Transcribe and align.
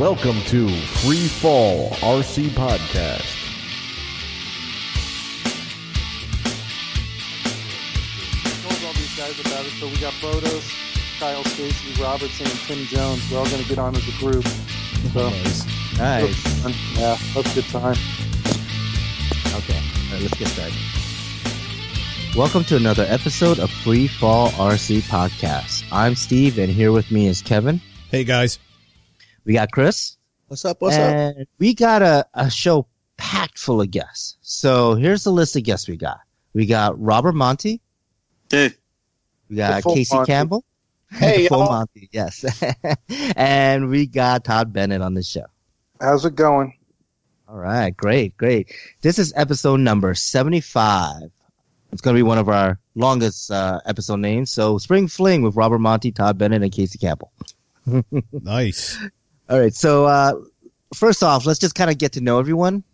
Welcome 0.00 0.40
to 0.44 0.66
Free 0.66 1.28
Fall 1.28 1.90
RC 1.90 2.48
Podcast. 2.52 3.36
told 8.62 8.82
all 8.82 8.94
these 8.94 9.14
guys 9.14 9.38
about 9.40 9.66
it. 9.66 9.72
So 9.72 9.88
we 9.88 9.96
got 9.98 10.14
Botos, 10.14 11.20
Kyle 11.20 11.44
Stacy, 11.44 12.02
Robertson, 12.02 12.46
and 12.46 12.58
Tim 12.60 12.86
Jones. 12.86 13.30
We're 13.30 13.40
all 13.40 13.50
going 13.50 13.62
to 13.62 13.68
get 13.68 13.78
on 13.78 13.94
as 13.94 14.08
a 14.08 14.18
group. 14.18 14.46
So 15.12 15.28
Nice. 15.28 15.98
Nice. 15.98 16.98
yeah, 16.98 17.18
that's 17.34 17.52
a 17.52 17.54
good 17.54 17.68
time. 17.68 17.96
Okay, 19.54 19.76
all 19.76 20.12
right, 20.14 20.22
let's 20.22 20.38
get 20.38 20.48
started. 20.48 20.78
Welcome 22.34 22.64
to 22.64 22.76
another 22.76 23.04
episode 23.06 23.58
of 23.58 23.70
Free 23.70 24.08
Fall 24.08 24.48
RC 24.52 25.02
Podcast. 25.02 25.84
I'm 25.92 26.14
Steve, 26.14 26.58
and 26.58 26.72
here 26.72 26.90
with 26.90 27.10
me 27.10 27.26
is 27.26 27.42
Kevin. 27.42 27.82
Hey 28.10 28.24
guys. 28.24 28.58
We 29.44 29.54
got 29.54 29.70
Chris. 29.72 30.16
What's 30.48 30.64
up? 30.64 30.80
What's 30.80 30.96
up? 30.96 31.34
we 31.58 31.74
got 31.74 32.02
a, 32.02 32.26
a 32.34 32.50
show 32.50 32.86
packed 33.16 33.58
full 33.58 33.80
of 33.80 33.90
guests. 33.90 34.36
So 34.42 34.94
here's 34.94 35.24
the 35.24 35.30
list 35.30 35.56
of 35.56 35.62
guests 35.62 35.88
we 35.88 35.96
got. 35.96 36.20
We 36.52 36.66
got 36.66 37.00
Robert 37.00 37.34
Monty. 37.34 37.80
Hey. 38.50 38.70
We 39.48 39.56
got 39.56 39.82
Casey 39.84 40.14
Monty. 40.14 40.32
Campbell. 40.32 40.64
Hey, 41.10 41.46
full 41.48 41.60
y'all. 41.60 41.68
Monty, 41.68 42.08
yes. 42.12 42.44
and 43.36 43.88
we 43.88 44.06
got 44.06 44.44
Todd 44.44 44.72
Bennett 44.72 45.02
on 45.02 45.14
the 45.14 45.22
show. 45.22 45.46
How's 46.00 46.24
it 46.24 46.34
going? 46.34 46.74
All 47.48 47.58
right, 47.58 47.96
great, 47.96 48.36
great. 48.36 48.72
This 49.02 49.18
is 49.18 49.32
episode 49.36 49.80
number 49.80 50.14
75. 50.14 51.30
It's 51.92 52.00
going 52.00 52.14
to 52.14 52.18
be 52.18 52.22
one 52.22 52.38
of 52.38 52.48
our 52.48 52.78
longest 52.94 53.50
uh, 53.50 53.80
episode 53.84 54.20
names. 54.20 54.52
So, 54.52 54.78
Spring 54.78 55.08
Fling 55.08 55.42
with 55.42 55.56
Robert 55.56 55.80
Monty, 55.80 56.12
Todd 56.12 56.38
Bennett, 56.38 56.62
and 56.62 56.72
Casey 56.72 56.98
Campbell. 56.98 57.32
Nice. 58.32 58.98
All 59.50 59.58
right, 59.58 59.74
so 59.74 60.04
uh, 60.04 60.34
first 60.94 61.24
off, 61.24 61.44
let's 61.44 61.58
just 61.58 61.74
kind 61.74 61.90
of 61.90 61.98
get 61.98 62.12
to 62.12 62.20
know 62.20 62.38
everyone, 62.38 62.84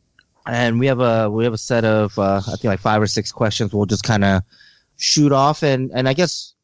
and 0.46 0.80
we 0.80 0.86
have 0.86 1.00
a 1.00 1.30
we 1.30 1.44
have 1.44 1.52
a 1.52 1.58
set 1.58 1.84
of 1.84 2.18
uh, 2.18 2.40
I 2.46 2.52
think 2.52 2.64
like 2.64 2.80
five 2.80 3.02
or 3.02 3.06
six 3.06 3.30
questions. 3.30 3.74
We'll 3.74 3.84
just 3.84 4.04
kind 4.04 4.24
of 4.24 4.42
shoot 4.96 5.32
off, 5.32 5.62
and 5.62 5.90
and 5.92 6.08
I 6.08 6.14
guess 6.14 6.54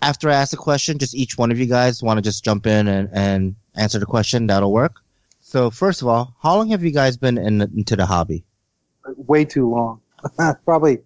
after 0.00 0.30
I 0.30 0.34
ask 0.34 0.52
a 0.52 0.56
question, 0.56 0.98
just 0.98 1.16
each 1.16 1.36
one 1.38 1.50
of 1.50 1.58
you 1.58 1.66
guys 1.66 2.04
want 2.04 2.18
to 2.18 2.22
just 2.22 2.44
jump 2.44 2.68
in 2.68 2.86
and 2.86 3.08
and 3.12 3.56
answer 3.74 3.98
the 3.98 4.06
question. 4.06 4.46
That'll 4.46 4.72
work. 4.72 5.00
So 5.40 5.70
first 5.70 6.02
of 6.02 6.08
all, 6.08 6.36
how 6.40 6.54
long 6.54 6.68
have 6.68 6.84
you 6.84 6.92
guys 6.92 7.16
been 7.16 7.36
in, 7.36 7.62
into 7.62 7.96
the 7.96 8.06
hobby? 8.06 8.44
Way 9.16 9.44
too 9.44 9.68
long. 9.68 10.00
probably, 10.64 11.00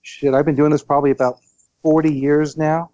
shit, 0.00 0.32
I've 0.32 0.46
been 0.46 0.56
doing 0.56 0.70
this 0.70 0.82
probably 0.82 1.10
about 1.10 1.40
40 1.82 2.10
years 2.10 2.56
now. 2.56 2.90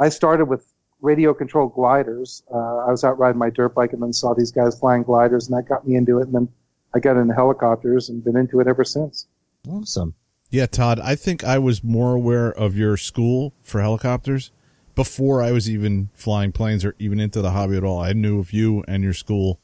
I 0.00 0.08
started 0.08 0.46
with 0.46 0.66
radio 1.00 1.34
controlled 1.34 1.74
gliders. 1.74 2.42
Uh, 2.52 2.78
I 2.78 2.90
was 2.90 3.04
out 3.04 3.18
riding 3.18 3.38
my 3.38 3.50
dirt 3.50 3.74
bike 3.74 3.92
and 3.92 4.02
then 4.02 4.12
saw 4.12 4.34
these 4.34 4.50
guys 4.50 4.78
flying 4.78 5.02
gliders, 5.02 5.48
and 5.48 5.56
that 5.56 5.68
got 5.68 5.86
me 5.86 5.96
into 5.96 6.18
it. 6.18 6.26
And 6.26 6.34
then 6.34 6.48
I 6.94 6.98
got 6.98 7.16
into 7.16 7.34
helicopters 7.34 8.08
and 8.08 8.24
been 8.24 8.36
into 8.36 8.60
it 8.60 8.66
ever 8.66 8.84
since. 8.84 9.26
Awesome. 9.68 10.14
Yeah, 10.50 10.66
Todd, 10.66 11.00
I 11.00 11.16
think 11.16 11.44
I 11.44 11.58
was 11.58 11.82
more 11.82 12.14
aware 12.14 12.50
of 12.50 12.76
your 12.76 12.96
school 12.96 13.52
for 13.62 13.80
helicopters 13.80 14.52
before 14.94 15.42
I 15.42 15.52
was 15.52 15.68
even 15.68 16.08
flying 16.14 16.52
planes 16.52 16.84
or 16.84 16.94
even 16.98 17.20
into 17.20 17.42
the 17.42 17.50
hobby 17.50 17.76
at 17.76 17.84
all. 17.84 17.98
I 17.98 18.12
knew 18.12 18.38
of 18.38 18.52
you 18.52 18.84
and 18.86 19.02
your 19.02 19.12
school 19.12 19.60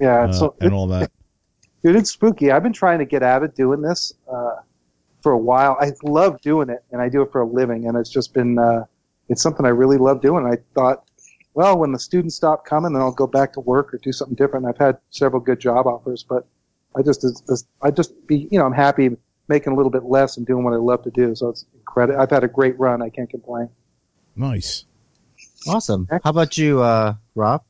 Yeah, 0.00 0.22
uh, 0.22 0.28
it's 0.28 0.38
so, 0.38 0.54
and 0.60 0.74
all 0.74 0.88
that. 0.88 1.10
Dude, 1.84 1.94
it's 1.94 2.10
spooky. 2.10 2.50
I've 2.50 2.64
been 2.64 2.72
trying 2.72 2.98
to 2.98 3.04
get 3.04 3.22
out 3.22 3.44
of 3.44 3.54
doing 3.54 3.80
this 3.80 4.12
uh, 4.30 4.56
for 5.22 5.32
a 5.32 5.38
while. 5.38 5.76
I 5.80 5.92
love 6.02 6.40
doing 6.40 6.68
it, 6.68 6.84
and 6.90 7.00
I 7.00 7.08
do 7.08 7.22
it 7.22 7.30
for 7.30 7.40
a 7.40 7.46
living, 7.46 7.86
and 7.86 7.96
it's 7.96 8.10
just 8.10 8.34
been 8.34 8.58
uh, 8.58 8.84
it's 9.28 9.42
something 9.42 9.64
I 9.66 9.70
really 9.70 9.98
love 9.98 10.20
doing. 10.20 10.46
I 10.46 10.56
thought, 10.74 11.04
well, 11.54 11.78
when 11.78 11.92
the 11.92 11.98
students 11.98 12.36
stop 12.36 12.64
coming, 12.64 12.92
then 12.92 13.02
I'll 13.02 13.12
go 13.12 13.26
back 13.26 13.52
to 13.54 13.60
work 13.60 13.92
or 13.92 13.98
do 13.98 14.12
something 14.12 14.36
different. 14.36 14.66
I've 14.66 14.78
had 14.78 14.98
several 15.10 15.40
good 15.40 15.60
job 15.60 15.86
offers, 15.86 16.24
but 16.28 16.46
I 16.96 17.02
just 17.02 17.24
it's- 17.24 17.42
it's- 17.42 17.64
I 17.82 17.90
just 17.90 18.26
be 18.26 18.48
you 18.50 18.58
know 18.58 18.66
I'm 18.66 18.72
happy 18.72 19.16
making 19.48 19.72
a 19.72 19.76
little 19.76 19.90
bit 19.90 20.04
less 20.04 20.36
and 20.36 20.46
doing 20.46 20.62
what 20.64 20.72
I 20.74 20.76
love 20.76 21.02
to 21.04 21.10
do. 21.10 21.34
So 21.34 21.48
it's 21.48 21.64
incredible. 21.74 22.20
I've 22.20 22.30
had 22.30 22.44
a 22.44 22.48
great 22.48 22.78
run. 22.78 23.00
I 23.02 23.08
can't 23.08 23.30
complain. 23.30 23.68
Nice. 24.36 24.84
Awesome. 25.66 26.06
How 26.10 26.30
about 26.30 26.56
you, 26.58 26.82
uh, 26.82 27.14
Rob? 27.34 27.62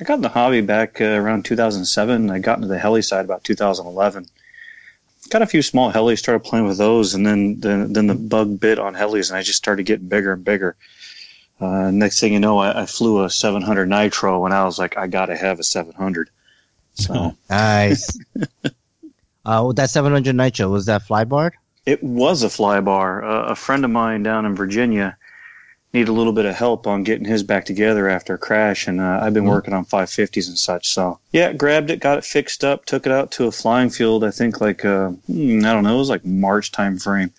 I 0.00 0.04
got 0.04 0.14
in 0.14 0.20
the 0.20 0.28
hobby 0.28 0.60
back 0.60 1.00
uh, 1.00 1.04
around 1.04 1.44
2007. 1.44 2.30
I 2.30 2.38
got 2.38 2.58
into 2.58 2.68
the 2.68 2.78
heli 2.78 3.02
side 3.02 3.24
about 3.24 3.42
2011. 3.44 4.26
Got 5.30 5.42
a 5.42 5.46
few 5.46 5.62
small 5.62 5.92
helis, 5.92 6.18
started 6.18 6.44
playing 6.44 6.66
with 6.66 6.78
those, 6.78 7.14
and 7.14 7.26
then 7.26 7.60
then, 7.60 7.92
then 7.92 8.06
the 8.06 8.14
bug 8.14 8.60
bit 8.60 8.78
on 8.78 8.94
helis, 8.94 9.30
and 9.30 9.38
I 9.38 9.42
just 9.42 9.58
started 9.58 9.84
getting 9.84 10.08
bigger 10.08 10.32
and 10.32 10.44
bigger. 10.44 10.76
Uh, 11.60 11.90
next 11.90 12.20
thing 12.20 12.32
you 12.32 12.40
know, 12.40 12.58
I, 12.58 12.82
I 12.82 12.86
flew 12.86 13.24
a 13.24 13.30
700 13.30 13.88
Nitro, 13.88 14.44
and 14.44 14.54
I 14.54 14.64
was 14.64 14.78
like, 14.78 14.96
I 14.96 15.06
gotta 15.06 15.36
have 15.36 15.58
a 15.58 15.64
700. 15.64 16.30
So 16.94 17.36
Nice. 17.50 18.18
uh, 19.44 19.64
with 19.66 19.76
that 19.76 19.90
700 19.90 20.34
Nitro, 20.34 20.68
was 20.68 20.86
that 20.86 21.02
fly 21.02 21.24
flybar? 21.24 21.52
It 21.84 22.02
was 22.02 22.42
a 22.42 22.48
flybar. 22.48 23.24
Uh, 23.24 23.50
a 23.50 23.54
friend 23.54 23.84
of 23.84 23.90
mine 23.90 24.22
down 24.22 24.46
in 24.46 24.54
Virginia 24.54 25.16
needed 25.92 26.08
a 26.08 26.12
little 26.12 26.32
bit 26.32 26.44
of 26.44 26.54
help 26.54 26.86
on 26.86 27.02
getting 27.02 27.24
his 27.24 27.42
back 27.42 27.64
together 27.64 28.08
after 28.08 28.34
a 28.34 28.38
crash, 28.38 28.86
and 28.86 29.00
uh, 29.00 29.20
I've 29.22 29.32
been 29.34 29.44
Mhm. 29.44 29.48
working 29.48 29.72
on 29.74 29.84
550s 29.84 30.46
and 30.48 30.58
such. 30.58 30.88
So 30.88 31.18
yeah, 31.32 31.52
grabbed 31.52 31.90
it, 31.90 32.00
got 32.00 32.18
it 32.18 32.24
fixed 32.24 32.62
up, 32.64 32.84
took 32.84 33.06
it 33.06 33.12
out 33.12 33.30
to 33.32 33.46
a 33.46 33.52
flying 33.52 33.88
field. 33.90 34.22
I 34.24 34.30
think 34.30 34.60
like 34.60 34.84
uh, 34.84 35.08
hmm, 35.26 35.64
I 35.64 35.72
don't 35.72 35.84
know, 35.84 35.94
it 35.94 35.98
was 35.98 36.10
like 36.10 36.24
March 36.24 36.72
time 36.72 36.98
frame. 36.98 37.32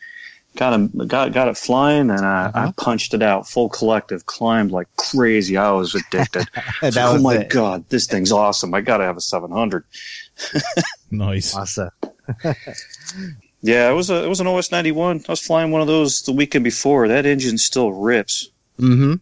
Got 0.56 0.74
him, 0.74 0.88
got 1.08 1.32
got 1.32 1.48
it 1.48 1.58
flying, 1.58 2.09
and 2.09 2.26
I, 2.26 2.46
Uh-huh. 2.48 2.68
I 2.70 2.72
punched 2.76 3.14
it 3.14 3.22
out 3.22 3.48
full 3.48 3.70
collective, 3.70 4.26
climbed 4.26 4.72
like 4.72 4.88
crazy. 4.98 5.56
I 5.58 5.70
was 5.72 5.94
addicted. 5.94 6.48
that 6.82 6.98
oh 6.98 7.14
was 7.14 7.22
my 7.22 7.36
it. 7.36 7.50
god, 7.50 7.86
this 7.90 8.08
thing's 8.08 8.32
awesome! 8.32 8.74
I 8.74 8.82
gotta 8.82 9.04
have 9.04 9.16
a 9.16 9.22
700. 9.22 9.84
Nice. 11.12 11.56
Awesome. 11.56 11.90
Yeah, 13.62 13.90
it 13.90 13.94
was 13.94 14.09
a 14.09 14.24
it 14.24 14.28
was 14.28 14.40
an 14.40 14.47
OS 14.47 14.72
91. 14.72 15.24
I 15.28 15.31
was 15.31 15.42
flying 15.42 15.72
one 15.72 15.81
of 15.81 15.88
those 15.88 16.22
the 16.22 16.31
weekend 16.31 16.64
before. 16.64 17.08
That 17.08 17.25
engine 17.25 17.58
still 17.58 17.92
rips. 17.92 18.50
Mm-hmm. 18.80 19.16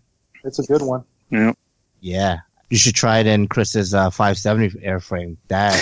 It's 0.44 0.60
a 0.60 0.64
good 0.64 0.82
one. 0.84 1.04
Yeah. 1.32 1.54
Yeah. 2.02 2.38
You 2.70 2.78
should 2.78 2.96
try 2.96 3.20
it 3.20 3.28
in 3.28 3.48
Chris's 3.48 3.94
uh, 3.94 4.10
570 4.10 4.86
airframe. 4.86 5.38
That 5.48 5.74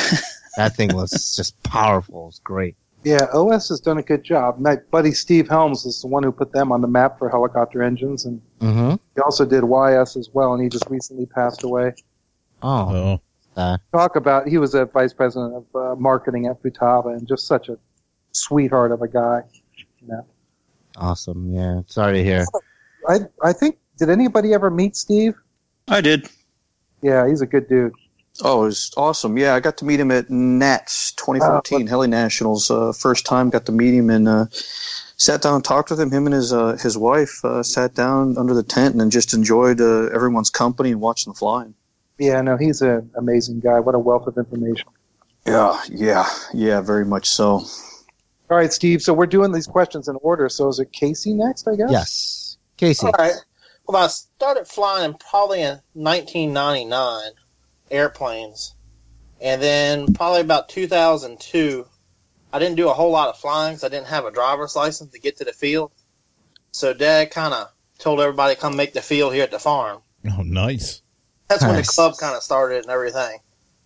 that 0.57 0.75
thing 0.75 0.93
was 0.95 1.35
just 1.35 1.61
powerful. 1.63 2.29
It's 2.29 2.39
great. 2.39 2.75
Yeah, 3.03 3.25
OS 3.33 3.69
has 3.69 3.79
done 3.81 3.97
a 3.99 4.01
good 4.01 4.23
job. 4.23 4.57
My 4.59 4.77
buddy 4.89 5.11
Steve 5.11 5.47
Helms 5.47 5.85
is 5.85 6.01
the 6.01 6.07
one 6.07 6.23
who 6.23 6.31
put 6.31 6.51
them 6.53 6.71
on 6.71 6.81
the 6.81 6.87
map 6.87 7.19
for 7.19 7.29
helicopter 7.29 7.83
engines, 7.83 8.25
and 8.25 8.41
Mm-hmm. 8.61 8.95
he 9.15 9.21
also 9.21 9.45
did 9.45 9.63
YS 9.63 10.15
as 10.15 10.29
well, 10.33 10.53
and 10.53 10.63
he 10.63 10.69
just 10.69 10.89
recently 10.89 11.25
passed 11.27 11.61
away. 11.63 11.93
Oh, 12.63 13.19
Oh, 13.57 13.77
Talk 13.93 14.15
about 14.15 14.47
he 14.47 14.57
was 14.57 14.73
a 14.73 14.85
vice 14.85 15.13
president 15.13 15.53
of 15.55 15.75
uh, 15.75 15.95
marketing 15.95 16.47
at 16.47 16.61
Futaba, 16.63 17.15
and 17.15 17.27
just 17.27 17.45
such 17.47 17.69
a 17.69 17.77
sweetheart 18.35 18.91
of 18.91 19.01
a 19.01 19.07
guy. 19.07 19.41
You 20.01 20.07
know? 20.07 20.25
awesome. 20.97 21.51
Yeah. 21.53 21.81
Sorry 21.87 22.13
to 22.17 22.23
hear. 22.23 22.45
I 23.07 23.19
I 23.43 23.53
think 23.53 23.77
did 23.97 24.09
anybody 24.09 24.53
ever 24.53 24.69
meet 24.69 24.95
Steve? 24.95 25.35
I 25.87 26.01
did. 26.01 26.29
Yeah, 27.01 27.27
he's 27.27 27.41
a 27.41 27.45
good 27.45 27.67
dude. 27.69 27.93
Oh, 28.43 28.63
it 28.63 28.65
was 28.65 28.91
awesome. 28.97 29.37
Yeah, 29.37 29.55
I 29.55 29.59
got 29.61 29.77
to 29.77 29.85
meet 29.85 29.99
him 29.99 30.11
at 30.11 30.29
Nats 30.29 31.13
2014 31.13 31.87
Heli 31.87 32.07
Nationals. 32.07 32.69
Uh, 32.69 32.91
first 32.91 33.25
time 33.25 33.49
got 33.49 33.65
to 33.67 33.71
meet 33.71 33.93
him 33.93 34.09
and 34.09 34.27
uh, 34.27 34.45
sat 34.51 35.41
down 35.41 35.55
and 35.55 35.63
talked 35.63 35.89
with 35.89 35.99
him. 35.99 36.11
Him 36.11 36.25
and 36.25 36.33
his 36.33 36.51
uh, 36.51 36.77
his 36.81 36.97
wife 36.97 37.43
uh, 37.45 37.63
sat 37.63 37.93
down 37.93 38.37
under 38.37 38.53
the 38.53 38.63
tent 38.63 38.95
and 38.95 39.11
just 39.11 39.33
enjoyed 39.33 39.79
uh, 39.79 40.07
everyone's 40.07 40.49
company 40.49 40.91
and 40.91 40.99
watching 40.99 41.31
the 41.31 41.37
flying. 41.37 41.75
Yeah, 42.17 42.41
no, 42.41 42.57
he's 42.57 42.81
an 42.81 43.09
amazing 43.15 43.61
guy. 43.61 43.79
What 43.79 43.95
a 43.95 43.99
wealth 43.99 44.27
of 44.27 44.37
information. 44.37 44.89
Yeah, 45.45 45.79
yeah, 45.89 46.27
yeah, 46.53 46.81
very 46.81 47.05
much 47.05 47.29
so. 47.29 47.63
All 48.49 48.57
right, 48.57 48.71
Steve. 48.71 49.01
So 49.01 49.13
we're 49.13 49.25
doing 49.25 49.51
these 49.51 49.67
questions 49.67 50.07
in 50.07 50.15
order. 50.21 50.49
So 50.49 50.67
is 50.67 50.79
it 50.79 50.91
Casey 50.91 51.33
next? 51.33 51.67
I 51.67 51.75
guess. 51.75 51.89
Yes. 51.91 52.57
Casey. 52.77 53.05
All 53.07 53.13
right. 53.17 53.33
Well, 53.87 54.03
I 54.03 54.07
started 54.07 54.67
flying 54.67 55.13
probably 55.15 55.61
in 55.61 55.79
1999 55.93 57.31
airplanes, 57.91 58.73
and 59.41 59.61
then 59.61 60.13
probably 60.13 60.41
about 60.41 60.69
2002, 60.69 61.85
I 62.51 62.59
didn't 62.59 62.75
do 62.77 62.89
a 62.89 62.93
whole 62.93 63.11
lot 63.11 63.29
of 63.29 63.37
flying 63.37 63.73
because 63.75 63.83
I 63.83 63.89
didn't 63.89 64.07
have 64.07 64.25
a 64.25 64.31
driver's 64.31 64.75
license 64.75 65.11
to 65.11 65.19
get 65.19 65.37
to 65.37 65.43
the 65.45 65.53
field. 65.53 65.91
So 66.71 66.93
Dad 66.93 67.31
kind 67.31 67.53
of 67.53 67.71
told 67.99 68.19
everybody 68.19 68.55
to 68.55 68.59
come 68.61 68.75
make 68.75 68.93
the 68.93 69.01
field 69.01 69.33
here 69.33 69.43
at 69.43 69.51
the 69.51 69.59
farm. 69.59 70.01
oh, 70.31 70.41
nice. 70.41 71.01
That's 71.47 71.63
when 71.63 71.75
the 71.75 71.83
club 71.83 72.15
kind 72.17 72.35
of 72.35 72.41
started 72.41 72.83
and 72.83 72.89
everything. 72.91 73.37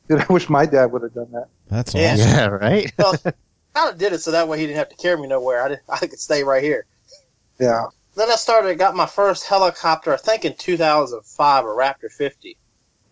Dude, 0.07 0.21
I 0.21 0.25
wish 0.33 0.49
my 0.49 0.65
dad 0.65 0.85
would 0.93 1.03
have 1.03 1.13
done 1.13 1.31
that. 1.33 1.47
That's 1.67 1.93
awesome. 1.93 2.17
Yeah. 2.17 2.47
Right. 2.47 2.91
Kind 3.79 3.93
of 3.93 3.97
did 3.97 4.11
it 4.11 4.19
so 4.19 4.31
that 4.31 4.49
way 4.49 4.59
he 4.59 4.65
didn't 4.65 4.79
have 4.79 4.89
to 4.89 4.97
carry 4.97 5.21
me 5.21 5.27
nowhere. 5.29 5.63
I, 5.63 5.67
did, 5.69 5.79
I 5.89 5.99
could 5.99 6.19
stay 6.19 6.43
right 6.43 6.61
here. 6.61 6.85
Yeah. 7.59 7.85
Then 8.15 8.29
I 8.29 8.35
started, 8.35 8.77
got 8.77 8.93
my 8.93 9.05
first 9.05 9.45
helicopter, 9.45 10.13
I 10.13 10.17
think 10.17 10.43
in 10.43 10.55
2005, 10.57 11.63
a 11.63 11.67
Raptor 11.67 12.11
50, 12.11 12.57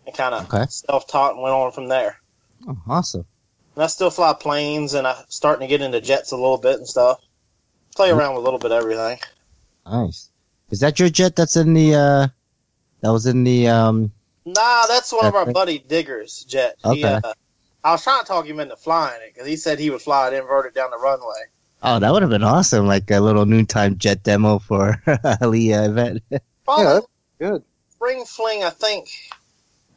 and 0.05 0.15
kind 0.17 0.35
of 0.35 0.53
Okay. 0.53 0.65
self-taught 0.67 1.35
and 1.35 1.41
went 1.41 1.55
on 1.55 1.71
from 1.71 1.87
there. 1.87 2.17
Oh, 2.67 2.77
awesome. 2.85 3.25
And 3.75 3.83
I 3.85 3.87
still 3.87 4.09
fly 4.09 4.33
planes, 4.33 4.93
and 4.93 5.07
I'm 5.07 5.23
starting 5.29 5.65
to 5.65 5.69
get 5.69 5.81
into 5.81 6.01
jets 6.01 6.33
a 6.33 6.35
little 6.35 6.57
bit 6.57 6.75
and 6.79 6.87
stuff. 6.87 7.21
Play 7.95 8.09
around 8.09 8.33
with 8.35 8.41
a 8.41 8.43
little 8.43 8.59
bit 8.59 8.73
of 8.73 8.81
everything. 8.81 9.19
Nice. 9.85 10.29
Is 10.69 10.81
that 10.81 10.99
your 10.99 11.07
jet 11.09 11.37
that's 11.37 11.55
in 11.55 11.73
the 11.73 11.95
uh 11.95 12.27
that 13.01 13.11
was 13.11 13.25
in 13.25 13.45
the 13.45 13.69
um 13.69 14.11
Nah, 14.45 14.85
that's 14.87 15.13
one 15.13 15.25
of 15.25 15.35
our 15.35 15.45
buddy 15.53 15.79
Diggers 15.79 16.43
jet. 16.43 16.75
He, 16.83 17.05
Okay. 17.05 17.19
uh, 17.23 17.33
I 17.83 17.91
was 17.91 18.03
trying 18.03 18.21
to 18.21 18.25
talk 18.25 18.45
him 18.45 18.59
into 18.59 18.75
flying 18.75 19.21
it 19.21 19.33
because 19.33 19.47
he 19.47 19.55
said 19.55 19.79
he 19.79 19.89
would 19.89 20.01
fly 20.01 20.27
it 20.27 20.33
inverted 20.33 20.73
down 20.73 20.91
the 20.91 20.97
runway. 20.97 21.45
Oh, 21.81 21.99
that 21.99 22.11
would 22.11 22.23
have 22.23 22.31
been 22.31 22.43
awesome! 22.43 22.87
Like 22.87 23.09
a 23.11 23.19
little 23.19 23.45
noontime 23.45 23.97
jet 23.97 24.23
demo 24.23 24.59
for 24.59 25.01
Ali 25.41 25.73
uh, 25.73 25.83
event. 25.83 26.23
Probably 26.65 26.83
Yeah, 26.83 26.93
that's 26.93 27.07
good. 27.39 27.63
spring 27.91 28.25
fling. 28.25 28.63
I 28.63 28.71
think 28.71 29.09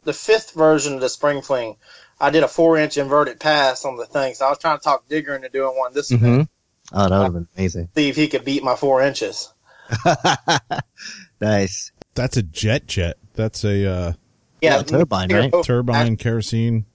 the 0.03 0.13
fifth 0.13 0.53
version 0.53 0.95
of 0.95 1.01
the 1.01 1.09
spring 1.09 1.41
fling. 1.41 1.77
I 2.19 2.29
did 2.29 2.43
a 2.43 2.47
four 2.47 2.77
inch 2.77 2.97
inverted 2.97 3.39
pass 3.39 3.83
on 3.83 3.97
the 3.97 4.05
thing, 4.05 4.35
so 4.35 4.45
I 4.45 4.49
was 4.49 4.59
trying 4.59 4.77
to 4.77 4.83
talk 4.83 5.07
Digger 5.07 5.35
into 5.35 5.49
doing 5.49 5.75
one 5.75 5.93
this 5.93 6.11
hmm 6.11 6.23
event. 6.23 6.49
Oh, 6.93 7.09
that 7.09 7.17
would 7.17 7.23
have 7.23 7.33
been 7.33 7.47
amazing. 7.57 7.89
See 7.95 8.09
if 8.09 8.15
he 8.15 8.27
could 8.27 8.45
beat 8.45 8.63
my 8.63 8.75
four 8.75 9.01
inches. 9.01 9.51
nice. 11.41 11.91
That's 12.13 12.37
a 12.37 12.43
jet 12.43 12.85
jet. 12.87 13.17
That's 13.33 13.63
a 13.63 13.89
uh, 13.89 14.13
Yeah, 14.61 14.77
Yeah, 14.77 14.83
turbine, 14.83 15.29
right? 15.31 15.63
turbine, 15.63 16.17
kerosene. 16.17 16.85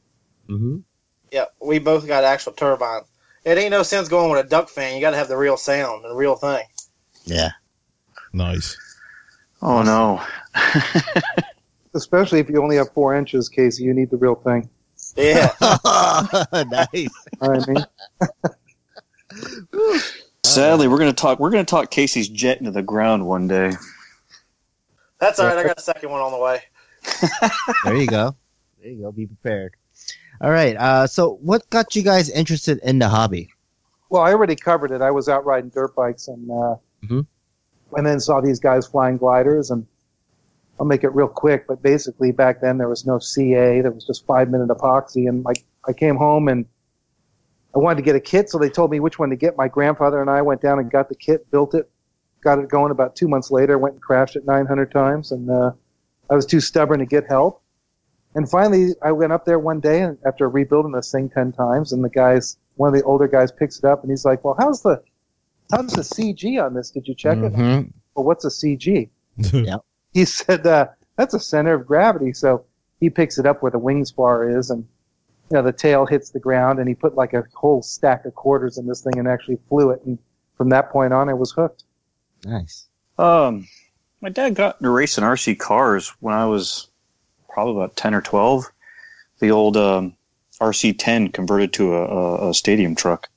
Hmm 0.46 0.78
Yeah, 1.32 1.46
we 1.60 1.78
both 1.78 2.06
got 2.06 2.24
actual 2.24 2.52
turbines. 2.52 3.06
It 3.44 3.58
ain't 3.58 3.70
no 3.70 3.82
sense 3.82 4.08
going 4.08 4.30
with 4.30 4.44
a 4.44 4.48
duck 4.48 4.68
fan. 4.68 4.94
You 4.94 5.00
got 5.00 5.10
to 5.12 5.16
have 5.16 5.28
the 5.28 5.36
real 5.36 5.56
sound 5.56 6.04
and 6.04 6.12
the 6.12 6.16
real 6.16 6.34
thing. 6.34 6.64
Yeah. 7.24 7.50
Nice. 8.32 8.76
Oh 9.62 9.82
no. 9.82 10.22
Especially 11.94 12.40
if 12.40 12.50
you 12.50 12.62
only 12.62 12.76
have 12.76 12.92
four 12.92 13.14
inches, 13.14 13.48
Casey, 13.48 13.84
you 13.84 13.94
need 13.94 14.10
the 14.10 14.16
real 14.16 14.34
thing. 14.34 14.68
Yeah. 15.16 15.52
nice. 15.60 17.26
All 17.40 17.48
right, 17.48 17.62
I 17.62 17.72
mean, 17.72 17.84
Sadly, 20.44 20.88
we're 20.88 20.98
gonna 20.98 21.12
talk. 21.12 21.38
We're 21.38 21.50
gonna 21.50 21.64
talk 21.64 21.90
Casey's 21.90 22.28
jet 22.28 22.58
into 22.58 22.70
the 22.70 22.82
ground 22.82 23.26
one 23.26 23.48
day. 23.48 23.72
That's 25.18 25.38
all 25.38 25.46
right. 25.46 25.58
I 25.58 25.64
got 25.64 25.78
a 25.78 25.82
second 25.82 26.10
one 26.10 26.20
on 26.20 26.32
the 26.32 26.38
way. 26.38 26.62
There 27.84 27.94
you 27.96 28.06
go. 28.06 28.36
There 28.80 28.90
you 28.90 29.02
go. 29.02 29.12
Be 29.12 29.26
prepared. 29.26 29.74
All 30.40 30.50
right. 30.50 30.76
Uh, 30.76 31.06
so, 31.06 31.38
what 31.42 31.68
got 31.70 31.96
you 31.96 32.02
guys 32.02 32.28
interested 32.30 32.78
in 32.82 32.98
the 32.98 33.08
hobby? 33.08 33.50
well, 34.08 34.22
I 34.22 34.30
already 34.32 34.54
covered 34.54 34.92
it. 34.92 35.02
I 35.02 35.10
was 35.10 35.28
out 35.28 35.44
riding 35.44 35.68
dirt 35.70 35.94
bikes 35.96 36.28
and 36.28 36.48
uh, 36.48 36.76
Mhm. 37.04 37.26
and 37.96 38.06
then 38.06 38.20
saw 38.20 38.40
these 38.40 38.60
guys 38.60 38.86
flying 38.86 39.16
gliders. 39.16 39.70
And 39.72 39.84
I'll 40.78 40.86
make 40.86 41.02
it 41.02 41.08
real 41.14 41.26
quick, 41.26 41.66
but 41.66 41.82
basically 41.82 42.30
back 42.30 42.60
then 42.60 42.78
there 42.78 42.88
was 42.88 43.04
no 43.04 43.18
CA. 43.18 43.80
There 43.80 43.90
was 43.90 44.04
just 44.04 44.24
five 44.26 44.48
minute 44.48 44.68
epoxy. 44.68 45.28
And 45.28 45.44
like 45.44 45.64
I 45.88 45.92
came 45.92 46.14
home 46.16 46.46
and 46.48 46.66
I 47.74 47.78
wanted 47.78 47.96
to 47.96 48.02
get 48.02 48.14
a 48.14 48.20
kit, 48.20 48.48
so 48.48 48.58
they 48.58 48.68
told 48.70 48.90
me 48.92 49.00
which 49.00 49.18
one 49.18 49.30
to 49.30 49.36
get. 49.36 49.56
My 49.56 49.66
grandfather 49.68 50.20
and 50.20 50.30
I 50.30 50.40
went 50.40 50.60
down 50.62 50.78
and 50.78 50.88
got 50.90 51.08
the 51.08 51.14
kit, 51.16 51.50
built 51.50 51.74
it, 51.74 51.90
got 52.42 52.58
it 52.60 52.68
going. 52.68 52.92
About 52.92 53.16
two 53.16 53.26
months 53.28 53.50
later, 53.50 53.76
went 53.76 53.94
and 53.94 54.02
crashed 54.02 54.36
it 54.36 54.46
900 54.46 54.90
times, 54.92 55.32
and 55.32 55.50
uh, 55.50 55.72
I 56.30 56.34
was 56.34 56.46
too 56.46 56.60
stubborn 56.60 57.00
to 57.00 57.06
get 57.06 57.26
help. 57.26 57.60
And 58.36 58.48
finally, 58.48 58.90
I 59.02 59.10
went 59.12 59.32
up 59.32 59.44
there 59.46 59.58
one 59.58 59.80
day 59.80 60.02
and 60.02 60.18
after 60.26 60.48
rebuilding 60.48 60.92
this 60.92 61.10
thing 61.10 61.28
10 61.30 61.52
times, 61.52 61.92
and 61.92 62.04
the 62.04 62.10
guys, 62.10 62.58
one 62.76 62.88
of 62.88 62.94
the 62.94 63.02
older 63.04 63.26
guys 63.26 63.50
picks 63.50 63.78
it 63.78 63.84
up 63.84 64.02
and 64.02 64.10
he's 64.12 64.24
like, 64.26 64.44
well, 64.44 64.54
how's 64.58 64.82
the, 64.82 65.02
how's 65.70 65.92
the 65.92 66.02
CG 66.02 66.62
on 66.64 66.74
this? 66.74 66.90
Did 66.90 67.08
you 67.08 67.14
check 67.14 67.38
it? 67.38 67.52
Mhm. 67.54 67.90
Well, 68.14 68.24
what's 68.26 68.44
a 68.44 68.48
CG? 68.48 69.08
Yep. 69.52 69.80
He 70.12 70.24
said, 70.24 70.66
uh, 70.66 70.86
that's 71.16 71.34
a 71.34 71.40
center 71.40 71.74
of 71.74 71.86
gravity. 71.86 72.32
So 72.32 72.64
he 73.00 73.10
picks 73.10 73.38
it 73.38 73.46
up 73.46 73.62
where 73.62 73.72
the 73.72 73.78
wing 73.78 74.04
spar 74.04 74.48
is 74.58 74.70
and, 74.70 74.86
you 75.50 75.56
know, 75.56 75.62
the 75.62 75.72
tail 75.72 76.06
hits 76.06 76.30
the 76.30 76.38
ground 76.40 76.78
and 76.78 76.88
he 76.88 76.94
put 76.94 77.14
like 77.16 77.32
a 77.32 77.42
whole 77.54 77.82
stack 77.82 78.24
of 78.26 78.34
quarters 78.34 78.78
in 78.78 78.86
this 78.86 79.02
thing 79.02 79.18
and 79.18 79.26
actually 79.28 79.58
flew 79.68 79.90
it. 79.90 80.02
And 80.04 80.18
from 80.56 80.68
that 80.70 80.90
point 80.90 81.12
on, 81.12 81.28
I 81.28 81.34
was 81.34 81.52
hooked. 81.52 81.84
Nice. 82.44 82.88
Um, 83.18 83.66
my 84.20 84.28
dad 84.28 84.54
got 84.54 84.76
into 84.80 84.90
racing 84.90 85.24
RC 85.24 85.58
cars 85.58 86.14
when 86.20 86.34
I 86.34 86.46
was 86.46 86.88
probably 87.56 87.74
about 87.82 87.96
ten 87.96 88.12
or 88.14 88.20
twelve. 88.20 88.66
The 89.38 89.50
old 89.50 89.78
um, 89.78 90.14
RC10 90.60 91.32
converted 91.32 91.72
to 91.74 91.94
a, 91.94 92.04
a, 92.04 92.50
a 92.50 92.54
stadium 92.54 92.94
truck. 92.94 93.30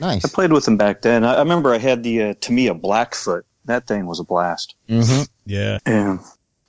Nice. 0.00 0.22
I 0.22 0.28
played 0.28 0.52
with 0.52 0.66
them 0.66 0.76
back 0.76 1.00
then. 1.00 1.24
I, 1.24 1.36
I 1.36 1.38
remember 1.38 1.72
I 1.72 1.78
had 1.78 2.02
the 2.02 2.22
uh, 2.22 2.34
Tamiya 2.42 2.74
Blackfoot. 2.74 3.46
That 3.64 3.86
thing 3.86 4.04
was 4.04 4.20
a 4.20 4.24
blast. 4.24 4.74
Mm-hmm. 4.90 5.22
Yeah. 5.46 5.78
Yeah. 5.86 6.18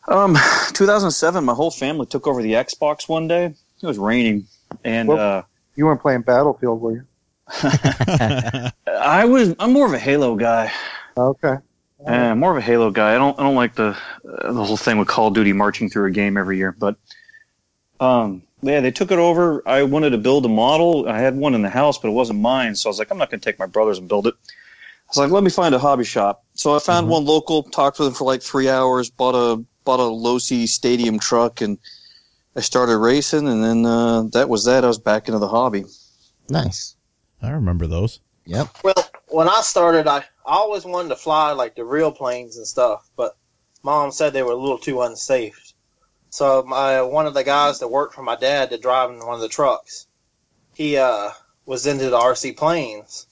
Um, 0.07 0.35
2007, 0.73 1.43
my 1.43 1.53
whole 1.53 1.69
family 1.71 2.05
took 2.05 2.27
over 2.27 2.41
the 2.41 2.53
Xbox 2.53 3.09
one 3.09 3.27
day. 3.27 3.53
It 3.81 3.85
was 3.85 3.97
raining, 3.97 4.47
and 4.85 5.09
Well- 5.09 5.39
uh, 5.39 5.43
You 5.75 5.85
weren't 5.87 6.01
playing 6.01 6.21
Battlefield, 6.21 6.79
were 6.79 6.93
you? 6.93 7.05
I 8.87 9.25
was 9.25 9.53
I'm 9.59 9.73
more 9.73 9.85
of 9.85 9.91
a 9.93 9.99
Halo 9.99 10.35
guy. 10.37 10.71
Okay. 11.17 11.55
Uh, 12.05 12.35
more 12.35 12.51
of 12.51 12.57
a 12.57 12.61
Halo 12.61 12.91
guy. 12.91 13.15
I 13.15 13.17
don't 13.17 13.37
I 13.39 13.43
don't 13.43 13.55
like 13.55 13.75
the 13.75 13.97
uh, 14.27 14.51
the 14.53 14.63
whole 14.63 14.77
thing 14.77 14.97
with 14.97 15.07
Call 15.07 15.29
of 15.29 15.33
Duty 15.33 15.53
marching 15.53 15.89
through 15.89 16.07
a 16.07 16.11
game 16.11 16.37
every 16.37 16.57
year. 16.57 16.71
But 16.71 16.97
um, 17.99 18.43
yeah, 18.61 18.79
they 18.81 18.91
took 18.91 19.11
it 19.11 19.19
over. 19.19 19.67
I 19.67 19.83
wanted 19.83 20.11
to 20.11 20.17
build 20.17 20.45
a 20.45 20.49
model. 20.49 21.07
I 21.09 21.19
had 21.19 21.35
one 21.35 21.55
in 21.55 21.61
the 21.61 21.69
house, 21.69 21.97
but 21.97 22.09
it 22.09 22.11
wasn't 22.11 22.39
mine. 22.39 22.75
So 22.75 22.89
I 22.89 22.91
was 22.91 22.99
like, 22.99 23.09
I'm 23.11 23.17
not 23.17 23.29
going 23.31 23.39
to 23.39 23.45
take 23.45 23.57
my 23.59 23.65
brother's 23.65 23.97
and 23.97 24.07
build 24.07 24.27
it. 24.27 24.35
I 24.35 25.09
was 25.09 25.17
like, 25.17 25.31
let 25.31 25.43
me 25.43 25.49
find 25.49 25.73
a 25.73 25.79
hobby 25.79 26.03
shop. 26.03 26.43
So 26.55 26.75
I 26.75 26.79
found 26.79 27.07
Mhm. 27.07 27.11
one 27.11 27.25
local. 27.25 27.63
Talked 27.63 27.99
with 27.99 28.07
them 28.09 28.15
for 28.15 28.25
like 28.25 28.41
three 28.41 28.69
hours. 28.69 29.09
Bought 29.09 29.35
a 29.35 29.63
bought 29.83 29.99
a 29.99 30.03
Losi 30.03 30.67
Stadium 30.67 31.19
truck, 31.19 31.61
and 31.61 31.77
I 32.55 32.61
started 32.61 32.97
racing. 32.97 33.47
And 33.47 33.63
then 33.63 33.85
uh, 33.85 34.23
that 34.33 34.49
was 34.49 34.65
that. 34.65 34.83
I 34.83 34.87
was 34.87 34.99
back 34.99 35.27
into 35.27 35.39
the 35.39 35.47
hobby. 35.47 35.85
Nice. 36.49 36.95
I 37.41 37.51
remember 37.51 37.87
those. 37.87 38.19
Yep. 38.45 38.67
Well, 38.83 39.09
when 39.35 39.49
I 39.49 39.59
started, 39.59 40.07
I, 40.07 40.19
I 40.19 40.23
always 40.45 40.85
wanted 40.85 41.09
to 41.09 41.17
fly 41.17 41.51
like 41.51 41.75
the 41.75 41.83
real 41.83 42.09
planes 42.09 42.55
and 42.55 42.65
stuff, 42.65 43.09
but 43.17 43.35
mom 43.83 44.13
said 44.13 44.31
they 44.31 44.43
were 44.43 44.53
a 44.53 44.55
little 44.55 44.77
too 44.77 45.01
unsafe. 45.01 45.73
So 46.29 46.63
my 46.63 47.01
one 47.01 47.27
of 47.27 47.33
the 47.33 47.43
guys 47.43 47.79
that 47.79 47.89
worked 47.89 48.13
for 48.13 48.23
my 48.23 48.37
dad 48.37 48.69
to 48.69 48.77
drive 48.77 49.09
in 49.09 49.19
one 49.19 49.35
of 49.35 49.41
the 49.41 49.49
trucks, 49.49 50.07
he 50.73 50.95
uh, 50.95 51.31
was 51.65 51.85
into 51.85 52.09
the 52.09 52.17
RC 52.17 52.55
planes. 52.55 53.27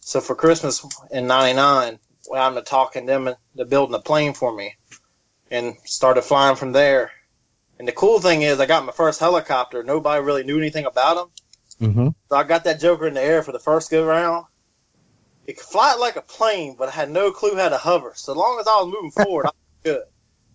So 0.00 0.20
for 0.20 0.34
Christmas 0.34 0.84
in 1.10 1.26
'99, 1.26 1.98
I'm 2.36 2.54
to 2.54 2.60
talking 2.60 3.06
them 3.06 3.28
into 3.28 3.64
building 3.64 3.94
a 3.94 4.00
plane 4.00 4.34
for 4.34 4.54
me, 4.54 4.76
and 5.50 5.76
started 5.84 6.22
flying 6.22 6.56
from 6.56 6.72
there. 6.72 7.10
And 7.78 7.88
the 7.88 7.92
cool 7.92 8.20
thing 8.20 8.42
is, 8.42 8.60
I 8.60 8.66
got 8.66 8.84
my 8.84 8.92
first 8.92 9.18
helicopter. 9.18 9.82
Nobody 9.82 10.22
really 10.22 10.44
knew 10.44 10.58
anything 10.58 10.84
about 10.84 11.30
them. 11.78 11.94
hmm 11.94 12.08
So 12.28 12.36
I 12.36 12.42
got 12.42 12.64
that 12.64 12.80
Joker 12.80 13.06
in 13.06 13.14
the 13.14 13.22
air 13.22 13.42
for 13.42 13.52
the 13.52 13.58
first 13.58 13.90
go 13.90 14.04
round. 14.04 14.44
It 15.48 15.56
could 15.56 15.66
fly 15.66 15.94
like 15.94 16.16
a 16.16 16.20
plane, 16.20 16.76
but 16.78 16.88
I 16.88 16.92
had 16.92 17.10
no 17.10 17.32
clue 17.32 17.56
how 17.56 17.70
to 17.70 17.78
hover. 17.78 18.12
So 18.14 18.34
long 18.34 18.60
as 18.60 18.68
I 18.68 18.82
was 18.82 18.92
moving 18.92 19.10
forward, 19.10 19.46
I 19.46 19.50
was 19.86 20.04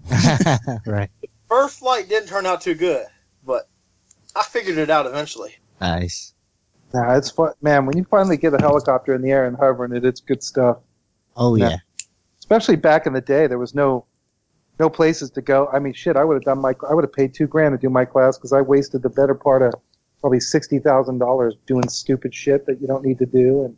good. 0.07 0.81
right. 0.85 1.09
First 1.49 1.79
flight 1.79 2.07
didn't 2.07 2.29
turn 2.29 2.45
out 2.45 2.61
too 2.61 2.75
good, 2.75 3.07
but 3.43 3.67
I 4.35 4.43
figured 4.43 4.77
it 4.77 4.91
out 4.91 5.07
eventually. 5.07 5.55
Nice. 5.81 6.35
Nah, 6.93 7.17
it's 7.17 7.31
fun, 7.31 7.53
man. 7.59 7.87
When 7.87 7.97
you 7.97 8.03
finally 8.03 8.37
get 8.37 8.53
a 8.53 8.59
helicopter 8.59 9.15
in 9.15 9.23
the 9.23 9.31
air 9.31 9.47
and 9.47 9.57
hovering 9.57 9.95
it, 9.95 10.05
it's 10.05 10.21
good 10.21 10.43
stuff. 10.43 10.77
Oh 11.35 11.55
Yeah. 11.55 11.69
yeah. 11.69 11.77
Especially 12.37 12.75
back 12.75 13.07
in 13.07 13.13
the 13.13 13.21
day, 13.21 13.47
there 13.47 13.57
was 13.57 13.73
no 13.73 14.05
no 14.79 14.91
places 14.91 15.31
to 15.31 15.41
go. 15.41 15.69
I 15.73 15.79
mean, 15.79 15.93
shit, 15.93 16.15
I 16.17 16.23
would 16.23 16.35
have 16.35 16.43
done 16.43 16.59
my 16.61 16.75
I 16.87 16.93
would 16.93 17.03
have 17.03 17.13
paid 17.13 17.33
two 17.33 17.47
grand 17.47 17.73
to 17.73 17.79
do 17.79 17.89
my 17.89 18.05
class 18.05 18.37
because 18.37 18.53
I 18.53 18.61
wasted 18.61 19.01
the 19.01 19.09
better 19.09 19.33
part 19.33 19.63
of 19.63 19.73
probably 20.21 20.39
sixty 20.39 20.77
thousand 20.77 21.17
dollars 21.17 21.55
doing 21.65 21.89
stupid 21.89 22.35
shit 22.35 22.67
that 22.67 22.79
you 22.79 22.85
don't 22.85 23.03
need 23.03 23.17
to 23.17 23.25
do, 23.25 23.65
and 23.65 23.77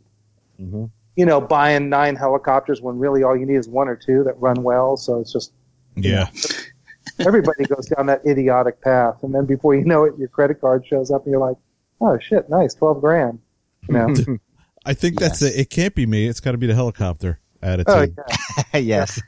hmm 0.70 0.84
you 1.16 1.26
know, 1.26 1.40
buying 1.40 1.88
nine 1.88 2.14
helicopters 2.14 2.80
when 2.80 2.98
really 2.98 3.22
all 3.22 3.36
you 3.36 3.46
need 3.46 3.56
is 3.56 3.68
one 3.68 3.88
or 3.88 3.96
two 3.96 4.22
that 4.24 4.34
run 4.38 4.62
well. 4.62 4.96
So 4.96 5.20
it's 5.20 5.32
just 5.32 5.52
Yeah. 5.96 6.28
everybody 7.18 7.64
goes 7.64 7.86
down 7.86 8.06
that 8.06 8.24
idiotic 8.26 8.80
path, 8.82 9.22
and 9.22 9.34
then 9.34 9.46
before 9.46 9.74
you 9.74 9.84
know 9.84 10.04
it, 10.04 10.14
your 10.18 10.28
credit 10.28 10.60
card 10.60 10.86
shows 10.86 11.10
up, 11.10 11.24
and 11.24 11.32
you're 11.32 11.40
like, 11.40 11.56
oh 12.00 12.18
shit, 12.18 12.48
nice, 12.50 12.74
twelve 12.74 13.00
grand. 13.00 13.38
You 13.88 13.94
know? 13.94 14.14
I 14.84 14.94
think 14.94 15.18
that's 15.18 15.42
it. 15.42 15.56
It 15.58 15.70
can't 15.70 15.94
be 15.94 16.06
me. 16.06 16.28
It's 16.28 16.38
got 16.38 16.52
to 16.52 16.58
be 16.58 16.66
the 16.68 16.74
helicopter 16.74 17.40
attitude. 17.62 18.14
oh 18.18 18.24
yeah. 18.72 18.78
yes. 18.78 19.20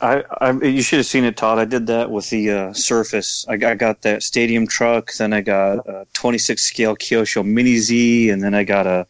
I, 0.00 0.24
I 0.40 0.50
you 0.52 0.82
should 0.82 0.98
have 0.98 1.06
seen 1.06 1.24
it, 1.24 1.36
Todd. 1.36 1.58
I 1.58 1.64
did 1.64 1.86
that 1.88 2.10
with 2.10 2.28
the 2.30 2.50
uh, 2.50 2.72
Surface. 2.72 3.46
I, 3.48 3.54
I 3.54 3.74
got 3.74 4.02
that 4.02 4.22
stadium 4.22 4.66
truck, 4.66 5.12
then 5.14 5.32
I 5.32 5.40
got 5.40 5.88
a 5.88 6.06
26 6.12 6.60
scale 6.62 6.96
Kyosho 6.96 7.44
Mini 7.44 7.78
Z, 7.78 8.30
and 8.30 8.42
then 8.42 8.54
I 8.54 8.64
got 8.64 8.86
a 8.86 9.06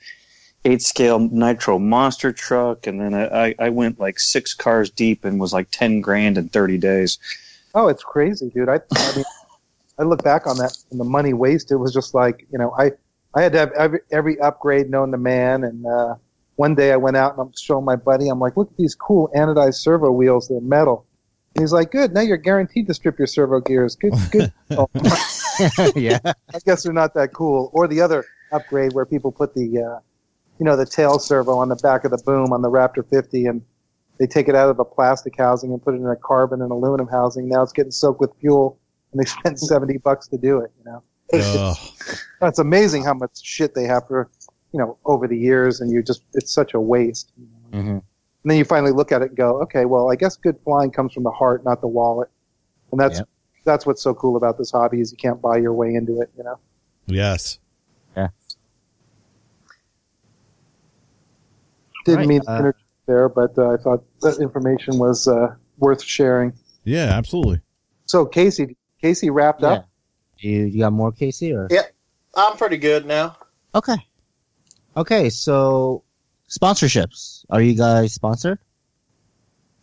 eight 0.64 0.83
scale 0.83 1.19
Nitro 1.19 1.79
Monster 1.79 2.33
truck, 2.33 2.87
and 2.87 3.00
then 3.00 3.14
I, 3.14 3.47
I, 3.47 3.55
I 3.59 3.69
went 3.71 3.99
like 3.99 4.19
six 4.19 4.55
cars 4.55 4.90
deep 4.90 5.25
and 5.25 5.40
was 5.40 5.52
like 5.52 5.69
10 5.71 6.00
grand 6.00 6.37
in 6.37 6.49
30 6.49 6.79
days. 6.79 7.19
Oh, 7.75 7.88
it's 7.88 8.02
crazy, 8.02 8.50
dude. 8.50 8.69
I, 8.69 8.81
I 8.95 9.17
mean, 9.17 9.25
I 9.99 10.02
look 10.02 10.23
back 10.23 10.47
on 10.47 10.57
that 10.59 10.76
and 10.90 10.99
the 10.99 11.05
money 11.05 11.35
wasted 11.35 11.73
it 11.73 11.76
was 11.76 11.93
just 11.93 12.14
like, 12.14 12.47
you 12.50 12.59
know, 12.59 12.75
I, 12.79 12.93
I 13.35 13.43
had 13.43 13.52
to 13.52 13.59
have 13.59 13.73
every, 13.73 14.00
every 14.11 14.40
upgrade 14.40 14.90
known 14.90 15.12
to 15.12 15.19
man. 15.19 15.64
And, 15.64 15.87
uh, 15.87 16.14
one 16.57 16.75
day 16.75 16.93
I 16.93 16.97
went 16.97 17.17
out 17.17 17.33
and 17.33 17.40
I'm 17.40 17.52
showing 17.57 17.85
my 17.85 17.97
buddy, 17.97 18.29
I'm 18.29 18.38
like, 18.38 18.57
look 18.57 18.71
at 18.71 18.76
these 18.76 18.95
cool 18.95 19.31
anodized 19.35 19.76
servo 19.76 20.11
wheels. 20.11 20.49
They're 20.49 20.61
metal. 20.61 21.07
And 21.55 21.62
he's 21.62 21.73
like, 21.73 21.90
good. 21.90 22.12
Now 22.12 22.21
you're 22.21 22.37
guaranteed 22.37 22.87
to 22.88 22.95
strip 22.95 23.19
your 23.19 23.26
servo 23.26 23.61
gears. 23.61 23.97
Good, 23.97 24.14
good. 24.31 24.52
Oh, 24.73 24.88
yeah. 25.97 26.19
I 26.25 26.59
guess 26.64 26.85
they're 26.85 26.93
not 26.93 27.12
that 27.14 27.33
cool. 27.35 27.71
Or 27.75 27.87
the 27.88 28.00
other 28.00 28.25
upgrade 28.52 28.93
where 28.93 29.05
people 29.05 29.33
put 29.33 29.55
the, 29.55 29.83
uh, 29.83 30.00
you 30.61 30.67
know, 30.67 30.76
the 30.76 30.87
tail 30.87 31.19
servo 31.19 31.57
on 31.59 31.69
the 31.69 31.76
back 31.76 32.05
of 32.05 32.12
the 32.12 32.23
boom 32.25 32.52
on 32.52 32.62
the 32.62 32.71
Raptor 32.71 33.05
50 33.09 33.47
and 33.47 33.62
they 34.21 34.26
take 34.26 34.49
it 34.49 34.55
out 34.55 34.69
of 34.69 34.76
the 34.76 34.85
plastic 34.85 35.35
housing 35.37 35.73
and 35.73 35.83
put 35.83 35.95
it 35.95 35.97
in 35.97 36.07
a 36.07 36.14
carbon 36.14 36.61
and 36.61 36.71
aluminum 36.71 37.09
housing. 37.09 37.49
Now 37.49 37.62
it's 37.62 37.73
getting 37.73 37.90
soaked 37.90 38.21
with 38.21 38.31
fuel 38.38 38.79
and 39.12 39.21
they 39.21 39.25
spent 39.38 39.59
seventy 39.59 39.97
bucks 39.97 40.29
to 40.29 40.37
do 40.37 40.61
it. 40.61 40.71
You 40.79 40.85
know, 40.85 41.02
Ugh. 41.33 41.76
it's 42.43 42.59
amazing 42.59 43.05
how 43.05 43.14
much 43.14 43.43
shit 43.43 43.75
they 43.75 43.85
have 43.85 44.07
for 44.07 44.31
you 44.73 44.79
know 44.79 44.99
over 45.07 45.26
the 45.26 45.38
years, 45.38 45.81
and 45.81 45.90
you 45.90 46.02
just 46.02 46.23
it's 46.35 46.52
such 46.52 46.75
a 46.75 46.81
waste. 46.81 47.33
You 47.38 47.47
know? 47.47 47.81
hmm 47.81 47.88
And 47.93 48.02
then 48.45 48.59
you 48.59 48.64
finally 48.64 48.93
look 48.93 49.11
at 49.11 49.23
it 49.23 49.29
and 49.29 49.37
go, 49.37 49.61
okay, 49.62 49.87
well, 49.87 50.11
I 50.11 50.17
guess 50.17 50.37
good 50.37 50.59
flying 50.64 50.90
comes 50.90 51.14
from 51.14 51.23
the 51.23 51.31
heart, 51.31 51.64
not 51.64 51.81
the 51.81 51.88
wallet. 51.88 52.29
And 52.93 53.00
that's 53.00 53.21
Yep. 53.21 53.29
that's 53.64 53.87
what's 53.87 54.02
so 54.02 54.12
cool 54.12 54.37
about 54.37 54.59
this 54.59 54.71
hobby 54.71 55.00
is 55.00 55.11
you 55.11 55.17
can't 55.17 55.40
buy 55.40 55.57
your 55.57 55.73
way 55.73 55.95
into 55.95 56.21
it. 56.21 56.31
You 56.37 56.45
know. 56.45 56.59
yes. 57.07 57.59
Didn't 62.04 62.19
Right, 62.21 62.28
mean 62.28 62.40
to 62.42 62.50
uh, 62.50 62.73
there, 63.07 63.28
but 63.28 63.57
uh, 63.59 63.73
I 63.73 63.76
thought 63.76 64.04
that 64.23 64.38
information 64.40 64.99
was 64.99 65.28
uh, 65.28 65.54
worth 65.78 66.02
sharing. 66.02 66.52
Yeah, 66.85 67.04
absolutely. 67.07 67.61
So 68.07 68.25
Casey, 68.26 68.76
Casey 69.02 69.30
wrapped 69.30 69.62
Yeah. 69.62 69.69
up. 69.69 69.88
You 70.38 70.64
you 70.64 70.80
got 70.80 70.92
more, 70.92 71.12
Casey? 71.12 71.52
Or 71.52 71.69
Yeah. 71.71 71.83
I'm 72.35 72.57
pretty 72.57 72.78
good 72.78 73.07
now. 73.07 73.37
okay, 73.75 73.97
okay. 74.97 75.28
So 75.30 76.04
sponsorships. 76.49 77.45
Are 77.50 77.61
you 77.61 77.75
guys 77.75 78.14
sponsored? 78.14 78.59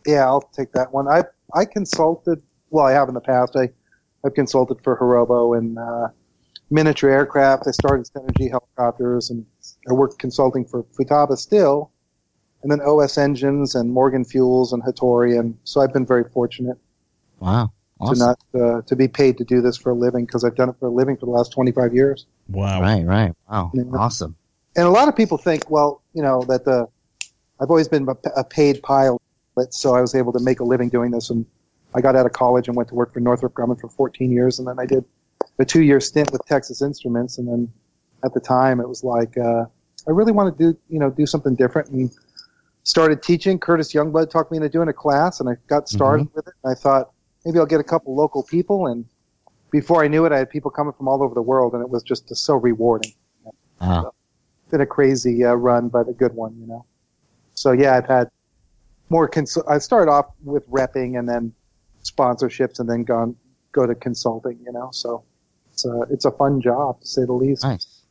Yeah, 0.06 0.24
I'll 0.26 0.40
take 0.40 0.72
that 0.72 0.92
one. 0.92 1.06
I 1.08 1.24
I 1.54 1.64
consulted. 1.66 2.42
Well, 2.70 2.84
I 2.86 2.92
have 2.92 3.08
in 3.08 3.14
the 3.14 3.20
past. 3.20 3.54
I 3.56 3.70
I've 4.24 4.34
consulted 4.34 4.78
for 4.82 4.96
Hirobo 4.98 5.56
and 5.56 5.78
uh, 5.78 6.08
miniature 6.70 7.10
aircraft. 7.10 7.66
I 7.68 7.70
started 7.70 8.06
Synergy 8.06 8.50
helicopters, 8.50 9.30
and 9.30 9.44
I 9.88 9.92
worked 9.92 10.18
consulting 10.18 10.64
for 10.64 10.82
Futaba 10.98 11.36
still, 11.36 11.92
and 12.62 12.70
then 12.72 12.80
OS 12.80 13.18
Engines 13.18 13.74
and 13.74 13.90
Morgan 13.92 14.24
Fuels 14.24 14.72
and 14.72 14.82
Hattori. 14.82 15.38
And 15.38 15.56
so 15.64 15.80
I've 15.80 15.92
been 15.92 16.06
very 16.06 16.24
fortunate 16.24 16.76
Wow, 17.40 17.72
awesome. 18.00 18.14
to 18.14 18.60
not 18.60 18.62
uh, 18.78 18.82
to 18.82 18.96
be 18.96 19.06
paid 19.08 19.38
to 19.38 19.44
do 19.44 19.60
this 19.60 19.76
for 19.76 19.90
a 19.90 19.94
living 19.94 20.24
because 20.26 20.42
I've 20.44 20.56
done 20.56 20.68
it 20.68 20.76
for 20.80 20.86
a 20.86 20.90
living 20.90 21.16
for 21.16 21.26
the 21.26 21.32
last 21.32 21.52
25 21.52 21.94
years. 21.94 22.26
Wow. 22.48 22.80
Right, 22.80 23.04
right. 23.06 23.32
Wow, 23.50 23.70
Yeah. 23.74 23.84
awesome. 23.94 24.34
and 24.76 24.86
a 24.86 24.90
lot 24.90 25.08
of 25.08 25.16
people 25.16 25.38
think, 25.38 25.70
well, 25.70 26.02
you 26.14 26.22
know, 26.22 26.42
that 26.42 26.64
the 26.64 26.88
I've 27.60 27.70
always 27.70 27.88
been 27.88 28.06
a, 28.08 28.16
a 28.36 28.44
paid 28.44 28.82
pilot, 28.82 29.20
so 29.70 29.94
I 29.94 30.00
was 30.00 30.14
able 30.14 30.32
to 30.32 30.40
make 30.40 30.60
a 30.60 30.64
living 30.64 30.88
doing 30.88 31.10
this. 31.10 31.30
And 31.30 31.44
I 31.94 32.00
got 32.00 32.14
out 32.16 32.26
of 32.26 32.32
college 32.32 32.68
and 32.68 32.76
went 32.76 32.88
to 32.90 32.94
work 32.94 33.12
for 33.12 33.18
Northrop 33.20 33.54
Grumman 33.54 33.80
for 33.80 33.88
14 33.88 34.30
years, 34.30 34.58
and 34.60 34.68
then 34.68 34.78
I 34.78 34.86
did 34.86 35.04
a 35.58 35.64
two-year 35.64 35.98
stint 36.00 36.30
with 36.30 36.44
Texas 36.46 36.82
Instruments. 36.82 37.38
And 37.38 37.48
then 37.48 37.72
at 38.24 38.32
the 38.34 38.38
time, 38.40 38.78
it 38.78 38.88
was 38.88 39.02
like 39.02 39.36
uh, 39.38 39.64
I 40.06 40.10
really 40.10 40.30
want 40.32 40.56
to 40.56 40.72
do, 40.72 40.78
you 40.88 40.98
know, 41.00 41.10
do 41.10 41.26
something 41.26 41.54
different, 41.56 41.88
and 41.90 42.10
started 42.88 43.22
teaching. 43.22 43.58
Curtis 43.58 43.92
Youngblood 43.92 44.30
talked 44.30 44.50
me 44.50 44.56
into 44.56 44.70
doing 44.70 44.88
a 44.88 44.94
class, 44.94 45.40
and 45.40 45.48
I 45.48 45.56
got 45.66 45.90
started 45.90 46.26
with 46.34 46.48
it. 46.48 46.54
And 46.64 46.72
I 46.72 46.74
thought 46.74 47.12
maybe 47.44 47.58
I'll 47.58 47.66
get 47.66 47.80
a 47.80 47.84
couple 47.84 48.16
local 48.16 48.42
people, 48.42 48.86
and 48.86 49.04
before 49.70 50.02
I 50.02 50.08
knew 50.08 50.24
it, 50.24 50.32
I 50.32 50.38
had 50.38 50.48
people 50.48 50.70
coming 50.70 50.94
from 50.94 51.06
all 51.06 51.22
over 51.22 51.34
the 51.34 51.42
world, 51.42 51.74
and 51.74 51.82
it 51.82 51.90
was 51.90 52.02
just 52.02 52.34
so 52.34 52.54
rewarding 52.54 53.12
Wow. 53.80 54.12
been 54.70 54.80
a 54.80 54.86
crazy 54.86 55.44
uh, 55.44 55.54
run, 55.54 55.88
but 55.88 56.08
a 56.08 56.12
good 56.12 56.34
one, 56.34 56.56
you 56.58 56.66
know. 56.66 56.84
So 57.54 57.72
yeah, 57.72 57.94
I've 57.94 58.06
had 58.06 58.28
more. 59.08 59.28
Cons- 59.28 59.56
I 59.68 59.78
started 59.78 60.10
off 60.10 60.26
with 60.42 60.68
repping 60.68 61.18
and 61.18 61.28
then 61.28 61.52
sponsorships, 62.02 62.80
and 62.80 62.88
then 62.88 63.04
gone 63.04 63.36
go 63.72 63.86
to 63.86 63.94
consulting, 63.94 64.58
you 64.64 64.72
know. 64.72 64.88
So 64.92 65.22
it's 65.72 65.84
a 65.84 66.00
it's 66.10 66.24
a 66.24 66.30
fun 66.32 66.60
job 66.60 67.00
to 67.00 67.06
say 67.06 67.24
the 67.24 67.32
least. 67.32 67.62
Nice. 67.62 68.02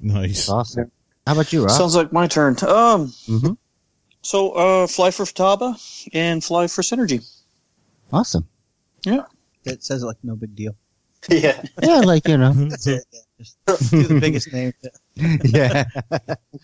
Nice. 0.00 0.46
That's 0.46 0.48
awesome. 0.48 0.90
How 1.26 1.32
about 1.34 1.52
you, 1.52 1.64
Rob? 1.64 1.76
Sounds 1.76 1.96
like 1.96 2.12
my 2.12 2.26
turn. 2.26 2.56
Um, 2.66 3.12
hmm 3.26 3.52
so 4.24 4.52
uh, 4.52 4.86
fly 4.86 5.10
for 5.10 5.24
Futaba 5.24 5.74
and 6.12 6.42
fly 6.42 6.66
for 6.66 6.82
Synergy. 6.82 7.26
Awesome. 8.12 8.46
Yeah. 9.04 9.24
It 9.64 9.84
says 9.84 10.02
like 10.02 10.16
no 10.22 10.36
big 10.36 10.54
deal. 10.54 10.74
Yeah. 11.30 11.62
Yeah, 11.82 12.00
like 12.00 12.28
you 12.28 12.36
know. 12.36 12.52
That's 12.52 12.86
it. 12.86 13.04
Yeah. 13.10 13.20
Just 13.66 13.90
do 13.90 14.02
the 14.02 14.20
biggest 14.20 14.52
name. 14.52 14.74
yeah. 15.44 15.84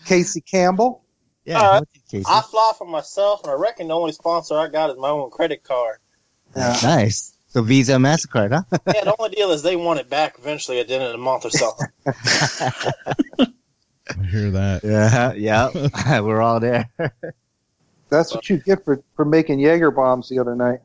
Casey 0.05 0.41
Campbell. 0.41 1.03
Yeah. 1.45 1.55
All 1.55 1.61
right. 1.61 1.71
how 1.71 1.77
about 1.77 1.87
you, 1.93 2.01
Casey? 2.11 2.25
I 2.27 2.41
fly 2.41 2.71
for 2.77 2.85
myself, 2.85 3.41
and 3.43 3.51
I 3.51 3.55
reckon 3.55 3.87
the 3.87 3.95
only 3.95 4.11
sponsor 4.11 4.59
I 4.59 4.67
got 4.67 4.91
is 4.91 4.97
my 4.97 5.09
own 5.09 5.31
credit 5.31 5.63
card. 5.63 5.97
Yeah. 6.55 6.77
Nice. 6.83 7.33
So 7.47 7.63
Visa, 7.63 7.95
and 7.95 8.05
Mastercard, 8.05 8.53
huh? 8.53 8.77
Yeah, 8.93 9.03
the 9.03 9.15
only 9.17 9.35
deal 9.35 9.51
is 9.51 9.63
they 9.63 9.75
want 9.75 9.99
it 9.99 10.09
back 10.09 10.35
eventually 10.37 10.79
at 10.79 10.87
the 10.87 10.93
end 10.93 11.03
of 11.03 11.11
the 11.11 11.17
month 11.17 11.45
or 11.45 11.49
so. 11.49 11.71
I 12.07 13.47
hear 14.29 14.51
that. 14.51 14.81
yeah. 14.83 15.33
Yeah. 15.33 16.19
We're 16.21 16.41
all 16.41 16.59
there. 16.59 16.89
That's 18.11 18.35
what 18.35 18.49
you 18.49 18.57
get 18.57 18.83
for 18.83 19.01
for 19.15 19.23
making 19.23 19.59
Jaeger 19.59 19.89
bombs 19.89 20.27
the 20.27 20.37
other 20.37 20.53
night. 20.53 20.79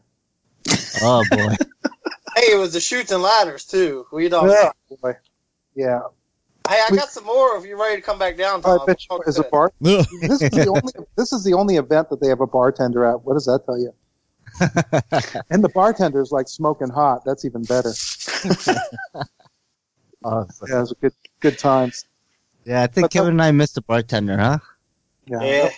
Oh 1.03 1.25
boy. 1.29 1.37
hey, 2.37 2.53
it 2.53 2.59
was 2.59 2.73
the 2.73 2.81
shoots 2.81 3.11
and 3.11 3.21
ladders 3.23 3.65
too. 3.65 4.07
We 4.13 4.29
don't. 4.29 4.49
Yeah, 4.49 4.71
boy. 5.03 5.17
Yeah. 5.75 6.03
Hey, 6.69 6.81
I 6.89 6.95
got 6.95 7.11
some 7.11 7.25
more. 7.25 7.57
If 7.59 7.65
you're 7.65 7.79
ready 7.79 7.97
to 7.97 8.03
come 8.03 8.19
back 8.19 8.37
down, 8.37 8.63
I 8.65 8.79
bet 8.87 9.05
you 9.11 9.21
as 9.27 9.39
a 9.39 9.43
bar. 9.45 9.73
This 9.81 10.41
is 10.41 10.51
the 10.51 10.69
only. 10.69 10.93
This 11.17 11.33
is 11.33 11.43
the 11.45 11.55
only 11.55 11.77
event 11.77 12.11
that 12.11 12.21
they 12.21 12.29
have 12.29 12.41
a 12.41 12.47
bartender 12.47 13.05
at. 13.05 13.23
What 13.23 13.35
does 13.35 13.47
that 13.47 13.65
tell 13.67 13.79
you? 13.79 13.93
And 15.51 15.63
the 15.63 15.69
bartender's 15.69 16.31
like 16.31 16.49
smoking 16.49 16.89
hot. 16.89 17.25
That's 17.25 17.45
even 17.45 17.63
better. 17.65 17.91
awesome. 20.25 20.69
Yeah, 20.69 20.79
it 20.79 20.81
was 20.81 20.93
a 20.93 20.95
good 20.95 21.13
good 21.41 21.59
times. 21.59 22.07
Yeah, 22.65 22.83
I 22.83 22.87
think 22.87 23.07
But- 23.07 23.11
Kevin 23.11 23.31
and 23.33 23.43
I 23.43 23.51
missed 23.51 23.75
the 23.75 23.83
bartender, 23.83 24.39
huh? 24.39 24.59
Yeah. 25.27 25.43
Yeah. 25.43 25.71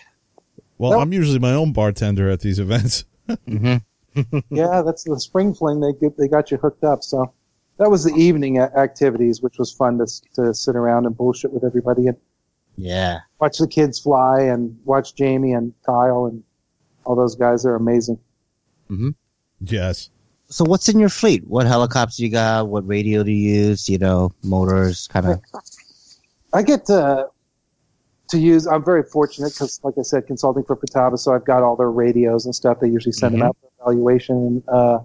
Well, 0.79 0.93
Nope. 0.93 1.03
I'm 1.03 1.13
usually 1.13 1.39
my 1.39 1.53
own 1.53 1.73
bartender 1.73 2.31
at 2.31 2.41
these 2.41 2.59
events. 2.59 3.05
Mm-hmm. 3.47 4.39
yeah, 4.51 4.83
that's 4.83 5.05
the 5.05 5.21
spring 5.21 5.55
fling. 5.55 5.81
They 5.81 5.93
get 5.93 6.17
they 6.17 6.29
got 6.29 6.51
you 6.51 6.57
hooked 6.57 6.83
up. 6.83 7.03
So 7.05 7.33
that 7.79 7.91
was 7.91 8.05
the 8.05 8.15
evening 8.15 8.59
activities, 8.59 9.43
which 9.43 9.59
was 9.59 9.71
fun 9.71 9.99
to 9.99 10.07
to 10.37 10.55
sit 10.55 10.75
around 10.77 11.05
and 11.07 11.15
bullshit 11.17 11.53
with 11.53 11.63
everybody 11.63 12.07
and 12.07 12.17
Yeah. 12.77 13.19
watch 13.39 13.59
the 13.59 13.69
kids 13.69 13.99
fly 14.01 14.41
and 14.41 14.77
watch 14.87 15.15
Jamie 15.15 15.53
and 15.53 15.75
Kyle 15.85 16.25
and 16.27 16.43
all 17.05 17.15
those 17.17 17.37
guys. 17.37 17.63
They're 17.65 17.77
amazing. 17.77 18.19
Hmm. 18.89 19.11
Yes. 19.61 20.09
So 20.49 20.65
what's 20.65 20.89
in 20.89 20.99
your 20.99 21.11
fleet? 21.11 21.47
What 21.47 21.67
helicopters 21.67 22.19
you 22.19 22.31
got? 22.31 22.69
What 22.69 22.89
radio 22.89 23.23
do 23.23 23.31
you 23.31 23.55
use? 23.67 23.89
You 23.91 23.99
know, 23.99 24.33
motors, 24.43 25.07
kind 25.09 25.27
of. 25.27 25.41
I 26.55 26.63
get 26.63 26.87
to 26.87 27.29
to 28.29 28.39
use. 28.39 28.67
I'm 28.67 28.85
very 28.85 29.03
fortunate 29.03 29.53
because, 29.55 29.81
like 29.83 29.95
I 29.99 30.03
said, 30.03 30.27
consulting 30.27 30.65
for 30.65 30.77
Futaba, 30.77 31.19
so 31.19 31.35
I've 31.35 31.45
got 31.45 31.63
all 31.63 31.77
their 31.77 31.91
radios 31.91 32.45
and 32.47 32.55
stuff. 32.55 32.81
They 32.81 32.89
usually 32.89 33.13
send 33.13 33.35
them 33.35 33.43
out 33.43 33.57
for 33.61 33.71
evaluation. 33.81 34.63
Uh, 34.69 35.01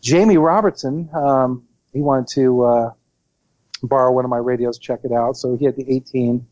Jamie 0.00 0.38
Robertson, 0.38 1.08
um, 1.14 1.66
he 1.92 2.00
wanted 2.00 2.28
to 2.34 2.64
uh, 2.64 2.90
borrow 3.82 4.12
one 4.12 4.24
of 4.24 4.30
my 4.30 4.38
radios, 4.38 4.78
check 4.78 5.00
it 5.04 5.12
out. 5.12 5.36
So 5.36 5.56
he 5.56 5.64
had 5.64 5.76
the 5.76 5.84
18, 5.90 6.28
and 6.30 6.46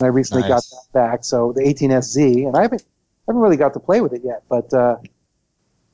I 0.00 0.06
recently 0.06 0.48
got 0.48 0.62
that 0.62 0.86
back. 0.92 1.24
So 1.24 1.52
the 1.52 1.62
18SZ, 1.62 2.46
and 2.46 2.56
I 2.56 2.62
haven't 2.62 2.84
haven't 3.26 3.40
really 3.40 3.56
got 3.56 3.72
to 3.74 3.80
play 3.80 4.00
with 4.00 4.12
it 4.12 4.22
yet, 4.24 4.42
but 4.48 4.72
uh, 4.74 4.96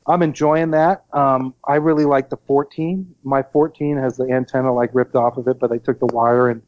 I'm 0.06 0.22
enjoying 0.22 0.70
that. 0.70 1.04
Um, 1.12 1.54
I 1.66 1.76
really 1.76 2.06
like 2.06 2.30
the 2.30 2.38
14. 2.38 3.14
My 3.22 3.42
14 3.42 3.98
has 3.98 4.16
the 4.16 4.24
antenna 4.24 4.72
like 4.72 4.94
ripped 4.94 5.14
off 5.14 5.36
of 5.36 5.46
it, 5.48 5.58
but 5.58 5.68
they 5.70 5.78
took 5.78 5.98
the 5.98 6.06
wire 6.06 6.48
and 6.48 6.62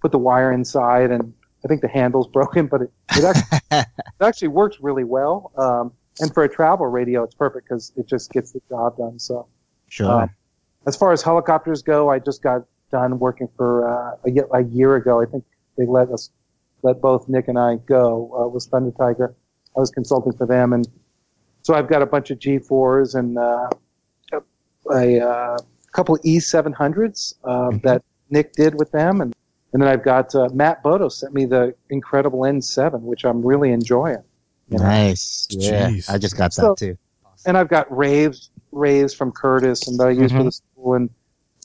put 0.00 0.12
the 0.12 0.18
wire 0.18 0.52
inside, 0.52 1.10
and 1.10 1.34
I 1.64 1.68
think 1.68 1.80
the 1.80 1.88
handle's 1.88 2.28
broken, 2.32 2.66
but 2.66 2.82
it, 2.82 2.92
it, 3.16 3.24
actually, 3.24 3.58
it 3.70 3.86
actually 4.20 4.48
works 4.48 4.78
really 4.80 5.04
well. 5.04 5.52
Um, 5.56 5.92
and 6.20 6.32
for 6.32 6.42
a 6.44 6.48
travel 6.48 6.86
radio, 6.86 7.22
it's 7.22 7.34
perfect 7.34 7.68
because 7.68 7.92
it 7.96 8.06
just 8.06 8.30
gets 8.32 8.52
the 8.52 8.60
job 8.68 8.96
done. 8.96 9.18
So, 9.18 9.46
Sure. 9.88 10.22
um, 10.22 10.30
as 10.86 10.96
far 10.96 11.12
as 11.12 11.22
helicopters 11.22 11.82
go, 11.82 12.10
I 12.10 12.18
just 12.18 12.42
got 12.42 12.64
done 12.90 13.18
working 13.18 13.48
for 13.56 13.88
uh, 13.88 14.16
a, 14.26 14.58
a 14.58 14.62
year 14.64 14.96
ago. 14.96 15.20
I 15.20 15.26
think 15.26 15.44
they 15.76 15.86
let 15.86 16.10
us 16.10 16.30
let 16.82 17.00
both 17.00 17.28
Nick 17.28 17.48
and 17.48 17.58
I 17.58 17.76
go 17.76 18.32
uh, 18.38 18.48
with 18.48 18.64
Thunder 18.64 18.92
Tiger. 18.92 19.34
I 19.76 19.80
was 19.80 19.90
consulting 19.90 20.32
for 20.32 20.46
them, 20.46 20.72
and 20.72 20.86
so 21.62 21.74
I've 21.74 21.88
got 21.88 22.02
a 22.02 22.06
bunch 22.06 22.30
of 22.30 22.38
G4s 22.38 23.14
and 23.14 23.38
uh, 23.38 23.68
a, 24.92 25.20
uh, 25.20 25.58
couple 25.92 26.16
E700s 26.18 27.34
uh, 27.44 27.76
that 27.82 28.02
Nick 28.30 28.52
did 28.52 28.74
with 28.74 28.90
them, 28.92 29.20
and 29.20 29.34
and 29.72 29.80
then 29.82 29.88
I've 29.88 30.02
got 30.02 30.34
uh, 30.34 30.48
Matt 30.52 30.82
Bodo 30.82 31.08
sent 31.08 31.32
me 31.34 31.44
the 31.44 31.74
incredible 31.90 32.40
N7, 32.40 33.00
which 33.02 33.24
I'm 33.24 33.44
really 33.44 33.70
enjoying. 33.72 34.22
you 34.68 34.78
know. 34.78 34.84
nice. 34.84 35.46
Yeah. 35.50 35.90
Jeez. 35.90 36.08
I 36.10 36.18
just 36.18 36.36
got 36.36 36.52
So- 36.52 36.70
that 36.70 36.76
too. 36.78 36.96
and 37.46 37.56
I've 37.58 37.68
got 37.68 37.90
raves 37.96 38.50
raves 38.72 39.12
from 39.14 39.32
Curtis 39.32 39.88
and 39.88 39.98
that 39.98 40.06
I 40.06 40.10
use 40.10 40.30
for 40.30 40.38
Mhm. 40.38 40.44
the 40.44 40.52
school 40.52 40.94
and 40.94 41.10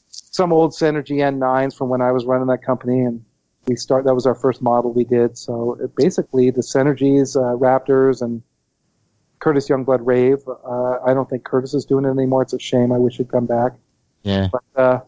some 0.09 0.51
old 0.51 0.71
Synergy 0.71 1.17
N9s 1.21 1.75
from 1.77 1.89
when 1.89 2.01
I 2.01 2.11
was 2.11 2.25
running 2.25 2.47
that 2.47 2.63
company 2.63 3.01
and 3.01 3.23
we 3.67 3.75
start 3.75 4.05
that 4.05 4.15
was 4.15 4.25
our 4.25 4.33
first 4.33 4.61
model 4.63 4.91
we 4.91 5.03
did 5.03 5.37
so 5.37 5.77
it, 5.79 5.95
basically 5.95 6.49
the 6.49 6.61
Synergies 6.61 7.35
uh, 7.35 7.55
Raptors 7.57 8.21
and 8.23 8.41
Curtis 9.39 9.69
Youngblood 9.69 9.99
Rave 10.03 10.39
uh, 10.47 10.97
I 11.05 11.13
don't 11.13 11.29
think 11.29 11.43
Curtis 11.43 11.73
is 11.75 11.85
doing 11.85 12.05
it 12.05 12.09
anymore 12.09 12.41
it's 12.41 12.53
a 12.53 12.59
shame 12.59 12.91
I 12.91 12.97
wish 12.97 13.17
he'd 13.17 13.29
come 13.29 13.45
back 13.45 13.73
Yeah. 14.23 14.47
but 14.51 14.63
uh, 14.81 14.99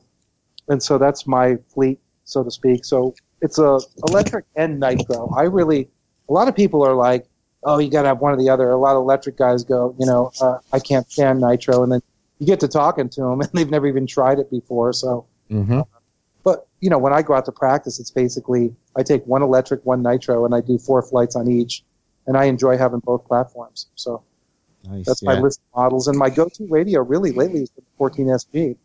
and 0.67 0.83
so 0.83 0.97
that's 0.99 1.25
my 1.25 1.57
fleet 1.73 1.99
so 2.27 2.43
to 2.43 2.51
speak 2.51 2.85
so 2.85 3.15
it's 3.41 3.57
a 3.59 3.79
electric 4.07 4.45
and 4.55 4.79
nitro 4.79 5.33
I 5.35 5.43
really 5.43 5.89
a 6.29 6.33
lot 6.33 6.47
of 6.47 6.55
people 6.55 6.83
are 6.83 6.93
like 6.93 7.27
oh, 7.63 7.79
you 7.79 7.89
got 7.89 8.03
to 8.03 8.07
have 8.07 8.19
one 8.19 8.33
or 8.33 8.37
the 8.37 8.49
other. 8.49 8.69
A 8.69 8.77
lot 8.77 8.95
of 8.95 9.01
electric 9.01 9.37
guys 9.37 9.63
go, 9.63 9.95
you 9.99 10.05
know, 10.05 10.31
uh, 10.41 10.57
I 10.71 10.79
can't 10.79 11.09
stand 11.11 11.41
nitro, 11.41 11.83
and 11.83 11.91
then 11.91 12.01
you 12.39 12.47
get 12.47 12.59
to 12.61 12.67
talking 12.67 13.09
to 13.09 13.21
them, 13.21 13.41
and 13.41 13.49
they've 13.53 13.69
never 13.69 13.87
even 13.87 14.07
tried 14.07 14.39
it 14.39 14.49
before. 14.49 14.93
So, 14.93 15.25
Mm-hmm. 15.49 15.79
but 16.43 16.67
you 16.81 16.89
know, 16.89 16.97
when 16.97 17.13
I 17.13 17.21
go 17.21 17.33
out 17.33 17.45
to 17.45 17.53
practice, 17.53 18.01
it's 18.01 18.11
basically 18.11 18.75
I 18.97 19.03
take 19.03 19.25
one 19.25 19.41
electric, 19.41 19.85
one 19.85 20.03
nitro, 20.03 20.43
and 20.43 20.53
I 20.53 20.59
do 20.59 20.77
four 20.77 21.01
flights 21.01 21.37
on 21.37 21.47
each, 21.49 21.83
and 22.25 22.35
I 22.35 22.45
enjoy 22.45 22.77
having 22.77 22.99
both 22.99 23.25
platforms. 23.25 23.87
So 23.95 24.23
Nice. 24.83 25.05
that's 25.05 25.21
yeah. 25.21 25.35
my 25.35 25.39
list 25.39 25.61
of 25.61 25.77
models, 25.83 26.07
and 26.09 26.17
my 26.17 26.29
go-to 26.29 26.67
radio 26.67 27.01
really 27.01 27.31
lately 27.31 27.61
is 27.61 27.69
the 27.71 27.81
14SG. 27.97 28.75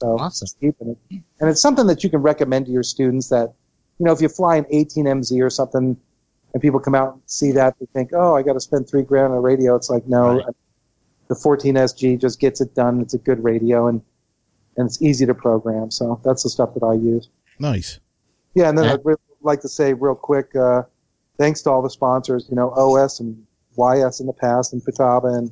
So 0.00 0.18
Awesome. 0.18 0.44
just 0.46 0.60
keeping 0.60 0.90
it, 0.90 1.22
and 1.40 1.48
it's 1.50 1.60
something 1.60 1.86
that 1.86 2.04
you 2.04 2.10
can 2.10 2.20
recommend 2.20 2.66
to 2.66 2.72
your 2.72 2.82
students 2.82 3.28
that, 3.30 3.52
you 3.98 4.04
know, 4.06 4.12
if 4.12 4.20
you 4.20 4.28
fly 4.28 4.56
an 4.56 4.64
18MZ 4.72 5.40
or 5.42 5.48
something, 5.50 5.96
and 6.52 6.62
people 6.62 6.80
come 6.80 6.94
out 6.94 7.14
and 7.14 7.22
see 7.26 7.52
that, 7.52 7.74
they 7.80 7.86
think, 7.86 8.10
oh, 8.14 8.34
I 8.36 8.42
got 8.42 8.54
to 8.54 8.60
spend 8.60 8.88
three 8.88 9.02
grand 9.02 9.32
on 9.32 9.38
a 9.38 9.40
radio. 9.40 9.74
It's 9.74 9.88
like 9.90 10.06
no, 10.06 10.38
Right. 10.38 10.54
the 11.28 11.34
14SG 11.34 12.18
just 12.20 12.40
gets 12.40 12.60
it 12.60 12.74
done. 12.74 13.00
It's 13.00 13.14
a 13.14 13.18
good 13.18 13.42
radio 13.42 13.88
and 13.88 14.00
and 14.78 14.86
it's 14.86 15.00
easy 15.00 15.24
to 15.24 15.34
program. 15.34 15.90
So 15.90 16.20
that's 16.22 16.42
the 16.42 16.50
stuff 16.50 16.74
that 16.74 16.84
I 16.84 16.92
use. 16.92 17.30
Nice. 17.58 17.98
Yeah, 18.54 18.68
and 18.68 18.76
then 18.76 18.84
Yeah. 18.86 18.92
I'd 18.94 19.04
really 19.06 19.18
like 19.40 19.60
to 19.62 19.68
say 19.68 19.94
real 19.94 20.14
quick, 20.14 20.54
uh, 20.54 20.82
thanks 21.38 21.62
to 21.62 21.70
all 21.70 21.80
the 21.80 21.88
sponsors, 21.88 22.46
you 22.50 22.56
know, 22.56 22.70
OS 22.76 23.20
and 23.20 23.46
YS 23.78 24.20
in 24.20 24.26
the 24.26 24.34
past, 24.34 24.74
and 24.74 24.82
Futaba 24.82 25.34
and 25.38 25.50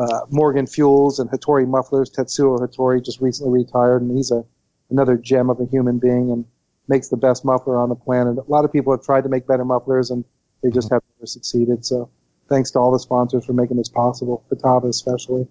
uh, 0.00 0.20
Morgan 0.30 0.66
Fuels 0.66 1.18
and 1.18 1.28
Hattori 1.30 1.66
Mufflers. 1.66 2.10
Tetsuo 2.10 2.58
Hattori 2.58 3.04
just 3.04 3.20
recently 3.20 3.52
retired, 3.64 4.02
and 4.02 4.16
he's 4.16 4.30
a 4.30 4.44
another 4.90 5.16
gem 5.16 5.50
of 5.50 5.60
a 5.60 5.66
human 5.66 5.98
being 5.98 6.30
and 6.30 6.44
makes 6.88 7.08
the 7.08 7.16
best 7.16 7.44
muffler 7.44 7.76
on 7.78 7.88
the 7.90 7.94
planet. 7.94 8.38
A 8.38 8.50
lot 8.50 8.64
of 8.64 8.72
people 8.72 8.92
have 8.92 9.02
tried 9.04 9.22
to 9.24 9.28
make 9.28 9.46
better 9.46 9.64
mufflers, 9.64 10.10
and 10.10 10.24
they 10.62 10.70
just 10.70 10.90
have 10.90 11.02
never 11.18 11.26
succeeded. 11.26 11.84
So 11.84 12.08
thanks 12.48 12.70
to 12.72 12.78
all 12.78 12.90
the 12.90 12.98
sponsors 12.98 13.44
for 13.44 13.52
making 13.52 13.76
this 13.76 13.88
possible, 13.90 14.42
Futaba 14.50 14.88
especially. 14.88 15.46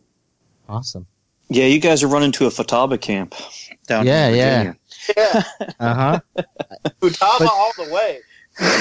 Awesome. 0.68 1.06
Yeah, 1.50 1.66
you 1.66 1.80
guys 1.80 2.04
are 2.04 2.08
running 2.08 2.32
to 2.34 2.46
a 2.48 2.50
Futaba 2.50 3.00
camp 3.00 3.34
down 3.88 4.06
Yeah, 4.06 4.28
in 4.28 4.36
yeah. 4.36 4.58
Virginia. 4.58 4.80
Yeah, 5.16 5.44
Uh 5.80 5.94
huh. 5.94 6.20
Futaba 7.00 7.48
all 7.48 7.72
the 7.78 7.94
way. 7.94 8.20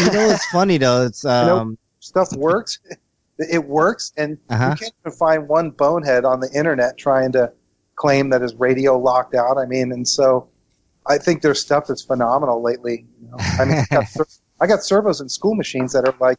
you 0.04 0.11
know 0.12 0.26
what's 0.28 0.46
funny 0.46 0.78
though? 0.78 1.04
It's 1.06 1.25
know- 1.25 1.58
um. 1.58 1.78
Stuff 2.00 2.32
works. 2.37 2.78
It 3.38 3.66
works, 3.66 4.12
and 4.16 4.38
Uh-huh. 4.49 4.71
you 4.71 4.76
can't 4.76 4.95
even 5.05 5.16
find 5.16 5.49
one 5.49 5.71
bonehead 5.71 6.25
on 6.25 6.40
the 6.40 6.50
internet 6.52 6.97
trying 6.97 7.33
to 7.33 7.52
claim 7.95 8.31
that 8.31 8.40
his 8.43 8.55
radio 8.55 8.99
locked 8.99 9.35
out. 9.35 9.59
I 9.59 9.66
mean, 9.66 9.93
and 9.93 10.07
so 10.07 10.49
I 11.07 11.19
think 11.19 11.43
there's 11.43 11.61
stuff 11.61 11.87
that's 11.87 12.02
phenomenal 12.02 12.62
lately. 12.62 13.07
You 13.23 13.28
know? 13.31 13.37
I 13.38 13.64
mean, 13.64 13.78
I 13.90 13.95
got, 13.95 14.09
ser- 14.09 14.26
I 14.61 14.66
got 14.66 14.83
servos 14.83 15.21
in 15.21 15.28
school 15.28 15.55
machines 15.55 15.93
that 15.93 16.07
are 16.09 16.14
like 16.21 16.38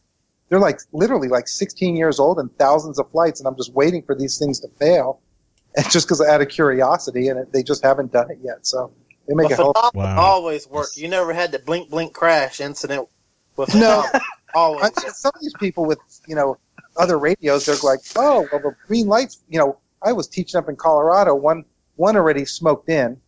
they're 0.49 0.59
like 0.59 0.79
literally 0.93 1.27
like 1.27 1.47
16 1.47 1.95
years 1.97 2.19
old 2.19 2.39
and 2.39 2.55
thousands 2.57 2.99
of 2.99 3.09
flights, 3.11 3.39
and 3.39 3.47
I'm 3.47 3.55
just 3.57 3.73
waiting 3.73 4.01
for 4.01 4.15
these 4.15 4.37
things 4.39 4.59
to 4.61 4.67
fail, 4.79 5.19
and 5.77 5.89
just 5.91 6.07
because 6.07 6.21
out 6.21 6.41
of 6.41 6.49
curiosity, 6.49 7.27
and 7.27 7.39
it, 7.39 7.51
they 7.53 7.63
just 7.63 7.83
haven't 7.83 8.11
done 8.11 8.31
it 8.31 8.39
yet. 8.41 8.65
So 8.65 8.91
they 9.27 9.35
make 9.35 9.49
But 9.49 9.53
a 9.53 9.55
hell. 9.57 9.73
Futaba 9.73 9.93
Wow. 9.93 10.17
always 10.19 10.67
work. 10.67 10.87
You 10.95 11.07
never 11.09 11.33
had 11.33 11.51
the 11.51 11.59
blink 11.59 11.89
blink 11.89 12.13
crash 12.13 12.59
incident 12.59 13.07
with 13.55 13.73
No. 13.75 14.03
Always. 14.55 14.85
I 14.85 15.01
mean, 15.03 15.13
some 15.13 15.31
of 15.35 15.41
these 15.41 15.53
people 15.59 15.85
with 15.85 15.99
you 16.27 16.33
know 16.35 16.57
other 16.97 17.17
radios, 17.19 17.65
they're 17.65 17.75
like, 17.83 17.99
oh, 18.15 18.47
well, 18.51 18.61
the 18.61 18.75
green 18.87 19.07
lights. 19.07 19.43
You 19.49 19.59
know, 19.59 19.77
I 20.03 20.13
was 20.13 20.27
teaching 20.27 20.57
up 20.57 20.69
in 20.69 20.75
Colorado. 20.75 21.35
One 21.35 21.65
one 21.95 22.15
already 22.15 22.45
smoked 22.45 22.89
in. 22.89 23.19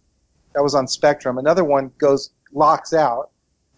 That 0.55 0.63
was 0.63 0.75
on 0.75 0.85
Spektrum. 0.87 1.39
Another 1.39 1.63
one 1.63 1.91
goes 1.97 2.31
locks 2.53 2.93
out, 2.93 3.29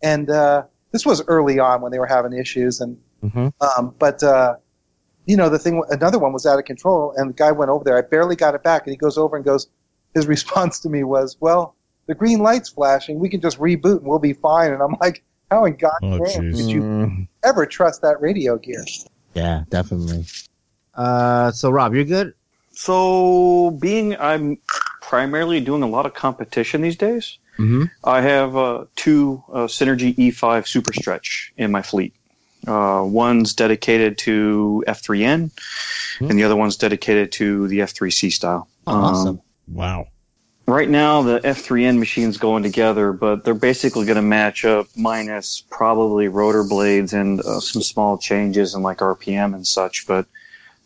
and 0.03 0.29
uh, 0.29 0.63
this 0.91 1.05
was 1.05 1.21
early 1.27 1.59
on 1.59 1.81
when 1.81 1.91
they 1.91 1.99
were 1.99 2.05
having 2.07 2.33
issues. 2.33 2.81
And 2.81 2.97
mhm. 3.23 3.53
um, 3.61 3.95
but 3.99 4.21
uh, 4.23 4.55
you 5.25 5.37
know, 5.37 5.49
the 5.49 5.59
thing, 5.59 5.83
another 5.89 6.19
one 6.19 6.33
was 6.33 6.45
out 6.45 6.59
of 6.59 6.65
control, 6.65 7.13
and 7.17 7.29
the 7.29 7.33
guy 7.33 7.51
went 7.51 7.69
over 7.69 7.83
there. 7.83 7.97
I 7.97 8.01
barely 8.01 8.35
got 8.35 8.55
it 8.55 8.63
back, 8.63 8.83
and 8.85 8.91
he 8.91 8.97
goes 8.97 9.17
over 9.17 9.35
and 9.35 9.45
goes. 9.45 9.67
His 10.13 10.27
response 10.35 10.79
to 10.81 10.89
me 10.89 11.03
was, 11.03 11.37
"Well, 11.39 11.75
the 12.07 12.15
green 12.15 12.39
light's 12.39 12.69
flashing. 12.69 13.19
We 13.19 13.29
can 13.29 13.41
just 13.41 13.59
reboot 13.59 13.99
and 13.99 14.07
we'll 14.07 14.19
be 14.19 14.33
fine." 14.33 14.71
And 14.73 14.81
I'm 14.81 14.95
like, 15.01 15.23
"How 15.49 15.65
in 15.65 15.75
God's 15.75 15.99
Oh, 16.03 16.19
name 16.19 16.43
jeez. 16.51 16.57
did 16.57 16.71
you 16.71 16.81
Mm, 16.81 17.27
ever 17.43 17.65
trust 17.65 18.01
that 18.01 18.19
radio 18.21 18.57
gear?" 18.57 18.83
Yeah, 19.33 19.63
definitely. 19.69 20.25
Uh, 20.95 21.51
so 21.51 21.69
Rob, 21.69 21.93
you're 21.95 22.03
good. 22.03 22.33
So, 22.73 23.71
being 23.81 24.15
I'm 24.17 24.57
primarily 25.01 25.59
doing 25.59 25.83
a 25.83 25.87
lot 25.87 26.05
of 26.05 26.13
competition 26.13 26.81
these 26.81 26.95
days. 26.95 27.37
Mm-hmm. 27.59 27.83
I 28.05 28.21
have 28.21 28.55
uh, 28.55 28.85
two 28.95 29.43
uh, 29.51 29.67
Synergy 29.67 30.15
E5 30.15 30.67
Super 30.67 30.93
Stretch 30.93 31.53
in 31.57 31.71
my 31.71 31.81
fleet. 31.81 32.13
Uh, 32.65 33.03
one's 33.05 33.53
dedicated 33.53 34.17
to 34.19 34.83
F3N, 34.87 35.51
Hmm. 36.19 36.29
and 36.29 36.37
the 36.39 36.43
other 36.43 36.55
one's 36.55 36.77
dedicated 36.77 37.31
to 37.33 37.67
the 37.67 37.79
F3C 37.79 38.31
style. 38.31 38.67
Oh, 38.87 38.93
awesome. 38.95 39.27
Um, 39.29 39.41
Wow. 39.67 40.07
Right 40.71 40.89
now, 40.89 41.21
the 41.21 41.41
F3N 41.41 41.99
machine's 41.99 42.37
going 42.37 42.63
together, 42.63 43.11
but 43.11 43.43
they're 43.43 43.53
basically 43.53 44.05
going 44.05 44.15
to 44.15 44.21
match 44.21 44.63
up 44.63 44.87
minus 44.95 45.65
probably 45.69 46.29
rotor 46.29 46.63
blades 46.63 47.11
and 47.11 47.41
uh, 47.41 47.59
some 47.59 47.81
small 47.81 48.17
changes 48.17 48.73
in 48.73 48.81
like 48.81 48.99
RPM 48.99 49.53
and 49.53 49.67
such. 49.67 50.07
But 50.07 50.27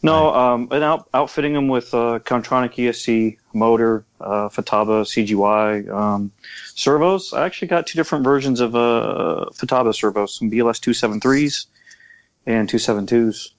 no, 0.02 0.34
um, 0.34 0.70
and 0.72 0.84
out, 0.84 1.08
outfitting 1.14 1.54
them 1.54 1.68
with 1.68 1.94
uh, 1.94 2.18
Kontronik 2.18 2.74
ESC 2.74 3.38
motor, 3.54 4.04
uh, 4.20 4.50
Futaba 4.50 5.06
CGY 5.06 5.88
um, 5.94 6.32
servos. 6.74 7.32
I 7.32 7.46
actually 7.46 7.68
got 7.68 7.86
two 7.86 7.98
different 7.98 8.24
versions 8.24 8.62
of 8.62 8.76
uh, 8.76 9.46
Futaba 9.54 9.94
servos, 9.94 10.34
some 10.34 10.50
BLS 10.50 10.80
273s 10.82 11.68
and 12.48 12.68
272s. 12.68 13.52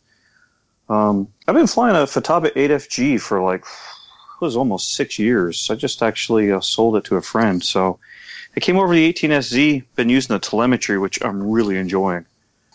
Um, 0.88 1.28
I've 1.46 1.54
been 1.54 1.68
flying 1.68 1.94
a 1.94 2.00
Futaba 2.00 2.52
8FG 2.52 3.20
for 3.20 3.40
like 3.42 3.64
it 4.40 4.44
was 4.44 4.56
almost 4.56 4.94
six 4.94 5.18
years. 5.18 5.70
I 5.70 5.74
just 5.74 6.02
actually 6.02 6.52
uh, 6.52 6.60
sold 6.60 6.96
it 6.96 7.04
to 7.04 7.16
a 7.16 7.22
friend. 7.22 7.62
So 7.64 7.98
I 8.56 8.60
came 8.60 8.76
over 8.78 8.94
the 8.94 9.12
18SZ, 9.12 9.84
been 9.94 10.08
using 10.08 10.34
the 10.34 10.40
telemetry, 10.40 10.98
which 10.98 11.22
I'm 11.22 11.42
really 11.42 11.78
enjoying. 11.78 12.26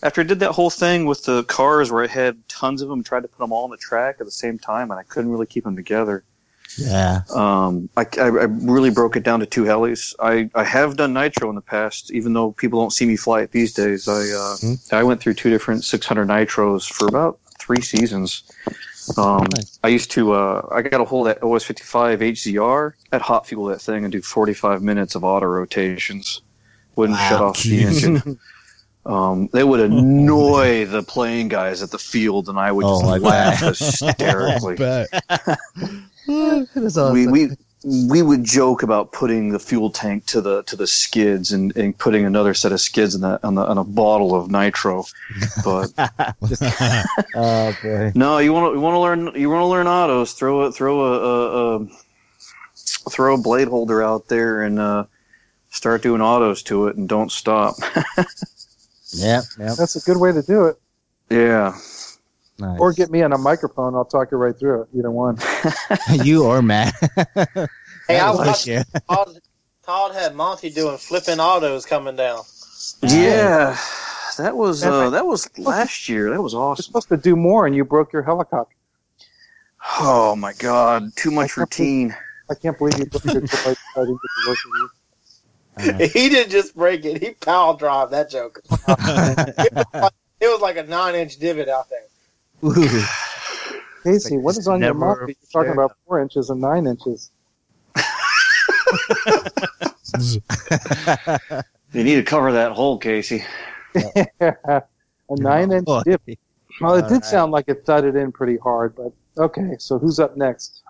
After 0.03 0.21
I 0.21 0.23
did 0.23 0.39
that 0.39 0.53
whole 0.53 0.71
thing 0.71 1.05
with 1.05 1.25
the 1.25 1.43
cars 1.43 1.91
where 1.91 2.03
I 2.03 2.07
had 2.07 2.47
tons 2.49 2.81
of 2.81 2.89
them, 2.89 3.03
tried 3.03 3.21
to 3.21 3.27
put 3.27 3.37
them 3.37 3.51
all 3.51 3.65
on 3.65 3.69
the 3.69 3.77
track 3.77 4.17
at 4.19 4.25
the 4.25 4.31
same 4.31 4.57
time, 4.57 4.89
and 4.89 4.99
I 4.99 5.03
couldn't 5.03 5.29
really 5.29 5.45
keep 5.45 5.63
them 5.63 5.75
together. 5.75 6.23
Yeah. 6.77 7.21
Um, 7.33 7.89
I, 7.97 8.05
I, 8.17 8.25
I 8.25 8.45
really 8.45 8.89
broke 8.89 9.15
it 9.15 9.23
down 9.23 9.41
to 9.41 9.45
two 9.45 9.63
helis. 9.63 10.15
I, 10.19 10.49
I 10.55 10.63
have 10.63 10.97
done 10.97 11.13
nitro 11.13 11.49
in 11.49 11.55
the 11.55 11.61
past, 11.61 12.11
even 12.11 12.33
though 12.33 12.51
people 12.53 12.79
don't 12.79 12.91
see 12.91 13.05
me 13.05 13.17
fly 13.17 13.41
it 13.41 13.51
these 13.51 13.73
days. 13.73 14.07
I 14.07 14.21
uh, 14.31 14.55
Hmm. 14.61 14.73
I 14.91 15.03
went 15.03 15.21
through 15.21 15.35
two 15.35 15.49
different 15.49 15.83
600 15.83 16.27
nitros 16.27 16.91
for 16.91 17.07
about 17.07 17.39
three 17.59 17.81
seasons. 17.81 18.43
Um, 19.17 19.45
Nice. 19.55 19.79
I 19.83 19.87
used 19.89 20.11
to 20.11 20.33
uh, 20.33 20.67
I 20.71 20.81
got 20.81 21.01
a 21.01 21.05
hold 21.05 21.27
of 21.27 21.35
that 21.35 21.43
OS 21.45 21.63
55 21.63 22.19
HZR. 22.19 22.93
I'd 23.11 23.21
hot 23.21 23.47
fuel 23.47 23.65
that 23.65 23.81
thing 23.81 24.03
and 24.05 24.11
do 24.11 24.21
45 24.21 24.81
minutes 24.81 25.15
of 25.15 25.23
auto 25.23 25.45
rotations. 25.47 26.41
Wouldn't 26.95 27.17
Wow. 27.17 27.29
shut 27.29 27.41
off 27.41 27.63
the 27.63 27.83
engine. 27.83 28.39
Um, 29.05 29.49
they 29.53 29.63
would 29.63 29.79
annoy 29.91 30.85
the 30.85 31.01
playing 31.03 31.47
guys 31.47 31.81
at 31.81 31.89
the 31.89 31.97
field, 31.97 32.49
and 32.49 32.59
I 32.59 32.71
would 32.71 32.85
Oh, 32.85 33.01
just 33.01 33.11
I 33.11 33.17
laugh 33.17 33.59
bet. 33.61 33.69
hysterically 33.79 34.75
bet. 34.75 35.07
That's 36.27 36.97
awesome. 36.97 37.13
we, 37.13 37.27
we 37.27 37.49
we 37.83 38.21
would 38.21 38.43
joke 38.43 38.83
about 38.83 39.11
putting 39.11 39.49
the 39.49 39.59
fuel 39.59 39.89
tank 39.89 40.25
to 40.27 40.41
the 40.41 40.63
to 40.63 40.75
the 40.75 40.87
skids 40.87 41.51
and, 41.51 41.75
and 41.75 41.97
putting 41.97 42.25
another 42.25 42.53
set 42.53 42.71
of 42.71 42.79
skids 42.79 43.15
in 43.15 43.21
the, 43.21 43.39
on 43.45 43.55
the 43.55 43.65
on 43.65 43.77
a 43.77 43.83
bottle 43.83 44.35
of 44.35 44.51
nitro. 44.51 45.05
But 45.63 45.91
oh 47.35 47.75
boy. 47.81 48.11
no, 48.15 48.37
you 48.37 48.53
want 48.53 48.73
to 48.73 48.77
you 48.77 48.81
want 48.81 48.95
to 48.95 48.99
learn 48.99 49.31
you 49.35 49.49
want 49.49 49.61
to 49.61 49.65
learn 49.67 49.87
autos. 49.87 50.33
Throw 50.33 50.61
a 50.61 50.71
throw 50.71 51.01
a, 51.01 51.19
a, 51.19 51.75
a 51.81 51.87
throw 53.09 53.35
a 53.35 53.41
blade 53.41 53.67
holder 53.67 54.03
out 54.03 54.27
there 54.27 54.61
and 54.61 54.79
uh, 54.79 55.05
start 55.69 56.03
doing 56.03 56.21
autos 56.21 56.61
to 56.63 56.87
it 56.87 56.97
and 56.97 57.09
don't 57.09 57.31
stop. 57.31 57.75
Yeah. 59.13 59.41
Yeah. 59.59 59.75
That's 59.77 59.95
a 59.95 59.99
good 59.99 60.17
way 60.17 60.31
to 60.31 60.41
do 60.41 60.65
it. 60.67 60.77
yeah. 61.29 61.77
Nice. 62.61 62.79
Or 62.79 62.93
get 62.93 63.09
me 63.09 63.23
on 63.23 63.33
a 63.33 63.37
microphone. 63.39 63.95
I'll 63.95 64.05
talk 64.05 64.31
you 64.31 64.37
right 64.37 64.57
through 64.57 64.83
it. 64.83 64.89
Either 64.95 65.09
one. 65.09 65.37
you 66.23 66.45
or 66.45 66.61
Matt. 66.61 66.93
Hey, 68.07 68.19
I 68.19 68.29
was 68.31 68.39
watched 68.39 68.67
yeah. 68.67 68.83
Todd, 69.09 69.39
Todd 69.85 70.13
had 70.13 70.35
Monty 70.35 70.69
doing 70.69 70.97
flipping 70.97 71.39
autos 71.39 71.85
coming 71.85 72.15
down. 72.15 72.41
Yeah. 73.03 73.77
That 74.37 74.57
was 74.57 74.83
uh, 74.83 75.11
that 75.11 75.25
was 75.25 75.47
last 75.57 76.09
year. 76.09 76.29
That 76.31 76.41
was 76.41 76.53
awesome. 76.53 76.59
You're 76.59 76.71
awesome. 76.71 76.83
supposed 76.83 77.09
to 77.09 77.17
do 77.17 77.35
more, 77.35 77.67
and 77.67 77.75
you 77.75 77.85
broke 77.85 78.11
your 78.11 78.23
helicopter. 78.23 78.75
Oh 79.99 80.35
my 80.35 80.51
god, 80.53 81.15
too 81.15 81.31
much 81.31 81.55
routine. 81.57 82.15
I 82.49 82.55
can't 82.55 82.77
believe 82.77 82.97
you 82.97 83.05
broke 83.05 83.23
your 83.25 83.41
toy. 83.47 83.75
I 83.95 83.99
didn't 83.99 84.19
get 84.19 84.31
to 84.43 84.49
work 84.49 84.57
with 84.65 84.75
you. 84.75 84.89
Uh, 85.77 86.07
He 86.07 86.29
didn't 86.29 86.51
just 86.51 86.75
break 86.75 87.05
it; 87.05 87.21
he 87.21 87.31
power 87.31 87.77
drive 87.77 88.09
that 88.11 88.29
joker. 88.29 88.61
it, 88.65 89.73
was 89.73 89.85
like, 89.93 90.13
it 90.41 90.47
was 90.47 90.61
like 90.61 90.77
a 90.77 90.83
nine-inch 90.83 91.39
divot 91.39 91.69
out 91.69 91.89
there. 91.89 92.07
Ooh. 92.63 93.03
Casey, 94.03 94.35
Like 94.35 94.43
what 94.43 94.57
is 94.57 94.67
on 94.67 94.79
your 94.79 94.93
never 94.93 94.99
mouth? 94.99 95.17
You're 95.27 95.35
talking 95.51 95.71
about 95.73 95.97
four 96.05 96.21
inches 96.21 96.49
and 96.49 96.61
nine 96.61 96.87
inches. 96.87 97.31
You 101.93 102.03
need 102.05 102.15
to 102.15 102.23
cover 102.23 102.53
that 102.53 102.71
hole, 102.71 102.97
Casey. 102.97 103.43
a 103.95 104.81
nine 105.29 105.71
inch 105.71 105.85
oh, 105.87 106.03
Boy. 106.03 106.05
dip. 106.05 106.21
Well, 106.79 106.95
it 106.95 107.03
All 107.03 107.09
did 107.09 107.15
right. 107.15 107.25
sound 107.25 107.51
like 107.51 107.65
it 107.67 107.85
thudded 107.85 108.15
in 108.15 108.31
pretty 108.31 108.57
hard, 108.57 108.95
but 108.95 109.11
okay. 109.37 109.75
So 109.77 109.99
who's 109.99 110.19
up 110.19 110.37
next? 110.37 110.83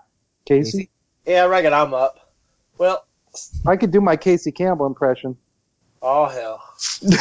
Casey? 0.46 0.90
Yeah, 1.26 1.44
I 1.44 1.48
reckon 1.48 1.74
I'm 1.74 1.94
up. 1.94 2.34
Well, 2.78 3.06
I 3.66 3.78
could 3.78 3.92
do 3.92 4.00
my 4.00 4.16
Casey 4.16 4.52
Campbell 4.52 4.86
impression. 4.86 5.36
Oh 6.02 6.26
hell. 6.26 6.64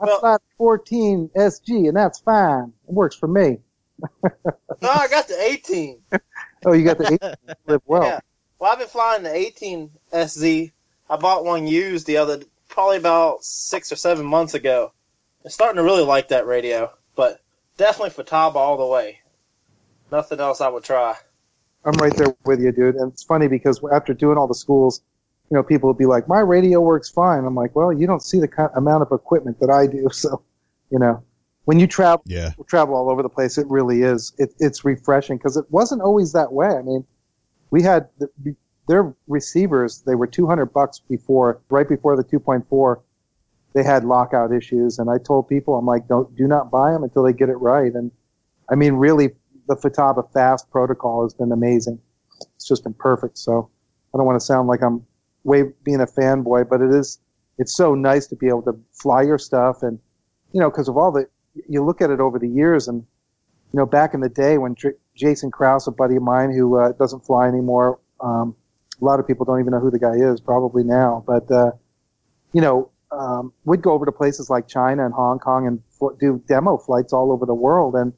I've 0.00 0.20
got 0.20 0.42
14 0.58 1.30
SG, 1.34 1.88
and 1.88 1.96
that's 1.96 2.20
fine. 2.20 2.72
It 2.88 2.94
works 2.94 3.16
for 3.16 3.26
me. 3.26 3.58
No, 4.82 4.88
I 4.88 5.08
got 5.08 5.28
the 5.28 5.40
18. 5.40 6.00
Oh, 6.66 6.74
you 6.74 6.84
got 6.84 6.98
the 6.98 7.14
18 7.46 7.56
live 7.66 7.80
well. 7.86 8.02
Yeah. 8.04 8.20
Well, 8.58 8.70
I've 8.70 8.78
been 8.78 8.86
flying 8.86 9.22
the 9.22 9.34
18 9.34 9.90
SZ. 10.12 10.44
I 11.08 11.16
bought 11.18 11.46
one 11.46 11.66
used 11.66 12.06
the 12.06 12.18
other, 12.18 12.40
probably 12.68 12.98
about 12.98 13.42
six 13.42 13.90
or 13.90 13.96
seven 13.96 14.26
months 14.26 14.52
ago. 14.52 14.92
I'm 15.42 15.50
starting 15.50 15.76
to 15.76 15.82
really 15.82 16.04
like 16.04 16.28
that 16.28 16.46
radio, 16.46 16.92
but 17.16 17.40
definitely 17.78 18.10
Futaba 18.10 18.56
all 18.56 18.76
the 18.76 18.84
way. 18.84 19.20
Nothing 20.12 20.38
else 20.38 20.60
I 20.60 20.68
would 20.68 20.84
try. 20.84 21.16
I'm 21.82 21.94
right 21.94 22.14
there 22.14 22.36
with 22.44 22.60
you, 22.60 22.72
dude. 22.72 22.96
And 22.96 23.10
it's 23.10 23.22
funny 23.22 23.48
because 23.48 23.80
after 23.90 24.12
doing 24.12 24.36
all 24.36 24.46
the 24.46 24.54
schools, 24.54 25.00
you 25.50 25.56
know, 25.56 25.62
people 25.62 25.88
would 25.88 25.98
be 25.98 26.06
like, 26.06 26.28
"My 26.28 26.40
radio 26.40 26.80
works 26.80 27.08
fine." 27.08 27.44
I'm 27.44 27.54
like, 27.54 27.74
"Well, 27.74 27.92
you 27.92 28.06
don't 28.06 28.22
see 28.22 28.38
the 28.38 28.48
kind, 28.48 28.70
amount 28.76 29.02
of 29.02 29.12
equipment 29.12 29.58
that 29.60 29.70
I 29.70 29.86
do." 29.86 30.08
So, 30.12 30.42
you 30.90 30.98
know, 30.98 31.22
when 31.64 31.78
you 31.78 31.86
travel 31.86 32.22
Yeah. 32.26 32.52
travel 32.66 32.94
all 32.94 33.10
over 33.10 33.22
the 33.22 33.28
place, 33.28 33.58
it 33.58 33.66
really 33.68 34.02
is. 34.02 34.32
It, 34.38 34.54
it's 34.60 34.84
refreshing 34.84 35.38
because 35.38 35.56
it 35.56 35.64
wasn't 35.70 36.02
always 36.02 36.32
that 36.32 36.52
way. 36.52 36.68
I 36.68 36.82
mean, 36.82 37.04
we 37.70 37.82
had 37.82 38.08
the, 38.18 38.54
their 38.86 39.14
receivers; 39.26 40.02
they 40.02 40.14
were 40.14 40.26
200 40.26 40.66
bucks 40.66 41.00
before, 41.00 41.60
right 41.68 41.88
before 41.88 42.16
the 42.16 42.24
2.4. 42.24 43.00
They 43.72 43.84
had 43.84 44.04
lockout 44.04 44.52
issues, 44.52 44.98
and 44.98 45.10
I 45.10 45.18
told 45.18 45.48
people, 45.48 45.76
I'm 45.76 45.86
like, 45.86 46.08
don't 46.08 46.34
do 46.36 46.46
not 46.48 46.70
buy 46.70 46.92
them 46.92 47.04
until 47.04 47.22
they 47.22 47.32
get 47.32 47.48
it 47.48 47.56
right. 47.56 47.92
And 47.92 48.10
I 48.68 48.74
mean, 48.74 48.94
really, 48.94 49.30
the 49.68 49.76
Futaba 49.76 50.28
FASST 50.32 50.70
protocol 50.70 51.22
has 51.22 51.34
been 51.34 51.52
amazing. 51.52 52.00
It's 52.56 52.66
just 52.66 52.84
been 52.84 52.94
perfect. 52.94 53.38
So 53.38 53.68
I 54.12 54.18
don't 54.18 54.26
want 54.26 54.40
to 54.40 54.44
sound 54.44 54.66
like 54.66 54.82
I'm 54.82 55.06
way 55.44 55.64
being 55.84 56.00
a 56.00 56.06
fanboy, 56.06 56.68
but 56.68 56.80
it 56.80 56.90
is. 56.90 57.18
It's 57.58 57.76
so 57.76 57.94
nice 57.94 58.26
to 58.28 58.36
be 58.36 58.48
able 58.48 58.62
to 58.62 58.78
fly 58.92 59.22
your 59.22 59.38
stuff, 59.38 59.82
and 59.82 59.98
you 60.52 60.60
know, 60.60 60.70
because 60.70 60.88
of 60.88 60.96
all 60.96 61.12
the 61.12 61.26
you 61.68 61.84
look 61.84 62.00
at 62.00 62.10
it 62.10 62.20
over 62.20 62.38
the 62.38 62.48
years, 62.48 62.88
and 62.88 63.04
you 63.72 63.78
know, 63.78 63.86
back 63.86 64.14
in 64.14 64.20
the 64.20 64.28
day 64.28 64.58
when 64.58 64.74
J- 64.74 64.98
Jason 65.14 65.50
Krause, 65.50 65.86
a 65.86 65.90
buddy 65.90 66.16
of 66.16 66.22
mine 66.22 66.52
who 66.52 66.78
uh, 66.78 66.92
doesn't 66.92 67.20
fly 67.20 67.48
anymore, 67.48 68.00
um, 68.20 68.54
a 69.00 69.04
lot 69.04 69.20
of 69.20 69.26
people 69.26 69.44
don't 69.44 69.60
even 69.60 69.72
know 69.72 69.80
who 69.80 69.90
the 69.90 69.98
guy 69.98 70.14
is, 70.14 70.40
probably 70.40 70.84
now, 70.84 71.22
but 71.26 71.50
uh, 71.50 71.72
you 72.52 72.60
know, 72.60 72.90
um, 73.12 73.52
we'd 73.64 73.82
go 73.82 73.92
over 73.92 74.06
to 74.06 74.12
places 74.12 74.48
like 74.48 74.68
China 74.68 75.04
and 75.04 75.12
Hong 75.12 75.38
Kong 75.38 75.66
and 75.66 75.82
fl- 75.98 76.16
do 76.18 76.42
demo 76.48 76.78
flights 76.78 77.12
all 77.12 77.32
over 77.32 77.46
the 77.46 77.54
world, 77.54 77.94
and 77.94 78.12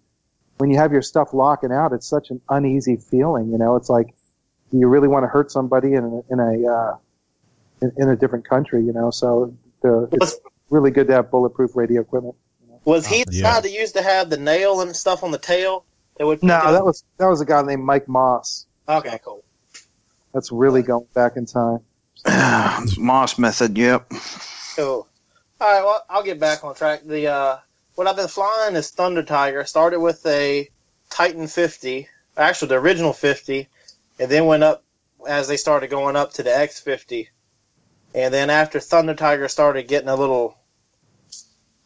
when 0.59 0.71
you 0.71 0.77
have 0.79 0.93
your 0.93 1.03
stuff 1.03 1.35
locking 1.35 1.73
out, 1.73 1.93
it's 1.93 2.07
such 2.07 2.31
an 2.31 2.41
uneasy 2.49 2.97
feeling. 2.97 3.51
You 3.51 3.59
know, 3.59 3.77
it's 3.77 3.89
like, 3.89 4.15
do 4.71 4.79
you 4.79 4.87
really 4.87 5.09
want 5.09 5.25
to 5.25 5.29
hurt 5.29 5.51
somebody 5.51 5.95
in 5.95 6.05
a, 6.05 6.33
in 6.33 6.39
a 6.39 6.73
uh, 6.73 6.97
in, 7.83 7.93
in 7.97 8.09
a 8.09 8.17
different 8.17 8.49
country? 8.49 8.83
You 8.85 8.93
know, 8.93 9.11
so 9.11 9.55
the, 9.83 10.09
it's 10.13 10.37
really 10.71 10.91
good 10.91 11.07
to 11.09 11.13
have 11.15 11.31
bulletproof 11.31 11.77
radio 11.77 12.01
equipment. 12.01 12.35
Was 12.85 13.07
he 13.07 13.25
the 13.25 13.35
Yeah. 13.37 13.43
guy 13.43 13.61
that 13.61 13.71
used 13.71 13.95
to 13.95 14.03
have 14.03 14.31
the 14.31 14.37
nail 14.37 14.81
and 14.81 14.95
stuff 14.97 15.23
on 15.23 15.31
the 15.31 15.39
tail? 15.39 15.85
That 16.19 16.27
would 16.27 16.43
No, 16.43 16.73
that 16.73 16.85
was 16.85 17.05
that 17.19 17.27
was 17.27 17.41
a 17.41 17.45
guy 17.45 17.63
named 17.63 17.85
Mike 17.85 18.09
Moss. 18.09 18.67
okay. 18.89 19.19
Cool. 19.25 19.43
That's 20.35 20.51
really 20.51 20.83
going 20.83 21.07
back 21.15 21.37
in 21.37 21.47
time. 21.47 21.81
Moss 22.99 23.39
method. 23.39 23.77
Yep. 23.77 24.13
Cool. 24.77 25.07
All 25.61 25.73
right. 25.73 25.85
Well, 25.85 26.05
I'll 26.09 26.23
get 26.23 26.41
back 26.41 26.65
on 26.65 26.75
track. 26.75 27.03
The 27.05 27.27
uh, 27.29 27.59
what 27.95 28.07
I've 28.07 28.17
been 28.17 28.29
flying 28.29 28.75
is 28.77 28.91
Thunder 28.91 29.23
Tiger. 29.23 29.65
Started 29.65 30.01
with 30.01 30.25
a 30.27 30.69
Titan 31.11 31.47
50, 31.47 32.09
actually 32.37 32.69
the 32.69 32.77
original 32.79 33.13
50, 33.13 33.69
and 34.19 34.31
then 34.31 34.47
went 34.47 34.63
up 34.63 34.83
as 35.29 35.47
they 35.49 35.57
started 35.57 35.89
going 35.91 36.17
up 36.17 36.33
to 36.35 36.43
the 36.43 36.51
X50. 36.51 37.29
And 38.15 38.33
then 38.33 38.51
after 38.51 38.81
Thunder 38.81 39.15
Tiger 39.15 39.49
started 39.49 39.89
getting 39.89 40.09
a 40.09 40.17
little 40.17 40.59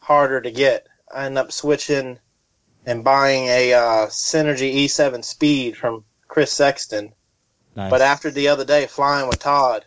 harder 0.01 0.41
to 0.41 0.51
get, 0.51 0.87
I 1.13 1.27
ended 1.27 1.39
up 1.39 1.53
switching 1.53 2.19
and 2.85 3.05
buying 3.05 3.47
a 3.47 3.75
uh, 3.75 4.07
Synergy 4.07 4.85
E7 4.85 5.25
Speed 5.25 5.77
from 5.77 6.05
Chris 6.29 6.53
Sexton. 6.53 7.13
Nice. 7.75 7.91
But 7.91 8.01
after 8.01 8.31
the 8.31 8.49
other 8.49 8.65
day 8.65 8.87
flying 8.87 9.29
with 9.29 9.41
Todd, 9.41 9.85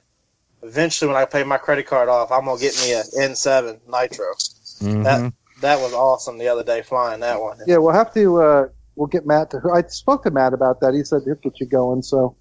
eventually 0.61 1.07
when 1.11 1.21
I 1.21 1.25
pay 1.25 1.43
my 1.43 1.57
credit 1.57 1.87
card 1.87 2.09
off, 2.09 2.31
I'm 2.31 2.45
gonna 2.45 2.59
get 2.59 2.75
me 2.81 2.93
an 2.93 3.03
N7 3.31 3.79
Nitro. 3.87 4.33
Mhm. 4.81 5.03
That 5.03 5.33
that 5.61 5.79
was 5.79 5.93
awesome 5.93 6.37
the 6.37 6.47
other 6.47 6.63
day 6.63 6.81
flying 6.81 7.19
that 7.21 7.41
one. 7.41 7.57
Yeah, 7.65 7.77
we'll 7.77 7.93
have 7.93 8.13
to. 8.13 8.41
Uh, 8.41 8.67
we'll 8.95 9.07
get 9.07 9.25
Matt 9.25 9.51
to. 9.51 9.61
I 9.73 9.81
spoke 9.87 10.23
to 10.23 10.31
Matt 10.31 10.53
about 10.53 10.79
that. 10.81 10.93
He 10.93 11.03
said 11.03 11.23
he'll 11.25 11.35
get 11.35 11.59
you 11.59 11.65
going. 11.65 12.01
So 12.01 12.35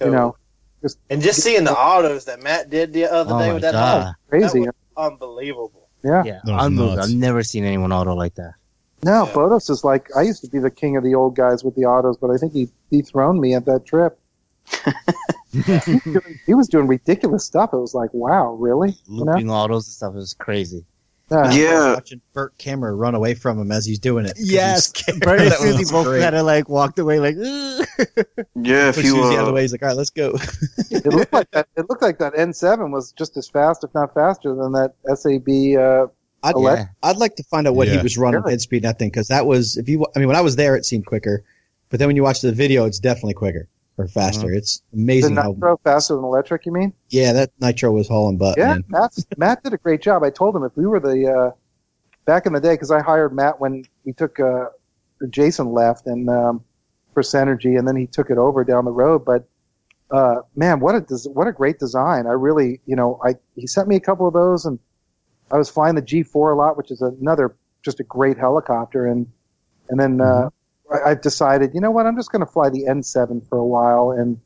you 0.00 0.10
know, 0.10 0.36
and 1.10 1.22
just 1.22 1.42
seeing 1.42 1.64
the 1.64 1.72
autos 1.72 2.24
that 2.26 2.42
Matt 2.42 2.70
did 2.70 2.92
the 2.92 3.04
other 3.06 3.34
oh 3.34 3.38
day 3.38 3.52
with 3.52 3.62
that 3.62 3.72
god. 3.72 4.00
auto, 4.02 4.12
crazy. 4.28 4.60
that 4.64 4.74
was 4.96 5.12
unbelievable. 5.12 5.88
yeah. 6.02 6.22
Yeah, 6.24 6.40
That 6.44 6.52
was 6.52 6.64
unbelievable. 6.66 6.96
nuts. 6.96 7.08
I've 7.08 7.16
never 7.16 7.42
seen 7.42 7.64
anyone 7.64 7.92
auto 7.92 8.14
like 8.14 8.34
that. 8.36 8.54
No, 9.04 9.26
Yeah. 9.26 9.32
Botos 9.32 9.68
is 9.70 9.84
like 9.84 10.08
I 10.16 10.22
used 10.22 10.42
to 10.42 10.48
be 10.50 10.58
the 10.58 10.70
king 10.70 10.96
of 10.96 11.04
the 11.04 11.14
old 11.14 11.34
guys 11.36 11.64
with 11.64 11.74
the 11.74 11.84
autos, 11.84 12.16
but 12.16 12.30
I 12.30 12.36
think 12.36 12.52
he 12.52 12.68
dethroned 12.90 13.40
me 13.40 13.54
at 13.54 13.64
that 13.66 13.84
trip. 13.84 14.18
he 16.46 16.54
was 16.54 16.68
doing 16.68 16.86
ridiculous 16.86 17.44
stuff. 17.44 17.70
It 17.72 17.78
was 17.78 17.94
like, 17.94 18.10
wow, 18.14 18.52
really? 18.54 18.96
You 19.06 19.24
know? 19.24 19.32
Looping 19.32 19.50
autos 19.50 19.86
and 19.86 19.92
stuff 19.94 20.16
is 20.16 20.34
crazy. 20.34 20.84
Yeah. 21.32 21.50
Yeah. 21.52 21.94
Watching 21.94 22.20
Burt 22.32 22.56
Kimmer 22.58 22.94
run 22.96 23.14
away 23.14 23.34
from 23.34 23.58
him 23.58 23.72
as 23.72 23.84
he's 23.86 23.98
doing 23.98 24.26
it. 24.26 24.34
'cause 24.36 24.44
Yes, 24.50 24.92
he's 24.92 25.04
scared. 25.04 25.20
Bernie 25.20 25.44
That 25.48 25.60
and 25.60 25.76
Susie 25.78 25.92
both 25.92 26.06
kind 26.20 26.36
of 26.36 26.46
like 26.46 26.68
walked 26.68 26.98
away 26.98 27.18
like. 27.20 27.36
Yeah. 27.36 28.88
If 28.88 28.96
Push 28.96 29.04
you 29.04 29.10
Susie 29.12 29.36
out 29.36 29.44
the 29.44 29.50
uh, 29.50 29.52
way. 29.52 29.62
He's 29.62 29.72
like, 29.72 29.82
all 29.82 29.88
right, 29.88 29.96
let's 29.96 30.10
go. 30.10 30.34
It 30.90 31.06
looked 31.06 31.32
like 31.32 31.50
that. 31.52 31.68
It 31.76 31.88
looked 31.88 32.02
like 32.02 32.18
that 32.18 32.34
N7 32.34 32.90
was 32.92 33.12
just 33.12 33.36
as 33.36 33.48
fast, 33.48 33.84
if 33.84 33.92
not 33.94 34.14
faster, 34.14 34.54
than 34.54 34.72
that 34.72 34.94
SAB. 35.14 35.78
Uh, 35.80 36.06
I'd, 36.44 36.54
Elect- 36.56 36.80
Yeah. 37.02 37.08
I'd 37.10 37.16
like 37.18 37.36
to 37.36 37.44
find 37.44 37.66
out 37.68 37.74
what 37.74 37.88
Yeah. 37.88 37.96
he 37.98 38.02
was 38.02 38.18
running 38.18 38.40
Really? 38.40 38.52
head 38.52 38.60
speed 38.60 38.78
in 38.78 38.82
that 38.84 38.98
thing 38.98 39.08
because 39.10 39.28
that 39.28 39.46
was 39.46 39.76
if 39.76 39.88
you 39.88 40.04
I 40.14 40.18
mean 40.18 40.26
when 40.28 40.36
I 40.36 40.40
was 40.40 40.56
there 40.56 40.74
it 40.76 40.84
seemed 40.84 41.06
quicker, 41.06 41.44
but 41.88 41.98
then 42.00 42.08
when 42.08 42.16
you 42.16 42.22
watch 42.24 42.40
the 42.40 42.50
video 42.52 42.84
it's 42.84 42.98
definitely 42.98 43.34
quicker 43.34 43.68
or 43.98 44.06
faster. 44.08 44.52
It's 44.52 44.82
the 44.92 45.02
amazing 45.02 45.36
how 45.36 45.52
nitro 45.52 45.78
faster 45.84 46.14
than 46.14 46.24
electric. 46.24 46.66
You 46.66 46.72
mean? 46.72 46.92
yeah 47.08 47.32
that 47.32 47.50
nitro 47.60 47.92
was 47.92 48.08
hauling 48.08 48.38
butt. 48.38 48.56
Yeah, 48.58 48.68
man. 48.68 48.84
Matt's, 48.88 49.26
Matt 49.36 49.62
did 49.62 49.72
a 49.72 49.78
great 49.78 50.02
job. 50.02 50.22
I 50.22 50.30
told 50.30 50.56
him 50.56 50.64
if 50.64 50.76
we 50.76 50.86
were 50.86 51.00
the 51.00 51.30
uh, 51.30 51.50
back 52.24 52.46
in 52.46 52.52
the 52.52 52.60
day, 52.60 52.74
because 52.74 52.90
I 52.90 53.02
hired 53.02 53.34
Matt 53.34 53.60
when 53.60 53.84
we 54.04 54.12
took 54.12 54.40
uh, 54.40 54.66
Jason 55.30 55.72
left 55.72 56.06
and 56.06 56.28
um, 56.28 56.64
for 57.14 57.22
Synergy, 57.22 57.78
and 57.78 57.86
then 57.86 57.96
he 57.96 58.06
took 58.06 58.30
it 58.30 58.38
over 58.38 58.64
down 58.64 58.84
the 58.84 58.92
road. 58.92 59.24
But 59.24 59.46
uh, 60.10 60.42
man, 60.56 60.80
what 60.80 60.94
a 60.94 61.00
des- 61.00 61.28
what 61.28 61.46
a 61.46 61.52
great 61.52 61.78
design! 61.78 62.26
I 62.26 62.32
really, 62.32 62.80
you 62.86 62.96
know, 62.96 63.20
I 63.24 63.34
he 63.56 63.66
sent 63.66 63.88
me 63.88 63.96
a 63.96 64.00
couple 64.00 64.26
of 64.26 64.34
those, 64.34 64.64
and 64.64 64.78
I 65.50 65.56
was 65.56 65.68
flying 65.68 65.94
the 65.94 66.02
G4 66.02 66.54
a 66.54 66.56
lot, 66.56 66.76
which 66.76 66.90
is 66.90 67.02
another 67.02 67.54
just 67.82 68.00
a 68.00 68.04
great 68.04 68.38
helicopter, 68.38 69.06
and 69.06 69.26
and 69.88 69.98
then 69.98 70.20
uh, 70.20 70.50
I, 70.92 71.10
I've 71.10 71.20
decided, 71.20 71.72
you 71.74 71.80
know 71.80 71.90
what, 71.90 72.06
I'm 72.06 72.16
just 72.16 72.32
going 72.32 72.44
to 72.44 72.50
fly 72.50 72.68
the 72.68 72.84
N7 72.84 73.48
for 73.48 73.58
a 73.58 73.66
while 73.66 74.10
and 74.10 74.40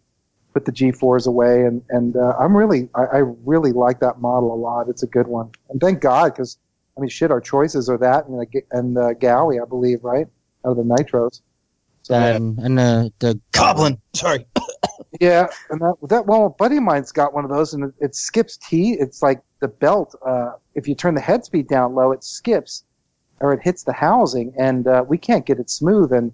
put 0.54 0.64
the 0.64 0.72
G4s 0.72 1.26
away, 1.26 1.64
and 1.64 1.82
and 1.90 2.16
uh, 2.16 2.34
I'm 2.38 2.56
really, 2.56 2.88
I, 2.94 3.02
I 3.02 3.18
really 3.44 3.72
like 3.72 4.00
that 4.00 4.20
model 4.20 4.54
a 4.54 4.56
lot. 4.56 4.88
It's 4.88 5.02
a 5.02 5.06
good 5.06 5.26
one, 5.26 5.50
and 5.68 5.80
thank 5.80 6.00
God 6.00 6.32
because 6.32 6.56
I 6.96 7.00
mean, 7.00 7.10
shit, 7.10 7.30
our 7.30 7.40
choices 7.40 7.90
are 7.90 7.98
that 7.98 8.26
and 8.26 8.40
the, 8.40 8.62
and 8.70 8.96
the 8.96 9.14
Gaui, 9.20 9.62
I 9.62 9.66
believe, 9.66 10.02
right, 10.02 10.26
out 10.64 10.70
of 10.70 10.76
the 10.78 10.82
nitros. 10.82 11.42
So 12.02 12.14
and 12.14 12.58
and 12.58 12.78
the 12.78 13.12
the 13.18 13.38
Goblin. 13.52 14.00
Sorry. 14.14 14.46
yeah, 15.20 15.48
and 15.70 15.80
that 15.80 15.94
that 16.08 16.26
well, 16.26 16.46
a 16.46 16.50
buddy 16.50 16.78
of 16.78 16.84
mine's 16.84 17.12
got 17.12 17.34
one 17.34 17.44
of 17.44 17.50
those, 17.50 17.74
and 17.74 17.84
it, 17.84 17.94
it 18.00 18.14
skips 18.14 18.56
T. 18.56 18.92
It's 18.92 19.22
like 19.22 19.42
the 19.60 19.68
belt. 19.68 20.14
Uh, 20.24 20.52
if 20.74 20.88
you 20.88 20.94
turn 20.94 21.14
the 21.14 21.20
head 21.20 21.44
speed 21.44 21.68
down 21.68 21.94
low, 21.94 22.12
it 22.12 22.24
skips, 22.24 22.84
or 23.40 23.52
it 23.52 23.60
hits 23.62 23.82
the 23.84 23.92
housing, 23.92 24.52
and 24.58 24.86
uh, 24.86 25.04
we 25.06 25.18
can't 25.18 25.44
get 25.46 25.58
it 25.58 25.68
smooth. 25.70 26.12
And 26.12 26.32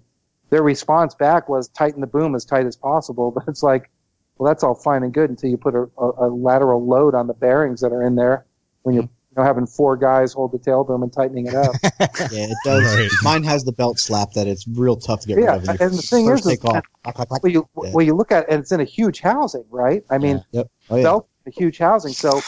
their 0.49 0.63
response 0.63 1.15
back 1.15 1.49
was 1.49 1.67
tighten 1.69 2.01
the 2.01 2.07
boom 2.07 2.35
as 2.35 2.45
tight 2.45 2.65
as 2.65 2.75
possible. 2.75 3.31
But 3.35 3.47
it's 3.47 3.63
like, 3.63 3.89
well, 4.37 4.47
that's 4.47 4.63
all 4.63 4.75
fine 4.75 5.03
and 5.03 5.13
good 5.13 5.29
until 5.29 5.49
you 5.49 5.57
put 5.57 5.75
a, 5.75 5.87
a, 5.97 6.27
a 6.27 6.29
lateral 6.29 6.85
load 6.85 7.13
on 7.15 7.27
the 7.27 7.33
bearings 7.33 7.81
that 7.81 7.91
are 7.91 8.03
in 8.03 8.15
there 8.15 8.45
when 8.83 8.95
you're 8.95 9.03
you 9.03 9.09
know, 9.37 9.43
having 9.43 9.65
four 9.65 9.95
guys 9.97 10.33
hold 10.33 10.51
the 10.51 10.59
tail 10.59 10.83
boom 10.83 11.01
and 11.03 11.11
tightening 11.13 11.47
it 11.47 11.55
up. 11.55 11.75
Yeah, 12.31 12.47
it 12.49 12.57
does. 12.63 12.83
Right. 12.83 13.09
Mine 13.23 13.43
has 13.43 13.63
the 13.63 13.71
belt 13.71 13.99
slap 13.99 14.31
that 14.33 14.47
it's 14.47 14.67
real 14.67 14.95
tough 14.95 15.21
to 15.21 15.27
get 15.27 15.37
Yeah, 15.39 15.55
rid 15.55 15.55
of. 15.55 15.67
when 15.67 15.77
you 15.79 15.85
and 15.85 15.93
the 15.97 16.01
thing 16.01 16.25
first 16.25 16.45
is, 16.45 16.53
is 16.59 16.65
off. 16.65 16.83
Clack, 17.03 17.15
clack, 17.15 17.27
clack. 17.29 17.43
well, 17.43 17.51
you 17.51 17.67
Yeah. 17.81 17.91
well 17.93 18.05
you 18.05 18.13
look 18.15 18.31
at 18.31 18.43
it, 18.43 18.49
and 18.49 18.59
it's 18.61 18.71
in 18.71 18.79
a 18.79 18.85
huge 18.85 19.19
housing, 19.21 19.65
right? 19.69 20.03
I 20.09 20.17
mean, 20.17 20.43
Yep. 20.51 20.67
Oh 20.89 20.95
yeah. 20.97 21.03
belt 21.03 21.27
a 21.45 21.51
huge 21.51 21.77
housing. 21.77 22.13
So 22.13 22.41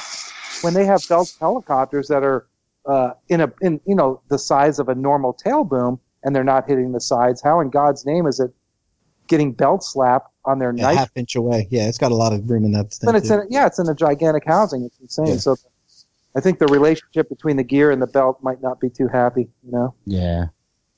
when 0.62 0.74
they 0.74 0.86
have 0.86 1.02
belt 1.08 1.36
helicopters 1.40 2.08
that 2.08 2.24
are 2.24 2.48
uh, 2.86 3.12
in 3.30 3.42
a 3.42 3.52
in 3.62 3.80
you 3.86 3.96
know 3.96 4.22
the 4.30 4.38
size 4.40 4.80
of 4.80 4.90
a 4.90 4.96
normal 4.96 5.34
tail 5.34 5.64
boom 5.64 6.00
and 6.24 6.36
they're 6.36 6.44
not 6.44 6.68
hitting 6.68 6.92
the 6.92 7.02
sides, 7.02 7.42
how 7.42 7.60
in 7.60 7.70
God's 7.70 8.06
name 8.06 8.26
is 8.28 8.40
it 8.40 8.52
getting 9.28 9.52
belt 9.52 9.84
slap 9.84 10.26
on 10.46 10.60
their 10.60 10.74
Yeah, 10.76 10.84
knife? 10.84 10.98
half 10.98 11.12
inch 11.16 11.36
away. 11.36 11.68
Yeah, 11.72 11.88
it's 11.88 11.98
got 11.98 12.12
a 12.12 12.16
lot 12.16 12.34
of 12.34 12.50
room 12.50 12.66
in 12.66 12.72
that 12.74 12.92
thing. 12.94 13.06
But 13.08 13.16
it's 13.16 13.28
too. 13.30 13.42
in 13.42 13.48
yeah, 13.50 13.66
it's 13.68 13.80
in 13.80 13.88
a 13.90 13.96
gigantic 13.96 14.44
housing. 14.46 14.84
It's 14.84 15.00
insane. 15.00 15.28
Yeah. 15.28 15.38
So 15.38 15.56
I 16.36 16.42
think 16.42 16.60
the 16.60 16.68
relationship 16.68 17.30
between 17.30 17.58
the 17.58 17.64
gear 17.64 17.92
and 17.92 18.02
the 18.02 18.08
belt 18.08 18.40
might 18.42 18.62
not 18.62 18.80
be 18.80 18.90
too 18.90 19.08
happy. 19.08 19.48
You 19.66 19.72
know. 19.72 19.96
yeah. 20.06 20.46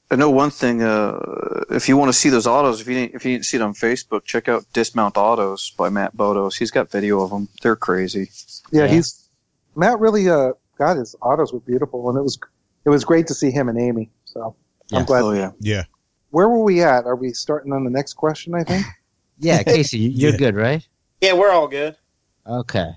I 0.09 0.15
know 0.15 0.29
one 0.29 0.51
thing. 0.51 0.81
Uh, 0.81 1.65
if 1.69 1.89
you 1.89 1.97
want 1.97 2.07
to 2.07 2.13
see 2.17 2.29
those 2.29 2.47
autos, 2.47 2.79
if 2.79 2.87
you 2.87 2.93
didn't, 2.93 3.15
if 3.15 3.25
you 3.25 3.33
didn't 3.33 3.43
see 3.45 3.57
it 3.57 3.61
on 3.61 3.73
Facebook, 3.73 4.23
check 4.23 4.47
out 4.47 4.63
Dismount 4.71 5.17
Autos 5.17 5.71
by 5.71 5.89
Matt 5.89 6.15
Botos. 6.15 6.57
He's 6.57 6.71
got 6.71 6.89
video 6.89 7.19
of 7.21 7.29
them. 7.29 7.49
They're 7.61 7.75
crazy. 7.75 8.29
Yeah, 8.71 8.85
Yeah. 8.85 8.87
he's 8.87 9.27
Matt. 9.75 9.99
Really, 9.99 10.29
uh, 10.29 10.53
God, 10.77 10.97
his 10.97 11.15
autos 11.21 11.53
were 11.53 11.59
beautiful, 11.59 12.09
and 12.09 12.17
it 12.17 12.21
was 12.21 12.37
it 12.85 12.89
was 12.89 13.03
great 13.03 13.27
to 13.27 13.33
see 13.33 13.51
him 13.51 13.69
and 13.69 13.79
Amy. 13.79 14.09
So 14.25 14.55
Yeah. 14.89 14.99
I'm 14.99 15.05
glad. 15.05 15.23
Oh 15.23 15.31
yeah. 15.33 15.51
Yeah. 15.59 15.83
Where 16.31 16.47
were 16.49 16.63
we 16.63 16.81
at? 16.83 17.05
Are 17.05 17.15
we 17.15 17.31
starting 17.33 17.71
on 17.73 17.83
the 17.83 17.89
next 17.89 18.13
question? 18.13 18.53
I 18.55 18.63
think. 18.63 18.85
Yeah, 19.39 19.61
Casey, 19.61 19.99
you- 19.99 20.09
you're 20.09 20.31
Yeah. 20.31 20.37
good, 20.37 20.55
right? 20.55 20.87
Yeah, 21.21 21.33
we're 21.33 21.51
all 21.51 21.67
good. 21.67 21.95
Okay. 22.47 22.89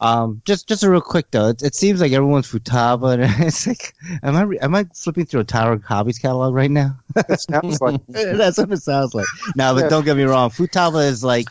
Um, 0.00 0.40
just 0.46 0.66
just 0.66 0.82
a 0.82 0.90
real 0.90 1.00
quick 1.02 1.30
though. 1.30 1.48
It, 1.48 1.62
it 1.62 1.74
seems 1.74 2.00
like 2.00 2.12
everyone's 2.12 2.50
Futaba, 2.50 3.14
and 3.14 3.22
it's 3.46 3.66
like, 3.66 3.94
am 4.22 4.34
I 4.34 4.42
re- 4.42 4.58
am 4.58 4.74
I 4.74 4.84
flipping 4.94 5.26
through 5.26 5.40
a 5.40 5.44
Tower 5.44 5.78
Hobbies 5.78 6.18
catalog 6.18 6.54
right 6.54 6.70
now? 6.70 6.96
It 7.28 7.40
sounds 7.40 7.80
like 7.80 8.00
That's 8.08 8.56
what 8.58 8.72
it 8.72 8.82
sounds 8.82 9.14
like. 9.14 9.26
No, 9.56 9.74
but 9.74 9.82
Yeah. 9.84 9.88
don't 9.90 10.04
get 10.04 10.16
me 10.16 10.22
wrong. 10.24 10.50
Futaba 10.50 11.06
is 11.06 11.22
like 11.22 11.48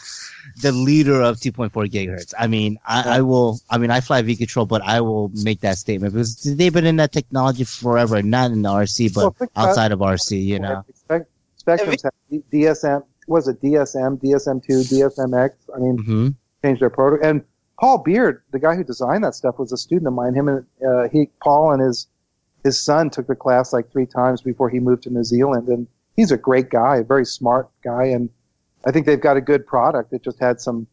the 0.61 0.71
leader 0.71 1.21
of 1.21 1.37
2.4 1.37 1.69
gigahertz. 1.91 2.33
I 2.37 2.47
mean, 2.47 2.79
I, 2.85 3.17
I 3.17 3.21
will. 3.21 3.59
I 3.69 3.77
mean, 3.77 3.91
I 3.91 4.01
fly 4.01 4.21
V 4.23 4.35
Control, 4.35 4.65
but 4.65 4.81
I 4.81 5.01
will 5.01 5.29
make 5.29 5.61
that 5.61 5.77
statement 5.77 6.13
because 6.13 6.41
they've 6.43 6.73
been 6.73 6.85
in 6.87 6.95
that 6.97 7.11
technology 7.11 7.65
forever, 7.65 8.21
not 8.23 8.51
in 8.51 8.63
the 8.63 8.69
RC, 8.69 9.13
but 9.13 9.35
Well, 9.39 9.49
outside 9.55 9.91
of 9.91 9.99
RC. 9.99 10.43
You 10.43 10.59
know. 10.59 10.83
Spec- 10.95 11.27
Spektrum's 11.63 12.03
DSM. 12.51 13.03
Was 13.27 13.47
it 13.47 13.61
DSM, 13.61 14.19
DSM 14.19 14.65
two, 14.65 14.79
DSMX? 14.79 15.51
I 15.75 15.79
mean, 15.79 15.97
hmm 15.97 16.29
changed 16.63 16.81
their 16.81 16.89
protocol. 16.89 17.29
And 17.29 17.43
Paul 17.79 17.99
Beard, 17.99 18.43
the 18.51 18.59
guy 18.59 18.75
who 18.75 18.83
designed 18.83 19.23
that 19.23 19.35
stuff, 19.35 19.57
was 19.57 19.71
a 19.71 19.77
student 19.77 20.07
of 20.07 20.13
mine. 20.13 20.33
Him 20.33 20.49
and 20.49 20.65
uh, 20.85 21.07
he, 21.09 21.29
Paul, 21.41 21.71
and 21.71 21.81
his 21.81 22.07
his 22.63 22.81
son 22.81 23.09
took 23.09 23.27
the 23.27 23.35
class 23.35 23.71
like 23.71 23.89
three 23.89 24.05
times 24.05 24.41
before 24.41 24.69
he 24.69 24.79
moved 24.79 25.03
to 25.03 25.09
New 25.09 25.23
Zealand. 25.23 25.69
And 25.69 25.87
he's 26.17 26.31
a 26.31 26.37
great 26.37 26.69
guy, 26.69 26.97
a 26.97 27.03
very 27.03 27.25
smart 27.25 27.69
guy, 27.81 28.05
and 28.05 28.29
I 28.85 28.91
think 28.91 29.05
they've 29.05 29.19
got 29.19 29.37
a 29.37 29.41
good 29.41 29.65
product. 29.65 30.11
It 30.11 30.23
just 30.23 30.39
had 30.39 30.59
some 30.59 30.87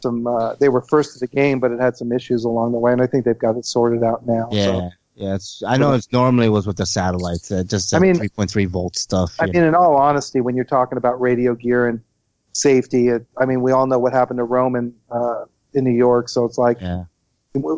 some. 0.00 0.28
Uh, 0.28 0.54
they 0.60 0.68
were 0.68 0.82
first 0.82 1.14
to 1.14 1.18
the 1.18 1.26
game, 1.26 1.58
but 1.58 1.72
it 1.72 1.80
had 1.80 1.96
some 1.96 2.12
issues 2.12 2.44
along 2.44 2.70
the 2.72 2.78
way, 2.78 2.92
and 2.92 3.02
I 3.02 3.08
think 3.08 3.24
they've 3.24 3.38
got 3.38 3.56
it 3.56 3.64
sorted 3.64 4.04
out 4.04 4.24
now. 4.26 4.48
Yeah. 4.52 4.64
So, 4.64 4.90
Yeah, 5.16 5.34
it's, 5.34 5.62
I 5.66 5.76
know 5.76 5.92
it's 5.94 6.12
normally 6.12 6.48
was 6.48 6.68
with 6.68 6.76
the 6.76 6.86
satellites, 6.86 7.50
uh, 7.50 7.64
just 7.64 7.92
I 7.92 7.98
mean- 7.98 8.14
3.3 8.14 8.68
volt 8.68 8.96
stuff. 8.96 9.34
I 9.40 9.46
mean, 9.46 9.64
in 9.64 9.74
all 9.74 9.96
honesty, 9.96 10.40
when 10.40 10.54
you're 10.54 10.64
talking 10.64 10.96
about 10.96 11.20
radio 11.20 11.56
gear 11.56 11.88
and 11.88 12.00
safety, 12.52 13.08
it, 13.08 13.26
I 13.36 13.44
mean, 13.44 13.60
we 13.60 13.72
all 13.72 13.88
know 13.88 13.98
what 13.98 14.12
happened 14.12 14.38
to 14.38 14.44
Roman 14.44 14.94
uh, 15.10 15.46
in 15.74 15.84
New 15.84 15.90
York, 15.96 16.28
so 16.28 16.44
it's 16.44 16.58
like. 16.58 16.80
know. 16.80 17.08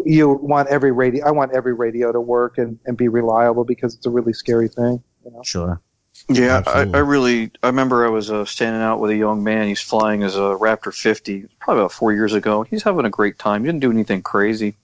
you 0.05 0.29
want 0.43 0.69
every 0.69 0.91
radio 0.93 1.25
i 1.27 1.31
want 1.31 1.53
every 1.55 1.73
radio 1.73 2.11
to 2.13 2.21
work 2.21 2.59
and, 2.59 2.79
and 2.87 2.97
be 2.97 3.09
reliable 3.09 3.65
because 3.65 3.95
it's 3.95 4.05
a 4.05 4.11
really 4.11 4.33
scary 4.33 4.69
thing 4.69 5.03
you 5.25 5.31
know 5.31 5.43
sure. 5.45 5.81
Yeah, 6.29 6.63
I, 6.67 6.81
I 6.81 6.99
really. 6.99 7.51
I 7.63 7.69
remember 7.69 8.05
I 8.05 8.11
was 8.11 8.31
uh, 8.31 8.45
standing 8.45 8.83
out 8.83 9.01
with 9.01 9.11
a 9.11 9.17
young 9.17 9.43
man. 9.43 9.69
He's 9.69 9.81
flying 9.81 10.23
as 10.23 10.37
a 10.37 10.41
Raptor 10.61 10.93
50, 10.95 11.47
probably 11.61 11.81
about 11.81 11.93
four 11.93 12.13
years 12.13 12.35
ago. 12.35 12.63
He's 12.63 12.83
having 12.83 13.07
a 13.07 13.11
great 13.11 13.39
time. 13.39 13.63
He 13.63 13.69
didn't 13.69 13.81
do 13.81 13.91
anything 13.91 14.21
crazy, 14.21 14.75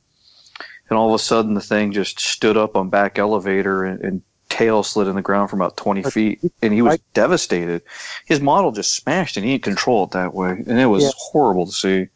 and 0.88 0.96
all 0.96 1.08
of 1.08 1.14
a 1.14 1.22
sudden 1.22 1.52
the 1.54 1.60
thing 1.60 1.92
just 1.92 2.18
stood 2.20 2.56
up 2.56 2.74
on 2.74 2.88
back 2.88 3.18
elevator 3.18 3.84
and, 3.84 4.00
and 4.00 4.22
tail 4.48 4.82
slid 4.82 5.08
in 5.08 5.16
the 5.16 5.20
ground 5.22 5.50
for 5.50 5.56
about 5.56 5.76
20 5.76 6.04
feet, 6.04 6.40
and 6.62 6.72
he 6.72 6.80
was 6.80 6.94
I- 6.94 6.98
devastated. 7.12 7.82
His 8.24 8.40
model 8.40 8.72
just 8.72 8.94
smashed, 8.94 9.36
and 9.36 9.44
he 9.44 9.52
didn't 9.52 9.64
control 9.64 10.04
it 10.04 10.12
that 10.12 10.32
way, 10.32 10.50
and 10.66 10.78
it 10.80 10.86
was 10.86 11.04
Yeah. 11.04 11.10
horrible 11.18 11.66
to 11.66 11.72
see. 11.72 12.08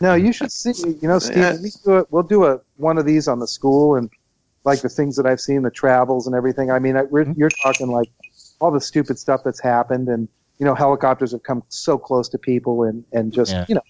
No 0.00 0.14
you 0.14 0.32
should 0.32 0.52
see 0.52 0.72
you 1.02 1.08
know 1.08 1.18
steve 1.18 1.36
Yeah. 1.38 1.56
we 1.62 1.70
do 1.84 1.98
it, 1.98 2.06
we'll 2.10 2.22
do 2.22 2.44
a 2.44 2.60
one 2.76 2.98
of 2.98 3.06
these 3.06 3.28
on 3.28 3.38
the 3.38 3.46
school 3.48 3.96
and 3.96 4.10
like 4.64 4.80
the 4.82 4.88
things 4.88 5.16
that 5.16 5.26
i've 5.26 5.40
seen 5.40 5.62
the 5.62 5.70
travels 5.70 6.26
and 6.26 6.34
everything 6.36 6.70
i 6.70 6.78
mean 6.78 6.96
I, 6.96 7.02
we're, 7.02 7.26
you're 7.36 7.50
talking 7.50 7.88
like 7.88 8.08
all 8.60 8.70
the 8.70 8.80
stupid 8.80 9.18
stuff 9.18 9.42
that's 9.44 9.60
happened 9.60 10.08
and 10.08 10.28
you 10.58 10.66
know 10.66 10.74
helicopters 10.74 11.32
have 11.32 11.42
come 11.42 11.62
so 11.68 11.96
close 11.98 12.28
to 12.30 12.38
people 12.38 12.82
and 12.84 13.04
and 13.12 13.32
just 13.32 13.52
Yeah. 13.52 13.64
you 13.68 13.74
know 13.76 13.82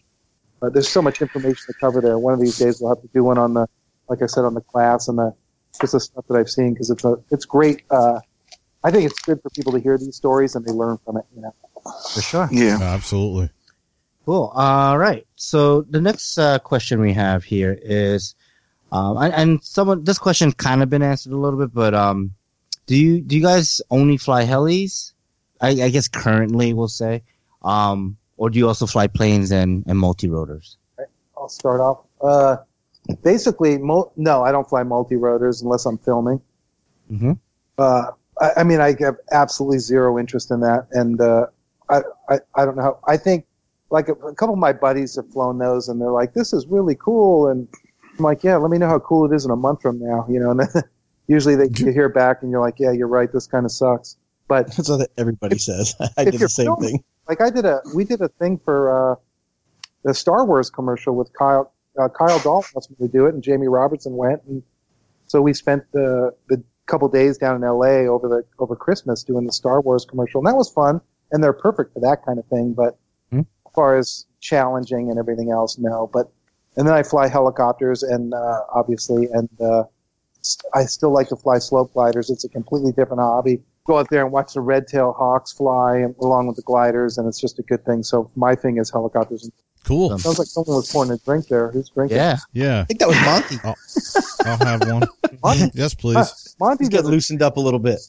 uh, 0.62 0.68
there's 0.70 0.88
so 0.88 1.00
much 1.02 1.22
information 1.22 1.64
to 1.66 1.74
cover 1.80 2.00
there 2.00 2.18
one 2.18 2.34
of 2.34 2.40
these 2.40 2.58
days 2.58 2.80
we'll 2.80 2.94
have 2.94 3.02
to 3.02 3.08
do 3.14 3.22
one 3.24 3.38
on 3.38 3.54
the 3.54 3.66
like 4.08 4.22
i 4.22 4.26
said 4.26 4.44
on 4.44 4.54
the 4.54 4.60
class 4.60 5.08
and 5.08 5.18
the 5.18 5.32
just 5.80 5.92
the 5.92 6.00
stuff 6.00 6.24
that 6.28 6.36
i've 6.36 6.50
seen 6.50 6.72
because 6.72 6.90
it's 6.90 7.04
a 7.04 7.16
it's 7.30 7.44
great 7.44 7.82
uh 7.90 8.18
I 8.84 8.92
think 8.92 9.10
it's 9.10 9.18
good 9.18 9.42
for 9.42 9.50
people 9.50 9.72
to 9.72 9.80
hear 9.80 9.98
these 9.98 10.14
stories 10.14 10.54
and 10.54 10.64
they 10.64 10.70
learn 10.70 10.98
from 11.04 11.16
it. 11.16 11.24
You 11.34 11.42
know, 11.42 11.54
For 12.14 12.22
sure. 12.22 12.48
Yeah. 12.52 12.78
Absolutely. 12.80 13.50
Cool. 14.28 14.52
All 14.54 14.98
right. 14.98 15.26
So 15.36 15.80
the 15.88 16.02
next 16.02 16.36
uh, 16.36 16.58
question 16.58 17.00
we 17.00 17.14
have 17.14 17.44
here 17.44 17.78
is, 17.80 18.34
um, 18.92 19.16
and, 19.16 19.32
and 19.32 19.64
someone 19.64 20.04
this 20.04 20.18
question 20.18 20.52
kind 20.52 20.82
of 20.82 20.90
been 20.90 21.00
answered 21.00 21.32
a 21.32 21.36
little 21.38 21.58
bit, 21.58 21.72
but 21.72 21.94
um, 21.94 22.34
do 22.84 22.94
you 22.94 23.22
do 23.22 23.34
you 23.34 23.42
guys 23.42 23.80
only 23.90 24.18
fly 24.18 24.44
helis? 24.44 25.14
I, 25.62 25.70
I 25.70 25.88
guess 25.88 26.08
currently 26.08 26.74
we'll 26.74 26.88
say, 26.88 27.22
um, 27.62 28.18
or 28.36 28.50
do 28.50 28.58
you 28.58 28.68
also 28.68 28.84
fly 28.84 29.06
planes 29.06 29.50
and 29.50 29.82
and 29.86 29.98
multi 29.98 30.28
rotors? 30.28 30.76
I'll 31.34 31.48
start 31.48 31.80
off. 31.80 32.00
Uh, 32.20 32.58
basically, 33.24 33.78
mul- 33.78 34.12
no, 34.18 34.42
I 34.42 34.52
don't 34.52 34.68
fly 34.68 34.82
multi 34.82 35.16
rotors 35.16 35.62
unless 35.62 35.86
I'm 35.86 35.96
filming. 35.96 36.42
Mm-hmm. 37.10 37.32
Uh, 37.78 38.10
I, 38.38 38.50
I 38.58 38.62
mean, 38.64 38.82
I 38.82 38.94
have 39.00 39.16
absolutely 39.32 39.78
zero 39.78 40.18
interest 40.18 40.50
in 40.50 40.60
that, 40.60 40.86
and 40.92 41.18
uh, 41.18 41.46
I, 41.88 42.02
I 42.28 42.40
I 42.54 42.64
don't 42.66 42.76
know. 42.76 42.82
How, 42.82 42.98
I 43.06 43.16
think 43.16 43.46
like 43.90 44.08
a, 44.08 44.12
a 44.12 44.34
couple 44.34 44.54
of 44.54 44.58
my 44.58 44.72
buddies 44.72 45.16
have 45.16 45.28
flown 45.30 45.58
those, 45.58 45.88
and 45.88 46.00
they're 46.00 46.10
like, 46.10 46.34
"This 46.34 46.52
is 46.52 46.66
really 46.66 46.94
cool," 46.94 47.48
and 47.48 47.66
I'm 48.18 48.24
like, 48.24 48.44
"Yeah, 48.44 48.56
let 48.56 48.70
me 48.70 48.78
know 48.78 48.88
how 48.88 48.98
cool 48.98 49.30
it 49.30 49.34
is 49.34 49.44
in 49.44 49.50
a 49.50 49.56
month 49.56 49.82
from 49.82 49.98
now." 49.98 50.26
You 50.28 50.40
know, 50.40 50.50
and 50.50 50.60
then 50.60 50.68
usually 51.26 51.56
they 51.56 51.68
you 51.74 51.92
hear 51.92 52.08
back, 52.08 52.42
and 52.42 52.50
you're 52.50 52.60
like, 52.60 52.78
"Yeah, 52.78 52.92
you're 52.92 53.08
right. 53.08 53.32
This 53.32 53.46
kind 53.46 53.64
of 53.64 53.72
sucks." 53.72 54.16
But 54.48 54.66
That's 54.76 54.88
what 54.88 55.10
everybody 55.16 55.56
If- 55.56 55.62
says. 55.62 55.94
I 56.16 56.24
did 56.24 56.34
the 56.40 56.48
same 56.48 56.66
filming- 56.66 56.88
thing. 56.90 57.04
like 57.28 57.40
I 57.40 57.50
did 57.50 57.64
a 57.64 57.80
we 57.94 58.04
did 58.04 58.20
a 58.20 58.28
thing 58.28 58.58
for 58.64 59.12
uh, 59.12 59.16
the 60.04 60.14
Star 60.14 60.44
Wars 60.44 60.70
commercial 60.70 61.14
with 61.14 61.32
Kyle 61.32 61.72
uh, 61.98 62.08
Kyle 62.08 62.38
Dalton 62.40 62.70
asked 62.76 62.90
me 62.90 62.96
to 63.06 63.08
do 63.12 63.26
it, 63.26 63.34
and 63.34 63.42
Jamie 63.42 63.68
Robertson 63.68 64.16
went, 64.16 64.42
and 64.44 64.62
so 65.26 65.40
we 65.42 65.52
spent 65.54 65.84
the 65.92 66.32
the 66.48 66.62
couple 66.86 67.08
days 67.08 67.36
down 67.36 67.54
in 67.56 67.64
L.A. 67.64 68.06
over 68.06 68.28
the 68.28 68.42
over 68.58 68.74
Christmas 68.76 69.22
doing 69.24 69.44
the 69.46 69.52
Star 69.52 69.80
Wars 69.80 70.04
commercial, 70.04 70.40
and 70.40 70.46
that 70.46 70.56
was 70.56 70.70
fun, 70.70 71.00
and 71.32 71.42
they're 71.44 71.52
perfect 71.52 71.92
for 71.94 72.00
that 72.00 72.24
kind 72.24 72.38
of 72.38 72.46
thing. 72.46 72.72
But 72.72 72.98
far 73.78 73.96
as 73.96 74.26
challenging 74.40 75.10
and 75.10 75.18
everything 75.18 75.50
else, 75.50 75.78
no. 75.78 76.10
But 76.12 76.30
and 76.76 76.86
then 76.86 76.94
I 76.94 77.02
fly 77.02 77.28
helicopters, 77.28 78.02
and 78.02 78.34
uh, 78.34 78.60
obviously, 78.74 79.28
and 79.32 79.48
uh, 79.60 79.84
I 80.74 80.84
still 80.84 81.12
like 81.12 81.28
to 81.28 81.36
fly 81.36 81.58
slope 81.58 81.92
gliders. 81.92 82.30
It's 82.30 82.44
a 82.44 82.48
completely 82.48 82.92
different 82.92 83.20
hobby 83.20 83.62
go 83.88 83.98
out 83.98 84.10
there 84.10 84.22
and 84.22 84.30
watch 84.30 84.52
the 84.52 84.60
red 84.60 84.86
tail 84.86 85.14
hawks 85.18 85.50
fly 85.50 86.04
along 86.20 86.46
with 86.46 86.56
the 86.56 86.62
gliders, 86.62 87.18
and 87.18 87.26
it's 87.26 87.40
just 87.40 87.58
a 87.58 87.62
good 87.62 87.84
thing. 87.84 88.02
So 88.02 88.30
my 88.36 88.54
thing 88.54 88.76
is 88.76 88.90
helicopters. 88.90 89.50
Cool. 89.84 90.12
Um, 90.12 90.18
Sounds 90.18 90.38
like 90.38 90.46
someone 90.46 90.76
was 90.76 90.92
pouring 90.92 91.10
a 91.10 91.16
drink 91.16 91.48
there. 91.48 91.70
Who's 91.70 91.88
drinking? 91.88 92.18
Yeah. 92.18 92.36
Yeah. 92.52 92.80
I 92.82 92.84
think 92.84 93.00
that 93.00 93.08
was 93.08 93.20
Monty. 93.24 93.56
I'll 94.44 94.58
have 94.66 94.86
one. 94.92 95.08
Monty, 95.42 95.70
Yes, 95.74 95.94
please. 95.94 96.54
Monty 96.60 96.84
He's 96.84 96.90
did. 96.90 97.06
loosened 97.06 97.40
up 97.42 97.56
a 97.56 97.60
little 97.60 97.80
bit. 97.80 98.00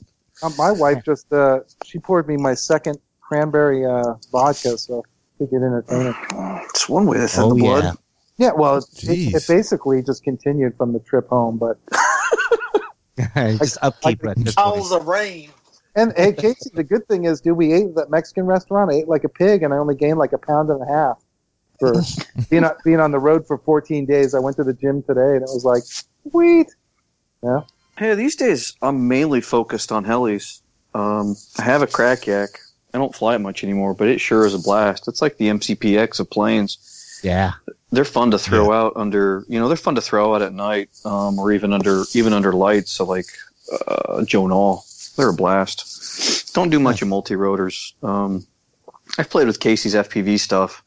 Uh, 0.44 0.50
my 0.58 0.72
wife 0.72 1.04
just 1.06 1.32
uh, 1.32 1.60
she 1.86 1.98
poured 1.98 2.28
me 2.28 2.36
my 2.36 2.54
second 2.54 2.98
cranberry 3.22 3.86
uh, 3.86 4.16
vodka, 4.32 4.78
so 4.78 5.04
I 5.42 5.46
think 5.46 5.52
it 5.54 5.56
entertaining. 5.58 6.16
It's 6.70 6.90
one 6.90 7.06
way 7.06 7.18
to 7.18 7.28
thin 7.28 7.44
Oh 7.44 7.54
the 7.54 7.62
blood. 7.62 7.84
yeah. 7.84 7.94
Yeah, 8.38 8.52
well, 8.54 8.78
it, 8.78 8.86
Jeez. 8.96 9.34
it 9.36 9.46
basically 9.48 10.02
just 10.02 10.24
continued 10.24 10.76
from 10.78 10.94
the 10.94 11.00
trip 11.00 11.28
home. 11.28 11.58
But 11.58 11.78
just 13.58 13.78
upkeep 13.82 14.26
at 14.26 14.38
this 14.38 14.56
Calls 14.56 14.90
point. 14.90 15.02
of 15.02 15.08
rain. 15.08 15.50
and 15.96 16.14
hey, 16.16 16.32
Casey, 16.34 16.70
the 16.74 16.84
good 16.84 17.06
thing 17.08 17.26
is, 17.26 17.42
dude, 17.42 17.58
we 17.58 17.74
ate 17.74 17.88
at 17.88 17.96
that 17.96 18.10
Mexican 18.10 18.46
restaurant. 18.46 18.92
I 18.92 18.96
ate 18.98 19.08
like 19.10 19.24
a 19.26 19.30
pig, 19.30 19.64
and 19.64 19.74
I 19.74 19.78
only 19.78 19.96
gained 19.96 20.20
like 20.20 20.32
a 20.34 20.38
pound 20.38 20.70
and 20.70 20.82
a 20.82 20.86
half 20.86 21.22
for 21.80 21.94
being 22.50 22.64
on, 22.64 22.72
being 22.86 23.00
on 23.00 23.12
the 23.12 23.20
road 23.20 23.46
for 23.46 23.58
14 23.58 24.06
days. 24.06 24.34
I 24.34 24.40
went 24.40 24.56
to 24.58 24.64
the 24.64 24.74
gym 24.74 25.04
today, 25.04 25.36
and 25.36 25.42
it 25.42 25.50
was 25.54 25.66
like, 25.66 25.84
sweet. 26.32 26.68
Yeah. 27.44 27.62
Hey, 27.98 28.16
these 28.16 28.36
days 28.38 28.76
I'm 28.82 29.08
mainly 29.10 29.42
focused 29.42 29.92
on 29.92 30.06
helis. 30.06 30.62
Um, 30.94 31.36
I 31.58 31.64
have 31.64 31.82
a 31.82 31.88
crack 31.88 32.26
yak. 32.26 32.60
I 32.94 32.98
don't 32.98 33.16
fly 33.16 33.36
it 33.36 33.40
much 33.40 33.64
anymore, 33.64 33.94
but 33.94 34.08
it 34.08 34.20
sure 34.20 34.46
is 34.46 34.54
a 34.54 34.60
blast. 34.60 35.08
It's 35.08 35.22
like 35.22 35.38
the 35.38 35.48
MCPX 35.48 36.20
of 36.20 36.30
planes. 36.30 37.20
Yeah. 37.24 37.54
They're 37.92 38.06
fun 38.06 38.32
to 38.32 38.40
throw 38.40 38.72
out 38.72 38.94
under, 38.96 39.44
you 39.48 39.60
know, 39.60 39.68
they're 39.68 39.78
fun 39.78 39.96
to 39.96 40.02
throw 40.02 40.36
out 40.36 40.42
at 40.42 40.54
night, 40.54 40.90
um, 41.06 41.40
or 41.40 41.52
even 41.52 41.74
under 41.74 42.04
even 42.14 42.34
under 42.34 42.54
lights. 42.54 42.92
So 42.92 43.06
like 43.06 43.26
uh, 43.88 44.24
Joe 44.24 44.44
Nall, 44.44 45.16
they're 45.16 45.30
a 45.30 45.34
blast. 45.34 46.54
Don't 46.54 46.70
do 46.70 46.80
much 46.80 47.02
of 47.02 47.08
multi 47.08 47.36
rotors. 47.36 47.94
Um, 48.04 48.46
I've 49.18 49.30
played 49.30 49.48
with 49.48 49.60
Casey's 49.60 49.96
FPV 49.96 50.40
stuff. 50.40 50.84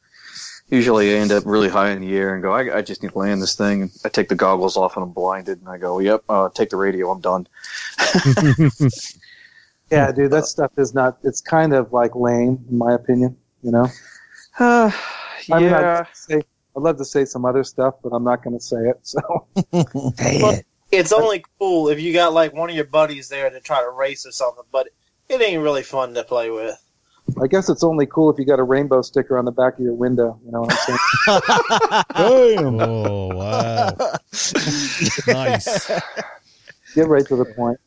Usually 0.69 1.15
I 1.15 1.19
end 1.19 1.33
up 1.33 1.45
really 1.45 1.69
high 1.69 1.91
in 1.91 2.01
the 2.01 2.17
air 2.17 2.35
and 2.35 2.43
go, 2.43 2.53
I, 2.53 2.79
I 2.79 2.83
just 2.83 3.03
need 3.03 3.13
to 3.13 3.19
land 3.19 3.43
this 3.43 3.57
thing. 3.57 3.83
And 3.83 3.91
I 4.05 4.09
take 4.09 4.29
the 4.29 4.35
goggles 4.35 4.77
off 4.77 4.97
and 4.97 5.03
I'm 5.03 5.13
blinded. 5.13 5.59
And 5.59 5.69
I 5.69 5.77
go, 5.77 5.99
yep, 5.99 6.23
uh, 6.29 6.49
take 6.49 6.71
the 6.71 6.77
radio. 6.77 7.11
I'm 7.11 7.21
done. 7.21 7.47
Yeah, 9.93 10.11
dude, 10.17 10.31
that 10.33 10.47
stuff 10.47 10.73
is 10.79 10.95
not. 10.95 11.19
It's 11.23 11.41
kind 11.41 11.75
of 11.75 11.93
like 11.93 12.17
lame, 12.17 12.65
in 12.69 12.79
my 12.79 12.95
opinion. 12.95 13.37
You 13.63 13.73
know. 13.73 13.89
Uh, 14.59 14.91
I 15.51 15.61
mean, 15.61 15.71
yeah. 15.71 16.05
I'd, 16.07 16.15
say, 16.15 16.35
I'd 16.37 16.83
love 16.83 16.99
to 16.99 17.07
say 17.07 17.25
some 17.25 17.47
other 17.47 17.65
stuff, 17.65 17.95
but 18.03 18.11
I'm 18.11 18.23
not 18.23 18.45
going 18.45 18.55
to 18.55 18.63
say 18.63 18.77
it. 18.77 19.01
So 19.03 19.47
Dang 19.73 20.43
Well, 20.43 20.51
it. 20.53 20.67
It's 20.91 21.11
only 21.11 21.43
cool 21.59 21.89
if 21.89 21.99
you 21.99 22.13
got 22.13 22.35
like 22.35 22.53
one 22.53 22.69
of 22.69 22.77
your 22.77 22.85
buddies 22.85 23.31
there 23.31 23.49
to 23.49 23.61
try 23.61 23.81
to 23.81 23.89
race 23.89 24.27
or 24.27 24.31
something. 24.31 24.65
But 24.71 24.89
it 25.31 25.41
ain't 25.41 25.63
really 25.63 25.83
fun 25.83 26.13
to 26.15 26.23
play 26.23 26.51
with. 26.51 26.79
I 27.43 27.47
guess 27.47 27.71
it's 27.71 27.83
only 27.83 28.05
cool 28.05 28.31
if 28.31 28.39
you 28.39 28.45
got 28.45 28.59
a 28.59 28.63
rainbow 28.63 29.01
sticker 29.01 29.39
on 29.39 29.47
the 29.47 29.53
back 29.53 29.79
of 29.79 29.81
your 29.81 29.95
window. 29.95 30.39
You 30.45 30.53
know 30.53 30.61
what 30.61 30.73
I'm 30.73 30.79
saying? 30.79 30.99
Oh 32.15 33.35
wow, 33.35 33.93
nice. 35.27 35.87
Get 36.95 37.09
right 37.09 37.27
to 37.27 37.37
the 37.37 37.47
point. 37.57 37.81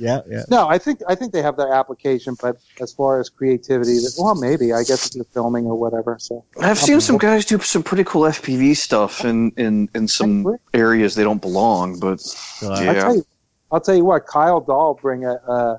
Yeah, 0.00 0.20
yeah. 0.28 0.44
No, 0.48 0.66
I 0.66 0.78
think 0.78 1.00
I 1.06 1.14
think 1.14 1.32
they 1.32 1.42
have 1.42 1.56
their 1.56 1.72
application, 1.72 2.34
but 2.40 2.56
as 2.80 2.92
far 2.92 3.20
as 3.20 3.28
creativity, 3.28 3.98
well, 4.18 4.34
maybe 4.34 4.72
I 4.72 4.78
guess 4.78 5.06
it's 5.06 5.14
you're 5.14 5.26
filming 5.26 5.66
or 5.66 5.78
whatever. 5.78 6.16
So 6.18 6.44
I've 6.60 6.78
seen 6.78 7.00
some 7.00 7.18
guys 7.18 7.44
do 7.44 7.58
some 7.58 7.82
pretty 7.82 8.04
cool 8.04 8.22
FPV 8.22 8.76
stuff 8.76 9.24
in 9.24 9.52
in 9.58 9.90
in 9.94 10.08
some 10.08 10.46
areas 10.72 11.14
they 11.14 11.22
don't 11.22 11.42
belong, 11.42 12.00
but 12.00 12.20
So, 12.20 12.66
uh, 12.72 12.76
I'll 12.76 12.84
Yeah. 12.94 13.02
tell 13.04 13.14
you, 13.16 13.26
I'll 13.70 13.80
tell 13.80 13.94
you 13.94 14.04
what. 14.04 14.26
Kyle 14.26 14.60
Dahl 14.60 14.98
bring 15.00 15.26
a 15.26 15.34
uh, 15.34 15.78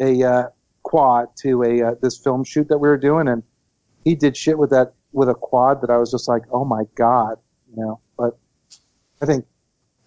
a 0.00 0.22
uh, 0.22 0.48
quad 0.84 1.26
to 1.42 1.64
a 1.64 1.82
uh, 1.82 1.94
this 2.00 2.16
film 2.16 2.44
shoot 2.44 2.68
that 2.68 2.78
we 2.78 2.88
were 2.88 2.98
doing, 2.98 3.26
and 3.26 3.42
he 4.04 4.14
did 4.14 4.36
shit 4.36 4.58
with 4.58 4.70
that 4.70 4.94
with 5.12 5.28
a 5.28 5.34
quad 5.34 5.82
that 5.82 5.90
I 5.90 5.96
was 5.96 6.12
just 6.12 6.28
like, 6.28 6.42
oh 6.52 6.64
my 6.64 6.84
god, 6.94 7.38
you 7.68 7.82
know. 7.82 8.00
But 8.16 8.38
I 9.20 9.26
think 9.26 9.44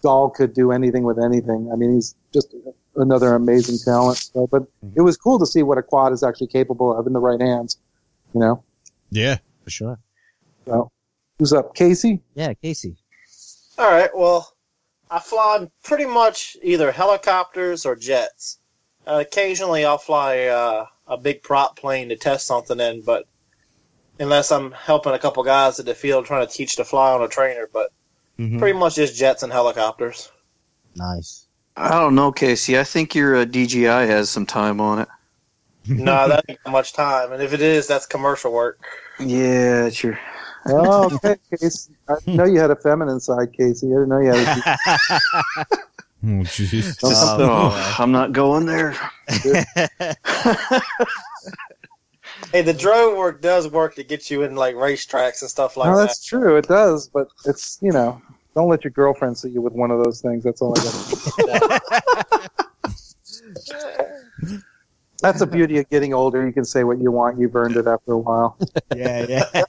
Dahl 0.02 0.30
could 0.30 0.54
do 0.54 0.72
anything 0.72 1.04
with 1.04 1.18
anything. 1.22 1.70
I 1.70 1.76
mean, 1.76 1.94
he's 1.94 2.14
just 2.32 2.54
another 2.96 3.34
amazing 3.34 3.78
talent. 3.78 4.18
So, 4.18 4.46
but 4.46 4.64
it 4.94 5.00
was 5.02 5.16
cool 5.16 5.38
to 5.38 5.46
see 5.46 5.62
what 5.62 5.78
a 5.78 5.82
quad 5.82 6.12
is 6.12 6.22
actually 6.22 6.48
capable 6.48 6.96
of 6.96 7.06
in 7.06 7.12
the 7.12 7.18
right 7.20 7.40
hands. 7.40 7.78
You 8.34 8.40
know. 8.40 8.64
Yeah, 9.10 9.38
for 9.64 9.70
sure. 9.70 9.98
So, 10.66 10.90
who's 11.38 11.52
up, 11.52 11.74
Casey? 11.74 12.20
Yeah, 12.34 12.54
Casey. 12.54 12.96
All 13.78 13.90
right, 13.90 14.10
well, 14.16 14.52
I 15.10 15.20
fly 15.20 15.70
pretty 15.84 16.06
much 16.06 16.56
either 16.62 16.90
helicopters 16.90 17.86
or 17.86 17.94
jets. 17.94 18.58
Uh, 19.06 19.22
occasionally, 19.26 19.84
I'll 19.84 19.98
fly 19.98 20.44
uh, 20.46 20.86
a 21.06 21.16
big 21.16 21.42
prop 21.42 21.78
plane 21.78 22.08
to 22.08 22.16
test 22.16 22.46
something 22.46 22.80
in, 22.80 23.02
but 23.02 23.26
unless 24.18 24.50
I'm 24.50 24.72
helping 24.72 25.12
a 25.12 25.18
couple 25.18 25.44
guys 25.44 25.78
at 25.78 25.86
the 25.86 25.94
field 25.94 26.24
trying 26.26 26.46
to 26.46 26.52
teach 26.52 26.76
to 26.76 26.84
fly 26.84 27.12
on 27.12 27.22
a 27.22 27.28
trainer, 27.28 27.68
but 27.72 27.92
Mhm. 28.38 28.58
pretty 28.58 28.78
much 28.78 28.96
just 28.96 29.14
jets 29.14 29.42
and 29.42 29.52
helicopters. 29.52 30.30
Nice. 30.94 31.45
I 31.76 31.90
don't 32.00 32.14
know, 32.14 32.32
Casey. 32.32 32.78
I 32.78 32.84
think 32.84 33.14
your 33.14 33.36
uh, 33.36 33.44
DJI 33.44 33.84
has 33.84 34.30
some 34.30 34.46
time 34.46 34.80
on 34.80 35.00
it. 35.00 35.08
no, 35.86 36.28
that 36.28 36.44
ain't 36.48 36.58
much 36.68 36.92
time, 36.94 37.32
and 37.32 37.42
if 37.42 37.52
it 37.52 37.60
is, 37.60 37.86
that's 37.86 38.06
commercial 38.06 38.52
work. 38.52 38.80
Yeah, 39.20 39.86
it's 39.86 40.02
your. 40.02 40.18
Oh, 40.68 41.14
okay, 41.14 41.36
Casey. 41.60 41.92
I 42.08 42.14
didn't 42.18 42.36
know 42.36 42.44
you 42.44 42.58
had 42.58 42.70
a 42.72 42.76
feminine 42.76 43.20
side, 43.20 43.52
Casey. 43.52 43.86
I 43.86 43.90
didn't 43.90 44.08
know 44.08 44.18
you 44.20 44.32
had. 44.32 44.58
A, 44.58 45.66
Oh 46.24 46.42
jeez. 46.42 46.98
Oh, 47.04 47.70
Oh. 47.72 47.96
I'm 48.00 48.10
not 48.10 48.32
going 48.32 48.66
there. 48.66 48.96
Hey, 52.52 52.62
the 52.62 52.74
drone 52.74 53.16
work 53.16 53.40
does 53.40 53.68
work 53.68 53.94
to 53.96 54.04
get 54.04 54.30
you 54.30 54.42
in 54.42 54.56
like 54.56 54.74
racetracks 54.74 55.40
and 55.40 55.50
stuff 55.50 55.76
like 55.76 55.88
no, 55.90 55.96
that. 55.96 56.06
that's 56.06 56.24
true. 56.24 56.56
It 56.56 56.68
does, 56.68 57.08
but 57.08 57.28
it's 57.44 57.78
you 57.80 57.92
know, 57.92 58.20
don't 58.56 58.68
let 58.70 58.82
your 58.82 58.90
girlfriend 58.90 59.36
see 59.36 59.50
you 59.50 59.60
with 59.60 59.74
one 59.74 59.90
of 59.90 60.02
those 60.02 60.22
things. 60.22 60.42
That's 60.42 60.62
all 60.62 60.74
I 60.76 60.82
got. 60.82 62.50
That's 65.22 65.38
the 65.40 65.46
beauty 65.46 65.78
of 65.78 65.88
getting 65.90 66.14
older. 66.14 66.44
You 66.46 66.52
can 66.52 66.64
say 66.64 66.82
what 66.82 66.98
you 66.98 67.10
want. 67.12 67.38
You've 67.38 67.54
earned 67.54 67.76
it 67.76 67.86
after 67.86 68.12
a 68.12 68.18
while. 68.18 68.56
yeah, 68.96 69.26
yeah. 69.28 69.64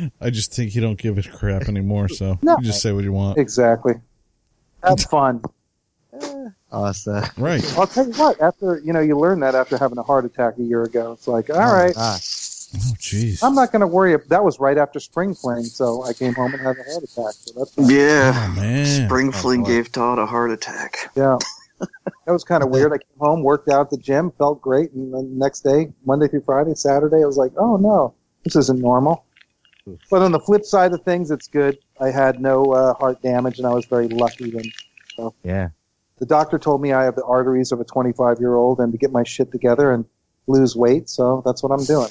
I 0.20 0.28
just 0.30 0.52
think 0.54 0.74
you 0.74 0.82
don't 0.82 0.98
give 0.98 1.16
a 1.16 1.22
crap 1.22 1.68
anymore, 1.68 2.10
so 2.10 2.38
No. 2.42 2.56
you 2.58 2.64
just 2.66 2.82
say 2.82 2.92
what 2.92 3.04
you 3.04 3.12
want. 3.12 3.38
Exactly. 3.38 3.94
Have 4.84 5.00
fun. 5.00 5.42
Awesome. 6.70 7.24
Right. 7.38 7.64
I'll 7.78 7.86
tell 7.86 8.06
you 8.06 8.12
what. 8.14 8.40
After 8.42 8.78
you 8.84 8.92
know, 8.92 9.00
you 9.00 9.18
learn 9.18 9.40
that 9.40 9.54
after 9.54 9.78
having 9.78 9.96
a 9.96 10.02
heart 10.02 10.26
attack 10.26 10.58
a 10.58 10.62
year 10.62 10.82
ago. 10.82 11.12
It's 11.12 11.26
like, 11.26 11.48
all 11.48 11.72
right, 11.72 11.94
Ah, 11.96 12.18
Oh 12.76 12.94
jeez. 12.98 13.42
I'm 13.42 13.54
not 13.54 13.72
going 13.72 13.80
to 13.80 13.86
worry. 13.86 14.12
If, 14.12 14.28
that 14.28 14.44
was 14.44 14.60
right 14.60 14.76
after 14.76 15.00
spring 15.00 15.34
fling, 15.34 15.64
so 15.64 16.04
I 16.04 16.12
came 16.12 16.34
home 16.34 16.52
and 16.52 16.60
had 16.60 16.76
a 16.76 16.82
heart 16.90 17.02
attack. 17.02 17.32
So 17.34 17.52
that's. 17.58 17.90
Yeah. 17.90 18.32
Oh 18.34 18.60
man. 18.60 19.06
Spring 19.06 19.28
Oh, 19.28 19.32
fling 19.32 19.62
boy. 19.62 19.68
gave 19.68 19.92
Todd 19.92 20.18
a 20.18 20.26
heart 20.26 20.50
attack. 20.50 21.10
Yeah. 21.16 21.38
That 22.26 22.32
was 22.32 22.44
kind 22.44 22.62
of 22.62 22.70
weird. 22.70 22.92
I 22.92 22.98
came 22.98 23.18
home, 23.20 23.42
worked 23.42 23.68
out 23.68 23.82
at 23.82 23.90
the 23.90 23.96
gym, 23.96 24.32
felt 24.32 24.60
great, 24.60 24.90
and 24.92 25.14
then 25.14 25.38
next 25.38 25.60
day, 25.60 25.92
Monday 26.04 26.26
through 26.28 26.42
Friday, 26.42 26.74
Saturday, 26.74 27.22
I 27.22 27.26
was 27.26 27.36
like, 27.36 27.52
"Oh 27.56 27.76
no, 27.76 28.14
this 28.44 28.56
isn't 28.56 28.80
normal." 28.80 29.24
But 30.10 30.20
on 30.20 30.32
the 30.32 30.40
flip 30.40 30.64
side 30.64 30.92
of 30.92 31.02
things, 31.04 31.30
it's 31.30 31.46
good. 31.48 31.78
I 32.00 32.10
had 32.10 32.40
no 32.40 32.64
uh, 32.64 32.94
heart 32.94 33.22
damage, 33.22 33.58
and 33.58 33.66
I 33.66 33.72
was 33.72 33.86
very 33.86 34.08
lucky. 34.08 34.54
And 35.18 35.32
yeah. 35.42 35.68
the 36.18 36.26
doctor 36.26 36.58
told 36.58 36.82
me 36.82 36.92
I 36.92 37.04
have 37.04 37.14
the 37.14 37.24
arteries 37.24 37.72
of 37.72 37.80
a 37.80 37.84
25 37.84 38.38
year 38.40 38.54
old, 38.56 38.80
and 38.80 38.92
to 38.92 38.98
get 38.98 39.10
my 39.12 39.22
shit 39.22 39.50
together 39.50 39.92
and 39.92 40.04
lose 40.48 40.76
weight. 40.76 41.08
So 41.08 41.42
that's 41.46 41.62
what 41.62 41.70
I'm 41.72 41.84
doing. 41.86 42.10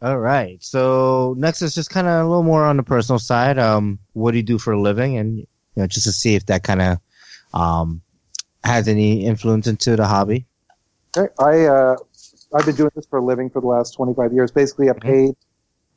All 0.00 0.18
right. 0.18 0.62
So 0.62 1.34
next 1.38 1.60
is 1.62 1.74
just 1.74 1.90
kind 1.90 2.06
of 2.06 2.24
a 2.24 2.28
little 2.28 2.44
more 2.44 2.64
on 2.64 2.76
the 2.76 2.84
personal 2.84 3.18
side. 3.18 3.58
Um, 3.58 3.98
what 4.12 4.30
do 4.30 4.36
you 4.36 4.44
do 4.44 4.58
for 4.58 4.72
a 4.72 4.80
living, 4.80 5.16
and 5.16 5.38
you 5.38 5.46
know, 5.76 5.86
just 5.86 6.06
to 6.06 6.12
see 6.12 6.34
if 6.34 6.46
that 6.46 6.62
kind 6.62 6.82
of 6.82 6.98
um 7.52 8.02
has 8.62 8.86
any 8.86 9.24
influence 9.24 9.66
into 9.66 9.96
the 9.96 10.06
hobby. 10.06 10.46
Okay. 11.16 11.32
I 11.40 11.66
uh, 11.66 11.96
I've 12.54 12.64
been 12.64 12.76
doing 12.76 12.90
this 12.94 13.06
for 13.06 13.18
a 13.18 13.24
living 13.24 13.50
for 13.50 13.60
the 13.60 13.66
last 13.66 13.94
25 13.94 14.32
years. 14.32 14.52
Basically, 14.52 14.86
a 14.88 14.94
paid 14.94 15.34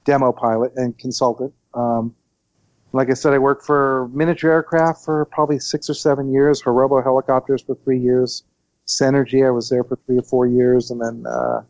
demo 0.04 0.32
pilot 0.32 0.74
and 0.76 0.98
consultant. 0.98 1.54
Um, 1.76 2.16
like 2.94 3.12
I 3.12 3.14
said, 3.14 3.34
I 3.34 3.38
worked 3.38 3.66
for 3.66 4.10
miniature 4.12 4.52
aircraft 4.52 5.06
for 5.06 5.26
probably 5.26 5.60
six 5.60 5.90
or 5.90 5.94
seven 5.94 6.34
years. 6.34 6.60
For 6.60 6.74
robo 6.74 7.04
helicopters 7.04 7.62
for 7.62 7.76
three 7.76 8.00
years. 8.00 8.44
Synergy, 8.88 9.46
I 9.46 9.52
was 9.52 9.70
there 9.70 9.84
for 9.84 9.96
three 10.08 10.18
or 10.18 10.24
four 10.24 10.48
years, 10.48 10.90
and 10.90 11.00
then 11.00 11.24
uh, 11.26 11.62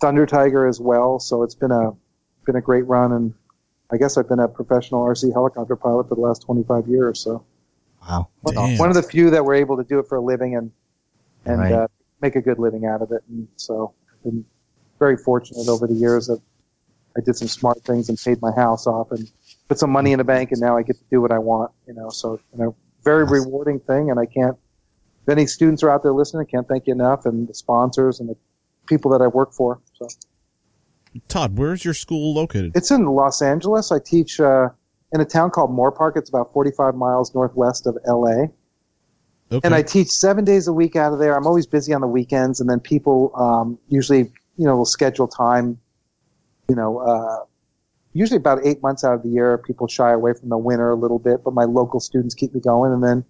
Thunder 0.00 0.26
Tiger 0.26 0.66
as 0.66 0.80
well. 0.80 1.18
So 1.18 1.42
it's 1.42 1.54
been 1.54 1.70
a 1.72 1.92
been 2.44 2.56
a 2.56 2.60
great 2.60 2.86
run, 2.86 3.12
and 3.12 3.34
I 3.90 3.96
guess 3.96 4.16
I've 4.16 4.28
been 4.28 4.38
a 4.38 4.48
professional 4.48 5.02
RC 5.04 5.32
helicopter 5.32 5.74
pilot 5.76 6.08
for 6.08 6.14
the 6.14 6.20
last 6.20 6.42
25 6.42 6.86
years. 6.88 7.20
So 7.20 7.44
Wow. 8.08 8.28
Damn. 8.46 8.78
one 8.78 8.88
of 8.88 8.94
the 8.94 9.02
few 9.02 9.30
that 9.30 9.44
were 9.44 9.54
able 9.54 9.76
to 9.78 9.82
do 9.84 9.98
it 9.98 10.06
for 10.08 10.16
a 10.16 10.20
living 10.20 10.54
and 10.56 10.70
and 11.44 11.58
Right. 11.60 11.72
uh, 11.72 11.88
make 12.20 12.36
a 12.36 12.40
good 12.40 12.58
living 12.58 12.86
out 12.86 13.02
of 13.02 13.10
it. 13.12 13.22
And 13.28 13.48
so 13.56 13.92
I've 14.12 14.22
been 14.22 14.44
very 14.98 15.16
fortunate 15.16 15.68
over 15.68 15.86
the 15.86 15.94
years 15.94 16.26
that 16.28 16.40
I 17.16 17.20
did 17.20 17.36
some 17.36 17.48
smart 17.48 17.82
things 17.84 18.08
and 18.08 18.18
paid 18.18 18.40
my 18.42 18.52
house 18.52 18.86
off 18.86 19.10
and 19.12 19.30
put 19.68 19.78
some 19.78 19.90
money 19.90 20.12
in 20.12 20.18
the 20.18 20.24
bank, 20.24 20.52
and 20.52 20.60
now 20.60 20.76
I 20.76 20.82
get 20.82 20.96
to 20.98 21.04
do 21.10 21.20
what 21.20 21.32
I 21.32 21.38
want. 21.38 21.72
You 21.86 21.94
know, 21.94 22.10
so 22.10 22.34
it's 22.34 22.42
been 22.54 22.66
a 22.66 22.74
very 23.02 23.24
Nice. 23.24 23.32
rewarding 23.32 23.80
thing, 23.80 24.10
and 24.10 24.20
I 24.20 24.26
can't. 24.26 24.56
If 25.22 25.28
any 25.30 25.46
students 25.46 25.82
are 25.82 25.90
out 25.90 26.02
there 26.04 26.12
listening, 26.12 26.46
I 26.46 26.50
can't 26.50 26.68
thank 26.68 26.86
you 26.86 26.92
enough, 26.92 27.26
and 27.26 27.48
the 27.48 27.54
sponsors 27.54 28.20
and 28.20 28.28
the 28.28 28.36
people 28.86 29.10
that 29.12 29.22
I 29.22 29.26
work 29.26 29.52
for. 29.52 29.80
So 29.94 30.08
Todd, 31.28 31.58
where's 31.58 31.84
your 31.84 31.94
school 31.94 32.34
located? 32.34 32.72
it's 32.74 32.90
in 32.90 33.06
Los 33.06 33.42
Angeles. 33.42 33.90
I 33.92 33.98
teach 33.98 34.40
uh, 34.40 34.68
in 35.12 35.20
a 35.20 35.24
town 35.24 35.50
called 35.50 35.70
Moorpark. 35.70 36.16
It's 36.16 36.28
about 36.28 36.52
45 36.52 36.94
miles 36.94 37.34
northwest 37.34 37.86
of 37.86 37.96
LA. 38.06 38.46
Okay. 39.52 39.60
and 39.62 39.74
I 39.76 39.82
teach 39.82 40.08
seven 40.08 40.44
days 40.44 40.66
a 40.66 40.72
week 40.72 40.96
out 40.96 41.12
of 41.12 41.20
there. 41.20 41.36
I'm 41.36 41.46
always 41.46 41.66
busy 41.66 41.92
on 41.94 42.00
the 42.00 42.08
weekends, 42.08 42.60
and 42.60 42.68
then 42.68 42.80
people 42.80 43.30
um, 43.36 43.78
usually, 43.88 44.32
you 44.56 44.66
know, 44.66 44.76
will 44.76 44.84
schedule 44.84 45.28
time. 45.28 45.78
You 46.68 46.74
know, 46.74 46.98
uh, 46.98 47.44
usually 48.12 48.38
about 48.38 48.66
eight 48.66 48.82
months 48.82 49.04
out 49.04 49.14
of 49.14 49.22
the 49.22 49.28
year, 49.28 49.56
people 49.58 49.86
shy 49.86 50.10
away 50.10 50.32
from 50.32 50.48
the 50.48 50.58
winter 50.58 50.90
a 50.90 50.96
little 50.96 51.20
bit, 51.20 51.44
but 51.44 51.54
my 51.54 51.64
local 51.64 52.00
students 52.00 52.34
keep 52.34 52.54
me 52.54 52.60
going. 52.60 52.92
And 52.92 53.04
then 53.04 53.24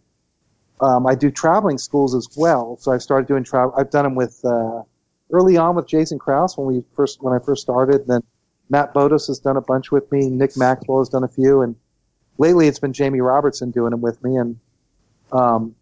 um, 0.81 1.07
I 1.07 1.15
do 1.15 1.31
traveling 1.31 1.77
schools 1.77 2.15
as 2.15 2.29
well. 2.35 2.79
So 2.81 2.93
I've 2.93 3.03
started 3.03 3.29
doing 3.29 3.45
travel. 3.45 3.75
I've 3.77 3.91
done 3.91 4.05
them 4.05 4.15
with 4.15 4.41
uh, 4.43 4.83
early 5.33 5.57
on 5.57 5.75
with 5.75 5.87
Jason 5.87 6.19
Krause 6.19 6.57
when 6.57 6.67
we 6.67 6.85
first 6.95 7.23
when 7.23 7.33
I 7.35 7.39
first 7.39 7.63
started. 7.63 8.03
And 8.03 8.07
then 8.09 8.23
Matt 8.69 8.95
Botos 8.95 9.27
has 9.29 9.39
done 9.39 9.57
a 9.57 9.61
bunch 9.61 9.91
with 9.91 10.11
me. 10.13 10.29
Nick 10.29 10.57
Maxwell 10.57 10.99
has 10.99 11.09
done 11.09 11.25
a 11.25 11.29
few, 11.29 11.63
and 11.63 11.77
lately 12.39 12.67
it's 12.69 12.79
been 12.79 12.93
Jamie 12.93 13.21
Robertson 13.21 13.71
doing 13.71 13.91
them 13.91 14.01
with 14.01 14.23
me. 14.23 14.37
And 14.37 14.59
um, 15.33 15.75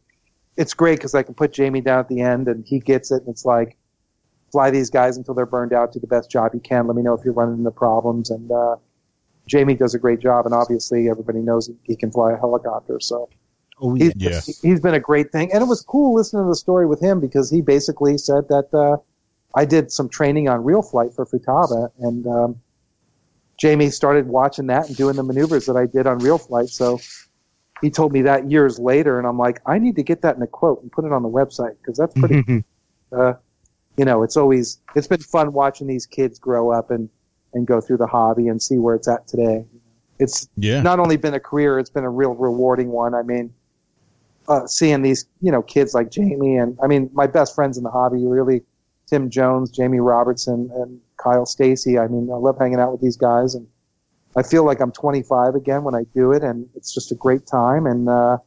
it's 0.57 0.75
great 0.75 0.99
because 0.99 1.15
I 1.15 1.23
can 1.23 1.35
put 1.35 1.53
Jamie 1.53 1.81
down 1.81 1.99
at 2.01 2.09
the 2.09 2.21
end 2.21 2.49
and 2.49 2.65
he 2.65 2.79
gets 2.81 3.11
it, 3.11 3.23
and 3.23 3.29
it's 3.29 3.45
like 3.45 3.77
fly 4.53 4.71
these 4.71 4.89
guys 4.91 5.17
until 5.17 5.35
they're 5.35 5.47
burned 5.47 5.73
out, 5.73 5.93
do 5.93 5.99
the 5.99 6.07
best 6.07 6.31
job 6.31 6.53
you 6.55 6.61
can. 6.61 6.87
Let 6.87 6.95
me 6.97 7.03
know 7.03 7.13
if 7.15 7.25
you're 7.25 7.35
running 7.35 7.59
into 7.59 7.71
problems, 7.73 8.31
and 8.31 8.51
uh, 8.53 8.77
Jamie 9.47 9.75
does 9.75 9.95
a 9.95 9.99
great 9.99 10.21
job, 10.21 10.47
and 10.47 10.55
obviously 10.55 11.11
everybody 11.11 11.41
knows 11.41 11.69
he- 11.83 11.97
can 11.97 12.11
fly 12.13 12.33
a 12.33 12.37
helicopter, 12.37 13.01
so 13.01 13.29
Oh 13.81 13.97
yeah. 13.97 14.13
he's, 14.15 14.15
Yeah. 14.17 14.41
he's 14.71 14.81
been 14.81 14.95
a 14.95 15.01
great 15.01 15.33
thing, 15.33 15.53
and 15.53 15.61
it 15.61 15.67
was 15.67 15.83
cool 15.83 16.15
listening 16.15 16.45
to 16.45 16.49
the 16.49 16.55
story 16.57 16.87
with 16.87 17.01
him 17.03 17.19
because 17.19 17.51
he 17.51 17.61
basically 17.63 18.17
said 18.17 18.47
that 18.49 18.73
uh, 18.73 18.99
I 19.57 19.65
did 19.65 19.93
some 19.93 20.09
training 20.09 20.49
on 20.49 20.65
RealFlight 20.65 21.15
for 21.15 21.25
Futaba, 21.27 21.91
and 22.01 22.27
um, 22.27 22.61
Jamie 23.57 23.91
started 23.91 24.27
watching 24.27 24.67
that 24.67 24.89
and 24.89 24.97
doing 24.97 25.17
the 25.17 25.23
maneuvers 25.23 25.67
that 25.67 25.77
I 25.77 25.87
did 25.87 26.07
on 26.07 26.21
RealFlight, 26.21 26.69
so 26.69 26.99
he 27.81 27.91
told 27.91 28.13
me 28.13 28.23
that 28.23 28.51
years 28.51 28.79
later, 28.79 29.19
and 29.19 29.27
I'm 29.27 29.39
like, 29.39 29.61
I 29.67 29.79
need 29.79 29.97
to 29.97 30.03
get 30.03 30.23
that 30.23 30.37
in 30.37 30.43
a 30.43 30.47
quote 30.47 30.83
and 30.83 30.91
put 30.91 31.05
it 31.05 31.13
on 31.13 31.23
the 31.23 31.29
website 31.29 31.77
because 31.81 31.99
that's 31.99 32.15
pretty. 32.15 32.65
uh, 33.13 33.35
you 33.97 34.05
know, 34.05 34.23
it's 34.23 34.37
always 34.37 34.81
it's 34.95 35.07
been 35.07 35.21
fun 35.21 35.53
watching 35.53 35.87
these 35.87 36.07
kids 36.07 36.39
grow 36.39 36.73
up 36.73 36.91
and 36.91 37.09
and 37.53 37.67
go 37.67 37.81
through 37.81 37.99
the 37.99 38.07
hobby 38.07 38.49
and 38.49 38.61
see 38.61 38.79
where 38.79 38.95
it's 38.95 39.07
at 39.07 39.27
today. 39.29 39.65
It's 40.19 40.49
yeah. 40.57 40.81
not 40.81 40.99
only 40.99 41.17
been 41.17 41.35
a 41.35 41.41
career, 41.41 41.79
it's 41.79 41.91
been 41.91 42.05
a 42.05 42.11
real 42.11 42.35
rewarding 42.35 42.89
one. 42.89 43.15
I 43.15 43.23
mean, 43.23 43.53
uh, 44.49 44.67
seeing 44.67 45.03
these 45.03 45.27
you 45.41 45.53
know 45.53 45.63
kids 45.63 45.95
like 45.95 46.11
Jamie 46.11 46.57
and 46.57 46.79
I 46.83 46.87
mean 46.87 47.11
my 47.13 47.27
best 47.27 47.55
friends 47.55 47.77
in 47.79 47.85
the 47.85 47.91
hobby 47.91 48.25
really 48.25 48.63
Tim 49.07 49.31
Jones, 49.31 49.71
Jamie 49.71 50.01
Robertson, 50.01 50.71
and 50.75 51.01
Kyle 51.17 51.47
Stacy. 51.47 51.99
I 51.99 52.09
mean 52.09 52.31
I 52.33 52.37
love 52.37 52.59
hanging 52.59 52.81
out 52.81 52.93
with 52.93 53.01
these 53.01 53.17
guys 53.17 53.55
and 53.55 53.67
I 54.37 54.43
feel 54.43 54.65
like 54.65 54.81
I'm 54.81 54.93
25 54.93 55.55
again 55.55 55.85
when 55.85 55.95
I 55.95 56.05
do 56.15 56.33
it 56.33 56.43
and 56.43 56.69
it's 56.75 56.93
just 56.93 57.13
a 57.13 57.15
great 57.15 57.47
time 57.47 57.87
and 57.87 58.09
uh, 58.09 58.39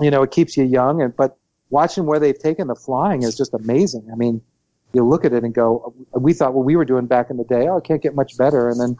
you 0.00 0.10
know 0.10 0.22
it 0.22 0.30
keeps 0.30 0.56
you 0.56 0.64
young 0.64 1.02
and 1.02 1.14
but 1.16 1.36
watching 1.70 2.06
where 2.06 2.18
they've 2.18 2.38
taken 2.38 2.68
the 2.68 2.74
flying 2.74 3.22
is 3.22 3.36
just 3.36 3.54
amazing. 3.54 4.08
I 4.12 4.16
mean 4.16 4.40
you 4.92 5.04
look 5.04 5.24
at 5.24 5.32
it 5.32 5.42
and 5.42 5.54
go 5.54 5.94
we 6.12 6.32
thought 6.32 6.54
what 6.54 6.64
we 6.64 6.76
were 6.76 6.84
doing 6.84 7.06
back 7.06 7.28
in 7.30 7.36
the 7.36 7.44
day 7.44 7.68
oh 7.68 7.78
it 7.78 7.84
can't 7.84 8.02
get 8.02 8.14
much 8.14 8.36
better 8.36 8.68
and 8.68 8.80
then 8.80 8.96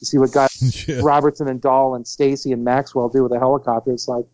you 0.00 0.04
see 0.04 0.18
what 0.18 0.32
guys 0.32 0.48
yeah. 0.88 1.00
Robertson 1.02 1.48
and 1.48 1.60
Dahl 1.60 1.94
and 1.94 2.06
Stacy 2.06 2.52
and 2.52 2.64
Maxwell 2.64 3.08
do 3.08 3.22
with 3.22 3.32
a 3.32 3.38
helicopter. 3.38 3.92
It's 3.92 4.08
like, 4.08 4.26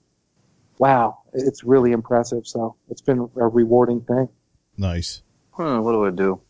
wow, 0.79 1.19
it's 1.33 1.65
really 1.65 1.93
impressive. 1.93 2.47
So 2.47 2.77
it's 2.91 3.01
been 3.01 3.29
a 3.37 3.49
rewarding 3.49 4.01
thing. 4.03 4.29
Nice. 4.77 5.23
Huh, 5.57 5.81
what 5.81 5.93
do 5.93 6.05
I 6.07 6.11
do? 6.11 6.41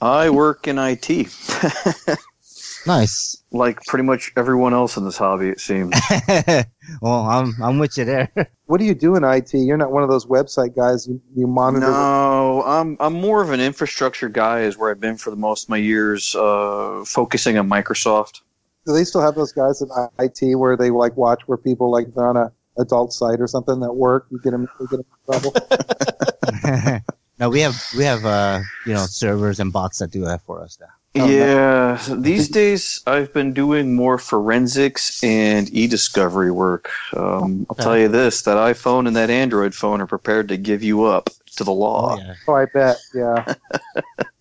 I 0.00 0.28
work 0.30 0.66
in 0.68 0.76
IT, 0.78 1.08
Nice. 2.86 3.42
like 3.50 3.82
pretty 3.86 4.04
much 4.04 4.32
everyone 4.36 4.74
else 4.74 4.96
in 4.96 5.04
this 5.04 5.16
hobby. 5.16 5.48
It 5.48 5.60
seems. 5.60 5.94
well, 7.00 7.22
I'm 7.22 7.54
I'm 7.62 7.78
with 7.78 7.96
you 7.96 8.04
there. 8.04 8.30
What 8.66 8.78
do 8.80 8.84
you 8.84 8.96
do 8.96 9.14
in 9.14 9.22
IT? 9.22 9.54
You're 9.54 9.76
not 9.76 9.92
one 9.92 10.02
of 10.02 10.08
those 10.08 10.26
website 10.26 10.74
guys. 10.74 11.06
You, 11.06 11.22
you 11.36 11.46
monitor. 11.46 11.86
No, 11.86 12.64
I'm 12.66 12.96
I'm 12.98 13.12
more 13.12 13.40
of 13.40 13.50
an 13.50 13.60
infrastructure 13.60 14.28
guy. 14.28 14.62
Is 14.62 14.76
where 14.76 14.90
I've 14.90 14.98
been 14.98 15.16
for 15.16 15.30
the 15.30 15.36
most 15.36 15.66
of 15.66 15.68
my 15.68 15.76
years, 15.76 16.34
uh, 16.34 17.04
focusing 17.06 17.56
on 17.58 17.70
Microsoft. 17.70 18.40
Do 18.84 18.92
they 18.92 19.04
still 19.04 19.20
have 19.20 19.36
those 19.36 19.52
guys 19.52 19.82
in 19.82 19.88
IT 20.18 20.56
where 20.58 20.76
they 20.76 20.90
like 20.90 21.16
watch 21.16 21.42
where 21.46 21.56
people 21.56 21.92
like 21.92 22.12
they're 22.12 22.26
on 22.26 22.36
a 22.36 22.50
adult 22.78 23.12
site 23.12 23.40
or 23.40 23.46
something 23.46 23.78
that 23.78 23.92
work? 23.92 24.26
You 24.32 24.40
get 24.40 24.50
them, 24.50 24.68
you 24.80 24.88
get 24.88 24.96
them 24.96 25.06
in 25.28 25.40
trouble. 25.40 27.02
No, 27.38 27.50
we 27.50 27.60
have 27.60 27.82
we 27.96 28.04
have 28.04 28.24
uh 28.24 28.60
you 28.86 28.94
know 28.94 29.06
servers 29.06 29.60
and 29.60 29.72
bots 29.72 29.98
that 29.98 30.10
do 30.10 30.24
that 30.24 30.42
for 30.42 30.62
us 30.62 30.78
now. 30.80 30.86
Oh, 31.18 31.30
yeah, 31.30 31.98
these 32.18 32.48
days 32.50 33.02
I've 33.06 33.32
been 33.32 33.54
doing 33.54 33.94
more 33.94 34.18
forensics 34.18 35.24
and 35.24 35.66
e-discovery 35.74 36.50
work. 36.50 36.90
Um, 37.14 37.64
I'll 37.70 37.74
Okay. 37.74 37.82
tell 37.84 37.98
you 37.98 38.08
this: 38.08 38.42
that 38.42 38.58
iPhone 38.58 39.06
and 39.06 39.16
that 39.16 39.30
Android 39.30 39.74
phone 39.74 40.02
are 40.02 40.06
prepared 40.06 40.48
to 40.48 40.58
give 40.58 40.82
you 40.82 41.04
up 41.04 41.30
to 41.56 41.64
the 41.64 41.72
law. 41.72 42.16
Oh, 42.16 42.18
yeah. 42.18 42.34
oh, 42.46 42.54
I 42.54 42.66
bet. 42.66 42.96
Yeah. 43.14 43.54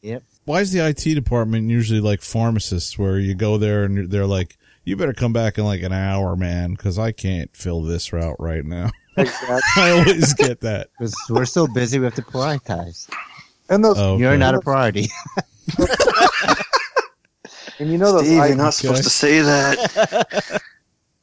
Yep. 0.01 0.23
Why 0.45 0.61
is 0.61 0.71
the 0.71 0.85
IT 0.85 1.15
department 1.15 1.69
usually 1.71 1.99
like 1.99 2.21
pharmacists, 2.21 2.99
where 2.99 3.17
you 3.17 3.33
go 3.33 3.57
there 3.57 3.83
and 3.85 4.11
they're 4.11 4.27
like, 4.27 4.55
"You 4.83 4.95
better 4.95 5.13
come 5.13 5.33
back 5.33 5.57
in 5.57 5.63
like 5.65 5.81
an 5.81 5.93
hour, 5.93 6.35
man, 6.35 6.71
because 6.71 6.99
I 6.99 7.11
can't 7.11 7.55
fill 7.55 7.81
this 7.81 8.13
route 8.13 8.35
right 8.37 8.63
now." 8.65 8.91
Exactly. 9.17 9.61
I 9.77 9.91
always 9.91 10.33
get 10.33 10.61
that. 10.61 10.89
Because 10.99 11.15
we're 11.29 11.45
so 11.45 11.67
busy, 11.67 11.99
we 11.99 12.05
have 12.05 12.15
to 12.15 12.21
prioritize. 12.21 13.09
And 13.69 13.83
those, 13.83 13.97
Oh, 13.97 14.17
You're 14.17 14.37
not 14.37 14.55
a 14.55 14.61
priority. 14.61 15.09
and 17.79 17.91
you 17.91 17.97
know 17.97 18.11
those 18.13 18.25
Steve, 18.25 18.41
IT, 18.43 18.47
you're 18.49 18.55
not 18.57 18.73
supposed 18.73 19.03
to 19.03 19.09
say 19.09 19.41
that. 19.41 20.61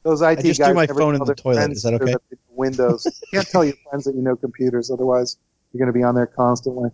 those 0.03 0.21
IT 0.21 0.41
just 0.43 0.59
guys. 0.59 0.67
threw 0.67 0.75
my 0.75 0.87
phone 0.87 1.15
in 1.15 1.23
the 1.23 1.35
toilet. 1.35 1.71
Is 1.71 1.83
that 1.83 1.93
okay? 1.95 2.15
Windows. 2.49 3.05
you 3.05 3.39
can't 3.39 3.47
tell 3.47 3.63
your 3.63 3.75
friends 3.89 4.05
that 4.05 4.15
you 4.15 4.21
know 4.21 4.35
computers, 4.35 4.91
otherwise 4.91 5.37
you're 5.71 5.79
going 5.79 5.91
to 5.91 5.97
be 5.97 6.03
on 6.03 6.13
there 6.15 6.27
constantly. 6.27 6.89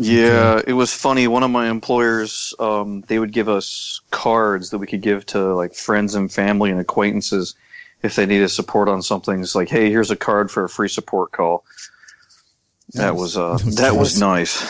Yeah, 0.00 0.60
it 0.64 0.74
was 0.74 0.94
funny. 0.94 1.26
One 1.26 1.42
of 1.42 1.50
my 1.50 1.68
employers, 1.68 2.54
um, 2.60 3.00
they 3.08 3.18
would 3.18 3.32
give 3.32 3.48
us 3.48 4.00
cards 4.12 4.70
that 4.70 4.78
we 4.78 4.86
could 4.86 5.00
give 5.00 5.26
to 5.26 5.54
like 5.56 5.74
friends 5.74 6.14
and 6.14 6.30
family 6.30 6.70
and 6.70 6.78
acquaintances 6.78 7.56
if 8.02 8.16
they 8.16 8.26
needed 8.26 8.48
support 8.48 8.88
on 8.88 9.02
something. 9.02 9.40
It's 9.40 9.54
like, 9.54 9.68
hey, 9.68 9.90
here's 9.90 10.10
a 10.10 10.16
card 10.16 10.50
for 10.50 10.64
a 10.64 10.68
free 10.68 10.88
support 10.88 11.32
call. 11.32 11.64
That 12.94 13.16
was 13.16 13.36
uh, 13.36 13.58
that 13.76 13.96
was 13.96 14.18
nice. 14.20 14.66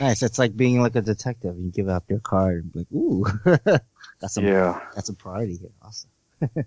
nice. 0.00 0.22
It's 0.22 0.38
like 0.38 0.56
being 0.56 0.80
like 0.80 0.96
a 0.96 1.02
detective. 1.02 1.56
You 1.58 1.70
give 1.70 1.88
out 1.88 2.04
your 2.08 2.20
card 2.20 2.64
and 2.64 2.72
be 2.72 2.78
like, 2.80 2.92
ooh, 2.92 3.24
got 4.20 4.30
some 4.30 4.46
Yeah, 4.46 4.80
got 4.94 5.06
some 5.06 5.16
priority 5.16 5.56
here. 5.56 5.70
Awesome. 5.82 6.10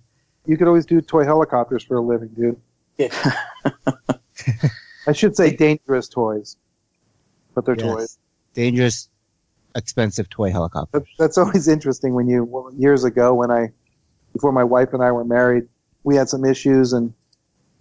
You 0.48 0.58
could 0.58 0.68
always 0.68 0.88
do 0.88 1.02
toy 1.02 1.24
helicopters 1.24 1.84
for 1.84 1.98
a 1.98 2.02
living, 2.02 2.30
dude. 2.30 2.60
Yeah. 2.98 3.10
I 5.06 5.12
should 5.12 5.36
say 5.36 5.56
dangerous 5.56 6.08
toys, 6.08 6.58
but 7.54 7.64
they're 7.64 7.76
Yes. 7.76 7.86
toys. 7.86 8.18
Dangerous, 8.56 9.10
expensive 9.76 10.30
toy 10.30 10.50
helicopter. 10.50 11.00
That, 11.00 11.08
that's 11.20 11.38
always 11.38 11.68
interesting 11.68 12.16
when 12.16 12.28
you 12.28 12.44
well, 12.44 12.72
years 12.76 13.04
ago 13.04 13.36
when 13.36 13.52
I 13.52 13.72
before 14.34 14.52
my 14.52 14.64
wife 14.64 14.94
and 14.94 15.04
I 15.04 15.12
were 15.12 15.24
married, 15.26 15.68
we 16.04 16.16
had 16.16 16.30
some 16.30 16.46
issues 16.46 16.94
and 16.94 17.14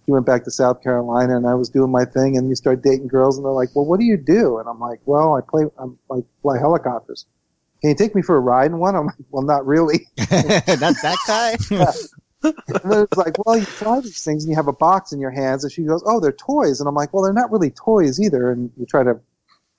he 0.05 0.11
went 0.11 0.25
back 0.25 0.43
to 0.45 0.51
South 0.51 0.81
Carolina 0.81 1.37
and 1.37 1.47
I 1.47 1.53
was 1.55 1.69
doing 1.69 1.91
my 1.91 2.05
thing 2.05 2.37
and 2.37 2.49
you 2.49 2.55
start 2.55 2.81
dating 2.81 3.07
girls 3.07 3.37
and 3.37 3.45
they're 3.45 3.51
like, 3.51 3.69
"Well, 3.75 3.85
what 3.85 3.99
do 3.99 4.05
you 4.05 4.17
do?" 4.17 4.57
And 4.59 4.67
I'm 4.67 4.79
like, 4.79 4.99
"Well, 5.05 5.35
I 5.35 5.41
play 5.41 5.65
I'm 5.77 5.97
like 6.09 6.23
fly 6.41 6.57
helicopters." 6.57 7.25
Can 7.81 7.89
you 7.91 7.95
take 7.95 8.13
me 8.15 8.21
for 8.21 8.35
a 8.35 8.39
ride 8.39 8.71
in 8.71 8.77
one? 8.79 8.95
I'm 8.95 9.07
like, 9.07 9.15
"Well, 9.29 9.43
not 9.43 9.65
really." 9.65 10.07
That's 10.17 11.01
that 11.01 11.17
guy. 11.27 11.57
And 12.43 12.55
then 12.91 13.03
it's 13.03 13.17
like, 13.17 13.35
"Well, 13.45 13.55
you 13.55 13.65
fly 13.65 13.99
these 14.01 14.23
things 14.23 14.43
and 14.43 14.49
you 14.49 14.55
have 14.55 14.67
a 14.67 14.73
box 14.73 15.11
in 15.11 15.19
your 15.19 15.29
hands." 15.29 15.63
And 15.63 15.71
she 15.71 15.83
goes, 15.83 16.01
"Oh, 16.07 16.19
they're 16.19 16.31
toys." 16.31 16.79
And 16.79 16.89
I'm 16.89 16.95
like, 16.95 17.13
"Well, 17.13 17.23
they're 17.23 17.33
not 17.33 17.51
really 17.51 17.69
toys 17.69 18.19
either." 18.19 18.49
And 18.49 18.71
you 18.77 18.87
try 18.87 19.03
to 19.03 19.19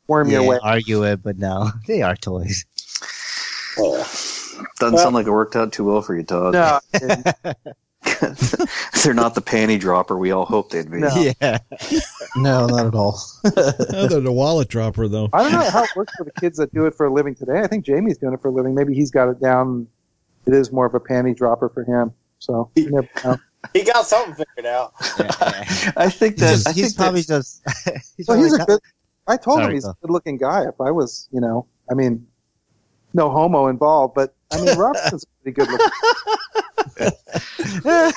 worm 0.07 0.29
your 0.29 0.43
yeah, 0.43 0.49
way. 0.49 0.59
argue 0.63 1.03
it, 1.03 1.25
but 1.25 1.39
no, 1.39 1.71
they 1.89 2.03
are 2.03 2.15
toys. 2.15 2.65
doesn't 4.79 4.99
sound 4.99 5.15
like 5.15 5.27
it 5.27 5.33
worked 5.33 5.57
out 5.57 5.73
too 5.73 5.85
well 5.85 6.03
for 6.03 6.17
you, 6.17 6.23
Todd. 6.23 6.53
No, 6.53 6.79
it- 6.95 7.57
They're 9.05 9.15
not 9.15 9.35
the 9.35 9.43
panty 9.43 9.79
dropper 9.79 10.17
we 10.17 10.31
all 10.33 10.45
hoped 10.45 10.73
they'd 10.73 10.91
be. 10.91 10.99
No. 10.99 11.33
Yeah. 11.41 11.59
No, 12.37 12.67
not 12.67 12.87
at 12.87 12.95
all. 12.95 13.21
Oh, 13.45 14.07
they're 14.09 14.21
the 14.21 14.33
wallet 14.33 14.69
dropper 14.69 15.09
though. 15.09 15.29
I 15.33 15.43
don't 15.43 15.53
know 15.53 15.71
how 15.71 15.85
it 15.85 15.91
works 15.97 16.15
for 16.17 16.25
the 16.25 16.33
kids 16.41 16.59
that 16.59 16.73
do 16.73 16.87
it 16.87 16.95
for 16.95 17.07
a 17.07 17.13
living 17.13 17.35
today. 17.35 17.61
I 17.61 17.67
think 17.67 17.85
Jamie's 17.85 18.19
doing 18.19 18.35
it 18.35 18.41
for 18.41 18.49
a 18.49 18.53
living. 18.53 18.75
Maybe 18.75 18.95
he's 18.95 19.11
got 19.11 19.29
it 19.29 19.41
down. 19.41 19.87
It 20.47 20.55
is 20.55 20.73
more 20.73 20.87
of 20.87 20.95
a 20.95 21.01
panty 21.01 21.37
dropper 21.37 21.69
for 21.69 21.85
him. 21.85 22.13
So 22.39 22.71
you 22.75 22.91
never 22.91 23.09
know. 23.25 23.37
He 23.73 23.85
got 23.85 24.07
something 24.07 24.35
figured 24.35 24.67
out. 24.67 24.93
I 25.97 26.09
think 26.11 26.37
that 26.39 26.51
He's, 26.51 26.67
I 26.67 26.73
he's 26.73 26.85
think 26.87 26.97
probably 26.97 27.21
that's- 27.23 27.61
just. 27.65 28.15
he's 28.17 28.27
So 28.27 28.33
probably 28.33 28.45
he's 28.51 28.55
a 28.55 28.65
good. 28.65 28.81
I 29.29 29.37
told 29.37 29.61
him 29.61 29.71
he's 29.71 29.85
go. 29.85 29.91
a 29.91 29.97
good-looking 30.03 30.39
guy. 30.39 30.65
If 30.67 30.81
I 30.81 30.91
was, 30.91 31.29
you 31.33 31.41
know, 31.41 31.67
I 31.91 31.95
mean, 31.95 32.27
no 33.15 33.31
homo 33.31 33.69
involved, 33.69 34.15
but 34.15 34.35
I 34.51 34.61
mean, 34.61 34.77
Robinson's 34.79 35.25
pretty 35.43 35.55
good 35.55 35.71
looking. 35.71 36.62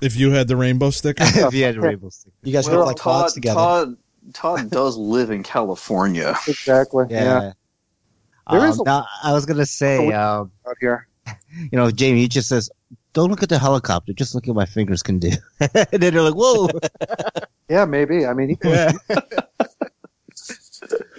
If 0.00 0.16
you 0.16 0.30
had 0.30 0.46
the 0.48 0.56
rainbow 0.56 0.90
sticker, 0.90 1.24
if 1.26 1.52
he 1.52 1.60
had 1.60 1.76
a 1.76 1.80
rainbow 1.80 2.10
sticker. 2.10 2.34
You 2.42 2.52
guys 2.52 2.66
well, 2.68 2.78
look 2.78 2.86
like 2.86 2.96
Todd, 2.96 3.02
quads 3.22 3.34
together. 3.34 3.56
Todd 3.58 3.96
Todd 4.32 4.70
does 4.70 4.96
live 4.96 5.30
in 5.30 5.42
California. 5.42 6.36
Exactly. 6.48 7.06
Yeah. 7.10 7.24
Yeah. 7.40 7.52
There 8.50 8.60
Um, 8.60 8.68
is 8.70 8.78
a- 8.80 8.84
now, 8.84 9.06
I 9.24 9.32
was 9.32 9.46
gonna 9.46 9.66
say, 9.66 10.12
um, 10.12 10.50
Out 10.68 10.76
here. 10.80 11.08
you 11.58 11.70
know, 11.72 11.90
Jamie, 11.90 12.20
he 12.20 12.28
just 12.28 12.48
says, 12.48 12.70
"Don't 13.12 13.30
look 13.30 13.42
at 13.42 13.48
the 13.48 13.58
helicopter. 13.58 14.12
Just 14.12 14.34
look 14.34 14.44
at 14.44 14.48
what 14.54 14.56
my 14.62 14.66
fingers 14.66 15.02
can 15.02 15.18
do." 15.18 15.30
and 15.60 15.70
then 16.02 16.12
they're 16.14 16.22
like, 16.22 16.34
"Whoa!" 16.34 16.68
Yeah, 17.68 17.84
maybe. 17.84 18.24
I 18.26 18.32
mean, 18.34 18.50
he. 18.50 18.56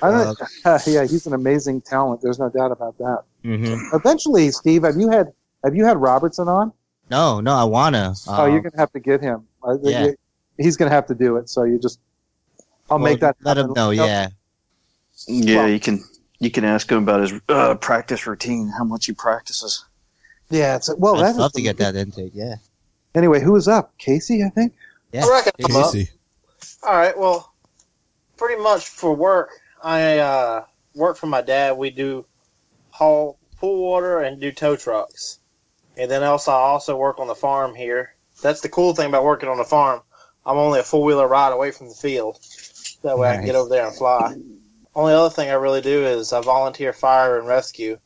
I 0.01 0.11
don't, 0.11 0.39
yeah, 0.87 1.05
he's 1.05 1.27
an 1.27 1.33
amazing 1.33 1.81
talent. 1.81 2.21
There's 2.21 2.39
no 2.39 2.49
doubt 2.49 2.71
about 2.71 2.97
that. 2.99 3.23
hmm 3.43 3.75
Eventually, 3.93 4.49
Steve, 4.51 4.83
have 4.83 4.95
you 4.95 5.09
had 5.09 5.33
have 5.63 5.75
you 5.75 5.85
had 5.85 5.97
Robertson 5.97 6.47
on? 6.47 6.73
No, 7.09 7.39
no, 7.39 7.53
I 7.53 7.63
wanna. 7.63 8.13
oh, 8.27 8.43
Um, 8.45 8.51
you're 8.51 8.61
gonna 8.61 8.77
have 8.77 8.91
to 8.91 8.99
get 8.99 9.21
him. 9.21 9.47
I 9.63 9.75
yeah. 9.81 10.11
He's 10.57 10.77
gonna 10.77 10.91
have 10.91 11.07
to 11.07 11.15
do 11.15 11.37
it. 11.37 11.49
So 11.49 11.63
you 11.63 11.79
just. 11.79 11.99
I'll 12.89 12.97
well, 12.97 13.11
make 13.11 13.19
that. 13.21 13.37
Let 13.41 13.57
him 13.57 13.69
happen. 13.69 13.73
know. 13.75 13.89
Yeah. 13.91 14.29
Yeah, 15.27 15.57
Well- 15.57 15.69
you 15.69 15.79
can 15.79 16.03
you 16.39 16.49
can 16.51 16.63
ask 16.63 16.89
him 16.91 16.99
about 17.03 17.21
his 17.21 17.33
uh, 17.49 17.75
practice 17.75 18.25
routine, 18.27 18.71
how 18.77 18.83
much 18.83 19.05
he 19.07 19.11
practices. 19.13 19.85
Yeah. 20.49 20.75
It's 20.77 20.93
well. 20.97 21.15
I'd 21.17 21.25
That's 21.25 21.37
love 21.37 21.53
to 21.53 21.61
get 21.61 21.77
that 21.77 21.95
intake. 21.95 22.31
Yeah. 22.33 22.55
Anyway, 23.15 23.41
who 23.41 23.55
is 23.55 23.67
up? 23.67 23.97
Casey, 23.97 24.43
I 24.43 24.49
think. 24.49 24.73
Yeah. 25.11 25.25
I 25.25 25.29
reckon 25.29 25.51
I'm 25.65 25.75
up. 25.75 25.91
Casey. 25.91 26.09
All 26.83 26.93
right. 26.93 27.17
Well, 27.17 27.53
pretty 28.37 28.61
much 28.61 28.87
for 28.87 29.13
work, 29.15 29.49
I 29.83 30.19
uh, 30.19 30.65
work 30.95 31.17
for 31.17 31.27
my 31.27 31.41
dad. 31.41 31.77
We 31.77 31.89
do 31.89 32.25
haul 32.91 33.37
pool 33.57 33.81
water 33.81 34.19
and 34.19 34.39
do 34.39 34.51
tow 34.51 34.75
trucks, 34.75 35.39
and 35.99 36.09
then 36.09 36.23
also 36.23 36.51
I 36.51 36.55
also 36.55 36.95
work 36.97 37.19
on 37.19 37.27
the 37.27 37.35
farm 37.35 37.75
here. 37.75 38.15
That's 38.41 38.61
the 38.61 38.69
cool 38.69 38.95
thing 38.95 39.07
about 39.09 39.23
working 39.25 39.49
on 39.49 39.57
the 39.57 39.63
farm. 39.65 40.01
I'm 40.45 40.57
only 40.57 40.79
a 40.79 40.83
four 40.83 41.03
wheeler 41.03 41.27
ride 41.27 41.51
away 41.51 41.71
from 41.71 41.89
the 41.89 41.93
field. 41.93 42.39
That 43.03 43.17
way 43.17 43.29
I 43.29 43.35
can 43.35 43.45
get 43.45 43.55
over 43.55 43.69
there 43.69 43.85
and 43.85 43.95
fly. 43.95 44.35
Only 44.95 45.13
other 45.13 45.29
thing 45.29 45.49
I 45.49 45.53
really 45.53 45.81
do 45.81 46.05
is 46.05 46.33
I 46.33 46.41
volunteer 46.41 46.93
fire 46.93 47.37
and 47.37 47.47
rescue 47.47 47.97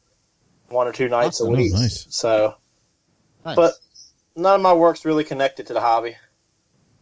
one 0.70 0.88
or 0.88 0.92
two 0.92 1.08
nights 1.08 1.40
Awesome. 1.40 1.54
a 1.54 1.58
week. 1.58 1.72
Nice. 1.74 2.08
So 2.10 2.56
Nice. 3.46 3.56
But- 3.56 3.74
none 4.36 4.56
of 4.56 4.62
my 4.62 4.74
work's 4.74 5.06
really 5.06 5.24
connected 5.24 5.68
to 5.68 5.74
the 5.74 5.82
hobby, 5.82 6.16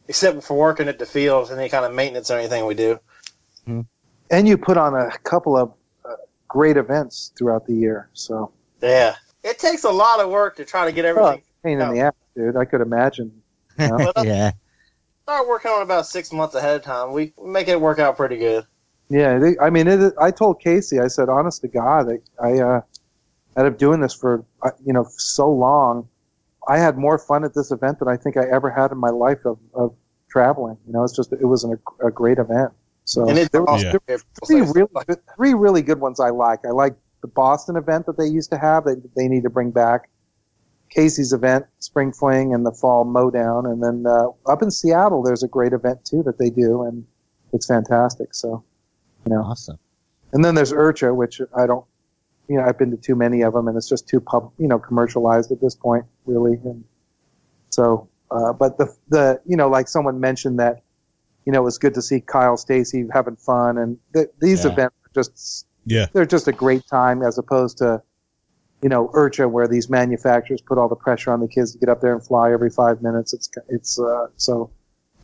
except 0.10 0.44
for 0.44 0.58
working 0.58 0.88
at 0.89 1.00
the 1.00 1.06
field 1.06 1.50
and 1.50 1.60
any 1.60 1.70
kind 1.70 1.86
of 1.86 1.94
maintenance 1.94 2.30
or 2.30 2.38
anything 2.38 2.66
we 2.66 2.76
do. 2.76 3.00
And 3.68 4.48
you 4.48 4.58
put 4.58 4.76
on 4.78 4.94
a 4.96 5.18
couple 5.20 5.56
of 5.58 5.74
uh, 6.04 6.16
great 6.48 6.76
events 6.78 7.32
throughout 7.38 7.66
the 7.66 7.74
year. 7.74 8.10
So 8.14 8.52
Yeah, 8.82 9.16
it 9.44 9.60
takes 9.60 9.84
a 9.84 9.89
lot 9.89 10.20
of 10.20 10.30
work 10.30 10.56
to 10.58 10.66
try 10.66 10.86
to 10.86 10.92
get 10.92 11.06
everything. 11.06 11.42
pain 11.64 11.80
in 11.82 11.94
the 11.94 12.00
ass, 12.02 12.14
dude. 12.36 12.58
I 12.58 12.66
could 12.66 12.82
imagine. 12.82 13.32
But, 13.78 14.18
uh, 14.18 14.24
yeah. 14.24 14.52
start 15.24 15.48
working 15.48 15.72
on 15.72 15.80
it 15.80 15.84
about 15.84 16.06
six 16.06 16.32
months 16.32 16.56
ahead 16.56 16.76
of 16.76 16.82
time. 16.84 17.14
We 17.14 17.34
we 17.38 17.50
make 17.50 17.68
it 17.68 17.80
work 17.80 18.00
out 18.00 18.18
pretty 18.18 18.38
good. 18.38 18.66
Yeah, 19.10 19.39
they, 19.39 19.58
I 19.60 19.70
mean, 19.70 19.88
it, 19.88 20.14
I 20.20 20.32
told 20.32 20.62
Casey, 20.62 21.00
I 21.00 21.08
said, 21.08 21.28
honest 21.30 21.62
to 21.62 21.68
God, 21.68 22.10
I, 22.10 22.48
I 22.48 22.60
uh, 22.60 22.82
ended 23.58 23.74
up 23.74 23.80
doing 23.80 24.00
this 24.00 24.14
for 24.14 24.46
uh, 24.62 24.72
you 24.86 24.94
know 24.94 25.06
so 25.18 25.50
long. 25.52 26.08
I 26.68 26.78
had 26.78 26.98
more 26.98 27.18
fun 27.18 27.44
at 27.44 27.54
this 27.54 27.72
event 27.72 28.00
than 28.00 28.08
I 28.08 28.18
think 28.18 28.38
I 28.38 28.44
ever 28.52 28.70
had 28.70 28.92
in 28.92 28.98
my 28.98 29.10
life 29.10 29.44
of, 29.46 29.58
of 29.74 29.96
traveling. 30.30 30.78
You 30.86 30.94
know, 30.94 31.04
it's 31.04 31.16
just 31.16 31.34
it 31.34 31.46
was 31.46 31.64
an, 31.64 31.78
a 32.06 32.12
great 32.12 32.38
event. 32.38 32.72
So 33.06 33.28
And 33.28 33.38
it's 33.38 33.50
there, 33.50 33.62
were- 33.62 33.70
awesome. 33.70 34.00
Yeah. 34.08 34.18
three 34.46 34.62
really 34.62 34.89
good, 35.08 35.20
three 35.36 35.54
really 35.56 35.82
good 35.82 36.00
ones 36.00 36.20
I 36.20 36.30
like. 36.30 36.60
I 36.66 36.70
like 36.70 36.96
the 37.22 37.28
Boston 37.28 37.76
event 37.76 38.05
that 38.07 38.17
they 38.17 38.28
used 38.28 38.49
to 38.51 38.57
have 38.57 38.86
that 38.86 39.01
they 39.15 39.28
need 39.28 39.43
to 39.43 39.49
bring 39.49 39.72
back. 39.72 40.09
Casey's 40.89 41.32
event, 41.32 41.65
Spring 41.80 42.11
Fling, 42.11 42.53
and 42.53 42.65
the 42.65 42.72
Fall 42.72 43.05
Mowdown, 43.05 43.65
and 43.65 43.82
then 43.82 44.05
uh, 44.05 44.28
up 44.45 44.61
in 44.61 44.69
Seattle, 44.69 45.24
there's 45.24 45.41
a 45.43 45.47
great 45.47 45.72
event 45.72 46.03
too 46.03 46.22
that 46.24 46.38
they 46.38 46.49
do, 46.49 46.84
and 46.84 47.05
it's 47.53 47.65
fantastic. 47.65 48.34
So, 48.34 48.61
you 49.26 49.34
know, 49.34 49.41
Awesome. 49.43 49.80
and 50.34 50.43
then 50.43 50.53
there's 50.55 50.74
IRCHA, 50.74 51.15
which 51.15 51.39
I 51.55 51.65
don't, 51.65 51.86
you 52.49 52.57
know, 52.57 52.65
I've 52.65 52.78
been 52.78 52.91
to 52.91 52.97
too 52.97 53.15
many 53.15 53.41
of 53.41 53.53
them, 53.53 53.69
and 53.69 53.78
it's 53.78 53.88
just 53.88 54.05
too 54.09 54.19
pub, 54.19 54.51
you 54.57 54.67
know, 54.67 54.80
commercialized 54.80 55.49
at 55.53 55.61
this 55.61 55.76
point, 55.76 56.03
really. 56.26 56.59
And 56.65 56.84
so, 57.69 58.09
uh, 58.30 58.51
but 58.51 58.78
the 58.78 58.93
the 59.07 59.39
you 59.45 59.55
know, 59.55 59.69
like 59.69 59.88
someone 59.88 60.19
mentioned 60.19 60.59
that, 60.59 60.82
you 61.45 61.53
know, 61.53 61.61
it 61.61 61.63
was 61.65 61.78
good 61.78 61.93
to 61.93 62.01
see 62.01 62.19
Kyle 62.19 62.57
Stacy 62.57 63.07
having 63.13 63.38
fun, 63.38 63.78
and 63.78 63.97
th- 64.13 64.28
these 64.41 64.65
Yeah. 64.65 64.72
events 64.72 64.95
are 65.05 65.24
just 65.24 65.67
Yeah. 65.86 66.07
they're 66.13 66.25
just 66.25 66.47
a 66.47 66.51
great 66.51 66.86
time 66.88 67.23
as 67.23 67.38
opposed 67.38 67.77
to, 67.79 68.01
you 68.82 68.89
know, 68.89 69.09
IRCHA, 69.09 69.49
where 69.49 69.67
these 69.67 69.89
manufacturers 69.89 70.61
put 70.61 70.77
all 70.77 70.88
the 70.88 70.95
pressure 70.95 71.32
on 71.32 71.39
the 71.39 71.47
kids 71.47 71.73
to 71.73 71.79
get 71.79 71.89
up 71.89 72.01
there 72.01 72.13
and 72.13 72.23
fly 72.25 72.51
every 72.51 72.69
five 72.69 73.01
minutes. 73.01 73.34
It's 73.34 73.49
it's 73.69 73.99
uh, 73.99 74.27
so 74.38 74.69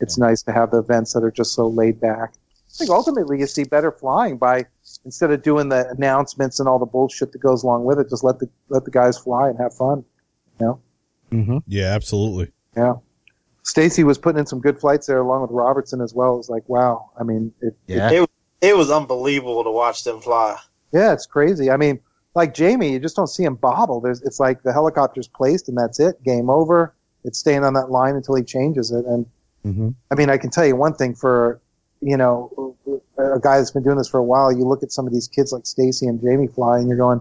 it's 0.00 0.18
nice 0.18 0.42
to 0.42 0.52
have 0.52 0.70
the 0.70 0.78
events 0.78 1.12
that 1.12 1.24
are 1.24 1.30
just 1.30 1.54
so 1.54 1.68
laid 1.68 2.00
back. 2.00 2.34
I 2.34 2.74
think 2.78 2.90
ultimately 2.90 3.38
you 3.38 3.46
see 3.46 3.64
better 3.64 3.90
flying 3.90 4.36
by 4.36 4.66
instead 5.04 5.30
of 5.30 5.42
doing 5.42 5.68
the 5.68 5.88
announcements 5.90 6.60
and 6.60 6.68
all 6.68 6.78
the 6.78 6.86
bullshit 6.86 7.32
that 7.32 7.38
goes 7.38 7.62
along 7.62 7.84
with 7.84 7.98
it, 7.98 8.08
just 8.10 8.22
let 8.22 8.38
the 8.38 8.48
let 8.68 8.84
the 8.84 8.90
guys 8.90 9.18
fly 9.18 9.48
and 9.48 9.58
have 9.58 9.74
fun. 9.74 10.04
Mm-hmm. 11.32 11.58
Yeah, 11.66 11.94
absolutely. 11.94 12.52
Yeah. 12.76 12.94
Stacy 13.62 14.04
was 14.04 14.18
putting 14.18 14.38
in 14.38 14.46
some 14.46 14.60
good 14.60 14.80
flights 14.80 15.06
there 15.06 15.18
along 15.18 15.42
with 15.42 15.50
Robertson 15.50 16.00
as 16.00 16.14
well. 16.14 16.34
It 16.34 16.38
was 16.38 16.48
like, 16.48 16.66
wow. 16.68 17.10
I 17.18 17.22
mean, 17.22 17.52
it, 17.60 17.76
Yeah. 17.86 18.10
It 18.10 18.30
was 18.62 18.90
unbelievable 18.90 19.64
to 19.64 19.70
watch 19.70 20.04
them 20.04 20.20
fly. 20.20 20.58
Yeah, 20.92 21.12
it's 21.12 21.26
crazy. 21.26 21.70
I 21.70 21.76
mean, 21.76 22.00
like 22.34 22.54
Jamie, 22.54 22.92
you 22.92 22.98
just 22.98 23.16
don't 23.16 23.26
see 23.26 23.44
him 23.44 23.54
bobble. 23.54 24.00
There's, 24.00 24.22
it's 24.22 24.40
like 24.40 24.62
the 24.62 24.72
helicopter's 24.72 25.28
placed 25.28 25.68
and 25.68 25.76
that's 25.76 26.00
it. 26.00 26.22
Game 26.24 26.50
over. 26.50 26.94
It's 27.24 27.38
staying 27.38 27.64
on 27.64 27.74
that 27.74 27.90
line 27.90 28.14
until 28.14 28.36
he 28.36 28.42
changes 28.42 28.90
it. 28.90 29.04
And 29.04 29.26
Mm-hmm. 29.68 29.90
I 30.10 30.14
mean, 30.14 30.30
I 30.30 30.38
can 30.38 30.50
tell 30.50 30.66
you 30.66 30.76
one 30.76 30.94
thing 30.94 31.14
for, 31.14 31.60
you 32.00 32.16
know, 32.16 32.76
a 33.18 33.40
guy 33.40 33.58
that's 33.58 33.70
been 33.70 33.82
doing 33.82 33.98
this 33.98 34.08
for 34.08 34.18
a 34.18 34.24
while. 34.24 34.52
You 34.52 34.64
look 34.64 34.82
at 34.82 34.92
some 34.92 35.06
of 35.06 35.12
these 35.12 35.28
kids 35.28 35.52
like 35.52 35.66
Stacy 35.66 36.06
and 36.06 36.20
Jamie 36.20 36.46
fly, 36.46 36.78
and 36.78 36.88
you're 36.88 36.96
going, 36.96 37.20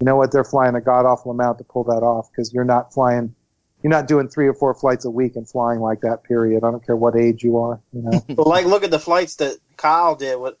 you 0.00 0.04
know 0.04 0.16
what? 0.16 0.32
They're 0.32 0.44
flying 0.44 0.74
a 0.74 0.80
god 0.80 1.06
awful 1.06 1.30
amount 1.30 1.58
to 1.58 1.64
pull 1.64 1.84
that 1.84 2.02
off 2.02 2.30
because 2.30 2.52
you're 2.52 2.64
not 2.64 2.92
flying. 2.92 3.34
You're 3.82 3.90
not 3.90 4.08
doing 4.08 4.28
three 4.28 4.48
or 4.48 4.54
four 4.54 4.74
flights 4.74 5.04
a 5.04 5.10
week 5.10 5.36
and 5.36 5.48
flying 5.48 5.80
like 5.80 6.00
that. 6.00 6.24
Period. 6.24 6.64
I 6.64 6.70
don't 6.70 6.84
care 6.84 6.96
what 6.96 7.14
age 7.14 7.44
you 7.44 7.58
are. 7.58 7.80
You 7.92 8.02
know. 8.02 8.24
But 8.34 8.46
like, 8.46 8.66
look 8.66 8.84
at 8.84 8.90
the 8.90 8.98
flights 8.98 9.36
that 9.36 9.58
Kyle 9.76 10.16
did 10.16 10.40
with 10.40 10.54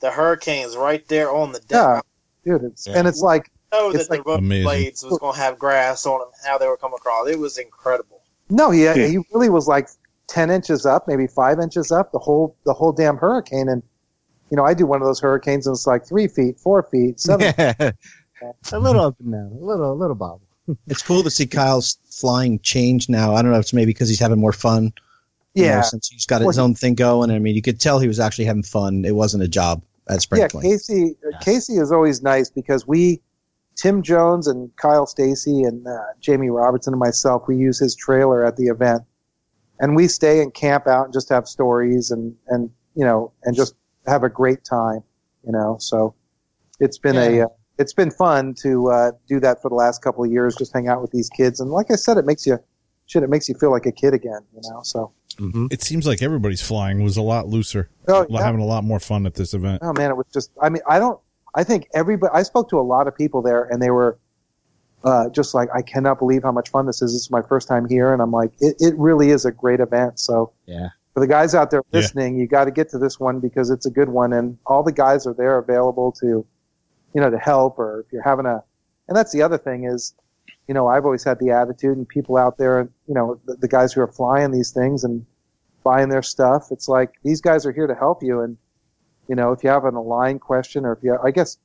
the 0.00 0.10
Hurricanes 0.10 0.76
right 0.76 1.06
there 1.08 1.30
on 1.32 1.52
the 1.52 1.60
deck. 1.60 2.04
yeah, 2.44 2.52
dude. 2.58 2.64
It's 2.64 2.86
Yeah. 2.86 2.98
and 2.98 3.08
it's 3.08 3.20
like 3.20 3.50
I 3.72 3.78
know 3.78 3.90
It's 3.90 4.08
that 4.08 4.10
like- 4.10 4.24
the 4.24 4.30
road 4.30 4.38
Amazing. 4.40 4.64
blades 4.64 5.04
was 5.04 5.18
going 5.18 5.34
to 5.34 5.40
have 5.40 5.58
grass 5.58 6.04
on 6.06 6.18
them. 6.20 6.28
How 6.44 6.58
they 6.58 6.66
were 6.66 6.76
coming 6.76 6.96
across, 6.96 7.28
it 7.28 7.38
was 7.38 7.56
incredible. 7.58 8.20
No, 8.48 8.70
he 8.70 8.84
Yeah. 8.84 8.94
he 8.94 9.18
really 9.32 9.48
was 9.48 9.68
like 9.68 9.88
ten 10.26 10.50
inches 10.50 10.84
up, 10.86 11.06
maybe 11.06 11.26
five 11.28 11.60
inches 11.60 11.92
up, 11.92 12.10
the 12.12 12.18
whole 12.18 12.56
the 12.64 12.72
whole 12.72 12.92
damn 12.92 13.16
hurricane. 13.16 13.68
And 13.68 13.82
you 14.50 14.56
know, 14.56 14.64
I 14.64 14.74
do 14.74 14.84
one 14.86 15.00
of 15.00 15.06
those 15.06 15.20
hurricanes, 15.20 15.66
and 15.68 15.74
it's 15.76 15.86
like 15.86 16.04
three 16.04 16.26
feet, 16.26 16.58
four 16.58 16.82
feet, 16.82 17.20
seven. 17.20 17.54
a 18.72 18.78
little 18.78 19.02
up 19.02 19.16
and 19.20 19.32
down, 19.32 19.52
a 19.60 19.64
little, 19.64 19.92
a 19.92 19.94
little 19.94 20.16
bobble. 20.16 20.40
It's 20.88 21.02
cool 21.02 21.22
to 21.24 21.30
see 21.30 21.46
Kyle's 21.46 21.98
flying 22.10 22.58
change 22.60 23.08
now. 23.08 23.34
I 23.34 23.42
don't 23.42 23.50
know 23.50 23.58
if 23.58 23.62
it's 23.64 23.72
maybe 23.72 23.90
because 23.92 24.08
he's 24.08 24.20
having 24.20 24.38
more 24.40 24.52
fun. 24.52 24.92
you 25.54 25.64
know, 25.64 25.68
yeah, 25.68 25.80
since 25.82 26.08
he's 26.08 26.26
got 26.26 26.42
his 26.42 26.56
he- 26.56 26.62
own 26.62 26.74
thing 26.74 26.94
going. 26.94 27.30
I 27.30 27.38
mean, 27.40 27.54
you 27.56 27.62
could 27.62 27.80
tell 27.80 27.98
he 27.98 28.06
was 28.08 28.20
actually 28.20 28.44
having 28.44 28.62
fun. 28.62 29.04
It 29.04 29.14
wasn't 29.16 29.42
a 29.42 29.48
job 29.48 29.82
at 30.10 30.22
Spring 30.22 30.42
yeah. 30.42 30.48
Fling. 30.48 30.62
Casey 30.62 31.16
Casey 31.40 31.74
is 31.74 31.92
always 31.92 32.22
nice 32.22 32.50
because 32.50 32.86
we, 32.86 33.20
Tim 33.76 34.02
Jones 34.02 34.46
and 34.46 34.74
Kyle 34.76 35.06
Stacy 35.06 35.62
and 35.62 35.86
uh, 35.86 35.98
Jamie 36.20 36.50
Robertson 36.50 36.92
and 36.92 37.00
myself, 37.00 37.44
we 37.48 37.56
use 37.56 37.78
his 37.78 37.94
trailer 37.94 38.44
at 38.44 38.56
the 38.56 38.66
event, 38.66 39.02
and 39.78 39.96
we 39.96 40.08
stay 40.08 40.40
and 40.40 40.52
camp 40.52 40.86
out 40.86 41.04
and 41.04 41.12
just 41.12 41.28
have 41.28 41.46
stories 41.46 42.10
and 42.10 42.34
and 42.48 42.70
you 42.94 43.04
know 43.04 43.32
and 43.44 43.56
just 43.56 43.74
have 44.06 44.22
a 44.22 44.28
great 44.28 44.64
time, 44.64 45.02
you 45.46 45.52
know. 45.52 45.76
So 45.80 46.14
it's 46.80 46.98
been 46.98 47.16
a 47.16 47.42
uh, 47.42 47.48
it's 47.78 47.94
been 47.94 48.10
fun 48.10 48.54
to 48.62 48.90
uh, 48.90 49.12
do 49.28 49.40
that 49.40 49.62
for 49.62 49.68
the 49.68 49.76
last 49.76 50.02
couple 50.02 50.24
of 50.24 50.30
years, 50.30 50.56
just 50.56 50.72
hang 50.72 50.88
out 50.88 51.00
with 51.00 51.12
these 51.12 51.30
kids, 51.30 51.60
and 51.60 51.70
like 51.70 51.90
I 51.90 51.96
said, 51.96 52.18
it 52.18 52.26
makes 52.26 52.46
you 52.46 52.58
shit, 53.06 53.22
it 53.22 53.30
makes 53.30 53.48
you 53.48 53.54
feel 53.56 53.70
like 53.70 53.86
a 53.86 53.92
kid 53.92 54.14
again, 54.14 54.40
you 54.54 54.60
know. 54.70 54.80
So 54.82 55.12
Mm-hmm. 55.40 55.66
It 55.70 55.82
seems 55.82 56.06
like 56.06 56.22
everybody's 56.22 56.60
flying 56.62 57.02
was 57.02 57.16
a 57.16 57.22
lot 57.22 57.48
looser, 57.48 57.88
oh, 58.08 58.22
a 58.22 58.28
lot- 58.28 58.42
having 58.42 58.60
a 58.60 58.66
lot 58.66 58.84
more 58.84 59.00
fun 59.00 59.24
at 59.26 59.34
this 59.34 59.54
event. 59.54 59.80
Oh 59.82 59.92
man, 59.94 60.10
it 60.10 60.16
was 60.16 60.26
just. 60.32 60.50
I 60.60 60.68
mean, 60.68 60.82
I 60.88 60.98
don't. 60.98 61.18
I 61.54 61.64
think 61.64 61.88
everybody. 61.94 62.30
I 62.34 62.42
spoke 62.42 62.68
to 62.70 62.78
a 62.78 62.82
lot 62.82 63.08
of 63.08 63.16
people 63.16 63.42
there, 63.42 63.64
and 63.64 63.80
they 63.82 63.90
were 63.90 64.18
uh, 65.02 65.30
just 65.30 65.54
like, 65.54 65.68
I 65.74 65.80
cannot 65.82 66.18
believe 66.18 66.42
how 66.42 66.52
much 66.52 66.68
fun 66.68 66.86
this 66.86 67.00
is. 67.02 67.12
This 67.12 67.22
is 67.22 67.30
my 67.30 67.42
first 67.42 67.66
time 67.68 67.88
here, 67.88 68.12
and 68.12 68.20
I'm 68.20 68.30
like, 68.32 68.52
it, 68.60 68.76
it 68.80 68.94
really 68.98 69.30
is 69.30 69.44
a 69.46 69.50
great 69.50 69.80
event. 69.80 70.20
So 70.20 70.52
Yeah. 70.66 70.88
for 71.14 71.20
the 71.20 71.26
guys 71.26 71.54
out 71.54 71.70
there 71.70 71.82
Yeah. 71.90 72.00
listening, 72.00 72.38
you 72.38 72.46
got 72.46 72.66
to 72.66 72.70
get 72.70 72.90
to 72.90 72.98
this 72.98 73.18
one 73.18 73.40
because 73.40 73.70
it's 73.70 73.86
a 73.86 73.90
good 73.90 74.10
one, 74.10 74.32
and 74.34 74.58
all 74.66 74.82
the 74.82 74.92
guys 74.92 75.26
are 75.26 75.32
there 75.32 75.56
available 75.56 76.12
to, 76.20 76.44
you 77.14 77.20
know, 77.20 77.30
to 77.30 77.38
help, 77.38 77.78
or 77.78 78.00
if 78.06 78.12
you're 78.12 78.22
having 78.22 78.44
a. 78.46 78.62
And 79.08 79.16
that's 79.16 79.32
the 79.32 79.40
other 79.42 79.56
thing 79.58 79.84
is, 79.84 80.14
you 80.68 80.74
know, 80.74 80.86
I've 80.86 81.04
always 81.06 81.24
had 81.24 81.38
the 81.40 81.50
attitude, 81.50 81.96
and 81.96 82.06
people 82.06 82.36
out 82.36 82.58
there, 82.58 82.88
you 83.08 83.14
know, 83.14 83.40
the, 83.46 83.56
the 83.56 83.68
guys 83.68 83.92
who 83.94 84.02
are 84.02 84.06
flying 84.12 84.50
these 84.52 84.70
things 84.70 85.02
and 85.02 85.24
buying 85.82 86.08
their 86.08 86.22
stuff. 86.22 86.68
It's 86.70 86.88
like 86.88 87.14
these 87.24 87.40
guys 87.40 87.66
are 87.66 87.72
here 87.72 87.86
to 87.86 87.94
help 87.94 88.22
you, 88.22 88.40
and 88.40 88.56
you 89.28 89.34
know, 89.34 89.52
if 89.52 89.62
you 89.62 89.70
have 89.70 89.84
an 89.84 89.94
Align 89.94 90.38
question, 90.38 90.84
or 90.84 90.92
if 90.92 91.02
you, 91.02 91.16
I 91.22 91.30
guess, 91.30 91.58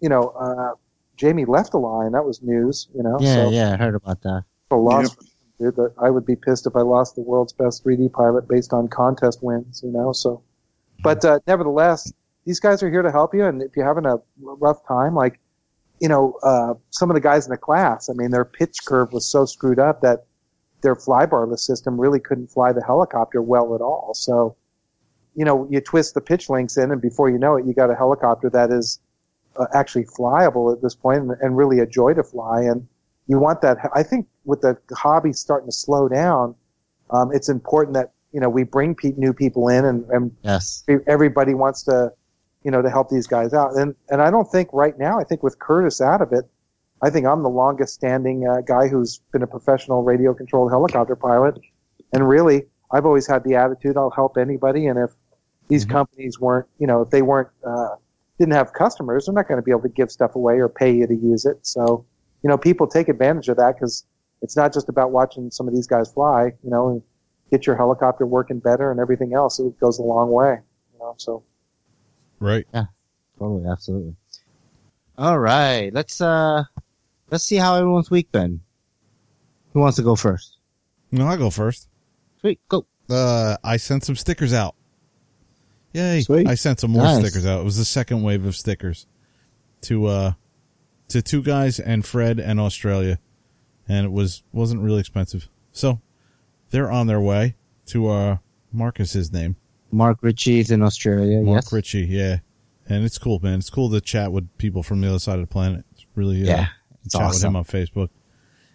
you 0.00 0.08
know, 0.08 0.28
uh, 0.28 0.74
Jamie 1.16 1.44
left 1.44 1.72
the 1.72 1.78
line. 1.78 2.12
That 2.12 2.24
was 2.24 2.42
news, 2.42 2.88
you 2.94 3.02
know. 3.02 3.18
Yeah, 3.20 3.34
so 3.34 3.50
yeah, 3.50 3.72
I 3.72 3.76
heard 3.76 3.94
about 3.94 4.22
that. 4.22 4.44
a 4.70 4.76
loss 4.76 5.14
for 5.14 5.22
him, 5.22 5.30
dude. 5.58 5.76
That 5.76 5.94
I 6.00 6.10
would 6.10 6.24
be 6.24 6.36
pissed 6.36 6.66
if 6.66 6.76
I 6.76 6.82
lost 6.82 7.16
the 7.16 7.22
world's 7.22 7.52
best 7.52 7.84
3D 7.84 8.12
pilot 8.12 8.48
based 8.48 8.72
on 8.72 8.88
contest 8.88 9.42
wins, 9.42 9.82
you 9.84 9.90
know. 9.90 10.12
So, 10.12 10.42
but 11.02 11.24
uh, 11.24 11.40
nevertheless, 11.46 12.12
these 12.44 12.60
guys 12.60 12.82
are 12.82 12.90
here 12.90 13.02
to 13.02 13.10
help 13.10 13.34
you, 13.34 13.44
and 13.44 13.60
if 13.60 13.76
you're 13.76 13.86
having 13.86 14.06
a 14.06 14.18
rough 14.40 14.86
time, 14.86 15.14
like, 15.14 15.40
you 16.00 16.08
know, 16.08 16.38
uh, 16.42 16.74
some 16.90 17.10
of 17.10 17.14
the 17.14 17.20
guys 17.20 17.46
in 17.46 17.50
the 17.50 17.58
class, 17.58 18.08
I 18.08 18.12
mean, 18.14 18.30
their 18.30 18.44
pitch 18.44 18.78
curve 18.86 19.12
was 19.12 19.26
so 19.26 19.44
screwed 19.44 19.80
up 19.80 20.00
that 20.02 20.24
their 20.80 20.94
flybarless 20.94 21.60
system 21.60 22.00
really 22.00 22.20
couldn't 22.20 22.48
fly 22.48 22.72
the 22.72 22.84
helicopter 22.84 23.42
well 23.42 23.74
at 23.74 23.80
all. 23.80 24.12
So, 24.14 24.56
you 25.34 25.44
know, 25.44 25.66
you 25.70 25.80
twist 25.80 26.14
the 26.14 26.20
pitch 26.20 26.48
links 26.48 26.76
in, 26.76 26.90
and 26.90 27.00
before 27.00 27.30
you 27.30 27.38
know 27.38 27.56
it, 27.56 27.66
you 27.66 27.74
got 27.74 27.90
a 27.90 27.94
helicopter 27.94 28.48
that 28.50 28.70
is 28.70 29.00
uh, 29.58 29.66
actually 29.74 30.04
flyable 30.04 30.72
at 30.72 30.82
this 30.82 30.94
point 30.94 31.22
and, 31.22 31.30
and 31.40 31.56
really 31.56 31.80
a 31.80 31.86
joy 31.86 32.14
to 32.14 32.22
fly. 32.22 32.62
And 32.62 32.86
you 33.26 33.38
want 33.38 33.60
that. 33.62 33.78
I 33.94 34.02
think 34.02 34.26
with 34.44 34.60
the 34.60 34.78
hobby 34.92 35.32
starting 35.32 35.68
to 35.68 35.72
slow 35.74 36.08
down, 36.08 36.54
um, 37.10 37.30
it's 37.32 37.48
important 37.48 37.94
that 37.94 38.12
you 38.32 38.40
know 38.40 38.48
we 38.48 38.62
bring 38.62 38.94
pe- 38.94 39.14
new 39.16 39.32
people 39.32 39.68
in, 39.68 39.84
and, 39.84 40.04
and 40.10 40.36
Yes. 40.42 40.84
everybody 41.06 41.54
wants 41.54 41.82
to, 41.84 42.12
you 42.64 42.70
know, 42.70 42.82
to 42.82 42.90
help 42.90 43.10
these 43.10 43.26
guys 43.26 43.52
out. 43.52 43.74
And 43.74 43.94
and 44.10 44.22
I 44.22 44.30
don't 44.30 44.50
think 44.50 44.68
right 44.72 44.98
now. 44.98 45.18
I 45.18 45.24
think 45.24 45.42
with 45.42 45.58
Curtis 45.58 46.00
out 46.00 46.20
of 46.20 46.32
it, 46.32 46.44
I 47.02 47.10
think 47.10 47.26
I'm 47.26 47.42
the 47.42 47.48
longest 47.48 47.94
standing 47.94 48.46
uh, 48.48 48.60
guy 48.62 48.88
who's 48.88 49.20
been 49.32 49.42
a 49.42 49.46
professional 49.46 50.02
radio 50.02 50.34
controlled 50.34 50.70
helicopter 50.70 51.14
pilot. 51.16 51.58
And 52.12 52.28
really, 52.28 52.64
I've 52.90 53.06
always 53.06 53.26
had 53.26 53.44
the 53.44 53.54
attitude 53.54 53.96
I'll 53.96 54.10
help 54.10 54.36
anybody. 54.36 54.86
And 54.86 54.98
if 54.98 55.10
these 55.68 55.84
companies 55.84 56.40
weren't, 56.40 56.66
you 56.78 56.86
know, 56.86 57.02
if 57.02 57.10
they 57.10 57.22
weren't 57.22 57.48
uh, 57.64 57.96
didn't 58.38 58.54
have 58.54 58.72
customers, 58.72 59.26
they're 59.26 59.34
not 59.34 59.46
going 59.46 59.58
to 59.58 59.62
be 59.62 59.70
able 59.70 59.82
to 59.82 59.88
give 59.88 60.10
stuff 60.10 60.34
away 60.34 60.54
or 60.54 60.68
pay 60.68 60.90
you 60.92 61.06
to 61.06 61.14
use 61.14 61.44
it. 61.44 61.58
So, 61.66 62.04
you 62.42 62.48
know, 62.48 62.56
people 62.56 62.86
take 62.86 63.08
advantage 63.08 63.48
of 63.48 63.56
that 63.58 63.74
because 63.74 64.04
it's 64.42 64.56
not 64.56 64.72
just 64.72 64.88
about 64.88 65.10
watching 65.10 65.50
some 65.50 65.68
of 65.68 65.74
these 65.74 65.86
guys 65.86 66.10
fly. 66.12 66.52
You 66.62 66.70
know, 66.70 66.88
and 66.88 67.02
get 67.50 67.66
your 67.66 67.76
helicopter 67.76 68.26
working 68.26 68.58
better 68.58 68.90
and 68.90 68.98
everything 68.98 69.34
else. 69.34 69.60
It 69.60 69.78
goes 69.78 69.98
a 69.98 70.02
long 70.02 70.30
way. 70.30 70.58
You 70.94 70.98
know, 70.98 71.14
so 71.18 71.44
Right. 72.40 72.66
Yeah. 72.72 72.86
Totally, 73.38 73.68
absolutely. 73.68 74.16
All 75.16 75.38
right, 75.38 75.92
let's 75.92 76.20
uh, 76.20 76.64
let's 77.30 77.44
see 77.44 77.56
how 77.56 77.74
everyone's 77.76 78.10
week 78.10 78.30
been. 78.32 78.60
Who 79.72 79.80
wants 79.80 79.96
to 79.96 80.02
go 80.02 80.16
first? 80.16 80.56
No, 81.10 81.26
I'll 81.26 81.36
go 81.36 81.50
first. 81.50 81.88
Sweet, 82.40 82.60
go. 82.68 82.86
Uh, 83.08 83.56
I 83.64 83.76
sent 83.78 84.04
some 84.04 84.16
stickers 84.16 84.52
out. 84.52 84.74
Yay! 85.92 86.20
Sweet. 86.20 86.46
I 86.46 86.54
sent 86.54 86.80
some 86.80 86.90
more 86.90 87.02
Nice. 87.02 87.20
stickers 87.20 87.46
out. 87.46 87.60
It 87.60 87.64
was 87.64 87.78
the 87.78 87.84
second 87.84 88.22
wave 88.22 88.44
of 88.44 88.54
stickers 88.54 89.06
to 89.82 90.06
uh 90.06 90.32
to 91.08 91.22
two 91.22 91.42
guys 91.42 91.80
and 91.80 92.04
Fred 92.04 92.38
and 92.38 92.60
Australia, 92.60 93.18
and 93.88 94.04
it 94.04 94.12
was 94.12 94.42
wasn't 94.52 94.82
really 94.82 95.00
expensive. 95.00 95.48
So 95.72 96.00
they're 96.70 96.90
on 96.90 97.06
their 97.06 97.20
way 97.20 97.56
to 97.86 98.08
uh 98.08 98.36
Mark 98.70 99.00
is 99.00 99.12
his 99.12 99.32
name. 99.32 99.56
Mark 99.90 100.18
Ritchie's 100.20 100.70
in 100.70 100.82
Australia. 100.82 101.40
Mark 101.40 101.64
yes. 101.64 101.72
Ritchie, 101.72 102.06
yeah. 102.06 102.38
And 102.90 103.04
it's 103.04 103.16
cool, 103.16 103.40
man. 103.42 103.58
It's 103.58 103.70
cool 103.70 103.88
to 103.90 104.00
chat 104.02 104.30
with 104.30 104.46
people 104.58 104.82
from 104.82 105.00
the 105.00 105.08
other 105.08 105.18
side 105.18 105.36
of 105.38 105.40
the 105.48 105.52
planet. 105.52 105.84
It's 105.92 106.04
really, 106.14 106.42
uh, 106.42 106.46
Yeah, 106.56 106.66
it's 107.08 107.18
chat 107.18 107.30
with 107.30 107.44
him 107.44 107.56
on 107.56 107.64
Facebook. 107.64 108.08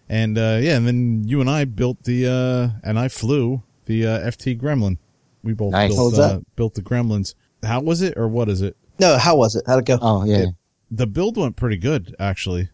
And, 0.10 0.38
uh, 0.38 0.60
yeah, 0.62 0.76
and 0.78 0.86
then 0.86 1.24
you 1.26 1.40
and 1.42 1.50
I 1.50 1.66
built 1.66 2.04
the, 2.04 2.28
uh, 2.28 2.80
and 2.88 3.00
I 3.00 3.08
flew 3.08 3.64
the, 3.86 4.06
uh, 4.06 4.20
FT 4.30 4.60
Gremlin. 4.60 4.98
We 5.44 5.54
both 5.54 5.72
Nice. 5.72 5.94
built, 5.94 6.18
uh, 6.20 6.42
built 6.56 6.74
the 6.76 6.82
Gremlins. 6.82 7.36
How 7.64 7.80
was 7.82 8.02
it 8.02 8.18
or 8.18 8.28
what 8.28 8.50
is 8.50 8.62
it? 8.62 8.76
No, 9.00 9.18
how 9.18 9.36
was 9.38 9.56
it? 9.56 9.64
How'd 9.66 9.80
it 9.80 9.86
go? 9.86 9.98
Oh 10.02 10.24
yeah. 10.26 10.46
the 10.92 11.08
build 11.08 11.38
went 11.38 11.56
pretty 11.56 11.78
good 11.78 12.16
actually. 12.20 12.70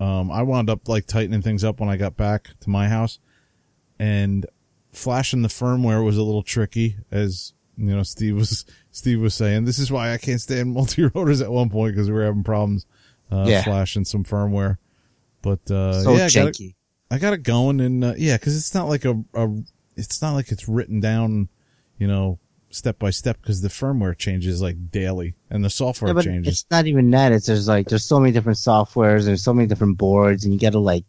Um, 0.00 0.30
I 0.30 0.42
wound 0.42 0.68
up 0.68 0.88
like 0.88 1.06
tightening 1.06 1.40
things 1.42 1.62
up 1.62 1.78
when 1.80 1.88
I 1.88 1.96
got 1.96 2.16
back 2.16 2.48
to 2.60 2.68
my 2.70 2.88
house, 2.88 3.20
and 3.98 4.44
flashing 4.92 5.42
the 5.42 5.48
firmware 5.48 6.04
was 6.04 6.16
a 6.16 6.22
little 6.22 6.42
tricky, 6.42 6.96
as 7.12 7.52
you 7.76 7.94
know. 7.94 8.02
Steve 8.02 8.34
was 8.36 8.64
Steve 8.90 9.20
was 9.20 9.34
saying 9.34 9.64
this 9.66 9.78
is 9.78 9.92
why 9.92 10.12
I 10.12 10.18
can't 10.18 10.40
stand 10.40 10.72
multi 10.72 11.04
rotors 11.14 11.40
at 11.40 11.50
one 11.52 11.70
point 11.70 11.94
because 11.94 12.08
we 12.08 12.14
were 12.14 12.24
having 12.24 12.42
problems 12.44 12.86
uh, 13.30 13.44
Yeah. 13.48 13.62
flashing 13.62 14.04
some 14.04 14.24
firmware. 14.24 14.78
But 15.44 15.70
uh, 15.70 16.02
so 16.02 16.16
yeah, 16.16 16.24
I 16.24 16.30
got, 16.30 16.58
it. 16.58 16.74
I 17.10 17.18
got 17.18 17.34
it 17.34 17.42
going, 17.42 17.78
and 17.80 18.02
uh, 18.02 18.14
yeah, 18.16 18.38
because 18.38 18.56
it's 18.56 18.72
not 18.74 18.88
like 18.88 19.04
a, 19.04 19.22
a 19.34 19.48
it's 19.94 20.22
not 20.22 20.32
like 20.32 20.50
it's 20.50 20.66
written 20.66 21.00
down, 21.00 21.50
you 21.98 22.06
know, 22.06 22.38
step 22.70 22.98
by 22.98 23.10
step 23.10 23.36
because 23.42 23.60
the 23.60 23.68
firmware 23.68 24.16
changes 24.16 24.62
like 24.62 24.90
daily 24.90 25.34
and 25.50 25.62
the 25.62 25.68
software 25.68 26.14
Yeah, 26.14 26.22
changes. 26.22 26.52
it's 26.54 26.66
not 26.70 26.86
even 26.86 27.10
that. 27.10 27.30
It's 27.30 27.44
there's 27.44 27.68
like 27.68 27.88
there's 27.88 28.06
so 28.06 28.18
many 28.18 28.32
different 28.32 28.56
softwares. 28.56 29.26
There's 29.26 29.44
so 29.44 29.52
many 29.52 29.68
different 29.68 29.98
boards, 29.98 30.44
and 30.46 30.54
you 30.54 30.58
got 30.58 30.72
to 30.72 30.78
like 30.78 31.04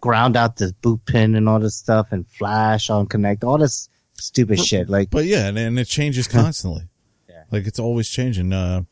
ground 0.00 0.36
out 0.36 0.56
the 0.56 0.72
boot 0.80 1.04
pin 1.04 1.34
and 1.34 1.48
all 1.48 1.58
this 1.58 1.74
stuff, 1.74 2.12
and 2.12 2.24
flash 2.28 2.88
on 2.88 3.06
connect 3.06 3.42
all 3.42 3.58
this 3.58 3.88
stupid 4.14 4.60
shit. 4.60 4.88
Like 4.88 5.10
But 5.10 5.24
yeah, 5.24 5.48
and, 5.48 5.58
and 5.58 5.76
it 5.76 5.88
changes 5.88 6.28
constantly. 6.28 6.84
Yeah. 7.28 7.42
Like 7.50 7.66
it's 7.66 7.80
always 7.80 8.08
changing. 8.08 8.52
Uh, 8.52 8.82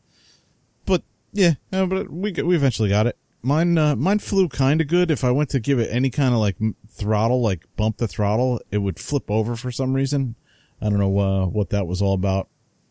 but 0.85 1.05
yeah, 1.33 1.53
no, 1.71 1.87
but 1.87 2.11
we 2.11 2.33
we 2.33 2.57
eventually 2.57 2.89
got 2.89 3.07
it. 3.07 3.17
Mine, 3.43 3.79
uh, 3.79 3.97
mine 3.97 4.19
flew 4.19 4.49
kind 4.49 4.81
of 4.81 4.87
good. 4.89 5.11
If 5.11 5.25
I 5.25 5.31
went 5.31 5.49
to 5.51 5.61
give 5.61 5.79
it 5.79 5.89
any 5.91 6.11
kind 6.11 6.35
of 6.35 6.41
like 6.41 6.57
throttle, 6.91 7.41
like 7.41 7.65
bump 7.77 7.97
the 7.97 8.07
throttle, 8.09 8.61
it 8.71 8.79
would 8.79 8.99
flip 8.99 9.31
over 9.31 9.57
for 9.57 9.71
some 9.73 9.95
reason. 9.95 10.35
I 10.81 10.89
don't 10.91 10.99
know, 10.99 11.19
uh, 11.19 11.47
what 11.47 11.71
that 11.71 11.87
was 11.87 12.03
all 12.03 12.15
about. 12.15 12.49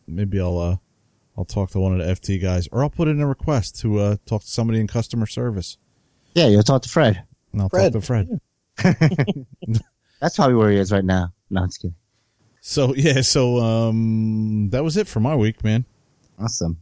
Maybe 0.08 0.40
I'll, 0.40 0.58
uh, 0.58 0.78
I'll 1.38 1.46
talk 1.46 1.70
to 1.72 1.80
one 1.80 2.00
of 2.00 2.06
the 2.06 2.14
FT 2.14 2.42
guys 2.42 2.68
or 2.72 2.82
I'll 2.84 2.90
put 2.90 3.08
in 3.08 3.20
a 3.22 3.28
request 3.28 3.80
to, 3.82 4.00
uh, 4.00 4.16
talk 4.26 4.42
to 4.42 4.48
somebody 4.48 4.80
in 4.80 4.88
customer 4.88 5.26
service. 5.28 5.78
yeah, 6.34 6.48
you'll 6.48 6.64
talk 6.64 6.82
to 6.84 6.90
Fred. 6.90 7.24
And 7.54 7.62
I'll 7.62 7.70
Fred. 7.70 7.94
talk 7.94 8.02
to 8.02 8.06
Fred. 8.06 8.40
That's 10.20 10.36
probably 10.36 10.56
where 10.56 10.72
he 10.72 10.78
is 10.78 10.92
right 10.92 11.06
now. 11.06 11.32
No, 11.50 11.62
I'm 11.62 11.70
kidding. 11.70 11.96
So 12.62 12.94
yeah, 12.96 13.22
so, 13.22 13.58
um, 13.60 14.70
that 14.72 14.84
was 14.84 14.98
it 14.98 15.08
for 15.08 15.20
my 15.20 15.36
week, 15.36 15.64
man. 15.64 15.86
Awesome. 16.40 16.82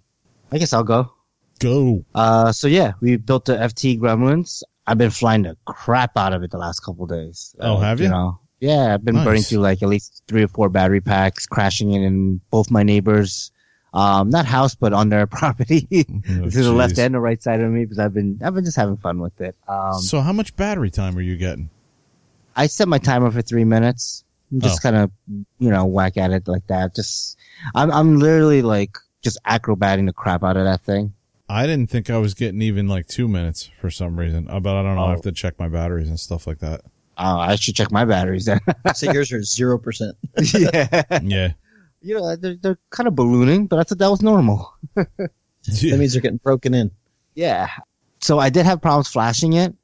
I 0.51 0.57
guess 0.57 0.73
I'll 0.73 0.83
go. 0.83 1.11
Go. 1.59 2.05
Uh, 2.15 2.51
so 2.51 2.67
yeah, 2.67 2.93
we 3.01 3.17
built 3.17 3.45
the 3.45 3.55
FT 3.57 3.99
Gremlins. 3.99 4.63
I've 4.85 4.97
been 4.97 5.09
flying 5.11 5.43
the 5.43 5.57
crap 5.65 6.15
out 6.17 6.33
of 6.33 6.43
it 6.43 6.51
the 6.51 6.57
last 6.57 6.79
couple 6.81 7.05
days. 7.07 7.55
Oh, 7.59 7.77
Uh, 7.77 7.79
have 7.81 7.99
you? 7.99 8.05
you 8.05 8.11
know, 8.11 8.39
yeah, 8.59 8.93
I've 8.93 9.03
been 9.03 9.15
Nice. 9.15 9.25
burning 9.25 9.43
through 9.43 9.59
like 9.59 9.83
at 9.83 9.89
least 9.89 10.23
three 10.27 10.43
or 10.43 10.47
four 10.47 10.69
battery 10.69 11.01
packs, 11.01 11.45
crashing 11.45 11.91
in 11.91 12.03
in 12.03 12.41
both 12.51 12.71
my 12.71 12.83
neighbors. 12.83 13.51
Um, 13.93 14.29
not 14.29 14.45
house, 14.45 14.75
but 14.75 14.93
on 14.93 15.09
their 15.09 15.25
property 15.39 15.81
to 15.89 16.05
Oh, 16.43 16.49
the 16.49 16.71
left 16.73 16.97
and 16.99 17.13
the 17.15 17.19
right 17.19 17.41
side 17.41 17.61
of 17.61 17.71
me 17.71 17.83
because 17.85 17.99
I've 17.99 18.13
been 18.13 18.39
I've 18.43 18.53
been 18.53 18.65
just 18.65 18.77
having 18.77 18.97
fun 18.97 19.19
with 19.19 19.39
it. 19.41 19.55
Um, 19.67 19.93
so 19.99 20.21
how 20.21 20.33
much 20.33 20.55
battery 20.55 20.89
time 20.91 21.17
are 21.17 21.21
you 21.21 21.35
getting? 21.37 21.69
I 22.55 22.67
set 22.67 22.87
my 22.87 22.97
timer 22.97 23.29
for 23.31 23.41
three 23.41 23.63
minutes. 23.65 24.23
I'm 24.51 24.61
Just 24.61 24.79
Oh. 24.79 24.83
kind 24.89 24.95
of, 24.95 25.11
you 25.59 25.69
know, 25.69 25.85
whack 25.85 26.17
at 26.17 26.31
it 26.31 26.47
like 26.47 26.65
that. 26.67 26.95
Just, 26.95 27.37
I'm, 27.75 27.91
I'm 27.91 28.17
literally 28.19 28.61
like 28.61 28.97
just 29.21 29.37
acrobating 29.45 30.05
the 30.05 30.13
crap 30.13 30.43
out 30.43 30.57
of 30.57 30.63
that 30.65 30.81
thing. 30.81 31.13
I 31.49 31.65
didn't 31.65 31.89
think 31.89 32.09
I 32.09 32.17
was 32.17 32.33
getting 32.33 32.61
even 32.61 32.87
like 32.87 33.07
two 33.07 33.27
minutes 33.27 33.69
for 33.79 33.89
some 33.89 34.19
reason, 34.19 34.45
but 34.45 34.75
I 34.75 34.83
don't 34.83 34.95
know. 34.95 35.05
I 35.05 35.11
have 35.11 35.21
to 35.21 35.31
check 35.31 35.57
my 35.59 35.69
batteries 35.69 36.09
and 36.09 36.19
stuff 36.19 36.45
like 36.45 36.59
that. 36.59 36.81
Oh, 37.17 37.39
I 37.39 37.55
should 37.55 37.75
check 37.75 37.91
my 37.91 38.05
batteries 38.05 38.45
then. 38.45 38.59
So 38.95 39.11
yours 39.11 39.31
are 39.31 39.41
zero 39.41 39.77
percent. 39.77 40.15
yeah. 40.53 41.03
Yeah. 41.23 41.53
You 42.01 42.19
know, 42.19 42.35
they're, 42.35 42.55
they're 42.61 42.79
kind 42.91 43.07
of 43.07 43.15
ballooning, 43.15 43.67
but 43.67 43.79
I 43.79 43.83
thought 43.83 43.97
that 43.97 44.11
was 44.11 44.21
normal. 44.21 44.73
That 45.81 45.99
means 45.99 46.13
they're 46.13 46.21
getting 46.21 46.37
broken 46.37 46.73
in. 46.73 46.91
Yeah. 47.35 47.67
So 48.21 48.39
I 48.39 48.49
did 48.49 48.65
have 48.65 48.81
problems 48.81 49.09
flashing 49.09 49.53
it. 49.53 49.75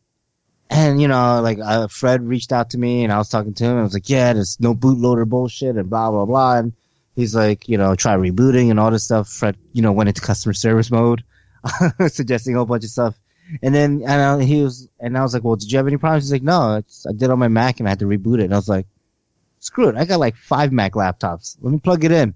And, 0.70 1.02
you 1.02 1.10
know, 1.10 1.42
like, 1.42 1.60
uh, 1.60 1.88
Fred 1.90 2.24
reached 2.26 2.54
out 2.54 2.70
to 2.70 2.78
me 2.78 3.04
and 3.04 3.12
I 3.12 3.18
was 3.18 3.28
talking 3.28 3.54
to 3.54 3.64
him 3.66 3.72
and 3.72 3.80
I 3.82 3.84
was 3.84 3.94
like, 3.94 4.10
yeah, 4.10 4.32
there's 4.32 4.58
no 4.62 4.74
bootloader 4.74 5.28
bullshit 5.28 5.76
and 5.76 5.90
blah, 5.90 6.10
blah, 6.10 6.26
blah. 6.26 6.58
And 6.60 6.74
he's 7.18 7.36
like, 7.36 7.68
you 7.68 7.78
know, 7.78 7.96
try 7.96 8.16
rebooting 8.16 8.72
and 8.72 8.80
all 8.80 8.92
this 8.92 9.04
stuff. 9.04 9.28
Fred, 9.28 9.58
you 9.74 9.82
know, 9.82 9.92
went 9.92 10.08
into 10.08 10.22
customer 10.22 10.54
service 10.54 10.90
mode, 10.90 11.24
suggesting 12.08 12.56
a 12.56 12.58
whole 12.58 12.66
bunch 12.66 12.84
of 12.84 12.90
stuff. 12.90 13.20
And 13.62 13.76
then, 13.76 14.04
and 14.06 14.22
uh, 14.22 14.38
he 14.38 14.64
was, 14.64 14.90
and 15.00 15.18
I 15.18 15.22
was 15.22 15.34
like, 15.34 15.44
well, 15.44 15.56
did 15.56 15.72
you 15.72 15.78
have 15.78 15.88
any 15.88 15.98
problems? 15.98 16.26
He's 16.26 16.32
like, 16.32 16.44
no, 16.44 16.82
I 17.08 17.14
did 17.14 17.30
on 17.30 17.40
my 17.40 17.50
Mac 17.50 17.80
and 17.80 17.88
I 17.88 17.92
had 17.92 18.00
to 18.00 18.06
reboot 18.06 18.40
it. 18.40 18.46
And 18.46 18.54
I 18.54 18.58
was 18.58 18.70
like, 18.70 18.88
screw 19.60 19.90
it. 19.90 19.96
I 19.96 20.06
got 20.06 20.20
like 20.20 20.36
five 20.36 20.72
Mac 20.72 20.94
laptops. 20.94 21.58
Let 21.62 21.72
me 21.72 21.80
plug 21.80 22.04
it 22.04 22.12
in. 22.12 22.34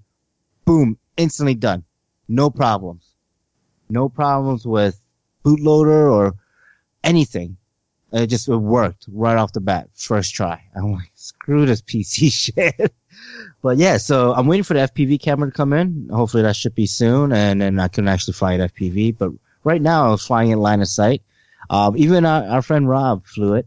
Boom. 0.64 0.98
Instantly 1.16 1.54
done. 1.54 1.84
No 2.28 2.50
problems. 2.50 3.14
No 3.88 4.08
problems 4.08 4.66
with 4.66 5.00
bootloader 5.44 6.12
or 6.12 6.34
anything. 7.02 7.56
It 8.12 8.28
just 8.28 8.48
it 8.48 8.56
worked 8.56 9.06
right 9.08 9.36
off 9.36 9.52
the 9.52 9.60
bat, 9.60 9.88
first 9.94 10.34
try. 10.34 10.62
I'm 10.74 10.92
like, 10.92 11.10
screw 11.14 11.66
this 11.66 11.82
PC 11.82 12.32
shit. 12.54 12.94
But 13.62 13.76
yeah, 13.78 13.96
so 13.96 14.32
I'm 14.34 14.46
waiting 14.46 14.64
for 14.64 14.74
the 14.74 14.80
FPV 14.80 15.20
camera 15.20 15.50
to 15.50 15.56
come 15.56 15.72
in. 15.72 16.08
Hopefully 16.12 16.42
that 16.42 16.56
should 16.56 16.74
be 16.74 16.86
soon, 16.86 17.32
and 17.32 17.60
then 17.60 17.78
I 17.80 17.88
can 17.88 18.08
actually 18.08 18.34
fly 18.34 18.54
it 18.54 18.74
FPV. 18.74 19.16
But 19.18 19.30
right 19.64 19.80
now 19.82 20.10
I'm 20.10 20.18
flying 20.18 20.50
in 20.50 20.58
line 20.58 20.80
of 20.80 20.88
sight. 20.88 21.22
Um, 21.70 21.96
even 21.96 22.24
our, 22.24 22.44
our 22.44 22.62
friend 22.62 22.88
Rob 22.88 23.26
flew 23.26 23.54
it, 23.54 23.66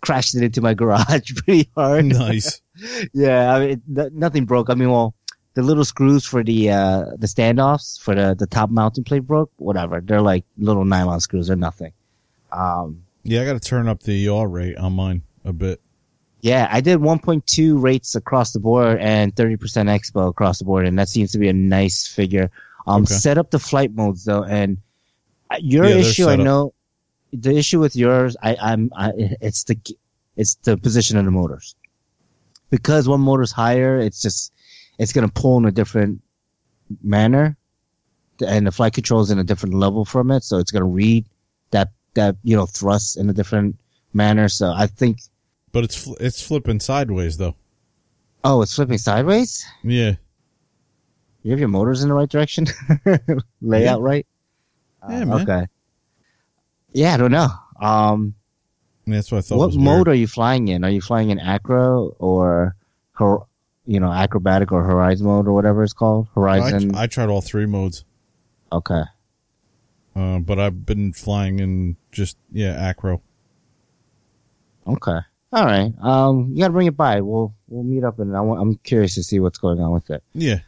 crashed 0.00 0.34
it 0.34 0.42
into 0.42 0.60
my 0.60 0.74
garage 0.80 1.34
pretty 1.36 1.68
hard. 1.76 2.06
nice. 2.06 2.60
yeah, 3.12 3.54
I 3.54 3.66
mean, 3.66 3.82
th- 3.94 4.12
nothing 4.12 4.44
broke. 4.46 4.70
I 4.70 4.74
mean, 4.74 4.90
well, 4.90 5.14
the 5.54 5.62
little 5.62 5.84
screws 5.84 6.24
for 6.24 6.42
the 6.42 6.70
uh 6.70 7.04
the 7.16 7.26
standoffs 7.28 8.00
for 8.00 8.14
the 8.14 8.34
the 8.34 8.46
top 8.46 8.70
mounting 8.70 9.04
plate 9.04 9.26
broke. 9.26 9.50
Whatever, 9.56 10.00
they're 10.00 10.20
like 10.22 10.44
little 10.58 10.84
nylon 10.84 11.20
screws. 11.20 11.46
They're 11.48 11.56
nothing. 11.56 11.92
Um, 12.50 13.04
Yeah, 13.22 13.42
I 13.42 13.44
got 13.44 13.52
to 13.54 13.60
turn 13.60 13.88
up 13.88 14.02
the 14.02 14.14
yaw 14.14 14.42
rate 14.44 14.76
on 14.76 14.94
mine 14.94 15.22
a 15.44 15.52
bit. 15.52 15.80
Yeah, 16.44 16.68
I 16.70 16.80
did 16.82 17.00
1.2 17.00 17.82
rates 17.82 18.14
across 18.16 18.52
the 18.52 18.60
board 18.60 18.98
and 19.00 19.34
30% 19.34 19.58
expo 19.88 20.28
across 20.28 20.58
the 20.58 20.66
board, 20.66 20.86
and 20.86 20.98
that 20.98 21.08
seems 21.08 21.32
to 21.32 21.38
be 21.38 21.48
a 21.48 21.54
nice 21.54 22.06
figure. 22.06 22.50
Um, 22.86 23.06
Okay. 23.06 23.06
set 23.06 23.38
up 23.38 23.50
the 23.50 23.58
flight 23.58 23.94
modes 23.94 24.24
though, 24.24 24.44
and 24.44 24.78
uh, 25.50 25.58
your 25.60 25.86
Yeah, 25.86 25.96
issue, 25.96 26.28
I 26.28 26.36
know, 26.36 26.74
the 27.32 27.56
issue 27.56 27.80
with 27.80 27.96
yours, 27.96 28.36
I, 28.42 28.56
I'm, 28.60 28.90
I, 28.96 29.12
it's 29.40 29.64
the, 29.64 29.78
it's 30.36 30.56
the 30.56 30.76
position 30.78 31.16
of 31.18 31.24
the 31.24 31.32
motors. 31.32 31.76
Because 32.70 33.08
one 33.08 33.22
motor's 33.22 33.52
higher, 33.52 33.98
it's 33.98 34.20
just, 34.22 34.52
it's 34.98 35.12
gonna 35.12 35.28
pull 35.28 35.58
in 35.58 35.64
a 35.66 35.72
different 35.72 36.22
manner, 37.02 37.56
and 38.46 38.66
the 38.66 38.72
flight 38.72 38.94
control's 38.94 39.30
in 39.30 39.38
a 39.38 39.44
different 39.44 39.74
level 39.74 40.04
from 40.04 40.30
it, 40.30 40.44
so 40.44 40.58
it's 40.58 40.72
gonna 40.72 40.84
read 40.86 41.26
that 41.70 41.90
that 42.14 42.36
you 42.44 42.56
know 42.56 42.66
thrust 42.66 43.16
in 43.16 43.30
a 43.30 43.34
different 43.34 43.76
manner. 44.12 44.48
So 44.48 44.72
I 44.72 44.86
think, 44.88 45.18
But 45.74 45.82
it's 45.82 46.06
it's 46.20 46.40
flipping 46.40 46.78
sideways 46.78 47.36
though. 47.36 47.56
oh, 48.44 48.62
it's 48.62 48.76
flipping 48.76 48.96
sideways. 48.96 49.66
Yeah. 49.82 50.14
You 51.42 51.50
have 51.50 51.58
your 51.58 51.68
motors 51.68 52.02
in 52.04 52.08
the 52.08 52.14
right 52.14 52.28
direction, 52.28 52.66
layout 53.60 54.00
right. 54.00 54.24
Yeah, 55.10 55.16
Uh, 55.22 55.24
man. 55.26 55.40
Okay. 55.42 55.66
Yeah, 56.92 57.14
I 57.14 57.16
don't 57.16 57.32
know. 57.32 57.48
Um, 57.80 58.34
That's 59.04 59.32
what 59.32 59.38
I 59.38 59.40
thought. 59.42 59.58
what 59.58 59.74
mode 59.74 60.06
are 60.06 60.14
you 60.14 60.28
flying 60.28 60.68
in? 60.68 60.84
Are 60.84 60.90
you 60.90 61.00
flying 61.00 61.30
in 61.30 61.40
acro 61.40 62.14
or, 62.20 62.76
you 63.84 63.98
know, 64.00 64.12
acrobatic 64.12 64.70
or 64.70 64.84
horizon 64.84 65.26
mode 65.26 65.48
or 65.48 65.52
whatever 65.54 65.82
it's 65.82 65.92
called? 65.92 66.28
Horizon. 66.36 66.94
I, 66.94 67.02
I 67.02 67.06
tried 67.08 67.28
all 67.28 67.42
three 67.42 67.66
modes, 67.66 68.04
okay. 68.72 69.02
uh, 70.14 70.38
but 70.38 70.60
I've 70.60 70.86
been 70.86 71.12
flying 71.12 71.58
in 71.58 71.96
just 72.12 72.38
yeah 72.52 72.74
acro. 72.78 73.20
Okay. 74.86 75.18
All 75.54 75.64
right. 75.64 75.92
Um, 76.02 76.50
you 76.52 76.58
gotta 76.62 76.72
bring 76.72 76.88
it 76.88 76.96
by. 76.96 77.20
We'll 77.20 77.54
we'll 77.68 77.84
meet 77.84 78.02
up, 78.02 78.18
and 78.18 78.36
I 78.36 78.40
want, 78.40 78.60
I'm 78.60 78.74
curious 78.78 79.14
to 79.14 79.22
see 79.22 79.38
what's 79.38 79.58
going 79.58 79.78
on 79.80 79.92
with 79.92 80.10
it. 80.10 80.22
Yeah. 80.34 80.58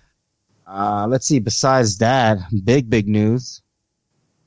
Uh, 0.67 1.07
let's 1.09 1.27
see. 1.27 1.41
Besides 1.41 1.99
that, 1.99 2.39
big 2.65 2.89
big 2.89 3.09
news. 3.09 3.63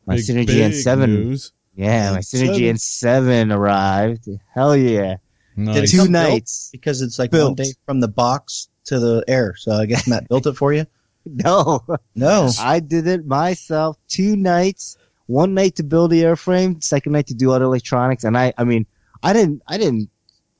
My 0.06 0.16
Big, 0.16 0.24
Synergy 0.26 0.48
big 0.48 0.72
N7. 0.72 1.08
news. 1.10 1.52
Yeah, 1.76 2.12
my 2.14 2.20
Synergy 2.20 2.78
seven. 2.80 3.50
N7 3.50 3.56
arrived. 3.56 4.30
Hell 4.54 4.76
yeah! 4.78 5.18
Nice. 5.58 5.92
Two 5.92 5.98
come 5.98 6.12
built? 6.14 6.30
nights. 6.30 6.70
because 6.72 7.02
it's 7.02 7.20
like 7.20 7.32
Built. 7.32 7.50
one 7.50 7.56
day 7.56 7.74
from 7.86 8.00
the 8.00 8.08
box 8.08 8.70
to 8.86 8.98
the 9.00 9.24
air. 9.28 9.56
So 9.58 9.74
I 9.74 9.86
guess 9.86 10.08
Matt 10.08 10.28
built 10.30 10.48
it 10.48 10.54
for 10.54 10.72
you. 10.74 10.86
No, 11.26 11.82
No, 12.16 12.50
I 12.60 12.80
did 12.80 13.06
it 13.06 13.26
myself. 13.28 13.98
Two 14.08 14.36
nights. 14.38 14.98
One 15.28 15.54
night 15.54 15.76
to 15.76 15.84
build 15.84 16.12
the 16.12 16.24
airframe. 16.24 16.82
Second 16.84 17.12
night 17.12 17.28
to 17.28 17.34
do 17.36 17.52
all 17.52 17.60
the 17.60 17.66
electronics. 17.66 18.24
And 18.24 18.36
I, 18.38 18.54
I 18.58 18.64
mean, 18.64 18.88
I 19.22 19.34
didn't, 19.34 19.62
I 19.68 19.78
didn't 19.78 20.10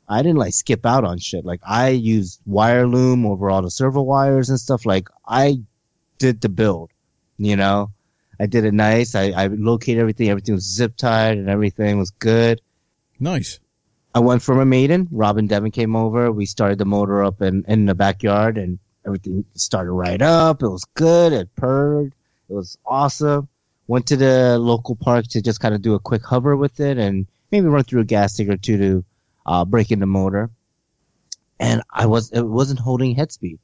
I 0.10 0.24
didn't 0.24 0.40
like 0.40 0.54
skip 0.54 0.86
out 0.88 1.04
on 1.04 1.20
shit. 1.20 1.46
Like 1.46 1.62
I 1.66 1.90
used 1.90 2.42
wire 2.48 2.88
loom 2.88 3.28
over 3.28 3.50
all 3.50 3.62
the 3.62 3.70
servo 3.70 4.02
wires 4.02 4.50
and 4.50 4.60
stuff. 4.60 4.86
Like 4.86 5.08
I 5.26 5.62
did 6.18 6.42
the 6.42 6.50
build, 6.50 6.90
you 7.38 7.56
know, 7.56 7.92
I 8.40 8.48
did 8.48 8.66
it 8.66 8.74
nice. 8.74 9.14
I, 9.14 9.32
I 9.32 9.48
located 9.48 10.00
everything. 10.00 10.30
Everything 10.30 10.56
was 10.56 10.64
zip 10.64 10.96
tied 10.98 11.38
and 11.38 11.48
everything 11.48 12.00
was 12.00 12.10
good. 12.10 12.60
Nice. 13.20 13.60
I 14.16 14.20
went 14.20 14.42
from 14.42 14.60
a 14.60 14.66
maiden. 14.66 15.08
Robin 15.12 15.46
Devin 15.46 15.72
came 15.72 15.96
over. 15.96 16.32
We 16.32 16.48
started 16.48 16.80
the 16.80 16.86
motor 16.86 17.24
up 17.24 17.42
in, 17.44 17.64
in 17.68 17.86
the 17.86 17.94
backyard 17.94 18.58
and 18.58 18.80
everything 19.06 19.46
started 19.54 19.92
right 19.92 20.22
up. 20.22 20.64
It 20.64 20.70
was 20.70 20.86
good. 20.96 21.34
It 21.34 21.56
purred. 21.56 22.14
It 22.50 22.54
was 22.54 22.78
awesome. 22.84 23.48
Went 23.88 24.08
to 24.08 24.18
the 24.18 24.58
local 24.58 24.96
park 24.96 25.28
to 25.28 25.42
just 25.42 25.60
kind 25.60 25.76
of 25.76 25.82
do 25.84 25.94
a 25.94 26.00
quick 26.00 26.26
hover 26.26 26.56
with 26.58 26.80
it 26.80 26.98
and 26.98 27.28
maybe 27.52 27.68
run 27.68 27.84
through 27.84 28.02
a 28.02 28.06
gas 28.06 28.36
tank 28.36 28.50
or 28.50 28.58
two 28.58 28.78
to 28.78 29.06
uh, 29.50 29.66
break 29.66 29.92
in 29.92 30.00
the 30.00 30.06
motor. 30.06 30.50
And 31.60 31.82
I 31.92 32.06
was, 32.06 32.32
it 32.32 32.44
wasn't 32.44 32.80
holding 32.80 33.16
head 33.16 33.32
speed. 33.32 33.60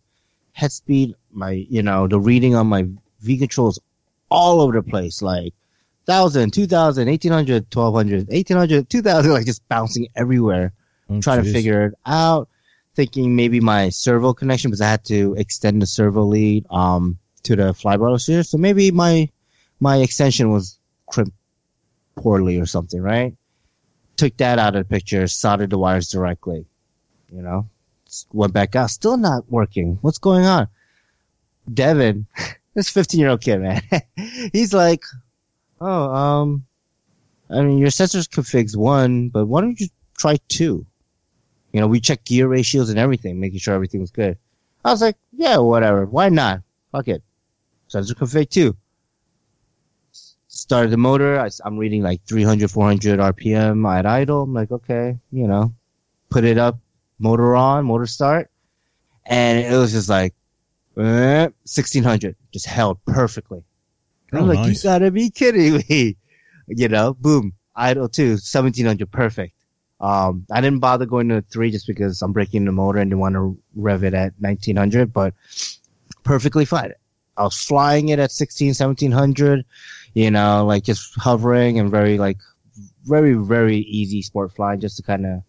Head 0.54 0.72
speed, 0.72 1.16
my, 1.32 1.52
you 1.52 1.84
know, 1.84 2.08
the 2.08 2.20
reading 2.20 2.56
on 2.56 2.68
my 2.68 2.88
V 3.22 3.38
controls 3.38 3.80
all 4.30 4.62
over 4.62 4.74
the 4.74 4.84
place, 4.84 5.22
like 5.22 5.54
1000, 6.06 6.52
2000, 6.52 7.08
1800, 7.08 7.64
1200, 7.74 8.28
1800, 8.28 8.90
2000, 8.90 9.32
like 9.32 9.46
just 9.46 9.68
bouncing 9.70 10.08
everywhere 10.16 10.74
Oh, 11.10 11.22
trying 11.22 11.44
to 11.44 11.52
figure 11.54 11.86
it 11.88 11.94
out, 12.06 12.50
thinking 12.96 13.36
maybe 13.36 13.60
my 13.60 13.90
servo 13.90 14.34
connection 14.34 14.72
because 14.72 14.82
I 14.82 14.90
had 14.90 15.06
to 15.06 15.36
extend 15.36 15.82
the 15.82 15.86
servo 15.86 16.24
lead 16.24 16.66
um 16.72 17.20
to 17.44 17.56
the 17.56 17.74
flybar 17.74 18.26
here, 18.26 18.42
so 18.42 18.58
maybe 18.58 18.90
my 18.90 19.30
my 19.80 19.98
extension 19.98 20.50
was 20.52 20.80
crimped 21.06 21.36
poorly 22.16 22.60
or 22.60 22.66
something, 22.66 23.02
right? 23.02 23.36
Took 24.18 24.38
that 24.38 24.60
out 24.60 24.76
of 24.76 24.88
the 24.88 24.94
picture, 24.94 25.28
soldered 25.28 25.70
the 25.70 25.78
wires 25.78 26.10
directly, 26.10 26.66
you 27.32 27.42
know, 27.42 27.68
went 28.32 28.54
back 28.54 28.76
out, 28.76 28.90
still 28.90 29.18
not 29.18 29.50
working. 29.52 29.98
What's 30.02 30.20
going 30.20 30.46
on? 30.46 30.68
Devin, 31.72 32.28
this 32.74 32.90
15 32.90 33.20
year 33.20 33.30
old 33.30 33.42
kid, 33.42 33.60
man, 33.60 33.82
he's 34.54 34.74
like, 34.74 35.04
oh, 35.82 36.14
um, 36.14 36.66
I 37.50 37.62
mean, 37.62 37.78
your 37.78 37.90
sensors 37.90 38.30
configs 38.30 38.76
one, 38.76 39.30
but 39.30 39.46
why 39.46 39.62
don't 39.62 39.80
you 39.80 39.88
try 40.18 40.38
two? 40.48 40.86
You 41.72 41.82
know, 41.82 41.88
we 41.88 42.00
checked 42.00 42.26
gear 42.26 42.48
ratios 42.48 42.90
and 42.90 42.98
everything, 42.98 43.40
making 43.40 43.60
sure 43.60 43.74
everything 43.74 44.00
was 44.00 44.12
good. 44.12 44.38
I 44.84 44.92
was 44.92 45.02
like, 45.02 45.18
yeah, 45.34 45.58
whatever. 45.58 46.06
Why 46.06 46.30
not? 46.30 46.62
Fuck 46.92 47.10
it. 47.10 47.24
Sensor 47.88 48.16
config 48.16 48.50
two. 48.50 48.78
Started 50.56 50.92
the 50.92 50.98
motor. 50.98 51.38
I, 51.38 51.50
am 51.66 51.78
reading 51.78 52.02
like 52.02 52.24
300, 52.24 52.72
400 52.72 53.20
RPM 53.20 53.86
at 53.94 54.06
idle. 54.06 54.44
I'm 54.44 54.54
like, 54.54 54.72
okay, 54.72 55.20
you 55.30 55.48
know, 55.48 55.74
put 56.30 56.46
it 56.46 56.58
up, 56.58 56.80
motor 57.20 57.58
on, 57.58 57.84
motor 57.86 58.06
start. 58.06 58.50
And 59.26 59.60
it 59.60 59.76
was 59.78 59.92
just 59.92 60.08
like, 60.08 60.34
eh, 60.98 61.48
1600, 61.68 62.38
just 62.54 62.68
held 62.68 63.04
perfectly. 63.04 63.64
And 64.32 64.40
I'm 64.40 64.46
Oh, 64.46 64.48
like, 64.48 64.60
nice. 64.60 64.82
you 64.82 64.90
gotta 64.90 65.12
be 65.12 65.30
kidding 65.30 65.84
me. 65.90 66.16
You 66.68 66.88
know, 66.88 67.16
boom, 67.16 67.52
idle 67.76 68.08
too, 68.08 68.30
1700, 68.32 69.12
perfect. 69.12 69.54
Um, 70.00 70.46
I 70.50 70.62
didn't 70.62 70.80
bother 70.80 71.06
going 71.06 71.28
to 71.30 71.42
three 71.42 71.70
just 71.70 71.86
because 71.86 72.22
I'm 72.22 72.32
breaking 72.32 72.64
the 72.64 72.72
motor 72.72 73.00
and 73.00 73.12
didn't 73.12 73.20
want 73.20 73.36
to 73.36 73.58
rev 73.76 74.06
it 74.06 74.14
at 74.14 74.32
1900, 74.40 75.12
but 75.12 75.34
perfectly 76.24 76.64
fine. 76.64 76.94
I 77.36 77.44
was 77.44 77.58
flying 77.58 78.08
it 78.10 78.20
at 78.20 78.32
16, 78.32 78.70
1700, 78.70 79.66
you 80.16 80.32
know, 80.32 80.66
like 80.66 80.84
just 80.84 81.14
hovering 81.20 81.78
and 81.78 81.92
very 81.92 82.18
like, 82.18 82.38
very, 83.04 83.34
very 83.34 83.78
easy 83.78 84.24
sport 84.24 84.52
flying 84.56 84.80
just 84.80 84.98
to 84.98 85.04
kind 85.04 85.26
of 85.26 85.44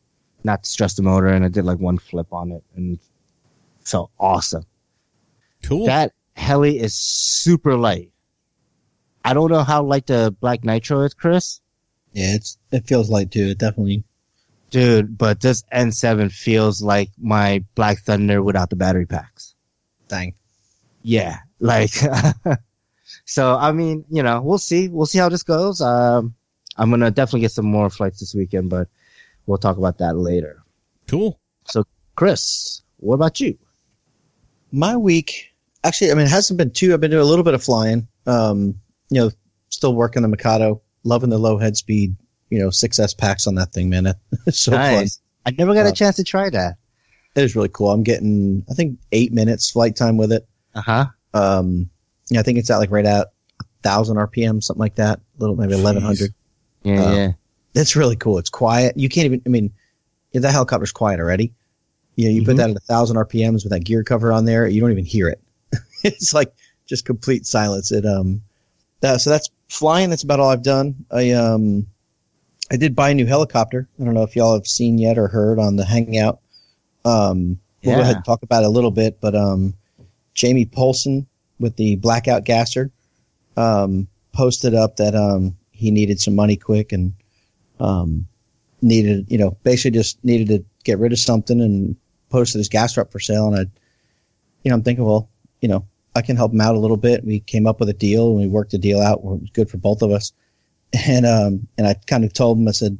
not 0.44 0.66
stress 0.66 0.94
the 0.94 1.02
motor. 1.02 1.28
And 1.28 1.44
I 1.44 1.48
did 1.48 1.64
like 1.64 1.78
one 1.78 1.96
flip 1.96 2.32
on 2.32 2.52
it 2.52 2.62
and 2.74 2.98
felt 3.80 4.10
awesome. 4.20 4.66
Cool. 5.62 5.86
That 5.86 6.12
heli 6.34 6.78
is 6.78 6.94
super 6.94 7.76
light. 7.76 8.10
I 9.24 9.32
don't 9.34 9.50
know 9.50 9.64
how 9.64 9.82
light 9.82 10.06
the 10.06 10.36
Black 10.40 10.64
Nitro 10.64 11.00
is, 11.02 11.14
Chris. 11.14 11.60
Yeah, 12.12 12.34
it's 12.34 12.58
it 12.70 12.86
feels 12.86 13.10
light 13.10 13.30
too. 13.30 13.48
It 13.48 13.58
definitely. 13.58 14.04
Dude, 14.70 15.16
but 15.16 15.40
this 15.40 15.64
N7 15.72 16.30
feels 16.30 16.82
like 16.82 17.10
my 17.18 17.64
Black 17.74 18.00
Thunder 18.00 18.42
without 18.42 18.70
the 18.70 18.76
battery 18.76 19.06
packs. 19.06 19.54
Dang. 20.08 20.34
Yeah, 21.02 21.38
like, 21.60 21.92
so 23.24 23.56
I 23.56 23.72
mean, 23.72 24.04
you 24.10 24.22
know, 24.22 24.40
we'll 24.42 24.58
see. 24.58 24.88
We'll 24.88 25.06
see 25.06 25.18
how 25.18 25.28
this 25.28 25.42
goes. 25.42 25.80
Um, 25.80 26.34
I'm 26.76 26.90
gonna 26.90 27.10
definitely 27.10 27.40
get 27.40 27.52
some 27.52 27.66
more 27.66 27.88
flights 27.90 28.20
this 28.20 28.34
weekend, 28.34 28.70
but 28.70 28.88
we'll 29.46 29.58
talk 29.58 29.76
about 29.78 29.98
that 29.98 30.16
later. 30.16 30.62
cool. 31.08 31.38
So, 31.64 31.84
Chris, 32.14 32.82
what 32.98 33.14
about 33.14 33.40
you? 33.40 33.58
My 34.72 34.96
week, 34.96 35.52
actually, 35.84 36.10
I 36.10 36.14
mean, 36.14 36.26
it 36.26 36.30
hasn't 36.30 36.58
been 36.58 36.70
too. 36.70 36.92
I've 36.94 37.00
been 37.00 37.10
doing 37.10 37.22
a 37.22 37.26
little 37.26 37.44
bit 37.44 37.54
of 37.54 37.62
flying. 37.64 38.06
Um, 38.26 38.74
you 39.10 39.20
know, 39.20 39.30
still 39.70 39.94
working 39.94 40.22
the 40.22 40.28
Mikado, 40.28 40.80
loving 41.04 41.30
the 41.30 41.38
low 41.38 41.58
head 41.58 41.76
speed. 41.76 42.14
You 42.50 42.60
know, 42.60 42.68
6S 42.68 43.16
packs 43.18 43.46
on 43.48 43.56
that 43.56 43.72
thing, 43.72 43.90
man. 43.90 44.06
It's 44.46 44.60
so 44.60 44.72
fun. 44.72 44.80
Nice. 44.80 45.20
I 45.44 45.50
never 45.52 45.74
got 45.74 45.86
a 45.86 45.88
Uh, 45.88 45.92
chance 45.92 46.14
to 46.16 46.24
try 46.24 46.48
that. 46.50 46.76
It 47.34 47.42
is 47.42 47.56
really 47.56 47.68
cool. 47.72 47.90
I'm 47.90 48.04
getting, 48.04 48.64
I 48.70 48.74
think, 48.74 48.98
eight 49.12 49.32
minutes 49.32 49.70
flight 49.70 49.96
time 49.96 50.16
with 50.16 50.30
it. 50.32 50.46
Uh 50.74 50.80
huh. 50.82 51.06
Um, 51.34 51.90
yeah, 52.30 52.40
I 52.40 52.42
think 52.42 52.58
it's 52.58 52.70
at 52.70 52.78
like 52.78 52.90
right 52.90 53.04
at 53.06 53.28
thousand 53.82 54.16
RPM, 54.16 54.62
something 54.62 54.80
like 54.80 54.96
that. 54.96 55.18
A 55.18 55.40
little 55.40 55.56
maybe 55.56 55.74
eleven 55.74 56.02
hundred. 56.02 56.34
Yeah, 56.82 57.00
Uh, 57.02 57.14
yeah. 57.14 57.32
It's 57.74 57.94
really 57.96 58.16
cool. 58.16 58.38
It's 58.38 58.48
quiet. 58.50 58.96
You 58.96 59.08
can't 59.08 59.26
even. 59.26 59.42
I 59.44 59.48
mean, 59.48 59.72
yeah, 60.32 60.40
that 60.40 60.52
helicopter's 60.52 60.92
quiet 60.92 61.20
already. 61.20 61.52
You 62.16 62.26
know, 62.26 62.30
you 62.34 62.42
Mhm. 62.42 62.46
put 62.46 62.56
that 62.56 62.70
at 62.70 62.76
a 62.76 62.80
thousand 62.80 63.16
RPMs 63.16 63.62
with 63.64 63.70
that 63.72 63.84
gear 63.84 64.02
cover 64.02 64.32
on 64.32 64.44
there, 64.46 64.66
you 64.66 64.80
don't 64.80 64.92
even 64.92 65.04
hear 65.04 65.28
it. 65.28 65.40
it's 66.02 66.32
like 66.32 66.52
just 66.86 67.04
complete 67.04 67.44
silence. 67.46 67.92
It 67.92 68.06
um, 68.06 68.40
that, 69.00 69.20
so 69.20 69.30
that's 69.30 69.50
flying. 69.68 70.08
That's 70.10 70.22
about 70.22 70.40
all 70.40 70.48
I've 70.48 70.62
done. 70.62 70.94
I 71.10 71.32
um, 71.32 71.86
I 72.70 72.76
did 72.76 72.96
buy 72.96 73.10
a 73.10 73.14
new 73.14 73.26
helicopter. 73.26 73.86
I 74.00 74.04
don't 74.04 74.14
know 74.14 74.22
if 74.22 74.34
y'all 74.34 74.54
have 74.54 74.66
seen 74.66 74.96
yet 74.98 75.18
or 75.18 75.28
heard 75.28 75.58
on 75.58 75.76
the 75.76 75.84
Hangout. 75.84 76.40
Um, 77.04 77.60
we'll 77.84 77.94
go 77.96 78.00
ahead 78.02 78.16
and 78.16 78.24
talk 78.24 78.42
about 78.42 78.62
it 78.62 78.66
a 78.66 78.70
little 78.70 78.90
bit, 78.90 79.20
but 79.20 79.34
um, 79.36 79.74
Jamie 80.34 80.64
Polson 80.64 81.26
with 81.58 81.76
the 81.76 81.96
Blackout 81.96 82.44
Gasser 82.44 82.90
um, 83.56 84.08
posted 84.32 84.74
up 84.74 84.96
that 84.96 85.14
um, 85.14 85.56
he 85.70 85.90
needed 85.90 86.20
some 86.20 86.34
money 86.34 86.56
quick 86.56 86.92
and 86.92 87.14
um, 87.80 88.26
needed, 88.82 89.26
you 89.30 89.38
know, 89.38 89.56
basically 89.62 89.92
just 89.92 90.22
needed 90.24 90.48
to 90.48 90.64
get 90.84 90.98
rid 90.98 91.12
of 91.12 91.18
something 91.18 91.60
and 91.60 91.96
posted 92.30 92.58
his 92.58 92.68
gasser 92.68 93.00
up 93.00 93.12
for 93.12 93.20
sale. 93.20 93.48
And 93.48 93.56
I, 93.56 93.60
you 94.62 94.70
know, 94.70 94.74
I'm 94.74 94.82
thinking, 94.82 95.04
well, 95.04 95.28
you 95.60 95.68
know, 95.68 95.86
I 96.14 96.22
can 96.22 96.36
help 96.36 96.52
him 96.52 96.60
out 96.60 96.74
a 96.74 96.78
little 96.78 96.96
bit. 96.96 97.24
We 97.24 97.40
came 97.40 97.66
up 97.66 97.80
with 97.80 97.88
a 97.88 97.94
deal 97.94 98.30
and 98.30 98.40
we 98.40 98.46
worked 98.46 98.72
the 98.72 98.78
deal 98.78 99.00
out. 99.00 99.18
It 99.18 99.24
was 99.24 99.50
good 99.52 99.70
for 99.70 99.78
both 99.78 100.02
of 100.02 100.10
us. 100.10 100.32
And, 101.06 101.26
um, 101.26 101.66
and 101.76 101.86
I 101.86 101.94
kind 102.06 102.24
of 102.24 102.32
told 102.32 102.58
him, 102.58 102.68
I 102.68 102.70
said, 102.70 102.96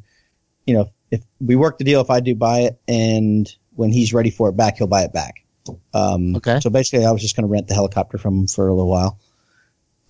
you 0.67 0.75
know, 0.75 0.91
if 1.11 1.23
we 1.41 1.55
work 1.55 1.79
the 1.79 1.85
deal, 1.85 2.01
if 2.01 2.11
I 2.11 2.19
do 2.21 2.35
buy 2.35 2.61
it 2.63 2.79
and 2.89 3.49
when 3.75 3.91
he's 3.91 4.13
ready 4.13 4.29
for 4.29 4.49
it 4.49 4.57
back, 4.57 4.77
he'll 4.77 4.89
buy 4.89 5.03
it 5.03 5.13
back. 5.13 5.46
Um, 5.95 6.37
Okay. 6.37 6.61
so 6.61 6.71
basically 6.71 7.05
I 7.07 7.11
was 7.11 7.23
just 7.23 7.37
going 7.37 7.47
to 7.47 7.53
rent 7.53 7.69
the 7.69 7.75
helicopter 7.75 8.19
from 8.19 8.41
him 8.41 8.47
for 8.47 8.69
a 8.69 8.75
little 8.75 8.89
while. 8.91 9.19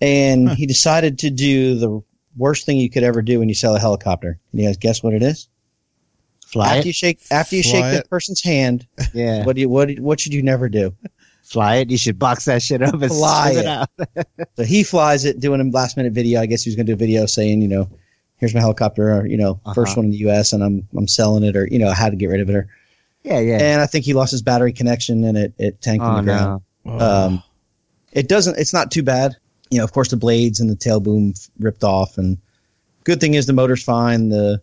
And 0.01 0.49
Huh. 0.49 0.55
he 0.55 0.65
decided 0.65 1.19
to 1.19 1.29
do 1.29 1.75
the 1.75 2.01
worst 2.37 2.65
thing 2.65 2.77
you 2.77 2.89
could 2.89 3.03
ever 3.03 3.21
do 3.21 3.39
when 3.39 3.49
you 3.49 3.55
sell 3.55 3.75
a 3.75 3.79
helicopter. 3.79 4.39
Can 4.51 4.59
you 4.59 4.67
guys 4.67 4.77
guess 4.77 5.01
what 5.01 5.13
it 5.13 5.23
is? 5.23 5.47
Fly 6.45 6.67
after 6.67 6.79
it. 6.81 6.85
you 6.85 6.93
shake 6.93 7.19
after 7.31 7.55
you 7.55 7.63
Fly 7.63 7.71
shake 7.71 7.85
it. 7.85 7.91
that 7.91 8.09
person's 8.09 8.41
hand, 8.41 8.87
Yeah. 9.13 9.43
what 9.43 9.55
do 9.55 9.61
you 9.61 9.69
what 9.69 9.97
what 9.99 10.19
should 10.19 10.33
you 10.33 10.41
never 10.43 10.69
do? 10.69 10.93
Fly 11.43 11.77
it. 11.77 11.89
You 11.89 11.97
should 11.97 12.19
box 12.19 12.45
that 12.45 12.61
shit 12.61 12.81
up 12.81 12.93
and 12.93 13.05
Fly 13.07 13.51
spit 13.51 13.65
it. 13.65 13.67
out. 13.67 13.89
So 14.55 14.63
he 14.63 14.83
flies 14.83 15.23
it, 15.25 15.39
doing 15.39 15.61
a 15.61 15.63
last 15.65 15.97
minute 15.97 16.13
video. 16.13 16.39
I 16.41 16.45
guess 16.45 16.63
he 16.63 16.69
was 16.69 16.75
going 16.75 16.85
to 16.87 16.91
do 16.91 16.95
a 16.95 16.97
video 16.97 17.25
saying, 17.25 17.61
you 17.61 17.67
know, 17.67 17.89
here's 18.37 18.53
my 18.55 18.59
helicopter, 18.59 19.11
or, 19.11 19.25
you 19.27 19.37
know, 19.37 19.59
first 19.75 19.91
Uh-huh. 19.91 19.95
one 20.01 20.05
in 20.05 20.11
the 20.11 20.17
U.S. 20.19 20.51
and 20.53 20.63
I'm 20.63 20.87
I'm 20.95 21.07
selling 21.07 21.43
it, 21.43 21.55
or 21.55 21.67
you 21.67 21.79
know, 21.79 21.91
how 21.91 22.09
to 22.09 22.15
get 22.15 22.27
rid 22.27 22.41
of 22.41 22.49
it, 22.49 22.55
or 22.55 22.69
Yeah, 23.23 23.39
yeah. 23.39 23.57
and 23.59 23.81
I 23.81 23.85
think 23.87 24.05
he 24.05 24.13
lost 24.13 24.31
his 24.31 24.41
battery 24.41 24.71
connection 24.73 25.23
and 25.25 25.37
it 25.37 25.53
it 25.57 25.81
tanked 25.81 26.05
on 26.05 26.13
oh 26.13 26.17
the 26.17 26.23
ground. 26.23 26.61
no. 26.85 26.97
Oh, 26.99 27.25
Um, 27.27 27.43
it 28.13 28.27
doesn't. 28.29 28.57
It's 28.57 28.73
not 28.73 28.91
too 28.91 29.03
bad. 29.03 29.35
You 29.69 29.79
know, 29.79 29.83
of 29.83 29.91
course, 29.91 30.09
the 30.09 30.17
blades 30.17 30.59
and 30.61 30.69
the 30.69 30.75
tail 30.75 30.99
boom 31.01 31.33
f- 31.35 31.49
ripped 31.59 31.83
off, 31.83 32.17
and 32.17 32.37
good 33.03 33.19
thing 33.19 33.33
is 33.33 33.45
the 33.45 33.53
motor's 33.53 33.83
fine. 33.83 34.29
The, 34.29 34.61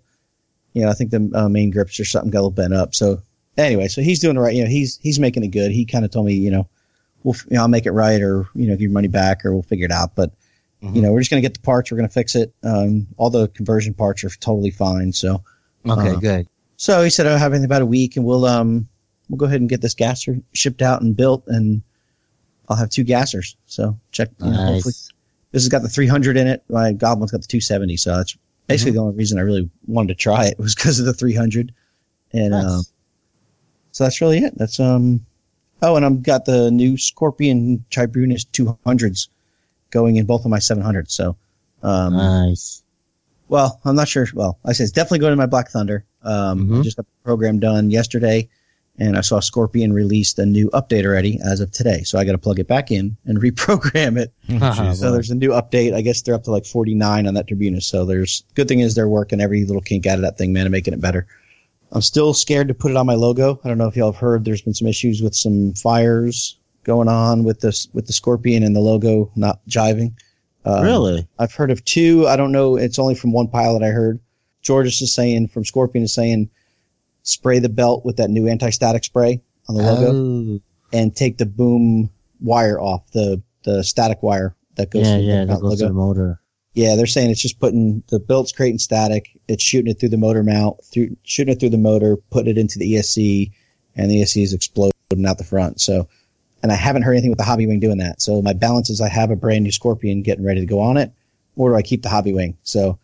you 0.72 0.82
know, 0.82 0.88
I 0.88 0.94
think 0.94 1.11
the 1.11 1.30
uh, 1.34 1.48
main 1.50 1.70
grips 1.70 2.00
or 2.00 2.07
something 2.07 2.30
got 2.30 2.38
a 2.38 2.40
little 2.40 2.50
bent 2.52 2.72
up. 2.72 2.94
So 2.94 3.20
anyway, 3.59 3.88
so 3.88 4.00
he's 4.00 4.20
doing 4.20 4.36
the 4.36 4.40
right. 4.40 4.55
You 4.55 4.64
know, 4.64 4.70
he's 4.70 4.98
he's 5.02 5.20
making 5.20 5.44
it 5.44 5.48
good. 5.48 5.70
He 5.72 5.84
kind 5.84 6.07
of 6.07 6.11
told 6.11 6.24
me, 6.24 6.32
you 6.32 6.50
know, 6.50 6.66
we'll 7.22 7.34
f- 7.34 7.44
you 7.50 7.57
know, 7.57 7.62
I'll 7.62 7.68
make 7.68 7.84
it 7.84 7.92
right, 7.92 8.22
or 8.22 8.48
you 8.55 8.66
know, 8.66 8.72
give 8.72 8.80
your 8.80 8.90
money 8.92 9.09
back, 9.09 9.44
or 9.44 9.52
we'll 9.52 9.62
figure 9.62 9.84
it 9.84 9.92
out. 9.92 10.14
But 10.16 10.32
Mhm. 10.82 10.96
you 10.96 11.02
know, 11.02 11.12
we're 11.12 11.20
just 11.20 11.30
gonna 11.30 11.42
get 11.42 11.52
the 11.55 11.61
parts. 11.61 11.90
We're 11.90 11.98
gonna 11.98 12.09
fix 12.09 12.34
it. 12.34 12.55
Um, 12.62 13.07
all 13.18 13.28
the 13.28 13.48
conversion 13.48 13.92
parts 13.92 14.24
are 14.24 14.30
totally 14.30 14.70
fine. 14.70 15.12
So 15.12 15.42
okay, 15.86 16.11
uh, 16.11 16.16
good. 16.18 16.46
So 16.77 17.03
he 17.03 17.11
said, 17.11 17.27
I'll 17.27 17.39
have 17.39 17.53
it 17.53 17.57
in 17.57 17.64
about 17.64 17.83
a 17.83 17.87
week 17.87 18.16
and 18.16 18.25
we'll, 18.25 18.45
um, 18.45 18.89
we'll 19.29 19.39
go 19.39 19.47
ahead 19.47 19.61
and 19.61 19.68
get 19.70 19.81
this 19.81 19.95
gasser 19.95 20.37
shipped 20.53 20.83
out 20.83 21.03
and 21.03 21.16
built 21.16 21.45
and 21.47 21.83
I'll 22.68 22.77
have 22.77 22.91
two 22.91 23.05
gassers. 23.05 23.57
So 23.66 23.99
check, 24.12 24.29
you 24.41 24.51
know, 24.51 24.57
hopefully 24.75 24.95
this 25.53 25.62
has 25.62 25.68
got 25.68 25.83
the 25.83 25.89
300 25.89 26.37
in 26.37 26.47
it. 26.47 26.62
My 26.68 26.93
Goblin's 26.93 27.31
got 27.33 27.41
the 27.43 27.47
270. 27.47 27.97
So 27.97 28.16
that's 28.16 28.37
basically 28.66 28.93
Mm-hmm. 28.93 28.97
the 28.97 29.03
only 29.03 29.16
reason 29.16 29.39
I 29.39 29.43
really 29.43 29.70
wanted 29.87 30.09
to 30.09 30.14
try 30.14 30.47
it 30.47 30.59
was 30.59 30.75
because 30.75 30.99
of 31.01 31.07
the 31.07 31.12
300. 31.14 31.72
And, 32.33 32.51
Nice. 32.51 32.64
um, 32.64 32.83
so 33.93 34.05
that's 34.05 34.20
really 34.20 34.39
it. 34.39 34.57
That's 34.57 34.81
um. 34.81 35.25
Oh, 35.83 35.97
and 35.97 36.05
I've 36.07 36.22
got 36.22 36.47
the 36.47 36.70
new 36.70 36.97
Scorpion 36.97 37.85
Tribunus 37.91 38.45
200s 38.47 39.29
going 39.91 40.16
in 40.16 40.25
both 40.25 40.45
of 40.45 40.51
my 40.51 40.59
700s. 40.59 41.11
So, 41.11 41.37
um, 41.83 42.14
Nice. 42.16 42.83
Well, 43.49 43.80
I'm 43.84 43.97
not 43.97 44.09
sure. 44.09 44.26
Well, 44.34 44.59
I 44.64 44.72
say 44.72 44.84
it's 44.84 44.92
definitely 44.92 45.18
going 45.20 45.32
to 45.32 45.36
my 45.36 45.47
Black 45.47 45.70
Thunder. 45.70 46.05
Um, 46.22 46.72
I 46.72 46.76
Mhm. 46.78 46.84
just 46.84 46.97
got 46.97 47.07
the 47.07 47.24
program 47.24 47.59
done 47.59 47.90
yesterday, 47.90 48.49
and 48.99 49.16
I 49.16 49.20
saw 49.20 49.40
Scorpion 49.40 49.92
released 49.92 50.38
a 50.38 50.47
new 50.47 50.70
update 50.70 51.05
already 51.05 51.38
as 51.45 51.61
of 51.61 51.70
today. 51.70 52.03
So 52.05 52.18
I 52.18 52.24
got 52.24 52.32
to 52.32 52.38
plug 52.38 52.59
it 52.59 52.68
back 52.68 52.90
in 52.90 53.16
and 53.26 53.38
reprogram 53.42 54.16
it. 54.18 54.32
Oh. 54.62 54.92
So 54.95 55.12
there's 55.12 55.30
a 55.30 55.34
new 55.34 55.51
update. 55.51 55.95
I 55.95 56.01
guess 56.01 56.22
they're 56.22 56.34
up 56.34 56.45
to 56.45 56.51
like 56.51 56.64
49 56.66 57.26
on 57.26 57.34
that 57.34 57.47
Tribuna. 57.49 57.82
So 57.82 58.05
there's 58.05 58.45
good 58.55 58.68
thing 58.68 58.80
is 58.80 58.95
they're 58.95 59.09
working 59.09 59.40
every 59.40 59.64
little 59.64 59.82
kink 59.82 60.07
out 60.07 60.16
of 60.18 60.22
that 60.22 60.38
thing, 60.38 60.53
man, 60.53 60.66
and 60.66 60.72
making 60.72 60.95
it 60.95 61.01
better. 61.01 61.26
I'm 61.92 62.03
still 62.03 62.34
scared 62.34 62.68
to 62.68 62.74
put 62.74 62.90
it 62.90 62.97
on 62.97 63.07
my 63.07 63.14
logo. 63.14 63.61
I 63.64 63.68
don't 63.68 63.78
know 63.78 63.86
if 63.86 63.97
y'all 63.97 64.11
have 64.12 64.20
heard. 64.20 64.45
There's 64.45 64.62
been 64.62 64.74
some 64.74 64.88
issues 64.88 65.22
with 65.22 65.34
some 65.34 65.74
fires 65.74 66.57
going 66.82 67.09
on 67.09 67.45
with 67.45 67.61
this 67.61 67.88
with 67.95 68.07
the 68.07 68.12
Scorpion 68.12 68.62
and 68.62 68.74
the 68.74 68.80
logo 68.80 69.30
not 69.36 69.61
jiving. 69.68 70.12
Um, 70.65 70.83
really? 70.83 71.29
I've 71.39 71.55
heard 71.55 71.71
of 71.71 71.85
two. 71.85 72.27
I 72.27 72.37
don't 72.37 72.53
know. 72.53 72.77
It's 72.77 72.99
only 72.99 73.15
from 73.15 73.33
one 73.33 73.49
pilot 73.49 73.83
I 73.83 73.89
heard. 73.89 74.21
Georges 74.62 75.03
is 75.03 75.15
saying 75.15 75.49
from 75.49 75.65
Scorpion 75.65 76.05
is 76.05 76.15
saying 76.15 76.51
spray 77.23 77.59
the 77.59 77.69
belt 77.69 78.05
with 78.05 78.17
that 78.17 78.31
new 78.31 78.49
anti-static 78.49 79.05
spray 79.05 79.41
on 79.69 79.75
the 79.77 79.83
logo 79.83 80.12
Oh, 80.12 80.61
and 80.93 81.15
take 81.15 81.39
the 81.39 81.47
boom 81.47 82.11
wire 82.41 82.81
off 82.81 83.11
the 83.12 83.43
the 83.65 83.83
static 83.83 84.23
wire 84.23 84.55
that 84.77 84.91
goes 84.91 85.07
yeah, 85.07 85.17
yeah, 85.19 85.45
that 85.45 85.61
goes 85.61 85.81
to 85.81 85.87
the 85.87 85.93
motor. 85.93 86.41
Yeah, 86.75 86.97
they're 86.97 87.07
saying 87.07 87.31
it's 87.31 87.41
just 87.41 87.61
putting 87.61 88.03
the 88.09 88.19
belt's 88.19 88.53
creating 88.53 88.79
static. 88.79 89.39
It's 89.49 89.62
shooting 89.62 89.91
it 89.91 90.01
through 90.01 90.09
the 90.09 90.17
motor 90.17 90.43
mount, 90.43 90.85
through 90.85 91.17
shooting 91.23 91.53
it 91.53 91.61
through 91.61 91.71
the 91.71 91.79
motor, 91.79 92.17
putting 92.31 92.51
it 92.51 92.59
into 92.59 92.79
the 92.79 92.95
ESC, 92.95 93.53
and 93.95 94.11
the 94.11 94.23
ESC 94.23 94.43
is 94.43 94.53
exploding 94.53 94.93
out 95.27 95.39
the 95.39 95.45
front. 95.45 95.81
So, 95.81 96.09
and 96.65 96.73
I 96.73 96.77
haven't 96.77 97.03
heard 97.03 97.12
anything 97.12 97.29
with 97.31 97.39
the 97.39 97.45
Hobbywing 97.45 97.79
doing 97.81 97.99
that. 97.99 98.23
So 98.23 98.41
my 98.41 98.55
balance 98.55 98.89
is 98.89 99.03
I 99.03 99.09
have 99.09 99.31
a 99.31 99.37
brand 99.37 99.65
new 99.65 99.71
Scorpion 99.71 100.23
getting 100.23 100.45
ready 100.45 100.61
to 100.61 100.67
go 100.67 100.81
on 100.81 100.97
it, 100.97 101.12
or 101.57 101.69
do 101.71 101.77
I 101.77 101.83
keep 101.83 102.03
the 102.03 102.09
Hobbywing? 102.09 102.55
So 102.62 102.99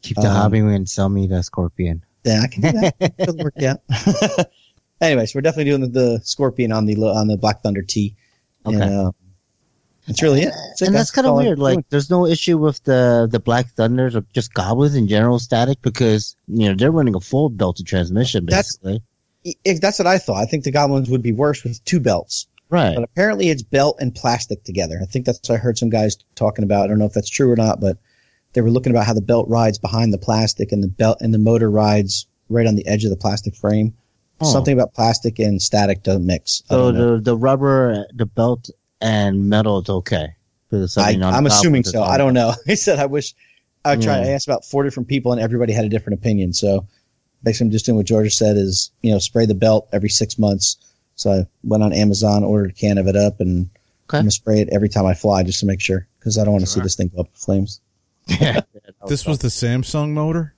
Keep 0.00 0.16
the 0.16 0.22
Um, 0.28 0.34
hobby 0.34 0.62
wing 0.62 0.74
and 0.74 0.88
sell 0.90 1.08
me 1.08 1.28
the 1.28 1.42
scorpion. 1.44 2.02
yeah, 2.24 2.40
I 2.42 2.46
can 2.48 2.62
do 2.62 2.72
that. 2.72 3.14
It'll 3.18 3.36
work 3.36 3.62
out. 3.62 3.80
Anyways, 5.00 5.34
we're 5.34 5.42
definitely 5.42 5.70
doing 5.70 5.80
the, 5.82 5.88
the 5.88 6.20
Scorpion 6.24 6.72
on 6.72 6.86
the 6.86 6.96
on 6.96 7.28
the 7.28 7.36
Black 7.36 7.62
Thunder 7.62 7.82
T. 7.82 8.16
Okay. 8.66 8.74
And, 8.76 8.82
uh, 8.82 9.12
that's 10.06 10.22
really 10.22 10.42
it. 10.42 10.52
That's 10.70 10.82
and 10.82 10.88
guys. 10.90 11.00
that's 11.00 11.10
kind 11.12 11.26
of 11.28 11.36
weird. 11.36 11.58
Like, 11.60 11.88
there's 11.88 12.10
no 12.10 12.26
issue 12.26 12.58
with 12.58 12.82
the 12.84 13.28
the 13.30 13.38
Black 13.38 13.68
Thunders 13.74 14.16
or 14.16 14.24
just 14.32 14.52
Goblins 14.54 14.96
in 14.96 15.06
general 15.06 15.38
static 15.38 15.80
because 15.82 16.34
you 16.48 16.68
know 16.68 16.74
they're 16.74 16.90
running 16.90 17.14
a 17.14 17.20
full 17.20 17.48
belted 17.48 17.86
transmission 17.86 18.46
That's- 18.46 18.76
basically. 18.78 19.02
If 19.64 19.80
that's 19.80 19.98
what 19.98 20.06
I 20.06 20.18
thought. 20.18 20.40
I 20.40 20.46
think 20.46 20.62
the 20.64 20.70
Goblins 20.70 21.10
would 21.10 21.22
be 21.22 21.32
worse 21.32 21.64
with 21.64 21.84
two 21.84 21.98
belts. 21.98 22.46
Right. 22.72 22.94
But 22.94 23.04
apparently 23.04 23.50
it's 23.50 23.62
belt 23.62 23.98
and 24.00 24.14
plastic 24.14 24.64
together. 24.64 24.98
I 25.00 25.06
think 25.06 25.26
that's 25.26 25.48
what 25.48 25.56
I 25.56 25.58
heard 25.58 25.78
some 25.78 25.90
guys 25.90 26.16
talking 26.34 26.64
about. 26.64 26.84
I 26.84 26.86
don't 26.88 26.98
know 26.98 27.04
if 27.04 27.12
that's 27.12 27.30
true 27.30 27.50
or 27.50 27.56
not, 27.56 27.80
but 27.80 27.98
they 28.54 28.60
were 28.60 28.70
looking 28.70 28.90
about 28.90 29.06
how 29.06 29.14
the 29.14 29.20
belt 29.22 29.48
rides 29.48 29.78
behind 29.78 30.12
the 30.12 30.18
plastic 30.18 30.72
and 30.72 30.82
the 30.82 30.88
belt 30.88 31.18
and 31.20 31.32
the 31.32 31.38
motor 31.38 31.70
rides 31.70 32.26
right 32.48 32.66
on 32.66 32.74
the 32.74 32.86
edge 32.86 33.04
of 33.04 33.10
the 33.10 33.16
plastic 33.16 33.54
frame. 33.54 33.94
Oh. 34.40 34.50
Something 34.50 34.74
about 34.74 34.94
plastic 34.94 35.38
and 35.38 35.62
static 35.62 36.02
doesn't 36.02 36.26
mix. 36.26 36.62
So 36.66 36.90
the 36.90 37.20
the 37.20 37.36
rubber, 37.36 38.06
the 38.12 38.26
belt, 38.26 38.70
and 39.00 39.48
metal 39.48 39.80
is 39.80 39.88
okay. 39.88 40.34
I, 40.96 41.12
I'm 41.36 41.46
assuming 41.46 41.84
so. 41.84 42.02
I 42.02 42.16
don't 42.16 42.34
know. 42.34 42.54
He 42.66 42.76
said 42.76 42.98
I 42.98 43.06
wish 43.06 43.34
I 43.84 43.96
tried. 43.96 44.20
Yeah. 44.22 44.28
I 44.28 44.30
asked 44.30 44.48
about 44.48 44.64
four 44.64 44.82
different 44.84 45.08
people 45.08 45.32
and 45.32 45.40
everybody 45.40 45.72
had 45.72 45.84
a 45.84 45.88
different 45.88 46.18
opinion. 46.18 46.52
So 46.54 46.86
basically, 47.42 47.66
I'm 47.66 47.70
just 47.72 47.86
doing 47.86 47.96
what 47.96 48.06
Georgia 48.06 48.30
said: 48.30 48.56
is 48.56 48.90
you 49.02 49.12
know 49.12 49.18
spray 49.18 49.46
the 49.46 49.54
belt 49.54 49.88
every 49.92 50.08
six 50.08 50.38
months. 50.38 50.76
So 51.22 51.30
I 51.32 51.46
went 51.62 51.82
on 51.82 51.92
Amazon, 51.92 52.42
ordered 52.44 52.70
a 52.70 52.74
can 52.74 52.98
of 52.98 53.06
it 53.06 53.16
up, 53.16 53.40
and 53.40 53.68
Okay. 54.08 54.18
I'm 54.18 54.24
gonna 54.24 54.30
spray 54.32 54.60
it 54.60 54.68
every 54.72 54.88
time 54.88 55.06
I 55.06 55.14
fly 55.14 55.42
just 55.42 55.60
to 55.60 55.66
make 55.66 55.80
sure 55.80 56.06
because 56.18 56.36
I 56.36 56.44
don't 56.44 56.52
want 56.52 56.64
to 56.64 56.70
see 56.70 56.80
this 56.80 56.96
thing 56.96 57.08
go 57.14 57.20
up 57.22 57.26
in 57.28 57.32
flames. 57.34 57.80
Yeah. 58.40 58.60
This 59.08 59.26
was 59.26 59.38
the 59.38 59.48
Samsung 59.48 60.10
motor, 60.12 60.54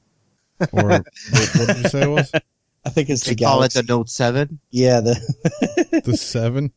or 0.73 0.83
what, 0.83 1.07
what 1.31 1.67
did 1.69 1.77
you 1.79 1.89
say 1.89 2.03
it 2.03 2.09
was? 2.11 2.31
I 2.85 2.91
think 2.91 3.09
it's 3.09 3.25
They 3.25 3.35
the 3.35 3.45
call 3.45 3.63
it 3.63 3.73
the 3.73 3.83
Note 3.83 4.11
Seven. 4.11 4.59
yeah, 4.71 5.01
the 5.01 6.03
The 6.05 6.17
seven. 6.17 6.73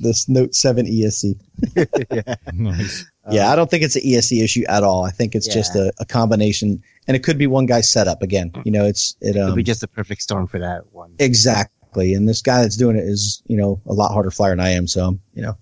this 0.00 0.28
Note 0.28 0.54
Seven 0.54 0.86
ESC. 0.86 1.34
Nice. 2.52 3.06
yeah, 3.30 3.50
I 3.50 3.56
don't 3.56 3.68
think 3.70 3.82
it's 3.82 3.96
an 3.96 4.02
ESC 4.02 4.42
issue 4.42 4.62
at 4.68 4.82
all. 4.84 5.04
I 5.04 5.10
think 5.10 5.34
it's 5.34 5.46
just 5.48 5.74
a, 5.74 5.92
a 5.98 6.04
combination, 6.04 6.82
and 7.08 7.16
it 7.16 7.22
could 7.24 7.38
be 7.38 7.46
one 7.46 7.66
guy's 7.66 7.90
setup 7.90 8.22
again. 8.22 8.52
You 8.64 8.70
know, 8.72 8.84
it's 8.84 9.16
it 9.20 9.30
It'd 9.30 9.42
um 9.42 9.54
be 9.54 9.62
just 9.62 9.82
a 9.82 9.88
perfect 9.88 10.22
storm 10.22 10.46
for 10.46 10.58
that 10.60 10.92
one. 10.92 11.12
exactly. 11.18 11.72
And 11.96 12.28
this 12.28 12.42
guy 12.42 12.62
that's 12.62 12.76
doing 12.76 12.96
it 12.96 13.04
is 13.04 13.42
you 13.46 13.56
know 13.56 13.80
a 13.86 13.92
lot 13.92 14.12
harder 14.12 14.30
flyer 14.30 14.52
than 14.52 14.60
I 14.60 14.70
am. 14.70 14.86
So 14.86 15.18
you 15.34 15.42
know, 15.42 15.56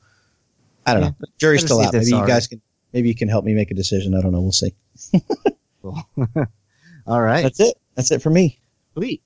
I 0.86 0.94
don't 0.94 1.02
Yeah. 1.02 1.08
know. 1.08 1.26
Jury's 1.38 1.64
still 1.64 1.80
out. 1.80 1.92
Maybe 1.92 2.04
you 2.06 2.10
sorry. 2.10 2.26
guys 2.28 2.46
can 2.46 2.60
maybe 2.92 3.08
you 3.08 3.14
can 3.14 3.28
help 3.28 3.44
me 3.44 3.54
make 3.54 3.70
a 3.70 3.74
decision. 3.74 4.14
I 4.14 4.20
don't 4.20 4.32
know. 4.32 4.40
We'll 4.42 4.52
see. 4.52 4.74
All 7.06 7.20
right. 7.22 7.42
That's 7.42 7.60
it. 7.60 7.76
That's 7.94 8.10
it 8.10 8.22
for 8.22 8.30
me. 8.30 8.58
Sweet. 8.94 9.22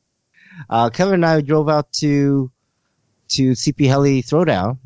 Uh, 0.69 0.91
Kevin 0.91 1.15
and 1.15 1.27
I 1.27 1.41
drove 1.41 1.69
out 1.69 1.93
to 1.95 2.51
to 3.29 3.53
CP 3.53 3.87
Heli 3.87 4.23
Throwdown. 4.23 4.79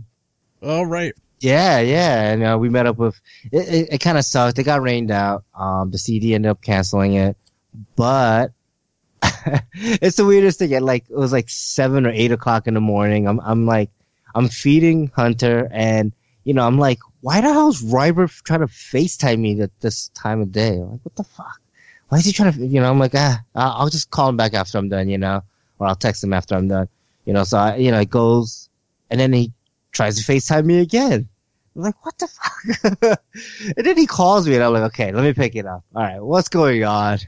All 0.62 0.86
right. 0.86 1.14
Yeah, 1.40 1.80
yeah, 1.80 2.30
and 2.30 2.42
uh, 2.44 2.56
we 2.60 2.68
met 2.68 2.86
up 2.86 2.98
with. 2.98 3.20
It, 3.50 3.68
it, 3.68 3.88
it 3.94 3.98
kind 3.98 4.16
of 4.16 4.24
sucked. 4.24 4.60
It 4.60 4.62
got 4.62 4.80
rained 4.80 5.10
out. 5.10 5.44
Um, 5.58 5.90
the 5.90 5.98
CD 5.98 6.34
ended 6.36 6.50
up 6.50 6.62
canceling 6.62 7.14
it, 7.14 7.36
but 7.96 8.52
it's 9.74 10.16
the 10.16 10.24
weirdest 10.24 10.58
thing. 10.58 10.80
Like 10.80 11.04
it 11.08 11.16
was 11.16 11.32
like 11.32 11.48
seven 11.48 12.06
or 12.06 12.10
eight 12.10 12.32
o'clock 12.32 12.66
in 12.66 12.74
the 12.74 12.80
morning. 12.80 13.26
I'm 13.26 13.40
I'm 13.40 13.66
like 13.66 13.90
I'm 14.34 14.48
feeding 14.48 15.10
Hunter, 15.14 15.68
and 15.70 16.12
you 16.44 16.54
know 16.54 16.66
I'm 16.66 16.78
like, 16.78 16.98
why 17.20 17.40
the 17.40 17.52
hell's 17.52 17.82
Ryber 17.82 18.28
trying 18.42 18.60
to 18.60 18.66
Facetime 18.66 19.40
me 19.40 19.60
at 19.60 19.70
this 19.80 20.08
time 20.08 20.40
of 20.40 20.52
day? 20.52 20.74
I'm 20.74 20.92
like, 20.92 21.00
what 21.04 21.16
the 21.16 21.24
fuck? 21.24 21.60
Why 22.08 22.18
is 22.18 22.24
he 22.24 22.32
trying 22.32 22.52
to? 22.52 22.66
You 22.66 22.80
know, 22.80 22.90
I'm 22.90 22.98
like, 22.98 23.14
ah, 23.14 23.40
I'll 23.54 23.72
I'll 23.72 23.88
just 23.88 24.10
call 24.10 24.28
him 24.28 24.36
back 24.36 24.54
after 24.54 24.78
I'm 24.78 24.88
done. 24.88 25.08
You 25.08 25.18
know, 25.18 25.42
or 25.78 25.86
I'll 25.86 25.96
text 25.96 26.24
him 26.24 26.32
after 26.32 26.54
I'm 26.54 26.68
done. 26.68 26.88
You 27.24 27.32
know, 27.32 27.44
so 27.44 27.58
I, 27.58 27.76
you 27.76 27.90
know, 27.90 28.00
it 28.00 28.10
goes, 28.10 28.68
and 29.10 29.20
then 29.20 29.32
he 29.32 29.52
tries 29.92 30.16
to 30.16 30.32
FaceTime 30.32 30.64
me 30.64 30.80
again. 30.80 31.28
I'm 31.74 31.82
like, 31.82 32.04
what 32.04 32.18
the 32.18 32.26
fuck? 32.26 33.18
and 33.76 33.86
then 33.86 33.96
he 33.96 34.06
calls 34.06 34.46
me 34.46 34.54
and 34.54 34.64
I'm 34.64 34.72
like, 34.72 34.82
okay, 34.92 35.12
let 35.12 35.22
me 35.22 35.32
pick 35.32 35.56
it 35.56 35.64
up. 35.64 35.84
All 35.94 36.02
right, 36.02 36.20
what's 36.20 36.48
going 36.48 36.84
on? 36.84 37.18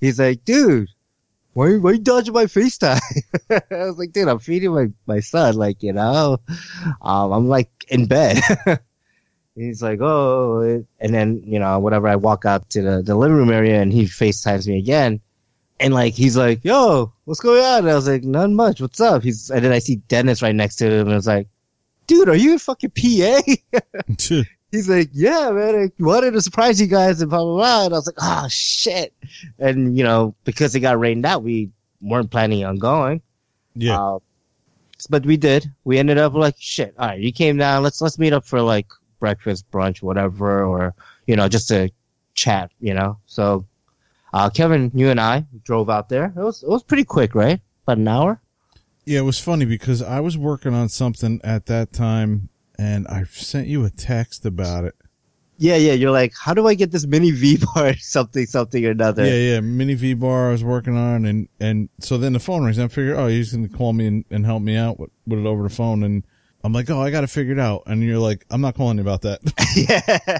He's 0.00 0.18
like, 0.18 0.44
dude, 0.44 0.88
why, 1.60 1.76
why 1.76 1.98
dodging 1.98 2.32
my 2.32 2.46
FaceTime? 2.46 3.00
I 3.50 3.84
was 3.84 3.98
like, 3.98 4.12
dude, 4.12 4.28
I'm 4.28 4.38
feeding 4.38 4.72
my, 4.72 4.86
my 5.04 5.20
son, 5.20 5.56
like, 5.56 5.82
you 5.82 5.92
know, 5.92 6.38
um, 7.02 7.32
I'm 7.32 7.48
like 7.48 7.68
in 7.88 8.06
bed. 8.06 8.40
He's 9.54 9.82
like, 9.82 10.00
oh, 10.00 10.82
and 11.00 11.14
then, 11.14 11.42
you 11.44 11.58
know, 11.58 11.78
whatever, 11.78 12.08
I 12.08 12.16
walk 12.16 12.46
out 12.46 12.70
to 12.70 12.80
the, 12.80 13.02
the 13.02 13.14
living 13.14 13.36
room 13.36 13.50
area 13.50 13.82
and 13.82 13.92
he 13.92 14.04
FaceTimes 14.04 14.66
me 14.66 14.78
again. 14.78 15.20
And 15.78 15.92
like, 15.92 16.14
he's 16.14 16.34
like, 16.34 16.64
yo, 16.64 17.12
what's 17.24 17.40
going 17.40 17.62
on? 17.62 17.80
And 17.80 17.90
I 17.90 17.94
was 17.94 18.08
like, 18.08 18.22
none 18.22 18.54
much. 18.54 18.80
What's 18.80 19.00
up? 19.00 19.22
He's, 19.22 19.50
and 19.50 19.62
then 19.62 19.72
I 19.72 19.80
see 19.80 19.96
Dennis 19.96 20.40
right 20.40 20.54
next 20.54 20.76
to 20.76 20.86
him 20.86 21.00
and 21.08 21.12
I 21.12 21.16
was 21.16 21.26
like, 21.26 21.48
dude, 22.06 22.30
are 22.30 22.36
you 22.36 22.54
a 22.54 22.58
fucking 22.58 22.90
PA? 22.90 23.42
He's 24.70 24.88
like, 24.88 25.10
yeah, 25.12 25.50
man, 25.50 25.74
I 25.74 26.02
wanted 26.02 26.32
to 26.32 26.42
surprise 26.42 26.80
you 26.80 26.86
guys 26.86 27.20
and 27.20 27.30
blah, 27.30 27.42
blah, 27.42 27.56
blah. 27.56 27.84
And 27.86 27.94
I 27.94 27.96
was 27.96 28.06
like, 28.06 28.16
oh, 28.20 28.46
shit. 28.48 29.12
And, 29.58 29.96
you 29.96 30.04
know, 30.04 30.34
because 30.44 30.74
it 30.74 30.80
got 30.80 31.00
rained 31.00 31.26
out, 31.26 31.42
we 31.42 31.70
weren't 32.00 32.30
planning 32.30 32.64
on 32.64 32.76
going. 32.76 33.20
yeah. 33.74 34.00
Uh, 34.00 34.18
but 35.08 35.24
we 35.24 35.38
did. 35.38 35.72
We 35.84 35.98
ended 35.98 36.18
up 36.18 36.34
like, 36.34 36.56
shit, 36.58 36.94
all 36.98 37.08
right, 37.08 37.20
you 37.20 37.32
came 37.32 37.56
down. 37.56 37.82
Let's, 37.82 38.02
let's 38.02 38.18
meet 38.18 38.34
up 38.34 38.44
for 38.44 38.60
like 38.60 38.86
breakfast, 39.18 39.64
brunch, 39.70 40.02
whatever, 40.02 40.62
or, 40.62 40.94
you 41.26 41.36
know, 41.36 41.48
just 41.48 41.68
to 41.68 41.90
chat, 42.34 42.70
you 42.80 42.92
know? 42.92 43.18
So, 43.24 43.64
uh, 44.34 44.50
Kevin, 44.50 44.90
you 44.94 45.08
and 45.08 45.18
I 45.18 45.46
drove 45.64 45.88
out 45.88 46.10
there. 46.10 46.26
It 46.36 46.40
was, 46.40 46.62
it 46.62 46.68
was 46.68 46.82
pretty 46.82 47.04
quick, 47.04 47.34
right? 47.34 47.60
About 47.84 47.96
an 47.96 48.08
hour? 48.08 48.40
Yeah, 49.06 49.20
it 49.20 49.24
was 49.24 49.40
funny 49.40 49.64
because 49.64 50.02
I 50.02 50.20
was 50.20 50.36
working 50.36 50.74
on 50.74 50.90
something 50.90 51.40
at 51.42 51.66
that 51.66 51.92
time 51.92 52.50
and 52.80 53.06
I 53.08 53.24
sent 53.24 53.66
you 53.66 53.84
a 53.84 53.90
text 53.90 54.46
about 54.46 54.84
it. 54.84 54.94
Yeah, 55.58 55.76
yeah. 55.76 55.92
You're 55.92 56.12
like, 56.12 56.32
how 56.34 56.54
do 56.54 56.66
I 56.66 56.72
get 56.72 56.90
this 56.90 57.06
mini 57.06 57.30
V 57.30 57.58
bar, 57.74 57.94
something, 57.98 58.46
something 58.46 58.82
or 58.86 58.92
another? 58.92 59.26
Yeah, 59.26 59.54
yeah. 59.54 59.60
Mini 59.60 59.94
VBar 59.94 60.48
I 60.48 60.52
was 60.52 60.64
working 60.64 60.96
on 60.96 61.26
and, 61.26 61.46
and 61.60 61.90
so 61.98 62.16
then 62.16 62.32
the 62.32 62.40
phone 62.40 62.64
rings 62.64 62.78
and 62.78 62.86
I 62.86 62.88
figure, 62.88 63.16
oh, 63.16 63.26
he's 63.26 63.52
going 63.52 63.68
to 63.68 63.76
call 63.76 63.92
me 63.92 64.06
and, 64.06 64.24
and 64.30 64.46
help 64.46 64.62
me 64.62 64.76
out 64.76 64.98
with, 64.98 65.10
with 65.26 65.40
it 65.40 65.46
over 65.46 65.62
the 65.62 65.68
phone. 65.68 66.02
And 66.02 66.24
I'm 66.64 66.72
like, 66.72 66.88
oh, 66.88 67.02
I 67.02 67.10
got 67.10 67.20
to 67.20 67.26
figure 67.26 67.52
it 67.52 67.58
out. 67.58 67.82
And 67.84 68.02
you're 68.02 68.18
like, 68.18 68.46
I'm 68.50 68.62
not 68.62 68.76
calling 68.76 68.96
you 68.96 69.02
about 69.02 69.20
that. 69.22 69.40
yeah. 69.76 70.38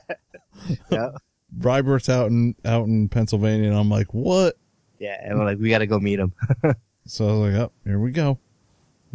yeah. 0.90 1.10
Rybert's 1.58 2.08
out 2.08 2.30
in, 2.30 2.54
out 2.64 2.86
in 2.86 3.10
Pennsylvania. 3.10 3.68
And 3.68 3.78
I'm 3.78 3.90
like, 3.90 4.14
what? 4.14 4.56
Yeah. 4.98 5.20
And 5.22 5.38
we're 5.38 5.44
like, 5.44 5.58
we 5.58 5.68
got 5.68 5.78
to 5.78 5.86
go 5.86 6.00
meet 6.00 6.18
him. 6.18 6.32
So 7.06 7.26
I 7.26 7.32
was 7.32 7.52
like, 7.52 7.60
oh, 7.60 7.72
here 7.84 7.98
we 7.98 8.12
go. 8.12 8.38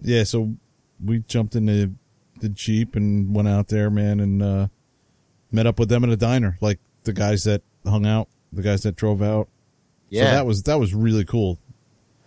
Yeah. 0.02 0.26
So 0.26 0.54
we 1.02 1.20
jumped 1.20 1.56
into 1.56 1.94
the 2.40 2.50
Jeep 2.50 2.96
and 2.96 3.34
went 3.36 3.48
out 3.48 3.68
there, 3.68 3.90
man, 3.90 4.20
and, 4.20 4.42
uh, 4.44 4.68
met 5.52 5.66
up 5.68 5.80
with 5.80 5.90
them 5.90 6.04
at 6.04 6.10
a 6.10 6.18
diner. 6.18 6.58
Like 6.62 6.80
the 7.04 7.14
guys 7.14 7.44
that 7.46 7.62
hung 7.86 8.06
out, 8.06 8.28
the 8.52 8.62
guys 8.62 8.84
that 8.84 8.96
drove 8.96 9.22
out. 9.22 9.48
Yeah. 10.10 10.26
So 10.26 10.32
that 10.32 10.46
was, 10.46 10.64
that 10.64 10.80
was 10.80 10.94
really 10.94 11.26
cool. 11.26 11.60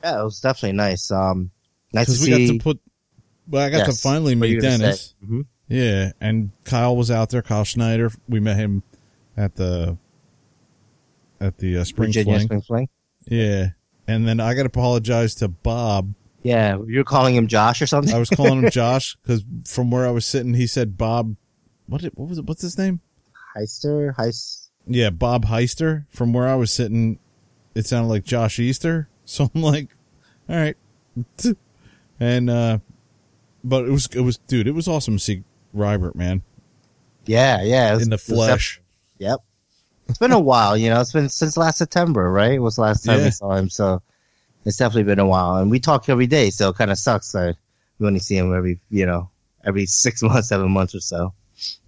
Yeah, 0.03 0.21
it 0.21 0.25
was 0.25 0.41
definitely 0.41 0.77
nice. 0.77 1.11
Um, 1.11 1.51
Nice 1.93 2.19
to 2.19 2.23
we 2.25 2.31
got 2.31 2.37
see. 2.37 2.59
to 2.59 2.63
put. 2.63 2.79
Well, 3.49 3.65
I 3.67 3.71
got 3.71 3.87
to 3.87 3.93
finally 3.93 4.35
meet 4.35 4.51
you 4.51 4.57
were 4.57 4.63
gonna 4.63 4.79
Dennis. 4.79 5.15
Mhm. 5.27 5.47
Yeah, 5.69 6.13
and 6.21 6.51
Kyle 6.65 6.95
was 6.97 7.11
out 7.11 7.31
there. 7.31 7.41
Kyle 7.41 7.65
Schneider. 7.65 8.11
We 8.29 8.41
met 8.41 8.57
him 8.59 8.83
at 9.39 9.55
the 9.57 9.97
at 11.41 11.57
the 11.57 11.79
uh, 11.79 11.85
spring 11.85 12.09
Virginia 12.11 12.35
fling. 12.35 12.45
Spring 12.47 12.61
Fling. 12.61 12.89
Yeah, 13.27 13.69
and 14.07 14.29
then 14.29 14.39
I 14.39 14.53
got 14.53 14.65
to 14.65 14.67
apologize 14.67 15.35
to 15.37 15.49
Bob. 15.49 16.13
Yeah, 16.43 16.79
you're 16.87 17.05
calling 17.05 17.35
him 17.35 17.47
Josh 17.49 17.83
or 17.83 17.87
something. 17.87 18.15
I 18.15 18.19
was 18.19 18.31
calling 18.31 18.63
him 18.63 18.71
Josh 18.73 19.17
because 19.23 19.45
from 19.67 19.91
where 19.91 20.07
I 20.07 20.11
was 20.11 20.25
sitting, 20.25 20.55
he 20.55 20.67
said 20.67 20.97
Bob. 20.97 21.37
What? 21.87 22.01
Did, 22.03 22.13
what 22.15 22.29
was 22.29 22.39
it? 22.39 22.45
What's 22.47 22.63
his 22.63 22.79
name? 22.79 23.01
Heister, 23.57 24.15
Heist. 24.15 24.69
Yeah, 24.87 25.11
Bob 25.11 25.47
Heister. 25.47 26.07
From 26.11 26.33
where 26.33 26.47
I 26.49 26.55
was 26.55 26.73
sitting, 26.73 27.19
it 27.75 27.87
sounded 27.87 28.09
like 28.09 28.25
Josh 28.25 28.59
Easter. 28.59 29.09
So 29.29 29.51
I'm 29.55 29.61
like, 29.61 29.95
all 30.49 30.57
right. 30.57 30.77
And 32.21 32.49
uh 32.51 32.79
but 33.63 33.85
it 33.85 33.91
was 33.91 34.07
it 34.15 34.21
was 34.23 34.39
dude, 34.39 34.67
it 34.67 34.73
was 34.75 34.89
awesome 34.89 35.17
to 35.19 35.23
see 35.23 35.45
Rybert, 35.77 36.15
man, 36.15 36.43
Yeah, 37.27 37.63
yeah. 37.63 37.93
was- 37.95 38.05
in 38.05 38.11
the 38.11 38.15
it 38.15 38.21
flesh. 38.21 38.77
def- 38.79 38.85
Yep. 39.29 39.41
It's 40.09 40.19
been 40.19 40.33
a 40.33 40.41
while, 40.41 40.77
you 40.79 40.89
know. 40.89 41.01
It's 41.01 41.13
been 41.13 41.29
since 41.29 41.57
last 41.59 41.77
September, 41.77 42.31
right? 42.33 42.53
It 42.53 42.59
was 42.61 42.77
the 42.77 42.83
last 42.83 43.05
time 43.05 43.19
Yeah. 43.19 43.25
we 43.27 43.31
saw 43.33 43.53
him, 43.55 43.69
so 43.69 44.01
it's 44.69 44.77
definitely 44.77 45.05
been 45.05 45.19
a 45.19 45.27
while. 45.27 45.57
And 45.57 45.71
we 45.71 45.81
talk 45.81 46.09
every 46.09 46.27
day, 46.27 46.51
so 46.51 46.69
it 46.71 46.77
kind 46.77 46.91
of 46.91 46.99
sucks 46.99 47.33
that 47.33 47.57
we 47.99 48.07
only 48.07 48.21
see 48.21 48.37
him 48.37 48.55
every, 48.55 48.79
you 48.91 49.07
know, 49.07 49.31
every 49.65 49.87
six 50.05 50.23
months, 50.23 50.49
seven 50.49 50.71
months 50.71 50.95
or 50.95 51.01
so. 51.01 51.33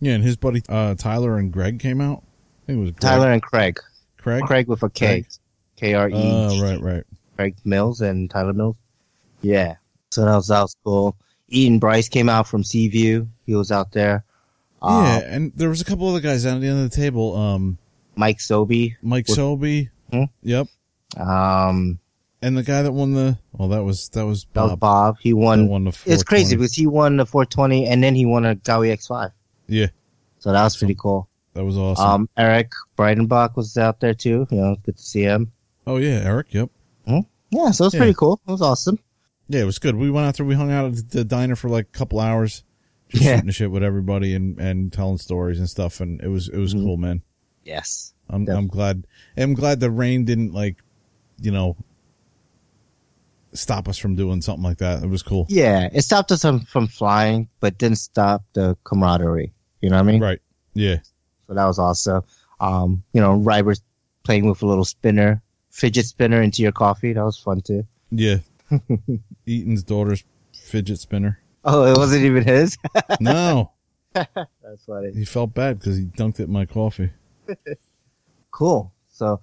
Yeah, 0.01 0.15
and 0.15 0.25
his 0.25 0.37
buddy 0.37 0.63
uh 0.69 0.95
Tyler 0.97 1.37
and 1.39 1.53
Greg 1.53 1.79
came 1.79 2.01
out. 2.01 2.25
I 2.65 2.67
think 2.67 2.79
it 2.79 2.81
was 2.81 2.91
Greg. 2.91 3.01
Tyler 3.01 3.31
and 3.31 3.43
Craig. 3.43 3.79
Craig. 4.19 4.43
Craig 4.45 4.67
with 4.69 4.83
a 4.83 4.91
K. 4.91 5.25
K 5.77 5.95
R 5.95 6.09
E. 6.09 6.13
Oh, 6.15 6.61
right, 6.63 6.81
right. 6.81 7.05
Craig 7.37 7.55
Mills 7.65 8.01
and 8.01 8.29
Tyler 8.29 8.53
Mills. 8.53 8.77
Yeah. 9.43 9.77
So 10.11 10.25
that 10.25 10.35
was, 10.35 10.49
that 10.49 10.61
was 10.61 10.77
cool. 10.85 11.17
Ian 11.53 11.79
Bryce 11.79 12.09
came 12.09 12.29
out 12.29 12.47
from 12.49 12.65
Seaview. 12.65 13.27
He 13.47 13.55
was 13.55 13.71
out 13.73 13.93
there. 13.93 14.25
yeah, 14.83 14.89
Uh, 14.89 15.21
and 15.25 15.53
there 15.55 15.69
was 15.69 15.81
a 15.81 15.85
couple 15.85 16.09
other 16.09 16.21
guys 16.21 16.43
down 16.45 16.57
at 16.57 16.61
the 16.63 16.67
end 16.69 16.85
of 16.85 16.91
the 16.91 16.97
table. 16.97 17.37
Um, 17.37 17.79
Mike 18.17 18.41
Sobey. 18.41 18.97
Mike 19.03 19.29
What- 19.29 19.37
Sobey. 19.37 19.89
Hmm? 20.13 20.25
Yep. 20.43 20.67
Um, 21.17 22.00
And 22.43 22.57
the 22.57 22.63
guy 22.63 22.83
that 22.83 22.93
won 22.93 23.13
the 23.13 23.39
well, 23.53 23.69
that 23.69 23.83
was 23.85 24.09
that 24.11 24.25
was 24.25 24.45
Bob. 24.47 24.55
that 24.55 24.71
was 24.73 24.79
Bob. 24.79 25.17
He 25.21 25.33
won. 25.35 25.69
won 25.69 25.85
the 25.85 25.99
It's 26.07 26.23
crazy 26.23 26.57
because 26.57 26.73
he 26.73 26.87
won 26.87 27.17
the 27.19 27.27
420 27.27 27.87
and 27.87 28.03
then 28.03 28.15
he 28.15 28.25
won 28.25 28.47
a 28.47 28.55
Gaui 28.57 28.93
X5. 28.93 29.31
Yeah, 29.69 29.87
So 30.39 30.53
that 30.53 30.63
was 30.65 30.77
pretty 30.77 30.95
cool. 30.97 31.29
that 31.55 31.65
was 31.65 31.77
awesome. 31.77 32.07
Um, 32.07 32.29
Eric 32.37 32.73
Breidenbach 32.97 33.57
was 33.57 33.77
out 33.77 34.01
there 34.01 34.15
too. 34.15 34.47
You 34.51 34.57
know, 34.57 34.77
good 34.85 34.97
to 34.97 35.03
see 35.03 35.23
him. 35.23 35.53
oh 35.87 35.97
yeah, 35.99 36.21
Eric. 36.25 36.53
Yep. 36.55 36.71
Yeah, 37.53 37.73
so 37.73 37.85
it 37.85 37.87
was 37.89 37.95
Yeah. 37.95 37.99
pretty 38.01 38.15
cool. 38.15 38.41
It 38.47 38.51
was 38.53 38.63
awesome. 38.63 38.99
Yeah, 39.49 39.63
it 39.63 39.65
was 39.65 39.81
good. 39.81 39.97
We 39.97 40.09
went 40.09 40.25
out 40.29 40.37
there. 40.37 40.47
We 40.47 40.55
hung 40.55 40.71
out 40.71 40.85
at 40.97 41.11
the 41.11 41.25
diner 41.25 41.57
for 41.57 41.69
like 41.69 41.87
a 41.87 41.99
couple 41.99 42.21
hours, 42.21 42.63
just 43.09 43.25
Yeah. 43.25 43.33
shooting 43.35 43.47
the 43.49 43.53
shit 43.53 43.71
with 43.73 43.83
everybody 43.83 44.35
and, 44.37 44.57
and 44.61 44.93
telling 44.93 45.19
stories 45.19 45.59
and 45.59 45.69
stuff. 45.69 46.01
And 46.01 46.21
it 46.23 46.29
was 46.29 46.49
it 46.49 46.57
was 46.59 46.75
Mhm. 46.75 46.85
cool, 46.85 46.97
man. 46.97 47.23
Yes. 47.65 48.15
I'm 48.29 48.45
Def- 48.45 48.57
I'm 48.57 48.69
glad. 48.69 49.05
I'm 49.37 49.55
glad 49.55 49.81
the 49.81 49.91
rain 49.91 50.25
didn't 50.25 50.53
like, 50.55 50.77
you 51.41 51.51
know, 51.51 51.77
stop 53.53 53.89
us 53.89 53.99
from 53.99 54.15
doing 54.15 54.41
something 54.43 54.63
like 54.65 54.79
that. 54.79 55.03
It 55.03 55.09
was 55.09 55.23
cool. 55.23 55.47
Yeah, 55.49 55.89
it 55.93 56.03
stopped 56.03 56.31
us 56.33 56.43
from, 56.43 56.61
from 56.61 56.87
flying, 56.87 57.49
but 57.61 57.79
didn't 57.79 57.99
stop 57.99 58.45
the 58.53 58.77
camaraderie. 58.85 59.53
You 59.81 59.91
know 59.91 59.97
what 59.97 60.09
I 60.09 60.13
mean? 60.13 60.21
Right. 60.23 60.41
Yeah. 60.75 60.97
So 61.47 61.55
that 61.55 61.65
was 61.65 61.79
awesome. 61.79 62.23
Um, 62.61 63.03
you 63.13 63.21
know, 63.21 63.35
Ryber's 63.35 63.83
playing 64.23 64.49
with 64.49 64.63
a 64.63 64.67
little 64.67 64.85
spinner, 64.85 65.43
fidget 65.71 66.07
spinner 66.07 66.43
into 66.43 66.63
your 66.63 66.73
coffee. 66.73 67.13
That 67.13 67.25
was 67.25 67.39
fun 67.39 67.61
too. 67.63 67.87
Yeah. 68.11 68.37
Eaton's 69.47 69.83
daughter's 69.83 70.23
fidget 70.53 70.99
spinner. 70.99 71.41
Oh, 71.65 71.85
it 71.85 71.97
wasn't 71.99 72.25
even 72.25 72.45
his? 72.45 72.79
No, 73.21 73.73
That's 74.13 74.85
funny. 74.87 75.13
he 75.13 75.25
felt 75.25 75.55
bad 75.55 75.79
because 75.79 75.97
he 75.97 76.05
dunked 76.05 76.41
it 76.41 76.45
in 76.45 76.53
my 76.53 76.65
coffee. 76.67 77.11
Cool. 78.51 78.93
So, 79.13 79.41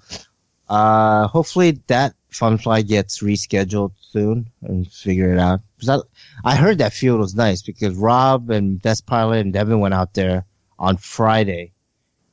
uh, 0.70 1.28
hopefully 1.28 1.80
that 1.88 2.14
fun 2.30 2.58
fly 2.58 2.82
gets 2.82 3.22
rescheduled 3.22 3.91
soon 4.18 4.49
and 4.63 4.91
figure 4.91 5.32
it 5.32 5.39
out. 5.39 5.61
'Cause 5.80 5.89
I, 5.89 6.51
I 6.51 6.55
heard 6.55 6.80
that 6.80 6.93
field 6.93 7.20
was 7.20 7.36
nice 7.36 7.61
because 7.61 7.95
Rob 7.95 8.49
and 8.49 8.82
Best 8.82 9.05
Pilot 9.05 9.41
and 9.41 9.53
Devin 9.53 9.80
went 9.80 9.93
out 9.93 10.13
there 10.15 10.45
on 10.80 10.97
Friday 10.97 11.74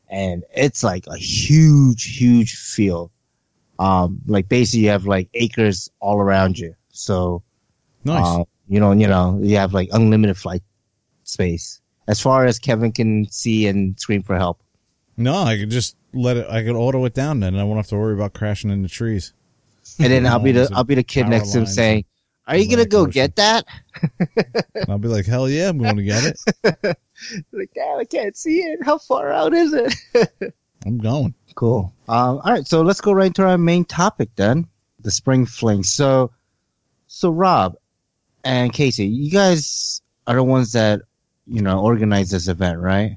and 0.09 0.45
it's 0.55 0.82
like 0.82 1.07
a 1.09 1.16
huge, 1.16 2.16
huge 2.16 2.55
field. 2.57 3.11
Um, 3.78 4.20
like 4.26 4.49
basically 4.49 4.85
you 4.85 4.91
have 4.91 5.07
like 5.07 5.28
acres 5.35 5.91
all 6.01 6.18
around 6.18 6.59
you. 6.59 6.74
So, 6.91 7.43
Nice. 8.05 8.24
uh, 8.24 8.45
you 8.68 8.80
know, 8.80 8.93
you 8.93 9.09
know, 9.09 9.39
you 9.43 9.57
have 9.57 9.74
like 9.74 9.89
unlimited 9.93 10.37
flight 10.39 10.62
space 11.24 11.80
as 12.07 12.20
far 12.20 12.45
as 12.47 12.59
Kevin 12.59 12.93
can 12.93 13.26
see 13.30 13.66
and 13.66 13.99
scream 13.99 14.22
for 14.22 14.37
help. 14.37 14.61
no, 15.16 15.35
I 15.43 15.57
could 15.59 15.70
just 15.70 15.97
let 16.12 16.37
it. 16.37 16.47
I 16.49 16.62
could 16.62 16.76
auto 16.76 17.05
it 17.07 17.14
down 17.14 17.41
then. 17.41 17.55
and 17.55 17.61
I 17.61 17.64
won't 17.64 17.78
have 17.78 17.89
to 17.89 17.97
worry 17.97 18.14
about 18.14 18.32
crashing 18.35 18.70
into 18.70 18.89
trees. 18.89 19.32
And 19.99 20.12
then 20.12 20.26
I'll 20.26 20.38
be 20.38 20.53
the 20.53 20.70
I'll 20.74 20.84
be 20.84 20.95
the 20.95 21.05
kid 21.05 21.28
next 21.28 21.53
to 21.53 21.59
him 21.59 21.66
saying, 21.66 22.05
"Are 22.47 22.57
you 22.57 22.68
gonna 22.68 22.86
go 22.86 23.05
person. 23.05 23.12
get 23.12 23.36
that?" 23.36 23.64
And 24.74 24.86
I'll 24.88 24.99
be 24.99 25.09
like, 25.09 25.26
hell 25.26 25.49
yeah, 25.49 25.68
I'm 25.68 25.78
going 25.78 25.97
to 25.97 26.03
get 26.03 26.24
it. 26.24 26.99
Like, 27.53 27.70
damn, 27.74 27.99
I 27.99 28.05
can't 28.05 28.36
see 28.36 28.59
it. 28.59 28.80
How 28.84 28.99
far 28.99 29.32
out 29.32 29.55
is 29.55 29.72
it? 29.72 30.53
I'm 30.86 30.99
going. 30.99 31.32
Cool. 31.55 31.95
Um, 32.09 32.40
all 32.45 32.53
right, 32.53 32.66
so 32.66 32.82
let's 32.82 33.01
go 33.01 33.12
right 33.12 33.28
into 33.28 33.47
our 33.47 33.57
main 33.57 33.84
topic 33.84 34.30
then, 34.34 34.66
the 35.01 35.12
spring 35.12 35.47
fling. 35.47 35.84
So, 35.84 36.32
so 37.07 37.30
Rob 37.30 37.76
and 38.42 38.72
Casey, 38.72 39.07
you 39.07 39.30
guys 39.30 40.03
are 40.26 40.34
the 40.34 40.42
ones 40.42 40.72
that 40.72 41.03
you 41.47 41.62
know 41.62 41.80
organize 41.80 42.30
this 42.30 42.49
event, 42.49 42.80
right? 42.80 43.16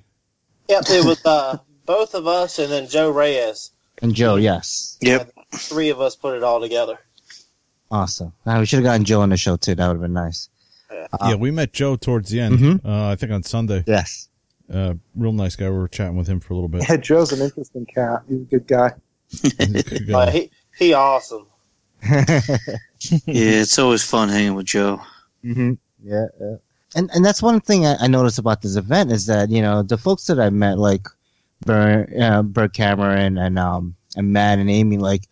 Yep, 0.69 0.83
it 0.89 1.03
was 1.03 1.25
uh, 1.25 1.57
both 1.85 2.13
of 2.13 2.27
us 2.27 2.59
and 2.59 2.71
then 2.71 2.87
Joe 2.87 3.09
Reyes. 3.09 3.71
And 4.01 4.13
Joe, 4.13 4.35
yes, 4.35 4.97
Yep. 5.01 5.31
Three 5.51 5.89
of 5.89 6.01
us 6.01 6.15
put 6.15 6.35
it 6.35 6.43
all 6.43 6.59
together. 6.61 6.99
awesome. 7.91 8.33
Now 8.45 8.59
we 8.59 8.65
should 8.65 8.77
have 8.79 8.83
gotten 8.85 9.05
Joe 9.05 9.21
on 9.21 9.29
the 9.29 9.37
show 9.37 9.55
too. 9.57 9.75
That 9.75 9.87
would 9.87 9.93
have 9.95 10.01
been 10.01 10.13
nice. 10.13 10.49
yeah, 11.21 11.35
we 11.35 11.51
met 11.51 11.73
Joe 11.73 11.95
towards 11.95 12.29
the 12.29 12.39
end. 12.39 12.59
Mhm. 12.59 12.85
Uh, 12.85 13.07
I 13.11 13.15
think 13.15 13.31
on 13.31 13.43
Sunday. 13.43 13.83
Yes. 13.87 14.27
Uh, 14.71 14.95
real 15.15 15.31
nice 15.31 15.55
guy. 15.55 15.69
We 15.69 15.77
were 15.77 15.87
chatting 15.87 16.17
with 16.17 16.27
him 16.27 16.39
for 16.41 16.53
a 16.53 16.55
little 16.57 16.67
bit. 16.69 16.83
Yeah, 16.89 16.97
Joe's 16.97 17.31
an 17.31 17.41
interesting 17.41 17.85
cat. 17.85 18.23
He's 18.27 18.41
a 18.41 18.43
good 18.45 18.67
guy. 18.67 18.91
He's 19.29 19.53
a 19.59 19.83
good 19.83 20.09
Uh, 20.13 20.25
guy. 20.25 20.31
he 20.31 20.51
he 20.77 20.93
awesome. 20.93 21.45
Yeah, 23.25 23.61
it's 23.61 23.77
always 23.79 24.03
fun 24.03 24.29
hanging 24.29 24.55
with 24.55 24.65
Joe. 24.65 25.01
hmm 25.43 25.73
Yeah, 26.03 26.25
yeah. 26.41 26.55
And 26.95 27.09
and 27.13 27.23
that's 27.23 27.41
one 27.41 27.59
thing 27.61 27.85
I, 27.85 27.95
I 28.01 28.07
noticed 28.07 28.39
about 28.39 28.61
this 28.61 28.75
event 28.75 29.11
is 29.11 29.25
that 29.27 29.49
you 29.49 29.61
know 29.61 29.83
the 29.83 29.97
folks 29.97 30.25
that 30.27 30.39
I 30.39 30.49
met 30.49 30.77
like 30.79 31.07
Bert, 31.65 32.09
uh, 32.19 32.41
Bert 32.43 32.73
Kammerer 32.73 33.15
and 33.17 33.59
um 33.59 33.95
and 34.15 34.33
Matt 34.33 34.59
and 34.59 34.69
Amy 34.69 34.97
like 34.97 35.23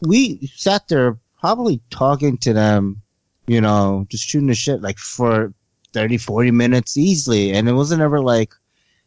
we 0.00 0.50
sat 0.54 0.88
there 0.88 1.18
probably 1.40 1.80
talking 1.90 2.38
to 2.38 2.52
them, 2.52 3.02
you 3.46 3.60
know, 3.60 4.06
just 4.08 4.26
shooting 4.26 4.48
the 4.48 4.54
shit 4.54 4.82
like 4.82 4.98
for 4.98 5.52
30, 5.92 6.18
40 6.18 6.50
minutes 6.50 6.96
easily, 6.96 7.52
and 7.52 7.68
it 7.68 7.72
wasn't 7.72 8.02
ever 8.02 8.20
like 8.20 8.52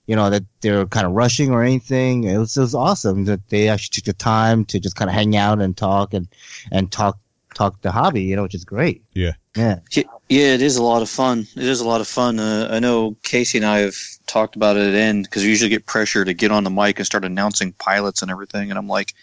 you 0.08 0.16
know 0.16 0.32
that 0.32 0.44
they 0.62 0.72
were 0.72 0.88
kind 0.88 1.06
of 1.06 1.12
rushing 1.12 1.52
or 1.52 1.62
anything. 1.62 2.24
It 2.24 2.38
was 2.40 2.58
it 2.58 2.62
was 2.62 2.74
awesome 2.74 3.26
that 3.26 3.48
they 3.50 3.70
actually 3.70 4.02
took 4.02 4.06
the 4.06 4.14
time 4.14 4.66
to 4.66 4.80
just 4.80 4.96
kind 4.96 5.08
of 5.08 5.14
hang 5.14 5.36
out 5.36 5.62
and 5.62 5.78
talk 5.78 6.16
and 6.16 6.28
and 6.72 6.92
talk 6.92 7.20
talk 7.54 7.82
the 7.82 7.92
hobby, 7.92 8.24
you 8.24 8.36
know, 8.36 8.44
which 8.44 8.56
is 8.56 8.66
great. 8.66 9.04
Yeah. 9.14 9.34
Yeah. 9.56 9.80
Yeah, 10.30 10.54
it 10.54 10.62
is 10.62 10.78
a 10.78 10.84
lot 10.84 11.02
of 11.02 11.10
fun. 11.10 11.48
It 11.56 11.64
is 11.64 11.82
a 11.82 11.88
lot 11.88 12.02
of 12.02 12.08
fun. 12.08 12.40
Uh, 12.40 12.70
I 12.72 12.80
know 12.80 13.18
Casey 13.24 13.58
and 13.58 13.66
I 13.66 13.80
have 13.80 13.98
talked 14.28 14.56
about 14.56 14.78
it 14.78 14.88
at 14.88 14.96
end 14.96 15.26
because 15.26 15.44
we 15.44 15.50
usually 15.50 15.70
get 15.70 15.86
pressure 15.86 16.24
to 16.24 16.34
get 16.34 16.52
on 16.52 16.64
the 16.64 16.70
mic 16.70 17.00
and 17.00 17.06
start 17.06 17.26
announcing 17.26 17.74
pilots 17.74 18.22
and 18.22 18.32
everything. 18.32 18.70
And 18.70 18.78
I'm 18.78 18.88
like, 18.88 19.14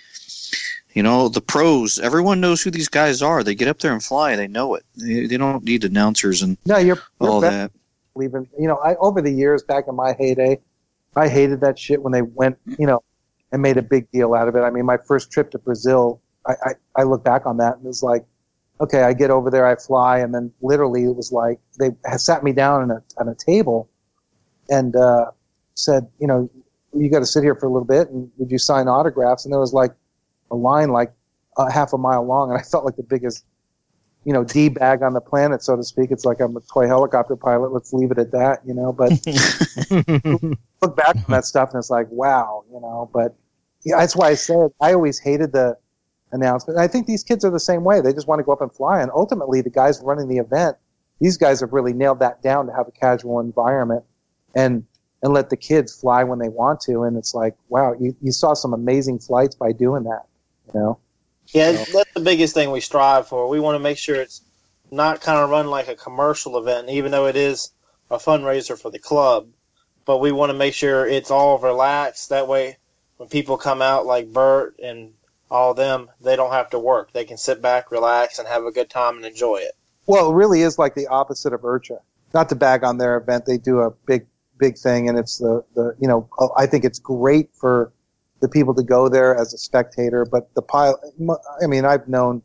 you 0.96 1.02
know, 1.02 1.28
the 1.28 1.42
pros, 1.42 1.98
everyone 1.98 2.40
knows 2.40 2.62
who 2.62 2.70
these 2.70 2.88
guys 2.88 3.20
are. 3.20 3.44
They 3.44 3.54
get 3.54 3.68
up 3.68 3.80
there 3.80 3.92
and 3.92 4.02
fly. 4.02 4.34
They 4.34 4.48
know 4.48 4.76
it. 4.76 4.84
They, 4.96 5.26
they 5.26 5.36
don't 5.36 5.62
need 5.62 5.84
announcers 5.84 6.40
and 6.40 6.56
No, 6.64 6.78
you're, 6.78 6.98
you're 7.20 7.30
all 7.30 7.40
that. 7.40 7.70
even 8.20 8.48
you 8.58 8.66
know 8.66 8.78
I 8.78 8.94
over 8.94 9.20
the 9.20 9.30
years 9.30 9.62
back 9.62 9.84
in 9.88 9.94
my 9.94 10.14
heyday, 10.18 10.58
I 11.14 11.28
hated 11.28 11.60
that 11.60 11.78
shit 11.78 12.02
when 12.02 12.14
they 12.14 12.22
went 12.22 12.56
you 12.78 12.86
know 12.86 13.02
and 13.52 13.60
made 13.60 13.76
a 13.76 13.82
big 13.82 14.10
deal 14.10 14.32
out 14.32 14.48
of 14.48 14.56
it. 14.56 14.60
I 14.60 14.70
mean, 14.70 14.86
my 14.86 14.96
first 14.96 15.30
trip 15.30 15.50
to 15.50 15.58
Brazil, 15.58 16.22
I 16.46 16.52
I, 16.64 16.72
I 16.96 17.02
look 17.02 17.22
back 17.22 17.44
on 17.44 17.58
that 17.58 17.76
and 17.76 17.84
it 17.84 17.88
was 17.88 18.02
like, 18.02 18.24
okay, 18.80 19.02
I 19.02 19.12
get 19.12 19.30
over 19.30 19.50
there, 19.50 19.66
I 19.66 19.76
fly, 19.76 20.20
and 20.20 20.34
then 20.34 20.50
literally 20.62 21.04
it 21.04 21.14
was 21.14 21.30
like 21.30 21.60
they 21.78 21.90
had 22.06 22.22
sat 22.22 22.42
me 22.42 22.52
down 22.52 22.80
on 22.84 22.90
a 22.90 23.02
on 23.18 23.28
a 23.28 23.34
table, 23.34 23.90
and 24.70 24.96
uh, 24.96 25.26
said, 25.74 26.08
you 26.18 26.26
know, 26.26 26.48
you 26.94 27.10
got 27.10 27.18
to 27.18 27.26
sit 27.26 27.42
here 27.44 27.54
for 27.54 27.66
a 27.66 27.70
little 27.70 27.86
bit, 27.86 28.08
and 28.08 28.30
would 28.38 28.50
you 28.50 28.56
sign 28.56 28.88
autographs? 28.88 29.44
And 29.44 29.52
there 29.52 29.60
was 29.60 29.74
like 29.74 29.92
a 30.50 30.56
line 30.56 30.90
like 30.90 31.12
a 31.56 31.70
half 31.70 31.92
a 31.92 31.98
mile 31.98 32.24
long, 32.24 32.50
and 32.50 32.58
I 32.58 32.62
felt 32.62 32.84
like 32.84 32.96
the 32.96 33.02
biggest 33.02 33.44
you 34.26 34.32
know, 34.32 34.42
D 34.42 34.68
bag 34.68 35.02
on 35.02 35.14
the 35.14 35.20
planet, 35.20 35.62
so 35.62 35.76
to 35.76 35.84
speak. 35.84 36.10
It's 36.10 36.24
like 36.24 36.40
I'm 36.40 36.56
a 36.56 36.60
toy 36.60 36.88
helicopter 36.88 37.36
pilot. 37.36 37.72
Let's 37.72 37.92
leave 37.92 38.10
it 38.10 38.18
at 38.18 38.32
that, 38.32 38.58
you 38.66 38.74
know. 38.74 38.92
But 38.92 39.12
look 40.82 40.96
back 40.96 41.14
on 41.14 41.24
that 41.28 41.44
stuff, 41.44 41.70
and 41.70 41.78
it's 41.78 41.90
like, 41.90 42.10
wow, 42.10 42.64
you 42.72 42.80
know. 42.80 43.08
But 43.14 43.36
yeah, 43.84 43.98
that's 43.98 44.16
why 44.16 44.30
I 44.30 44.34
said 44.34 44.70
I 44.80 44.94
always 44.94 45.20
hated 45.20 45.52
the 45.52 45.78
announcement. 46.32 46.76
And 46.76 46.84
I 46.84 46.88
think 46.88 47.06
these 47.06 47.22
kids 47.22 47.44
are 47.44 47.52
the 47.52 47.60
same 47.60 47.84
way. 47.84 48.00
They 48.00 48.12
just 48.12 48.26
want 48.26 48.40
to 48.40 48.42
go 48.42 48.52
up 48.52 48.60
and 48.60 48.72
fly. 48.72 49.00
And 49.00 49.12
ultimately, 49.14 49.60
the 49.60 49.70
guys 49.70 50.00
running 50.02 50.26
the 50.26 50.38
event, 50.38 50.76
these 51.20 51.36
guys 51.36 51.60
have 51.60 51.72
really 51.72 51.92
nailed 51.92 52.18
that 52.18 52.42
down 52.42 52.66
to 52.66 52.72
have 52.72 52.88
a 52.88 52.92
casual 52.92 53.38
environment 53.38 54.04
and 54.56 54.84
and 55.22 55.32
let 55.32 55.50
the 55.50 55.56
kids 55.56 55.98
fly 56.00 56.24
when 56.24 56.40
they 56.40 56.48
want 56.48 56.80
to. 56.80 57.04
And 57.04 57.16
it's 57.16 57.32
like, 57.32 57.54
wow, 57.68 57.94
you, 57.98 58.16
you 58.20 58.32
saw 58.32 58.54
some 58.54 58.74
amazing 58.74 59.20
flights 59.20 59.54
by 59.54 59.70
doing 59.70 60.02
that. 60.02 60.26
You 60.74 60.80
know. 60.80 60.98
Yeah, 61.48 61.72
that's 61.72 62.12
the 62.12 62.20
biggest 62.20 62.54
thing 62.54 62.70
we 62.70 62.80
strive 62.80 63.28
for. 63.28 63.48
We 63.48 63.60
want 63.60 63.76
to 63.76 63.82
make 63.82 63.98
sure 63.98 64.16
it's 64.16 64.42
not 64.90 65.20
kind 65.20 65.38
of 65.38 65.50
run 65.50 65.68
like 65.68 65.88
a 65.88 65.94
commercial 65.94 66.58
event, 66.58 66.88
even 66.90 67.12
though 67.12 67.26
it 67.26 67.36
is 67.36 67.70
a 68.10 68.18
fundraiser 68.18 68.80
for 68.80 68.90
the 68.90 68.98
club. 68.98 69.48
But 70.04 70.18
we 70.18 70.32
want 70.32 70.50
to 70.50 70.58
make 70.58 70.74
sure 70.74 71.06
it's 71.06 71.30
all 71.30 71.58
relaxed. 71.58 72.30
That 72.30 72.48
way, 72.48 72.78
when 73.16 73.28
people 73.28 73.56
come 73.56 73.82
out 73.82 74.06
like 74.06 74.32
Bert 74.32 74.78
and 74.82 75.12
all 75.50 75.74
them, 75.74 76.08
they 76.20 76.36
don't 76.36 76.52
have 76.52 76.70
to 76.70 76.78
work. 76.78 77.12
They 77.12 77.24
can 77.24 77.36
sit 77.36 77.62
back, 77.62 77.90
relax, 77.90 78.38
and 78.38 78.48
have 78.48 78.64
a 78.64 78.72
good 78.72 78.90
time 78.90 79.16
and 79.16 79.24
enjoy 79.24 79.58
it. 79.58 79.72
Well, 80.06 80.30
it 80.30 80.34
really 80.34 80.62
is 80.62 80.78
like 80.78 80.94
the 80.94 81.08
opposite 81.08 81.52
of 81.52 81.62
IRCHA. 81.62 81.98
Not 82.34 82.48
to 82.50 82.54
bag 82.54 82.84
on 82.84 82.98
their 82.98 83.16
event, 83.16 83.46
they 83.46 83.58
do 83.58 83.80
a 83.80 83.90
big, 83.90 84.26
big 84.58 84.78
thing, 84.78 85.08
and 85.08 85.18
it's 85.18 85.38
the, 85.38 85.64
the 85.74 85.96
you 86.00 86.06
know, 86.06 86.28
I 86.56 86.66
think 86.66 86.84
it's 86.84 86.98
great 86.98 87.50
for 87.54 87.92
the 88.40 88.48
people 88.48 88.74
to 88.74 88.82
go 88.82 89.08
there 89.08 89.34
as 89.34 89.54
a 89.54 89.58
spectator. 89.58 90.24
But 90.24 90.52
the 90.54 90.62
pilot, 90.62 91.00
I 91.62 91.66
mean, 91.66 91.84
I've 91.84 92.08
known 92.08 92.42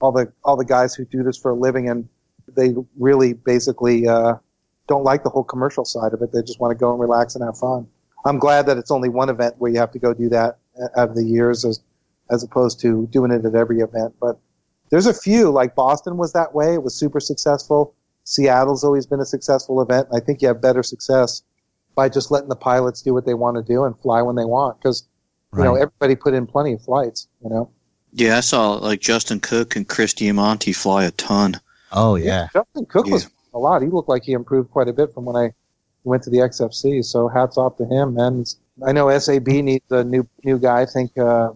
all 0.00 0.12
the 0.12 0.32
all 0.44 0.56
the 0.56 0.64
guys 0.64 0.94
who 0.94 1.04
do 1.04 1.22
this 1.22 1.36
for 1.36 1.50
a 1.52 1.54
living, 1.54 1.88
and 1.88 2.08
they 2.56 2.74
really 2.98 3.32
basically 3.32 4.06
uh, 4.06 4.34
don't 4.86 5.04
like 5.04 5.24
the 5.24 5.30
whole 5.30 5.44
commercial 5.44 5.84
side 5.84 6.12
of 6.12 6.22
it. 6.22 6.32
They 6.32 6.42
just 6.42 6.60
want 6.60 6.70
to 6.72 6.78
go 6.78 6.90
and 6.90 7.00
relax 7.00 7.34
and 7.34 7.44
have 7.44 7.58
fun. 7.58 7.86
I'm 8.24 8.38
glad 8.38 8.66
that 8.66 8.78
it's 8.78 8.90
only 8.90 9.08
one 9.08 9.28
event 9.28 9.56
where 9.58 9.70
you 9.70 9.78
have 9.78 9.92
to 9.92 9.98
go 9.98 10.14
do 10.14 10.28
that 10.30 10.58
out 10.96 11.10
of 11.10 11.14
the 11.14 11.24
years, 11.24 11.64
as 11.64 11.80
as 12.30 12.42
opposed 12.42 12.80
to 12.80 13.06
doing 13.08 13.30
it 13.30 13.44
at 13.44 13.54
every 13.54 13.80
event. 13.80 14.14
But 14.20 14.38
there's 14.90 15.06
a 15.06 15.14
few, 15.14 15.50
like 15.50 15.74
Boston 15.74 16.16
was 16.16 16.32
that 16.32 16.54
way. 16.54 16.74
It 16.74 16.82
was 16.82 16.94
super 16.94 17.20
successful. 17.20 17.94
Seattle's 18.24 18.84
always 18.84 19.06
been 19.06 19.20
a 19.20 19.26
successful 19.26 19.82
event. 19.82 20.08
I 20.12 20.20
think 20.20 20.40
you 20.40 20.48
have 20.48 20.62
better 20.62 20.82
success 20.82 21.42
by 21.94 22.08
just 22.08 22.30
letting 22.30 22.48
the 22.48 22.56
pilots 22.56 23.02
do 23.02 23.12
what 23.12 23.26
they 23.26 23.34
want 23.34 23.56
to 23.56 23.62
do 23.62 23.84
and 23.84 23.98
fly 23.98 24.22
when 24.22 24.36
they 24.36 24.44
want. 24.44 24.78
Because, 24.78 25.06
you 25.56 25.64
know, 25.64 25.74
everybody 25.74 26.16
put 26.16 26.34
in 26.34 26.46
plenty 26.46 26.74
of 26.74 26.82
flights, 26.82 27.28
you 27.42 27.50
know. 27.50 27.70
Yeah, 28.12 28.36
I 28.36 28.40
saw 28.40 28.74
like 28.74 29.00
Justin 29.00 29.40
Cook 29.40 29.76
and 29.76 29.88
Chris 29.88 30.14
Diamante 30.14 30.72
fly 30.72 31.04
a 31.04 31.10
ton. 31.12 31.60
Oh 31.92 32.14
yeah. 32.16 32.48
Justin 32.52 32.86
Cook 32.86 33.06
was 33.06 33.28
a 33.52 33.58
lot. 33.58 33.82
He 33.82 33.88
looked 33.88 34.08
like 34.08 34.24
he 34.24 34.32
improved 34.32 34.70
quite 34.70 34.88
a 34.88 34.92
bit 34.92 35.12
from 35.12 35.24
when 35.24 35.36
I 35.36 35.52
went 36.04 36.22
to 36.24 36.30
the 36.30 36.38
XFC. 36.38 37.04
So 37.04 37.28
hats 37.28 37.58
off 37.58 37.76
to 37.78 37.86
him, 37.86 38.14
man. 38.14 38.44
I 38.86 38.92
know 38.92 39.16
SAB 39.18 39.46
needs 39.48 39.90
a 39.90 40.04
new 40.04 40.26
new 40.44 40.58
guy. 40.58 40.82
I 40.82 40.86
think 40.86 41.16
uh, 41.18 41.50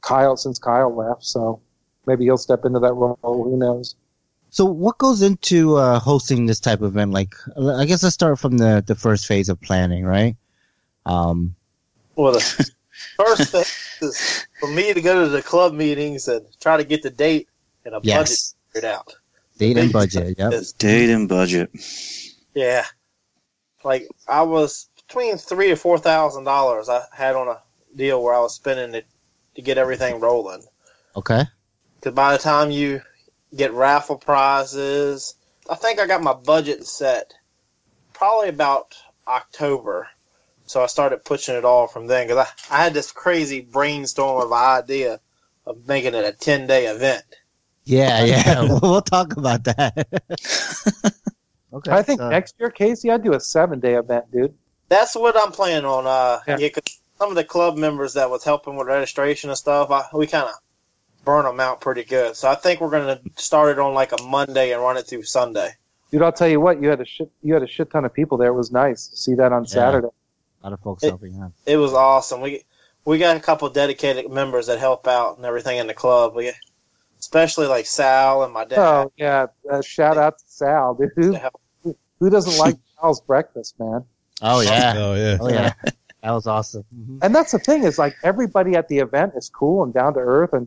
Kyle 0.00 0.36
since 0.36 0.58
Kyle 0.58 0.94
left, 0.94 1.24
so 1.24 1.60
maybe 2.06 2.24
he'll 2.24 2.38
step 2.38 2.64
into 2.64 2.78
that 2.80 2.92
role. 2.94 3.18
Who 3.22 3.56
knows? 3.56 3.94
So 4.50 4.64
what 4.64 4.96
goes 4.98 5.20
into 5.20 5.76
uh, 5.76 5.98
hosting 5.98 6.46
this 6.46 6.60
type 6.60 6.80
of 6.80 6.92
event? 6.92 7.12
Like, 7.12 7.34
I 7.60 7.84
guess 7.84 8.02
let's 8.02 8.14
start 8.14 8.38
from 8.38 8.56
the 8.56 8.82
the 8.86 8.94
first 8.94 9.26
phase 9.26 9.48
of 9.48 9.60
planning, 9.60 10.04
right? 10.04 10.36
Um, 11.04 11.54
Well, 12.16 12.32
the 12.32 12.70
first 13.16 13.50
thing 13.52 14.08
is 14.08 14.46
for 14.60 14.68
me 14.68 14.92
to 14.92 15.00
go 15.00 15.24
to 15.24 15.28
the 15.28 15.42
club 15.42 15.72
meetings 15.72 16.28
and 16.28 16.46
try 16.60 16.76
to 16.76 16.84
get 16.84 17.02
the 17.02 17.10
date 17.10 17.48
and 17.84 17.94
a 17.94 18.00
budget 18.00 18.30
yes, 18.30 18.54
figured 18.72 18.92
out. 18.92 19.14
date 19.58 19.78
and 19.78 19.92
budget. 19.92 20.38
Yep. 20.38 20.52
Date 20.78 21.10
and 21.10 21.28
budget. 21.28 21.70
Yeah, 22.54 22.84
like 23.84 24.08
I 24.26 24.42
was 24.42 24.88
between 25.06 25.38
three 25.38 25.68
to 25.68 25.76
four 25.76 25.98
thousand 25.98 26.44
dollars. 26.44 26.88
I 26.88 27.02
had 27.12 27.36
on 27.36 27.48
a 27.48 27.62
deal 27.94 28.22
where 28.22 28.34
I 28.34 28.40
was 28.40 28.54
spending 28.54 28.94
it 28.94 29.06
to 29.54 29.62
get 29.62 29.78
everything 29.78 30.20
rolling. 30.20 30.62
Okay. 31.16 31.44
Because 31.96 32.14
by 32.14 32.32
the 32.32 32.38
time 32.38 32.70
you 32.70 33.02
get 33.54 33.72
raffle 33.72 34.16
prizes, 34.16 35.34
I 35.68 35.74
think 35.74 35.98
I 35.98 36.06
got 36.06 36.22
my 36.22 36.34
budget 36.34 36.86
set 36.86 37.32
probably 38.12 38.48
about 38.48 38.94
October. 39.26 40.08
So 40.68 40.82
I 40.82 40.86
started 40.86 41.24
pushing 41.24 41.54
it 41.56 41.64
all 41.64 41.86
from 41.86 42.06
then 42.06 42.26
because 42.28 42.46
I, 42.70 42.74
I 42.76 42.84
had 42.84 42.94
this 42.94 43.10
crazy 43.12 43.60
brainstorm 43.60 44.42
of 44.42 44.52
an 44.52 44.58
idea 44.82 45.20
of 45.66 45.86
making 45.88 46.14
it 46.14 46.24
a 46.24 46.32
10 46.32 46.66
day 46.66 46.86
event. 46.86 47.24
Yeah, 47.84 48.24
yeah. 48.24 48.62
we'll, 48.62 48.80
we'll 48.82 49.02
talk 49.02 49.36
about 49.36 49.64
that. 49.64 50.06
okay. 51.72 51.90
I 51.90 52.02
think 52.02 52.20
so- 52.20 52.28
next 52.28 52.54
year, 52.58 52.70
Casey, 52.70 53.10
I'd 53.10 53.22
do 53.24 53.34
a 53.34 53.40
seven 53.40 53.80
day 53.80 53.94
event, 53.94 54.30
dude. 54.30 54.54
That's 54.88 55.14
what 55.14 55.36
I'm 55.36 55.52
planning 55.52 55.84
on. 55.84 56.06
Uh, 56.06 56.40
Yeah. 56.46 56.58
yeah. 56.58 56.68
'cause 56.70 56.98
some 57.18 57.30
of 57.30 57.34
the 57.34 57.44
club 57.44 57.76
members 57.76 58.14
that 58.14 58.30
was 58.30 58.44
helping 58.44 58.76
with 58.76 58.86
registration 58.86 59.50
and 59.50 59.58
stuff, 59.58 59.90
I, 59.90 60.04
we 60.14 60.26
kind 60.26 60.48
of 60.48 60.54
burn 61.24 61.44
them 61.44 61.60
out 61.60 61.80
pretty 61.80 62.04
good. 62.04 62.36
So 62.36 62.48
I 62.48 62.54
think 62.54 62.80
we're 62.80 62.90
going 62.90 63.18
to 63.18 63.42
start 63.42 63.70
it 63.70 63.78
on 63.80 63.92
like 63.92 64.12
a 64.12 64.22
Monday 64.22 64.72
and 64.72 64.80
run 64.80 64.96
it 64.96 65.06
through 65.06 65.24
Sunday. 65.24 65.70
Dude, 66.10 66.22
I'll 66.22 66.32
tell 66.32 66.48
you 66.48 66.60
what, 66.60 66.80
you 66.80 66.88
had 66.88 67.00
a 67.00 67.04
shit 67.04 67.30
you 67.42 67.52
had 67.52 67.62
a 67.62 67.66
shit 67.66 67.90
ton 67.90 68.04
of 68.06 68.14
people 68.14 68.38
there. 68.38 68.48
It 68.48 68.54
was 68.54 68.70
nice 68.72 69.08
to 69.08 69.16
see 69.16 69.34
that 69.34 69.52
on 69.52 69.64
Yeah. 69.64 69.68
Saturday. 69.68 70.08
A 70.62 70.66
lot 70.66 70.72
of 70.72 70.80
folks 70.80 71.02
It- 71.04 71.08
helping 71.10 71.38
out. 71.40 71.52
it 71.66 71.76
was 71.76 71.92
awesome. 71.94 72.40
We 72.40 72.64
we 73.04 73.18
got 73.18 73.36
a 73.36 73.40
couple 73.40 73.68
dedicated 73.70 74.30
members 74.30 74.66
that 74.66 74.78
help 74.78 75.06
out 75.08 75.36
and 75.36 75.46
everything 75.46 75.78
in 75.78 75.86
the 75.86 75.94
club. 75.94 76.34
We 76.34 76.52
especially 77.18 77.66
like 77.66 77.86
Sal 77.86 78.42
and 78.44 78.52
my 78.52 78.64
dad. 78.64 78.78
Oh 78.78 79.12
yeah, 79.16 79.46
uh, 79.70 79.82
shout 79.82 80.16
out 80.18 80.38
to 80.38 80.44
Sal, 80.46 80.94
dude. 80.94 81.10
Who, 81.82 81.96
who 82.20 82.30
doesn't 82.30 82.58
like 82.58 82.76
Sal's 83.00 83.20
breakfast, 83.20 83.78
man? 83.78 84.04
Oh 84.42 84.60
yeah. 84.60 84.94
Oh 84.96 85.14
yeah. 85.14 85.38
Oh 85.40 85.48
yeah. 85.48 85.72
That 86.20 86.32
was 86.32 86.48
awesome. 86.48 86.84
Mhm. 86.94 87.20
And 87.22 87.32
that's 87.32 87.52
the 87.52 87.60
thing 87.60 87.84
is 87.84 87.96
like 87.96 88.16
everybody 88.24 88.74
at 88.74 88.88
the 88.88 88.98
event 88.98 89.34
is 89.36 89.48
cool 89.48 89.84
and 89.84 89.94
down 89.94 90.14
to 90.14 90.20
earth, 90.20 90.52
and 90.52 90.66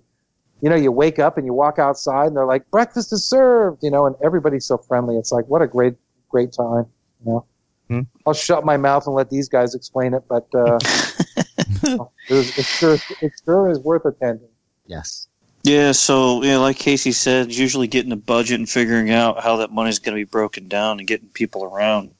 you 0.61 0.69
know 0.69 0.77
you 0.77 0.93
wake 0.93 1.19
up 1.19 1.37
and 1.37 1.45
you 1.45 1.53
walk 1.53 1.77
outside 1.77 2.27
and 2.27 2.37
they're 2.37 2.45
like 2.45 2.71
breakfast 2.71 3.11
is 3.11 3.25
served, 3.25 3.83
you 3.83 3.91
know, 3.91 4.05
and 4.05 4.15
everybody's 4.23 4.65
so 4.65 4.77
friendly. 4.77 5.17
It's 5.17 5.31
like 5.33 5.45
what 5.47 5.61
a 5.61 5.67
great 5.67 5.95
great 6.29 6.53
time, 6.53 6.85
you 7.25 7.33
know. 7.33 7.45
Hmm. 7.91 8.03
I'll 8.25 8.33
shut 8.33 8.63
my 8.63 8.77
mouth 8.77 9.05
and 9.05 9.13
let 9.13 9.29
these 9.29 9.49
guys 9.49 9.75
explain 9.75 10.13
it, 10.13 10.23
but 10.29 10.47
uh, 10.55 10.79
it, 11.83 11.99
was, 12.29 12.57
it 12.57 12.63
sure 12.63 12.97
it 13.19 13.33
sure 13.43 13.69
is 13.69 13.79
worth 13.79 14.05
attending. 14.05 14.47
Yes. 14.85 15.27
Yeah, 15.63 15.91
so 15.91 16.41
yeah, 16.41 16.55
like 16.59 16.77
Casey 16.77 17.11
said, 17.11 17.47
it's 17.47 17.57
usually 17.57 17.87
getting 17.87 18.13
a 18.13 18.15
budget 18.15 18.59
and 18.59 18.69
figuring 18.69 19.11
out 19.11 19.43
how 19.43 19.57
that 19.57 19.73
money's 19.73 19.99
going 19.99 20.15
to 20.15 20.21
be 20.21 20.23
broken 20.23 20.69
down 20.69 20.99
and 20.99 21.07
getting 21.07 21.27
people 21.27 21.65
around. 21.65 22.11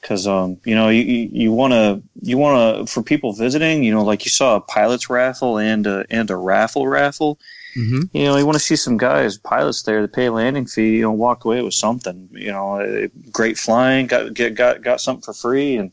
Because 0.00 0.26
um, 0.26 0.56
you 0.64 0.74
know, 0.74 0.88
you 0.88 1.02
you 1.02 1.52
want 1.52 1.74
to 1.74 2.02
you 2.22 2.38
want 2.38 2.86
to 2.86 2.90
for 2.90 3.02
people 3.02 3.34
visiting, 3.34 3.84
you 3.84 3.92
know, 3.92 4.04
like 4.04 4.24
you 4.24 4.30
saw 4.30 4.56
a 4.56 4.60
pilots 4.62 5.10
raffle 5.10 5.58
and 5.58 5.86
a, 5.86 6.06
and 6.08 6.30
a 6.30 6.36
raffle 6.36 6.88
raffle. 6.88 7.38
Mm-hmm. 7.76 8.16
You 8.16 8.24
know, 8.24 8.36
you 8.36 8.46
want 8.46 8.56
to 8.56 8.64
see 8.64 8.76
some 8.76 8.96
guys, 8.96 9.36
pilots 9.36 9.82
there, 9.82 10.02
that 10.02 10.12
pay 10.12 10.26
a 10.26 10.32
landing 10.32 10.66
fee, 10.66 10.96
you 10.96 11.02
know, 11.02 11.12
walk 11.12 11.44
away 11.44 11.62
with 11.62 11.74
something. 11.74 12.28
You 12.32 12.52
know, 12.52 12.80
uh, 12.80 13.08
great 13.32 13.58
flying, 13.58 14.06
got 14.06 14.34
get 14.34 14.54
got 14.54 14.82
got 14.82 15.00
something 15.00 15.22
for 15.22 15.34
free, 15.34 15.76
and 15.76 15.90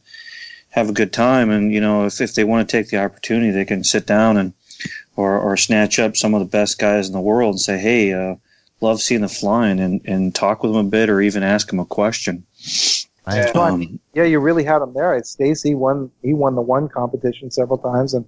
have 0.69 0.89
a 0.89 0.93
good 0.93 1.13
time. 1.13 1.49
And 1.49 1.73
you 1.73 1.81
know, 1.81 2.05
if 2.05 2.21
if 2.21 2.35
they 2.35 2.43
want 2.43 2.67
to 2.67 2.71
take 2.71 2.89
the 2.89 3.03
opportunity, 3.03 3.51
they 3.51 3.65
can 3.65 3.83
sit 3.83 4.05
down 4.05 4.37
and 4.37 4.53
or 5.15 5.39
or 5.39 5.57
snatch 5.57 5.99
up 5.99 6.15
some 6.15 6.33
of 6.33 6.39
the 6.39 6.45
best 6.45 6.79
guys 6.79 7.07
in 7.07 7.13
the 7.13 7.21
world 7.21 7.53
and 7.53 7.61
say, 7.61 7.77
hey, 7.77 8.13
uh, 8.13 8.35
love 8.79 9.01
seeing 9.01 9.21
the 9.21 9.29
flying, 9.29 9.79
and 9.79 10.01
and 10.05 10.35
talk 10.35 10.63
with 10.63 10.71
them 10.71 10.85
a 10.85 10.89
bit, 10.89 11.09
or 11.09 11.21
even 11.21 11.43
ask 11.43 11.69
them 11.69 11.79
a 11.79 11.85
question. 11.85 12.45
Right. 13.27 13.51
Yeah. 13.53 13.61
Um, 13.61 13.99
Yeah, 14.13 14.23
you 14.23 14.39
really 14.39 14.63
had 14.63 14.81
him 14.81 14.93
there. 14.93 15.21
Stacy 15.23 15.75
won. 15.75 16.11
He 16.21 16.33
won 16.33 16.55
the 16.55 16.61
one 16.61 16.89
competition 16.89 17.51
several 17.51 17.77
times, 17.77 18.13
and 18.13 18.25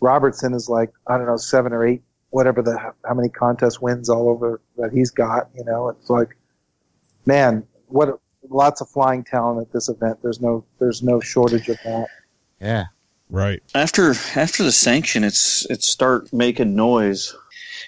Robertson 0.00 0.54
is 0.54 0.68
like 0.68 0.90
I 1.06 1.16
don't 1.16 1.26
know 1.26 1.36
seven 1.36 1.72
or 1.72 1.86
eight, 1.86 2.02
whatever 2.30 2.62
the 2.62 2.78
how 3.04 3.14
many 3.14 3.28
contest 3.28 3.82
wins 3.82 4.08
all 4.08 4.28
over 4.28 4.60
that 4.78 4.92
he's 4.92 5.10
got. 5.10 5.48
You 5.54 5.64
know, 5.64 5.88
it's 5.88 6.10
like, 6.10 6.36
man, 7.26 7.66
what 7.86 8.18
lots 8.48 8.80
of 8.80 8.88
flying 8.88 9.24
talent 9.24 9.66
at 9.66 9.72
this 9.72 9.88
event. 9.88 10.18
There's 10.22 10.40
no 10.40 10.64
there's 10.78 11.02
no 11.02 11.20
shortage 11.20 11.68
of 11.68 11.78
that. 11.84 12.06
Yeah. 12.60 12.86
Right. 13.32 13.62
after 13.76 14.10
after 14.34 14.64
the 14.64 14.72
sanction, 14.72 15.22
it's 15.22 15.64
it 15.70 15.84
start 15.84 16.32
making 16.32 16.74
noise, 16.74 17.32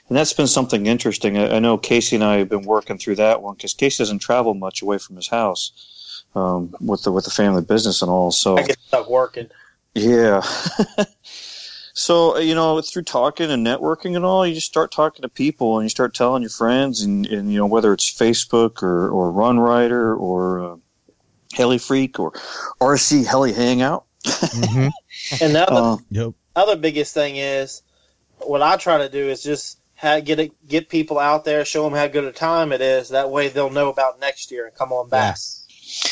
and 0.08 0.16
that's 0.16 0.32
been 0.32 0.46
something 0.46 0.86
interesting. 0.86 1.36
I, 1.36 1.56
I 1.56 1.58
know 1.58 1.76
Casey 1.78 2.14
and 2.14 2.24
I 2.24 2.36
have 2.36 2.48
been 2.48 2.62
working 2.62 2.96
through 2.96 3.16
that 3.16 3.42
one 3.42 3.56
because 3.56 3.74
Casey 3.74 4.02
doesn't 4.02 4.20
travel 4.20 4.54
much 4.54 4.82
away 4.82 4.98
from 4.98 5.16
his 5.16 5.26
house 5.26 6.24
um, 6.36 6.72
with 6.80 7.02
the 7.02 7.10
with 7.10 7.24
the 7.24 7.32
family 7.32 7.62
business 7.62 8.02
and 8.02 8.10
all. 8.10 8.30
So 8.30 8.56
I 8.56 8.62
get 8.62 8.78
stuck 8.86 9.10
working. 9.10 9.48
yeah. 9.94 10.42
so 11.94 12.36
uh, 12.36 12.40
you 12.40 12.54
know, 12.54 12.80
through 12.80 13.02
talking 13.02 13.50
and 13.50 13.66
networking 13.66 14.16
and 14.16 14.24
all, 14.24 14.46
you 14.46 14.54
just 14.54 14.66
start 14.66 14.92
talking 14.92 15.22
to 15.22 15.28
people 15.28 15.78
and 15.78 15.84
you 15.84 15.88
start 15.90 16.14
telling 16.14 16.42
your 16.42 16.50
friends 16.50 17.02
and, 17.02 17.26
and 17.26 17.52
you 17.52 17.58
know 17.58 17.66
whether 17.66 17.92
it's 17.92 18.12
Facebook 18.12 18.82
or 18.82 19.08
or 19.10 19.32
RunRyder 19.32 20.18
or 20.18 20.72
uh, 20.72 20.76
HeliFreak 21.54 22.18
or 22.18 22.32
RC 22.80 23.26
Heli 23.26 23.52
Hangout. 23.52 24.06
Mm-hmm. 24.24 24.88
And 25.40 25.54
the 25.54 25.70
other, 25.70 25.80
Uh, 25.80 25.96
Yep. 26.10 26.32
other 26.56 26.76
biggest 26.76 27.14
thing 27.14 27.36
is 27.36 27.82
what 28.38 28.60
I 28.62 28.76
try 28.76 28.98
to 28.98 29.08
do 29.08 29.28
is 29.28 29.42
just 29.42 29.78
ha 29.94 30.20
get 30.20 30.40
it, 30.40 30.68
get 30.68 30.88
people 30.88 31.18
out 31.18 31.44
there, 31.44 31.64
show 31.64 31.84
them 31.84 31.92
how 31.92 32.06
good 32.08 32.24
a 32.24 32.32
time 32.32 32.72
it 32.72 32.80
is. 32.80 33.10
That 33.10 33.30
way 33.30 33.48
they'll 33.48 33.70
know 33.70 33.88
about 33.88 34.18
next 34.20 34.50
year 34.50 34.66
and 34.66 34.74
come 34.74 34.92
on 34.92 35.08
back. 35.08 35.32
Yes. 35.32 35.58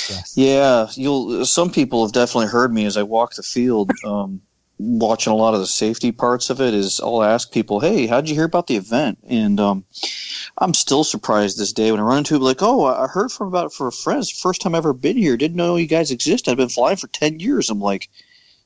Yes. 0.08 0.32
Yeah, 0.36 0.88
you'll. 0.94 1.44
Some 1.46 1.70
people 1.72 2.04
have 2.04 2.12
definitely 2.12 2.48
heard 2.48 2.72
me 2.72 2.84
as 2.84 2.96
I 2.96 3.02
walk 3.02 3.34
the 3.34 3.42
field. 3.42 3.90
Um, 4.04 4.42
watching 4.80 5.32
a 5.32 5.36
lot 5.36 5.54
of 5.54 5.60
the 5.60 5.66
safety 5.66 6.10
parts 6.10 6.48
of 6.50 6.60
it 6.60 6.72
is 6.72 7.00
I'll 7.00 7.22
ask 7.22 7.52
people, 7.52 7.80
"Hey, 7.80 8.06
how'd 8.06 8.28
you 8.28 8.34
hear 8.34 8.44
about 8.44 8.66
the 8.66 8.76
event?" 8.76 9.18
And 9.28 9.60
um, 9.60 9.84
I'm 10.58 10.74
still 10.74 11.04
surprised 11.04 11.58
this 11.58 11.72
day 11.72 11.90
when 11.90 12.00
I 12.00 12.04
run 12.04 12.18
into 12.18 12.36
it, 12.36 12.40
like, 12.42 12.62
"Oh, 12.62 12.84
I 12.86 13.06
heard 13.06 13.30
from 13.30 13.48
about 13.48 13.66
it 13.66 13.72
for 13.72 13.86
a 13.86 13.92
friend. 13.92 14.20
It's 14.20 14.32
the 14.34 14.40
first 14.40 14.62
time 14.62 14.74
I've 14.74 14.80
ever 14.80 14.92
been 14.92 15.16
here. 15.16 15.36
Didn't 15.36 15.56
know 15.56 15.76
you 15.76 15.86
guys 15.86 16.10
exist. 16.10 16.48
I've 16.48 16.56
been 16.56 16.68
flying 16.68 16.96
for 16.96 17.08
ten 17.08 17.40
years." 17.40 17.68
I'm 17.70 17.80
like, 17.80 18.08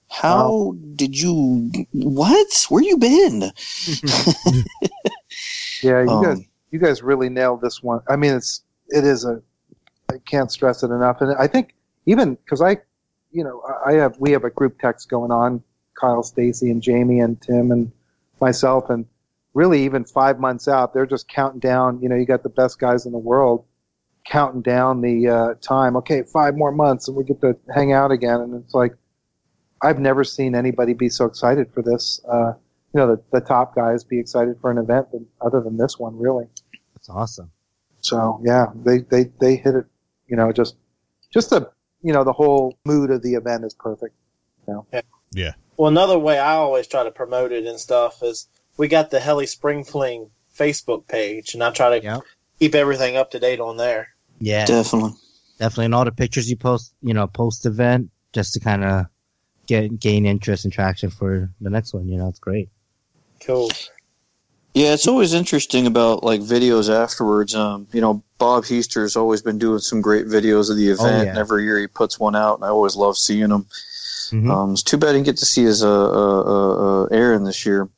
"How 0.09 0.77
did 0.95 1.19
you? 1.19 1.71
What? 1.93 2.67
Where 2.69 2.83
you 2.83 2.97
been?" 2.99 3.51
Yeah, 5.83 6.03
you 6.03 6.09
Um, 6.09 6.25
guys, 6.25 6.41
you 6.71 6.79
guys 6.79 7.03
really 7.03 7.29
nailed 7.29 7.61
this 7.61 7.83
one. 7.83 8.01
I 8.09 8.17
mean, 8.17 8.35
it's 8.35 8.63
it 8.89 9.05
is 9.05 9.25
a. 9.25 9.43
I 10.11 10.19
can't 10.25 10.51
stress 10.51 10.83
it 10.83 10.91
enough, 10.91 11.21
and 11.21 11.35
I 11.37 11.47
think 11.47 11.75
even 12.07 12.37
because 12.37 12.63
I, 12.63 12.79
you 13.33 13.45
know, 13.45 13.63
I 13.85 13.95
have 13.95 14.17
we 14.19 14.31
have 14.31 14.45
a 14.45 14.51
group 14.51 14.81
text 14.81 15.09
going 15.11 15.31
on. 15.31 15.63
Kyle, 16.01 16.23
Stacy, 16.23 16.71
and 16.71 16.83
Jamie, 16.83 17.21
and 17.21 17.41
Tim, 17.41 17.71
and 17.71 17.93
myself, 18.41 18.91
and 18.91 19.07
really 19.55 19.85
even 19.85 20.05
five 20.05 20.39
months 20.41 20.69
out, 20.69 20.93
they're 20.93 21.07
just 21.07 21.29
counting 21.29 21.61
down. 21.61 22.01
You 22.03 22.09
know, 22.09 22.17
you 22.17 22.27
got 22.27 22.43
the 22.43 22.49
best 22.49 22.79
guys 22.79 23.07
in 23.07 23.13
the 23.13 23.19
world 23.19 23.65
counting 24.27 24.63
down 24.63 25.01
the 25.01 25.29
uh, 25.29 25.55
time. 25.61 25.97
Okay, 25.97 26.23
five 26.23 26.57
more 26.57 26.73
months, 26.73 27.09
and 27.09 27.17
we 27.17 27.25
get 27.25 27.41
to 27.41 27.57
hang 27.75 27.93
out 27.93 28.11
again. 28.11 28.41
And 28.41 28.55
it's 28.55 28.75
like 28.75 28.95
I've 29.83 29.99
never 29.99 30.25
seen 30.25 30.55
anybody 30.55 30.95
be 30.95 31.09
so 31.09 31.27
excited 31.27 31.71
for 31.73 31.83
this. 31.83 32.21
Uh, 32.31 32.55
you 32.95 33.01
know, 33.01 33.09
the, 33.09 33.23
the 33.33 33.41
top 33.41 33.75
guys 33.75 34.05
be 34.05 34.19
excited 34.19 34.57
for 34.61 34.71
an 34.71 34.79
event 34.79 35.11
than, 35.13 35.27
other 35.41 35.61
than 35.61 35.77
this 35.77 35.99
one, 35.99 36.17
really. 36.17 36.47
That's 36.95 37.11
awesome. 37.11 37.51
So 38.01 38.41
yeah, 38.45 38.67
they, 38.85 38.99
they, 38.99 39.25
they 39.41 39.57
hit 39.57 39.75
it, 39.75 39.87
you 40.29 40.37
know, 40.37 40.53
just, 40.53 40.77
just 41.31 41.51
the, 41.51 41.71
you 42.03 42.13
know, 42.13 42.23
the 42.23 42.33
whole 42.33 42.79
mood 42.85 43.11
of 43.11 43.23
the 43.23 43.35
event 43.35 43.65
is 43.65 43.75
perfect. 43.75 44.15
Yeah. 45.33 45.53
Well, 45.77 45.89
another 45.89 46.19
way 46.19 46.39
I 46.39 46.53
always 46.55 46.87
try 46.87 47.05
to 47.05 47.11
promote 47.11 47.53
it 47.53 47.67
and 47.67 47.79
stuff 47.81 48.23
is 48.23 48.47
we 48.77 48.89
got 48.89 49.11
the 49.11 49.21
Heli 49.21 49.47
Spring 49.47 49.85
Fling 49.85 50.31
Facebook 50.57 51.07
page, 51.09 51.55
and 51.55 51.63
I 51.65 51.71
try 51.71 51.99
to 51.99 52.05
Yep. 52.05 52.23
keep 52.61 52.75
everything 52.75 53.17
up 53.17 53.31
to 53.33 53.41
date 53.41 53.61
on 53.61 53.77
there. 53.77 54.09
Yeah, 54.41 54.67
Definitely. 54.67 55.13
definitely. 55.59 55.87
And 55.87 55.95
all 55.95 56.05
the 56.05 56.13
pictures 56.13 56.49
you 56.51 56.57
post, 56.57 56.93
you 57.03 57.15
know, 57.15 57.27
post 57.27 57.67
event, 57.67 58.11
just 58.33 58.55
to 58.55 58.61
kind 58.61 58.85
of 58.85 59.07
get 59.67 59.99
gain 59.99 60.27
interest 60.27 60.65
and 60.65 60.73
traction 60.73 61.11
for 61.11 61.51
the 61.61 61.71
next 61.71 61.95
one. 61.95 62.09
You 62.09 62.19
know, 62.19 62.29
it's 62.29 62.39
great. 62.39 62.69
Cool. 63.41 63.71
Yeah, 64.75 64.93
it's 64.93 65.07
always 65.07 65.35
interesting 65.35 65.87
about 65.87 66.25
like 66.25 66.41
videos 66.41 66.91
afterwards. 66.93 67.55
Um, 67.55 67.87
you 67.93 68.01
know, 68.01 68.23
Bob 68.39 68.65
Heaster's 68.65 69.15
always 69.17 69.41
been 69.41 69.59
doing 69.59 69.79
some 69.79 70.01
great 70.01 70.27
videos 70.27 70.69
of 70.69 70.77
the 70.77 70.89
event, 70.89 71.01
Oh, 71.01 71.23
yeah. 71.23 71.31
and 71.31 71.39
every 71.39 71.63
year 71.63 71.79
he 71.79 71.87
puts 71.87 72.19
one 72.19 72.35
out, 72.35 72.57
and 72.57 72.65
I 72.65 72.69
always 72.69 72.97
love 72.97 73.17
seeing 73.17 73.49
them. 73.51 73.67
Mhm. 74.33 74.51
Um, 74.51 74.73
it's 74.73 74.83
too 74.83 74.97
bad 74.97 75.11
I 75.11 75.13
didn't 75.15 75.27
get 75.27 75.37
to 75.39 75.47
see 75.47 75.65
his 75.65 75.83
uh, 75.83 75.89
uh, 75.91 76.43
uh, 76.43 77.03
uh, 77.03 77.05
Aaron 77.11 77.45
this 77.45 77.65
year. 77.67 77.89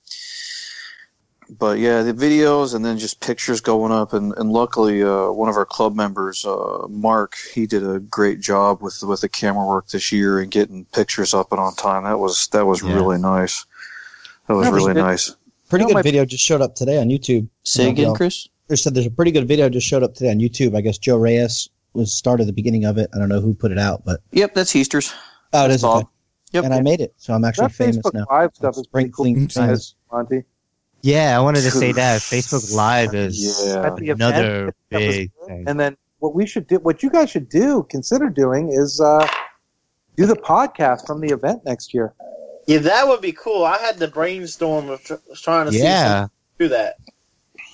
But 1.49 1.79
yeah, 1.79 2.03
the 2.03 2.13
videos 2.13 2.75
and 2.75 2.85
then 2.85 2.99
just 2.99 3.21
pictures 3.21 3.61
going 3.61 3.93
up, 3.93 4.13
and, 4.13 4.35
and 4.37 4.51
luckily, 4.51 5.05
uh, 5.05 5.31
one 5.31 5.49
of 5.49 5.55
our 5.57 5.65
club 5.65 5.95
members, 5.95 6.45
uh, 6.45 6.87
Mark, 6.89 7.37
he 7.55 7.67
did 7.69 7.89
a 7.89 8.01
great 8.01 8.41
job 8.41 8.83
with 8.83 9.01
with 9.05 9.21
the 9.21 9.29
camera 9.29 9.65
work 9.65 9.87
this 9.89 10.11
year 10.11 10.41
and 10.41 10.51
getting 10.51 10.85
pictures 10.87 11.33
up 11.35 11.53
and 11.53 11.61
on 11.61 11.75
time. 11.77 12.03
That 12.03 12.19
was 12.19 12.49
that 12.49 12.67
was 12.67 12.83
Yeah. 12.83 12.95
really 12.97 13.19
nice. 13.19 13.65
That 14.49 14.55
was 14.55 14.67
That 14.67 14.73
was 14.73 14.83
really 14.83 14.95
good. 14.95 15.03
nice. 15.03 15.33
Pretty 15.69 15.85
You 15.85 15.89
know, 15.91 15.95
good 15.95 16.03
video 16.05 16.25
just 16.25 16.45
showed 16.45 16.63
up 16.63 16.75
today 16.75 16.99
on 16.99 17.09
YouTube. 17.09 17.47
Say 17.63 17.85
Yeah, 17.85 17.91
again, 17.91 18.05
Bill. 18.07 18.15
Chris. 18.17 18.49
They 18.69 18.75
said 18.77 18.95
there's 18.95 19.07
a 19.07 19.11
pretty 19.11 19.31
good 19.31 19.47
video 19.47 19.69
just 19.69 19.87
showed 19.87 20.03
up 20.03 20.15
today 20.15 20.31
on 20.33 20.39
YouTube. 20.41 20.77
I 20.77 20.81
guess 20.81 20.99
Joe 20.99 21.17
Reyes 21.17 21.69
was 21.95 22.13
started 22.13 22.47
the 22.49 22.53
beginning 22.53 22.85
of 22.85 22.99
it. 22.99 23.09
I 23.15 23.19
don't 23.19 23.29
know 23.29 23.41
who 23.41 23.55
put 23.55 23.71
it 23.71 23.79
out, 23.79 24.05
but 24.05 24.19
Yep, 24.33 24.55
that's 24.55 24.75
Easter's. 24.75 25.13
oh, 25.53 25.65
it 25.65 25.69
That's 25.69 25.77
is. 25.77 25.83
Bob. 25.83 26.03
Okay. 26.03 26.09
Yep. 26.57 26.65
And 26.65 26.75
I 26.75 26.81
made 26.81 27.01
it, 27.01 27.15
so 27.17 27.35
I'm 27.35 27.45
actually 27.45 27.69
That 27.69 27.75
famous 27.75 27.97
Facebook 27.99 28.15
now. 28.15 28.25
Live 28.31 28.51
stuff 28.55 28.77
is 28.79 28.87
pretty 28.87 29.11
cool, 29.11 29.27
Sprinkling. 29.27 29.77
Monty. 30.13 30.45
Yeah, 31.03 31.37
I 31.37 31.41
wanted 31.41 31.61
to 31.63 31.71
say 31.71 31.93
that 32.03 32.21
Facebook 32.21 32.75
Live 32.75 33.15
is 33.15 33.63
Yeah. 33.67 33.87
At 33.87 33.97
the 33.97 34.11
event, 34.11 34.21
another 34.23 34.75
big 34.91 35.31
thing. 35.47 35.65
And 35.69 35.79
then 35.79 35.97
what 36.19 36.35
we 36.35 36.47
should 36.47 36.67
do, 36.67 36.77
what 36.79 37.03
you 37.03 37.11
guys 37.11 37.31
should 37.31 37.49
do, 37.49 37.87
consider 37.91 38.31
doing 38.31 38.71
is 38.73 39.01
uh, 39.01 39.27
do 40.17 40.27
the 40.27 40.35
podcast 40.37 41.07
from 41.07 41.21
the 41.21 41.29
event 41.29 41.63
next 41.65 41.93
year. 41.95 42.15
Yeah, 42.67 42.79
that 42.79 43.07
would 43.07 43.21
be 43.21 43.33
cool. 43.33 43.65
I 43.65 43.79
had 43.79 43.99
the 43.99 44.09
brainstorm 44.09 44.89
of 44.89 45.05
tr- 45.05 45.15
trying 45.35 45.71
to 45.71 45.77
Yeah, 45.77 46.25
if 46.25 46.31
do 46.59 46.69
that. 46.69 46.97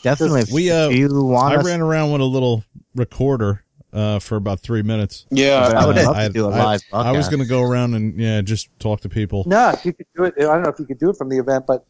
definitely. 0.02 0.42
We, 0.52 0.70
uh, 0.70 0.88
you 0.88 1.09
want 1.24 1.54
I 1.54 1.56
us, 1.59 1.64
ran 1.64 1.80
around 1.80 2.12
with 2.12 2.20
a 2.20 2.24
little 2.26 2.64
recorder 2.94 3.64
uh, 3.93 4.19
for 4.19 4.36
about 4.36 4.60
three 4.60 4.82
minutes. 4.82 5.27
Yeah, 5.31 5.73
I 5.77 5.86
would 5.86 5.98
Uh, 5.98 6.06
love 6.06 6.16
I- 6.16 6.27
to 6.28 6.32
do 6.32 6.47
a 6.47 6.51
I- 6.51 6.64
live 6.64 6.81
podcast. 6.93 7.05
I 7.05 7.12
was 7.12 7.28
going 7.28 7.40
to 7.43 7.48
go 7.48 7.62
around 7.62 7.94
and 7.94 8.19
yeah, 8.19 8.40
just 8.40 8.69
talk 8.78 9.01
to 9.02 9.09
people. 9.09 9.44
No, 9.47 9.70
if 9.70 9.85
you 9.85 9.93
could 9.93 10.06
do 10.16 10.24
it, 10.24 10.35
I 10.39 10.43
don't 10.43 10.62
know 10.62 10.70
if 10.70 10.78
you 10.78 10.86
could 10.86 10.98
do 10.98 11.10
it 11.10 11.16
from 11.16 11.28
the 11.28 11.39
event, 11.39 11.66
but 11.66 11.85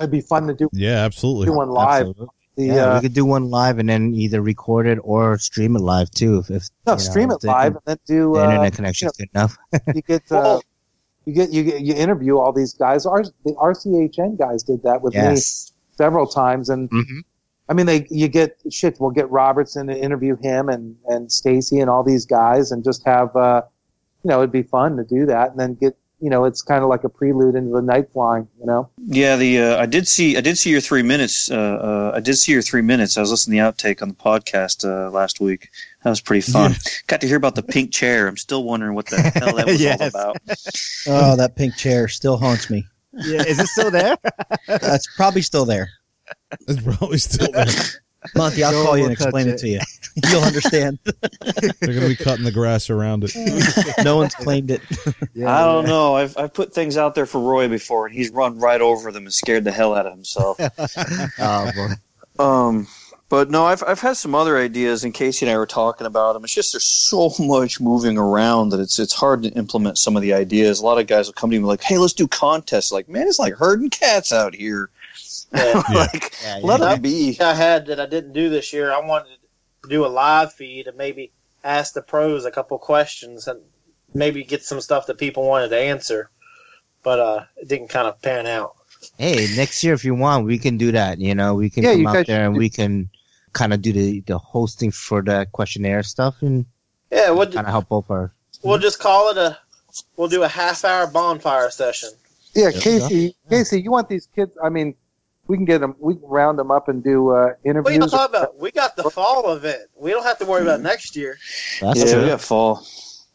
it'd 0.00 0.10
be 0.10 0.20
fun 0.20 0.46
to 0.46 0.54
do, 0.54 0.68
Yeah, 0.72 1.04
absolutely. 1.04 1.46
do 1.46 1.52
one 1.52 1.70
live. 1.70 2.06
Absolutely. 2.08 2.26
The 2.56 2.64
yeah, 2.66 2.74
uh, 2.86 2.94
we 2.96 3.00
could 3.02 3.14
do 3.14 3.24
one 3.24 3.50
live 3.50 3.78
and 3.78 3.88
then 3.88 4.14
either 4.14 4.42
record 4.42 4.86
it 4.88 4.98
or 5.04 5.38
stream 5.38 5.76
it 5.76 5.80
live 5.80 6.10
too. 6.10 6.38
If, 6.38 6.50
if 6.50 6.68
no, 6.86 6.92
you 6.94 6.96
know, 6.98 7.02
stream 7.04 7.30
if 7.30 7.36
it 7.36 7.40
the- 7.42 7.46
live 7.46 7.72
and 7.74 7.82
then 7.84 7.98
do 8.06 8.32
The 8.34 8.40
uh, 8.40 8.44
internet 8.50 8.72
connection's 8.74 9.12
good 9.16 9.28
enough. 9.32 9.56
you 9.94 10.02
get 10.02 10.22
uh, 10.32 10.34
Well- 10.42 10.62
you 11.24 11.34
get 11.34 11.50
you 11.52 11.62
get 11.62 11.80
you 11.82 11.94
interview 11.94 12.38
all 12.38 12.52
these 12.54 12.72
guys. 12.74 13.04
R, 13.04 13.22
the 13.44 13.52
RCHN 13.52 14.38
guys 14.38 14.62
did 14.62 14.82
that 14.84 15.02
with 15.02 15.14
me 15.14 15.36
several 15.96 16.26
times, 16.26 16.68
and 16.70 16.88
hmm 16.90 17.20
I 17.68 17.74
mean 17.74 17.86
they 17.86 18.06
you 18.10 18.28
get 18.28 18.58
shit. 18.70 18.96
We'll 19.00 19.10
get 19.10 19.30
Robertson 19.30 19.86
to 19.88 19.96
interview 19.98 20.36
him 20.36 20.68
and 20.68 20.96
and 21.06 21.30
Stacy 21.30 21.80
and 21.80 21.90
all 21.90 22.02
these 22.02 22.24
guys, 22.26 22.72
and 22.72 22.82
just 22.84 23.04
have 23.06 23.34
uh, 23.36 23.62
you 24.24 24.28
know 24.30 24.38
it'd 24.38 24.52
be 24.52 24.62
fun 24.62 24.96
to 24.96 25.04
do 25.04 25.26
that, 25.26 25.50
and 25.50 25.60
then 25.60 25.74
get 25.74 25.96
you 26.20 26.30
know 26.30 26.44
it's 26.46 26.62
kind 26.62 26.82
of 26.82 26.88
like 26.88 27.04
a 27.04 27.08
prelude 27.08 27.54
into 27.54 27.70
the 27.70 27.82
night 27.82 28.10
flying. 28.12 28.48
You 28.58 28.66
know, 28.66 28.88
Yeah, 29.04 29.36
the 29.36 29.60
uh, 29.60 29.82
I 29.82 29.86
did 29.86 30.08
see 30.08 30.36
I 30.36 30.40
did 30.40 30.56
see 30.58 30.70
your 30.70 30.80
three 30.80 31.02
minutes. 31.02 31.50
Uh, 31.50 31.56
uh, 31.56 32.12
I 32.16 32.20
did 32.20 32.36
see 32.36 32.52
your 32.52 32.62
three 32.62 32.82
minutes. 32.82 33.16
I 33.18 33.20
was 33.20 33.30
listening 33.30 33.58
to 33.58 33.64
the 33.64 33.70
outtake 33.72 34.00
on 34.02 34.08
the 34.08 34.14
podcast 34.14 34.84
uh, 34.88 35.10
last 35.10 35.38
week. 35.40 35.68
That 36.04 36.10
was 36.10 36.20
pretty 36.20 36.50
fun. 36.50 36.74
Got 37.06 37.20
to 37.20 37.26
hear 37.28 37.36
about 37.36 37.54
the 37.54 37.62
pink 37.62 37.92
chair. 37.92 38.28
I'm 38.28 38.36
still 38.38 38.64
wondering 38.64 38.94
what 38.94 39.06
the 39.06 39.20
hell 39.34 39.56
that 39.56 39.66
was 39.66 39.80
Yes. 39.80 40.00
all 40.00 40.08
about. 40.08 40.36
Oh, 41.06 41.36
that 41.36 41.54
pink 41.54 41.76
chair 41.76 42.08
still 42.08 42.36
haunts 42.38 42.70
me. 42.70 42.86
Yeah, 43.12 43.42
is 43.42 43.58
it 43.58 43.66
still 43.66 43.90
there? 43.90 44.16
That's 44.66 45.06
probably 45.16 45.42
still 45.42 45.64
there. 45.64 45.90
It's 46.66 46.82
probably 46.82 47.18
still 47.18 47.50
there. 47.52 47.66
Monty, 48.34 48.64
I'll 48.64 48.72
No 48.72 48.84
call 48.84 48.96
you 48.96 49.04
one 49.04 49.10
and 49.12 49.18
will 49.18 49.26
explain 49.26 49.46
touch 49.46 49.54
it 49.54 49.58
to 49.58 49.68
you. 49.68 49.80
You'll 50.30 50.42
understand. 50.42 50.98
They're 51.40 51.94
going 51.94 52.00
to 52.00 52.08
be 52.08 52.16
cutting 52.16 52.44
the 52.44 52.50
grass 52.52 52.90
around 52.90 53.24
it. 53.26 53.32
no 54.04 54.16
one's 54.16 54.34
claimed 54.34 54.70
it. 54.70 54.82
I 55.46 55.64
don't 55.64 55.86
know. 55.86 56.16
I've 56.16 56.36
I've 56.36 56.52
put 56.52 56.74
things 56.74 56.96
out 56.96 57.14
there 57.14 57.26
for 57.26 57.40
Roy 57.40 57.68
before, 57.68 58.06
and 58.06 58.14
he's 58.14 58.30
run 58.30 58.58
right 58.58 58.80
over 58.80 59.12
them 59.12 59.24
and 59.24 59.32
scared 59.32 59.64
the 59.64 59.70
hell 59.72 59.94
out 59.94 60.06
of 60.06 60.12
himself. 60.12 60.58
Oh 61.38 61.70
boy. 61.74 62.42
Um, 62.44 62.86
but 63.28 63.50
no, 63.50 63.64
I've 63.64 63.82
I've 63.86 64.00
had 64.00 64.16
some 64.16 64.34
other 64.34 64.58
ideas, 64.58 65.04
and 65.04 65.12
Casey 65.14 65.46
and 65.46 65.52
I 65.54 65.58
were 65.58 65.66
talking 65.66 66.06
about 66.06 66.32
them. 66.32 66.44
It's 66.44 66.54
just 66.54 66.72
there's 66.72 66.84
so 66.84 67.32
much 67.38 67.80
moving 67.80 68.16
around 68.18 68.70
that 68.70 68.80
it's 68.80 68.98
it's 68.98 69.12
hard 69.14 69.42
to 69.44 69.50
implement 69.50 69.98
some 69.98 70.16
of 70.16 70.22
the 70.22 70.32
ideas. 70.32 70.80
A 70.80 70.84
lot 70.84 70.98
of 70.98 71.06
guys 71.06 71.26
will 71.26 71.34
come 71.34 71.50
to 71.50 71.58
me 71.58 71.64
like, 71.64 71.82
"Hey, 71.82 71.98
let's 71.98 72.14
do 72.14 72.26
contests." 72.26 72.90
Like, 72.90 73.08
man, 73.08 73.28
it's 73.28 73.38
like 73.38 73.54
herding 73.54 73.90
cats 73.90 74.32
out 74.32 74.54
here. 74.54 74.90
Yeah. 75.54 75.82
like, 75.94 76.32
Yeah, 76.42 76.58
let 76.62 76.80
yeah. 76.80 76.86
them 76.94 77.02
be. 77.02 77.36
I 77.40 77.54
had 77.54 77.86
that 77.86 78.00
I 78.00 78.06
didn't 78.06 78.32
do 78.32 78.48
this 78.50 78.72
year. 78.72 78.92
I 78.92 79.00
wanted 79.00 79.36
to 79.82 79.88
do 79.88 80.04
a 80.04 80.08
live 80.08 80.52
feed 80.52 80.86
and 80.86 80.96
maybe 80.96 81.32
ask 81.64 81.94
the 81.94 82.02
pros 82.02 82.44
a 82.44 82.50
couple 82.50 82.78
questions 82.78 83.48
and 83.48 83.60
maybe 84.14 84.44
get 84.44 84.62
some 84.62 84.80
stuff 84.80 85.06
that 85.06 85.18
people 85.18 85.46
wanted 85.46 85.68
to 85.70 85.78
answer, 85.78 86.30
but 87.02 87.18
uh, 87.18 87.44
it 87.56 87.68
didn't 87.68 87.88
kind 87.88 88.06
of 88.08 88.20
pan 88.22 88.46
out. 88.46 88.74
Hey, 89.18 89.46
next 89.56 89.82
year 89.84 89.94
if 89.94 90.04
you 90.04 90.14
want, 90.14 90.44
we 90.46 90.58
can 90.58 90.76
do 90.76 90.92
that. 90.92 91.18
You 91.18 91.34
know, 91.34 91.54
we 91.54 91.70
can 91.70 91.82
Yeah, 91.84 91.92
come 91.92 92.00
you 92.00 92.08
out 92.08 92.14
guys 92.14 92.26
there 92.26 92.46
and 92.46 92.54
should- 92.54 92.58
we 92.58 92.68
can 92.70 93.10
kind 93.52 93.72
of 93.72 93.80
do 93.80 93.92
the 93.92 94.20
the 94.20 94.36
hosting 94.38 94.90
for 94.90 95.22
the 95.22 95.46
questionnaire 95.52 96.02
stuff 96.02 96.42
and 96.42 96.66
Yeah, 97.10 97.30
we'll, 97.30 97.46
kind 97.46 97.66
of 97.66 97.72
help 97.72 97.88
both 97.88 98.10
our. 98.10 98.32
we'll 98.62 98.78
just 98.78 98.98
call 99.00 99.30
it 99.30 99.38
a. 99.38 99.58
We'll 100.16 100.28
do 100.28 100.42
a 100.42 100.48
half 100.48 100.84
hour 100.84 101.06
bonfire 101.06 101.70
session. 101.70 102.10
yeah, 102.54 102.70
There 102.70 102.80
Casey, 102.80 103.34
Casey, 103.48 103.80
you 103.80 103.90
want 103.90 104.08
these 104.08 104.28
kids? 104.36 104.52
I 104.62 104.68
mean, 104.68 104.94
we 105.48 105.56
can 105.56 105.64
get 105.64 105.80
them, 105.80 105.96
we 105.98 106.14
can 106.14 106.28
round 106.28 106.58
them 106.58 106.70
up 106.70 106.88
and 106.88 107.02
do 107.02 107.30
uh, 107.30 107.32
What 107.32 107.36
are 107.40 107.58
you 107.64 107.70
interviews. 107.70 108.10
talking 108.10 108.36
about? 108.36 108.58
We 108.58 108.70
got 108.70 108.96
the 108.96 109.10
fall 109.10 109.52
event. 109.52 109.82
We 109.96 110.10
don't 110.10 110.24
have 110.24 110.38
to 110.38 110.44
worry 110.44 110.62
about 110.62 110.82
next 110.82 111.16
year. 111.16 111.38
That's 111.80 111.98
yeah, 112.04 112.12
true. 112.12 112.22
we 112.22 112.28
got 112.28 112.40
fall. 112.40 112.86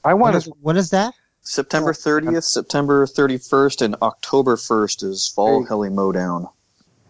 I 0.03 0.13
want 0.13 0.35
is, 0.35 0.43
to. 0.45 0.51
when 0.61 0.77
is 0.77 0.91
that? 0.91 1.13
September 1.41 1.91
30th, 1.91 2.43
September 2.43 3.05
31st, 3.05 3.81
and 3.81 3.95
October 4.01 4.55
1st 4.55 5.03
is 5.03 5.27
Fall 5.27 5.63
Hey. 5.63 5.67
Heli 5.69 5.89
Mowdown. 5.89 6.47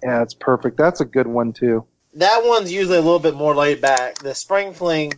Yeah, 0.01 0.23
it's 0.23 0.34
perfect. 0.34 0.77
That's 0.77 1.01
a 1.01 1.05
good 1.05 1.27
one 1.27 1.53
too. 1.53 1.85
That 2.15 2.41
one's 2.43 2.71
usually 2.71 2.97
a 2.97 3.01
little 3.01 3.19
bit 3.19 3.35
more 3.35 3.55
laid 3.55 3.81
back. 3.81 4.19
The 4.19 4.34
spring 4.34 4.73
fling, 4.73 5.13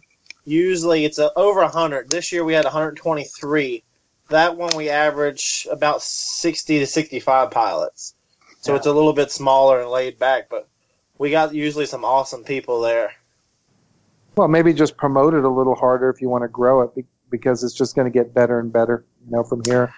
usually 0.46 1.06
it's 1.06 1.20
a, 1.20 1.32
over 1.36 1.62
100. 1.62 2.10
This 2.10 2.32
year 2.32 2.44
we 2.44 2.54
had 2.54 2.66
123. 2.66 3.84
That 4.30 4.58
one 4.58 4.76
we 4.76 4.90
average 4.90 5.68
about 5.70 6.02
60 6.02 6.80
to 6.80 6.88
65 6.88 7.52
pilots. 7.52 8.15
So 8.66 8.72
Yeah. 8.72 8.78
it's 8.78 8.88
a 8.88 8.92
little 8.92 9.14
bit 9.14 9.30
smaller 9.30 9.80
and 9.80 9.92
laid 9.92 10.18
back, 10.18 10.50
but 10.50 10.68
we 11.20 11.30
got 11.30 11.54
usually 11.54 11.86
some 11.86 12.04
awesome 12.04 12.44
people 12.44 12.82
there. 12.82 13.12
Well, 14.36 14.48
maybe 14.48 14.74
just 14.74 14.98
promote 14.98 15.36
it 15.36 15.44
a 15.44 15.50
little 15.50 15.76
harder 15.76 16.10
if 16.10 16.20
you 16.20 16.30
want 16.30 16.46
to 16.46 16.48
grow 16.48 16.82
it, 16.82 17.06
because 17.30 17.64
it's 17.64 17.76
just 17.76 17.96
going 17.96 18.12
to 18.12 18.12
get 18.12 18.34
better 18.34 18.60
and 18.60 18.74
better. 18.74 19.06
You 19.24 19.34
know, 19.34 19.44
from 19.44 19.62
here. 19.68 19.94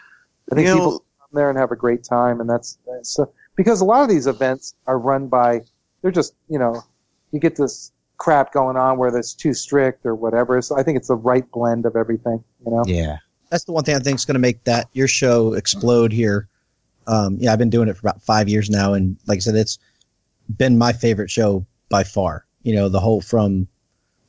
I 0.51 0.55
think 0.55 0.67
You 0.67 0.73
know, 0.73 0.79
people 0.79 0.99
come 0.99 1.29
there 1.31 1.49
and 1.49 1.57
have 1.57 1.71
a 1.71 1.77
great 1.77 2.03
time, 2.03 2.41
and 2.41 2.49
that's 2.49 2.77
so 3.03 3.23
uh, 3.23 3.25
because 3.55 3.79
a 3.79 3.85
lot 3.85 4.03
of 4.03 4.09
these 4.09 4.27
events 4.27 4.75
are 4.85 4.99
run 4.99 5.27
by 5.27 5.61
they're 6.01 6.11
just 6.11 6.35
you 6.49 6.59
know 6.59 6.83
you 7.31 7.39
get 7.39 7.55
this 7.55 7.93
crap 8.17 8.51
going 8.51 8.75
on 8.75 8.97
where 8.97 9.11
that's 9.11 9.33
too 9.33 9.53
strict 9.53 10.05
or 10.05 10.13
whatever. 10.13 10.61
So 10.61 10.77
I 10.77 10.83
think 10.83 10.97
it's 10.97 11.07
the 11.07 11.15
right 11.15 11.49
blend 11.51 11.85
of 11.85 11.95
everything. 11.95 12.43
You 12.65 12.71
know. 12.71 12.83
Yeah. 12.85 13.19
That's 13.49 13.63
the 13.63 13.71
one 13.71 13.85
thing 13.85 13.95
I 13.95 13.99
think 13.99 14.17
is 14.17 14.25
going 14.25 14.35
to 14.35 14.39
make 14.39 14.61
that 14.65 14.89
your 14.91 15.07
show 15.07 15.53
explode 15.53 16.11
here. 16.11 16.49
Um, 17.07 17.37
yeah, 17.39 17.53
I've 17.53 17.59
been 17.59 17.69
doing 17.69 17.87
it 17.87 17.95
for 17.95 18.07
about 18.07 18.21
five 18.21 18.49
years 18.49 18.69
now, 18.69 18.93
and 18.93 19.17
like 19.27 19.37
I 19.37 19.39
said, 19.39 19.55
it's 19.55 19.79
been 20.55 20.77
my 20.77 20.93
favorite 20.93 21.29
show 21.29 21.65
by 21.89 22.03
far. 22.03 22.45
You 22.63 22.75
know, 22.75 22.89
the 22.89 22.99
whole 22.99 23.21
from 23.21 23.67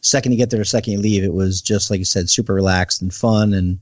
second 0.01 0.33
you 0.33 0.39
get 0.39 0.51
there 0.51 0.61
to 0.61 0.65
second 0.65 0.93
you 0.93 1.01
leave, 1.01 1.25
it 1.25 1.35
was 1.35 1.61
just 1.61 1.91
like 1.91 1.99
you 1.99 2.05
said, 2.05 2.31
super 2.31 2.55
relaxed 2.55 3.03
and 3.03 3.13
fun, 3.13 3.53
and 3.53 3.81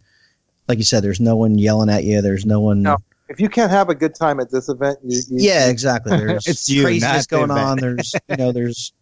like 0.68 0.78
you 0.78 0.84
said, 0.84 1.02
there's 1.02 1.20
no 1.20 1.36
one 1.36 1.58
yelling 1.58 1.90
at 1.90 2.04
you. 2.04 2.22
There's 2.22 2.46
no 2.46 2.60
one. 2.60 2.82
No. 2.82 2.96
If 3.28 3.40
you 3.40 3.48
can't 3.48 3.72
have 3.72 3.88
a 3.88 3.94
good 3.94 4.14
time 4.14 4.38
at 4.38 4.50
this 4.50 4.68
event, 4.68 4.98
you, 5.02 5.20
you 5.28 5.48
Yeah, 5.48 5.68
exactly. 5.68 6.16
There's 6.16 6.46
It's 6.46 6.68
you, 6.68 6.84
craziness 6.84 7.28
not 7.32 7.38
going 7.38 7.50
event. 7.50 7.66
on. 7.66 7.78
There's 7.78 8.14
you 8.28 8.36
know, 8.36 8.52
there's 8.52 8.92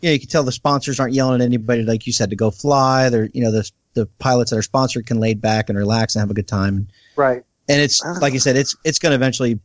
yeah, 0.00 0.10
you 0.10 0.20
can 0.20 0.28
tell 0.28 0.44
the 0.44 0.52
sponsors 0.52 1.00
aren't 1.00 1.14
yelling 1.14 1.40
at 1.40 1.44
anybody, 1.44 1.82
like 1.82 2.06
you 2.06 2.12
said, 2.12 2.30
to 2.30 2.36
go 2.36 2.50
fly. 2.50 3.08
They're 3.08 3.30
you 3.32 3.42
know 3.42 3.50
the 3.50 3.68
the 3.94 4.06
pilots 4.18 4.50
that 4.50 4.58
are 4.58 4.62
sponsored 4.62 5.06
can 5.06 5.18
lay 5.18 5.34
back 5.34 5.68
and 5.68 5.78
relax 5.78 6.14
and 6.14 6.20
have 6.20 6.30
a 6.30 6.34
good 6.34 6.46
time. 6.46 6.88
right. 7.16 7.42
And 7.68 7.80
it's 7.80 8.02
like 8.20 8.32
you 8.32 8.40
said, 8.40 8.56
it's 8.56 8.76
it's 8.84 8.98
going 8.98 9.10
to 9.10 9.16
eventually. 9.16 9.58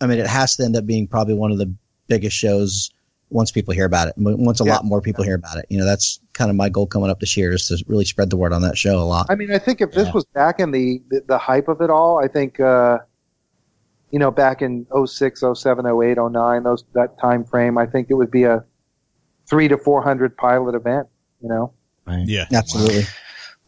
I 0.00 0.06
mean, 0.06 0.18
it 0.18 0.26
has 0.26 0.56
to 0.56 0.64
end 0.64 0.76
up 0.76 0.86
being 0.86 1.06
probably 1.06 1.34
one 1.34 1.52
of 1.52 1.58
the 1.58 1.72
biggest 2.08 2.34
shows 2.36 2.90
once 3.28 3.52
people 3.52 3.72
hear 3.74 3.84
about 3.84 4.08
it. 4.08 4.14
Once 4.16 4.60
a 4.60 4.64
Yeah. 4.64 4.72
lot 4.72 4.84
more 4.84 5.00
people 5.00 5.22
hear 5.22 5.34
about 5.36 5.58
it, 5.58 5.66
you 5.68 5.78
know, 5.78 5.84
that's 5.84 6.18
kind 6.32 6.50
of 6.50 6.56
my 6.56 6.68
goal 6.68 6.86
coming 6.86 7.10
up 7.10 7.20
this 7.20 7.36
year 7.36 7.52
is 7.52 7.66
to 7.68 7.84
really 7.86 8.04
spread 8.04 8.30
the 8.30 8.36
word 8.36 8.52
on 8.52 8.62
that 8.62 8.76
show 8.76 8.98
a 8.98 9.04
lot. 9.04 9.26
I 9.28 9.34
mean, 9.36 9.52
I 9.52 9.58
think 9.58 9.80
if 9.80 9.92
this 9.92 10.06
Yeah. 10.06 10.12
was 10.14 10.24
back 10.34 10.58
in 10.58 10.70
the, 10.72 11.02
the 11.10 11.22
the 11.28 11.38
hype 11.38 11.68
of 11.68 11.80
it 11.80 11.90
all, 11.90 12.18
I 12.18 12.28
think 12.28 12.58
uh, 12.58 12.98
you 14.10 14.18
know 14.18 14.30
back 14.30 14.62
in 14.62 14.86
06, 15.06 15.44
07, 15.54 15.86
08, 15.86 16.18
09, 16.18 16.62
those 16.64 16.84
that 16.94 17.18
time 17.20 17.44
frame, 17.44 17.78
I 17.78 17.86
think 17.86 18.08
it 18.10 18.14
would 18.14 18.30
be 18.30 18.44
a 18.44 18.64
three 19.48 19.68
to 19.68 19.76
four 19.78 20.02
hundred 20.02 20.36
pilot 20.36 20.74
event. 20.74 21.06
You 21.42 21.48
know. 21.50 21.72
Yeah. 22.26 22.46
Absolutely. 22.52 23.04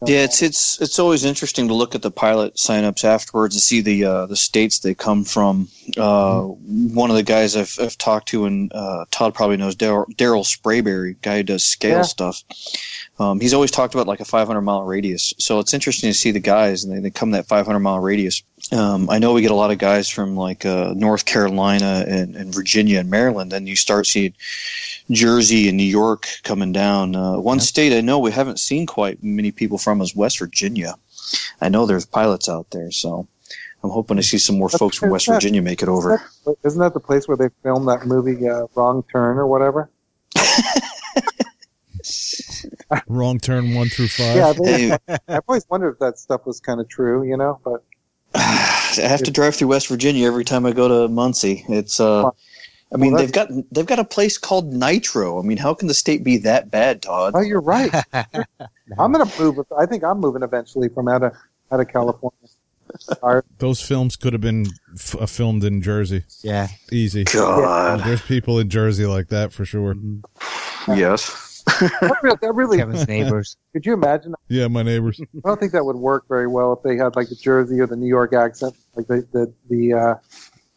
Yeah, 0.07 0.23
it's 0.23 0.41
it's 0.41 0.81
it's 0.81 0.99
always 0.99 1.25
interesting 1.25 1.67
to 1.67 1.73
look 1.73 1.95
at 1.95 2.01
the 2.01 2.11
pilot 2.11 2.55
signups 2.55 3.03
afterwards 3.03 3.55
and 3.55 3.61
see 3.61 3.81
the 3.81 4.05
uh, 4.05 4.25
the 4.25 4.35
states 4.35 4.79
they 4.79 4.93
come 4.93 5.23
from. 5.23 5.67
Uh, 5.97 6.41
One 6.43 7.09
of 7.09 7.15
the 7.15 7.23
guys 7.23 7.55
I've, 7.55 7.75
I've 7.81 7.97
talked 7.97 8.27
to, 8.29 8.45
and 8.45 8.71
uh, 8.73 9.05
Todd 9.11 9.33
probably 9.33 9.57
knows 9.57 9.75
Daryl 9.75 10.05
Daryl 10.15 10.43
Sprayberry, 10.45 11.15
guy 11.21 11.37
who 11.37 11.43
does 11.43 11.63
scale 11.63 11.97
Yeah. 11.97 12.01
stuff. 12.03 12.43
Um, 13.23 13.39
he's 13.39 13.53
always 13.53 13.71
talked 13.71 13.93
about 13.93 14.07
like 14.07 14.19
a 14.19 14.25
500 14.25 14.61
mile 14.61 14.83
radius, 14.83 15.33
so 15.37 15.59
it's 15.59 15.73
interesting 15.73 16.09
to 16.09 16.13
see 16.13 16.31
the 16.31 16.39
guys 16.39 16.83
and 16.83 16.93
they, 16.93 16.99
they 16.99 17.09
come 17.09 17.31
that 17.31 17.45
500 17.47 17.79
mile 17.79 17.99
radius. 17.99 18.43
Um, 18.71 19.09
I 19.09 19.19
know 19.19 19.33
we 19.33 19.41
get 19.41 19.51
a 19.51 19.55
lot 19.55 19.71
of 19.71 19.77
guys 19.77 20.09
from 20.09 20.35
like 20.35 20.65
uh, 20.65 20.93
North 20.95 21.25
Carolina 21.25 22.03
and, 22.07 22.35
and 22.35 22.53
Virginia 22.53 22.99
and 22.99 23.09
Maryland, 23.09 23.53
and 23.53 23.67
you 23.67 23.75
start 23.75 24.07
seeing 24.07 24.33
Jersey 25.09 25.69
and 25.69 25.77
New 25.77 25.83
York 25.83 26.27
coming 26.43 26.71
down. 26.71 27.15
Uh, 27.15 27.37
one 27.39 27.59
state 27.59 27.93
I 27.93 28.01
know 28.01 28.19
we 28.19 28.31
haven't 28.31 28.59
seen 28.59 28.85
quite 28.85 29.23
many 29.23 29.51
people 29.51 29.77
from 29.77 30.01
is 30.01 30.15
West 30.15 30.39
Virginia. 30.39 30.95
I 31.61 31.69
know 31.69 31.85
there's 31.85 32.05
pilots 32.05 32.49
out 32.49 32.69
there, 32.71 32.91
so 32.91 33.27
I'm 33.83 33.89
hoping 33.89 34.17
to 34.17 34.23
see 34.23 34.37
some 34.37 34.57
more 34.57 34.69
folks 34.69 34.97
from 34.97 35.09
West 35.09 35.27
Virginia 35.27 35.61
make 35.61 35.81
it 35.81 35.89
over. 35.89 36.21
Isn't 36.63 36.79
that 36.79 36.93
the 36.93 36.99
place 36.99 37.27
where 37.27 37.37
they 37.37 37.49
filmed 37.63 37.87
that 37.87 38.05
movie 38.05 38.47
uh, 38.47 38.67
Wrong 38.75 39.03
Turn 39.11 39.37
or 39.37 39.47
whatever? 39.47 39.89
Wrong 43.07 43.39
turn 43.39 43.73
one 43.73 43.89
through 43.89 44.09
five. 44.09 44.35
Yeah, 44.35 44.53
they, 44.53 44.87
Hey, 44.89 45.17
I've 45.27 45.43
always 45.47 45.65
wondered 45.69 45.93
if 45.93 45.99
that 45.99 46.17
stuff 46.19 46.45
was 46.45 46.59
kind 46.59 46.79
of 46.79 46.87
true. 46.89 47.23
You 47.23 47.37
know, 47.37 47.59
but 47.63 47.83
I 48.35 48.95
have 48.97 49.23
to 49.23 49.31
drive 49.31 49.55
through 49.55 49.69
West 49.69 49.87
Virginia 49.87 50.27
every 50.27 50.43
time 50.43 50.65
I 50.65 50.71
go 50.71 50.87
to 50.87 51.07
Muncie. 51.07 51.65
It's 51.69 51.99
uh, 51.99 52.29
I 52.93 52.97
mean 52.97 53.13
Well, 53.13 53.21
they've 53.21 53.31
got 53.31 53.49
they've 53.71 53.85
got 53.85 53.99
a 53.99 54.05
place 54.05 54.37
called 54.37 54.73
Nitro. 54.73 55.39
I 55.39 55.43
mean, 55.43 55.57
how 55.57 55.73
can 55.73 55.87
the 55.87 55.93
state 55.93 56.23
be 56.23 56.37
that 56.39 56.69
bad, 56.71 57.01
Todd? 57.01 57.33
oh, 57.35 57.41
you're 57.41 57.61
right. 57.61 57.93
I'm 58.13 59.11
gonna 59.11 59.31
move. 59.39 59.59
I 59.77 59.85
think 59.85 60.03
I'm 60.03 60.19
moving 60.19 60.43
eventually 60.43 60.89
from 60.89 61.07
out 61.07 61.23
of 61.23 61.33
out 61.71 61.79
of 61.79 61.87
California. 61.87 62.37
Those 63.57 63.81
films 63.81 64.15
could 64.15 64.33
have 64.33 64.41
been 64.41 64.67
f- 64.93 65.15
uh, 65.19 65.25
filmed 65.25 65.63
in 65.63 65.81
Jersey. 65.81 66.25
Yeah. 66.41 66.67
Easy. 66.91 67.23
God, 67.23 68.01
There's 68.05 68.21
people 68.21 68.59
in 68.59 68.69
Jersey 68.69 69.05
like 69.07 69.29
that 69.29 69.51
for 69.51 69.65
sure. 69.65 69.95
yes. 70.87 71.42
That 71.65 72.19
really, 72.21 72.37
that 72.41 72.51
really 72.55 72.77
Kevin's 72.77 73.07
neighbors. 73.07 73.57
could 73.73 73.85
you 73.85 73.93
imagine? 73.93 74.35
Yeah, 74.47 74.67
my 74.67 74.83
neighbors. 74.83 75.19
I 75.21 75.47
don't 75.47 75.59
think 75.59 75.71
that 75.73 75.85
would 75.85 75.95
work 75.95 76.27
very 76.27 76.47
well 76.47 76.73
if 76.73 76.83
they 76.83 76.97
had 76.97 77.15
like 77.15 77.29
the 77.29 77.35
Jersey 77.35 77.79
or 77.79 77.87
the 77.87 77.95
New 77.95 78.07
York 78.07 78.33
accent, 78.33 78.75
like 78.95 79.07
the 79.07 79.27
the, 79.31 79.53
the 79.69 79.93
uh, 79.93 80.15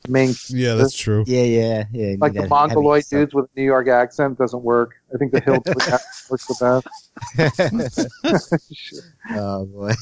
main 0.09 0.35
Yeah, 0.49 0.75
that's 0.75 0.97
true. 0.97 1.25
Yeah, 1.27 1.43
yeah, 1.43 1.85
yeah. 1.93 2.17
like 2.19 2.35
the 2.35 2.43
that 2.43 2.51
Mongoloid 2.51 3.05
heavy 3.11 3.23
dudes 3.23 3.35
with 3.35 3.47
a 3.47 3.61
New 3.61 3.65
York 3.65 3.89
accent 3.89 4.39
doesn't 4.39 4.63
work. 4.63 4.95
I 5.15 5.19
think 5.19 5.33
the 5.33 5.41
Hillbilly 5.41 5.77
accent 5.83 6.31
works 6.31 6.47
the 6.47 6.83
best. 7.63 8.01
stuff. 8.43 9.01
oh 9.31 9.67
boy. 9.67 9.93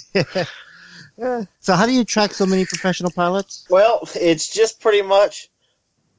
Yeah. 1.17 1.45
so, 1.61 1.75
how 1.75 1.87
do 1.87 1.93
you 1.93 2.01
attract 2.01 2.35
so 2.35 2.47
many 2.47 2.65
professional 2.65 3.11
pilots? 3.11 3.67
Well, 3.71 4.09
it's 4.15 4.53
just 4.53 4.81
pretty 4.81 5.03
much 5.03 5.49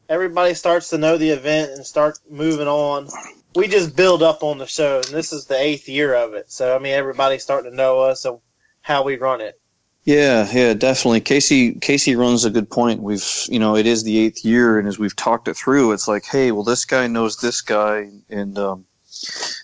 everybody 0.10 0.54
starts 0.54 0.90
to 0.92 0.98
know 0.98 1.18
the 1.18 1.30
event 1.30 1.72
and 1.72 1.86
start 1.86 2.20
moving 2.30 2.68
on. 2.68 3.10
We 3.56 3.68
just 3.68 3.96
build 3.96 4.22
up 4.22 4.44
on 4.44 4.58
the 4.58 4.68
show, 4.68 4.98
and 4.98 5.06
this 5.06 5.32
is 5.32 5.46
the 5.46 5.58
eighth 5.60 5.88
year 5.88 6.14
of 6.14 6.34
it. 6.34 6.52
So, 6.52 6.76
I 6.76 6.80
mean, 6.80 6.94
everybody's 6.94 7.44
starting 7.44 7.72
to 7.72 7.76
know 7.78 8.02
us 8.02 8.26
and 8.26 8.40
how 8.82 9.04
we 9.04 9.16
run 9.18 9.42
it. 9.42 9.60
Yeah, 10.04 10.48
yeah, 10.54 10.74
definitely. 10.76 11.22
Casey 11.22 11.74
Casey 11.74 12.16
runs 12.16 12.46
a 12.46 12.52
good 12.52 12.70
point. 12.70 13.02
We've 13.02 13.26
you 13.50 13.58
know 13.58 13.76
it 13.76 13.88
is 13.88 14.04
the 14.04 14.20
eighth 14.20 14.46
year, 14.46 14.78
and 14.78 14.88
as 14.88 15.00
we've 15.00 15.16
talked 15.16 15.48
it 15.48 15.56
through, 15.56 15.94
it's 15.94 16.08
like, 16.08 16.26
hey, 16.26 16.52
well, 16.52 16.64
this 16.64 16.86
guy 16.86 17.08
knows 17.08 17.38
this 17.38 17.62
guy, 17.62 18.10
and 18.30 18.58
um, 18.60 18.86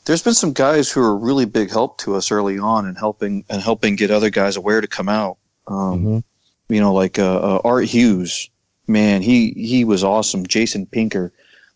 there's 0.05 0.23
been 0.23 0.34
some 0.34 0.53
guys 0.53 0.91
who 0.91 1.01
are 1.01 1.15
really 1.15 1.45
big 1.45 1.69
help 1.69 1.99
to 1.99 2.15
us 2.15 2.31
early 2.31 2.57
on 2.57 2.88
and 2.88 2.97
helping 2.97 3.45
and 3.49 3.61
helping 3.61 3.95
get 3.95 4.09
other 4.09 4.31
guys 4.31 4.55
aware 4.55 4.81
to 4.81 4.88
come 4.88 5.09
out. 5.09 5.38
Um, 5.68 6.05
Mhm. 6.05 6.23
You 6.69 6.80
know, 6.80 6.93
like 6.93 7.19
uh, 7.19 7.38
uh, 7.38 7.61
Art 7.63 7.85
Hughes, 7.85 8.49
man, 8.88 9.22
he 9.22 9.51
he 9.51 9.84
was 9.85 10.03
awesome. 10.03 10.47
Jason 10.47 10.88
Pinker, 10.88 11.31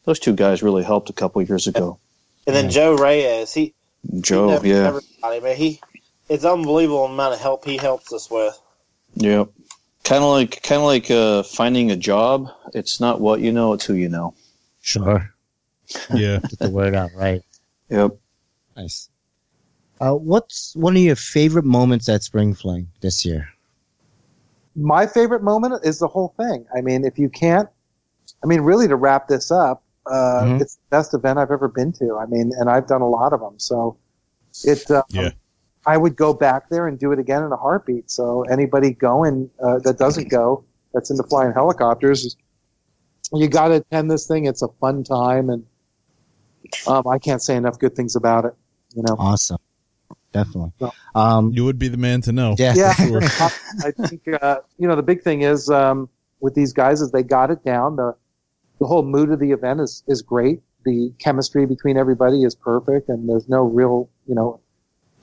those 0.05 0.17
two 0.19 0.33
guys 0.33 0.63
really 0.63 0.83
helped 0.83 1.09
a 1.11 1.13
couple 1.13 1.41
years 1.43 1.67
ago. 1.67 1.99
And 2.47 2.55
then 2.55 2.69
Joe 2.69 2.95
Reyes, 2.95 3.53
he 3.53 3.73
Joe, 4.22 4.59
he 4.59 4.72
yeah, 4.72 4.88
everybody, 4.88 5.39
man. 5.41 5.55
He 5.55 5.81
it's 6.30 6.45
unbelievable 6.45 7.05
amount 7.05 7.34
of 7.34 7.39
help 7.39 7.65
he 7.65 7.77
helps 7.77 8.13
us 8.13 8.30
with. 8.30 8.59
Yep. 9.15 9.49
Kind 10.03 10.23
of 10.23 10.30
like 10.30 10.61
kind 10.61 10.81
of 10.81 10.85
like 10.85 11.09
uh, 11.09 11.43
finding 11.43 11.91
a 11.91 11.95
job. 11.95 12.49
It's 12.73 12.99
not 12.99 13.19
what 13.19 13.39
you 13.41 13.51
know; 13.51 13.73
it's 13.73 13.85
who 13.85 13.95
you 13.95 14.09
know. 14.09 14.34
Sure. 14.81 15.31
Yeah. 16.11 16.39
Get 16.39 16.57
the 16.57 16.72
word 16.72 16.95
out, 16.95 17.11
right? 17.15 17.43
Yep. 17.89 18.17
Nice. 18.76 19.07
Uh, 20.01 20.13
what's 20.13 20.76
one 20.76 20.95
of 20.95 21.01
your 21.01 21.15
favorite 21.15 21.63
moments 21.63 22.09
at 22.09 22.23
Spring 22.23 22.55
Fling 22.55 22.88
this 23.01 23.23
year? 23.23 23.47
My 24.76 25.05
favorite 25.05 25.43
moment 25.43 25.85
is 25.85 25.99
the 25.99 26.07
whole 26.07 26.34
thing. 26.38 26.65
I 26.76 26.81
mean, 26.81 27.05
if 27.05 27.19
you 27.19 27.30
can't, 27.30 27.69
I 28.43 28.47
mean, 28.47 28.61
really 28.61 28.88
to 28.88 28.95
wrap 28.95 29.27
this 29.27 29.51
up, 29.51 29.84
uh, 30.07 30.41
Mhm. 30.44 30.61
it's 30.61 30.76
the 30.76 30.82
best 30.90 31.14
event 31.14 31.40
I've 31.40 31.52
ever 31.52 31.68
been 31.68 31.91
to. 31.94 32.18
I 32.18 32.26
mean, 32.27 32.52
and 32.60 32.69
I've 32.69 32.88
done 32.88 33.02
a 33.02 33.10
lot 33.10 33.34
of 33.34 33.40
them, 33.40 33.56
so 33.57 33.98
it. 34.64 34.90
Uh, 34.90 35.03
Yeah. 35.10 35.30
I 35.88 35.98
would 35.98 36.15
go 36.15 36.34
back 36.34 36.69
there 36.69 36.88
and 36.88 36.98
do 36.98 37.11
it 37.11 37.19
again 37.19 37.44
in 37.44 37.52
a 37.52 37.56
heartbeat. 37.57 38.10
So 38.10 38.41
anybody 38.49 38.90
going 38.91 39.52
uh, 39.64 39.77
that 39.84 39.99
doesn't 39.99 40.30
go, 40.30 40.64
that's 40.95 41.11
into 41.11 41.22
flying 41.23 41.53
helicopters, 41.53 42.36
you 43.32 43.48
got 43.48 43.68
to 43.68 43.76
attend 43.76 44.10
this 44.10 44.26
thing. 44.26 44.45
It's 44.45 44.64
a 44.64 44.68
fun 44.82 45.03
time, 45.03 45.52
and 45.52 45.64
um, 46.88 47.07
I 47.07 47.19
can't 47.19 47.41
say 47.41 47.56
enough 47.56 47.77
good 47.77 47.95
things 47.95 48.15
about 48.15 48.45
it. 48.45 48.53
You 48.95 49.03
know, 49.03 49.15
Awesome. 49.19 49.57
Definitely. 50.32 50.72
No. 50.82 50.91
Um, 51.14 51.52
You 51.53 51.65
would 51.65 51.77
be 51.80 51.88
the 51.88 51.98
man 51.98 52.22
to 52.22 52.32
know. 52.32 52.56
yeah. 52.57 52.73
Yeah. 52.76 52.94
Sure. 53.07 53.22
I 53.86 53.91
think 54.07 54.22
uh, 54.41 54.57
you 54.77 54.88
know 54.88 54.95
the 54.95 55.03
big 55.03 55.22
thing 55.22 55.44
is 55.44 55.69
um, 55.69 56.10
with 56.41 56.56
these 56.56 56.73
guys 56.73 56.99
is 57.02 57.11
they 57.11 57.23
got 57.23 57.52
it 57.52 57.64
down. 57.64 57.95
The 57.95 58.15
the 58.80 58.88
whole 58.88 59.03
mood 59.03 59.31
of 59.31 59.39
the 59.39 59.52
event 59.52 59.81
is 59.81 60.03
is 60.07 60.22
great. 60.22 60.61
The 60.85 61.14
chemistry 61.19 61.65
between 61.65 61.97
everybody 61.97 62.43
is 62.43 62.56
perfect, 62.56 63.10
and 63.10 63.27
there's 63.30 63.49
no 63.49 63.64
real 63.64 64.10
you 64.27 64.35
know, 64.35 64.60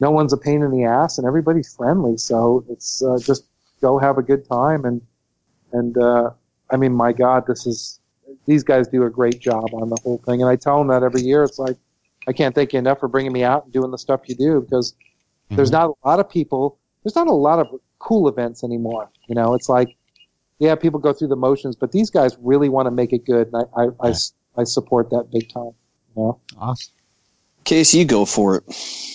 no 0.00 0.10
one's 0.10 0.32
a 0.32 0.36
pain 0.36 0.62
in 0.62 0.70
the 0.70 0.84
ass, 0.84 1.18
and 1.18 1.26
everybody's 1.26 1.74
friendly. 1.74 2.16
So 2.16 2.64
it's 2.68 3.02
uh, 3.02 3.18
just 3.18 3.46
go 3.80 3.98
have 3.98 4.18
a 4.18 4.22
good 4.22 4.48
time, 4.48 4.84
and 4.84 5.00
and 5.72 5.96
uh, 5.96 6.30
I 6.70 6.76
mean, 6.76 6.92
my 6.92 7.12
God, 7.12 7.46
this 7.46 7.66
is 7.66 8.00
these 8.46 8.64
guys 8.64 8.88
do 8.88 9.04
a 9.04 9.10
great 9.10 9.40
job 9.40 9.74
on 9.74 9.88
the 9.88 9.98
whole 10.02 10.18
thing, 10.26 10.42
and 10.42 10.50
I 10.50 10.56
tell 10.56 10.78
them 10.78 10.88
that 10.88 11.02
every 11.02 11.22
year. 11.22 11.44
It's 11.44 11.58
like 11.58 11.76
I 12.26 12.32
can't 12.32 12.54
thank 12.54 12.72
you 12.72 12.78
enough 12.78 13.00
for 13.00 13.08
bringing 13.08 13.32
me 13.32 13.44
out 13.44 13.64
and 13.64 13.72
doing 13.72 13.90
the 13.90 13.98
stuff 13.98 14.22
you 14.26 14.34
do 14.34 14.60
because 14.60 14.94
there's 15.56 15.70
not 15.70 15.90
a 15.90 16.08
lot 16.08 16.20
of 16.20 16.28
people 16.28 16.78
there's 17.02 17.16
not 17.16 17.26
a 17.26 17.32
lot 17.32 17.58
of 17.58 17.68
cool 17.98 18.28
events 18.28 18.64
anymore 18.64 19.10
you 19.28 19.34
know 19.34 19.54
it's 19.54 19.68
like 19.68 19.96
yeah 20.62 20.74
people 20.74 20.98
go 21.00 21.12
through 21.12 21.28
the 21.28 21.36
motions 21.48 21.74
but 21.76 21.92
these 21.92 22.08
guys 22.10 22.36
really 22.40 22.68
want 22.68 22.86
to 22.86 22.90
make 22.90 23.12
it 23.12 23.24
good 23.26 23.44
and 23.52 23.56
i 23.76 23.82
i, 23.82 23.86
I, 24.06 24.10
s- 24.10 24.32
I 24.56 24.64
support 24.64 25.10
that 25.10 25.24
big 25.32 25.48
time 25.52 25.72
you 26.16 26.22
know 26.22 26.40
Awesome. 26.58 26.92
Casey, 27.64 27.98
you 27.98 28.04
go 28.04 28.24
for 28.24 28.56
it. 28.56 28.64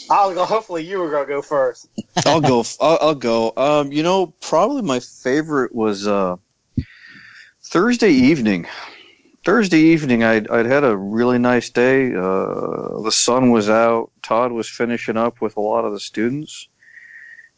I'll 0.09 0.33
go. 0.33 0.45
Hopefully, 0.45 0.81
you 0.89 0.99
were 0.99 1.11
gonna 1.11 1.25
go 1.27 1.41
first. 1.41 1.89
I'll 2.25 2.39
go. 2.39 2.61
f- 2.61 2.77
I'll, 2.79 2.97
I'll 3.01 3.15
go. 3.15 3.51
Um, 3.57 3.91
you 3.91 4.01
know, 4.03 4.27
probably 4.39 4.83
my 4.83 5.01
favorite 5.01 5.75
was 5.75 6.07
uh, 6.07 6.37
Thursday 7.61 8.11
evening. 8.11 8.65
Thursday 9.45 9.79
evening, 9.79 10.23
I'd, 10.23 10.47
I'd 10.49 10.65
had 10.65 10.85
a 10.85 10.95
really 10.95 11.37
nice 11.37 11.69
day. 11.69 12.13
Uh, 12.13 13.01
the 13.01 13.11
sun 13.11 13.51
was 13.51 13.69
out. 13.69 14.11
Todd 14.23 14.53
was 14.53 14.69
finishing 14.69 15.17
up 15.17 15.41
with 15.41 15.57
a 15.57 15.61
lot 15.61 15.83
of 15.83 15.91
the 15.91 15.99
students. 15.99 16.69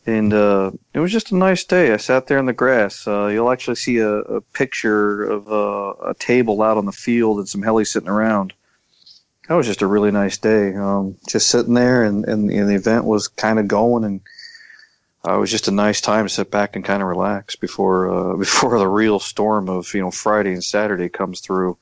And 0.10 0.34
uh, 0.34 0.72
it 0.91 0.99
was 0.99 1.11
just 1.11 1.31
a 1.31 1.36
nice 1.36 1.64
day. 1.64 1.94
I 1.94 1.98
sat 1.98 2.26
there 2.26 2.40
in 2.40 2.48
the 2.48 2.53
grass. 2.53 3.07
Uh, 3.07 3.27
you'll 3.27 3.52
actually 3.52 3.76
see 3.76 3.98
a, 3.99 4.10
a 4.10 4.41
picture 4.41 5.23
of 5.23 5.48
uh, 5.52 5.94
a 6.03 6.15
table 6.15 6.64
out 6.64 6.77
on 6.77 6.88
the 6.88 6.91
field 6.91 7.38
and 7.38 7.48
some 7.48 7.61
heli 7.61 7.86
sitting 7.86 8.10
around. 8.10 8.53
That 9.48 9.53
was 9.53 9.68
just 9.68 9.84
a 9.84 9.88
really 9.88 10.10
nice 10.10 10.40
day. 10.40 10.73
Um, 10.73 11.15
just 11.27 11.49
sitting 11.49 11.76
there, 11.76 12.03
and, 12.03 12.26
and, 12.26 12.49
and 12.49 12.68
the 12.68 12.73
event 12.73 13.06
was 13.06 13.27
kind 13.27 13.60
of 13.60 13.68
going, 13.68 14.03
and 14.03 14.22
uh, 15.27 15.36
it 15.36 15.40
was 15.40 15.52
just 15.52 15.68
a 15.68 15.72
nice 15.72 16.02
time 16.02 16.26
to 16.26 16.34
sit 16.34 16.49
back 16.49 16.76
and 16.76 16.84
kind 16.84 17.03
of 17.03 17.07
relax 17.07 17.56
before 17.56 18.10
uh, 18.10 18.36
before 18.38 18.80
the 18.80 18.88
real 18.88 19.19
storm 19.19 19.69
of 19.69 19.94
you 19.94 20.02
know 20.02 20.10
Friday 20.10 20.53
and 20.53 20.64
Saturday 20.64 21.10
comes 21.10 21.40
through. 21.40 21.77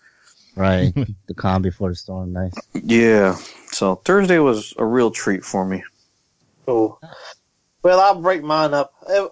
Right. 0.57 0.93
the 1.27 1.33
calm 1.33 1.61
before 1.61 1.89
the 1.89 1.95
storm. 1.95 2.33
Nice. 2.33 2.53
Yeah. 2.73 3.37
So 3.71 3.95
Thursday 3.95 4.39
was 4.39 4.73
a 4.77 4.85
real 4.85 5.11
treat 5.11 5.45
for 5.45 5.65
me. 5.65 5.81
Cool. 6.65 6.99
Well, 7.83 7.99
I'll 7.99 8.21
break 8.21 8.43
mine 8.43 8.73
up. 8.73 8.93
It, 9.07 9.31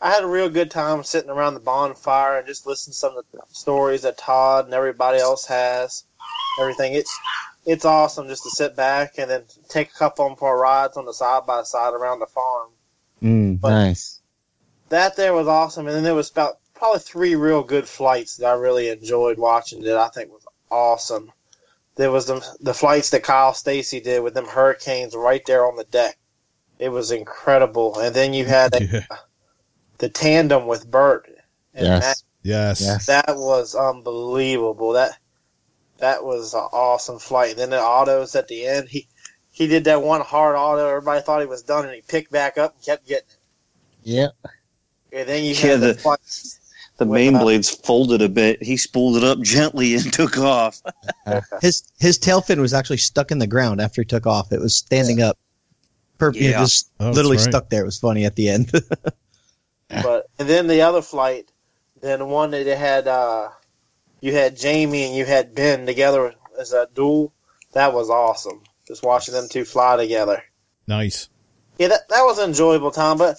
I 0.00 0.10
had 0.10 0.24
a 0.24 0.28
real 0.28 0.48
good 0.50 0.70
time 0.70 1.02
sitting 1.04 1.30
around 1.30 1.54
the 1.54 1.60
bonfire 1.60 2.38
and 2.38 2.46
just 2.46 2.66
listening 2.66 2.92
to 2.92 2.98
some 2.98 3.16
of 3.16 3.24
the 3.32 3.40
stories 3.48 4.02
that 4.02 4.18
Todd 4.18 4.66
and 4.66 4.74
everybody 4.74 5.18
else 5.18 5.46
has. 5.46 6.04
Everything. 6.60 6.94
It's 6.94 7.18
it's 7.64 7.84
awesome 7.84 8.28
just 8.28 8.44
to 8.44 8.50
sit 8.50 8.76
back 8.76 9.18
and 9.18 9.30
then 9.30 9.42
take 9.68 9.90
a 9.90 9.94
couple 9.98 10.24
of 10.24 10.30
them 10.30 10.36
for 10.36 10.58
rides 10.58 10.96
on 10.96 11.04
the 11.04 11.12
side 11.12 11.46
by 11.46 11.62
side 11.62 11.94
around 11.94 12.20
the 12.20 12.26
farm. 12.26 12.68
Mm, 13.22 13.60
But- 13.60 13.70
nice. 13.70 14.20
That 14.88 15.16
there 15.16 15.34
was 15.34 15.48
awesome, 15.48 15.88
and 15.88 15.96
then 15.96 16.04
there 16.04 16.14
was 16.14 16.30
about 16.30 16.58
probably 16.74 17.00
three 17.00 17.34
real 17.34 17.64
good 17.64 17.88
flights 17.88 18.36
that 18.36 18.46
I 18.46 18.52
really 18.52 18.88
enjoyed 18.88 19.36
watching. 19.36 19.82
That 19.82 19.96
I 19.96 20.08
think 20.08 20.30
was 20.30 20.46
awesome. 20.70 21.32
There 21.96 22.12
was 22.12 22.26
the 22.26 22.46
the 22.60 22.74
flights 22.74 23.10
that 23.10 23.24
Kyle 23.24 23.52
Stacy 23.54 23.98
did 24.00 24.22
with 24.22 24.34
them 24.34 24.46
hurricanes 24.46 25.16
right 25.16 25.44
there 25.44 25.66
on 25.66 25.76
the 25.76 25.82
deck. 25.84 26.16
It 26.78 26.90
was 26.90 27.10
incredible, 27.10 27.98
and 27.98 28.14
then 28.14 28.34
you 28.34 28.44
had 28.44 28.72
Yeah. 28.92 29.06
the 29.98 30.08
tandem 30.08 30.66
with 30.66 30.90
Bert. 30.90 31.28
And 31.74 31.86
Yes. 31.86 32.24
Yes. 32.42 32.80
Yes. 32.80 33.06
that, 33.06 33.26
that 33.26 33.36
was 33.36 33.74
unbelievable. 33.74 34.92
That 34.92 35.18
that 35.98 36.24
was 36.24 36.52
an 36.54 36.60
awesome 36.72 37.18
flight. 37.18 37.50
And 37.52 37.58
then 37.58 37.70
the 37.70 37.80
autos 37.82 38.34
at 38.36 38.48
the 38.48 38.66
end, 38.66 38.88
he 38.88 39.08
he 39.50 39.66
did 39.66 39.84
that 39.84 40.02
one 40.02 40.20
hard 40.20 40.54
auto. 40.56 40.86
Everybody 40.88 41.22
thought 41.22 41.40
he 41.40 41.46
was 41.46 41.62
done, 41.62 41.86
and 41.86 41.94
he 41.94 42.02
picked 42.02 42.30
back 42.30 42.58
up 42.58 42.74
and 42.74 42.84
kept 42.84 43.06
getting 43.06 43.26
it. 43.28 43.36
Yeah. 44.02 44.28
And 45.12 45.26
then 45.28 45.42
you 45.44 45.50
Yeah, 45.54 45.72
had 45.72 45.80
the, 45.80 45.86
the- 45.88 45.94
flight. 45.94 46.18
The 46.98 47.04
main 47.04 47.34
uh, 47.36 47.40
blades 47.40 47.68
folded 47.70 48.22
a 48.22 48.28
bit. 48.28 48.62
He 48.62 48.78
spooled 48.78 49.18
it 49.18 49.24
up 49.24 49.40
gently 49.42 49.94
and 49.96 50.10
took 50.14 50.38
off. 50.38 50.80
His 51.60 51.82
his 51.98 52.16
tail 52.16 52.40
fin 52.40 52.58
was 52.60 52.72
actually 52.72 52.96
stuck 52.98 53.30
in 53.30 53.38
the 53.38 53.46
ground 53.46 53.82
after 53.82 54.00
he 54.00 54.06
took 54.06 54.26
off. 54.26 54.50
It 54.50 54.60
was 54.60 54.74
standing 54.76 55.20
up, 55.20 55.36
perfect, 56.18 56.42
Yeah. 56.42 56.58
just 56.60 56.90
Oh, 57.00 57.10
literally 57.10 57.36
right. 57.36 57.44
stuck 57.48 57.68
there. 57.70 57.82
It 57.82 57.86
was 57.86 57.98
funny 57.98 58.24
at 58.24 58.36
the 58.36 58.48
end. 58.48 58.72
But 59.88 60.26
and 60.38 60.48
then 60.48 60.66
the 60.66 60.82
other 60.82 61.00
flight, 61.00 61.50
then 62.00 62.18
the 62.18 62.26
one 62.26 62.50
that 62.50 62.66
it 62.66 62.76
had 62.76 63.06
uh, 63.06 63.50
you 64.20 64.32
had 64.32 64.56
Jamie 64.56 65.04
and 65.04 65.14
you 65.14 65.24
had 65.24 65.54
Ben 65.54 65.86
together 65.86 66.34
as 66.58 66.72
a 66.72 66.88
duel. 66.92 67.32
That 67.72 67.92
was 67.94 68.10
awesome. 68.10 68.62
Just 68.88 69.04
watching 69.04 69.32
them 69.34 69.48
two 69.48 69.64
fly 69.64 69.96
together. 69.96 70.42
Nice. 70.88 71.28
Yeah, 71.78 71.88
that, 71.88 72.08
that 72.08 72.22
was 72.22 72.38
an 72.38 72.48
enjoyable 72.48 72.90
time. 72.90 73.16
But 73.18 73.36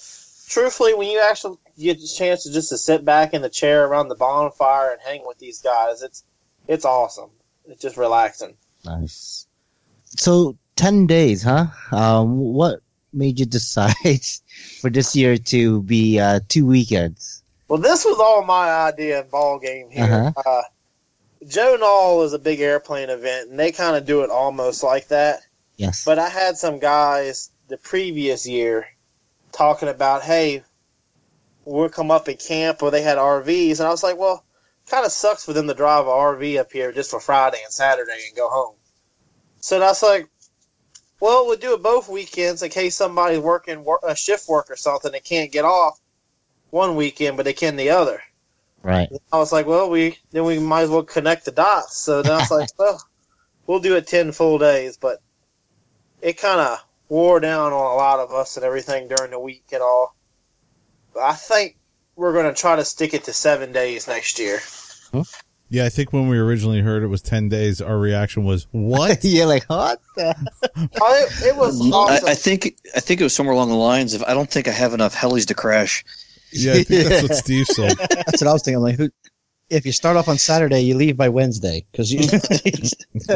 truthfully, 0.48 0.94
when 0.94 1.10
you 1.10 1.20
actually 1.22 1.58
get 1.78 2.00
a 2.00 2.08
chance 2.16 2.44
to 2.44 2.54
just 2.54 2.70
to 2.70 2.78
sit 2.78 3.04
back 3.04 3.34
in 3.34 3.42
the 3.42 3.50
chair 3.50 3.86
around 3.86 4.08
the 4.08 4.16
bonfire 4.16 4.92
and 4.92 5.02
hang 5.02 5.26
with 5.28 5.40
these 5.40 5.62
guys, 5.62 6.02
it's 6.02 6.24
it's 6.68 6.86
awesome. 6.86 7.32
It's 7.66 7.82
just 7.82 7.98
relaxing. 7.98 8.56
Nice. 8.86 9.48
So 10.06 10.58
ten 10.78 11.08
days, 11.08 11.44
huh? 11.44 11.68
Um, 11.92 12.38
what 12.38 12.80
made 13.12 13.40
you 13.40 13.46
decide 13.60 14.22
for 14.82 14.90
this 14.90 15.16
year 15.16 15.38
to 15.38 15.82
be 15.82 16.20
uh, 16.20 16.40
two 16.48 16.66
weekends? 16.66 17.44
Well, 17.68 17.80
this 17.80 18.06
was 18.06 18.20
all 18.20 18.46
my 18.46 18.70
idea 18.70 19.22
and 19.22 19.30
ball 19.30 19.60
game 19.60 19.90
here. 19.90 20.34
Uh-huh. 20.38 20.50
Uh, 20.50 20.62
Joe 21.46 21.78
Nall 21.80 22.26
is 22.26 22.34
a 22.34 22.40
big 22.40 22.62
airplane 22.62 23.10
event, 23.10 23.50
and 23.50 23.60
they 23.60 23.72
kind 23.72 23.96
of 23.96 24.06
do 24.06 24.22
it 24.22 24.30
almost 24.30 24.84
like 24.84 25.10
that. 25.10 25.42
Yes. 25.76 26.06
But 26.06 26.18
I 26.18 26.30
had 26.30 26.58
some 26.58 26.80
guys 26.80 27.52
the 27.68 27.78
previous 27.78 28.48
year 28.48 28.88
talking 29.52 29.90
about, 29.90 30.24
hey, 30.24 30.64
we'll 31.66 31.90
come 31.90 32.10
up 32.10 32.28
and 32.28 32.40
camp, 32.40 32.82
or 32.82 32.90
they 32.90 33.02
had 33.02 33.18
RVs, 33.18 33.80
and 33.80 33.88
I 33.88 33.92
was 33.92 34.04
like, 34.04 34.18
well, 34.18 34.44
kind 34.88 35.06
of 35.06 35.12
sucks 35.12 35.46
for 35.46 35.54
them 35.54 35.68
to 35.68 35.74
drive 35.74 36.06
an 36.06 36.12
RV 36.12 36.60
up 36.60 36.72
here 36.72 36.92
just 36.92 37.12
for 37.12 37.20
Friday 37.20 37.60
and 37.64 37.74
Saturday 37.74 38.20
and 38.28 38.36
go 38.36 38.50
home. 38.50 38.76
So 39.60 39.80
that's 39.80 40.02
like, 40.02 40.30
well, 41.20 41.48
we'll 41.48 41.58
do 41.58 41.74
it 41.74 41.82
both 41.84 42.10
weekends 42.10 42.62
in 42.62 42.70
case 42.70 42.96
somebody's 42.96 43.40
working 43.40 43.84
wor- 43.84 44.00
a 44.08 44.16
shift 44.16 44.48
work 44.48 44.70
or 44.70 44.76
something 44.76 45.14
and 45.14 45.24
can't 45.24 45.52
get 45.52 45.66
off 45.66 46.00
one 46.70 46.96
weekend, 46.96 47.38
but 47.38 47.44
they 47.44 47.54
can 47.54 47.76
the 47.76 47.90
other. 47.92 48.22
right. 48.84 49.10
I 49.32 49.38
was 49.38 49.52
like, 49.52 49.66
well, 49.66 49.90
we 49.90 50.18
then 50.32 50.44
we 50.46 50.60
might 50.60 50.84
as 50.84 50.90
well 50.90 51.04
connect 51.04 51.46
the 51.46 51.52
dots. 51.52 51.98
So 51.98 52.22
then 52.22 52.34
I 52.34 52.38
was 52.38 52.52
like, 52.52 52.70
well, 52.78 53.02
we'll 53.66 53.80
do 53.80 53.96
it 53.96 54.08
ten 54.08 54.32
full 54.32 54.58
days, 54.58 54.98
but 54.98 55.22
it 56.22 56.38
kind 56.38 56.60
of 56.60 56.84
wore 57.10 57.40
down 57.40 57.74
on 57.74 57.94
a 57.94 57.96
lot 57.96 58.20
of 58.20 58.32
us 58.32 58.58
and 58.58 58.66
everything 58.66 59.08
during 59.08 59.32
the 59.32 59.40
week 59.40 59.66
and 59.72 59.82
all. 59.82 60.16
But 61.14 61.24
I 61.24 61.34
think 61.34 61.78
we're 62.16 62.34
going 62.34 62.54
to 62.54 62.60
try 62.60 62.76
to 62.76 62.86
stick 62.86 63.14
it 63.14 63.24
to 63.26 63.34
seven 63.34 63.72
days 63.72 64.08
next 64.08 64.40
year. 64.40 64.60
Hmm. 65.12 65.22
Yeah, 65.70 65.84
I 65.86 65.90
think 65.90 66.14
when 66.14 66.30
we 66.30 66.38
originally 66.38 66.80
heard 66.80 67.04
it 67.04 67.08
was 67.08 67.22
10 67.22 67.50
days, 67.50 67.82
our 67.82 67.98
reaction 67.98 68.46
was, 68.46 68.68
what? 68.72 69.20
You're 69.24 69.46
like, 69.48 69.66
what? 69.66 70.00
the- 70.16 70.34
Oh, 71.02 71.14
it, 71.16 71.48
it 71.48 71.56
was 71.58 71.82
I, 71.82 71.90
awesome. 71.94 72.28
I 72.30 72.36
think 72.36 72.78
I 72.96 73.00
think 73.02 73.20
it 73.20 73.24
was 73.24 73.34
somewhere 73.34 73.54
along 73.54 73.70
the 73.70 73.76
lines 73.76 74.14
of 74.14 74.24
I 74.24 74.34
don't 74.34 74.50
think 74.50 74.68
I 74.68 74.72
have 74.72 74.94
enough 74.94 75.14
helis 75.16 75.46
to 75.48 75.54
crash. 75.54 76.06
yeah, 76.52 76.74
I 76.74 76.84
think 76.84 77.08
that's 77.10 77.24
what 77.28 77.36
Steve 77.38 77.66
said. 77.68 77.98
That's 78.10 78.42
what 78.42 78.48
I 78.48 78.54
was 78.54 78.64
thinking. 78.64 78.78
I'm 78.78 78.84
like, 78.84 78.96
who, 78.96 79.10
if 79.70 79.86
you 79.86 79.92
start 79.92 80.16
off 80.16 80.30
on 80.30 80.38
Saturday, 80.38 80.80
you 80.80 80.96
leave 80.96 81.18
by 81.18 81.28
Wednesday 81.28 81.86
because 81.92 82.14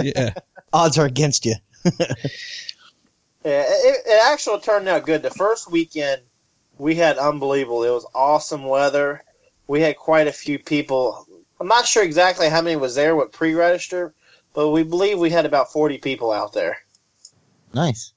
Yeah. 0.01 0.33
odds 0.71 0.97
are 0.97 1.05
against 1.05 1.45
you. 1.45 1.55
Yeah, 1.83 3.63
it, 3.67 4.03
it 4.05 4.21
actually 4.31 4.61
turned 4.61 4.87
out 4.87 5.05
good. 5.05 5.23
The 5.23 5.29
first 5.31 5.69
weekend 5.69 6.21
we 6.77 6.95
had 6.95 7.17
unbelievable. 7.17 7.83
It 7.83 7.89
was 7.89 8.05
awesome 8.15 8.63
weather. 8.63 9.23
We 9.67 9.81
had 9.81 9.97
quite 9.97 10.27
a 10.27 10.31
few 10.31 10.57
people. 10.59 11.27
I'm 11.61 11.67
not 11.67 11.85
sure 11.85 12.03
exactly 12.03 12.49
how 12.49 12.63
many 12.63 12.75
was 12.75 12.95
there 12.95 13.15
with 13.15 13.33
pre-register, 13.33 14.15
but 14.55 14.69
we 14.69 14.81
believe 14.81 15.19
we 15.19 15.29
had 15.29 15.45
about 15.45 15.71
40 15.71 15.99
people 15.99 16.31
out 16.31 16.53
there. 16.53 16.79
Nice. 17.71 18.13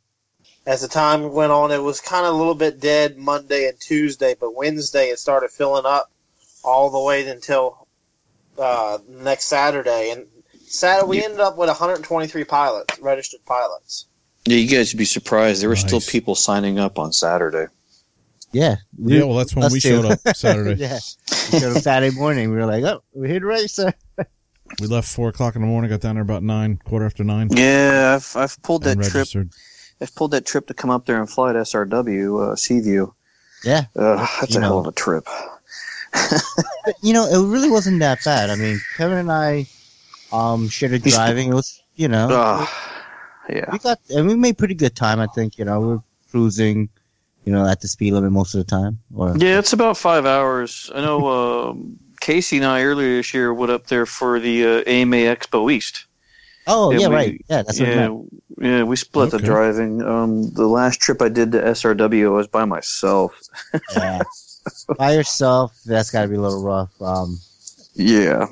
As 0.65 0.81
the 0.81 0.89
time 0.89 1.31
went 1.31 1.53
on, 1.53 1.71
it 1.71 1.83
was 1.83 2.01
kind 2.01 2.25
of 2.25 2.33
a 2.33 2.37
little 2.39 2.55
bit 2.55 2.81
dead 2.81 3.19
Monday 3.19 3.69
and 3.69 3.79
Tuesday, 3.79 4.35
but 4.41 4.55
Wednesday 4.55 5.09
it 5.09 5.19
started 5.19 5.51
filling 5.51 5.85
up 5.85 6.11
all 6.65 6.89
the 6.89 6.99
way 6.99 7.29
until 7.29 7.87
uh, 8.59 8.97
next 9.07 9.45
Saturday. 9.45 10.11
And 10.11 10.27
Saturday 10.67 11.07
we 11.07 11.23
ended 11.23 11.41
up 11.41 11.59
with 11.59 11.69
123 11.69 12.45
pilots, 12.45 12.99
registered 12.99 13.45
pilots. 13.45 14.07
Yeah, 14.47 14.57
you 14.57 14.75
guys 14.75 14.95
would 14.95 14.99
be 14.99 15.05
surprised. 15.05 15.61
There 15.61 15.69
were 15.69 15.77
still 15.77 16.01
people 16.01 16.35
signing 16.35 16.79
up 16.79 16.99
on 16.99 17.13
Saturday. 17.13 17.67
Yeah. 18.55 18.77
Yeah, 18.99 19.25
well, 19.25 19.37
that's 19.37 19.55
when 19.55 19.71
we 19.73 19.81
too. 19.81 19.89
showed 20.03 20.05
up 20.07 20.19
Saturday. 20.37 20.75
yeah. 20.81 20.99
We 21.53 21.59
showed 21.61 21.77
up 21.77 21.83
Saturday 21.83 22.15
morning. 22.17 22.51
We 22.51 22.57
were 22.57 22.67
like, 22.67 22.85
oh, 22.85 23.03
we're 23.13 23.29
here 23.29 23.41
to 23.41 23.47
race, 23.47 23.75
sir. 23.75 23.93
We 24.81 24.87
left 24.87 25.09
4 25.15 25.29
o'clock 25.29 25.55
in 25.57 25.61
the 25.61 25.69
morning, 25.69 25.91
got 25.91 26.01
down 26.01 26.15
there 26.17 26.23
about 26.23 26.43
9, 26.43 26.81
quarter 26.85 27.05
after 27.05 27.23
9. 27.23 27.49
Yeah, 27.53 28.15
I've 28.17 28.35
I've 28.37 28.61
pulled 28.63 28.83
that 28.85 28.97
and 28.97 29.05
trip. 29.05 29.29
I've 30.01 30.15
pulled 30.15 30.31
that 30.33 30.47
trip 30.47 30.67
to 30.69 30.75
come 30.75 30.89
up 30.91 31.05
there 31.05 31.19
and 31.21 31.29
fly 31.31 31.51
at 31.51 31.57
SRW 31.57 32.53
uh, 32.53 32.57
Seaview. 32.57 33.13
Yeah. 33.63 33.85
Uh, 33.95 34.27
that's 34.41 34.55
You 34.55 34.61
a 34.61 34.65
hell 34.65 34.79
of 34.81 34.87
a 34.87 34.93
trip. 34.93 35.29
But, 36.13 36.95
you 37.03 37.13
know, 37.13 37.27
it 37.27 37.47
really 37.51 37.71
wasn't 37.71 38.01
that 38.01 38.19
bad. 38.25 38.51
I 38.51 38.57
mean, 38.57 38.81
Kevin 38.97 39.19
and 39.19 39.31
I 39.33 39.67
um 40.33 40.69
shared 40.69 40.93
a 40.93 40.99
driving. 40.99 41.51
It 41.51 41.55
was, 41.55 41.83
you 41.97 42.09
know, 42.09 42.29
Uh, 42.31 42.67
yeah. 43.49 43.71
we 43.71 43.79
got 43.79 44.01
and 44.11 44.27
we 44.27 44.35
made 44.35 44.59
pretty 44.59 44.75
good 44.75 44.95
time. 44.97 45.21
I 45.21 45.27
think 45.29 45.59
you 45.59 45.65
know 45.65 45.81
we 45.81 45.87
we're 45.89 46.03
cruising, 46.31 46.89
you 47.45 47.53
know, 47.53 47.67
at 47.67 47.81
the 47.81 47.89
speed 47.89 48.13
limit 48.13 48.33
most 48.33 48.55
of 48.55 48.59
the 48.59 48.71
time. 48.71 48.99
Or 49.15 49.37
Yeah, 49.37 49.59
it's 49.59 49.73
about 49.73 49.97
five 49.97 50.27
hours. 50.27 50.91
I 50.95 51.01
know 51.01 51.29
um, 51.71 51.99
Casey 52.21 52.57
and 52.57 52.67
I 52.67 52.83
earlier 52.83 53.17
this 53.17 53.35
year 53.35 53.53
went 53.53 53.73
up 53.73 53.87
there 53.87 54.07
for 54.07 54.41
the 54.41 54.65
uh, 54.65 54.83
AMA 54.87 55.17
Expo 55.17 55.71
East. 55.73 56.07
oh 56.67 56.91
Yeah, 56.93 56.99
yeah, 57.01 57.09
we- 57.09 57.15
right, 57.15 57.45
yeah, 57.49 57.63
that's 57.63 57.79
what 57.81 57.89
I 57.89 57.93
yeah, 57.93 58.19
yeah, 58.61 58.83
we 58.85 58.97
split 58.97 59.31
the 59.31 59.39
driving. 59.39 60.03
Um, 60.03 60.51
the 60.55 60.67
last 60.67 61.01
trip 61.01 61.21
I 61.21 61.29
did 61.29 61.53
to 61.53 61.61
SRW, 61.61 62.27
I 62.27 62.31
was 62.31 62.47
by 62.49 62.65
myself. 62.65 63.39
Yeah. 63.95 64.23
By 64.97 65.13
yourself, 65.13 65.79
that's 65.85 66.11
got 66.11 66.23
to 66.23 66.29
be 66.29 66.37
a 66.37 66.41
little 66.41 66.63
rough. 66.65 66.91
Um, 67.03 67.39
Yeah, 67.95 68.47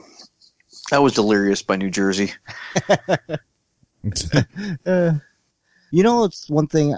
I 0.93 0.99
was 0.99 1.15
delirious 1.15 1.63
by 1.63 1.77
New 1.77 1.89
Jersey. 1.89 2.33
uh, 4.87 5.13
you 5.91 6.03
know, 6.03 6.25
it's 6.25 6.51
one 6.51 6.67
thing 6.67 6.95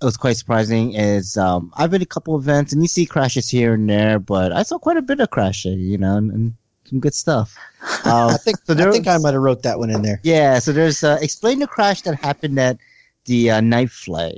that 0.00 0.06
was 0.06 0.16
quite 0.16 0.36
surprising 0.36 0.94
is 0.94 1.36
um, 1.36 1.72
I've 1.76 1.90
been 1.90 2.00
to 2.00 2.04
a 2.04 2.06
couple 2.06 2.36
events 2.38 2.72
and 2.72 2.80
you 2.82 2.88
see 2.88 3.04
crashes 3.06 3.48
here 3.48 3.74
and 3.74 3.88
there, 3.88 4.18
but 4.18 4.50
I 4.52 4.62
saw 4.62 4.78
quite 4.78 4.96
a 4.96 5.02
bit 5.02 5.20
of 5.20 5.30
crashing. 5.30 5.78
You 5.78 5.98
know, 5.98 6.16
and, 6.16 6.30
and 6.32 6.54
some 6.84 7.00
good 7.00 7.14
stuff. 7.14 7.56
Um, 8.04 8.30
I 8.30 8.36
think 8.36 8.58
So 8.64 8.72
I 8.74 8.76
there 8.76 8.92
think 8.92 9.06
I 9.08 9.16
might 9.18 9.32
have 9.34 9.42
wrote 9.42 9.62
that 9.62 9.78
one 9.78 9.88
in 9.90 10.02
there. 10.02 10.20
yeah, 10.22 10.58
so 10.58 10.72
there's 10.72 11.02
uh, 11.04 11.18
explain 11.22 11.58
the 11.60 11.66
crash 11.66 12.02
that 12.02 12.14
happened 12.14 12.58
at 12.58 12.76
the 13.24 13.50
uh, 13.50 13.60
night 13.60 13.90
fly, 13.90 14.34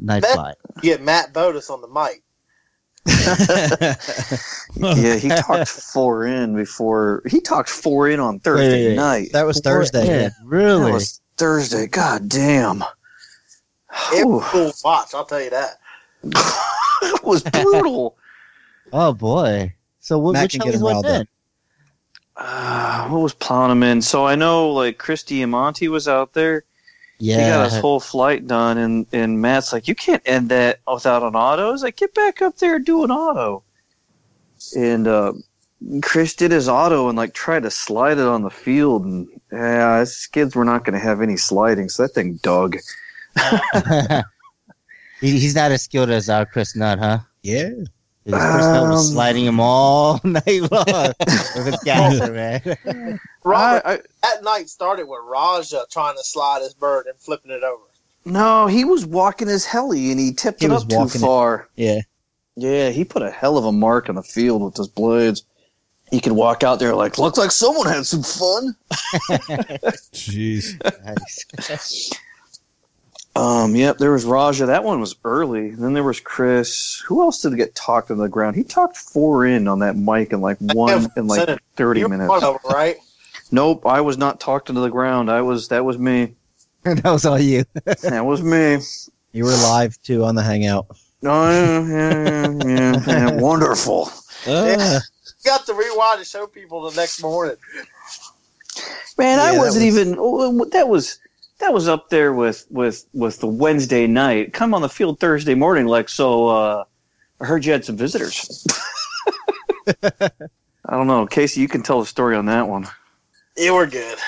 night 0.00 0.22
That- 0.22 0.34
fly. 0.34 0.54
Get 0.82 1.02
Matt 1.02 1.32
Botos 1.32 1.70
on 1.70 1.80
the 1.80 1.88
mic. 1.88 2.22
yeah, 4.98 5.16
he 5.16 5.28
talked 5.28 5.68
four 5.68 6.26
in 6.26 6.54
before. 6.54 7.22
He 7.26 7.40
talked 7.40 7.68
four 7.70 8.08
in 8.08 8.20
on 8.20 8.38
Thursday 8.40 8.68
Wait, 8.84 8.88
wait, 8.90 8.96
night. 8.96 9.28
that 9.32 9.46
was 9.46 9.60
Thursday. 9.60 10.06
Yeah, 10.06 10.28
really. 10.44 10.86
That 10.86 10.92
was 10.92 11.20
Thursday. 11.36 11.86
God 11.86 12.28
damn. 12.28 12.84
It 14.12 14.26
Ooh, 14.26 14.28
was 14.28 14.44
cool 14.46 14.70
to 14.72 14.80
watch, 14.84 15.14
I'll 15.14 15.24
tell 15.24 15.42
you 15.42 15.50
that. 15.50 15.78
it 17.02 17.24
was 17.24 17.42
brutal. 17.42 18.16
oh 18.92 19.12
boy. 19.12 19.72
So 20.00 20.18
what, 20.18 20.32
Matt 20.32 20.44
which 20.44 20.52
can 20.52 20.60
get 20.60 20.74
Hellies 20.74 20.76
him 20.76 20.82
went 20.82 20.94
riled 20.94 21.04
then? 21.06 21.20
up. 21.22 21.28
Uh, 22.36 23.08
what 23.08 23.20
was 23.20 23.34
plowing 23.34 23.72
him 23.72 23.82
in? 23.82 24.02
So 24.02 24.26
I 24.26 24.34
know 24.34 24.70
like 24.70 24.98
Chris 24.98 25.22
Diamante 25.22 25.88
was 25.88 26.06
out 26.06 26.32
there. 26.34 26.64
Yeah. 27.18 27.38
He 27.38 27.50
got 27.50 27.70
his 27.70 27.80
whole 27.80 27.98
flight 27.98 28.46
done, 28.46 28.78
and, 28.78 29.06
and 29.12 29.40
Matt's 29.42 29.72
like, 29.72 29.88
You 29.88 29.96
can't 29.96 30.22
end 30.24 30.50
that 30.50 30.78
without 30.86 31.24
an 31.24 31.34
auto. 31.34 31.72
He's 31.72 31.82
like, 31.82 31.96
Get 31.96 32.14
back 32.14 32.40
up 32.42 32.56
there 32.58 32.76
and 32.76 32.86
do 32.86 33.02
an 33.02 33.10
auto. 33.10 33.64
And 34.76 35.08
uh, 35.08 35.32
Chris 36.02 36.34
did 36.34 36.52
his 36.52 36.68
auto 36.68 37.08
and 37.08 37.16
like 37.18 37.34
tried 37.34 37.64
to 37.64 37.70
slide 37.70 38.18
it 38.18 38.26
on 38.26 38.42
the 38.42 38.50
field, 38.50 39.04
and 39.04 39.28
yeah, 39.52 39.98
his 40.00 40.16
skids 40.16 40.54
were 40.54 40.64
not 40.64 40.84
going 40.84 40.94
to 40.94 41.04
have 41.04 41.20
any 41.20 41.36
sliding, 41.36 41.88
so 41.88 42.04
that 42.04 42.14
thing 42.14 42.38
dug. 42.42 42.76
he, 45.20 45.38
he's 45.38 45.54
not 45.54 45.70
as 45.72 45.82
skilled 45.82 46.10
as 46.10 46.28
our 46.28 46.46
Chris 46.46 46.74
Nutt, 46.76 46.98
huh? 46.98 47.18
Yeah. 47.42 47.70
Because 48.24 48.42
Chris 48.52 48.66
Nutt 48.66 48.88
was 48.90 49.08
Um, 49.08 49.14
sliding 49.14 49.44
him 49.46 49.60
all 49.60 50.20
night 50.24 50.70
long 50.70 51.12
with 51.56 51.66
his 51.66 51.80
gasser, 51.84 52.32
man. 52.32 53.18
Robert, 53.44 53.82
I, 53.86 53.92
I, 53.94 54.00
that 54.22 54.42
night 54.44 54.68
started 54.68 55.06
with 55.08 55.20
Raja 55.24 55.84
trying 55.90 56.16
to 56.16 56.22
slide 56.24 56.62
his 56.62 56.74
bird 56.74 57.06
and 57.06 57.18
flipping 57.18 57.50
it 57.50 57.62
over. 57.62 57.82
no, 58.24 58.66
he 58.66 58.84
was 58.84 59.06
walking 59.06 59.48
his 59.48 59.64
heli 59.64 60.10
and 60.10 60.20
he 60.20 60.32
tipped 60.32 60.60
He 60.60 60.66
it 60.66 60.70
was 60.70 60.82
up 60.82 60.88
too 60.90 60.96
walking 60.96 61.20
it. 61.20 61.24
far. 61.24 61.68
Yeah. 61.76 62.00
Yeah, 62.56 62.90
he 62.90 63.04
put 63.04 63.22
a 63.22 63.30
hell 63.30 63.56
of 63.56 63.64
a 63.64 63.72
mark 63.72 64.08
on 64.08 64.16
the 64.16 64.22
field 64.22 64.62
with 64.62 64.76
his 64.76 64.88
blades. 64.88 65.44
He 66.10 66.20
could 66.20 66.32
walk 66.32 66.64
out 66.64 66.78
there 66.80 66.94
like, 66.94 67.16
looks 67.18 67.38
like 67.38 67.50
someone 67.52 67.86
had 67.86 68.04
some 68.04 68.22
fun. 68.22 68.74
Jeez. 70.12 70.74
Nice. 71.04 72.12
Um, 73.38 73.76
yep, 73.76 73.98
there 73.98 74.12
was 74.12 74.24
Raja. 74.24 74.66
That 74.66 74.84
one 74.84 75.00
was 75.00 75.14
early. 75.24 75.70
Then 75.70 75.92
there 75.92 76.02
was 76.02 76.20
Chris. 76.20 77.00
Who 77.06 77.20
else 77.22 77.40
did 77.42 77.56
get 77.56 77.74
talked 77.74 78.10
on 78.10 78.18
the 78.18 78.28
ground? 78.28 78.56
He 78.56 78.64
talked 78.64 78.96
four 78.96 79.46
in 79.46 79.68
on 79.68 79.78
that 79.80 79.96
mic 79.96 80.32
in 80.32 80.40
like 80.40 80.58
one 80.60 81.08
in 81.16 81.26
like 81.26 81.40
Said- 81.46 81.60
thirty 81.76 82.00
You're 82.00 82.08
minutes. 82.08 82.28
one 82.28 82.42
of 82.44 82.56
right? 82.64 82.96
Nope, 83.50 83.86
I 83.86 84.02
was 84.02 84.18
not 84.18 84.40
talked 84.40 84.68
into 84.68 84.82
the 84.82 84.90
ground. 84.90 85.30
I 85.30 85.40
was 85.40 85.68
that 85.68 85.82
was 85.84 85.98
me. 85.98 86.34
that 86.82 87.02
was 87.04 87.24
all 87.24 87.38
you. 87.38 87.64
That 88.02 88.26
was 88.26 88.42
me. 88.42 88.78
You 89.32 89.44
were 89.44 89.52
live 89.52 90.00
too 90.02 90.24
on 90.24 90.34
the 90.34 90.42
Hangout. 90.42 90.86
Oh 91.24 91.50
yeah, 91.50 91.86
yeah, 91.86 92.54
yeah, 92.66 93.02
yeah. 93.06 93.40
wonderful. 93.40 94.10
Uh, 94.46 95.00
Got 95.44 95.64
to 95.66 95.74
rewind 95.74 96.18
and 96.18 96.26
show 96.26 96.46
people 96.46 96.90
the 96.90 96.96
next 96.96 97.22
morning. 97.22 97.56
Man, 99.16 99.38
I 99.40 99.46
Yeah, 99.46 99.52
that 99.52 99.58
wasn't 99.58 99.86
was- 99.86 99.98
even. 99.98 100.16
oh, 100.18 100.64
That 100.66 100.88
was 100.88 101.18
that 101.58 101.72
was 101.72 101.88
up 101.88 102.10
there 102.10 102.32
with 102.32 102.66
with 102.70 103.06
with 103.12 103.40
the 103.40 103.46
Wednesday 103.46 104.06
night. 104.06 104.52
Come 104.52 104.74
on 104.74 104.82
the 104.82 104.88
field 104.88 105.20
Thursday 105.20 105.54
morning, 105.54 105.86
like 105.86 106.08
so. 106.08 106.48
uh 106.48 106.84
I 107.40 107.46
heard 107.46 107.64
you 107.64 107.70
had 107.70 107.84
some 107.84 107.96
visitors. 107.96 108.66
I 110.02 110.30
don't 110.90 111.06
know, 111.06 111.24
Casey. 111.26 111.60
You 111.60 111.68
can 111.68 111.82
tell 111.82 112.00
the 112.00 112.06
story 112.06 112.34
on 112.34 112.46
that 112.46 112.68
one. 112.68 112.88
You 113.56 113.74
were 113.74 113.86
good. 113.86 114.18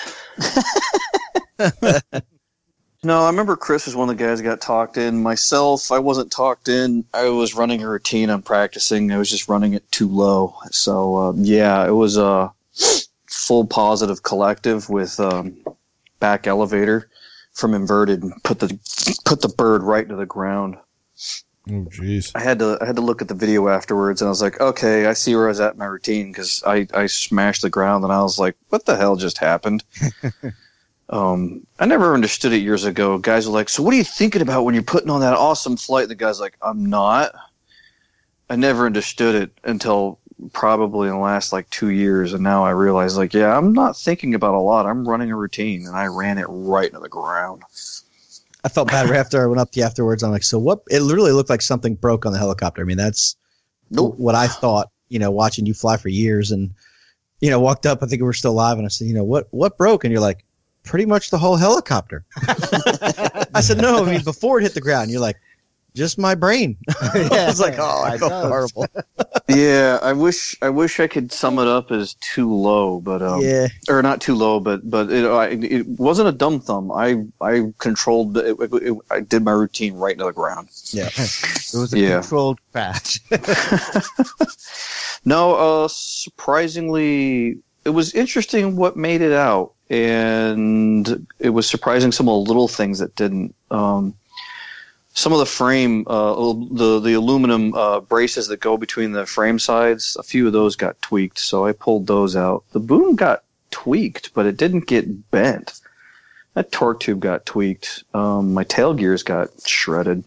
No, 3.02 3.23
I 3.23 3.28
remember 3.28 3.57
Chris 3.57 3.86
was 3.86 3.97
one 3.97 4.11
of 4.11 4.19
the 4.19 4.23
guys 4.23 4.39
that 4.39 4.44
got 4.44 4.61
talked 4.61 4.98
in. 4.98 5.23
Myself, 5.23 5.90
I 5.90 5.98
wasn't 5.98 6.31
talked 6.31 6.69
in. 6.69 7.07
I 7.15 7.31
was 7.31 7.55
running 7.55 7.82
a 7.82 7.89
routine. 7.89 8.28
I'm 8.28 8.43
practicing. 8.43 9.11
I 9.11 9.16
was 9.16 9.31
just 9.31 9.48
running 9.48 9.73
it 9.73 9.90
too 9.90 10.07
low. 10.07 10.55
So 10.70 11.16
uh, 11.16 11.32
yeah, 11.36 11.86
it 11.86 11.93
was 11.93 12.19
a 12.19 12.52
full 13.27 13.66
positive 13.66 14.23
collective 14.23 14.90
with 14.90 15.19
um, 15.19 15.57
back 16.19 16.47
elevator 16.47 17.09
from 17.61 17.74
inverted 17.74 18.23
and 18.23 18.32
put 18.43 18.59
the 18.59 18.78
put 19.24 19.43
the 19.43 19.49
bird 19.49 19.82
right 19.82 20.09
to 20.09 20.16
the 20.16 20.27
ground. 20.27 20.77
Oh, 21.69 21.87
jeez. 21.91 22.32
I 22.35 22.41
had 22.41 22.59
to 22.61 22.78
I 22.81 22.87
had 22.87 22.97
to 22.97 23.03
look 23.03 23.20
at 23.20 23.28
the 23.28 23.35
video 23.35 23.69
afterwards, 23.69 24.23
and 24.23 24.27
I 24.27 24.31
was 24.31 24.43
like, 24.43 24.61
okay, 24.61 25.07
I 25.07 25.12
see 25.12 25.35
where 25.35 25.47
I 25.47 25.49
was 25.49 25.61
at 25.61 25.74
in 25.74 25.78
my 25.78 25.87
routine 25.87 26.32
because 26.32 26.62
I 26.66 26.87
I 26.95 27.07
smashed 27.07 27.62
the 27.62 27.70
ground, 27.70 28.05
and 28.05 28.12
I 28.12 28.23
was 28.23 28.39
like, 28.39 28.57
what 28.70 28.87
the 28.87 28.97
hell 28.97 29.16
just 29.16 29.39
happened? 29.39 29.85
um, 31.11 31.66
I 31.78 31.87
never 31.87 32.15
understood 32.15 32.53
it 32.53 32.62
years 32.62 32.85
ago. 32.85 33.19
Guys 33.19 33.47
are 33.47 33.51
like, 33.51 33.69
so 33.69 33.82
what 33.82 33.93
are 33.93 33.99
you 33.99 34.05
thinking 34.05 34.43
about 34.43 34.65
when 34.65 34.74
you're 34.74 34.82
putting 34.82 35.11
on 35.11 35.20
that 35.20 35.35
awesome 35.35 35.77
flight? 35.77 36.09
The 36.09 36.15
guy's 36.15 36.41
like, 36.41 36.57
I'm 36.62 36.87
not. 36.87 37.32
I 38.49 38.57
never 38.57 38.87
understood 38.87 39.35
it 39.37 39.53
until 39.62 40.19
probably 40.52 41.08
in 41.08 41.14
the 41.14 41.20
last 41.20 41.52
like 41.52 41.68
two 41.70 41.90
years, 41.90 42.32
and 42.32 42.42
now 42.42 42.64
I 42.64 42.70
realize 42.70 43.16
like, 43.16 43.34
yeah, 43.34 43.56
I'm 43.56 43.72
not 43.72 43.96
thinking 43.96 44.34
about 44.34 44.54
a 44.54 44.60
lot. 44.60 44.86
I'm 44.86 45.06
running 45.08 45.30
a 45.30 45.36
routine, 45.36 45.86
and 45.86 45.96
I 45.96 46.06
ran 46.06 46.38
it 46.38 46.46
right 46.48 46.86
into 46.88 47.00
the 47.00 47.08
ground. 47.08 47.62
I 48.62 48.68
felt 48.68 48.88
bad 48.88 49.08
right 49.08 49.18
after 49.18 49.42
I 49.42 49.46
went 49.46 49.60
up 49.60 49.70
to 49.72 49.80
you 49.80 49.86
afterwards. 49.86 50.22
I'm 50.22 50.30
like, 50.30 50.42
so 50.42 50.58
what? 50.58 50.80
It 50.90 51.00
literally 51.00 51.32
looked 51.32 51.50
like 51.50 51.62
something 51.62 51.94
broke 51.94 52.26
on 52.26 52.32
the 52.32 52.38
helicopter. 52.38 52.82
I 52.82 52.84
mean, 52.84 52.98
that's 52.98 53.36
Nope. 53.90 54.16
what 54.18 54.34
I 54.34 54.46
thought. 54.46 54.88
You 55.08 55.18
know, 55.18 55.30
watching 55.30 55.66
you 55.66 55.74
fly 55.74 55.96
for 55.96 56.08
years, 56.08 56.50
and 56.50 56.70
you 57.40 57.50
know, 57.50 57.60
walked 57.60 57.86
up. 57.86 58.02
I 58.02 58.06
think 58.06 58.20
we 58.20 58.26
were 58.26 58.32
still 58.32 58.52
live, 58.52 58.76
and 58.78 58.86
I 58.86 58.88
said, 58.88 59.06
you 59.08 59.14
know, 59.14 59.24
what 59.24 59.48
what 59.50 59.76
broke? 59.76 60.04
And 60.04 60.12
you're 60.12 60.20
like, 60.20 60.44
pretty 60.84 61.06
much 61.06 61.30
the 61.30 61.38
whole 61.38 61.56
helicopter. 61.56 62.24
I 63.54 63.60
said, 63.60 63.78
no, 63.78 64.04
I 64.04 64.10
mean 64.10 64.22
before 64.22 64.58
it 64.58 64.62
hit 64.62 64.74
the 64.74 64.80
ground. 64.80 65.10
You're 65.10 65.20
like, 65.20 65.36
just 65.94 66.18
my 66.18 66.34
brain. 66.34 66.76
I 67.02 67.44
was 67.48 67.60
like, 67.60 67.74
oh, 67.78 68.02
I 68.04 68.12
I 68.14 68.18
felt 68.18 68.30
know. 68.32 68.48
horrible. 68.48 68.86
Yeah, 69.48 69.98
I 70.00 70.12
wish 70.12 70.56
I 70.62 70.68
wish 70.70 71.00
I 71.00 71.08
could 71.08 71.32
sum 71.32 71.58
it 71.58 71.66
up 71.66 71.90
as 71.90 72.14
too 72.14 72.54
low, 72.54 73.00
but 73.00 73.20
um, 73.20 73.40
yeah, 73.40 73.66
or 73.88 74.00
not 74.00 74.20
too 74.20 74.36
low, 74.36 74.60
but 74.60 74.88
but 74.88 75.10
it 75.10 75.24
I, 75.26 75.48
it 75.48 75.86
wasn't 75.88 76.28
a 76.28 76.32
dumb 76.32 76.60
thumb. 76.60 76.92
I 76.92 77.24
I 77.40 77.72
controlled 77.78 78.36
it, 78.38 78.56
it, 78.60 78.72
it- 78.74 78.98
I 79.10 79.18
did 79.20 79.42
my 79.42 79.50
routine 79.50 79.94
right 79.94 80.12
into 80.12 80.24
the 80.26 80.32
ground. 80.32 80.68
yeah. 80.92 81.06
It 81.08 81.74
was 81.74 81.92
a 81.92 81.98
Yeah. 81.98 82.20
controlled 82.20 82.60
crash. 82.70 83.18
no, 85.24 85.54
uh, 85.84 85.88
surprisingly, 85.88 87.58
it 87.84 87.90
was 87.90 88.14
interesting 88.14 88.76
what 88.76 88.96
made 88.96 89.20
it 89.20 89.32
out, 89.32 89.72
and 89.90 91.26
it 91.40 91.50
was 91.50 91.68
surprising 91.68 92.12
some 92.12 92.28
of 92.28 92.44
the 92.44 92.48
little 92.48 92.68
things 92.68 92.98
that 93.00 93.14
didn't. 93.16 93.54
Um, 93.70 94.14
some 95.20 95.34
of 95.34 95.38
the 95.38 95.44
frame, 95.44 96.06
uh, 96.06 96.32
the 96.72 96.98
the 96.98 97.12
aluminum 97.12 97.74
uh, 97.74 98.01
braces 98.01 98.48
that 98.48 98.60
go 98.60 98.78
between 98.78 99.12
the 99.12 99.26
frame 99.26 99.59
sides, 99.59 100.16
a 100.18 100.22
few 100.22 100.47
of 100.47 100.55
those 100.55 100.76
got 100.76 101.01
tweaked, 101.02 101.38
so 101.38 101.66
I 101.66 101.72
pulled 101.72 102.06
those 102.06 102.36
out. 102.36 102.64
The 102.72 102.80
boom 102.80 103.16
got 103.16 103.44
tweaked, 103.70 104.32
but 104.32 104.47
it 104.47 104.56
didn't 104.56 104.86
get 104.86 105.30
bent. 105.30 105.78
That 106.55 106.72
torque 106.72 107.01
tube 107.01 107.20
got 107.20 107.44
tweaked. 107.44 108.02
Um, 108.14 108.55
my 108.55 108.64
tail 108.64 108.94
gears 108.94 109.22
got 109.22 109.51
shredded. 109.66 110.24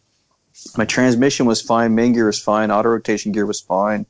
My 0.78 0.86
transmission 0.86 1.48
was 1.48 1.60
fine. 1.60 1.96
Main 1.96 2.14
gear 2.14 2.28
was 2.28 2.40
fine. 2.40 2.70
Auto 2.70 2.90
rotation 2.90 3.32
gear 3.32 3.48
was 3.48 3.62
fine. 3.62 4.06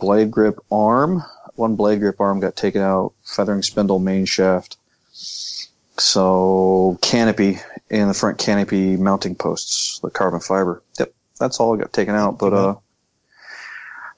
Blade 0.00 0.32
grip 0.32 0.58
arm. 0.72 1.22
One 1.54 1.76
blade 1.76 2.00
grip 2.00 2.20
arm 2.20 2.40
got 2.40 2.56
taken 2.56 2.82
out. 2.82 3.12
Feathering 3.24 3.62
spindle 3.62 4.00
main 4.00 4.24
shaft. 4.24 4.78
So 5.12 6.98
canopy 7.02 7.60
and 7.92 8.08
the 8.10 8.14
front 8.14 8.38
canopy 8.38 8.96
mounting 8.96 9.34
posts, 9.36 10.00
the 10.00 10.10
carbon 10.10 10.40
fiber. 10.40 10.82
Yep, 10.98 11.12
that's 11.38 11.60
all 11.60 11.74
I 11.74 11.78
got 11.78 11.92
taken 11.92 12.14
out. 12.14 12.38
But 12.38 12.52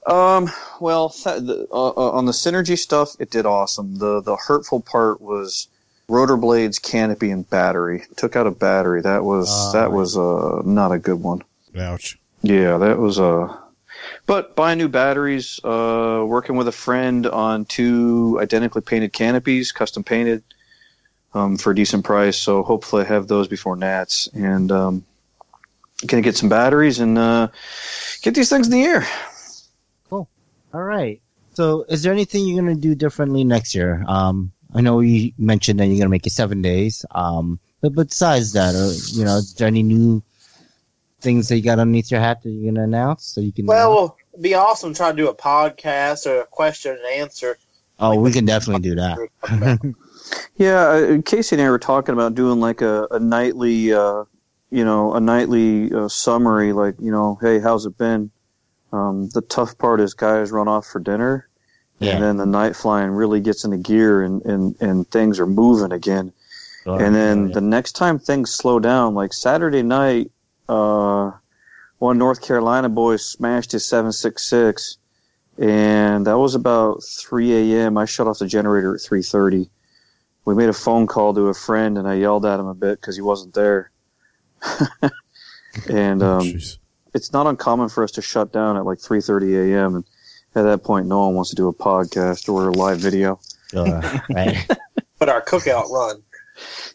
uh, 0.07 0.11
um, 0.11 0.49
well, 0.79 1.09
th- 1.09 1.41
the, 1.41 1.67
uh, 1.71 1.89
uh, 1.89 2.11
on 2.11 2.25
the 2.25 2.31
synergy 2.31 2.77
stuff, 2.77 3.15
it 3.19 3.29
did 3.29 3.45
awesome. 3.45 3.97
The 3.99 4.21
the 4.21 4.37
hurtful 4.37 4.79
part 4.79 5.21
was 5.21 5.67
rotor 6.07 6.37
blades, 6.37 6.79
canopy, 6.79 7.31
and 7.31 7.47
battery. 7.49 8.03
Took 8.15 8.35
out 8.35 8.47
a 8.47 8.51
battery. 8.51 9.01
That 9.01 9.23
was 9.23 9.49
Oh, 9.51 9.71
that 9.73 9.91
was 9.91 10.17
uh 10.17 10.61
not 10.65 10.91
a 10.91 10.97
good 10.97 11.21
one. 11.21 11.43
Ouch. 11.77 12.17
Yeah, 12.41 12.77
that 12.77 12.97
was 12.97 13.19
uh 13.19 13.55
but 14.27 14.55
buying 14.55 14.77
new 14.77 14.87
batteries, 14.87 15.59
uh 15.63 16.23
working 16.25 16.55
with 16.55 16.67
a 16.69 16.71
friend 16.71 17.27
on 17.27 17.65
two 17.65 18.37
identically 18.41 18.81
painted 18.83 19.11
canopies, 19.11 19.71
custom 19.71 20.03
painted, 20.03 20.43
um, 21.35 21.57
for 21.57 21.71
a 21.71 21.75
decent 21.75 22.05
price. 22.05 22.37
So 22.37 22.63
hopefully 22.63 23.03
I 23.03 23.07
have 23.07 23.27
those 23.27 23.47
before 23.47 23.75
Nats 23.75 24.27
and 24.33 24.71
um 24.71 25.05
gonna 26.07 26.21
get 26.21 26.35
some 26.35 26.49
batteries 26.49 26.99
and 26.99 27.17
uh 27.17 27.49
get 28.21 28.33
these 28.33 28.49
things 28.49 28.67
in 28.67 28.71
the 28.71 28.83
air. 28.83 29.07
Cool. 30.09 30.27
All 30.73 30.83
right. 30.83 31.21
So, 31.53 31.85
is 31.87 32.03
there 32.03 32.11
anything 32.11 32.45
you're 32.45 32.61
gonna 32.61 32.75
do 32.75 32.95
differently 32.95 33.43
next 33.43 33.75
year? 33.75 34.03
Um, 34.07 34.51
I 34.73 34.81
know 34.81 34.99
you 34.99 35.31
mentioned 35.37 35.79
that 35.79 35.87
you're 35.87 35.97
gonna 35.97 36.09
make 36.09 36.25
it 36.25 36.31
seven 36.31 36.61
days. 36.61 37.05
Um, 37.11 37.59
but 37.81 37.93
besides 37.93 38.53
that, 38.53 38.75
or 38.75 38.91
you 39.17 39.25
know, 39.25 39.37
is 39.37 39.53
there 39.53 39.67
any 39.67 39.83
new 39.83 40.23
things 41.21 41.47
that 41.47 41.55
you 41.55 41.63
got 41.63 41.79
underneath 41.79 42.11
your 42.11 42.19
hat 42.19 42.43
that 42.43 42.49
you're 42.49 42.73
gonna 42.73 42.83
announce 42.83 43.25
so 43.25 43.41
you 43.41 43.53
can? 43.53 43.67
Well, 43.67 44.17
it'd 44.33 44.43
be 44.43 44.53
awesome 44.53 44.93
to 44.93 44.97
try 44.97 45.11
to 45.11 45.17
do 45.17 45.29
a 45.29 45.35
podcast 45.35 46.25
or 46.25 46.41
a 46.41 46.45
question 46.45 46.91
and 46.91 47.21
answer 47.21 47.57
Oh, 47.99 48.19
we 48.19 48.31
can 48.31 48.45
definitely 48.45 48.89
do 48.89 48.95
that. 48.95 49.95
Yeah, 50.57 50.79
uh, 50.87 51.21
Casey 51.21 51.55
and 51.55 51.61
I 51.65 51.69
were 51.69 51.79
talking 51.79 52.13
about 52.13 52.35
doing 52.35 52.59
like 52.59 52.81
a, 52.81 53.07
a 53.11 53.19
nightly, 53.19 53.93
uh, 53.93 54.23
you 54.71 54.85
know, 54.85 55.13
a 55.13 55.19
nightly 55.19 55.91
uh, 55.93 56.07
summary. 56.07 56.73
Like, 56.73 56.95
you 56.99 57.11
know, 57.11 57.37
hey, 57.41 57.59
how's 57.59 57.85
it 57.85 57.97
been? 57.97 58.31
Um, 58.93 59.29
the 59.29 59.41
tough 59.41 59.77
part 59.77 59.99
is 59.99 60.13
guys 60.13 60.51
run 60.51 60.67
off 60.69 60.85
for 60.87 60.99
dinner, 60.99 61.47
Yeah. 61.99 62.13
and 62.13 62.23
then 62.23 62.37
the 62.37 62.45
night 62.45 62.75
flying 62.75 63.11
really 63.11 63.41
gets 63.41 63.65
into 63.65 63.77
gear, 63.77 64.21
and 64.23 64.41
and 64.45 64.75
and 64.79 65.07
things 65.11 65.39
are 65.39 65.45
moving 65.47 65.91
again. 65.91 66.31
and 66.85 67.15
then 67.15 67.51
the 67.51 67.61
next 67.61 67.93
time 67.93 68.19
things 68.19 68.51
slow 68.51 68.79
down, 68.79 69.15
like 69.15 69.33
Saturday 69.33 69.81
night, 69.81 70.31
uh, 70.69 71.31
one 71.97 72.17
North 72.17 72.41
Carolina 72.41 72.87
boy 72.89 73.15
smashed 73.17 73.71
his 73.73 73.85
766, 73.85 74.97
and 75.57 76.27
that 76.27 76.37
was 76.37 76.55
about 76.55 77.03
3 77.03 77.73
a.m. 77.73 77.97
I 77.97 78.05
shut 78.05 78.27
off 78.27 78.39
the 78.39 78.47
generator 78.47 78.95
at 78.95 79.01
3:30. 79.01 79.69
We 80.45 80.53
made 80.55 80.69
a 80.69 80.73
phone 80.73 81.07
call 81.07 81.33
to 81.33 81.47
a 81.47 81.53
friend, 81.53 81.97
and 81.97 82.07
I 82.07 82.13
yelled 82.15 82.45
at 82.45 82.59
him 82.59 82.67
a 82.67 82.73
bit 82.75 83.01
because 83.01 83.15
he 83.15 83.21
wasn't 83.21 83.53
there. 83.55 83.91
and 85.89 86.21
Oh, 86.23 86.37
um, 86.39 86.43
jeez. 86.43 86.77
it's 87.13 87.33
not 87.33 87.47
uncommon 87.47 87.89
for 87.89 88.03
us 88.03 88.11
to 88.11 88.21
shut 88.21 88.53
down 88.53 88.77
at 88.77 88.85
like 88.85 88.99
3:30 88.99 89.73
a.m. 89.73 89.95
and 89.95 90.03
at 90.55 90.63
that 90.63 90.83
point, 90.83 91.07
no 91.07 91.19
one 91.25 91.33
wants 91.35 91.49
to 91.49 91.55
do 91.55 91.67
a 91.67 91.73
podcast 91.73 92.47
or 92.51 92.69
a 92.69 92.71
live 92.71 92.99
video. 92.99 93.39
Uh, 93.75 94.19
right. 94.33 94.65
But 95.19 95.29
our 95.29 95.41
cookout 95.41 95.89
run. 95.89 96.21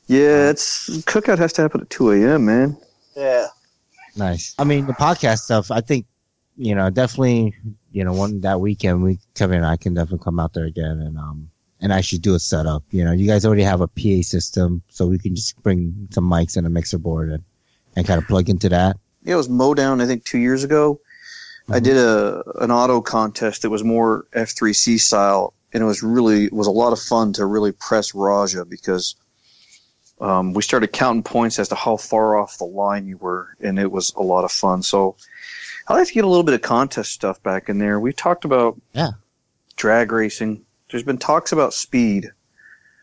Yeah, 0.06 0.48
it's 0.50 0.88
cookout 1.04 1.38
has 1.38 1.52
to 1.54 1.62
happen 1.62 1.82
at 1.82 1.90
2 1.90 2.12
a.m. 2.12 2.46
Man. 2.46 2.76
Yeah. 3.14 3.48
Nice. 4.16 4.54
I 4.58 4.64
mean, 4.64 4.86
the 4.86 4.92
podcast 4.94 5.40
stuff. 5.40 5.70
I 5.70 5.80
think 5.82 6.06
you 6.56 6.74
know 6.74 6.88
definitely. 6.90 7.54
You 7.92 8.04
know, 8.04 8.12
one 8.12 8.40
that 8.42 8.60
weekend, 8.60 9.02
we 9.02 9.18
Kevin 9.34 9.56
and 9.58 9.66
I 9.66 9.76
can 9.76 9.94
definitely 9.94 10.22
come 10.24 10.38
out 10.38 10.52
there 10.54 10.64
again 10.64 11.00
and 11.00 11.18
um 11.18 11.49
and 11.80 11.92
actually 11.92 12.18
do 12.18 12.34
a 12.34 12.38
setup. 12.38 12.82
You 12.90 13.04
know, 13.04 13.12
you 13.12 13.26
guys 13.26 13.44
already 13.44 13.62
have 13.62 13.80
a 13.80 13.88
PA 13.88 14.22
system, 14.22 14.82
so 14.88 15.06
we 15.06 15.18
can 15.18 15.34
just 15.34 15.60
bring 15.62 16.08
some 16.10 16.24
mics 16.28 16.56
and 16.56 16.66
a 16.66 16.70
mixer 16.70 16.98
board 16.98 17.30
and 17.30 17.42
and 17.96 18.06
kind 18.06 18.20
of 18.20 18.26
plug 18.28 18.48
into 18.48 18.68
that. 18.68 18.96
Yeah, 19.24 19.34
it 19.34 19.36
was 19.36 19.48
Mowdown. 19.48 20.00
I 20.00 20.06
think 20.06 20.24
two 20.24 20.38
years 20.38 20.62
ago. 20.64 21.00
I 21.68 21.78
Mhm. 21.78 21.82
did 21.84 21.96
a 21.96 22.42
an 22.60 22.70
auto 22.70 23.00
contest 23.00 23.62
that 23.62 23.70
was 23.70 23.84
more 23.84 24.26
F3C 24.32 24.98
style, 24.98 25.52
and 25.72 25.82
it 25.82 25.86
was 25.86 26.02
really 26.02 26.44
it 26.46 26.52
was 26.52 26.66
a 26.66 26.70
lot 26.72 26.92
of 26.92 27.00
fun 27.00 27.32
to 27.34 27.46
really 27.46 27.72
press 27.72 28.14
Raja 28.14 28.64
because 28.64 29.14
um, 30.20 30.52
we 30.52 30.62
started 30.62 30.88
counting 30.92 31.22
points 31.22 31.58
as 31.58 31.68
to 31.68 31.74
how 31.74 31.96
far 31.96 32.36
off 32.36 32.58
the 32.58 32.64
line 32.64 33.06
you 33.06 33.16
were, 33.16 33.48
and 33.60 33.78
it 33.78 33.90
was 33.90 34.12
a 34.16 34.22
lot 34.22 34.44
of 34.44 34.52
fun. 34.52 34.82
So 34.82 35.16
I 35.88 35.94
like 35.94 36.08
to 36.08 36.12
get 36.14 36.24
a 36.24 36.28
little 36.28 36.42
bit 36.44 36.54
of 36.54 36.60
contest 36.62 37.12
stuff 37.12 37.42
back 37.42 37.68
in 37.70 37.78
there. 37.78 37.98
We 37.98 38.12
talked 38.12 38.44
about 38.44 38.78
Yeah. 38.92 39.12
drag 39.76 40.12
racing. 40.12 40.62
There's 40.90 41.02
been 41.02 41.18
talks 41.18 41.52
about 41.52 41.72
speed, 41.74 42.30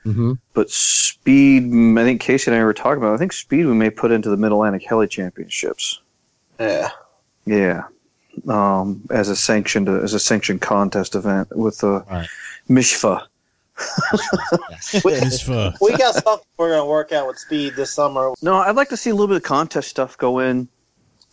Mm-hmm. 0.05 0.33
but 0.53 0.69
speed. 0.69 1.63
I 1.65 2.03
think 2.03 2.21
Casey 2.21 2.49
and 2.49 2.57
I 2.59 2.63
were 2.63 2.73
talking 2.73 2.97
about. 3.03 3.13
I 3.13 3.17
think 3.17 3.33
speed 3.33 3.65
we 3.65 3.73
may 3.73 3.89
put 3.89 4.11
into 4.11 4.29
the 4.29 4.37
Mid 4.37 4.51
Atlantic 4.53 4.83
Heli 4.87 5.07
Championships. 5.07 5.99
Yeah. 6.59 6.89
Yeah, 7.45 7.83
um, 8.47 9.01
as 9.09 9.27
a 9.29 9.35
sanctioned 9.35 9.87
as 9.89 10.13
a 10.13 10.19
sanctioned 10.19 10.61
contest 10.61 11.15
event 11.15 11.49
with 11.55 11.83
uh, 11.83 12.03
Right. 12.09 12.27
Mishfa. 12.69 13.25
Misfa. 14.93 15.75
We 15.81 15.95
got 15.97 16.15
something 16.15 16.45
we're 16.57 16.69
going 16.69 16.81
to 16.81 16.85
work 16.85 17.11
out 17.11 17.27
with 17.27 17.37
speed 17.37 17.73
this 17.75 17.93
summer. 17.93 18.33
No, 18.41 18.55
I'd 18.57 18.75
like 18.75 18.89
to 18.89 18.97
see 18.97 19.09
a 19.09 19.13
little 19.13 19.27
bit 19.27 19.37
of 19.37 19.43
contest 19.43 19.89
stuff 19.89 20.17
go 20.17 20.39
in, 20.39 20.67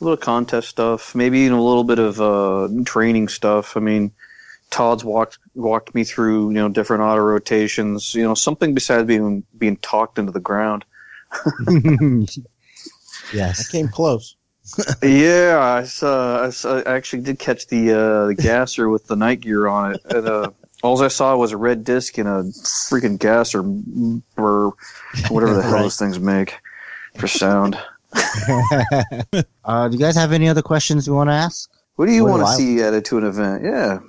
a 0.00 0.04
little 0.04 0.16
contest 0.16 0.68
stuff, 0.68 1.14
maybe 1.14 1.40
even 1.40 1.58
a 1.58 1.62
little 1.64 1.84
bit 1.84 1.98
of 1.98 2.20
uh, 2.20 2.68
training 2.84 3.28
stuff. 3.28 3.76
I 3.76 3.80
mean, 3.80 4.12
Todd's 4.70 5.04
walked 5.04 5.38
walked 5.54 5.94
me 5.94 6.04
through 6.04 6.48
you 6.48 6.54
know 6.54 6.68
different 6.68 7.02
auto 7.02 7.20
rotations, 7.22 8.14
you 8.14 8.22
know 8.22 8.34
something 8.34 8.74
besides 8.74 9.06
being 9.06 9.44
being 9.58 9.76
talked 9.78 10.18
into 10.18 10.32
the 10.32 10.40
ground. 10.40 10.84
Yes, 13.32 13.68
I 13.68 13.72
came 13.72 13.88
close. 13.88 14.36
yeah, 15.02 15.58
I 15.60 15.84
saw. 15.84 16.44
I, 16.44 16.50
saw, 16.50 16.78
I 16.80 16.94
actually 16.94 17.22
did 17.22 17.38
catch 17.38 17.66
the 17.68 17.92
uh, 17.92 18.26
the 18.26 18.34
gasser 18.34 18.88
with 18.88 19.06
the 19.06 19.16
night 19.16 19.40
gear 19.40 19.66
on 19.66 19.94
it. 19.94 20.02
And, 20.04 20.28
uh, 20.28 20.50
all 20.82 21.02
I 21.02 21.08
saw 21.08 21.34
was 21.36 21.52
a 21.52 21.56
red 21.56 21.84
disc 21.84 22.18
and 22.18 22.28
a 22.28 22.42
freaking 22.42 23.18
gasser 23.18 23.60
or 24.36 24.74
whatever 25.30 25.54
the 25.54 25.62
hell 25.62 25.72
Right. 25.72 25.82
those 25.82 25.98
things 25.98 26.18
make 26.20 26.58
for 27.16 27.26
sound. 27.26 27.78
uh, 29.64 29.88
do 29.88 29.96
you 29.96 29.98
guys 29.98 30.14
have 30.16 30.32
any 30.32 30.48
other 30.48 30.62
questions 30.62 31.06
you 31.06 31.14
want 31.14 31.30
to 31.30 31.34
ask? 31.34 31.70
What 31.96 32.06
do 32.06 32.12
you 32.12 32.24
want 32.24 32.42
to 32.42 32.46
I- 32.46 32.56
see 32.56 32.82
added 32.82 33.04
to 33.06 33.18
an 33.18 33.24
event? 33.24 33.64
Yeah. 33.64 34.00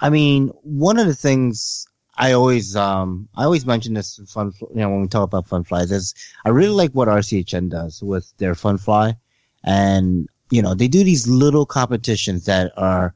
I 0.00 0.10
mean, 0.10 0.48
one 0.62 0.98
of 0.98 1.06
the 1.06 1.14
things 1.14 1.86
I 2.16 2.32
always, 2.32 2.74
um, 2.74 3.28
I 3.36 3.44
always 3.44 3.66
mention 3.66 3.94
this 3.94 4.18
fun, 4.28 4.52
you 4.60 4.76
know, 4.76 4.90
when 4.90 5.02
we 5.02 5.08
talk 5.08 5.24
about 5.24 5.46
fun 5.46 5.64
flies 5.64 5.92
is 5.92 6.14
I 6.44 6.48
really 6.50 6.74
like 6.74 6.92
what 6.92 7.08
RCHN 7.08 7.68
does 7.70 8.02
with 8.02 8.32
their 8.38 8.54
fun 8.54 8.78
fly. 8.78 9.16
And, 9.62 10.28
you 10.50 10.62
know, 10.62 10.74
they 10.74 10.88
do 10.88 11.04
these 11.04 11.28
little 11.28 11.66
competitions 11.66 12.46
that 12.46 12.72
are 12.76 13.14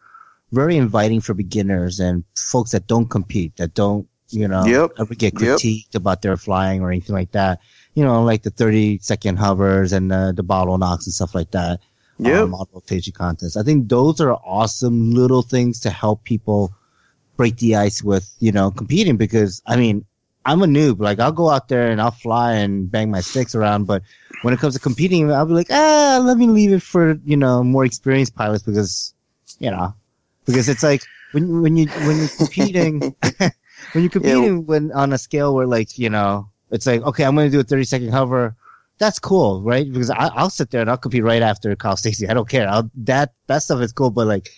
very 0.53 0.77
inviting 0.77 1.21
for 1.21 1.35
beginners 1.35 2.01
and 2.01 2.23
folks 2.37 2.71
that 2.73 2.87
don't 2.87 3.11
compete, 3.11 3.57
that 3.57 3.75
don't, 3.75 4.07
you 4.29 4.47
know, 4.47 4.67
Yep. 4.67 4.93
ever 4.99 5.15
get 5.15 5.41
Yep. 5.41 5.59
critiqued 5.59 5.95
about 5.95 6.23
their 6.23 6.37
flying 6.37 6.83
or 6.83 6.91
anything 6.91 7.15
like 7.15 7.33
that. 7.33 7.61
You 7.95 8.05
know, 8.05 8.23
like 8.23 8.43
the 8.43 8.51
30 8.51 8.99
second 9.01 9.39
hovers 9.39 9.93
and 9.93 10.11
the, 10.11 10.33
the 10.37 10.43
bottle 10.43 10.79
knocks 10.79 11.07
and 11.07 11.15
stuff 11.15 11.35
like 11.35 11.51
that 11.53 11.81
Yep. 12.19 12.43
um, 12.43 12.51
model 12.51 12.69
rotation 12.75 13.13
contest. 13.13 13.57
I 13.57 13.63
think 13.63 13.89
those 13.89 14.21
are 14.21 14.33
awesome 14.33 15.13
little 15.13 15.43
things 15.43 15.81
to 15.81 15.91
help 15.91 16.25
people 16.25 16.73
break 17.37 17.57
the 17.57 17.77
ice 17.77 18.03
with, 18.03 18.33
you 18.39 18.53
know, 18.53 18.71
competing 18.71 19.17
because 19.17 19.63
I 19.67 19.77
mean, 19.77 20.05
I'm 20.45 20.63
a 20.63 20.67
noob. 20.67 21.01
Like 21.01 21.19
I'll 21.19 21.33
go 21.33 21.51
out 21.51 21.69
there 21.69 21.91
and 21.91 22.01
I'll 22.01 22.11
fly 22.11 22.55
and 22.55 22.91
bang 22.91 23.11
my 23.11 23.21
sticks 23.21 23.55
around, 23.55 23.87
but 23.87 24.03
when 24.43 24.55
it 24.55 24.61
comes 24.61 24.75
to 24.75 24.81
competing, 24.81 25.31
I'll 25.33 25.47
be 25.47 25.55
like, 25.55 25.71
ah, 25.71 26.21
let 26.23 26.37
me 26.37 26.47
leave 26.47 26.73
it 26.73 26.83
for, 26.83 27.19
you 27.25 27.37
know, 27.37 27.65
more 27.65 27.85
experienced 27.85 28.35
pilots 28.35 28.63
because, 28.63 29.15
you 29.59 29.71
know, 29.71 29.95
because 30.45 30.69
it's 30.69 30.83
like 30.83 31.03
when, 31.33 31.63
when 31.63 31.77
you, 31.77 31.87
when 31.87 32.19
you're 32.19 32.29
competing, 32.29 33.01
when 33.93 34.05
you're 34.05 34.11
competing 34.11 34.67
when 34.67 34.93
on 34.93 35.13
a 35.13 35.19
scale 35.19 35.55
where 35.55 35.67
like, 35.67 35.99
you 35.99 36.11
know, 36.11 36.49
it's 36.71 36.87
like, 36.87 37.03
okay, 37.03 37.25
I'm 37.25 37.35
going 37.35 37.51
to 37.51 37.57
do 37.57 37.61
a 37.61 37.65
30 37.65 37.85
second 37.85 38.09
hover 38.11 38.55
that's 38.99 39.19
cool, 39.19 39.63
right? 39.63 39.91
Because 39.91 40.11
I, 40.11 40.29
I'll 40.29 40.51
sit 40.51 40.71
there 40.71 40.81
and 40.81 40.91
I'll 40.91 40.97
compete 40.97 41.25
right 41.25 41.43
after 41.43 41.75
Kyle 41.77 41.97
Stacy. 41.97 42.29
I 42.29 42.35
don't 42.35 42.49
care. 42.49 42.69
I'll, 42.69 42.91
that 42.97 43.33
that 43.49 43.63
stuff 43.63 43.81
is 43.81 43.93
cool, 43.93 44.11
but 44.11 44.27
like 44.27 44.49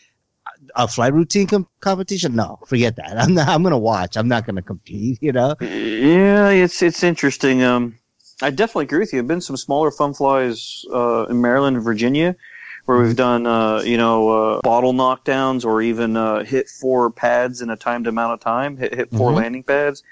a 0.74 0.86
flight 0.88 1.12
routine 1.14 1.46
com- 1.46 1.68
competition, 1.80 2.34
no, 2.34 2.58
forget 2.66 2.96
that. 2.96 3.18
I'm 3.18 3.34
not. 3.34 3.48
I'm 3.48 3.62
gonna 3.62 3.78
watch. 3.78 4.16
I'm 4.16 4.28
not 4.28 4.46
gonna 4.46 4.62
compete. 4.62 5.18
You 5.22 5.32
know? 5.32 5.54
Yeah, 5.60 6.50
it's 6.50 6.82
it's 6.82 7.02
interesting. 7.02 7.62
Um, 7.62 7.98
I 8.42 8.50
definitely 8.50 8.84
agree 8.84 8.98
with 9.00 9.12
you. 9.12 9.20
I've 9.20 9.28
been 9.28 9.40
some 9.40 9.56
smaller 9.56 9.90
fun 9.90 10.12
flies 10.12 10.84
uh, 10.92 11.24
in 11.30 11.40
Maryland 11.40 11.76
and 11.76 11.84
Virginia, 11.84 12.36
where 12.84 12.98
we've 12.98 13.16
done 13.16 13.46
uh, 13.46 13.80
you 13.80 13.96
know 13.96 14.28
uh, 14.28 14.60
bottle 14.60 14.92
knockdowns 14.92 15.64
or 15.64 15.80
even 15.80 16.16
uh, 16.16 16.44
hit 16.44 16.68
four 16.68 17.10
pads 17.10 17.62
in 17.62 17.70
a 17.70 17.76
timed 17.76 18.06
amount 18.06 18.34
of 18.34 18.40
time. 18.40 18.76
Hit, 18.76 18.94
hit 18.94 19.10
4 19.10 19.30
Mhm. 19.32 19.36
landing 19.36 19.62
pads. 19.62 20.02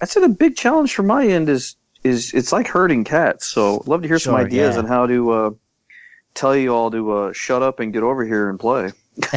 I'd 0.00 0.08
say 0.08 0.20
the 0.20 0.28
big 0.28 0.54
challenge 0.54 0.94
from 0.94 1.08
my 1.08 1.26
end 1.26 1.48
is 1.48 1.74
is 2.04 2.32
it's 2.34 2.52
like 2.52 2.68
herding 2.68 3.04
cats. 3.04 3.46
So 3.46 3.80
I'd 3.80 3.86
love 3.86 4.02
to 4.02 4.08
hear 4.08 4.18
some 4.18 4.34
ideas 4.34 4.74
yeah. 4.74 4.80
on 4.80 4.86
how 4.86 5.06
to 5.06 5.30
uh, 5.30 5.50
tell 6.34 6.56
you 6.56 6.74
all 6.74 6.90
to 6.90 7.12
uh, 7.12 7.32
shut 7.32 7.62
up 7.62 7.80
and 7.80 7.92
get 7.92 8.02
over 8.02 8.24
here 8.24 8.48
and 8.48 8.58
play. 8.58 8.92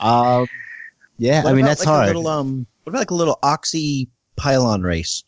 Um, 0.00 0.46
yeah. 1.18 1.42
What 1.42 1.50
I 1.50 1.52
mean, 1.54 1.64
that's 1.64 1.80
like 1.80 1.88
hard. 1.88 2.04
A 2.04 2.06
little, 2.06 2.28
um, 2.28 2.66
what 2.84 2.92
about 2.92 2.98
like 3.00 3.10
a 3.10 3.14
little 3.14 3.38
oxy 3.42 4.08
pylon 4.36 4.82
race? 4.82 5.24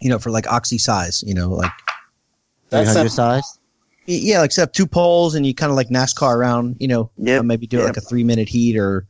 You 0.00 0.10
know, 0.10 0.18
for 0.18 0.30
like 0.30 0.46
oxy 0.46 0.78
size. 0.78 1.24
You 1.26 1.34
know, 1.34 1.50
like 1.50 1.72
That's 2.68 2.90
300 2.90 3.08
size. 3.10 3.58
yeah, 4.06 4.38
like 4.40 4.52
set 4.52 4.64
up 4.64 4.72
two 4.72 4.86
poles 4.86 5.34
and 5.34 5.44
you 5.44 5.54
kind 5.54 5.70
of 5.70 5.76
like 5.76 5.88
NASCAR 5.88 6.36
around. 6.36 6.76
You 6.78 6.88
know, 6.88 7.10
Yep, 7.16 7.40
uh, 7.40 7.42
maybe 7.42 7.66
do 7.66 7.78
it 7.78 7.80
yep. 7.80 7.88
like 7.88 7.96
a 7.96 8.02
three 8.02 8.22
minute 8.22 8.48
heat 8.48 8.76
or, 8.76 9.06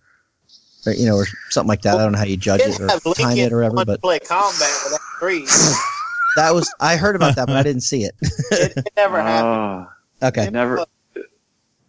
or 0.87 0.93
you 0.95 1.07
know, 1.07 1.17
or 1.17 1.27
something 1.51 1.69
like 1.69 1.83
that. 1.83 1.97
I 1.97 2.03
don't 2.03 2.13
know 2.13 2.19
how 2.19 2.25
you 2.25 2.39
judge 2.39 2.63
it 2.63 2.81
or 2.81 3.15
time 3.15 3.37
it 3.37 3.53
or 3.53 3.59
whatever, 3.59 3.85
but 3.85 4.01
play 4.01 4.21
combat 4.21 4.81
without 4.85 5.01
trees. 5.19 5.77
that 6.37 6.55
was 6.55 6.73
I 6.81 6.97
heard 6.97 7.17
about 7.17 7.37
that, 7.37 7.47
but 7.47 7.57
I 7.57 7.63
didn't 7.63 7.83
see 7.83 8.05
it. 8.05 8.15
it, 8.23 8.73
it 8.77 8.89
never 8.97 9.17
happened. 9.23 9.89
Ah, 10.23 10.27
okay, 10.29 10.51
never. 10.51 10.85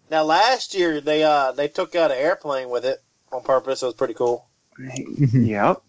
Now 0.09 0.23
last 0.23 0.73
year 0.73 0.99
they 1.01 1.23
uh 1.23 1.51
they 1.53 1.67
took 1.67 1.95
out 1.95 2.11
an 2.11 2.17
airplane 2.17 2.69
with 2.69 2.85
it 2.85 2.99
on 3.31 3.41
purpose. 3.43 3.81
It 3.81 3.85
was 3.85 3.95
pretty 3.95 4.13
cool. 4.13 4.47
Yep. 4.79 5.81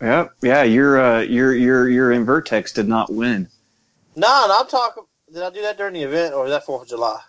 Yep. 0.00 0.32
Yeah. 0.42 0.62
Your 0.62 1.00
uh, 1.00 1.20
your 1.20 1.54
your 1.54 1.88
your 1.88 2.10
Invertex 2.10 2.74
did 2.74 2.88
not 2.88 3.12
win. 3.12 3.48
No, 4.16 4.46
no, 4.48 4.58
I'm 4.60 4.66
talking. 4.68 5.04
Did 5.32 5.42
I 5.42 5.50
do 5.50 5.62
that 5.62 5.76
during 5.76 5.94
the 5.94 6.02
event 6.02 6.34
or 6.34 6.44
was 6.44 6.50
that 6.52 6.64
Fourth 6.64 6.82
of 6.82 6.88
July? 6.88 7.20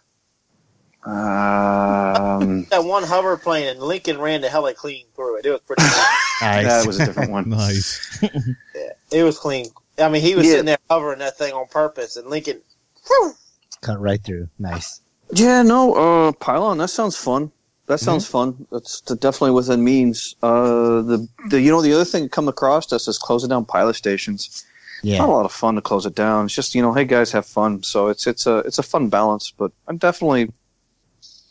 Um, 1.06 2.64
That 2.70 2.84
one 2.84 3.04
hover 3.04 3.38
plane 3.38 3.68
and 3.68 3.80
Lincoln 3.80 4.18
ran 4.20 4.42
the 4.42 4.50
heli 4.50 4.74
clean 4.74 5.06
through 5.16 5.38
it. 5.40 5.46
It 5.46 5.52
was 5.52 5.62
pretty. 5.62 5.82
cool. 6.40 6.48
Nice. 6.48 6.66
that 6.66 6.88
was 6.88 7.00
a 7.00 7.06
different 7.06 7.32
one. 7.32 7.50
Nice. 7.50 8.20
yeah, 8.22 8.92
it 9.12 9.24
was 9.24 9.38
clean. 9.38 9.68
I 10.02 10.10
mean, 10.10 10.22
he 10.22 10.36
was 10.36 10.46
Yeah. 10.46 10.52
sitting 10.54 10.66
there 10.66 10.78
hovering 10.90 11.20
that 11.20 11.38
thing 11.38 11.54
on 11.54 11.68
purpose, 11.68 12.16
and 12.16 12.28
Lincoln. 12.30 12.62
whew, 13.08 13.34
Cut 13.82 14.00
right 14.00 14.22
through. 14.24 14.50
Nice. 14.60 15.00
Yeah. 15.32 15.62
No. 15.62 15.94
Uh, 15.94 16.32
pylon. 16.34 16.78
That 16.80 16.90
sounds 16.90 17.16
fun. 17.16 17.52
That 17.88 18.00
sounds 18.00 18.28
fun. 18.28 18.68
That's 18.72 19.02
definitely 19.02 19.52
within 19.52 19.84
means. 19.84 20.36
Uh, 20.44 21.02
the 21.02 21.28
the 21.50 21.60
you 21.62 21.72
know 21.72 21.82
the 21.82 21.94
other 21.94 22.06
thing 22.06 22.24
that 22.24 22.32
come 22.32 22.48
across 22.48 22.92
us 22.94 23.08
is 23.08 23.18
closing 23.18 23.50
down 23.50 23.66
pilot 23.66 23.96
stations. 23.96 24.64
Yeah. 25.02 25.20
Not 25.20 25.30
a 25.30 25.32
lot 25.32 25.46
of 25.46 25.52
fun 25.54 25.76
to 25.76 25.82
close 25.82 26.06
it 26.06 26.14
down. 26.14 26.46
It's 26.46 26.54
just 26.54 26.76
you 26.76 26.82
know, 26.82 26.94
hey 26.94 27.06
guys, 27.06 27.32
have 27.32 27.46
fun. 27.46 27.82
So 27.84 28.08
it's 28.10 28.28
it's 28.28 28.46
a 28.46 28.58
it's 28.60 28.78
a 28.80 28.84
fun 28.84 29.10
balance. 29.10 29.52
But 29.58 29.72
I'm 29.88 29.98
definitely 29.98 30.52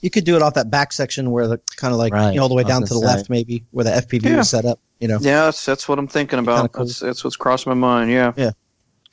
You 0.00 0.10
could 0.10 0.24
do 0.24 0.36
it 0.36 0.42
off 0.42 0.54
that 0.54 0.70
back 0.70 0.92
section 0.92 1.30
where 1.30 1.46
the 1.48 1.60
kind 1.76 1.92
of 1.92 1.98
like 1.98 2.12
Right. 2.12 2.30
you 2.30 2.36
know 2.36 2.42
all 2.44 2.48
the 2.48 2.54
way 2.54 2.64
down 2.64 2.82
to 2.82 2.88
the 2.94 3.00
gonna 3.00 3.08
say. 3.12 3.16
left, 3.16 3.30
maybe 3.30 3.64
where 3.72 3.84
the 3.84 3.90
FPV 3.90 4.24
Yeah. 4.30 4.36
was 4.36 4.50
set 4.50 4.64
up. 4.64 4.78
You 5.00 5.08
know, 5.08 5.18
yeah. 5.20 5.44
That's 5.46 5.64
that's 5.64 5.88
what 5.88 5.98
I'm 5.98 6.08
thinking 6.08 6.38
about. 6.38 6.72
Cool. 6.72 6.84
That's 6.84 7.00
that's 7.00 7.24
what's 7.24 7.36
crossing 7.36 7.70
my 7.70 7.74
mind. 7.76 8.10
Yeah. 8.10 8.32
Yeah. 8.36 8.50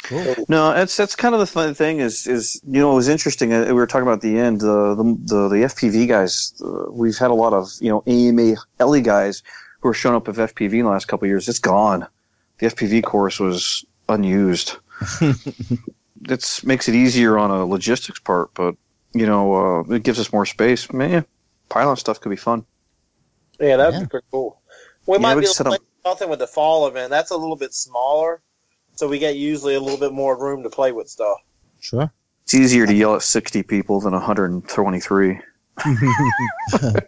Cool. 0.03 0.35
No, 0.49 0.71
that's 0.73 0.95
that's 0.95 1.15
kind 1.15 1.33
of 1.33 1.39
the 1.39 1.47
fun 1.47 1.73
thing 1.73 1.99
is 1.99 2.27
is 2.27 2.61
you 2.67 2.79
know 2.79 2.91
it 2.91 2.95
was 2.95 3.07
interesting. 3.07 3.51
uh, 3.53 3.65
We 3.67 3.73
were 3.73 3.87
talking 3.87 4.07
about 4.07 4.21
the 4.21 4.37
end 4.37 4.61
uh, 4.61 4.93
the 4.95 5.17
the 5.25 5.47
the 5.49 5.55
FPV 5.65 6.07
guys. 6.07 6.53
Uh, 6.63 6.91
we've 6.91 7.17
had 7.17 7.31
a 7.31 7.33
lot 7.33 7.53
of 7.53 7.71
you 7.79 7.89
know 7.89 8.03
AMA 8.05 8.55
LE 8.79 9.01
guys 9.01 9.41
who 9.79 9.89
are 9.89 9.93
showing 9.93 10.15
up 10.15 10.27
with 10.27 10.37
FPV 10.37 10.73
in 10.79 10.85
the 10.85 10.91
last 10.91 11.07
couple 11.07 11.25
of 11.25 11.29
years. 11.29 11.47
It's 11.49 11.59
gone. 11.59 12.05
The 12.59 12.67
FPV 12.67 13.03
course 13.03 13.39
was 13.39 13.83
unused. 14.07 14.77
It 16.27 16.61
makes 16.63 16.87
it 16.87 16.95
easier 16.95 17.37
on 17.37 17.51
a 17.51 17.65
logistics 17.65 18.19
part, 18.19 18.49
but 18.55 18.75
you 19.15 19.25
know 19.25 19.53
uh, 19.55 19.93
it 19.95 20.03
gives 20.03 20.19
us 20.19 20.31
more 20.31 20.45
space. 20.45 20.91
Man, 20.93 21.25
pilot 21.69 21.97
stuff 21.97 22.19
could 22.21 22.29
be 22.29 22.35
fun. 22.35 22.65
Yeah, 23.59 23.77
that'd 23.77 23.93
Yeah. 23.95 23.99
be 24.01 24.07
pretty 24.07 24.27
cool. 24.31 24.61
We 25.07 25.15
Yeah, 25.17 25.21
might 25.21 25.35
we 25.35 25.41
be 25.41 25.47
could 25.47 25.61
able 25.65 25.71
to 25.71 25.79
play 25.79 25.87
something 26.03 26.29
with 26.29 26.39
the 26.39 26.47
fall 26.47 26.87
event. 26.87 27.09
That's 27.09 27.31
a 27.31 27.37
little 27.37 27.55
bit 27.55 27.73
smaller, 27.73 28.41
so 28.95 29.07
we 29.07 29.17
get 29.17 29.35
usually 29.37 29.75
a 29.75 29.79
little 29.79 29.99
bit 29.99 30.11
more 30.13 30.37
room 30.37 30.61
to 30.63 30.69
play 30.69 30.91
with 30.91 31.09
stuff. 31.09 31.37
Sure. 31.79 32.11
It's 32.43 32.53
easier 32.53 32.85
to 32.85 32.93
yell 32.93 33.15
at 33.15 33.23
sixty 33.23 33.63
people 33.63 33.99
than 34.01 34.13
123. 34.13 35.39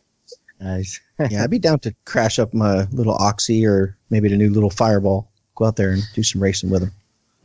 Nice. 0.60 1.00
yeah, 1.30 1.44
I'd 1.44 1.52
be 1.52 1.60
down 1.60 1.78
to 1.80 1.94
crash 2.06 2.40
up 2.40 2.52
my 2.52 2.86
little 2.92 3.14
Oxy 3.14 3.64
or 3.64 3.96
maybe 4.10 4.28
the 4.28 4.36
new 4.36 4.50
little 4.50 4.72
Fireball. 4.72 5.30
Go 5.56 5.66
out 5.66 5.76
there 5.76 5.92
and 5.92 6.02
do 6.16 6.24
some 6.24 6.42
racing 6.42 6.72
with 6.72 6.82
them. 6.82 6.92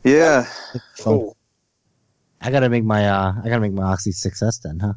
Yeah, 0.03 0.47
Cool. 0.99 1.37
I 2.43 2.51
gotta 2.51 2.69
make 2.69 2.83
my 2.83 3.07
uh 3.07 3.33
I 3.43 3.47
gotta 3.47 3.61
make 3.61 3.71
my 3.73 3.83
Oxy 3.83 4.11
6S 4.11 4.61
then, 4.61 4.79
huh? 4.79 4.93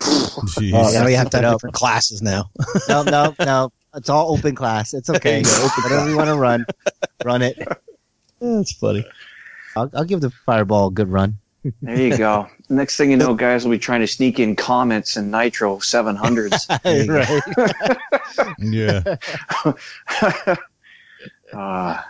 Jeez. 0.00 0.72
Oh, 0.74 0.90
now 0.92 1.06
you 1.06 1.16
have 1.16 1.30
to 1.30 1.36
Keep 1.36 1.42
it 1.42 1.44
have 1.44 1.52
up. 1.52 1.58
different 1.58 1.74
classes 1.74 2.22
now. 2.22 2.50
No, 2.88 3.02
no, 3.02 3.34
no. 3.40 3.72
It's 3.94 4.08
all 4.08 4.32
open 4.34 4.54
class. 4.54 4.92
It's 4.94 5.08
okay. 5.08 5.42
There 5.42 5.64
open 5.64 5.82
Whatever 5.84 6.10
you 6.10 6.16
want 6.16 6.28
to 6.28 6.36
run, 6.36 6.66
run 7.24 7.42
it. 7.42 7.58
That's 8.40 8.72
funny. 8.72 9.04
I'll, 9.76 9.90
I'll 9.94 10.04
give 10.04 10.20
the 10.20 10.30
fireball 10.30 10.88
a 10.88 10.90
good 10.90 11.08
run. 11.08 11.38
there 11.82 11.96
you 11.96 12.16
go. 12.16 12.48
Next 12.68 12.96
thing 12.96 13.10
you 13.10 13.16
know, 13.16 13.34
guys 13.34 13.64
will 13.64 13.70
be 13.70 13.78
trying 13.78 14.00
to 14.00 14.06
sneak 14.06 14.40
in 14.40 14.56
comments 14.56 15.16
and 15.16 15.30
Nitro 15.30 15.76
700s. 15.78 16.68
right. 18.38 18.56
yeah. 18.58 20.54
Uh, 21.52 22.00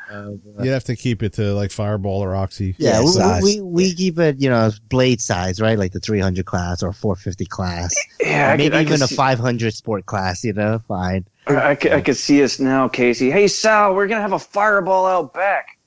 You'd 0.61 0.73
have 0.73 0.85
to 0.85 0.97
keep 0.97 1.23
it 1.23 1.33
to 1.35 1.55
like 1.55 1.71
Fireball 1.71 2.23
or 2.23 2.35
Oxy. 2.35 2.75
Yeah, 2.79 3.03
Yeah, 3.15 3.41
we, 3.43 3.61
we 3.61 3.61
we 3.61 3.95
keep 3.95 4.19
it, 4.19 4.41
you 4.41 4.49
know, 4.49 4.71
blade 4.89 5.21
size, 5.21 5.61
right? 5.61 5.79
Like 5.79 5.93
the 5.93 6.01
300 6.01 6.47
class 6.47 6.83
or 6.83 6.93
450 6.93 7.45
class, 7.47 7.97
yeah, 8.21 8.51
I 8.53 8.57
maybe 8.57 8.71
could, 8.71 8.75
I 8.77 8.81
even 8.83 8.93
could 8.95 9.03
a 9.03 9.09
see, 9.09 9.17
500 9.17 9.75
sport 9.75 10.07
class. 10.07 10.45
You 10.45 10.53
know, 10.53 10.81
fine. 10.87 11.27
I, 11.47 11.75
could, 11.75 11.93
I 11.93 12.01
could 12.01 12.17
see 12.17 12.43
us 12.43 12.59
now, 12.59 12.89
Casey. 12.89 13.31
Hey, 13.31 13.49
Sal, 13.49 13.95
we're 13.95 14.07
gonna 14.07 14.23
have 14.23 14.33
a 14.33 14.39
Fireball 14.39 15.07
out 15.07 15.35
back. 15.35 15.79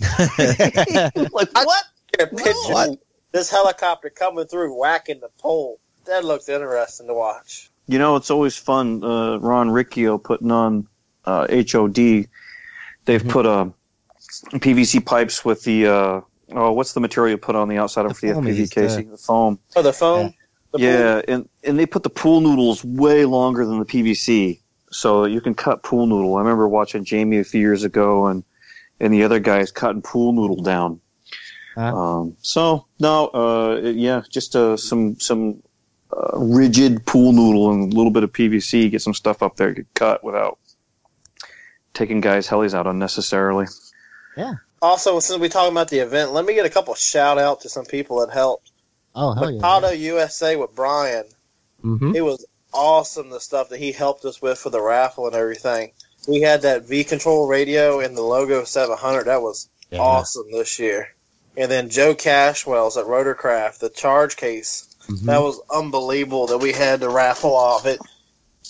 Like 1.32 1.52
what? 1.54 1.84
Get 2.18 2.36
picture. 2.36 2.52
What? 2.72 2.98
This 3.32 3.50
helicopter 3.50 4.10
coming 4.10 4.46
through, 4.46 4.76
whacking 4.76 5.20
the 5.20 5.28
pole. 5.38 5.78
That 6.06 6.24
looks 6.24 6.48
interesting 6.48 7.06
to 7.06 7.14
watch. 7.14 7.70
You 7.86 7.98
know, 7.98 8.16
it's 8.16 8.30
always 8.30 8.56
fun. 8.56 9.04
Uh, 9.04 9.38
Ron 9.38 9.70
Riccio 9.70 10.18
putting 10.18 10.50
on 10.50 10.88
uh, 11.24 11.46
HOD. 11.50 12.26
They've 13.10 13.26
put 13.26 13.44
uh, 13.44 13.70
PVC 14.52 15.04
pipes 15.04 15.44
with 15.44 15.64
the 15.64 15.84
uh, 15.88 16.20
oh, 16.52 16.70
what's 16.70 16.92
the 16.92 17.00
material 17.00 17.32
you 17.32 17.38
put 17.38 17.56
on 17.56 17.68
the 17.68 17.76
outside 17.76 18.06
of 18.06 18.20
The 18.20 18.28
the 18.28 18.34
foam 18.34 18.44
FPV, 18.44 18.48
is, 18.50 18.70
uh, 18.70 18.74
Casey? 18.76 19.02
The 19.02 19.16
foam. 19.16 19.58
Oh, 19.74 19.82
the 19.82 19.92
foam. 19.92 20.32
The 20.72 20.78
yeah, 20.78 21.22
and 21.26 21.48
and 21.64 21.76
they 21.76 21.86
put 21.86 22.04
the 22.04 22.10
pool 22.10 22.40
noodles 22.40 22.84
way 22.84 23.24
longer 23.24 23.66
than 23.66 23.80
the 23.80 23.84
PVC, 23.84 24.60
so 24.92 25.24
you 25.24 25.40
can 25.40 25.54
cut 25.54 25.82
pool 25.82 26.06
noodle. 26.06 26.36
I 26.36 26.38
remember 26.38 26.68
watching 26.68 27.04
Jamie 27.04 27.40
a 27.40 27.44
few 27.44 27.60
years 27.60 27.82
ago, 27.82 28.26
and 28.26 28.44
and 29.00 29.12
the 29.12 29.24
other 29.24 29.40
guys 29.40 29.72
cutting 29.72 30.02
pool 30.02 30.32
noodle 30.32 30.62
down. 30.62 31.00
Uh. 31.76 31.80
Um, 31.80 32.36
so 32.42 32.86
no, 33.00 33.26
uh, 33.34 33.80
yeah, 33.86 34.22
just 34.30 34.54
uh, 34.54 34.76
some 34.76 35.18
some 35.18 35.64
uh, 36.16 36.38
rigid 36.38 37.04
pool 37.06 37.32
noodle 37.32 37.72
and 37.72 37.92
a 37.92 37.96
little 37.96 38.12
bit 38.12 38.22
of 38.22 38.32
PVC. 38.32 38.88
Get 38.88 39.02
some 39.02 39.14
stuff 39.14 39.42
up 39.42 39.56
there 39.56 39.70
you 39.70 39.74
could 39.74 39.94
cut 39.94 40.22
without 40.22 40.59
taking 41.94 42.20
guys' 42.20 42.48
helis 42.48 42.74
out 42.74 42.86
unnecessarily. 42.86 43.66
Yeah. 44.36 44.54
Also, 44.82 45.20
since 45.20 45.40
we're 45.40 45.48
talking 45.48 45.72
about 45.72 45.88
the 45.88 45.98
event, 45.98 46.32
let 46.32 46.44
me 46.44 46.54
get 46.54 46.66
a 46.66 46.70
couple 46.70 46.94
shout 46.94 47.38
out 47.38 47.62
to 47.62 47.68
some 47.68 47.84
people 47.84 48.20
that 48.20 48.32
helped. 48.32 48.72
Oh 49.14 49.34
hell 49.34 49.50
yeah! 49.50 49.56
Mikado 49.56 49.90
USA 49.90 50.56
with 50.56 50.74
Brian. 50.74 51.24
Mm-hmm. 51.84 52.14
It 52.14 52.24
was 52.24 52.46
awesome 52.72 53.30
the 53.30 53.40
stuff 53.40 53.70
that 53.70 53.78
he 53.78 53.92
helped 53.92 54.24
us 54.24 54.40
with 54.40 54.58
for 54.58 54.70
the 54.70 54.80
raffle 54.80 55.26
and 55.26 55.34
everything. 55.34 55.92
We 56.28 56.40
had 56.40 56.62
that 56.62 56.86
V 56.86 57.04
Control 57.04 57.48
radio 57.48 58.00
and 58.00 58.16
the 58.16 58.22
Logo 58.22 58.64
700. 58.64 59.24
That 59.24 59.42
was 59.42 59.68
awesome 59.92 60.50
this 60.52 60.78
year. 60.78 61.14
And 61.56 61.70
then 61.70 61.90
Joe 61.90 62.14
Cashwell's 62.14 62.96
at 62.96 63.06
Rotorcraft, 63.06 63.78
the 63.78 63.88
charge 63.90 64.36
case. 64.36 64.96
Mm-hmm. 65.08 65.26
That 65.26 65.40
was 65.40 65.60
unbelievable 65.72 66.46
that 66.48 66.58
we 66.58 66.72
had 66.72 67.00
to 67.00 67.08
raffle 67.08 67.56
off 67.56 67.86
it. 67.86 68.00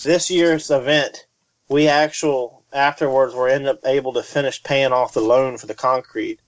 This 0.02 0.30
year's 0.30 0.70
event, 0.70 1.26
we 1.68 1.88
actual 1.88 2.59
afterwards 2.72 3.34
were 3.34 3.48
ended 3.48 3.68
up 3.68 3.80
able 3.84 4.12
to 4.14 4.22
finish 4.22 4.62
paying 4.62 4.92
off 4.92 5.14
the 5.14 5.20
loan 5.20 5.58
for 5.58 5.66
the 5.66 5.74
concrete 5.74 6.40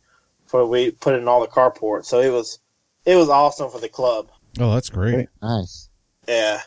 for 0.46 0.66
we 0.66 0.90
put 0.90 1.14
in 1.14 1.28
all 1.28 1.40
the 1.40 1.46
carports. 1.46 2.06
So 2.06 2.20
it 2.20 2.30
was 2.30 2.58
it 3.04 3.16
was 3.16 3.28
awesome 3.28 3.70
for 3.70 3.80
the 3.80 3.88
club. 3.88 4.28
Oh, 4.60 4.74
that's 4.74 4.90
great. 4.90 5.28
Nice. 5.40 5.88
Yeah. 6.28 6.60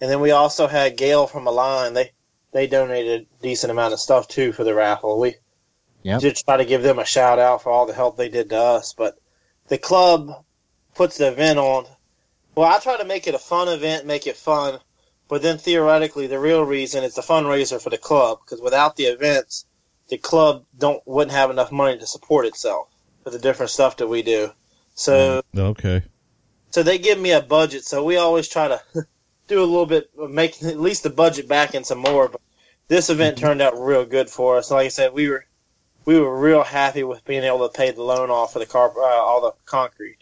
And 0.00 0.10
then 0.10 0.20
we 0.20 0.32
also 0.32 0.66
had 0.66 0.96
Gail 0.96 1.26
from 1.26 1.46
Align. 1.46 1.94
They 1.94 2.10
they 2.52 2.66
donated 2.66 3.22
a 3.22 3.42
decent 3.42 3.70
amount 3.70 3.92
of 3.92 4.00
stuff 4.00 4.28
too 4.28 4.52
for 4.52 4.64
the 4.64 4.74
raffle. 4.74 5.18
We 5.18 5.36
Yep. 6.02 6.20
did 6.22 6.36
try 6.36 6.56
to 6.56 6.64
give 6.64 6.82
them 6.82 6.98
a 6.98 7.04
shout 7.04 7.38
out 7.38 7.62
for 7.62 7.70
all 7.70 7.84
the 7.84 7.92
help 7.92 8.16
they 8.16 8.30
did 8.30 8.48
to 8.50 8.56
us. 8.56 8.94
But 8.94 9.18
the 9.68 9.76
club 9.78 10.44
puts 10.94 11.18
the 11.18 11.28
event 11.28 11.58
on. 11.58 11.86
Well, 12.54 12.66
I 12.70 12.78
try 12.80 12.96
to 12.96 13.04
make 13.04 13.26
it 13.26 13.34
a 13.34 13.38
fun 13.38 13.68
event, 13.68 14.06
make 14.06 14.26
it 14.26 14.36
fun. 14.36 14.80
But 15.30 15.42
then 15.42 15.58
theoretically, 15.58 16.26
the 16.26 16.40
real 16.40 16.64
reason 16.64 17.04
is 17.04 17.14
the 17.14 17.22
fundraiser 17.22 17.80
for 17.80 17.88
the 17.88 17.98
club 17.98 18.40
because 18.44 18.60
without 18.60 18.96
the 18.96 19.04
events, 19.04 19.64
the 20.08 20.18
club 20.18 20.64
don't 20.76 21.00
wouldn't 21.06 21.30
have 21.36 21.50
enough 21.50 21.70
money 21.70 21.96
to 21.98 22.06
support 22.06 22.46
itself 22.46 22.88
for 23.22 23.30
the 23.30 23.38
different 23.38 23.70
stuff 23.70 23.98
that 23.98 24.08
we 24.08 24.22
do. 24.22 24.50
So 24.94 25.40
Okay. 25.56 26.02
so 26.72 26.82
they 26.82 26.98
give 26.98 27.18
me 27.18 27.30
a 27.30 27.40
budget, 27.40 27.84
so 27.84 28.02
we 28.04 28.16
always 28.16 28.48
try 28.48 28.66
to 28.66 28.82
do 29.46 29.62
a 29.62 29.70
little 29.70 29.86
bit, 29.86 30.10
make 30.16 30.60
at 30.64 30.80
least 30.80 31.04
the 31.04 31.10
budget 31.10 31.46
back 31.46 31.76
in 31.76 31.84
some 31.84 31.98
more. 31.98 32.28
But 32.28 32.40
this 32.88 33.08
event 33.08 33.38
turned 33.38 33.62
out 33.62 33.80
real 33.80 34.04
good 34.04 34.28
for 34.28 34.58
us. 34.58 34.72
Like 34.72 34.86
I 34.86 34.88
said, 34.88 35.12
we 35.12 35.28
were 35.28 35.44
we 36.06 36.18
were 36.18 36.40
real 36.40 36.64
happy 36.64 37.04
with 37.04 37.24
being 37.24 37.44
able 37.44 37.68
to 37.68 37.72
pay 37.72 37.92
the 37.92 38.02
loan 38.02 38.30
off 38.30 38.52
for 38.54 38.58
the 38.58 38.66
car, 38.66 38.92
uh, 38.96 39.22
all 39.22 39.42
the 39.42 39.52
concrete. 39.64 40.18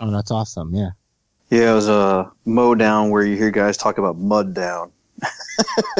Oh, 0.00 0.10
that's 0.10 0.32
awesome. 0.32 0.74
Yeah. 0.74 0.90
Yeah, 1.50 1.72
it 1.72 1.74
was 1.74 1.88
a 1.88 2.30
mow 2.44 2.76
down 2.76 3.10
where 3.10 3.24
you 3.24 3.36
hear 3.36 3.50
guys 3.50 3.76
talk 3.76 3.98
about 3.98 4.16
mud 4.16 4.54
down. 4.54 4.92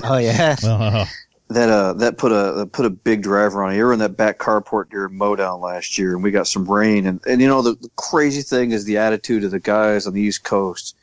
Oh 0.03 0.17
yeah. 0.17 0.57
Uh, 0.65 1.05
That 1.51 1.69
uh 1.69 1.95
that 1.95 2.17
put 2.17 2.31
a 2.31 2.53
that 2.59 2.71
put 2.71 2.87
a 2.87 2.91
big 2.91 3.25
driver 3.25 3.65
on 3.65 3.73
it. 3.73 3.77
You 3.77 3.85
were 3.85 3.93
in 3.93 3.99
that 3.99 4.17
back 4.17 4.39
carport 4.39 4.89
during 4.91 5.19
mow 5.19 5.35
down 5.35 5.61
last 5.61 5.99
year, 5.99 6.15
and 6.15 6.23
we 6.23 6.31
got 6.31 6.47
some 6.47 6.65
rain. 6.65 7.07
And 7.07 7.21
and 7.27 7.41
you 7.41 7.49
know 7.49 7.61
the, 7.61 7.75
the 7.75 7.91
crazy 7.97 8.43
thing 8.43 8.71
is 8.71 8.85
the 8.85 8.99
attitude 8.99 9.43
of 9.43 9.51
the 9.51 9.59
guys 9.59 10.07
on 10.07 10.15
the 10.15 10.21
East 10.21 10.45
Coast. 10.45 10.97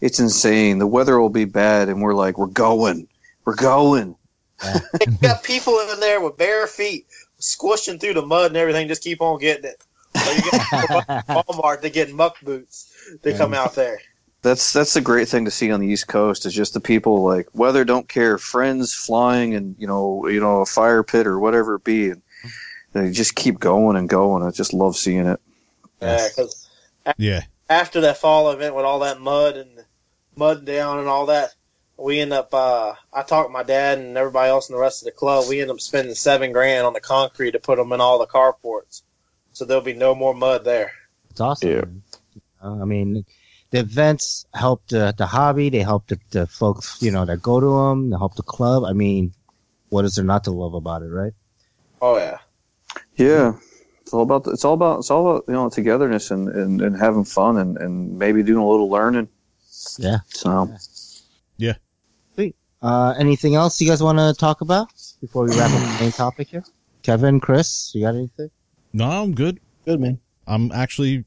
It's 0.00 0.18
insane. 0.18 0.78
The 0.78 0.86
weather 0.86 1.20
will 1.20 1.28
be 1.28 1.44
bad, 1.44 1.90
and 1.90 2.00
we're 2.00 2.14
like, 2.14 2.38
we're 2.38 2.46
going, 2.46 3.08
we're 3.44 3.56
going. 3.56 4.16
you 4.64 5.12
got 5.20 5.44
people 5.44 5.78
in 5.92 6.00
there 6.00 6.22
with 6.22 6.38
bare 6.38 6.66
feet 6.66 7.06
squishing 7.38 7.98
through 7.98 8.14
the 8.14 8.24
mud 8.24 8.46
and 8.46 8.56
everything, 8.56 8.88
just 8.88 9.02
keep 9.02 9.20
on 9.20 9.38
getting 9.38 9.66
it. 9.66 9.82
So 10.16 10.32
you 10.32 10.50
get 10.50 10.62
people 10.70 11.02
at 11.08 11.26
Walmart 11.26 11.82
to 11.82 11.90
get 11.90 12.10
muck 12.14 12.40
boots 12.40 12.89
to 13.22 13.36
come 13.36 13.54
out 13.54 13.74
there. 13.74 13.98
That's 14.42 14.72
that's 14.72 14.94
the 14.94 15.02
great 15.02 15.28
thing 15.28 15.44
to 15.44 15.50
see 15.50 15.70
on 15.70 15.80
the 15.80 15.88
East 15.88 16.08
Coast 16.08 16.46
is 16.46 16.54
just 16.54 16.72
the 16.72 16.80
people 16.80 17.22
like 17.22 17.48
weather 17.52 17.84
don't 17.84 18.08
care, 18.08 18.38
friends 18.38 18.94
flying, 18.94 19.54
and 19.54 19.76
you 19.78 19.86
know 19.86 20.26
you 20.28 20.40
know 20.40 20.62
a 20.62 20.66
fire 20.66 21.02
pit 21.02 21.26
or 21.26 21.38
whatever 21.38 21.74
it 21.74 21.84
be, 21.84 22.08
and 22.10 22.22
they 22.94 23.10
just 23.10 23.34
keep 23.34 23.60
going 23.60 23.96
and 23.96 24.08
going. 24.08 24.42
I 24.42 24.50
just 24.50 24.72
love 24.72 24.96
seeing 24.96 25.26
it. 25.26 25.40
Yeah, 26.00 26.28
'cause 26.34 26.68
yeah. 27.18 27.42
after 27.68 28.00
that 28.02 28.16
fall 28.16 28.50
event 28.50 28.74
with 28.74 28.86
all 28.86 29.00
that 29.00 29.20
mud 29.20 29.56
and 29.56 29.84
mud 30.36 30.64
down 30.64 30.98
and 30.98 31.08
all 31.08 31.26
that, 31.26 31.54
we 31.98 32.18
end 32.20 32.32
up. 32.32 32.54
Uh, 32.54 32.94
I 33.12 33.22
talked 33.22 33.50
to 33.50 33.52
my 33.52 33.62
dad 33.62 33.98
and 33.98 34.16
everybody 34.16 34.48
else 34.48 34.70
in 34.70 34.74
the 34.74 34.80
rest 34.80 35.02
of 35.02 35.04
the 35.04 35.12
club. 35.12 35.44
We 35.50 35.60
end 35.60 35.70
up 35.70 35.80
spending 35.80 36.14
seven 36.14 36.52
grand 36.52 36.86
on 36.86 36.94
the 36.94 37.00
concrete 37.00 37.50
to 37.50 37.58
put 37.58 37.76
them 37.76 37.92
in 37.92 38.00
all 38.00 38.18
the 38.18 38.26
carports, 38.26 39.02
so 39.52 39.66
there'll 39.66 39.82
be 39.82 39.92
no 39.92 40.14
more 40.14 40.32
mud 40.32 40.64
there. 40.64 40.92
It's 41.30 41.40
awesome. 41.42 41.70
Yeah. 41.70 41.84
Uh, 42.62 42.80
I 42.80 42.84
mean, 42.84 43.24
the 43.70 43.78
events 43.78 44.46
help 44.54 44.86
the, 44.88 45.14
the 45.16 45.26
hobby. 45.26 45.70
They 45.70 45.80
help 45.80 46.06
the, 46.08 46.18
the 46.30 46.46
folks, 46.46 47.02
you 47.02 47.10
know, 47.10 47.24
that 47.24 47.42
go 47.42 47.60
to 47.60 47.66
them. 47.66 48.10
They 48.10 48.16
help 48.16 48.34
the 48.34 48.42
club. 48.42 48.84
I 48.84 48.92
mean, 48.92 49.32
what 49.88 50.04
is 50.04 50.14
there 50.14 50.24
not 50.24 50.44
to 50.44 50.50
love 50.50 50.74
about 50.74 51.02
it, 51.02 51.08
right? 51.08 51.32
Oh 52.00 52.16
yeah. 52.16 52.38
Yeah. 53.16 53.54
It's 54.00 54.12
all 54.12 54.22
about 54.22 54.46
it's 54.48 54.64
all 54.64 54.74
about 54.74 55.00
it's 55.00 55.10
all 55.10 55.30
about 55.30 55.44
you 55.46 55.54
know 55.54 55.68
togetherness 55.68 56.30
and, 56.30 56.48
and, 56.48 56.80
and 56.80 56.96
having 56.96 57.24
fun 57.24 57.58
and, 57.58 57.76
and 57.78 58.18
maybe 58.18 58.42
doing 58.42 58.62
a 58.62 58.68
little 58.68 58.90
learning. 58.90 59.28
Yeah. 59.98 60.18
So 60.28 60.74
Yeah. 61.58 61.74
Sweet. 62.34 62.56
Uh, 62.82 63.14
anything 63.18 63.54
else 63.54 63.80
you 63.80 63.88
guys 63.88 64.02
want 64.02 64.18
to 64.18 64.34
talk 64.38 64.62
about 64.62 64.88
before 65.20 65.44
we 65.44 65.50
wrap 65.56 65.70
up 65.70 65.80
the 65.80 65.98
main 66.00 66.12
topic 66.12 66.48
here? 66.48 66.64
Kevin, 67.02 67.40
Chris, 67.40 67.92
you 67.94 68.02
got 68.02 68.14
anything? 68.14 68.50
No, 68.92 69.08
I'm 69.08 69.34
good. 69.34 69.60
Good 69.84 70.00
man. 70.00 70.18
I'm 70.46 70.72
actually 70.72 71.24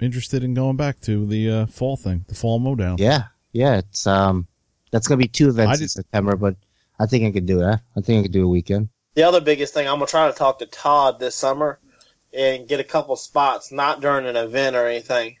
interested 0.00 0.42
in 0.44 0.54
going 0.54 0.76
back 0.76 1.00
to 1.02 1.26
the 1.26 1.50
uh, 1.50 1.66
fall 1.66 1.96
thing, 1.96 2.24
the 2.28 2.34
fall 2.34 2.58
mowdown. 2.58 2.96
Yeah, 2.98 3.24
yeah. 3.52 3.78
It's 3.78 4.06
um, 4.06 4.46
that's 4.90 5.06
gonna 5.06 5.18
be 5.18 5.28
two 5.28 5.48
events 5.48 5.70
I 5.70 5.74
in 5.74 5.78
did- 5.80 5.90
September, 5.90 6.36
but 6.36 6.56
I 6.98 7.06
think 7.06 7.24
I 7.26 7.30
could 7.32 7.46
do 7.46 7.58
that. 7.58 7.80
I 7.96 8.00
think 8.00 8.20
I 8.20 8.22
could 8.22 8.32
do 8.32 8.44
a 8.44 8.48
weekend. 8.48 8.88
The 9.14 9.22
other 9.22 9.40
biggest 9.40 9.74
thing, 9.74 9.86
I'm 9.88 9.94
gonna 9.96 10.06
try 10.06 10.30
to 10.30 10.36
talk 10.36 10.58
to 10.58 10.66
Todd 10.66 11.18
this 11.20 11.34
summer 11.36 11.78
and 12.32 12.66
get 12.68 12.80
a 12.80 12.84
couple 12.84 13.14
spots, 13.16 13.70
not 13.70 14.00
during 14.00 14.26
an 14.26 14.36
event 14.36 14.74
or 14.76 14.86
anything, 14.86 15.36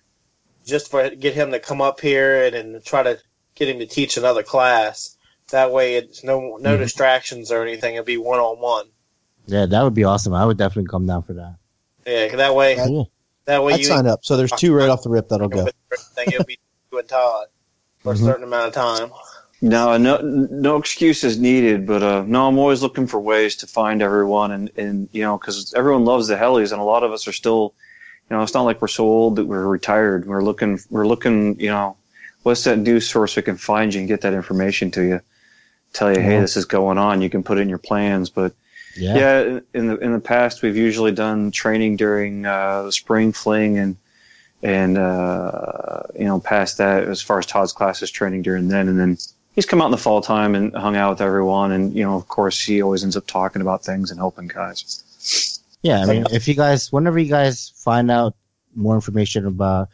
just 0.64 0.90
for 0.90 1.10
get 1.10 1.34
him 1.34 1.50
to 1.50 1.58
come 1.58 1.80
up 1.80 2.00
here 2.00 2.44
and, 2.44 2.54
and 2.54 2.84
try 2.84 3.02
to 3.02 3.18
get 3.56 3.68
him 3.68 3.78
to 3.80 3.86
teach 3.86 4.16
another 4.16 4.42
class. 4.44 5.16
That 5.50 5.72
way, 5.72 5.96
it's 5.96 6.22
no 6.24 6.56
no 6.60 6.76
Mhm. 6.76 6.78
distractions 6.78 7.50
or 7.52 7.62
anything. 7.62 7.94
It'll 7.94 8.04
be 8.04 8.16
one 8.16 8.40
on 8.40 8.60
one. 8.60 8.86
Yeah, 9.46 9.66
that 9.66 9.82
would 9.82 9.92
be 9.94 10.04
awesome. 10.04 10.32
I 10.32 10.46
would 10.46 10.56
definitely 10.56 10.88
come 10.88 11.06
down 11.06 11.22
for 11.22 11.34
that. 11.34 11.56
Yeah, 12.06 12.28
'cause 12.28 12.38
that 12.38 12.54
way, 12.54 12.76
Cool. 12.76 13.10
That 13.46 13.62
way 13.62 13.74
I'd 13.74 13.80
you 13.80 13.86
sign 13.86 14.06
up. 14.06 14.24
So 14.24 14.36
there's 14.36 14.52
two 14.52 14.74
right 14.74 14.88
off 14.88 15.02
the 15.02 15.10
rip 15.10 15.28
that'll 15.28 15.48
go. 15.48 15.64
with 15.64 15.74
everything. 15.92 16.32
It'll 16.34 16.46
be 16.46 16.58
you 16.92 16.98
and 16.98 17.08
Todd 17.08 17.46
for 18.02 18.12
Mhm. 18.14 18.16
a 18.16 18.18
certain 18.24 18.44
amount 18.44 18.68
of 18.68 18.74
time. 18.74 19.10
no 19.62 19.96
no 19.96 20.18
no 20.20 20.76
excuses 20.76 21.38
needed, 21.38 21.86
but 21.86 22.02
uh, 22.02 22.22
no, 22.26 22.48
I'm 22.48 22.58
always 22.58 22.82
looking 22.82 23.06
for 23.06 23.20
ways 23.20 23.56
to 23.56 23.66
find 23.66 24.02
everyone 24.02 24.50
and, 24.50 24.70
and 24.76 25.08
you 25.12 25.22
know 25.22 25.38
because 25.38 25.72
everyone 25.74 26.04
loves 26.04 26.28
the 26.28 26.36
helis 26.36 26.72
and 26.72 26.80
a 26.80 26.84
lot 26.84 27.02
of 27.02 27.12
us 27.12 27.26
are 27.28 27.32
still 27.32 27.74
you 28.30 28.36
know 28.36 28.42
it's 28.42 28.54
not 28.54 28.62
like 28.62 28.80
we're 28.82 28.88
so 28.88 29.04
old 29.04 29.36
that 29.36 29.46
we're 29.46 29.66
retired. 29.66 30.26
We're 30.26 30.42
looking 30.42 30.80
we're 30.90 31.06
looking 31.06 31.58
you 31.60 31.68
know 31.70 31.96
what's 32.42 32.64
that 32.64 32.78
news 32.78 33.08
source 33.08 33.36
we 33.36 33.42
can 33.42 33.56
find 33.56 33.94
you 33.94 34.00
and 34.00 34.08
get 34.08 34.20
that 34.22 34.34
information 34.34 34.90
to 34.92 35.02
you. 35.02 35.20
Tell 35.94 36.12
you, 36.12 36.20
hey, 36.20 36.36
Mhm. 36.38 36.40
this 36.42 36.56
is 36.56 36.64
going 36.64 36.98
on. 36.98 37.22
You 37.22 37.30
can 37.30 37.42
put 37.44 37.56
it 37.56 37.62
in 37.62 37.68
your 37.68 37.78
plans, 37.78 38.28
but 38.28 38.52
Yeah. 38.96 39.16
Yeah, 39.16 39.60
in 39.74 39.88
the 39.88 39.96
in 39.98 40.12
the 40.12 40.20
past, 40.20 40.62
we've 40.62 40.76
usually 40.76 41.12
done 41.12 41.50
training 41.50 41.96
during 41.96 42.46
uh, 42.46 42.84
the 42.84 42.92
spring 42.92 43.32
fling 43.32 43.78
and 43.78 43.96
and 44.62 44.96
uh, 44.96 46.02
you 46.18 46.24
know 46.24 46.40
past 46.40 46.78
that 46.78 47.04
as 47.04 47.20
far 47.20 47.38
as 47.38 47.46
Todd's 47.46 47.72
classes 47.72 48.10
training 48.10 48.42
during 48.42 48.68
then, 48.68 48.88
and 48.88 48.98
then 48.98 49.18
he's 49.54 49.66
come 49.66 49.80
out 49.82 49.86
in 49.86 49.90
the 49.90 49.98
fall 49.98 50.20
time 50.20 50.54
and 50.54 50.74
hung 50.74 50.96
out 50.96 51.10
with 51.10 51.20
everyone, 51.20 51.72
and 51.72 51.94
you 51.94 52.04
know 52.04 52.16
of 52.16 52.28
course 52.28 52.60
he 52.62 52.82
always 52.82 53.02
ends 53.02 53.16
up 53.16 53.26
talking 53.26 53.62
about 53.62 53.84
things 53.84 54.10
and 54.10 54.18
helping 54.18 54.48
guys. 54.48 55.60
Yeah, 55.84 56.00
I 56.00 56.06
mean, 56.06 56.24
if 56.32 56.48
you 56.48 56.54
guys, 56.54 56.90
whenever 56.90 57.18
you 57.18 57.28
guys 57.28 57.70
find 57.76 58.10
out 58.10 58.34
more 58.74 58.94
information 58.94 59.44
about, 59.46 59.90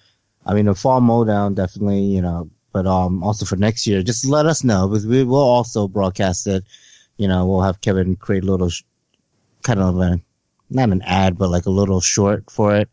I 0.47 0.55
mean, 0.55 0.67
the 0.67 0.75
fall 0.77 1.01
mowdown, 1.01 1.55
definitely, 1.55 2.03
you 2.03 2.23
know, 2.23 2.49
but 2.73 2.87
um, 2.87 3.25
also 3.25 3.45
for 3.45 3.57
next 3.57 3.89
year, 3.89 4.01
just 4.01 4.25
let 4.25 4.47
us 4.47 4.63
know 4.63 4.87
because 4.87 5.05
we 5.05 5.25
will 5.25 5.39
also 5.39 5.89
broadcast 5.89 6.47
it. 6.47 6.63
You 7.17 7.27
know, 7.27 7.45
we'll 7.45 7.63
have 7.63 7.81
Kevin 7.81 8.15
create 8.15 8.45
a 8.45 8.47
little, 8.47 8.69
sh- 8.69 8.85
kind 9.63 9.81
of 9.81 9.99
a, 9.99 10.21
not 10.71 10.91
an 10.91 11.03
ad, 11.03 11.37
but 11.39 11.51
like 11.51 11.67
a 11.67 11.71
little 11.71 12.01
short 12.01 12.51
for 12.51 12.75
it 12.77 12.89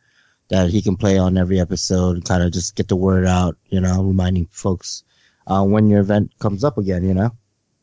that 0.49 0.69
he 0.69 0.81
can 0.81 0.95
play 0.95 1.17
on 1.17 1.37
every 1.37 1.59
episode 1.59 2.15
and 2.15 2.25
kind 2.25 2.41
of 2.41 2.51
just 2.53 2.75
get 2.75 2.87
the 2.87 2.95
word 2.95 3.25
out. 3.25 3.57
You 3.69 3.81
know, 3.81 4.03
reminding 4.03 4.47
folks 4.51 5.03
uh, 5.45 5.63
when 5.63 5.89
your 5.89 5.99
event 5.99 6.31
comes 6.39 6.63
up 6.63 6.77
again. 6.77 7.03
You 7.03 7.13
know, 7.13 7.35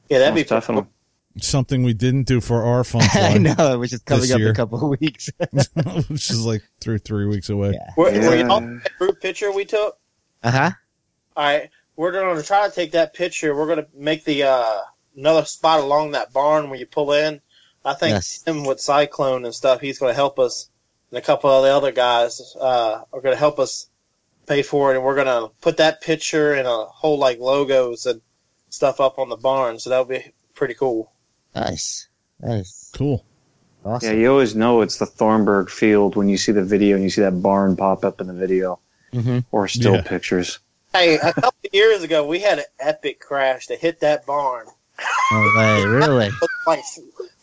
Yeah, 0.09 0.19
that'd 0.19 0.35
be 0.35 0.41
Most 0.43 0.49
definitely. 0.51 0.91
Something 1.41 1.83
we 1.83 1.95
didn't 1.95 2.29
do 2.29 2.41
for 2.41 2.63
our 2.65 2.85
fun 2.85 3.03
I 3.05 3.09
fly, 3.09 3.39
know, 3.39 3.79
which 3.81 3.93
is 3.93 4.01
coming 4.03 4.23
This 4.23 4.31
up 4.33 4.41
in 4.41 4.47
a 4.47 4.55
couple 4.55 4.93
of 4.93 5.01
weeks. 5.01 5.31
which 6.09 6.31
is 6.31 6.47
like 6.47 6.63
three 6.81 6.99
three 6.99 7.27
weeks 7.27 7.49
away. 7.51 7.73
yeah. 7.73 7.91
Were, 7.97 8.05
were 8.05 8.11
Yeah. 8.37 8.47
y'all 8.47 8.61
that 8.61 8.91
group 8.99 9.21
picture 9.21 9.51
we 9.53 9.65
took? 9.65 9.99
Uh 10.45 10.51
huh. 10.53 10.71
All 11.37 11.45
right, 11.45 11.71
we're 11.97 12.13
going 12.13 12.37
to 12.37 12.43
try 12.45 12.69
to 12.69 12.73
take 12.75 12.93
that 12.93 13.15
picture. 13.15 13.55
We're 13.57 13.67
going 13.67 13.79
to 13.85 13.89
make 13.97 14.23
the 14.25 14.45
uh, 14.45 14.81
another 15.17 15.45
spot 15.45 15.81
along 15.81 16.13
that 16.13 16.33
barn 16.33 16.71
where 16.71 16.79
you 16.79 16.87
pull 16.87 17.13
in. 17.13 17.41
I 17.85 17.95
think 17.95 18.13
Yes. 18.13 18.43
him 18.47 18.65
with 18.65 18.81
Cyclone 18.81 19.45
and 19.45 19.55
stuff, 19.55 19.81
he's 19.81 19.99
going 19.99 20.11
to 20.11 20.15
help 20.17 20.39
us, 20.39 20.69
and 21.11 21.19
a 21.19 21.23
couple 21.23 21.51
of 21.51 21.63
the 21.65 21.71
other 21.71 21.93
guys 21.93 22.41
uh, 22.61 23.03
are 23.13 23.21
going 23.21 23.35
to 23.35 23.39
help 23.39 23.59
us 23.59 23.89
pay 24.47 24.63
for 24.63 24.93
it. 24.93 24.97
And 24.97 25.05
we're 25.05 25.15
going 25.15 25.27
to 25.27 25.51
put 25.61 25.77
that 25.79 26.01
picture 26.01 26.55
and 26.55 26.67
a 26.67 26.85
whole 26.87 27.19
like 27.19 27.39
logos 27.39 28.07
and 28.07 28.21
stuff 28.71 29.01
up 29.01 29.19
on 29.19 29.29
the 29.29 29.37
barn. 29.37 29.79
So 29.79 29.91
that'll 29.91 30.05
be 30.07 30.33
pretty 30.55 30.75
cool. 30.75 31.13
Nice. 31.55 32.09
Nice. 32.41 32.91
Cool. 32.95 33.25
Awesome. 33.85 34.15
Yeah, 34.15 34.21
you 34.23 34.31
always 34.31 34.55
know 34.57 34.81
it's 34.81 34.99
the 34.99 35.07
Thornburg 35.07 35.69
field 35.69 36.17
when 36.17 36.29
you 36.29 36.39
see 36.39 36.53
the 36.53 36.65
video 36.65 36.95
and 36.97 37.05
you 37.05 37.11
see 37.11 37.21
that 37.21 37.43
barn 37.43 37.77
pop 37.77 38.05
up 38.05 38.21
in 38.21 38.27
the 38.27 38.33
video 38.33 38.79
hmm 39.13 39.41
or 39.53 39.69
still 39.69 39.95
Yeah. 39.97 40.03
pictures. 40.03 40.59
Hey, 40.95 41.17
a 41.17 41.33
couple 41.33 41.55
of 41.65 41.71
years 41.75 42.03
ago, 42.03 42.27
we 42.27 42.41
had 42.41 42.59
an 42.61 42.65
epic 42.81 43.21
crash 43.21 43.67
to 43.67 43.77
hit 43.77 44.01
that 44.01 44.25
barn. 44.27 44.67
Oh, 45.33 45.53
way, 45.57 45.85
really? 45.87 46.31
was 46.41 46.49
like 46.67 46.83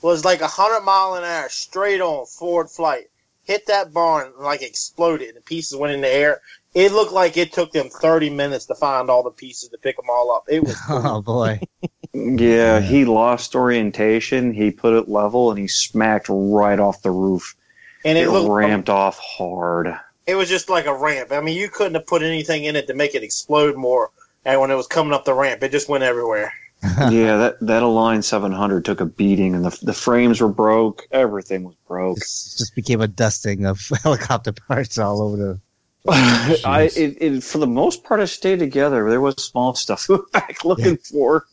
was 0.01 0.25
like 0.25 0.41
a 0.41 0.47
hundred 0.47 0.81
mile 0.81 1.15
an 1.15 1.23
hour 1.23 1.49
straight 1.49 2.01
on 2.01 2.25
forward 2.25 2.69
flight. 2.69 3.07
Hit 3.43 3.67
that 3.67 3.91
barn 3.93 4.27
and 4.27 4.43
like 4.45 4.61
exploded. 4.61 5.35
The 5.35 5.41
pieces 5.41 5.77
went 5.77 5.93
in 5.93 6.01
the 6.01 6.07
air. 6.13 6.41
It 6.73 6.91
looked 6.93 7.11
like 7.11 7.37
it 7.37 7.51
took 7.53 7.71
them 7.71 7.89
thirty 7.89 8.29
minutes 8.29 8.65
to 8.67 8.75
find 8.75 9.09
all 9.09 9.23
the 9.23 9.31
pieces 9.31 9.69
to 9.69 9.77
pick 9.77 9.97
them 9.97 10.05
all 10.09 10.31
up. 10.31 10.45
It 10.47 10.63
was 10.63 10.77
Oh 10.89 11.21
boy. 11.21 11.59
Yeah, 12.13 12.81
he 12.81 13.05
lost 13.05 13.55
orientation. 13.55 14.53
He 14.53 14.71
put 14.71 14.93
it 14.93 15.07
level 15.09 15.49
and 15.49 15.57
he 15.57 15.67
smacked 15.69 16.27
right 16.29 16.77
off 16.79 17.01
the 17.01 17.11
roof. 17.11 17.55
and 18.03 18.17
It 18.17 18.23
it 18.25 18.29
looked 18.29 18.51
ramped 18.51 18.89
off 18.89 19.17
hard. 19.17 19.95
it 20.27 20.35
was 20.35 20.49
just 20.49 20.69
like 20.69 20.87
a 20.87 20.93
ramp. 20.93 21.31
I 21.31 21.39
mean, 21.41 21.55
you 21.57 21.69
couldn't 21.69 21.95
have 21.95 22.07
put 22.07 22.21
anything 22.21 22.65
in 22.65 22.75
it 22.75 22.87
to 22.87 22.93
make 22.93 23.15
it 23.15 23.23
explode 23.23 23.75
more. 23.77 24.11
And 24.43 24.59
when 24.59 24.71
it 24.71 24.75
was 24.75 24.87
coming 24.87 25.13
up 25.13 25.23
the 25.25 25.33
ramp, 25.33 25.63
it 25.63 25.71
just 25.71 25.87
went 25.87 26.03
everywhere. 26.03 26.53
yeah, 27.11 27.37
that 27.37 27.57
that 27.61 27.83
Align 27.83 28.23
700 28.23 28.83
took 28.83 29.01
a 29.01 29.05
beating, 29.05 29.53
and 29.53 29.63
the 29.63 29.77
the 29.83 29.93
frames 29.93 30.41
were 30.41 30.47
broke. 30.47 31.07
Everything 31.11 31.63
was 31.63 31.75
broke. 31.87 32.17
This 32.17 32.55
just 32.57 32.73
became 32.73 33.01
a 33.01 33.07
dusting 33.07 33.65
of 33.65 33.79
helicopter 34.03 34.51
parts 34.51 34.97
all 34.97 35.21
over 35.21 35.37
the. 35.37 35.59
I 36.65 36.89
it, 36.95 37.21
it 37.21 37.43
for 37.43 37.59
the 37.59 37.67
most 37.67 38.03
part, 38.03 38.19
I 38.19 38.25
stayed 38.25 38.57
together. 38.57 39.07
There 39.09 39.21
was 39.21 39.35
small 39.35 39.75
stuff 39.75 40.09
we 40.09 40.15
went 40.15 40.31
back 40.31 40.65
looking 40.65 40.97
for. 40.97 41.45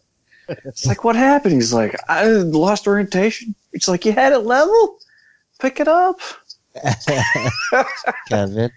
It's 0.49 0.87
like, 0.87 1.05
what 1.05 1.15
happened? 1.15 1.53
He's 1.53 1.75
like, 1.75 1.95
I 2.09 2.25
lost 2.29 2.87
orientation. 2.87 3.55
It's 3.75 3.87
like 3.87 4.07
you 4.07 4.13
had 4.13 4.33
it 4.33 4.39
level. 4.39 4.99
Pick 5.61 5.79
it 5.79 5.89
up. 5.89 6.21
Kevin. 8.29 8.71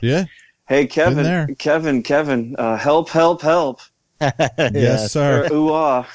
Yeah. 0.00 0.24
Hey, 0.66 0.86
Kevin. 0.86 1.56
Kevin, 1.56 2.02
Kevin, 2.02 2.56
uh, 2.56 2.78
help, 2.78 3.10
help, 3.10 3.42
help. 3.42 3.80
Yes, 4.58 5.12
sir. 5.12 5.46
Or 5.50 5.52
ooh 5.52 5.72
ah. 5.72 6.08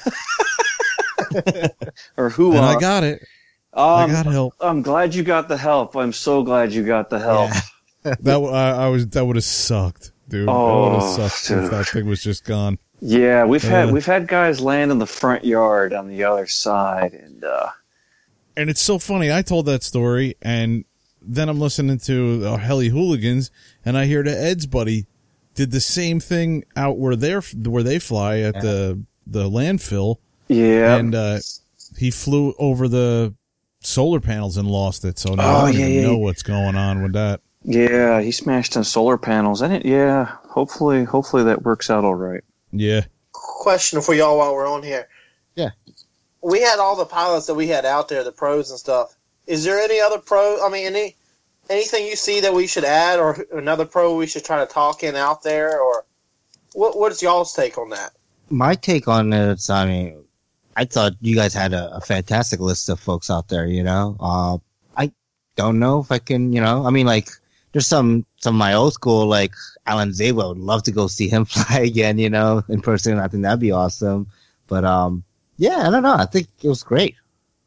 or 2.16 2.30
who 2.30 2.52
And 2.52 2.64
I 2.64 2.78
got 2.78 3.04
it. 3.04 3.26
I 3.72 4.04
um, 4.04 4.10
got 4.10 4.26
help. 4.26 4.54
I'm 4.60 4.82
glad 4.82 5.14
you 5.14 5.22
got 5.22 5.48
the 5.48 5.56
help. 5.56 5.96
I'm 5.96 6.12
so 6.12 6.42
glad 6.42 6.72
you 6.72 6.84
got 6.84 7.10
the 7.10 7.18
help. 7.18 7.50
Yeah. 7.50 7.60
That 8.20 8.36
I, 8.36 8.84
I 8.84 8.88
was 8.88 9.08
that 9.08 9.26
would 9.26 9.34
have 9.34 9.44
sucked, 9.44 10.12
dude. 10.28 10.48
Oh, 10.48 10.52
that 10.52 10.90
would 10.92 11.02
have 11.02 11.30
sucked 11.30 11.48
dude. 11.48 11.64
if 11.64 11.70
that 11.72 11.88
thing 11.88 12.06
was 12.06 12.22
just 12.22 12.44
gone. 12.44 12.78
Yeah, 13.00 13.44
we've 13.46 13.64
had 13.64 13.90
we've 13.90 14.06
had 14.06 14.28
guys 14.28 14.60
land 14.60 14.92
in 14.92 14.98
the 15.00 15.08
front 15.08 15.44
yard 15.44 15.92
on 15.92 16.06
the 16.06 16.22
other 16.22 16.46
side, 16.46 17.14
and 17.14 17.42
uh, 17.42 17.70
And 18.56 18.70
it's 18.70 18.80
so 18.80 19.00
funny. 19.00 19.32
I 19.32 19.42
told 19.42 19.66
that 19.66 19.82
story, 19.82 20.36
and 20.40 20.84
then 21.20 21.48
I'm 21.48 21.58
listening 21.58 21.98
to 21.98 22.38
the 22.38 22.56
Heli 22.56 22.90
Hooligans, 22.90 23.50
and 23.84 23.98
I 23.98 24.06
hear 24.06 24.22
that 24.22 24.38
Ed's 24.38 24.66
buddy 24.66 25.06
did 25.56 25.70
the 25.72 25.80
same 25.80 26.20
thing 26.20 26.64
out 26.76 26.98
where 26.98 27.16
they're 27.16 27.40
where 27.40 27.82
they 27.82 27.98
fly 27.98 28.38
at 28.40 28.54
the 28.54 29.02
the 29.26 29.50
landfill, 29.50 30.16
yeah, 30.48 30.96
and 30.96 31.14
uh, 31.14 31.38
he 31.98 32.10
flew 32.10 32.54
over 32.58 32.86
the 32.88 33.34
solar 33.80 34.20
panels 34.20 34.56
and 34.56 34.68
lost 34.68 35.04
it. 35.04 35.18
So 35.18 35.34
now 35.34 35.42
Oh, 35.42 35.56
I 35.64 35.72
don't 35.72 35.80
yeah, 35.80 35.86
even 35.86 35.94
yeah, 36.02 36.06
know 36.08 36.18
what's 36.18 36.42
going 36.42 36.76
on 36.76 37.02
with 37.02 37.12
that. 37.14 37.40
yeah, 37.64 38.20
he 38.20 38.30
smashed 38.32 38.74
some 38.74 38.84
solar 38.84 39.18
panels, 39.18 39.62
and 39.62 39.72
it 39.72 39.84
yeah, 39.84 40.36
hopefully 40.48 41.04
hopefully 41.04 41.44
that 41.44 41.62
works 41.62 41.90
out 41.90 42.04
all 42.04 42.14
right. 42.14 42.44
Yeah. 42.72 43.02
Question 43.32 44.00
for 44.02 44.14
y'all 44.14 44.38
while 44.38 44.54
we're 44.54 44.68
on 44.68 44.82
here. 44.82 45.08
Yeah. 45.54 45.70
We 46.42 46.60
had 46.60 46.78
all 46.78 46.94
the 46.96 47.04
pilots 47.06 47.46
that 47.46 47.54
we 47.54 47.66
had 47.66 47.84
out 47.84 48.08
there, 48.08 48.22
the 48.22 48.30
pros 48.32 48.70
and 48.70 48.78
stuff. 48.78 49.16
Is 49.46 49.64
there 49.64 49.78
any 49.78 50.00
other 50.00 50.18
pro? 50.18 50.64
I 50.64 50.68
mean, 50.68 50.86
any 50.86 51.16
anything 51.68 52.06
you 52.06 52.16
see 52.16 52.40
that 52.40 52.54
we 52.54 52.66
should 52.66 52.84
add, 52.84 53.18
or 53.18 53.44
another 53.52 53.84
pro 53.84 54.16
we 54.16 54.26
should 54.26 54.44
try 54.44 54.64
to 54.64 54.72
talk 54.72 55.02
in 55.02 55.16
out 55.16 55.42
there, 55.42 55.80
or 55.80 56.04
what? 56.74 56.98
What's 56.98 57.22
y'all's 57.22 57.52
take 57.52 57.78
on 57.78 57.90
that? 57.90 58.12
My 58.48 58.74
take 58.74 59.08
on 59.08 59.32
it, 59.32 59.52
is, 59.52 59.70
I 59.70 59.86
mean, 59.86 60.24
I 60.76 60.84
thought 60.84 61.14
you 61.20 61.34
guys 61.34 61.54
had 61.54 61.72
a, 61.72 61.96
a 61.96 62.00
fantastic 62.00 62.60
list 62.60 62.88
of 62.88 63.00
folks 63.00 63.30
out 63.30 63.48
there. 63.48 63.66
You 63.66 63.82
know, 63.82 64.16
uh, 64.20 64.58
I 64.96 65.12
don't 65.56 65.78
know 65.78 66.00
if 66.00 66.12
I 66.12 66.18
can. 66.18 66.52
You 66.52 66.60
know, 66.60 66.86
I 66.86 66.90
mean, 66.90 67.06
like 67.06 67.28
there's 67.72 67.86
some 67.86 68.26
some 68.36 68.54
of 68.54 68.58
my 68.58 68.74
old 68.74 68.92
school 68.92 69.26
like 69.26 69.52
Alan 69.86 70.10
Szabo. 70.10 70.44
I 70.44 70.48
would 70.48 70.58
love 70.58 70.82
to 70.84 70.92
go 70.92 71.06
see 71.06 71.28
him 71.28 71.44
fly 71.46 71.80
again. 71.80 72.18
You 72.18 72.30
know, 72.30 72.62
in 72.68 72.80
person. 72.82 73.18
I 73.18 73.28
think 73.28 73.42
that'd 73.42 73.60
be 73.60 73.72
awesome. 73.72 74.28
But 74.68 74.84
um, 74.84 75.24
yeah, 75.56 75.86
I 75.86 75.90
don't 75.90 76.02
know. 76.02 76.14
I 76.14 76.26
think 76.26 76.48
it 76.62 76.68
was 76.68 76.82
great. 76.82 77.16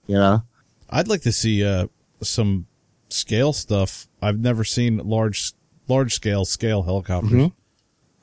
You 0.08 0.16
know, 0.16 0.44
I'd 0.90 1.08
like 1.08 1.22
to 1.22 1.32
see 1.32 1.66
uh 1.66 1.88
some 2.22 2.68
scale 3.10 3.54
stuff. 3.54 4.08
I've 4.22 4.40
never 4.40 4.64
seen 4.64 4.98
large 4.98 5.54
large 5.88 6.14
scale 6.14 6.46
scale 6.46 6.84
helicopters. 6.84 7.32
Mhm. 7.32 7.52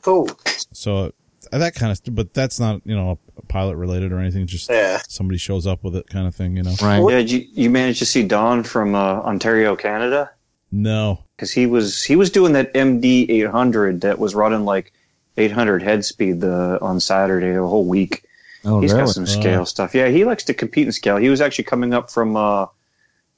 Cool. 0.03 0.31
So 0.73 1.13
uh, 1.53 1.59
that 1.59 1.75
kind 1.75 1.93
of, 1.93 2.15
but 2.15 2.33
that's 2.35 2.59
not 2.61 2.81
you 2.85 2.95
know 2.95 3.19
pilot 3.49 3.77
related 3.77 4.13
or 4.13 4.19
anything. 4.19 4.47
Just 4.47 4.69
Yeah. 4.71 5.01
somebody 5.09 5.39
shows 5.39 5.67
up 5.67 5.83
with 5.85 5.97
it, 5.97 6.09
kind 6.09 6.27
of 6.27 6.35
thing. 6.35 6.57
You 6.57 6.63
know? 6.63 6.75
right? 6.83 6.99
Yeah, 7.01 7.19
did 7.19 7.31
you, 7.31 7.47
you 7.53 7.71
managed 7.71 7.99
to 8.01 8.07
see 8.07 8.23
Don 8.23 8.63
from 8.63 8.95
uh, 8.95 9.21
Ontario, 9.21 9.75
Canada, 9.77 10.31
No. 10.73 11.21
because 11.37 11.53
he 11.53 11.67
was 11.67 12.03
he 12.05 12.17
was 12.17 12.31
doing 12.31 12.53
that 12.55 12.73
MD 12.75 13.29
800 13.29 14.01
that 14.03 14.19
was 14.19 14.35
running 14.35 14.65
like 14.65 14.93
800 15.37 15.83
head 15.83 16.05
speed 16.05 16.41
the 16.41 16.79
on 16.81 17.01
Saturday 17.01 17.53
the 17.53 17.67
whole 17.67 17.85
week. 17.85 18.23
Oh, 18.65 18.81
He's 18.81 18.93
really? 18.93 19.05
got 19.07 19.13
some 19.15 19.27
scale 19.27 19.61
Oh. 19.63 19.65
stuff. 19.65 19.95
Yeah, 19.95 20.09
he 20.09 20.25
likes 20.25 20.43
to 20.45 20.55
compete 20.55 20.87
in 20.87 20.93
scale. 20.93 21.17
He 21.19 21.29
was 21.29 21.41
actually 21.41 21.65
coming 21.65 21.95
up 21.95 22.11
from 22.11 22.37
uh, 22.37 22.67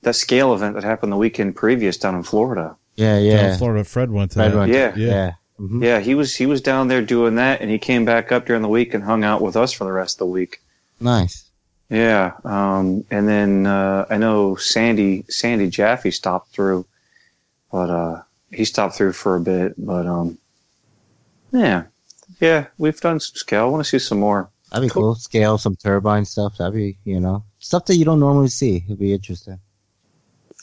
that 0.02 0.14
scale 0.14 0.54
event 0.54 0.74
that 0.74 0.84
happened 0.84 1.12
the 1.12 1.16
weekend 1.16 1.56
previous 1.56 1.96
down 1.96 2.14
in 2.14 2.22
Florida. 2.22 2.76
Yeah, 2.96 3.16
Down 3.16 3.24
yeah. 3.24 3.52
in 3.52 3.58
Florida, 3.58 3.84
Fred 3.84 4.10
went 4.10 4.32
to 4.32 4.36
Fred 4.36 4.52
that. 4.52 4.56
went- 4.58 4.72
Yeah. 4.72 4.92
Yeah. 4.96 5.06
yeah. 5.06 5.32
Mhm. 5.60 5.82
Yeah, 5.84 5.98
he 5.98 6.14
was 6.14 6.36
he 6.36 6.46
was 6.46 6.60
down 6.60 6.86
there 6.88 7.02
doing 7.02 7.34
that, 7.36 7.60
and 7.60 7.68
he 7.70 7.78
came 7.78 8.04
back 8.04 8.30
up 8.30 8.46
during 8.46 8.62
the 8.62 8.68
week 8.68 8.94
and 8.94 9.02
hung 9.02 9.24
out 9.24 9.40
with 9.42 9.56
us 9.56 9.72
for 9.72 9.84
the 9.84 9.92
rest 9.92 10.16
of 10.16 10.18
the 10.20 10.26
week. 10.26 10.60
Nice. 11.00 11.44
Yeah, 11.90 12.32
um, 12.44 13.04
and 13.10 13.26
then 13.26 13.66
uh, 13.66 14.06
I 14.08 14.18
know 14.18 14.54
Sandy 14.56 15.24
Sandy 15.28 15.68
Jaffe 15.68 16.10
stopped 16.12 16.52
through, 16.52 16.86
but 17.72 17.90
uh, 17.90 18.22
he 18.52 18.64
stopped 18.64 18.94
through 18.94 19.14
for 19.14 19.34
a 19.34 19.40
bit. 19.40 19.74
But 19.78 20.06
um, 20.06 20.38
yeah, 21.50 21.84
yeah, 22.40 22.66
we've 22.78 23.00
done 23.00 23.18
some 23.20 23.34
scale. 23.34 23.62
I 23.64 23.68
want 23.68 23.84
to 23.84 23.88
see 23.88 23.98
some 23.98 24.20
more. 24.20 24.50
That'd 24.70 24.88
be 24.88 24.92
cool. 24.92 25.14
Scale 25.16 25.56
some 25.58 25.76
turbine 25.76 26.24
stuff. 26.24 26.58
That'd 26.58 26.74
be 26.74 26.98
you 27.04 27.18
know 27.20 27.42
stuff 27.58 27.86
that 27.86 27.96
you 27.96 28.04
don't 28.04 28.20
normally 28.20 28.48
see. 28.48 28.84
It'd 28.86 28.98
be 28.98 29.12
interesting. 29.12 29.58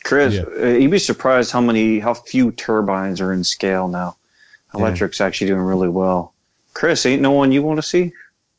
Chris, 0.06 0.36
Yeah. 0.36 0.44
uh, 0.62 0.68
you'd 0.68 0.92
be 0.92 1.00
surprised 1.00 1.52
how 1.52 1.60
many 1.60 2.00
how 2.00 2.14
few 2.14 2.52
turbines 2.54 3.20
are 3.20 3.34
in 3.34 3.44
scale 3.44 3.88
now. 3.90 4.16
Electric's 4.74 5.20
actually 5.20 5.48
doing 5.48 5.62
really 5.62 5.90
well. 5.90 6.34
Chris, 6.74 7.06
ain't 7.06 7.22
no 7.22 7.32
one 7.32 7.52
you 7.52 7.64
want 7.64 7.78
to 7.78 7.82
see? 7.84 8.14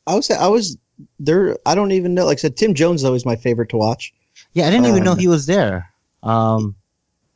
I 0.07 0.15
was 0.15 0.31
I 0.31 0.49
was 0.49 0.77
there. 1.21 1.57
I 1.65 1.75
don't 1.75 1.93
even 1.93 2.15
know. 2.15 2.25
Like 2.27 2.39
I 2.39 2.41
said, 2.41 2.57
Tim 2.57 2.75
Jones 2.75 3.03
is 3.03 3.05
always 3.05 3.25
my 3.25 3.37
favorite 3.37 3.69
to 3.71 3.77
watch. 3.77 4.13
Yeah, 4.55 4.67
I 4.67 4.71
didn't 4.71 4.87
even 4.87 5.01
Um, 5.01 5.05
know 5.05 5.15
he 5.15 5.29
was 5.29 5.47
there. 5.47 5.91
Um, 6.23 6.75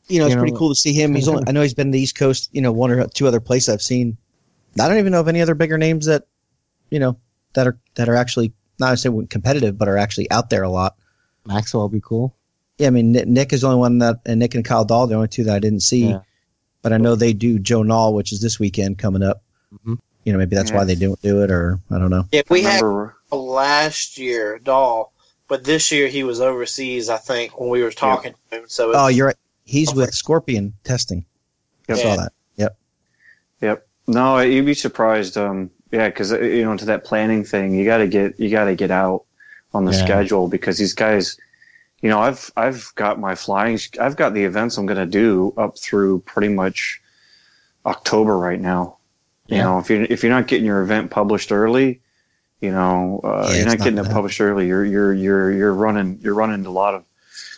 You 0.09 0.19
know, 0.19 0.27
it's 0.27 0.35
You 0.35 0.39
pretty 0.41 0.53
know- 0.55 0.59
cool 0.59 0.69
to 0.71 0.75
see 0.75 0.93
him. 0.93 1.15
He's 1.15 1.29
only, 1.29 1.45
I 1.47 1.53
know 1.53 1.63
he's 1.63 1.75
been 1.75 1.89
to 1.89 1.93
the 1.93 2.01
East 2.01 2.17
Coast. 2.17 2.49
You 2.53 2.63
know, 2.63 2.73
one 2.73 2.91
or 2.91 3.07
two 3.07 3.29
other 3.29 3.39
places 3.39 3.69
I've 3.69 3.81
seen. 3.83 4.17
I 4.81 4.89
don't 4.89 4.99
even 4.99 5.13
know 5.13 5.21
of 5.21 5.29
any 5.29 5.41
other 5.41 5.55
bigger 5.55 5.79
names 5.79 6.07
that, 6.07 6.25
you 6.91 6.99
know, 6.99 7.17
that 7.53 7.69
are 7.69 7.79
that 7.95 8.09
are 8.09 8.17
actually 8.17 8.53
not 8.81 8.91
to 8.91 8.97
say 8.97 9.09
competitive, 9.29 9.79
but 9.79 9.87
are 9.89 9.99
actually 9.99 10.29
out 10.33 10.51
there 10.51 10.65
a 10.65 10.69
lot. 10.71 10.97
Maxwell 11.47 11.85
would 11.85 11.93
be 11.93 12.01
cool. 12.01 12.35
Yeah, 12.81 12.87
I 12.87 12.91
mean 12.91 13.13
Nick, 13.13 13.29
Nick 13.29 13.53
is 13.53 13.61
the 13.61 13.67
only 13.67 13.79
one 13.79 13.99
that, 13.99 14.21
and 14.25 14.41
Nick 14.41 14.55
and 14.55 14.65
Kyle 14.65 14.87
Dahl, 14.87 15.07
the 15.07 15.15
only 15.15 15.29
two 15.29 15.45
that 15.45 15.55
I 15.55 15.59
didn't 15.59 15.81
see. 15.81 16.09
Yeah. 16.09 16.21
But 16.81 16.95
I 16.95 16.97
know 16.97 17.15
they 17.15 17.35
do 17.35 17.59
Joe 17.59 17.83
Nall, 17.83 18.15
which 18.15 18.33
is 18.33 18.41
this 18.41 18.59
weekend 18.59 18.97
coming 18.99 19.23
up. 19.23 19.43
Mhm. 19.87 19.99
You 20.25 20.33
know, 20.33 20.39
maybe 20.39 20.57
that's 20.57 20.71
Yeah. 20.71 20.79
why 20.79 20.85
they 20.85 20.95
don't 20.95 21.21
do 21.21 21.43
it, 21.43 21.51
or 21.51 21.79
I 21.91 21.99
don't 21.99 22.09
know. 22.09 22.25
Yeah, 22.33 22.41
we 22.49 22.65
I 22.67 22.71
had 22.71 23.11
last 23.31 24.17
year 24.17 24.59
Dahl, 24.59 25.13
but 25.47 25.65
this 25.65 25.93
year 25.93 26.09
he 26.09 26.25
was 26.25 26.41
overseas. 26.41 27.11
I 27.11 27.19
think 27.19 27.61
when 27.61 27.69
we 27.69 27.83
were 27.83 27.91
talking 27.91 28.33
to 28.51 28.57
him. 28.59 28.65
So 28.67 28.93
Oh, 28.95 29.09
you're 29.09 29.27
right. 29.27 29.37
He's 29.65 29.91
Okay. 29.91 29.99
with 29.99 30.15
Scorpion 30.15 30.73
testing. 30.83 31.27
I 31.89 31.97
saw 31.97 32.17
that. 32.17 32.33
Yep. 32.57 32.79
Yep. 33.61 33.87
No, 34.07 34.39
you'd 34.39 34.65
be 34.65 34.75
surprised. 34.75 35.37
Um, 35.37 35.71
yeah, 35.93 36.09
because 36.09 36.31
you 36.31 36.65
know, 36.65 36.77
to 36.79 36.87
that 36.87 37.05
planning 37.05 37.45
thing, 37.45 37.75
you 37.75 37.85
got 37.85 37.99
to 37.99 38.07
get 38.09 38.41
you 38.41 38.49
got 38.49 38.65
to 38.65 38.75
get 38.75 38.91
out 38.91 39.25
on 39.75 39.85
the 39.85 39.93
Yeah. 39.93 40.05
schedule 40.05 40.49
because 40.49 40.79
these 40.79 40.95
guys, 40.95 41.37
you 42.01 42.09
know, 42.09 42.21
I've 42.21 42.51
I've 42.57 42.93
got 42.95 43.19
my 43.21 43.35
flying, 43.35 43.79
I've 44.01 44.17
got 44.17 44.35
the 44.35 44.45
events 44.45 44.79
I'm 44.79 44.87
going 44.87 44.99
to 44.99 45.07
do 45.07 45.53
up 45.57 45.79
through 45.79 46.21
pretty 46.21 46.49
much 46.49 47.01
October 47.85 48.37
right 48.39 48.61
now. 48.61 48.97
You 49.47 49.59
know, 49.59 49.79
if 49.81 49.91
you 49.91 50.07
if 50.09 50.23
you're 50.23 50.31
not 50.31 50.47
getting 50.47 50.65
your 50.65 50.81
event 50.81 51.11
published 51.11 51.51
early, 51.51 52.01
you 52.61 52.71
know, 52.71 53.21
uh, 53.25 53.49
Yeah, 53.49 53.57
you're 53.57 53.67
not 53.67 53.79
not 53.79 53.85
getting 53.85 53.99
it 53.99 54.11
published 54.11 54.41
early. 54.41 54.69
You're 54.69 54.85
you're 54.85 55.13
you're 55.13 55.51
you're 55.51 55.75
running 55.75 56.21
you're 56.23 56.35
running 56.35 56.55
into 56.55 56.69
a 56.69 56.71
lot 56.71 56.95
of 56.95 57.05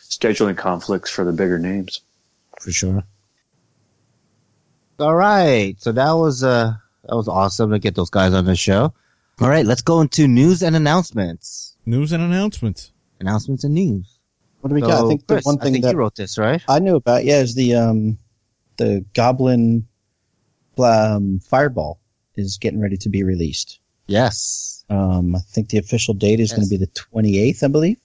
scheduling 0.09 0.57
conflicts 0.57 1.11
for 1.11 1.25
the 1.25 1.33
bigger 1.33 1.59
names. 1.59 2.01
for 2.61 2.73
sure. 2.73 3.05
All 4.99 5.15
right, 5.15 5.75
so 5.81 5.93
that 5.93 6.13
was 6.13 6.43
uh 6.43 6.75
that 7.05 7.17
was 7.17 7.29
awesome 7.29 7.73
to 7.73 7.79
get 7.79 7.95
those 7.95 8.11
guys 8.11 8.33
on 8.33 8.45
the 8.45 8.57
show. 8.57 8.95
All 9.41 9.49
right, 9.49 9.67
let's 9.67 9.83
go 9.83 10.01
into 10.01 10.29
news 10.29 10.63
and 10.63 10.77
announcements. 10.77 11.77
News 11.85 12.13
and 12.13 12.23
announcements. 12.23 12.93
Announcements 13.21 13.65
and 13.65 13.75
news. 13.75 14.12
What 14.63 14.69
do 14.69 14.77
we 14.77 14.81
So, 14.81 14.87
got? 14.87 15.05
I 15.05 15.09
think 15.09 15.27
the 15.27 15.35
Chris, 15.35 15.45
one 15.45 15.59
I 15.61 15.65
thing 15.65 15.73
think 15.73 15.85
that 15.85 15.93
you 15.93 15.99
wrote 15.99 16.15
this, 16.15 16.39
right? 16.39 16.63
I 16.69 16.79
knew 16.79 16.95
about, 16.95 17.25
yeah, 17.25 17.41
is 17.41 17.57
the 17.57 17.75
um, 17.75 18.17
the 18.77 19.05
Goblin 19.13 19.89
um, 20.79 21.41
Fireball 21.41 21.99
is 22.37 22.59
getting 22.59 22.81
ready 22.81 22.97
to 22.99 23.09
be 23.09 23.25
released. 23.25 23.81
Yes, 24.07 24.85
Um, 24.89 25.35
I 25.35 25.41
think 25.41 25.71
the 25.71 25.79
official 25.79 26.15
date 26.15 26.39
is 26.39 26.51
Yes. 26.51 26.59
going 26.59 26.69
to 26.69 26.71
be 26.71 26.77
the 26.77 26.87
28th, 26.87 27.63
I 27.65 27.69
believe. 27.69 27.97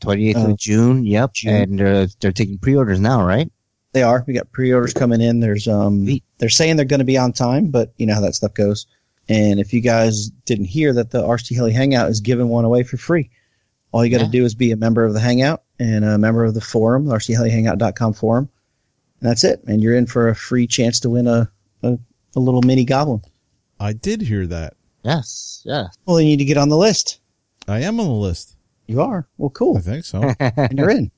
twenty 0.00 0.28
eighth 0.28 0.36
Uh, 0.36 0.50
of 0.50 0.58
June. 0.58 1.04
Yep, 1.04 1.32
June. 1.34 1.52
and 1.54 1.80
uh, 1.82 2.06
they're 2.20 2.30
taking 2.32 2.58
pre-orders 2.58 3.00
now, 3.00 3.24
right? 3.26 3.50
They 3.92 4.02
are. 4.04 4.22
We 4.28 4.34
got 4.34 4.52
pre-orders 4.52 4.92
coming 4.92 5.20
in. 5.20 5.40
There's 5.40 5.66
um, 5.66 6.06
they're 6.38 6.48
saying 6.48 6.76
they're 6.76 6.84
going 6.84 7.00
to 7.00 7.04
be 7.04 7.18
on 7.18 7.32
time, 7.32 7.68
but 7.68 7.92
you 7.96 8.06
know 8.06 8.14
how 8.14 8.20
that 8.20 8.34
stuff 8.36 8.54
goes. 8.54 8.86
And 9.28 9.58
if 9.58 9.72
you 9.72 9.80
guys 9.80 10.28
didn't 10.44 10.66
hear 10.66 10.92
that 10.92 11.10
the 11.10 11.22
RC 11.22 11.56
Heli 11.56 11.72
Hangout 11.72 12.10
is 12.10 12.20
giving 12.20 12.46
one 12.48 12.64
away 12.64 12.84
for 12.84 12.96
free, 12.96 13.28
all 13.90 14.04
you 14.04 14.10
got 14.12 14.18
to 14.18 14.24
Yeah. 14.26 14.30
do 14.30 14.44
is 14.44 14.54
be 14.54 14.70
a 14.70 14.76
member 14.76 15.04
of 15.04 15.14
the 15.14 15.20
Hangout 15.20 15.62
and 15.78 16.04
a 16.04 16.18
member 16.18 16.44
of 16.44 16.54
the 16.54 16.60
forum, 16.60 17.06
the 17.06 17.14
RCHeliHangout.com 17.14 18.12
forum. 18.14 18.48
And 19.20 19.30
that's 19.30 19.44
it. 19.44 19.62
And 19.66 19.82
you're 19.82 19.96
in 19.96 20.06
for 20.06 20.28
a 20.28 20.34
free 20.34 20.66
chance 20.66 21.00
to 21.00 21.10
win 21.10 21.26
a, 21.26 21.50
a, 21.82 21.98
a 22.34 22.40
little 22.40 22.62
mini 22.62 22.84
goblin. 22.84 23.22
I 23.80 23.92
did 23.92 24.20
hear 24.20 24.46
that. 24.46 24.74
Yes, 25.02 25.62
yes. 25.64 25.96
Well, 26.06 26.20
you 26.20 26.26
need 26.26 26.38
to 26.38 26.44
get 26.44 26.56
on 26.56 26.68
the 26.68 26.76
list. 26.76 27.20
I 27.68 27.80
am 27.80 28.00
on 28.00 28.06
the 28.06 28.12
list. 28.12 28.56
You 28.86 29.00
are. 29.02 29.28
Well, 29.38 29.50
cool. 29.50 29.76
I 29.76 29.80
think 29.80 30.04
so. 30.04 30.34
and 30.40 30.78
you're 30.78 30.90
in. 30.90 31.10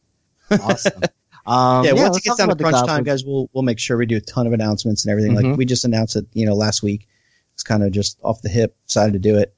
awesome. 0.50 1.02
Um, 1.46 1.82
yeah, 1.86 1.94
once 1.94 2.18
it 2.18 2.24
gets 2.24 2.36
down 2.36 2.48
to 2.48 2.52
about 2.52 2.72
crunch 2.72 2.86
time, 2.86 3.04
guys, 3.04 3.24
we'll 3.24 3.48
we'll 3.54 3.62
make 3.62 3.78
sure 3.78 3.96
we 3.96 4.04
do 4.04 4.18
a 4.18 4.20
ton 4.20 4.46
of 4.46 4.52
announcements 4.52 5.06
and 5.06 5.10
everything. 5.10 5.32
Mhm. 5.32 5.50
Like 5.50 5.56
we 5.56 5.64
just 5.64 5.82
announced 5.86 6.14
it, 6.14 6.26
you 6.34 6.44
know, 6.44 6.52
last 6.54 6.82
week. 6.82 7.08
It's 7.54 7.62
kind 7.62 7.82
of 7.82 7.90
just 7.90 8.20
off 8.22 8.42
the 8.42 8.50
hip, 8.50 8.76
decided 8.86 9.14
to 9.14 9.18
do 9.18 9.38
it, 9.38 9.54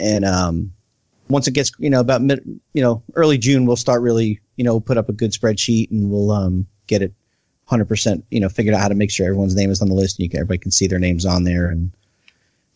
and 0.00 0.24
um, 0.24 0.72
once 1.32 1.46
it 1.48 1.52
gets, 1.54 1.72
you 1.78 1.90
know, 1.90 2.00
about 2.00 2.22
mid, 2.22 2.42
you 2.74 2.82
know, 2.82 3.02
early 3.14 3.38
June, 3.38 3.66
we'll 3.66 3.76
start 3.76 4.02
really, 4.02 4.40
you 4.56 4.64
know, 4.64 4.78
put 4.80 4.96
up 4.98 5.08
a 5.08 5.12
good 5.12 5.32
spreadsheet 5.32 5.90
and 5.90 6.10
we'll 6.10 6.30
um 6.30 6.66
get 6.86 7.02
it 7.02 7.12
hundred 7.66 7.86
percent, 7.86 8.24
you 8.30 8.38
know, 8.40 8.48
figured 8.48 8.74
out 8.74 8.80
how 8.80 8.88
to 8.88 8.94
make 8.94 9.10
sure 9.10 9.26
everyone's 9.26 9.54
name 9.54 9.70
is 9.70 9.80
on 9.80 9.88
the 9.88 9.94
list 9.94 10.18
and 10.18 10.24
you 10.24 10.28
can 10.30 10.38
everybody 10.38 10.58
can 10.58 10.70
see 10.70 10.86
their 10.86 10.98
names 10.98 11.24
on 11.24 11.44
there 11.44 11.68
and 11.68 11.90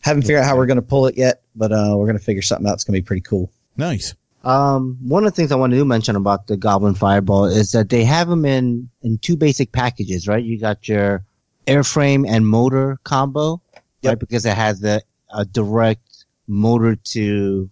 haven't 0.01 0.23
figured 0.23 0.39
out 0.41 0.45
how 0.45 0.55
we're 0.55 0.65
going 0.65 0.77
to 0.77 0.81
pull 0.81 1.05
it 1.07 1.17
yet, 1.17 1.41
but 1.55 1.71
uh, 1.71 1.93
we're 1.95 2.05
going 2.05 2.17
to 2.17 2.23
figure 2.23 2.41
something 2.41 2.67
out. 2.67 2.73
It's 2.73 2.83
going 2.83 2.95
to 2.95 3.01
be 3.01 3.05
pretty 3.05 3.21
cool. 3.21 3.51
Nice. 3.77 4.15
Um, 4.43 4.97
one 5.01 5.25
of 5.25 5.31
the 5.31 5.35
things 5.35 5.51
I 5.51 5.55
wanted 5.55 5.75
to 5.75 5.81
do 5.81 5.85
mention 5.85 6.15
about 6.15 6.47
the 6.47 6.55
Goblin 6.55 6.93
Fireball 6.95 7.45
is 7.45 7.71
that 7.71 7.89
they 7.89 8.05
have 8.05 8.27
them 8.29 8.45
in, 8.45 8.89
in 9.01 9.17
two 9.17 9.35
basic 9.35 9.71
packages, 9.71 10.27
right? 10.27 10.43
You 10.43 10.57
got 10.59 10.87
your 10.87 11.23
airframe 11.65 12.25
and 12.27 12.47
motor 12.47 12.97
combo, 13.03 13.61
Yep. 14.01 14.11
right? 14.11 14.19
Because 14.19 14.45
it 14.45 14.55
has 14.55 14.79
the 14.79 15.03
a 15.33 15.43
direct 15.43 16.25
motor 16.47 16.95
to 16.95 17.69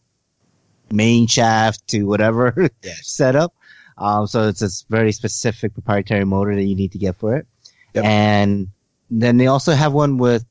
main 0.92 1.28
shaft 1.28 1.88
to 1.90 2.04
whatever 2.04 2.70
Yes. 2.84 3.08
setup. 3.08 3.54
Um, 3.98 4.28
so 4.28 4.48
it's 4.50 4.62
a 4.62 4.70
very 4.90 5.12
specific 5.12 5.74
proprietary 5.74 6.26
motor 6.26 6.54
that 6.56 6.64
you 6.64 6.76
need 6.76 6.92
to 6.94 6.98
get 6.98 7.16
for 7.16 7.36
it. 7.38 7.48
Yep. 7.94 8.04
And 8.06 8.68
then 9.10 9.38
they 9.38 9.48
also 9.48 9.72
have 9.74 9.94
one 9.94 10.18
with, 10.18 10.46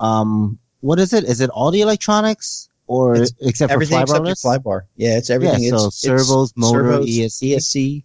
um, 0.00 0.58
what 0.80 0.98
is 0.98 1.12
it? 1.12 1.24
Is 1.24 1.40
it 1.40 1.50
all 1.50 1.70
the 1.70 1.80
electronics 1.80 2.68
or 2.86 3.14
It's 3.16 3.32
except 3.40 3.70
for 3.70 3.74
everything 3.74 4.00
except 4.00 4.18
your 4.26 4.34
flybarless? 4.34 4.42
fly 4.42 4.58
bar. 4.58 4.86
Yeah, 4.96 5.16
it's 5.18 5.30
everything. 5.30 5.62
Yeah, 5.62 5.74
it's, 5.74 5.82
so 5.82 5.86
it's 5.88 5.96
servos, 5.96 6.52
motor, 6.56 6.84
servos, 6.84 7.06
ESC. 7.06 7.54
ESC. 7.56 8.02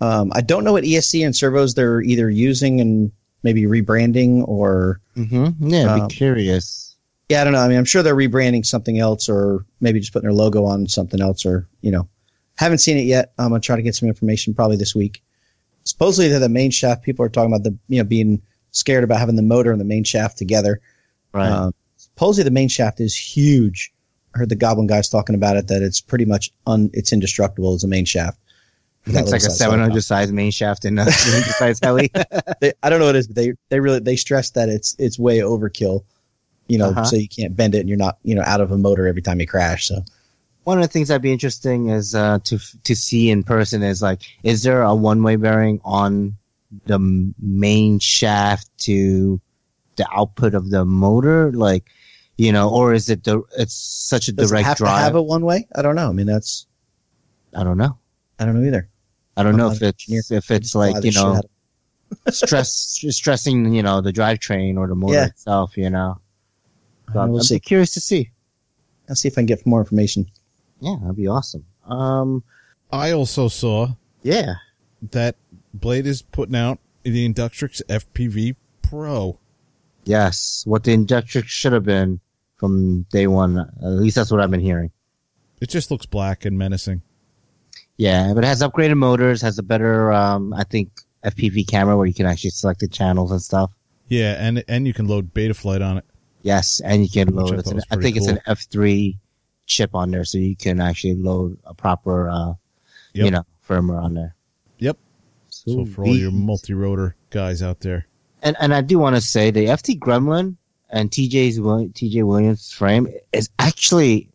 Um, 0.00 0.32
I 0.34 0.40
don't 0.40 0.64
know 0.64 0.72
what 0.72 0.84
ESC 0.84 1.24
and 1.24 1.34
servos 1.36 1.74
they're 1.74 2.00
either 2.00 2.28
using 2.30 2.80
and 2.80 3.12
maybe 3.42 3.62
rebranding 3.64 4.46
or 4.48 5.00
Mm-hmm. 5.16 5.68
Yeah, 5.68 5.94
Um, 5.94 6.08
be 6.08 6.14
curious. 6.14 6.93
Yeah, 7.28 7.40
I 7.40 7.44
don't 7.44 7.52
know. 7.52 7.60
I 7.60 7.68
mean, 7.68 7.78
I'm 7.78 7.84
sure 7.84 8.02
they're 8.02 8.16
rebranding 8.16 8.66
something 8.66 8.98
else 8.98 9.28
or 9.28 9.64
maybe 9.80 10.00
just 10.00 10.12
putting 10.12 10.28
their 10.28 10.34
logo 10.34 10.64
on 10.64 10.86
something 10.86 11.20
else 11.20 11.46
or 11.46 11.66
you 11.80 11.90
know, 11.90 12.08
haven't 12.56 12.78
seen 12.78 12.98
it 12.98 13.06
yet. 13.06 13.32
I'm 13.38 13.48
gonna 13.48 13.60
try 13.60 13.76
to 13.76 13.82
get 13.82 13.94
some 13.94 14.08
information 14.08 14.54
probably 14.54 14.76
this 14.76 14.94
week. 14.94 15.22
Supposedly 15.84 16.28
they're 16.28 16.38
the 16.38 16.48
main 16.48 16.70
shaft. 16.70 17.02
People 17.02 17.24
are 17.24 17.28
talking 17.28 17.52
about 17.52 17.64
the 17.64 17.76
you 17.88 17.98
know 17.98 18.04
being 18.04 18.42
scared 18.72 19.04
about 19.04 19.20
having 19.20 19.36
the 19.36 19.42
motor 19.42 19.72
and 19.72 19.80
the 19.80 19.86
main 19.86 20.04
shaft 20.04 20.36
together. 20.36 20.80
Right. 21.32 21.48
Um, 21.48 21.74
supposedly 21.96 22.44
the 22.44 22.54
main 22.54 22.68
shaft 22.68 23.00
is 23.00 23.16
huge. 23.16 23.92
I 24.34 24.40
heard 24.40 24.48
the 24.48 24.56
Goblin 24.56 24.86
guys 24.86 25.08
talking 25.08 25.34
about 25.34 25.56
it 25.56 25.68
that 25.68 25.82
it's 25.82 26.00
pretty 26.00 26.24
much 26.24 26.50
un, 26.66 26.90
it's 26.92 27.12
indestructible 27.12 27.74
as 27.74 27.84
a 27.84 27.88
main 27.88 28.04
shaft. 28.04 28.38
That 29.06 29.20
It's 29.22 29.32
like 29.32 29.40
a 29.40 29.44
little 29.44 29.50
size 29.50 29.58
700 29.58 30.02
size 30.02 30.32
main 30.32 30.50
shaft 30.50 30.84
and 30.84 30.98
a 30.98 31.04
300 31.10 31.44
size 31.54 31.80
heli. 31.82 32.10
they, 32.60 32.72
I 32.82 32.90
don't 32.90 32.98
know 32.98 33.06
what 33.06 33.16
it 33.16 33.20
is, 33.20 33.28
but 33.28 33.36
they 33.36 33.54
they 33.70 33.80
really 33.80 34.00
they 34.00 34.16
stress 34.16 34.50
that 34.50 34.68
it's 34.68 34.94
it's 34.98 35.18
way 35.18 35.38
overkill. 35.38 36.04
You 36.68 36.78
know, 36.78 36.90
Uh-huh. 36.90 37.04
so 37.04 37.16
you 37.16 37.28
can't 37.28 37.54
bend 37.54 37.74
it, 37.74 37.80
and 37.80 37.88
you're 37.88 37.98
not 37.98 38.18
you 38.24 38.34
know 38.34 38.42
out 38.44 38.60
of 38.60 38.72
a 38.72 38.78
motor 38.78 39.06
every 39.06 39.22
time 39.22 39.40
you 39.40 39.46
crash. 39.46 39.86
So 39.88 40.02
One 40.64 40.78
of 40.78 40.82
the 40.82 40.88
things 40.88 41.08
that'd 41.08 41.20
be 41.22 41.32
interesting 41.32 41.88
is 41.90 42.14
uh, 42.14 42.38
to 42.44 42.58
to 42.84 42.94
see 42.96 43.30
in 43.30 43.42
person 43.44 43.82
is 43.82 44.00
like, 44.02 44.22
is 44.42 44.62
there 44.62 44.82
a 44.82 44.94
one 44.94 45.22
way 45.22 45.36
bearing 45.36 45.80
on 45.84 46.36
the 46.86 46.98
main 47.38 47.98
shaft 47.98 48.68
to 48.78 49.40
the 49.96 50.06
output 50.12 50.54
of 50.54 50.70
the 50.70 50.84
motor, 50.84 51.52
like, 51.52 51.84
you 52.36 52.50
know, 52.50 52.68
or 52.70 52.92
is 52.94 53.08
it 53.10 53.22
the 53.24 53.42
it's 53.58 53.74
such 53.76 54.28
a 54.28 54.32
does 54.32 54.50
it 54.50 54.54
direct 54.54 54.66
have 54.66 54.76
drive? 54.78 54.98
to 54.98 55.04
have 55.04 55.14
a 55.14 55.22
one 55.22 55.44
way? 55.44 55.68
I 55.74 55.82
don't 55.82 55.94
know. 55.96 56.08
I 56.08 56.12
mean, 56.12 56.26
that's 56.26 56.66
I 57.54 57.62
don't 57.62 57.78
know. 57.78 57.98
I 58.40 58.44
don't 58.46 58.58
know 58.60 58.66
either. 58.66 58.88
I 59.36 59.42
don't 59.42 59.52
I'm 59.52 59.58
know 59.58 59.68
if 59.68 59.82
it's 59.82 60.04
engineer. 60.10 60.22
if 60.30 60.50
it's 60.50 60.74
like 60.74 61.04
you 61.04 61.12
know 61.12 61.42
stress 62.30 62.72
stressing 63.10 63.72
you 63.74 63.82
know 63.82 64.00
the 64.00 64.12
drivetrain 64.12 64.76
or 64.78 64.88
the 64.88 64.94
motor 64.94 65.14
Yeah. 65.14 65.26
itself. 65.26 65.76
You 65.76 65.90
know, 65.90 66.20
so 67.14 67.20
I'm, 67.20 67.30
we'll 67.30 67.38
I'm 67.38 67.44
see. 67.44 67.58
curious 67.60 67.94
to 67.94 68.00
see. 68.00 68.30
I'll 69.08 69.14
see 69.14 69.28
if 69.28 69.34
I 69.34 69.36
can 69.36 69.46
get 69.46 69.64
more 69.66 69.80
information. 69.80 70.26
Yeah, 70.80 70.96
that'd 71.00 71.16
be 71.16 71.26
awesome. 71.28 71.64
Um, 71.86 72.42
I 72.92 73.12
also 73.12 73.48
saw 73.48 73.94
yeah, 74.22 74.54
that 75.10 75.36
Blade 75.72 76.06
is 76.06 76.22
putting 76.22 76.56
out 76.56 76.78
the 77.02 77.28
Inductrix 77.28 77.82
FPV 77.88 78.56
Pro. 78.82 79.38
yes, 80.04 80.62
what 80.66 80.84
the 80.84 80.96
Inductrix 80.96 81.44
should 81.46 81.72
have 81.72 81.84
been 81.84 82.20
from 82.56 83.02
day 83.10 83.26
one. 83.26 83.58
At 83.58 83.88
least 83.88 84.16
that's 84.16 84.30
what 84.30 84.40
I've 84.40 84.50
been 84.50 84.60
hearing. 84.60 84.90
It 85.60 85.68
just 85.68 85.90
looks 85.90 86.06
black 86.06 86.44
and 86.44 86.58
menacing. 86.58 87.02
Yeah, 87.96 88.32
but 88.34 88.44
it 88.44 88.46
has 88.46 88.62
upgraded 88.62 88.96
motors, 88.96 89.40
has 89.42 89.58
a 89.58 89.62
better, 89.62 90.12
um, 90.12 90.52
I 90.52 90.64
think, 90.64 90.90
FPV 91.24 91.68
camera 91.68 91.96
where 91.96 92.06
you 92.06 92.14
can 92.14 92.26
actually 92.26 92.50
select 92.50 92.80
the 92.80 92.88
channels 92.88 93.30
and 93.30 93.40
stuff. 93.40 93.70
Yeah, 94.08 94.34
and 94.38 94.62
and 94.68 94.86
you 94.86 94.92
can 94.92 95.06
load 95.08 95.32
Betaflight 95.32 95.84
on 95.84 95.98
it. 95.98 96.04
Yes, 96.44 96.80
and 96.84 97.02
you 97.02 97.08
can 97.08 97.34
load. 97.34 97.58
It's 97.58 97.70
an, 97.70 97.80
I 97.90 97.96
think 97.96 98.18
it's 98.18 98.26
an. 98.26 98.38
F3 98.46 99.16
chip 99.64 99.94
on 99.94 100.10
there, 100.10 100.24
so 100.26 100.36
you 100.36 100.54
can 100.54 100.78
actually 100.78 101.14
load 101.14 101.58
a 101.64 101.72
proper, 101.72 102.28
uh, 102.28 102.52
Yep. 103.14 103.24
you 103.24 103.30
know, 103.30 103.46
firmware 103.66 104.02
on 104.02 104.12
there. 104.12 104.34
Yep. 104.78 104.98
So 105.48 105.86
for 105.86 106.04
all 106.04 106.14
your 106.14 106.30
multi-rotor 106.30 107.16
guys 107.30 107.62
out 107.62 107.80
there, 107.80 108.06
and 108.42 108.56
and 108.60 108.74
I 108.74 108.82
do 108.82 108.98
want 108.98 109.16
to 109.16 109.22
say 109.22 109.50
the 109.50 109.66
FT 109.66 109.98
Gremlin 109.98 110.56
and 110.90 111.10
TJ's 111.10 111.58
TJ 111.58 112.24
Williams 112.24 112.70
frame 112.70 113.08
is 113.32 113.48
actually 113.58 114.28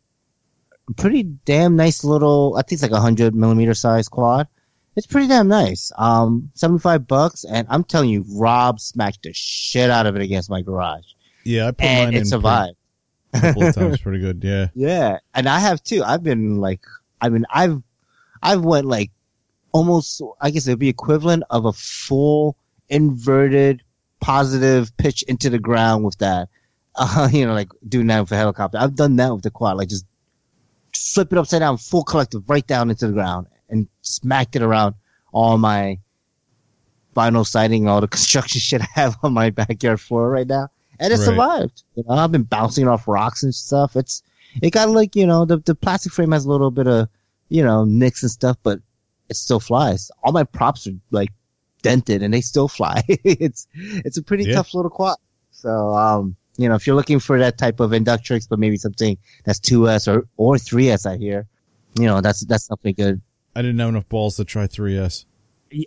pretty 0.98 1.22
damn 1.24 1.76
nice 1.76 2.04
little. 2.04 2.56
I 2.58 2.62
think 2.64 2.72
it's 2.72 2.82
like 2.82 2.92
a 2.92 3.00
hundred 3.00 3.36
millimeter 3.36 3.76
size 3.76 4.08
quad. 4.08 4.48
It's 4.96 5.06
pretty 5.06 5.28
damn 5.28 5.48
nice. 5.48 5.92
Um, 5.96 6.50
seventy 6.56 6.80
five 6.80 7.06
bucks, 7.08 7.44
and 7.44 7.68
I'm 7.70 7.84
telling 7.84 8.10
you, 8.10 8.26
Rob 8.34 8.80
smacked 8.80 9.22
the 9.24 9.32
shit 9.34 9.92
out 9.92 10.08
of 10.08 10.16
it 10.16 10.24
against 10.24 10.50
my 10.50 10.64
garage, 10.64 11.06
yeah, 11.44 11.68
I 11.68 11.72
put 11.72 11.86
and 11.86 12.14
mine 12.14 12.22
it 12.22 12.28
survived. 12.28 12.76
a 13.34 13.40
couple 13.42 13.64
of 13.64 13.76
times. 13.76 14.02
Pretty 14.02 14.20
good. 14.20 14.44
Yeah, 14.44 14.68
Yeah, 14.76 15.20
and 15.34 15.48
I 15.48 15.60
have 15.60 15.84
too. 15.84 16.04
I've 16.04 16.24
been 16.24 16.58
like, 16.58 16.82
I 17.22 17.30
mean, 17.30 17.46
I've, 17.52 17.82
I've 18.42 18.62
went 18.62 18.86
like 18.86 19.12
almost. 19.72 20.22
I 20.42 20.52
guess 20.52 20.68
it'd 20.68 20.80
be 20.80 20.90
equivalent 20.90 21.44
of 21.50 21.66
a 21.66 21.74
full 21.74 22.58
inverted 22.90 23.84
positive 24.20 24.96
pitch 24.98 25.24
into 25.24 25.50
the 25.50 25.60
ground 25.60 26.04
with 26.04 26.18
that. 26.20 26.50
Uh, 27.02 27.30
you 27.32 27.46
know, 27.46 27.54
like 27.54 27.70
doing 27.88 28.08
that 28.08 28.20
with 28.20 28.32
a 28.34 28.36
helicopter. 28.36 28.78
I've 28.78 28.96
done 28.96 29.16
that 29.18 29.32
with 29.32 29.44
the 29.44 29.52
quad, 29.52 29.78
like 29.78 29.88
just 29.88 30.06
flip 30.94 31.32
it 31.32 31.38
upside 31.38 31.62
down, 31.62 31.78
full 31.78 32.04
collective, 32.04 32.50
right 32.50 32.66
down 32.66 32.90
into 32.90 33.08
the 33.08 33.14
ground, 33.14 33.48
and 33.70 33.88
smacked 34.02 34.58
it 34.58 34.62
around 34.62 34.96
all 35.32 35.58
my 35.58 36.00
vinyl 37.16 37.46
siding, 37.46 37.88
all 37.88 38.02
the 38.02 38.08
construction 38.08 38.60
shit 38.60 38.82
I 38.82 38.88
have 38.96 39.18
on 39.24 39.34
my 39.34 39.50
backyard 39.50 40.02
floor 40.02 40.30
right 40.30 40.48
now, 40.48 40.70
and 41.00 41.14
it 41.14 41.18
Right. 41.18 41.26
survived. 41.26 41.84
You 41.96 42.04
know, 42.08 42.16
I've 42.16 42.32
been 42.32 42.44
bouncing 42.44 42.88
off 42.88 43.08
rocks 43.08 43.44
and 43.44 43.54
stuff. 43.54 43.96
It's 43.96 44.24
it 44.62 44.72
got 44.72 44.90
like 44.90 45.16
you 45.16 45.26
know 45.28 45.46
the 45.46 45.58
the 45.58 45.76
plastic 45.76 46.12
frame 46.14 46.32
has 46.32 46.46
a 46.46 46.50
little 46.50 46.72
bit 46.72 46.88
of 46.88 47.08
you 47.50 47.64
know 47.64 47.86
nicks 47.86 48.22
and 48.24 48.32
stuff, 48.32 48.58
but 48.64 48.80
it 49.30 49.36
still 49.36 49.60
flies. 49.60 50.12
All 50.24 50.32
my 50.32 50.44
props 50.44 50.88
are 50.88 50.92
like 51.12 51.30
dented 51.82 52.24
and 52.24 52.34
they 52.34 52.42
still 52.42 52.68
fly. 52.78 53.02
it's 53.08 53.68
it's 53.76 54.18
a 54.18 54.24
pretty 54.24 54.46
Yeah. 54.46 54.56
tough 54.56 54.74
little 54.74 54.92
quad. 54.92 55.18
So 55.52 55.70
um 55.96 56.36
you 56.58 56.68
know 56.68 56.76
if 56.76 56.86
you're 56.88 56.96
looking 56.96 57.20
for 57.20 57.40
that 57.40 57.58
type 57.58 57.80
of 57.80 57.92
Inductrix, 57.92 58.48
but 58.50 58.60
maybe 58.60 58.78
something 58.78 59.18
that's 59.46 59.60
2S 59.60 60.08
or 60.14 60.28
or 60.38 60.56
3S, 60.56 61.06
I 61.06 61.18
hear. 61.18 61.48
You 62.00 62.06
know 62.06 62.22
that's 62.22 62.42
that's 62.46 62.66
something 62.66 62.94
good. 62.96 63.22
I 63.56 63.62
didn't 63.62 63.80
have 63.80 63.90
enough 63.90 64.10
balls 64.10 64.36
to 64.38 64.46
try 64.46 64.68
3S. 64.68 65.26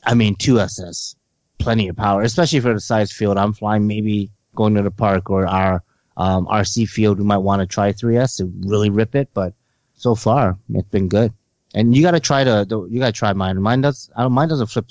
I 0.04 0.14
mean 0.14 0.36
2S 0.36 0.84
has 0.84 1.16
plenty 1.58 1.88
of 1.88 1.96
power, 1.96 2.22
especially 2.22 2.60
for 2.60 2.72
the 2.74 2.80
size 2.80 3.12
field 3.12 3.36
I'm 3.38 3.52
flying. 3.52 3.86
Maybe 3.86 4.30
going 4.54 4.74
to 4.74 4.82
the 4.82 4.90
park 4.90 5.30
or 5.30 5.46
our 5.46 5.82
um, 6.16 6.46
RC 6.46 6.88
field, 6.88 7.18
we 7.18 7.24
might 7.24 7.38
want 7.38 7.60
to 7.60 7.66
try 7.66 7.92
3S 7.92 8.36
to 8.38 8.52
really 8.68 8.90
rip 8.90 9.14
it. 9.14 9.28
But 9.34 9.54
so 9.94 10.14
far, 10.14 10.58
it's 10.74 10.88
been 10.88 11.08
good. 11.08 11.32
And 11.74 11.96
you 11.96 12.02
got 12.02 12.10
to 12.10 12.20
try 12.20 12.44
the, 12.44 12.64
the 12.64 12.84
you 12.84 12.98
got 12.98 13.06
to 13.06 13.12
try 13.18 13.32
mine. 13.32 13.60
Mine 13.62 13.80
does. 13.80 14.10
I 14.14 14.22
don't. 14.22 14.32
Mine 14.32 14.48
doesn't 14.48 14.66
flip. 14.66 14.86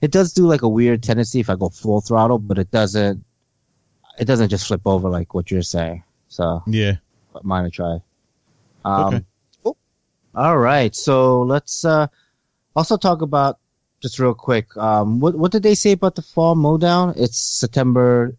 It 0.00 0.10
does 0.12 0.32
do 0.32 0.46
like 0.46 0.62
a 0.62 0.68
weird 0.68 1.02
tendency 1.02 1.40
if 1.40 1.50
I 1.50 1.56
go 1.56 1.68
full 1.68 2.00
throttle, 2.00 2.38
but 2.38 2.58
it 2.58 2.70
doesn't. 2.70 3.22
It 4.18 4.24
doesn't 4.24 4.48
just 4.48 4.66
flip 4.66 4.80
over 4.86 5.10
like 5.10 5.34
what 5.34 5.50
you're 5.50 5.60
saying. 5.62 6.04
So 6.28 6.62
Yeah, 6.66 6.96
but 7.34 7.44
mine 7.44 7.64
to 7.64 7.70
try. 7.70 7.98
Um, 8.84 9.04
Okay. 9.14 9.24
cool. 9.62 9.76
All 10.34 10.56
right. 10.56 10.96
So 10.96 11.42
let's 11.42 11.84
uh, 11.84 12.06
also 12.74 12.96
talk 12.96 13.20
about 13.20 13.58
just 14.00 14.18
real 14.18 14.32
quick. 14.34 14.74
Um, 14.78 15.20
what 15.20 15.34
what 15.34 15.52
did 15.52 15.62
they 15.62 15.74
say 15.74 15.92
about 15.92 16.14
the 16.14 16.22
fall 16.22 16.54
mowdown? 16.54 17.12
It's 17.16 17.36
September 17.36 18.34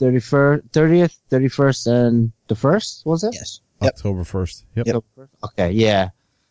31st, 0.00 0.70
30th, 0.70 1.16
31st, 1.30 1.86
and 2.06 2.32
the 2.48 2.54
first 2.56 3.04
was 3.06 3.22
it? 3.24 3.34
Yes. 3.34 3.60
Yep. 3.82 3.94
October 3.94 4.22
1st. 4.22 4.64
Yep. 4.76 4.86
Yep. 4.86 5.04
Okay. 5.44 5.70
Yeah. 5.72 6.08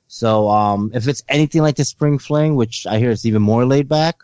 So 0.07 0.49
um, 0.49 0.91
if 0.93 1.07
it's 1.07 1.23
anything 1.29 1.61
like 1.61 1.75
the 1.75 1.85
spring 1.85 2.17
fling, 2.17 2.55
which 2.55 2.87
I 2.87 2.97
hear 2.97 3.11
it's 3.11 3.25
even 3.25 3.41
more 3.41 3.65
laid 3.65 3.87
back, 3.87 4.15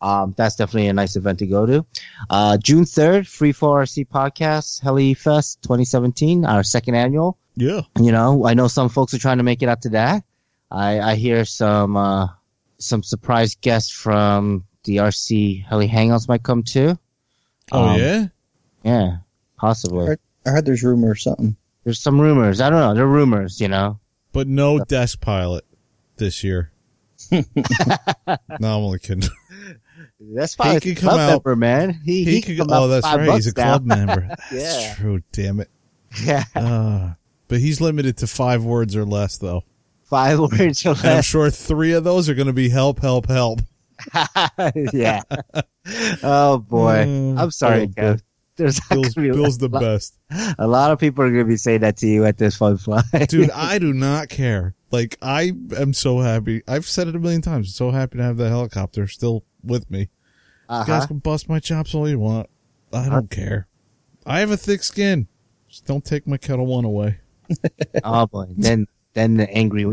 um, 0.00 0.32
that's 0.36 0.54
definitely 0.54 0.86
a 0.88 0.92
nice 0.92 1.16
event 1.16 1.40
to 1.40 1.46
go 1.46 1.66
to. 1.66 1.84
Uh, 2.30 2.56
June 2.58 2.84
3rd, 2.84 3.26
Free 3.26 3.50
for 3.50 3.82
RC 3.82 4.06
Podcast, 4.08 4.80
Heli 4.80 5.14
Fest 5.14 5.60
2017, 5.62 6.44
our 6.44 6.62
second 6.62 6.94
annual 6.94 7.36
Yeah. 7.56 7.80
you 8.00 8.12
know, 8.12 8.46
I 8.46 8.54
know 8.54 8.68
some 8.68 8.88
folks 8.88 9.12
are 9.14 9.18
trying 9.18 9.38
to 9.38 9.42
make 9.44 9.60
it 9.62 9.68
out 9.68 9.82
to 9.82 9.88
that. 9.90 10.22
I, 10.70 11.00
I 11.00 11.14
hear 11.16 11.44
some, 11.44 11.96
uh, 11.96 12.28
some 12.78 13.02
surprise 13.02 13.56
guests 13.56 13.90
from 13.90 14.64
the 14.84 14.98
RC 14.98 15.64
Heli 15.66 15.88
Hangouts 15.88 16.28
might 16.28 16.44
come 16.44 16.62
too. 16.62 16.96
Oh 17.72 17.88
Um, 17.88 17.98
yeah. 17.98 18.26
Yeah, 18.88 19.16
possibly. 19.58 20.06
Heard- 20.06 20.20
I 20.46 20.50
heard 20.50 20.64
there's 20.64 20.82
rumor 20.82 21.10
or 21.10 21.14
something. 21.14 21.56
There's 21.84 22.00
some 22.00 22.20
rumors. 22.20 22.60
I 22.60 22.70
don't 22.70 22.80
know. 22.80 22.94
They're 22.94 23.06
rumors, 23.06 23.60
you 23.60 23.68
know. 23.68 23.98
But 24.32 24.46
no 24.48 24.78
desk 24.78 25.20
pilot 25.20 25.64
this 26.16 26.42
year. 26.44 26.72
no, 27.32 27.44
I'm 27.56 28.64
only 28.64 28.98
kidding. 28.98 29.28
That's 30.20 30.54
probably 30.56 30.72
He 30.72 30.76
a 30.76 30.80
could 30.94 30.96
come 31.02 31.08
club 31.10 31.20
out- 31.20 31.28
member, 31.44 31.56
man. 31.56 32.00
He, 32.04 32.24
He, 32.24 32.30
he, 32.36 32.40
could. 32.42 32.56
come 32.58 32.70
out 32.70 32.82
Oh, 32.82 32.82
for 32.84 32.88
that's 32.88 33.06
five 33.06 33.20
right. 33.26 33.34
He's 33.34 33.46
a 33.48 33.52
bucks 33.52 33.56
now. 33.56 33.64
club 33.70 33.84
member. 33.84 34.28
That's 34.50 34.82
Yeah. 34.82 34.94
true. 34.94 35.20
Damn 35.32 35.60
it. 35.60 35.70
Yeah, 36.24 36.44
Uh, 36.54 37.10
but 37.48 37.58
he's 37.60 37.80
limited 37.80 38.16
to 38.18 38.26
five 38.26 38.64
words 38.64 38.96
or 38.96 39.04
less, 39.04 39.36
though. 39.38 39.62
five 40.04 40.38
words 40.38 40.84
or 40.86 40.90
And 40.90 41.06
I'm 41.06 41.22
sure 41.22 41.50
three 41.50 41.92
of 41.92 42.04
those 42.04 42.28
are 42.30 42.34
going 42.34 42.46
to 42.46 42.52
be 42.54 42.68
help, 42.70 43.00
help, 43.00 43.26
help. 43.28 43.60
yeah. 44.92 45.22
Oh 46.22 46.58
boy. 46.58 47.04
Mm, 47.06 47.38
I'm 47.38 47.50
sorry, 47.50 47.82
oh, 47.82 47.86
Kev. 47.88 48.22
There's 48.58 48.80
Bill's, 48.90 49.14
Bill's 49.14 49.58
the 49.58 49.68
lot, 49.68 49.80
best. 49.80 50.18
a 50.58 50.66
lot 50.66 50.90
of 50.90 50.98
people 50.98 51.24
are 51.24 51.30
gonna 51.30 51.44
be 51.44 51.56
saying 51.56 51.80
that 51.80 51.96
to 51.98 52.08
you 52.08 52.24
at 52.24 52.38
this 52.38 52.56
fun 52.56 52.76
fly. 52.76 53.02
Dude, 53.28 53.50
I 53.54 53.78
do 53.78 53.92
not 53.92 54.28
care. 54.28 54.74
Like, 54.90 55.16
I 55.22 55.52
am 55.76 55.92
so 55.92 56.18
happy. 56.18 56.62
I've 56.66 56.86
said 56.86 57.08
it 57.08 57.14
a 57.14 57.18
million 57.18 57.40
times. 57.40 57.68
I'm 57.68 57.72
so 57.72 57.90
happy 57.90 58.18
to 58.18 58.24
have 58.24 58.36
that 58.38 58.48
helicopter 58.48 59.06
still 59.06 59.44
with 59.62 59.88
me. 59.90 60.00
You 60.00 60.06
uh-huh. 60.70 60.84
guys 60.84 61.06
can 61.06 61.18
bust 61.18 61.48
my 61.48 61.60
chops 61.60 61.94
all 61.94 62.08
you 62.08 62.18
want. 62.18 62.50
I 62.92 63.08
don't 63.08 63.30
care. 63.30 63.68
I 64.26 64.40
have 64.40 64.50
a 64.50 64.56
thick 64.56 64.82
skin. 64.82 65.28
Just 65.68 65.86
don't 65.86 66.04
take 66.04 66.26
my 66.26 66.36
kettle 66.36 66.66
one 66.66 66.84
away. 66.84 67.18
Oh 68.04 68.26
boy, 68.26 68.44
then 68.58 68.86
then 69.14 69.38
the 69.38 69.50
angry, 69.50 69.86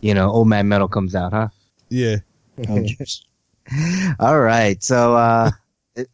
you 0.00 0.14
know, 0.14 0.30
old 0.30 0.46
man 0.46 0.68
metal 0.68 0.86
comes 0.86 1.14
out, 1.14 1.32
huh? 1.32 1.48
Yeah. 1.88 2.18
Oh, 2.68 4.14
All 4.20 4.40
right, 4.40 4.80
so 4.82 5.16
uh, 5.16 5.50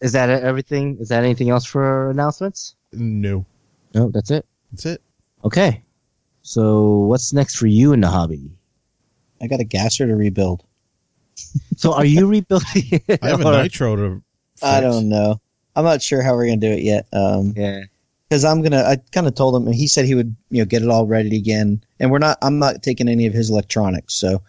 is 0.01 0.13
that 0.13 0.29
everything? 0.31 0.99
Is 0.99 1.09
that 1.09 1.25
anything 1.25 1.51
else 1.51 1.65
for 1.65 2.11
announcements? 2.11 2.75
No. 2.93 3.45
No, 3.95 4.09
that's 4.11 4.31
it. 4.31 4.47
That's 4.73 4.87
it. 4.87 5.03
Okay, 5.45 5.83
so 6.43 6.99
what's 7.09 7.33
next 7.33 7.57
for 7.57 7.67
you 7.67 7.93
in 7.93 8.01
the 8.01 8.09
hobby? 8.09 8.51
I 9.41 9.47
got 9.47 9.61
a 9.61 9.65
gasser 9.65 10.07
to 10.07 10.15
rebuild. 10.15 10.63
So 11.77 11.95
are 11.95 12.05
you 12.05 12.27
rebuilding? 12.31 13.01
I 13.23 13.29
have 13.29 13.41
a 13.41 13.63
nitro 13.63 13.97
to 13.97 14.23
fix. 14.57 14.63
I 14.63 14.81
don't 14.81 15.09
know. 15.09 15.41
I'm 15.75 15.85
not 15.85 16.03
sure 16.03 16.23
how 16.23 16.35
we're 16.35 16.45
gonna 16.47 16.59
do 16.59 16.71
it 16.71 16.83
yet. 16.83 17.07
Um, 17.13 17.55
Yeah, 17.57 17.83
because 18.29 18.45
I'm 18.45 18.61
gonna. 18.63 18.83
I 18.83 18.97
kind 19.13 19.27
of 19.27 19.35
told 19.35 19.57
him, 19.57 19.67
and 19.67 19.75
he 19.75 19.87
said 19.87 20.05
he 20.05 20.15
would, 20.15 20.35
you 20.51 20.59
know, 20.63 20.67
get 20.67 20.83
it 20.83 20.89
all 20.91 21.07
ready 21.07 21.35
again. 21.37 21.83
And 21.99 22.11
we're 22.11 22.19
not. 22.19 22.37
I'm 22.43 22.59
not 22.59 22.83
taking 22.83 23.09
any 23.09 23.27
of 23.27 23.33
his 23.33 23.49
electronics. 23.51 24.15
So, 24.15 24.43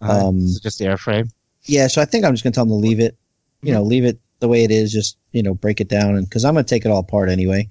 uh, 0.00 0.28
Um, 0.28 0.46
so 0.46 0.60
just 0.60 0.78
the 0.78 0.84
airframe. 0.84 1.30
Yeah, 1.64 1.88
so 1.88 2.00
I 2.00 2.04
think 2.04 2.24
I'm 2.24 2.34
just 2.34 2.44
gonna 2.44 2.52
tell 2.54 2.62
him 2.64 2.68
to 2.70 2.74
leave 2.76 3.00
it. 3.00 3.16
You 3.62 3.72
know, 3.72 3.82
leave 3.82 4.04
it 4.04 4.20
the 4.40 4.48
way 4.48 4.64
it 4.64 4.70
is. 4.70 4.92
Just 4.92 5.16
you 5.32 5.42
know, 5.42 5.54
break 5.54 5.80
it 5.80 5.88
down, 5.88 6.16
and 6.16 6.28
because 6.28 6.44
I'm 6.44 6.54
gonna 6.54 6.64
take 6.64 6.84
it 6.84 6.90
all 6.90 7.00
apart 7.00 7.28
anyway. 7.28 7.68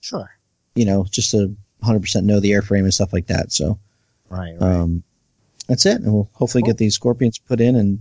Sure. 0.00 0.30
You 0.74 0.84
know, 0.84 1.04
just 1.10 1.30
to 1.32 1.54
100 1.80 2.00
percent 2.00 2.26
know 2.26 2.40
the 2.40 2.52
airframe 2.52 2.80
and 2.84 2.94
stuff 2.94 3.12
like 3.12 3.26
that. 3.26 3.52
So 3.52 3.78
Right. 4.28 4.54
Right. 4.60 4.62
um, 4.62 5.02
that's 5.68 5.86
it, 5.86 6.00
and 6.00 6.12
we'll 6.12 6.30
hopefully 6.32 6.62
get 6.62 6.78
these 6.78 6.94
scorpions 6.94 7.38
put 7.38 7.60
in 7.60 7.76
and 7.76 8.00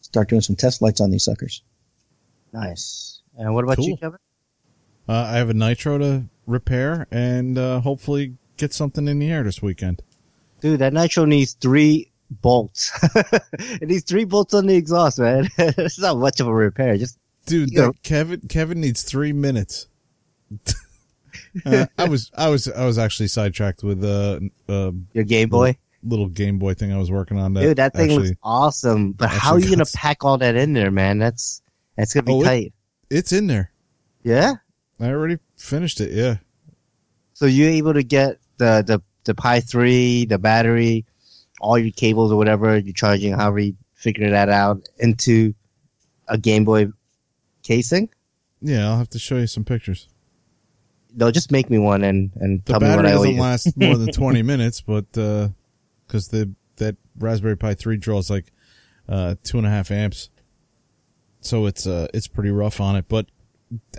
start 0.00 0.28
doing 0.28 0.40
some 0.42 0.56
test 0.56 0.78
flights 0.78 1.00
on 1.00 1.10
these 1.10 1.24
suckers. 1.24 1.62
nice. 2.52 3.20
And 3.36 3.52
what 3.54 3.64
about 3.64 3.78
you, 3.78 3.96
Kevin? 3.96 4.18
Uh, 5.08 5.12
I 5.12 5.36
have 5.38 5.50
a 5.50 5.54
nitro 5.54 5.98
to 5.98 6.24
repair 6.46 7.06
and 7.10 7.58
uh, 7.58 7.80
hopefully 7.80 8.36
get 8.56 8.72
something 8.72 9.08
in 9.08 9.18
the 9.18 9.30
air 9.30 9.42
this 9.42 9.60
weekend. 9.60 10.02
Dude, 10.60 10.78
that 10.78 10.92
nitro 10.92 11.24
needs 11.24 11.54
three 11.54 12.10
bolts. 12.30 12.92
it 13.58 13.88
needs 13.88 14.04
three 14.04 14.24
bolts 14.24 14.54
on 14.54 14.66
the 14.66 14.76
exhaust, 14.76 15.18
man. 15.18 15.48
it's 15.58 15.98
not 15.98 16.16
much 16.18 16.38
of 16.40 16.46
a 16.46 16.54
repair. 16.54 16.96
Just 16.96 17.18
Dude, 17.46 17.70
You 17.70 17.80
know- 17.80 17.92
Kevin 18.02 18.40
Kevin 18.48 18.80
needs 18.80 19.02
three 19.02 19.32
minutes. 19.32 19.86
uh, 21.66 21.86
I 21.98 22.08
was 22.08 22.30
I 22.36 22.48
was 22.48 22.68
I 22.68 22.84
was 22.86 22.98
actually 22.98 23.28
sidetracked 23.28 23.82
with 23.82 24.04
uh, 24.04 24.40
uh, 24.68 24.92
your 25.12 25.24
Game 25.24 25.48
Boy. 25.48 25.76
little 26.02 26.28
Game 26.28 26.58
Boy 26.58 26.74
thing 26.74 26.92
I 26.92 26.98
was 26.98 27.10
working 27.10 27.38
on. 27.38 27.54
That 27.54 27.62
Dude, 27.62 27.76
that 27.78 27.94
thing 27.94 28.10
actually, 28.10 28.28
looks 28.28 28.40
awesome. 28.42 29.12
But 29.12 29.30
how 29.30 29.52
are 29.52 29.58
you 29.58 29.70
gonna 29.70 29.84
pack 29.94 30.24
all 30.24 30.38
that 30.38 30.56
in 30.56 30.72
there, 30.72 30.90
man? 30.90 31.18
That's 31.18 31.62
that's 31.96 32.12
gonna 32.14 32.24
be 32.24 32.32
Oh, 32.32 32.42
it- 32.42 32.44
tight. 32.44 32.72
it's 33.10 33.32
in 33.32 33.46
there. 33.46 33.70
yeah. 34.22 34.54
I 35.00 35.08
already 35.08 35.38
finished 35.56 36.00
it. 36.00 36.12
Yeah. 36.12 36.36
So 37.32 37.46
you're 37.46 37.68
able 37.70 37.94
to 37.94 38.04
get 38.04 38.38
the 38.58 38.84
the 38.86 39.02
the 39.24 39.34
Pi 39.34 39.58
three, 39.60 40.24
the 40.24 40.38
battery, 40.38 41.04
all 41.60 41.76
your 41.78 41.90
cables 41.92 42.30
or 42.30 42.36
whatever 42.36 42.78
you're 42.78 42.92
charging, 42.94 43.32
however 43.32 43.58
you 43.58 43.74
figure 43.94 44.30
that 44.30 44.48
out, 44.50 44.86
into 44.98 45.52
a 46.28 46.38
Game 46.38 46.64
Boy 46.64 46.86
casing. 47.64 48.08
Yeah, 48.62 48.88
I'll 48.88 48.98
have 48.98 49.10
to 49.10 49.18
show 49.18 49.36
you 49.38 49.46
some 49.48 49.64
pictures. 49.64 50.08
No, 51.16 51.30
just 51.30 51.50
make 51.52 51.68
me 51.70 51.78
one 51.78 52.02
and 52.04 52.30
and 52.36 52.64
The 52.64 52.72
tell 52.74 52.80
me 52.80 52.88
what 52.88 52.96
battery 53.02 53.08
I 53.08 53.12
owe 53.12 53.16
doesn't 53.16 53.34
you. 53.34 53.40
last 53.40 53.76
more 53.76 53.96
than 53.96 54.08
20 54.12 54.42
minutes, 54.42 54.80
but, 54.80 55.06
uh 55.18 55.48
'cause 56.08 56.28
cause 56.28 56.28
the, 56.28 56.50
that 56.76 56.96
Raspberry 57.18 57.56
Pi 57.56 57.74
3 57.74 57.96
draws 57.96 58.30
like, 58.30 58.52
uh, 59.08 59.34
two 59.42 59.58
and 59.58 59.66
a 59.66 59.70
half 59.70 59.90
amps. 59.90 60.30
So 61.40 61.66
it's, 61.66 61.86
uh, 61.86 62.08
it's 62.14 62.26
pretty 62.26 62.50
rough 62.50 62.80
on 62.80 62.96
it, 62.96 63.06
but 63.08 63.26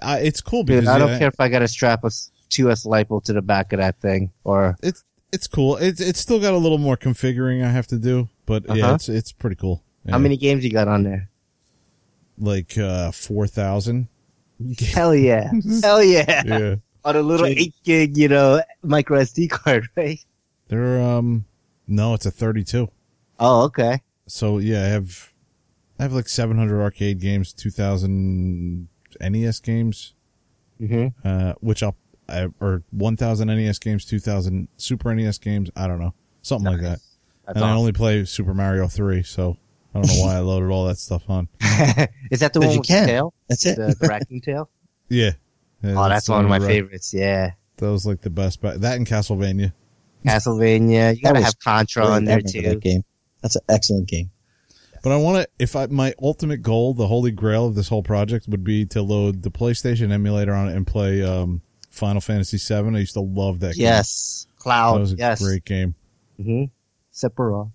I, 0.02 0.20
it's 0.20 0.42
cool 0.42 0.64
because 0.64 0.82
Dude, 0.86 0.90
I 0.90 0.98
don't 0.98 1.10
yeah, 1.10 1.20
care 1.20 1.28
if 1.28 1.40
I 1.40 1.48
got 1.50 1.60
to 1.60 1.68
strap 1.68 2.04
a 2.04 2.08
s- 2.08 2.32
2S 2.50 2.86
lipo 2.86 3.24
to 3.26 3.34
the 3.34 3.42
back 3.42 3.72
of 3.74 3.80
that 3.80 4.00
thing 4.02 4.32
or 4.44 4.76
it's, 4.84 5.04
it's 5.32 5.48
cool. 5.48 5.78
It's, 5.78 6.00
it's 6.02 6.20
still 6.20 6.40
got 6.40 6.54
a 6.54 6.58
little 6.58 6.78
more 6.78 6.96
configuring 6.98 7.64
I 7.64 7.70
have 7.70 7.88
to 7.88 7.98
do, 7.98 8.30
but 8.46 8.64
yeah, 8.68 8.86
Uh-huh. 8.86 8.96
it's, 8.96 9.10
it's 9.10 9.32
pretty 9.32 9.56
cool. 9.58 9.84
how 10.10 10.18
many 10.18 10.38
games 10.38 10.64
you 10.66 10.72
got 10.72 10.88
on 10.88 11.04
there? 11.04 11.30
Like, 12.38 12.78
uh, 12.78 13.12
4,000. 13.12 14.07
Hell 14.80 15.16
yeah. 15.16 15.52
Hell 15.82 16.03
yeah. 16.03 16.44
Yeah. 16.45 16.76
On 17.03 17.16
a 17.16 17.22
little 17.22 17.45
Jake. 17.45 17.60
8 17.60 17.74
gig, 17.84 18.18
you 18.18 18.28
know, 18.28 18.62
micro 18.82 19.20
SD 19.20 19.49
card, 19.49 19.88
right? 19.95 20.20
They're, 20.68 20.99
um, 21.02 21.45
no, 21.88 22.14
it's 22.14 22.26
a 22.26 22.32
32. 22.32 22.90
Oh, 23.40 23.64
okay. 23.66 24.02
So 24.28 24.57
yeah, 24.57 24.84
I 24.84 24.88
have 24.88 25.34
I 25.99 26.03
have 26.03 26.14
like 26.14 26.28
700 26.28 26.82
arcade 26.82 27.20
games, 27.20 27.53
2000 27.53 28.88
NES 29.22 29.60
games, 29.60 30.14
hmm 30.80 31.07
uh, 31.24 31.53
which 31.62 31.84
I'll 31.84 31.95
I, 32.28 32.48
or 32.60 32.84
1000 32.91 33.48
NES 33.48 33.80
games, 33.80 34.06
2000 34.06 34.68
Super 34.78 35.14
NES 35.14 35.38
games. 35.38 35.70
I 35.76 35.88
don't 35.88 35.99
know, 35.99 36.14
something 36.41 36.72
like 36.72 36.82
that. 36.82 36.99
That's 37.45 37.57
and 37.57 37.66
I 37.66 37.74
only 37.76 37.91
play 37.91 38.26
Super 38.26 38.56
Mario 38.56 38.88
3, 38.88 39.22
so 39.22 39.57
I 39.96 40.02
don't 40.02 40.08
know 40.08 40.24
why 40.26 40.36
I 40.36 40.40
loaded 40.40 40.70
all 40.72 40.86
that 40.88 40.98
stuff 40.98 41.24
on. 41.30 41.48
Is 42.30 42.42
that 42.42 42.52
the 42.54 42.60
one 42.60 42.72
you 42.72 42.80
with 42.80 42.88
can. 42.88 43.04
the 43.04 43.12
tail? 43.14 43.34
That's 43.48 43.66
it. 43.66 43.78
The, 43.78 43.96
the 44.00 44.08
raccoon 44.08 44.42
tail? 44.42 44.70
Yeah. 45.10 45.32
Yeah, 45.84 45.94
Oh, 46.04 46.10
that's 46.10 46.26
the 46.26 46.32
one 46.34 46.44
of 46.46 46.50
my 46.50 46.58
right- 46.58 46.68
favorites. 46.68 47.14
Yeah. 47.14 47.52
That 47.78 47.92
was 47.92 48.06
like 48.06 48.22
the 48.22 48.30
best. 48.30 48.60
But 48.62 48.82
that 48.82 48.98
and 48.98 49.06
Castlevania. 49.08 49.72
Castlevania. 50.26 51.16
You 51.16 51.22
gotta 51.22 51.42
have 51.42 51.60
Contra 51.60 52.04
Great, 52.06 52.14
on 52.14 52.26
there 52.26 52.42
too. 52.42 52.62
That 52.64 52.80
game. 52.80 53.04
That's 53.42 53.56
an 53.56 53.62
excellent 53.70 54.08
game. 54.08 54.32
But 55.04 55.12
I 55.12 55.18
want 55.18 55.44
to, 55.44 55.50
if 55.60 55.76
I, 55.76 55.86
my 55.86 56.14
ultimate 56.20 56.64
goal, 56.64 56.96
the 56.96 57.06
holy 57.08 57.30
grail 57.32 57.68
of 57.68 57.76
this 57.76 57.88
whole 57.90 58.02
project 58.02 58.48
would 58.48 58.64
be 58.64 58.86
to 58.88 59.04
load 59.04 59.44
the 59.44 59.52
PlayStation 59.52 60.12
emulator 60.12 60.54
on 60.54 60.68
it 60.70 60.76
and 60.76 60.88
play, 60.88 61.22
um, 61.22 61.62
Final 61.92 62.22
Fantasy 62.22 62.58
VII. 62.58 62.96
I 62.96 63.00
used 63.00 63.14
to 63.14 63.20
love 63.22 63.60
that 63.60 63.76
game. 63.76 63.84
Yes. 63.84 64.48
That 64.58 64.64
Cloud. 64.64 65.00
was 65.02 65.14
a 65.14 65.18
yes. 65.18 65.44
great 65.44 65.64
game. 65.64 65.94
Mm-hmm. 66.40 66.64
Sephiroth. 67.14 67.72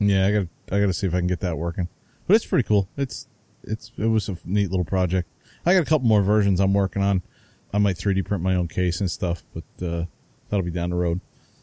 Yeah, 0.00 0.26
I 0.26 0.32
got 0.32 0.38
to 0.40 0.48
I 0.72 0.80
got 0.80 0.86
to 0.86 0.92
see 0.92 1.06
if 1.06 1.14
I 1.14 1.18
can 1.18 1.26
get 1.26 1.40
that 1.40 1.56
working. 1.56 1.88
But 2.26 2.36
it's 2.36 2.46
pretty 2.46 2.66
cool. 2.66 2.88
It's 2.96 3.26
it's 3.64 3.92
it 3.96 4.06
was 4.06 4.28
a 4.28 4.36
neat 4.44 4.70
little 4.70 4.84
project. 4.84 5.28
I 5.64 5.74
got 5.74 5.82
a 5.82 5.86
couple 5.86 6.06
more 6.06 6.22
versions 6.22 6.60
I'm 6.60 6.74
working 6.74 7.02
on. 7.02 7.22
I 7.72 7.78
might 7.78 7.96
3D 7.96 8.24
print 8.24 8.42
my 8.42 8.54
own 8.54 8.68
case 8.68 9.00
and 9.00 9.10
stuff, 9.10 9.42
but 9.52 9.86
uh, 9.86 10.04
that'll 10.48 10.64
be 10.64 10.70
down 10.70 10.90
the 10.90 10.96
road. 10.96 11.20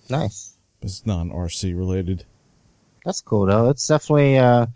Nice. 0.10 0.58
It's 0.82 1.06
non 1.06 1.32
RC 1.32 1.76
related. 1.78 2.26
That's 3.06 3.22
cool 3.22 3.46
though. 3.46 3.70
It's 3.70 3.88
definitely 3.88 4.38
uh 4.38 4.68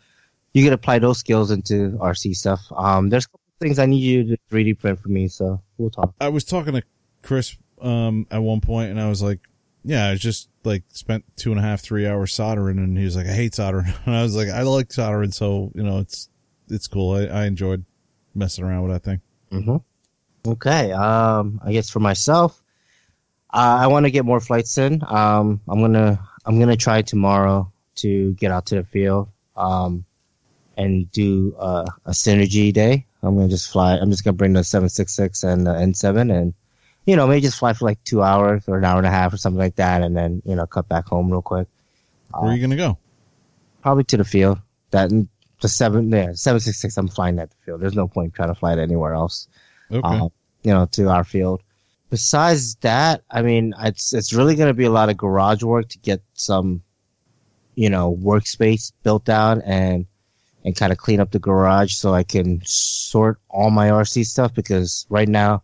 you 0.54 0.64
can 0.64 0.74
apply 0.74 1.00
those 1.00 1.20
skills 1.20 1.52
into 1.52 1.92
RC 2.00 2.36
stuff. 2.36 2.62
Um 2.76 3.10
there's 3.10 3.26
a 3.26 3.30
couple 3.30 3.42
things 3.60 3.80
I 3.80 3.86
need 3.86 4.02
you 4.02 4.24
to 4.24 4.38
3D 4.52 4.80
print 4.80 5.00
for 5.00 5.10
me, 5.10 5.28
so 5.28 5.62
we'll 5.78 5.90
talk. 5.90 6.14
I 6.20 6.30
was 6.30 6.44
talking 6.44 6.74
to 6.74 6.84
Chris 7.22 7.58
um 7.82 8.28
at 8.32 8.42
one 8.42 8.62
point, 8.62 8.92
and 8.92 9.00
I 9.00 9.10
was 9.10 9.22
like, 9.22 9.40
"Yeah, 9.84 10.10
I 10.10 10.16
just 10.16 10.50
like 10.64 10.84
spent 10.90 11.24
two 11.36 11.52
and 11.52 11.60
a 11.60 11.64
half, 11.64 11.82
three 11.82 12.08
hours 12.08 12.34
soldering," 12.34 12.78
and 12.78 12.98
he 12.98 13.06
was 13.06 13.16
like, 13.16 13.28
"I 13.28 13.34
hate 13.34 13.56
soldering," 13.56 13.94
and 14.06 14.16
I 14.16 14.24
was 14.24 14.36
like, 14.36 14.50
"I 14.50 14.62
like 14.64 14.92
soldering, 14.92 15.32
so 15.32 15.72
you 15.76 15.84
know, 15.84 16.00
it's 16.00 16.30
it's 16.70 16.88
cool. 16.88 17.16
I, 17.16 17.26
I 17.26 17.46
enjoyed 17.46 17.84
messing 18.36 18.64
around 18.64 18.84
with 18.84 18.92
that 18.92 19.04
thing." 19.04 19.22
Mm-hmm. 19.52 20.50
Okay. 20.52 20.92
Um, 20.92 21.62
I 21.64 21.72
guess 21.72 21.90
for 21.90 22.00
myself, 22.00 22.62
uh, 23.54 23.78
I 23.82 23.88
want 23.88 24.06
to 24.06 24.12
get 24.12 24.26
more 24.26 24.40
flights 24.40 24.78
in. 24.78 25.02
Um, 25.08 25.62
I'm 25.68 25.82
gonna 25.82 26.20
I'm 26.46 26.60
gonna 26.60 26.78
try 26.78 27.02
tomorrow 27.02 27.72
to 27.96 28.34
get 28.34 28.52
out 28.52 28.68
to 28.68 28.76
the 28.76 28.84
field. 28.84 29.30
Um, 29.56 30.06
and 30.80 31.12
do 31.12 31.54
uh, 31.60 31.86
a 32.06 32.12
synergy 32.12 32.74
day. 32.74 33.06
I'm 33.22 33.36
gonna 33.36 33.50
just 33.50 33.70
fly. 33.70 33.98
I'm 33.98 34.10
just 34.10 34.24
gonna 34.24 34.38
bring 34.38 34.54
the 34.54 34.64
766 34.64 35.44
and 35.44 35.68
the 35.68 35.72
N7, 35.72 36.34
and 36.34 36.54
you 37.10 37.16
know 37.16 37.28
maybe 37.28 37.42
just 37.42 37.58
fly 37.58 37.74
for 37.74 37.86
like 37.86 38.04
two 38.04 38.22
hours 38.22 38.64
or 38.68 38.78
an 38.78 38.86
hour 38.86 38.98
and 38.98 39.08
a 39.08 39.12
half 39.12 39.34
or 39.34 39.38
something 39.38 39.58
like 39.60 39.76
that, 39.76 40.02
and 40.04 40.16
then 40.16 40.42
you 40.46 40.56
know 40.56 40.66
cut 40.68 40.88
back 40.88 41.06
home 41.06 41.32
real 41.32 41.42
quick. 41.42 41.68
Where 42.32 42.52
are 42.52 42.56
you 42.56 42.62
gonna 42.62 42.76
go? 42.76 42.98
Probably 43.82 44.04
to 44.06 44.18
the 44.18 44.24
field. 44.24 44.60
That 44.92 45.10
the 45.62 45.68
seven 45.68 46.10
yeah 46.10 46.34
766. 46.34 46.98
I'm 46.98 47.08
flying 47.08 47.40
at 47.40 47.50
the 47.50 47.56
field. 47.66 47.82
There's 47.82 47.96
no 47.96 48.08
point 48.08 48.34
trying 48.34 48.50
to 48.50 48.56
fly 48.56 48.74
it 48.74 48.80
anywhere 48.80 49.14
else 49.14 49.48
Okay. 49.92 50.02
uh, 50.08 50.30
you 50.64 50.74
know, 50.74 50.86
to 50.92 51.10
our 51.10 51.24
field. 51.24 51.64
Besides 52.10 52.76
that, 52.82 53.24
I 53.30 53.42
mean, 53.42 53.74
it's 53.82 54.14
it's 54.14 54.34
really 54.34 54.56
going 54.56 54.70
to 54.70 54.74
be 54.74 54.86
a 54.86 54.92
lot 54.92 55.10
of 55.10 55.18
garage 55.18 55.64
work 55.64 55.90
to 55.90 56.00
get 56.00 56.22
some, 56.34 56.82
you 57.76 57.90
know, 57.90 58.16
workspace 58.22 58.92
built 59.04 59.30
out 59.30 59.62
and 59.66 60.06
and 60.66 60.76
kind 60.76 60.92
of 60.92 60.98
clean 60.98 61.20
up 61.20 61.32
the 61.32 61.40
garage 61.40 61.94
so 61.94 62.14
I 62.14 62.24
can 62.24 62.62
sort 62.66 63.40
all 63.50 63.70
my 63.72 63.90
RC 63.90 64.26
stuff 64.26 64.54
because 64.54 65.06
right 65.10 65.28
now, 65.30 65.64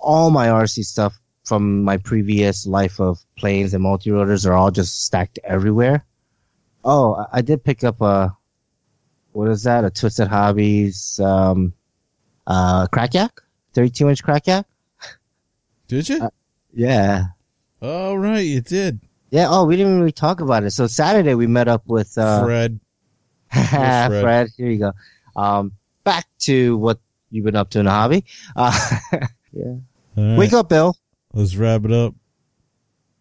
all 0.00 0.30
my 0.30 0.48
RC 0.48 0.84
stuff 0.84 1.18
from 1.44 1.82
my 1.82 1.96
previous 1.96 2.66
life 2.66 3.00
of 3.00 3.18
planes 3.36 3.72
and 3.74 3.82
multi 3.82 4.10
rotors 4.10 4.44
are 4.46 4.52
all 4.54 4.70
just 4.70 5.04
stacked 5.06 5.38
everywhere. 5.44 6.04
Oh, 6.84 7.26
I- 7.32 7.42
did 7.42 7.64
pick 7.64 7.84
up 7.84 8.00
a 8.00 8.36
what 9.32 9.48
is 9.48 9.62
that? 9.64 9.84
A 9.84 9.90
Twisted 9.90 10.26
Hobbies 10.28 11.20
um, 11.20 11.72
uh, 12.46 12.86
crack 12.88 13.14
yak. 13.14 13.40
32 13.74 14.08
inch 14.08 14.22
crack 14.24 14.46
yak? 14.46 14.66
Did 15.86 16.08
you? 16.08 16.22
uh, 16.22 16.30
Yeah. 16.72 17.24
oh 17.80 18.14
right, 18.14 18.44
you 18.44 18.60
did. 18.60 19.00
Yeah. 19.30 19.46
Oh, 19.50 19.64
we 19.64 19.76
didn't 19.76 19.98
really 19.98 20.12
talk 20.12 20.40
about 20.40 20.64
it. 20.64 20.70
So 20.72 20.86
Saturday 20.86 21.34
we 21.34 21.46
met 21.46 21.68
up 21.68 21.86
with, 21.86 22.16
uh, 22.18 22.44
Fred. 22.44 22.80
Fred. 23.52 24.08
Fred. 24.22 24.48
Here 24.56 24.70
you 24.70 24.78
go. 24.78 24.92
Um, 25.36 25.72
back 26.04 26.26
to 26.40 26.76
what 26.78 26.98
you've 27.30 27.44
been 27.44 27.56
up 27.56 27.70
to 27.70 27.78
in 27.80 27.84
the 27.84 27.90
hobby. 27.90 28.24
Uh, 28.56 28.72
yeah. 29.52 29.74
Right, 30.16 30.38
Wake 30.38 30.52
up, 30.52 30.68
Bill. 30.68 30.96
Let's 31.32 31.54
wrap 31.56 31.84
it 31.84 31.92
up. 31.92 32.14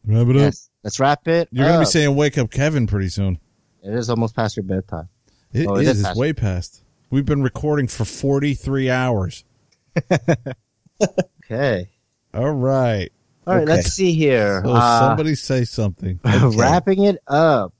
Wrap 0.06 0.28
it 0.28 0.38
up. 0.38 0.54
Let's 0.84 0.99
wrap 0.99 1.28
it. 1.28 1.49
You're 1.52 1.68
gonna 1.68 1.80
be 1.80 1.86
saying 1.86 2.16
"Wake 2.16 2.38
up, 2.38 2.49
Kevin" 2.52 2.88
pretty 2.88 3.10
soon. 3.10 3.40
it 3.84 3.94
is 3.94 4.10
almost 4.10 4.36
past 4.36 4.56
your 4.58 4.64
bedtime. 4.64 5.10
It 5.54 5.68
Oh, 5.68 5.76
it 5.76 5.82
is. 5.88 5.99
is 5.99 6.06
It's 6.08 6.18
way 6.18 6.34
past. 6.34 6.84
We've 7.10 7.26
been 7.26 7.41
recording 7.44 7.88
for 7.88 8.06
43 8.06 8.90
hours. 8.90 9.44
Okay. 11.45 11.90
All 12.34 12.52
right. 12.52 13.10
All 13.45 13.56
right. 13.56 13.62
Okay. 13.64 13.72
Let's 13.72 13.94
see 13.94 14.14
here. 14.14 14.62
So 14.66 14.74
Uh, 14.74 14.99
somebody 14.99 15.36
say 15.36 15.64
something. 15.64 16.20
Okay. 16.26 16.58
Wrapping 16.58 17.04
it 17.04 17.20
up. 17.28 17.74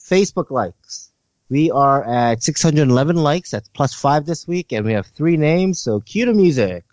Facebook 0.00 0.50
likes. 0.50 1.10
We 1.48 1.70
are 1.72 2.04
at 2.04 2.42
611 2.42 3.16
likes. 3.16 3.50
That's 3.50 3.68
plus 3.70 3.92
five 3.94 4.26
this 4.26 4.46
week, 4.46 4.72
and 4.72 4.84
we 4.84 4.92
have 4.92 5.06
three 5.06 5.36
names. 5.36 5.80
So 5.80 6.00
cue 6.00 6.26
the 6.26 6.34
music. 6.34 6.84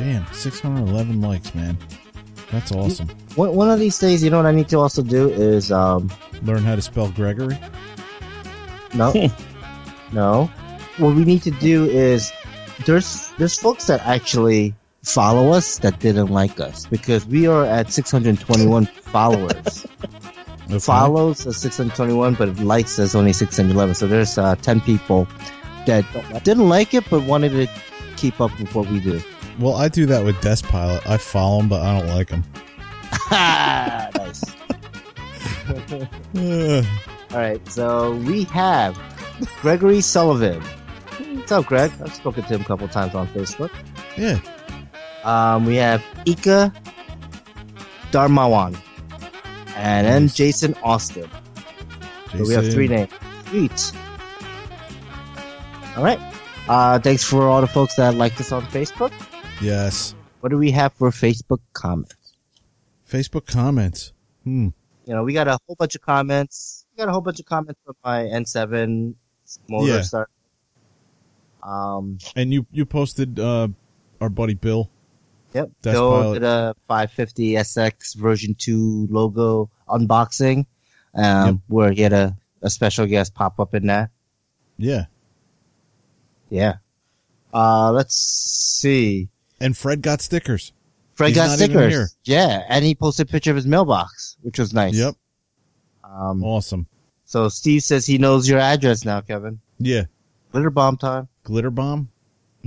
Damn, 0.00 0.24
611 0.32 1.20
likes, 1.20 1.54
man. 1.54 1.76
That's 2.50 2.72
awesome. 2.72 3.06
One, 3.34 3.54
one 3.54 3.68
of 3.68 3.78
these 3.78 3.98
days, 3.98 4.24
you 4.24 4.30
know 4.30 4.38
what 4.38 4.46
I 4.46 4.52
need 4.52 4.70
to 4.70 4.78
also 4.78 5.02
do 5.02 5.28
is 5.28 5.70
um 5.70 6.10
Learn 6.42 6.64
how 6.64 6.74
to 6.74 6.80
spell 6.80 7.10
Gregory. 7.10 7.58
no 8.94 9.12
No. 10.12 10.46
What 10.96 11.14
we 11.14 11.26
need 11.26 11.42
to 11.42 11.50
do 11.50 11.84
is 11.84 12.32
there's 12.86 13.30
there's 13.36 13.58
folks 13.58 13.88
that 13.88 14.00
actually 14.06 14.74
follow 15.04 15.52
us 15.52 15.78
that 15.80 16.00
didn't 16.00 16.28
like 16.28 16.60
us 16.60 16.86
because 16.86 17.26
we 17.26 17.46
are 17.46 17.66
at 17.66 17.92
621 17.92 18.86
followers. 18.86 19.86
Okay. 20.70 20.78
Follows 20.78 21.44
at 21.48 21.54
621, 21.54 22.34
but 22.34 22.56
likes 22.60 22.92
says 22.92 23.16
only 23.16 23.32
611. 23.32 23.96
So 23.96 24.06
there's 24.06 24.38
uh, 24.38 24.54
10 24.54 24.80
people 24.82 25.26
that 25.86 26.04
didn't 26.44 26.68
like 26.68 26.94
it 26.94 27.02
but 27.10 27.24
wanted 27.24 27.50
to 27.50 27.66
keep 28.16 28.40
up 28.40 28.56
with 28.60 28.72
what 28.72 28.88
we 28.88 29.00
do. 29.00 29.20
Well, 29.60 29.74
I 29.74 29.88
do 29.88 30.06
that 30.06 30.24
with 30.24 30.40
Desk 30.40 30.64
Pilot. 30.66 31.06
I 31.08 31.16
follow 31.18 31.60
him, 31.60 31.68
but 31.68 31.82
I 31.82 31.98
don't 32.00 32.08
like 32.08 32.30
him. 32.30 32.44
nice. 33.30 34.42
All 37.32 37.38
right, 37.38 37.68
so 37.68 38.14
we 38.16 38.44
have 38.44 38.98
Gregory 39.60 40.00
Sullivan. 40.00 40.60
What's 41.36 41.52
up, 41.52 41.66
Greg? 41.66 41.92
I've 42.02 42.14
spoken 42.14 42.42
to 42.44 42.54
him 42.54 42.62
a 42.62 42.64
couple 42.64 42.88
times 42.88 43.14
on 43.14 43.26
Facebook. 43.28 43.70
yeah. 44.16 44.38
Um, 45.24 45.66
we 45.66 45.76
have 45.76 46.02
Ika 46.24 46.72
Dharmawan. 48.10 48.76
And 49.76 50.06
then 50.06 50.22
Nice. 50.22 50.34
Jason 50.34 50.74
Austin. 50.82 51.28
So 52.32 52.44
we 52.44 52.54
have 52.54 52.72
three 52.72 52.88
names. 52.88 53.12
Sweet. 53.48 53.92
All 55.96 56.02
right. 56.04 56.18
Uh, 56.68 56.98
thanks 56.98 57.22
for 57.24 57.48
all 57.48 57.60
the 57.60 57.66
folks 57.66 57.96
that 57.96 58.14
liked 58.14 58.40
us 58.40 58.52
on 58.52 58.62
Facebook. 58.66 59.12
Yes. 59.60 60.14
What 60.40 60.50
do 60.50 60.58
we 60.58 60.70
have 60.70 60.92
for 60.94 61.10
Facebook 61.10 61.60
comments? 61.72 62.14
Facebook 63.08 63.46
comments. 63.46 64.12
Hmm. 64.44 64.68
You 65.06 65.14
know, 65.14 65.24
we 65.24 65.32
got 65.32 65.48
a 65.48 65.58
whole 65.66 65.76
bunch 65.76 65.94
of 65.94 66.02
comments. 66.02 66.86
We 66.94 67.00
got 67.00 67.08
a 67.08 67.12
whole 67.12 67.20
bunch 67.20 67.40
of 67.40 67.46
comments 67.46 67.80
from 67.84 67.96
my 68.04 68.22
N7 68.22 69.14
motor 69.68 69.92
Yeah. 69.96 70.02
start. 70.02 70.30
Um, 71.62 72.18
And 72.36 72.52
you 72.54 72.66
you 72.72 72.86
posted 72.86 73.38
uh 73.38 73.68
our 74.20 74.30
buddy 74.30 74.54
Bill. 74.54 74.88
Yep. 75.52 75.70
Desk 75.82 75.94
Bill 75.94 76.10
Pilot. 76.12 76.34
did 76.34 76.42
a 76.44 76.74
550 76.88 77.52
SX 77.56 78.14
version 78.16 78.54
2 78.54 79.08
logo 79.10 79.68
unboxing, 79.88 80.64
um, 81.14 81.46
Yep. 81.46 81.54
where 81.66 81.92
he 81.92 82.02
had 82.02 82.12
a, 82.12 82.36
a 82.62 82.70
special 82.70 83.04
guest 83.06 83.34
pop 83.34 83.58
up 83.58 83.74
in 83.74 83.86
there. 83.86 84.10
Yeah. 84.78 85.06
Yeah. 86.50 86.76
Uh, 87.52 87.90
let's 87.92 88.14
see. 88.16 89.28
And 89.60 89.76
Fred 89.76 90.02
got 90.02 90.20
stickers. 90.20 90.72
Fred 91.14 91.28
He's 91.28 91.36
got 91.36 91.56
stickers. 91.58 92.16
Yeah. 92.24 92.64
And 92.68 92.84
he 92.84 92.94
posted 92.94 93.28
a 93.28 93.30
picture 93.30 93.50
of 93.50 93.56
his 93.56 93.66
mailbox, 93.66 94.36
which 94.42 94.58
was 94.58 94.72
nice. 94.72 94.94
Yep. 94.94 95.14
Um, 96.04 96.42
Awesome. 96.42 96.86
so 97.24 97.48
Steve 97.48 97.82
says 97.82 98.06
he 98.06 98.18
knows 98.18 98.48
your 98.48 98.58
address 98.58 99.04
now, 99.04 99.20
Kevin. 99.20 99.60
Yeah. 99.78 100.04
Glitter 100.52 100.70
bomb 100.70 100.96
time. 100.96 101.28
Glitter 101.44 101.70
bomb. 101.70 102.08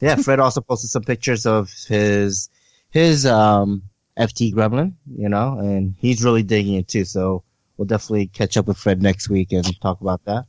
yeah, 0.00 0.16
Fred 0.16 0.38
also 0.40 0.60
posted 0.60 0.90
some 0.90 1.02
pictures 1.02 1.44
of 1.46 1.70
his 1.88 2.48
his 2.90 3.26
um 3.26 3.82
FT 4.18 4.52
Gremlin, 4.54 4.94
you 5.16 5.28
know, 5.28 5.58
and 5.58 5.94
he's 5.98 6.22
really 6.24 6.42
digging 6.42 6.74
it 6.74 6.88
too. 6.88 7.04
So 7.04 7.42
we'll 7.76 7.86
definitely 7.86 8.26
catch 8.28 8.56
up 8.56 8.66
with 8.66 8.76
Fred 8.78 9.02
next 9.02 9.28
week 9.28 9.52
and 9.52 9.80
talk 9.80 10.00
about 10.00 10.24
that. 10.26 10.44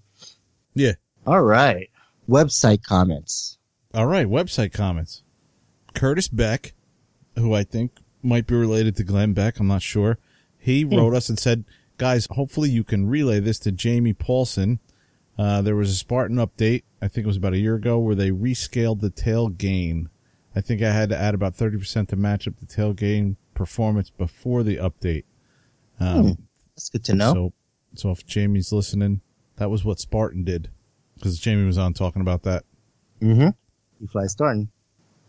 Yeah. 0.76 0.94
All 1.26 1.42
right. 1.42 1.90
Website 2.30 2.84
comments. 2.84 3.58
All 3.94 4.06
right. 4.08 4.28
Website 4.28 4.74
comments. 4.74 5.24
Curtis 5.94 6.28
Beck, 6.28 6.74
who 7.36 7.54
I 7.54 7.64
think 7.64 7.92
might 8.22 8.48
be 8.48 8.56
related 8.56 8.96
to 8.98 9.04
Glenn 9.04 9.34
Beck. 9.34 9.60
I'm 9.60 9.68
not 9.68 9.82
sure. 9.82 10.18
He 10.58 10.86
wrote 10.86 11.14
us 11.14 11.28
and 11.30 11.38
said, 11.38 11.66
guys, 11.98 12.28
hopefully 12.32 12.70
you 12.70 12.84
can 12.84 13.08
relay 13.08 13.40
this 13.40 13.60
to 13.60 13.72
Jamie 13.72 14.14
Paulson. 14.14 14.80
Uh, 15.38 15.62
there 15.62 15.76
was 15.76 15.90
a 15.90 15.96
Spartan 15.96 16.38
update. 16.38 16.84
I 17.02 17.08
think 17.08 17.26
it 17.26 17.28
was 17.28 17.38
about 17.38 17.54
a 17.54 17.58
year 17.58 17.76
ago 17.76 18.00
where 18.00 18.16
they 18.16 18.30
rescaled 18.30 19.02
the 19.02 19.10
tail 19.10 19.50
gain. 19.50 20.10
I 20.56 20.62
think 20.62 20.82
I 20.82 20.92
had 20.92 21.10
to 21.10 21.18
add 21.18 21.34
about 21.34 21.58
30% 21.58 22.08
to 22.10 22.16
match 22.16 22.48
up 22.48 22.60
the 22.60 22.66
tail 22.66 22.94
gain 22.94 23.38
performance 23.56 24.10
before 24.10 24.64
the 24.64 24.78
update. 24.78 25.24
Um, 26.00 26.38
That's 26.76 26.90
good 26.90 27.04
to 27.06 27.16
know. 27.16 27.34
So, 27.34 27.54
so 27.96 28.12
if 28.12 28.26
Jamie's 28.26 28.72
listening, 28.72 29.22
that 29.58 29.70
was 29.70 29.84
what 29.84 30.00
Spartan 30.00 30.44
did 30.44 30.70
because 31.16 31.40
Jamie 31.40 31.66
was 31.66 31.78
on 31.78 31.94
talking 31.94 32.22
about 32.22 32.44
that. 32.44 32.64
mm-hmm. 33.22 33.50
You 34.00 34.08
fly 34.08 34.28
starting. 34.28 34.70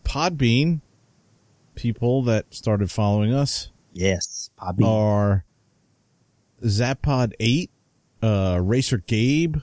Podbean 0.05 0.81
people 1.75 2.23
that 2.25 2.53
started 2.55 2.91
following 2.91 3.35
us 3.35 3.71
Yes. 3.93 4.49
Bobby. 4.59 4.85
are 4.87 5.45
Zapod 6.63 7.33
eight, 7.41 7.71
uh, 8.23 8.59
Racer 8.63 8.99
Gabe, 8.99 9.57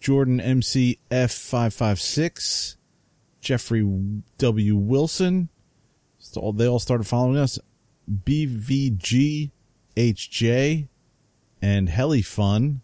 Jordan 0.00 0.40
MCF556, 0.40 2.76
Jeffrey 3.40 3.82
W 4.38 4.76
Wilson. 4.76 5.48
So 6.18 6.52
they 6.54 6.66
all 6.68 6.78
started 6.78 7.06
following 7.06 7.36
us. 7.38 7.58
BVG 8.10 9.50
HJ 9.96 10.88
and 11.62 11.88
Heli 11.88 12.20
Fun 12.22 12.82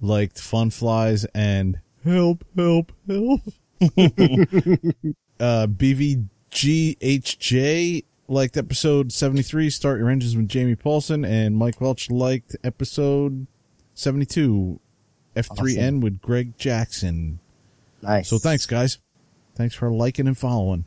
liked 0.00 0.40
Fun 0.40 0.70
Flies 0.70 1.24
and 1.34 1.80
Help 2.04 2.44
Help 2.56 2.92
Help. 3.06 3.40
uh, 5.40 5.66
BVGHJ 6.52 8.04
liked 8.28 8.56
episode 8.56 9.12
73, 9.12 9.70
Start 9.70 9.98
Your 9.98 10.08
Engines 10.10 10.36
with 10.36 10.48
Jamie 10.48 10.76
Paulson, 10.76 11.24
and 11.24 11.56
Mike 11.56 11.80
Welch 11.80 12.10
liked 12.10 12.54
episode 12.62 13.46
72, 13.94 14.78
F3N 15.36 16.00
with 16.00 16.20
Greg 16.20 16.56
Jackson. 16.56 17.40
nice. 18.02 18.28
So 18.28 18.38
thanks, 18.38 18.66
guys. 18.66 18.98
Thanks 19.56 19.74
for 19.74 19.90
liking 19.90 20.26
and 20.26 20.38
following. 20.38 20.84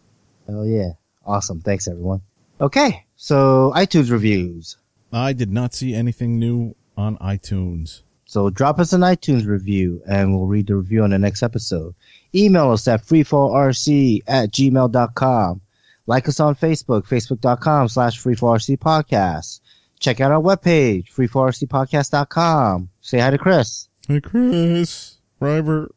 Oh 0.48 0.64
yeah. 0.64 0.92
Awesome. 1.26 1.62
Thanks 1.62 1.88
everyone. 1.88 2.22
Okay. 2.60 3.06
So 3.16 3.72
iTunes 3.76 4.12
reviews. 4.12 4.78
I 5.12 5.34
did 5.34 5.52
not 5.52 5.74
see 5.74 5.94
anything 5.94 6.40
new 6.40 6.76
on 6.98 7.18
iTunes. 7.18 8.02
So 8.26 8.50
drop 8.50 8.80
us 8.80 8.94
an 8.94 9.02
iTunes 9.02 9.46
review 9.46 10.02
and 10.08 10.36
we'll 10.36 10.48
read 10.48 10.68
the 10.68 10.76
review 10.76 11.04
on 11.04 11.12
the 11.12 11.20
next 11.20 11.44
episode. 11.44 11.94
Email 12.36 12.72
us 12.72 12.88
at 12.88 13.06
freefallrc 13.06 14.22
at 14.28 14.52
gmail.com. 14.52 15.62
Like 16.06 16.28
us 16.28 16.40
on 16.40 16.56
Facebook, 16.56 17.04
facebook.com 17.08 17.88
slash 17.90 18.22
freefallrc 18.22 18.78
podcast. 18.80 19.62
Check 20.00 20.20
out 20.20 20.32
our 20.32 20.42
webpage, 20.42 21.08
freefallrcpodcast.com. 21.14 22.90
Say 23.02 23.20
hi 23.20 23.30
to 23.30 23.38
Chris. 23.38 23.88
Hey, 24.08 24.20
Chris. 24.20 25.18
Robert. 25.40 25.94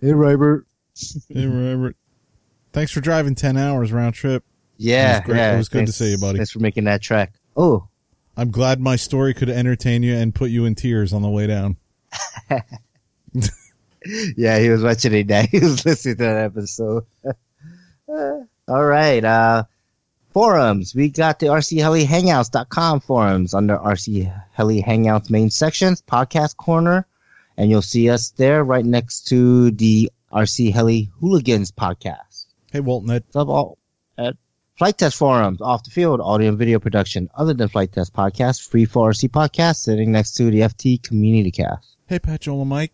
Hey, 0.00 0.12
Robert. 0.12 0.66
Hey, 1.28 1.46
Robert. 1.46 1.96
Thanks 2.72 2.92
for 2.92 3.00
driving 3.00 3.34
10 3.34 3.56
hours 3.56 3.90
round 3.92 4.14
trip. 4.14 4.44
Yeah, 4.76 5.16
It 5.16 5.18
was 5.20 5.26
great. 5.26 5.36
yeah. 5.38 5.54
It 5.54 5.56
was 5.58 5.68
good 5.68 5.78
to 5.78 5.84
thanks- 5.86 5.96
see 5.96 6.10
you, 6.12 6.18
buddy. 6.18 6.38
Thanks 6.38 6.52
for 6.52 6.60
making 6.60 6.84
that 6.84 7.02
trek. 7.02 7.32
Oh, 7.56 7.88
I'm 8.36 8.52
glad 8.52 8.78
my 8.80 8.94
story 8.94 9.34
could 9.34 9.48
entertain 9.50 10.04
you 10.04 10.14
and 10.14 10.32
put 10.32 10.50
you 10.50 10.64
in 10.64 10.76
tears 10.76 11.12
on 11.12 11.22
the 11.22 11.28
way 11.28 11.48
down. 11.48 11.76
yeah, 14.36 14.58
he 14.58 14.70
was 14.70 14.82
watching 14.82 15.14
it 15.14 15.26
now. 15.28 15.42
He 15.42 15.58
was 15.60 15.84
listening 15.84 16.16
to 16.16 16.22
that 16.22 16.44
episode. 16.44 17.04
All 18.08 18.84
right. 18.84 19.24
Uh, 19.24 19.64
forums. 20.32 20.94
We 20.94 21.08
got 21.08 21.38
the 21.38 21.46
rcheliHangouts.com 21.46 23.00
forums 23.00 23.54
under 23.54 23.76
RC 23.76 24.44
Heli 24.52 24.82
Hangouts 24.82 25.30
main 25.30 25.50
sections, 25.50 26.02
podcast 26.02 26.56
corner, 26.56 27.06
and 27.56 27.70
you'll 27.70 27.82
see 27.82 28.10
us 28.10 28.30
there 28.30 28.64
right 28.64 28.84
next 28.84 29.28
to 29.28 29.70
the 29.72 30.10
RC 30.32 30.72
Heli 30.72 31.10
Hooligans 31.20 31.72
podcast. 31.72 32.46
Hey, 32.70 32.80
Walton, 32.80 33.22
Sub 33.30 33.48
all 33.48 33.78
at 34.18 34.36
Flite 34.76 34.98
Test 34.98 35.16
forums, 35.16 35.60
off 35.60 35.82
the 35.82 35.90
field, 35.90 36.20
audio 36.20 36.50
and 36.50 36.58
video 36.58 36.78
production, 36.78 37.28
other 37.34 37.54
than 37.54 37.68
Flite 37.68 37.92
Test 37.92 38.12
podcast, 38.12 38.68
Free 38.68 38.84
Fall 38.84 39.06
RC 39.06 39.30
podcast, 39.30 39.76
sitting 39.76 40.12
next 40.12 40.34
to 40.34 40.50
the 40.50 40.60
FT 40.60 41.02
Community 41.02 41.50
Cast. 41.50 41.96
Hey, 42.06 42.18
Patchola 42.18 42.66
Mike. 42.66 42.92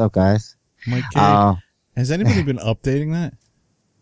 Up, 0.00 0.12
guys? 0.12 0.56
Mike 0.86 1.04
K. 1.12 1.20
Uh, 1.20 1.54
Has 1.96 2.10
anybody 2.10 2.42
been 2.42 2.58
updating 2.58 3.12
that? 3.12 3.34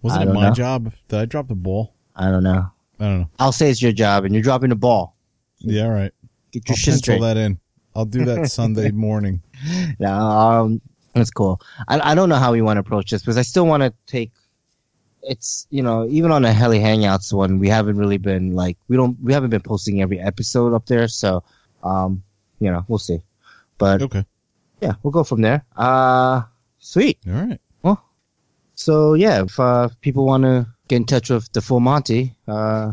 Wasn't 0.02 0.22
it 0.22 0.32
my 0.32 0.48
know. 0.48 0.54
job? 0.54 0.92
Did 1.08 1.18
I 1.18 1.24
drop 1.24 1.48
the 1.48 1.54
ball? 1.54 1.94
I 2.14 2.30
don't 2.30 2.44
know. 2.44 2.70
I 3.00 3.04
don't 3.04 3.18
know. 3.20 3.28
I'll 3.38 3.52
say 3.52 3.70
it's 3.70 3.82
your 3.82 3.92
job, 3.92 4.24
and 4.24 4.34
you're 4.34 4.42
dropping 4.42 4.70
the 4.70 4.76
ball. 4.76 5.16
Yeah, 5.58 5.84
all 5.84 5.90
right. 5.90 6.12
Get 6.52 6.68
your 6.68 6.74
I'll 6.74 6.76
shit 6.76 6.94
straight. 6.94 7.20
that 7.20 7.36
in. 7.36 7.58
I'll 7.94 8.04
do 8.04 8.24
that 8.24 8.48
Sunday 8.50 8.90
morning. 8.90 9.42
No, 9.98 10.12
um, 10.12 10.80
that's 11.14 11.32
cool. 11.32 11.60
I, 11.88 12.12
I 12.12 12.14
don't 12.14 12.28
know 12.28 12.36
how 12.36 12.52
we 12.52 12.62
want 12.62 12.76
to 12.76 12.80
approach 12.80 13.10
this 13.10 13.22
because 13.22 13.36
I 13.36 13.42
still 13.42 13.66
want 13.66 13.82
to 13.82 13.92
take. 14.06 14.30
It's 15.22 15.66
you 15.70 15.82
know 15.82 16.06
even 16.08 16.30
on 16.30 16.42
the 16.42 16.52
Heli 16.52 16.78
Hangouts 16.78 17.32
one 17.32 17.58
we 17.58 17.68
haven't 17.68 17.96
really 17.96 18.18
been 18.18 18.54
like 18.54 18.78
we 18.86 18.96
don't 18.96 19.18
we 19.20 19.32
haven't 19.32 19.50
been 19.50 19.62
posting 19.62 20.00
every 20.00 20.20
episode 20.20 20.74
up 20.74 20.86
there 20.86 21.08
so 21.08 21.42
um 21.82 22.22
you 22.60 22.70
know 22.70 22.84
we'll 22.86 23.00
see 23.00 23.20
but 23.78 24.00
Okay. 24.00 24.24
Yeah 24.80 24.94
we'll 25.02 25.10
go 25.10 25.24
from 25.24 25.42
there 25.42 25.64
uh 25.76 26.42
sweet 26.78 27.18
All 27.26 27.34
right. 27.34 27.60
Well, 27.82 28.02
so 28.74 29.14
yeah 29.14 29.42
if 29.42 29.58
uh, 29.58 29.88
people 30.00 30.26
want 30.26 30.44
to 30.44 30.66
get 30.88 30.96
in 30.96 31.04
touch 31.04 31.30
with 31.30 31.50
the 31.52 31.60
full 31.60 31.80
Monty 31.80 32.34
uh 32.46 32.92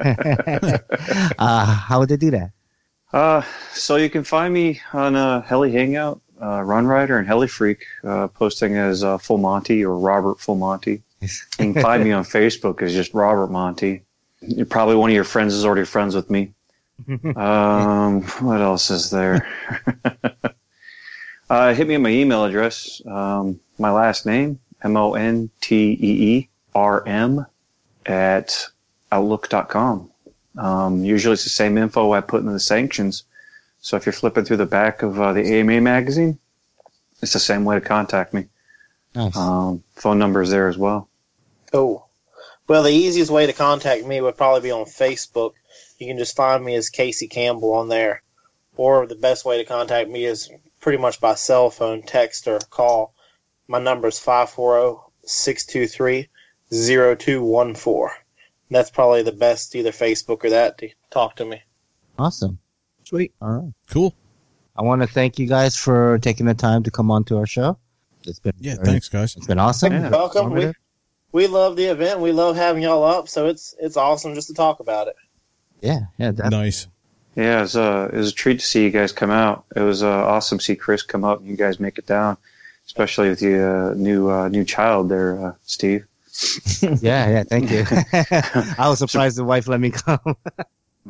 uh 0.00 1.64
how 1.64 2.00
would 2.00 2.08
they 2.08 2.16
do 2.16 2.30
that 2.30 2.50
Uh, 3.12 3.42
so 3.72 3.94
you 3.94 4.10
can 4.10 4.24
find 4.24 4.52
me 4.52 4.80
on 4.92 5.14
uh, 5.14 5.40
Heli 5.42 5.70
Hangout. 5.70 6.20
Uh, 6.40 6.44
uh, 6.44 6.60
RunRyder 6.60 7.18
and 7.18 7.26
HeliFreak, 7.28 7.78
uh, 8.02 8.28
posting 8.28 8.76
as 8.76 9.04
uh, 9.04 9.18
Full 9.18 9.38
Monty 9.38 9.84
or 9.84 9.96
Robert 9.98 10.40
Full 10.40 10.56
Monty. 10.56 11.02
You 11.20 11.28
can 11.56 11.74
find 11.74 12.02
me 12.04 12.12
on 12.12 12.24
Facebook 12.24 12.82
as 12.82 12.92
just 12.92 13.14
Robert 13.14 13.50
Monty. 13.50 14.02
You're 14.40 14.66
probably 14.66 14.96
one 14.96 15.10
of 15.10 15.14
your 15.14 15.24
friends 15.24 15.54
is 15.54 15.64
already 15.64 15.84
friends 15.84 16.14
with 16.14 16.30
me. 16.30 16.52
Um, 17.36 18.22
what 18.40 18.60
else 18.60 18.90
is 18.90 19.10
there? 19.10 19.48
uh, 21.50 21.74
hit 21.74 21.86
me 21.86 21.94
at 21.94 22.00
my 22.00 22.10
email 22.10 22.44
address. 22.44 23.02
Um, 23.06 23.60
my 23.78 23.90
last 23.90 24.26
name, 24.26 24.60
M 24.82 24.96
O 24.96 25.14
N 25.14 25.50
T 25.60 25.92
E 25.92 26.36
E 26.36 26.48
R 26.74 27.06
M, 27.06 27.46
at 28.06 28.66
outlook.com. 29.12 30.10
Um, 30.56 31.04
usually 31.04 31.34
it's 31.34 31.44
the 31.44 31.50
same 31.50 31.78
info 31.78 32.12
I 32.12 32.20
put 32.20 32.42
in 32.42 32.52
the 32.52 32.60
sanctions. 32.60 33.24
So 33.80 33.96
if 33.96 34.06
you're 34.06 34.12
flipping 34.12 34.44
through 34.44 34.58
the 34.58 34.66
back 34.66 35.02
of 35.02 35.20
uh, 35.20 35.32
the 35.32 35.42
AMA 35.42 35.80
magazine, 35.80 36.38
it's 37.20 37.32
the 37.32 37.40
same 37.40 37.64
way 37.64 37.76
to 37.76 37.80
contact 37.80 38.32
me. 38.32 38.46
Nice. 39.14 39.36
Um, 39.36 39.82
phone 39.94 40.18
number 40.18 40.42
is 40.42 40.50
there 40.50 40.68
as 40.68 40.78
well. 40.78 41.08
Oh. 41.72 42.04
Well, 42.66 42.82
the 42.82 42.90
easiest 42.90 43.30
way 43.30 43.46
to 43.46 43.52
contact 43.52 44.06
me 44.06 44.20
would 44.20 44.36
probably 44.36 44.62
be 44.62 44.70
on 44.70 44.86
Facebook. 44.86 45.52
You 45.98 46.06
can 46.06 46.18
just 46.18 46.34
find 46.34 46.64
me 46.64 46.74
as 46.76 46.88
Casey 46.88 47.28
Campbell 47.28 47.74
on 47.74 47.88
there. 47.88 48.22
Or 48.76 49.06
the 49.06 49.14
best 49.14 49.44
way 49.44 49.58
to 49.58 49.64
contact 49.64 50.08
me 50.08 50.24
is 50.24 50.50
pretty 50.84 50.98
much 50.98 51.18
by 51.18 51.34
cell 51.34 51.70
phone, 51.70 52.02
text, 52.02 52.46
or 52.46 52.58
call. 52.68 53.14
My 53.68 53.78
number 53.78 54.06
is 54.06 54.18
540 54.18 55.00
623 55.24 56.28
0214. 56.70 58.08
That's 58.70 58.90
probably 58.90 59.22
the 59.22 59.32
best, 59.32 59.74
either 59.74 59.92
Facebook 59.92 60.44
or 60.44 60.50
that, 60.50 60.76
to 60.78 60.90
talk 61.10 61.36
to 61.36 61.46
me. 61.46 61.62
Awesome. 62.18 62.58
Sweet. 63.04 63.32
All 63.40 63.48
right. 63.50 63.72
Cool. 63.88 64.14
I 64.76 64.82
want 64.82 65.00
to 65.00 65.08
thank 65.08 65.38
you 65.38 65.46
guys 65.46 65.74
for 65.74 66.18
taking 66.18 66.44
the 66.44 66.54
time 66.54 66.82
to 66.82 66.90
come 66.90 67.10
on 67.10 67.24
to 67.24 67.38
our 67.38 67.46
show. 67.46 67.78
It's 68.26 68.38
been 68.38 68.52
Yeah, 68.60 68.74
very- 68.74 68.86
thanks, 68.86 69.08
guys. 69.08 69.36
It's 69.36 69.46
been 69.46 69.58
awesome. 69.58 69.90
Yeah. 69.90 70.10
Welcome. 70.10 70.50
We, 70.50 70.72
we 71.32 71.46
love 71.46 71.76
the 71.76 71.86
event. 71.86 72.20
We 72.20 72.32
love 72.32 72.56
having 72.56 72.82
y'all 72.82 73.04
up, 73.04 73.28
so 73.28 73.46
it's 73.46 73.74
it's 73.80 73.96
awesome 73.96 74.34
just 74.34 74.48
to 74.48 74.54
talk 74.54 74.80
about 74.80 75.08
it. 75.08 75.16
Yeah, 75.80 76.00
yeah, 76.18 76.32
definitely. 76.32 76.58
Nice. 76.58 76.88
Yeah, 77.36 77.58
it 77.58 77.62
was, 77.62 77.76
uh, 77.76 78.10
it 78.12 78.16
was 78.16 78.30
a 78.30 78.34
treat 78.34 78.60
to 78.60 78.66
see 78.66 78.84
you 78.84 78.90
guys 78.90 79.10
come 79.12 79.30
out. 79.30 79.64
It 79.74 79.80
was 79.80 80.02
uh, 80.02 80.08
awesome 80.08 80.58
to 80.58 80.64
see 80.64 80.76
Chris 80.76 81.02
come 81.02 81.24
up 81.24 81.40
and 81.40 81.48
you 81.48 81.56
guys 81.56 81.80
make 81.80 81.98
it 81.98 82.06
down, 82.06 82.36
especially 82.86 83.28
with 83.28 83.40
the 83.40 83.90
uh, 83.90 83.94
new 83.94 84.30
uh, 84.30 84.48
new 84.48 84.64
child 84.64 85.08
there, 85.08 85.44
uh, 85.46 85.52
Steve. 85.64 86.06
Yeah, 87.00 87.28
yeah, 87.30 87.42
thank 87.44 87.70
you. 87.70 87.84
I 88.78 88.88
was 88.88 88.98
surprised 88.98 89.36
the 89.36 89.44
wife 89.44 89.68
let 89.68 89.80
me 89.80 89.90
come. 89.90 90.36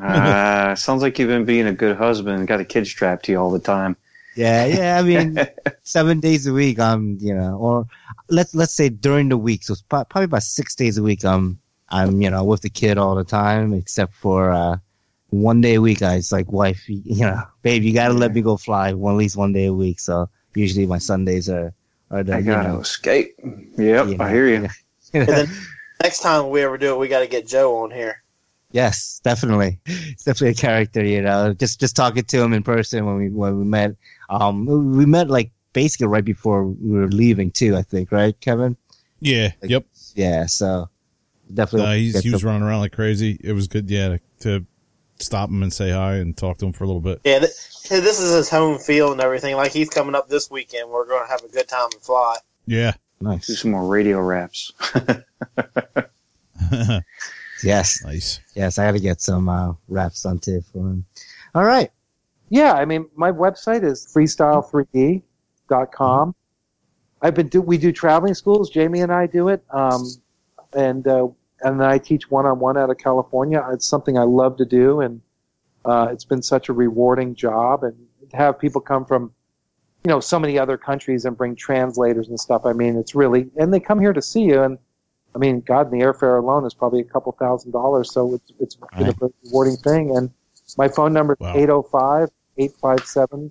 Uh, 0.03 0.75
sounds 0.75 1.03
like 1.03 1.21
you've 1.21 1.29
been 1.29 1.45
being 1.45 1.69
a 1.69 1.73
good 1.73 1.97
husband 1.97 2.37
and 2.37 2.49
got 2.49 2.59
a 2.59 2.65
kid 2.65 2.85
strapped 2.85 3.25
to 3.27 3.31
you 3.33 3.39
all 3.39 3.53
the 3.53 3.61
time. 3.61 3.97
yeah, 4.35 4.67
yeah. 4.67 4.99
I 4.99 5.03
mean, 5.03 5.39
seven 5.85 6.19
days 6.19 6.49
a 6.49 6.53
week. 6.53 6.81
I'm, 6.81 7.17
you 7.21 7.33
know, 7.33 7.57
or 7.59 7.87
let's 8.29 8.57
let's 8.57 8.75
say 8.75 8.89
during 8.89 9.29
the 9.29 9.37
week. 9.39 9.63
So 9.63 9.77
probably 9.89 10.25
about 10.25 10.43
six 10.43 10.75
days 10.75 10.99
a 10.99 11.03
week. 11.05 11.25
I'm, 11.25 11.61
I'm, 11.91 12.21
you 12.21 12.29
know, 12.29 12.43
with 12.43 12.63
the 12.63 12.71
kid 12.71 12.99
all 12.99 13.15
the 13.15 13.23
time, 13.23 13.73
except 13.73 14.15
for 14.15 14.51
uh 14.51 14.79
one 15.43 15.61
day 15.61 15.75
a 15.75 15.81
week. 15.81 16.03
I 16.03 16.15
it's 16.17 16.33
like, 16.33 16.51
wife, 16.53 16.83
you 16.89 17.21
know, 17.25 17.43
babe, 17.63 17.83
you 17.83 17.93
gotta 17.93 18.15
let 18.15 18.35
me 18.35 18.41
go 18.43 18.57
fly 18.57 18.93
one 18.93 19.15
at 19.15 19.19
least 19.19 19.37
one 19.37 19.53
day 19.53 19.67
a 19.67 19.73
week. 19.73 20.01
So 20.01 20.29
usually 20.55 20.87
my 20.87 20.99
Sundays 20.99 21.49
are 21.49 21.73
are 22.11 22.23
the, 22.23 22.35
I 22.35 22.39
you 22.39 22.45
gotta 22.45 22.69
know, 22.69 22.81
escape. 22.81 23.35
Yep, 23.77 24.09
you 24.09 24.17
know, 24.17 24.25
I 24.25 24.31
hear 24.31 24.49
you. 24.49 24.69
And 25.15 25.29
then 25.29 25.49
next 26.03 26.21
time 26.21 26.51
we 26.51 26.63
ever 26.63 26.77
do 26.77 26.95
it, 26.95 26.99
we 26.99 27.07
got 27.07 27.21
to 27.21 27.29
get 27.29 27.47
Joe 27.47 27.85
on 27.85 27.93
here. 27.93 28.23
Yes, 28.73 29.21
definitely. 29.23 29.79
It's 29.87 30.25
definitely 30.25 30.49
a 30.51 30.55
character, 30.55 31.05
you 31.05 31.23
know. 31.23 31.55
Just 31.55 31.79
just 31.79 31.95
talking 31.95 32.25
to 32.25 32.43
him 32.43 32.53
in 32.53 32.65
person 32.65 33.07
when 33.07 33.17
we 33.17 33.29
when 33.29 33.59
we 33.61 33.65
met. 33.65 33.95
Um, 34.29 34.67
we 34.67 35.07
met 35.07 35.31
like 35.31 35.53
basically 35.73 36.09
right 36.09 36.25
before 36.25 36.67
we 36.67 36.99
were 36.99 37.07
leaving 37.07 37.53
too. 37.53 37.77
I 37.77 37.83
think, 37.83 38.11
right, 38.11 38.39
Kevin? 38.41 38.77
Yeah. 39.21 39.53
Yep. 39.63 39.87
Yeah. 40.17 40.47
So 40.47 40.89
definitely. 41.53 41.89
Uh, 41.89 41.95
he's, 41.95 42.21
he 42.21 42.31
was 42.31 42.41
to- 42.41 42.47
running 42.47 42.63
around 42.63 42.81
like 42.81 42.93
crazy. 42.93 43.39
It 43.45 43.53
was 43.53 43.69
good, 43.69 43.89
yeah, 43.89 44.09
to, 44.09 44.21
to 44.41 44.67
stop 45.19 45.51
him 45.51 45.63
and 45.63 45.73
say 45.73 45.91
hi 45.91 46.17
and 46.17 46.37
talk 46.37 46.59
to 46.59 46.67
him 46.67 46.73
for 46.73 46.85
a 46.85 46.87
little 46.87 47.01
bit. 47.01 47.21
Yeah, 47.25 47.41
th- 47.41 47.51
this 47.51 48.21
is 48.21 48.35
his 48.35 48.51
home 48.51 48.79
field 48.79 49.13
and 49.13 49.21
everything. 49.21 49.57
Like 49.57 49.73
he's 49.73 49.91
coming 49.91 50.15
up 50.15 50.29
this 50.29 50.51
weekend. 50.51 50.91
We're 50.91 51.07
going 51.07 51.25
to 51.25 51.31
have 51.31 51.43
a 51.43 51.49
good 51.49 51.69
time 51.69 51.89
and 51.93 52.03
fly. 52.03 52.37
Yeah. 52.67 52.93
Nice. 53.21 53.47
Do 53.47 53.55
some 53.55 53.71
more 53.71 53.87
radio 53.87 54.21
raps. 54.21 54.73
Yes, 57.65 58.05
nice. 58.05 58.41
yes. 58.55 58.79
I 58.79 58.85
got 58.87 58.93
to 58.93 59.01
get 59.01 59.21
some 59.23 59.49
uh, 59.49 59.73
raps 59.89 60.27
on 60.27 60.39
too 60.39 60.61
for 60.71 60.81
him. 60.81 61.07
All 61.55 61.65
right. 61.65 61.91
Yeah, 62.51 62.75
I 62.75 62.85
mean, 62.85 63.09
my 63.17 63.33
website 63.33 63.83
is 63.85 64.07
freestyle3d.com. 64.15 66.35
I've 67.23 67.35
been 67.35 67.49
do 67.49 67.63
we 67.63 67.79
do 67.79 67.91
traveling 67.91 68.35
schools. 68.35 68.69
Jamie 68.69 69.01
and 69.01 69.11
I 69.11 69.27
do 69.27 69.49
it, 69.49 69.65
um, 69.71 70.07
and 70.75 71.09
uh, 71.09 71.29
and 71.65 71.81
then 71.81 71.89
I 71.89 71.99
teach 71.99 72.31
one 72.31 72.47
on 72.47 72.59
one 72.61 72.77
out 72.77 72.91
of 72.91 72.99
California. 72.99 73.67
It's 73.73 73.87
something 73.87 74.19
I 74.19 74.23
love 74.25 74.57
to 74.59 74.65
do, 74.65 75.01
and 75.01 75.21
uh, 75.85 76.09
it's 76.13 76.25
been 76.25 76.43
such 76.43 76.69
a 76.69 76.73
rewarding 76.73 77.35
job. 77.35 77.83
And 77.85 77.97
to 78.31 78.37
have 78.37 78.59
people 78.59 78.81
come 78.81 79.05
from, 79.05 79.33
you 80.05 80.11
know, 80.11 80.21
so 80.21 80.39
many 80.39 80.59
other 80.59 80.77
countries 80.77 81.25
and 81.25 81.37
bring 81.37 81.57
translators 81.57 82.29
and 82.29 82.39
stuff. 82.39 82.63
I 82.67 82.73
mean, 82.73 82.97
it's 82.97 83.15
really 83.15 83.51
and 83.57 83.73
they 83.73 83.81
come 83.81 83.99
here 84.01 84.13
to 84.13 84.23
see 84.23 84.43
you. 84.43 84.63
And 84.63 84.79
I 85.35 85.39
mean, 85.39 85.63
God, 85.63 85.91
the 85.91 85.99
airfare 85.99 86.39
alone 86.41 86.65
is 86.67 86.75
probably 86.75 87.01
a 87.01 87.05
couple 87.05 87.33
thousand 87.33 87.73
dollars. 87.73 88.13
So 88.13 88.35
it's 88.35 88.53
it's 88.61 88.77
a 88.77 89.03
Right. 89.05 89.17
very 89.19 89.33
rewarding 89.45 89.77
thing. 89.79 90.17
And 90.17 90.31
my 90.77 90.89
phone 90.89 91.13
number 91.13 91.35
is 91.35 91.41
Wow. 91.41 91.55
805 91.55 92.29
857 92.59 93.51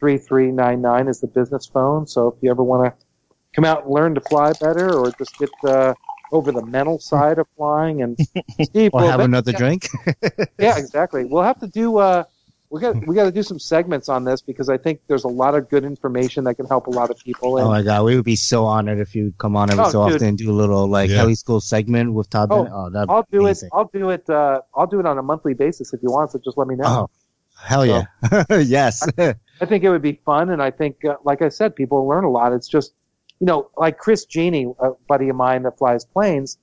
3399 0.00 1.08
is 1.08 1.20
the 1.20 1.26
business 1.28 1.66
phone. 1.66 2.06
So 2.06 2.28
if 2.28 2.34
you 2.42 2.50
ever 2.50 2.62
want 2.62 2.84
to 2.98 3.06
come 3.54 3.64
out 3.64 3.84
and 3.84 3.92
learn 3.92 4.14
to 4.14 4.20
fly 4.20 4.52
better 4.52 4.98
or 4.98 5.14
just 5.16 5.38
get 5.38 5.50
uh, 5.64 5.94
over 6.34 6.52
the 6.52 6.64
mental 6.66 6.98
side 6.98 7.38
of 7.38 7.46
flying 7.56 8.02
and 8.02 8.18
Steve, 8.62 8.90
Or 8.92 9.00
we'll 9.02 9.10
have 9.10 9.18
bet- 9.18 9.26
another 9.26 9.52
drink. 9.52 9.88
yeah, 10.58 10.76
exactly. 10.76 11.24
We'll 11.24 11.44
have 11.44 11.60
to 11.60 11.66
do. 11.68 11.96
Uh, 11.98 12.24
we 12.70 12.80
got 12.80 13.06
we 13.06 13.14
got 13.14 13.24
to 13.24 13.30
do 13.30 13.42
some 13.44 13.58
segments 13.60 14.08
on 14.08 14.24
this 14.24 14.40
because 14.42 14.68
I 14.68 14.76
think 14.76 15.00
there's 15.06 15.22
a 15.22 15.28
lot 15.28 15.54
of 15.54 15.70
good 15.70 15.84
information 15.84 16.42
that 16.44 16.56
can 16.56 16.66
help 16.66 16.88
a 16.88 16.90
lot 16.90 17.08
of 17.10 17.16
people. 17.18 17.56
And, 17.58 17.66
Oh 17.66 17.70
my 17.70 17.82
god, 17.82 18.04
we 18.04 18.16
would 18.16 18.24
be 18.24 18.34
so 18.34 18.64
honored 18.64 18.98
if 18.98 19.14
you'd 19.14 19.38
come 19.38 19.54
on 19.56 19.70
every 19.70 19.84
Oh, 19.84 19.90
so 19.90 20.04
dude. 20.06 20.14
often 20.16 20.28
and 20.30 20.38
do 20.38 20.50
a 20.50 20.56
little 20.62 20.88
like 20.88 21.08
Yeah. 21.08 21.18
heli 21.18 21.36
school 21.36 21.60
segment 21.60 22.14
with 22.14 22.28
Todd. 22.30 22.48
Oh, 22.50 22.66
Oh, 22.70 22.90
that'd 22.90 23.08
I'll 23.10 23.26
do 23.30 23.42
amazing. 23.42 23.68
it. 23.68 23.76
I'll 23.76 23.90
do 23.94 24.10
it. 24.10 24.28
Uh, 24.28 24.60
I'll 24.74 24.88
do 24.88 24.98
it 24.98 25.06
on 25.06 25.18
a 25.18 25.22
monthly 25.22 25.54
basis 25.54 25.92
if 25.94 26.02
you 26.02 26.10
want. 26.10 26.32
So 26.32 26.40
just 26.44 26.58
let 26.58 26.66
me 26.66 26.74
know. 26.74 26.84
Oh, 26.86 27.10
hell 27.62 27.86
yeah! 27.86 28.06
yes. 28.50 29.06
I 29.18 29.66
think 29.66 29.84
it 29.84 29.90
would 29.90 30.02
be 30.02 30.20
fun, 30.26 30.50
and 30.50 30.60
I 30.60 30.72
think, 30.72 31.04
uh, 31.04 31.14
like 31.22 31.42
I 31.42 31.50
said, 31.50 31.76
people 31.76 32.08
learn 32.08 32.24
a 32.24 32.30
lot. 32.30 32.52
It's 32.52 32.66
just, 32.66 32.92
you 33.44 33.46
know, 33.46 33.68
like 33.76 33.98
Chris 33.98 34.24
Genie, 34.24 34.72
a 34.78 34.92
buddy 35.06 35.28
of 35.28 35.36
mine 35.36 35.64
that 35.64 35.76
flies 35.76 36.06
planes, 36.06 36.56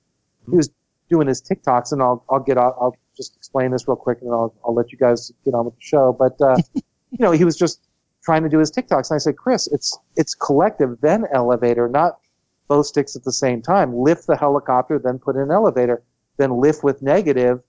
he 0.50 0.56
was 0.56 0.68
doing 1.08 1.28
his 1.28 1.40
tic-tocs, 1.40 1.92
and 1.92 2.02
I'll 2.02 2.24
I'll 2.28 2.40
get 2.40 2.58
I'll, 2.58 2.76
I'll 2.80 2.96
just 3.16 3.36
explain 3.36 3.70
this 3.70 3.86
real 3.86 3.96
quick, 3.96 4.18
and 4.20 4.28
then 4.28 4.34
I'll 4.34 4.52
I'll 4.64 4.74
let 4.74 4.90
you 4.90 4.98
guys 4.98 5.30
get 5.44 5.54
on 5.54 5.66
with 5.66 5.76
the 5.76 5.80
show. 5.80 6.12
But 6.12 6.40
uh, 6.40 6.56
you 6.74 7.18
know, 7.20 7.30
he 7.30 7.44
was 7.44 7.56
just 7.56 7.82
trying 8.24 8.42
to 8.42 8.48
do 8.48 8.58
his 8.58 8.72
tic-tocs, 8.72 9.12
and 9.12 9.14
I 9.14 9.18
said, 9.18 9.36
Chris, 9.36 9.68
it's 9.68 9.96
it's 10.16 10.34
collective, 10.34 11.00
then 11.02 11.24
elevator, 11.32 11.88
not 11.88 12.18
both 12.66 12.86
sticks 12.86 13.14
at 13.14 13.22
the 13.22 13.32
same 13.32 13.62
time. 13.62 13.94
Lift 13.94 14.26
the 14.26 14.36
helicopter, 14.36 14.98
then 14.98 15.20
put 15.20 15.36
in 15.36 15.52
elevator, 15.52 16.02
then 16.36 16.58
lift 16.58 16.82
with 16.82 17.00
negative, 17.00 17.62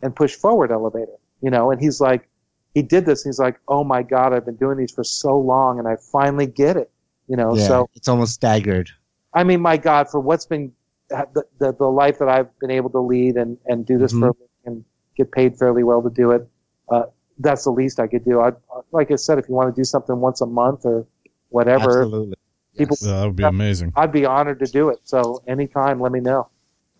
and 0.00 0.16
push 0.16 0.34
forward 0.34 0.72
elevator. 0.72 1.18
You 1.42 1.50
know, 1.50 1.70
and 1.70 1.82
he's 1.82 2.00
like 2.00 2.30
he 2.72 2.80
did 2.80 3.04
this. 3.04 3.26
And 3.26 3.30
he's 3.30 3.38
like, 3.38 3.60
"Oh 3.68 3.84
my 3.84 4.02
God, 4.02 4.32
I've 4.32 4.46
been 4.46 4.56
doing 4.56 4.78
these 4.78 4.92
for 4.92 5.04
so 5.04 5.38
long, 5.38 5.78
and 5.78 5.86
I 5.86 5.96
finally 5.96 6.46
get 6.46 6.78
it." 6.78 6.90
You 7.28 7.36
know, 7.36 7.56
yeah, 7.56 7.66
so 7.66 7.90
it's 7.94 8.08
almost 8.08 8.34
staggered. 8.34 8.90
I 9.32 9.44
mean, 9.44 9.60
my 9.60 9.76
God, 9.76 10.08
for 10.10 10.20
what's 10.20 10.46
been 10.46 10.72
the, 11.08 11.44
the 11.58 11.72
the 11.72 11.86
life 11.86 12.18
that 12.18 12.28
I've 12.28 12.56
been 12.58 12.70
able 12.70 12.90
to 12.90 13.00
lead 13.00 13.36
and 13.36 13.58
and 13.66 13.86
do 13.86 13.98
this 13.98 14.12
for 14.12 14.28
a 14.28 14.32
living 14.32 14.48
and 14.66 14.84
get 15.16 15.32
paid 15.32 15.56
fairly 15.58 15.82
well 15.84 16.02
to 16.02 16.10
do 16.10 16.30
it, 16.32 16.46
uh, 16.90 17.04
that's 17.38 17.64
the 17.64 17.70
least 17.70 17.98
I 18.00 18.06
could 18.06 18.24
do. 18.24 18.40
I 18.40 18.52
like 18.92 19.10
I 19.10 19.16
said, 19.16 19.38
if 19.38 19.48
you 19.48 19.54
want 19.54 19.74
to 19.74 19.80
do 19.80 19.84
something 19.84 20.16
once 20.20 20.40
a 20.40 20.46
month 20.46 20.84
or 20.84 21.06
whatever, 21.48 22.02
Absolutely. 22.02 22.36
people, 22.76 22.96
Uh, 23.02 23.06
that 23.20 23.26
would 23.26 23.36
be 23.36 23.44
amazing. 23.44 23.92
I'd 23.96 24.12
be 24.12 24.26
honored 24.26 24.58
to 24.60 24.66
do 24.66 24.90
it. 24.90 24.98
So 25.04 25.42
anytime, 25.46 26.00
let 26.00 26.12
me 26.12 26.20
know. 26.20 26.48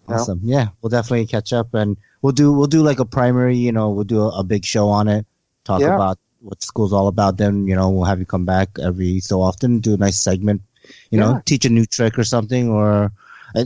No? 0.09 0.15
Awesome. 0.17 0.41
Yeah, 0.43 0.69
we'll 0.81 0.91
definitely 0.91 1.27
catch 1.27 1.53
up 1.53 1.73
and 1.75 1.97
we'll 2.23 2.33
do 2.33 2.53
we'll 2.53 2.67
do 2.67 2.83
like 2.83 2.99
a 3.01 3.05
primary. 3.05 3.57
You 3.57 3.73
know, 3.73 3.91
we'll 3.91 4.05
do 4.05 4.23
a, 4.23 4.41
a 4.41 4.45
big 4.45 4.65
show 4.65 4.89
on 4.89 5.09
it. 5.09 5.27
Talk 5.65 5.81
Yeah. 5.81 5.95
about 5.95 6.19
what 6.45 6.62
school's 6.62 6.93
all 6.93 7.09
about. 7.09 7.39
Then 7.39 7.66
you 7.66 7.75
know 7.75 7.91
we'll 7.91 8.05
have 8.05 8.19
you 8.21 8.27
come 8.27 8.45
back 8.45 8.69
every 8.83 9.21
so 9.21 9.41
often, 9.41 9.81
do 9.81 9.95
a 9.95 9.97
nice 9.97 10.19
segment. 10.21 10.62
You 11.11 11.19
know, 11.19 11.41
teach 11.47 11.65
a 11.65 11.71
new 11.71 11.87
trick 11.87 12.19
or 12.19 12.25
something, 12.25 12.69
or 12.69 13.11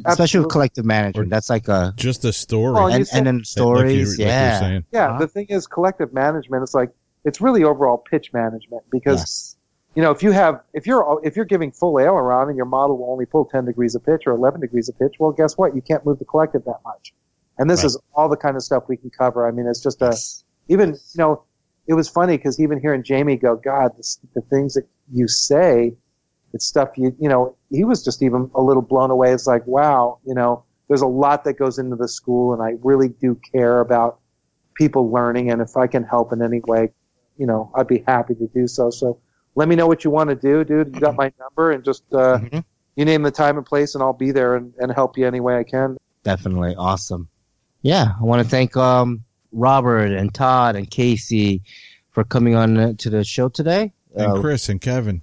especially 0.04 0.40
with 0.40 0.50
collective 0.50 0.84
management. 0.84 1.26
Or- 1.26 1.30
That's 1.30 1.50
like 1.50 1.66
a 1.68 1.92
Just 1.96 2.24
a 2.24 2.32
story. 2.32 2.72
Well, 2.74 2.86
and, 2.88 3.06
said- 3.06 3.18
and 3.18 3.26
then 3.26 3.44
stories. 3.44 4.10
like 4.10 4.18
you 4.18 4.24
yeah. 4.26 4.60
saying. 4.60 4.84
Yeah, 4.92 5.08
Uh-huh. 5.10 5.18
the 5.20 5.28
thing 5.28 5.46
is, 5.48 5.66
collective 5.66 6.12
management. 6.12 6.62
is 6.62 6.74
like 6.74 6.90
it's 7.24 7.40
really 7.40 7.64
overall 7.64 7.98
pitch 7.98 8.32
management 8.32 8.84
because 8.90 9.18
Yes. 9.20 9.56
you 9.96 10.02
know, 10.02 10.12
if 10.12 10.22
you 10.22 10.30
have, 10.30 10.60
if 10.72 10.86
you're, 10.86 11.20
if 11.24 11.34
you're 11.34 11.44
giving 11.44 11.72
full 11.72 11.98
aileron 11.98 12.48
and 12.48 12.56
your 12.56 12.66
model 12.66 12.96
will 12.98 13.10
only 13.10 13.26
pull 13.26 13.44
10 13.46 13.64
degrees 13.64 13.94
of 13.96 14.04
pitch 14.04 14.22
or 14.26 14.32
11 14.32 14.60
degrees 14.60 14.88
of 14.88 14.96
pitch, 14.98 15.16
well, 15.18 15.32
guess 15.32 15.58
what? 15.58 15.74
You 15.74 15.82
can't 15.82 16.06
move 16.06 16.20
the 16.20 16.24
collective 16.24 16.64
that 16.66 16.78
much. 16.84 17.12
And 17.58 17.68
this 17.68 17.80
Right. 17.80 17.86
is 17.86 17.98
all 18.14 18.28
the 18.28 18.36
kind 18.36 18.56
of 18.56 18.62
stuff 18.62 18.84
we 18.88 18.96
can 18.96 19.10
cover. 19.10 19.48
I 19.48 19.50
mean, 19.50 19.66
it's 19.66 19.82
just 19.82 20.00
a, 20.00 20.16
even, 20.68 20.90
you 20.90 20.96
know, 21.16 21.42
it 21.88 21.94
was 21.94 22.08
funny 22.08 22.36
because 22.36 22.60
even 22.60 22.78
hearing 22.78 23.02
Jamie 23.02 23.36
go, 23.36 23.56
God, 23.56 23.96
this, 23.96 24.20
the 24.34 24.42
things 24.42 24.74
that 24.74 24.86
you 25.12 25.26
say. 25.26 25.96
It's 26.54 26.64
stuff 26.64 26.90
you 26.96 27.14
you 27.18 27.28
know. 27.28 27.56
He 27.70 27.84
was 27.84 28.02
just 28.02 28.22
even 28.22 28.50
a 28.54 28.62
little 28.62 28.82
blown 28.82 29.10
away. 29.10 29.32
It's 29.32 29.46
like, 29.46 29.66
wow, 29.66 30.18
you 30.24 30.34
know, 30.34 30.64
there's 30.88 31.02
a 31.02 31.06
lot 31.06 31.44
that 31.44 31.54
goes 31.58 31.78
into 31.78 31.96
the 31.96 32.08
school, 32.08 32.54
and 32.54 32.62
I 32.62 32.76
really 32.82 33.08
do 33.08 33.38
care 33.52 33.80
about 33.80 34.20
people 34.74 35.10
learning. 35.10 35.50
And 35.50 35.60
if 35.60 35.76
I 35.76 35.86
can 35.86 36.04
help 36.04 36.32
in 36.32 36.40
any 36.40 36.60
way, 36.60 36.90
you 37.36 37.46
know, 37.46 37.70
I'd 37.74 37.86
be 37.86 38.02
happy 38.06 38.34
to 38.36 38.46
do 38.54 38.66
so. 38.66 38.88
So 38.88 39.18
let 39.56 39.68
me 39.68 39.76
know 39.76 39.86
what 39.86 40.04
you 40.04 40.10
want 40.10 40.30
to 40.30 40.36
do, 40.36 40.64
dude. 40.64 40.94
You 40.94 41.00
got 41.00 41.16
my 41.16 41.30
number, 41.38 41.72
and 41.72 41.84
just 41.84 42.04
uh, 42.12 42.38
Mhm. 42.38 42.64
you 42.96 43.04
name 43.04 43.22
the 43.22 43.30
time 43.30 43.58
and 43.58 43.66
place, 43.66 43.94
and 43.94 44.02
I'll 44.02 44.14
be 44.14 44.30
there 44.30 44.56
and, 44.56 44.72
and 44.78 44.90
help 44.90 45.18
you 45.18 45.26
any 45.26 45.40
way 45.40 45.58
I 45.58 45.64
can. 45.64 45.98
Definitely 46.22 46.74
awesome. 46.76 47.28
Yeah, 47.82 48.14
I 48.18 48.24
want 48.24 48.42
to 48.42 48.48
thank 48.48 48.74
um, 48.76 49.24
Robert 49.52 50.12
and 50.12 50.32
Todd 50.34 50.76
and 50.76 50.90
Casey 50.90 51.62
for 52.10 52.24
coming 52.24 52.54
on 52.54 52.76
uh, 52.78 52.92
to 52.98 53.10
the 53.10 53.24
show 53.24 53.48
today. 53.48 53.92
And 54.14 54.32
Uh, 54.32 54.40
Chris 54.40 54.68
and 54.68 54.80
Kevin. 54.80 55.22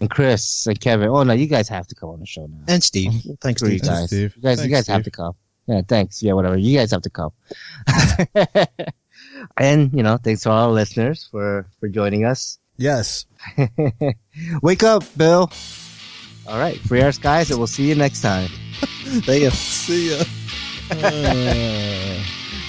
and 0.00 0.10
Chris 0.10 0.66
and 0.66 0.78
Kevin. 0.80 1.08
Oh 1.08 1.22
no, 1.22 1.32
you 1.32 1.46
guys 1.46 1.68
have 1.68 1.86
to 1.88 1.94
come 1.94 2.10
on 2.10 2.20
the 2.20 2.26
show 2.26 2.46
now. 2.46 2.58
And 2.68 2.82
Steve. 2.82 3.12
Thanks, 3.40 3.60
Screw 3.60 3.72
you 3.72 3.78
Steve. 3.78 3.86
Thanks, 3.88 4.00
guys. 4.00 4.06
Steve. 4.08 4.36
You 4.36 4.42
guys, 4.42 4.64
you 4.64 4.70
guys 4.70 4.86
have 4.88 5.04
to 5.04 5.10
come. 5.10 5.34
Yeah, 5.66 5.80
thanks. 5.88 6.22
Yeah, 6.22 6.34
whatever. 6.34 6.58
You 6.58 6.76
guys 6.78 6.90
have 6.90 7.02
to 7.02 7.10
come. 7.10 7.30
and 9.56 9.92
you 9.94 10.02
know, 10.02 10.16
thanks 10.18 10.42
to 10.42 10.50
all 10.50 10.66
our 10.66 10.72
listeners 10.72 11.26
for 11.30 11.66
for 11.80 11.88
joining 11.88 12.24
us. 12.24 12.58
Yes. 12.76 13.24
Wake 14.62 14.82
up, 14.82 15.04
Bill. 15.16 15.50
All 16.46 16.58
right, 16.58 16.76
free 16.80 17.00
our 17.00 17.12
skies, 17.12 17.50
and 17.50 17.58
we'll 17.58 17.66
see 17.66 17.88
you 17.88 17.94
next 17.94 18.20
time. 18.20 18.48
Thank 19.24 19.42
you. 19.44 19.50
See 19.50 20.10
ya. 20.10 20.24
Uh, 20.90 22.22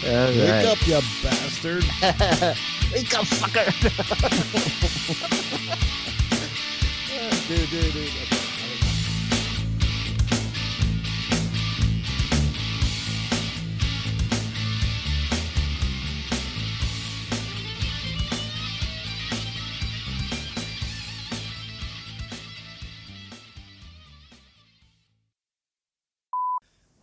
All 0.05 0.27
wake 0.27 0.49
right. 0.51 0.65
up, 0.65 0.87
you 0.87 0.93
bastard. 1.23 1.83
Wake 2.93 3.17
up, 3.17 3.25
fucker. 3.25 3.65
dude, 7.47 7.69
dude, 7.71 7.93
dude. 7.93 8.35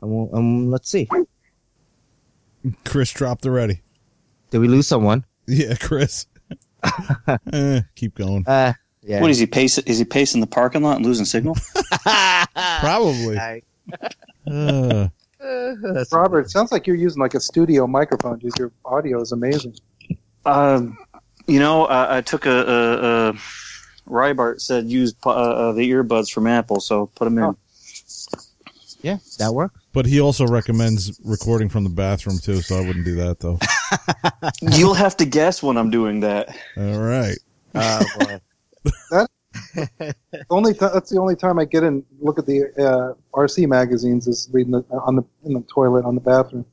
Um, 0.02 0.28
um, 0.32 0.70
let's 0.70 0.88
see. 0.88 1.08
Chris 2.84 3.10
dropped 3.12 3.44
already. 3.46 3.80
Did 4.50 4.58
we 4.58 4.68
lose 4.68 4.86
someone? 4.86 5.24
Yeah, 5.46 5.74
Chris. 5.80 6.26
Eh, 7.52 7.80
keep 7.94 8.14
going. 8.16 8.44
Uh, 8.46 8.72
yeah. 9.02 9.20
What 9.20 9.30
is 9.30 9.38
he 9.38 9.46
pacing? 9.46 9.84
Is 9.86 9.98
he 9.98 10.04
pacing 10.04 10.40
the 10.40 10.46
parking 10.48 10.82
lot 10.82 10.96
and 10.96 11.06
losing 11.06 11.24
signal? 11.24 11.56
Probably. 12.80 13.38
I- 13.38 13.62
Uh, 14.46 15.08
That's- 15.40 16.12
Robert, 16.12 16.40
it 16.46 16.50
sounds 16.50 16.70
like 16.72 16.86
you're 16.86 16.96
using 16.96 17.20
like 17.20 17.34
a 17.34 17.40
studio 17.40 17.86
microphone, 17.86 18.38
dude. 18.38 18.52
Your 18.58 18.72
audio 18.84 19.20
is 19.20 19.32
amazing. 19.32 19.74
Um, 20.44 20.96
you 21.46 21.58
know, 21.60 21.86
I, 21.86 22.18
I 22.18 22.20
took 22.20 22.46
a, 22.46 22.50
a, 22.50 23.28
a 23.30 23.32
Rybart 24.08 24.60
said 24.60 24.86
use 24.90 25.14
uh, 25.24 25.30
uh, 25.30 25.72
the 25.72 25.88
earbuds 25.90 26.30
from 26.30 26.46
Apple, 26.46 26.80
so 26.80 27.06
put 27.14 27.24
them 27.24 27.38
in. 27.38 27.44
Oh. 27.44 27.56
Yeah, 29.02 29.18
that 29.38 29.52
worked. 29.52 29.76
but 29.92 30.06
he 30.06 30.20
also 30.20 30.46
recommends 30.46 31.20
recording 31.24 31.68
from 31.68 31.82
the 31.84 31.90
bathroom 31.90 32.38
too, 32.38 32.60
so 32.62 32.76
I 32.76 32.86
wouldn't 32.86 33.04
do 33.04 33.16
that 33.16 33.40
though. 33.40 33.58
You'll 34.76 34.94
have 34.94 35.16
to 35.18 35.24
guess 35.24 35.62
when 35.62 35.76
I'm 35.76 35.90
doing 35.90 36.20
that. 36.20 36.56
All 36.76 36.98
right. 37.00 37.36
Oh 37.74 38.04
boy. 38.18 39.26
Only 40.50 40.72
th- 40.72 40.92
that's 40.92 41.10
the 41.10 41.18
only 41.20 41.36
time 41.36 41.58
I 41.58 41.64
get 41.64 41.82
in 41.82 42.04
look 42.20 42.38
at 42.38 42.46
the 42.46 42.64
uh, 42.78 43.14
RC 43.38 43.66
magazines 43.68 44.26
is 44.26 44.48
reading 44.52 44.72
the, 44.72 44.84
on 45.06 45.16
the 45.16 45.24
in 45.44 45.52
the 45.54 45.60
toilet 45.62 46.04
on 46.04 46.14
the 46.14 46.20
bathroom 46.20 46.64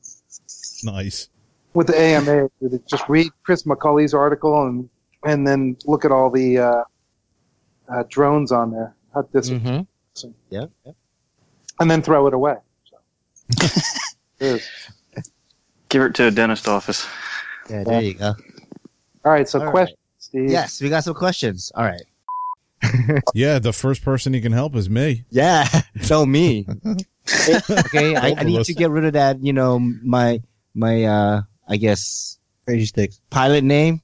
Nice. 0.84 1.28
with 1.74 1.88
the 1.88 1.98
AMA. 1.98 2.48
dude, 2.60 2.86
Just 2.88 3.08
read 3.08 3.28
Chris 3.42 3.64
McCulley's 3.64 4.14
article 4.14 4.66
and 4.66 4.88
and 5.24 5.46
then 5.46 5.76
look 5.84 6.04
at 6.04 6.10
all 6.12 6.30
the 6.30 6.58
uh, 6.58 6.84
uh, 7.92 8.02
drones 8.08 8.50
on 8.52 8.70
there. 8.70 8.94
How 9.14 9.22
dis- 9.22 9.48
hmm 9.50 9.80
Yeah. 10.48 10.66
yeah. 10.86 10.92
And 11.80 11.90
then 11.90 12.02
throw 12.02 12.26
it 12.26 12.34
away. 12.34 12.56
So. 12.84 13.66
It 14.40 14.46
is. 14.46 14.68
Give 15.90 16.00
it 16.02 16.14
to 16.14 16.28
a 16.28 16.30
dentist 16.30 16.66
office. 16.66 17.06
Yeah, 17.68 17.84
there 17.84 18.00
you 18.00 18.14
go. 18.14 18.34
All 19.24 19.32
right, 19.32 19.46
so 19.46 19.62
All 19.62 19.70
question, 19.70 19.98
Steve. 20.18 20.50
Yes, 20.50 20.80
we 20.80 20.88
got 20.88 21.04
some 21.04 21.14
questions. 21.14 21.70
All 21.74 21.84
right. 21.84 22.00
Yeah, 23.34 23.58
the 23.58 23.74
first 23.74 24.02
person 24.02 24.32
he 24.32 24.40
can 24.40 24.52
help 24.52 24.74
is 24.74 24.88
me. 24.88 25.24
Yeah, 25.28 25.68
so 26.00 26.24
me. 26.24 26.66
okay, 27.68 28.16
I, 28.16 28.34
I 28.38 28.42
need 28.44 28.64
to 28.64 28.72
get 28.72 28.88
rid 28.90 29.04
of 29.04 29.12
that. 29.12 29.44
You 29.44 29.52
know, 29.52 29.78
my 29.78 30.40
my 30.74 31.04
uh, 31.04 31.42
I 31.68 31.76
guess 31.76 32.38
Crazy 32.64 32.86
sticks. 32.86 33.20
pilot 33.28 33.64
name. 33.64 34.00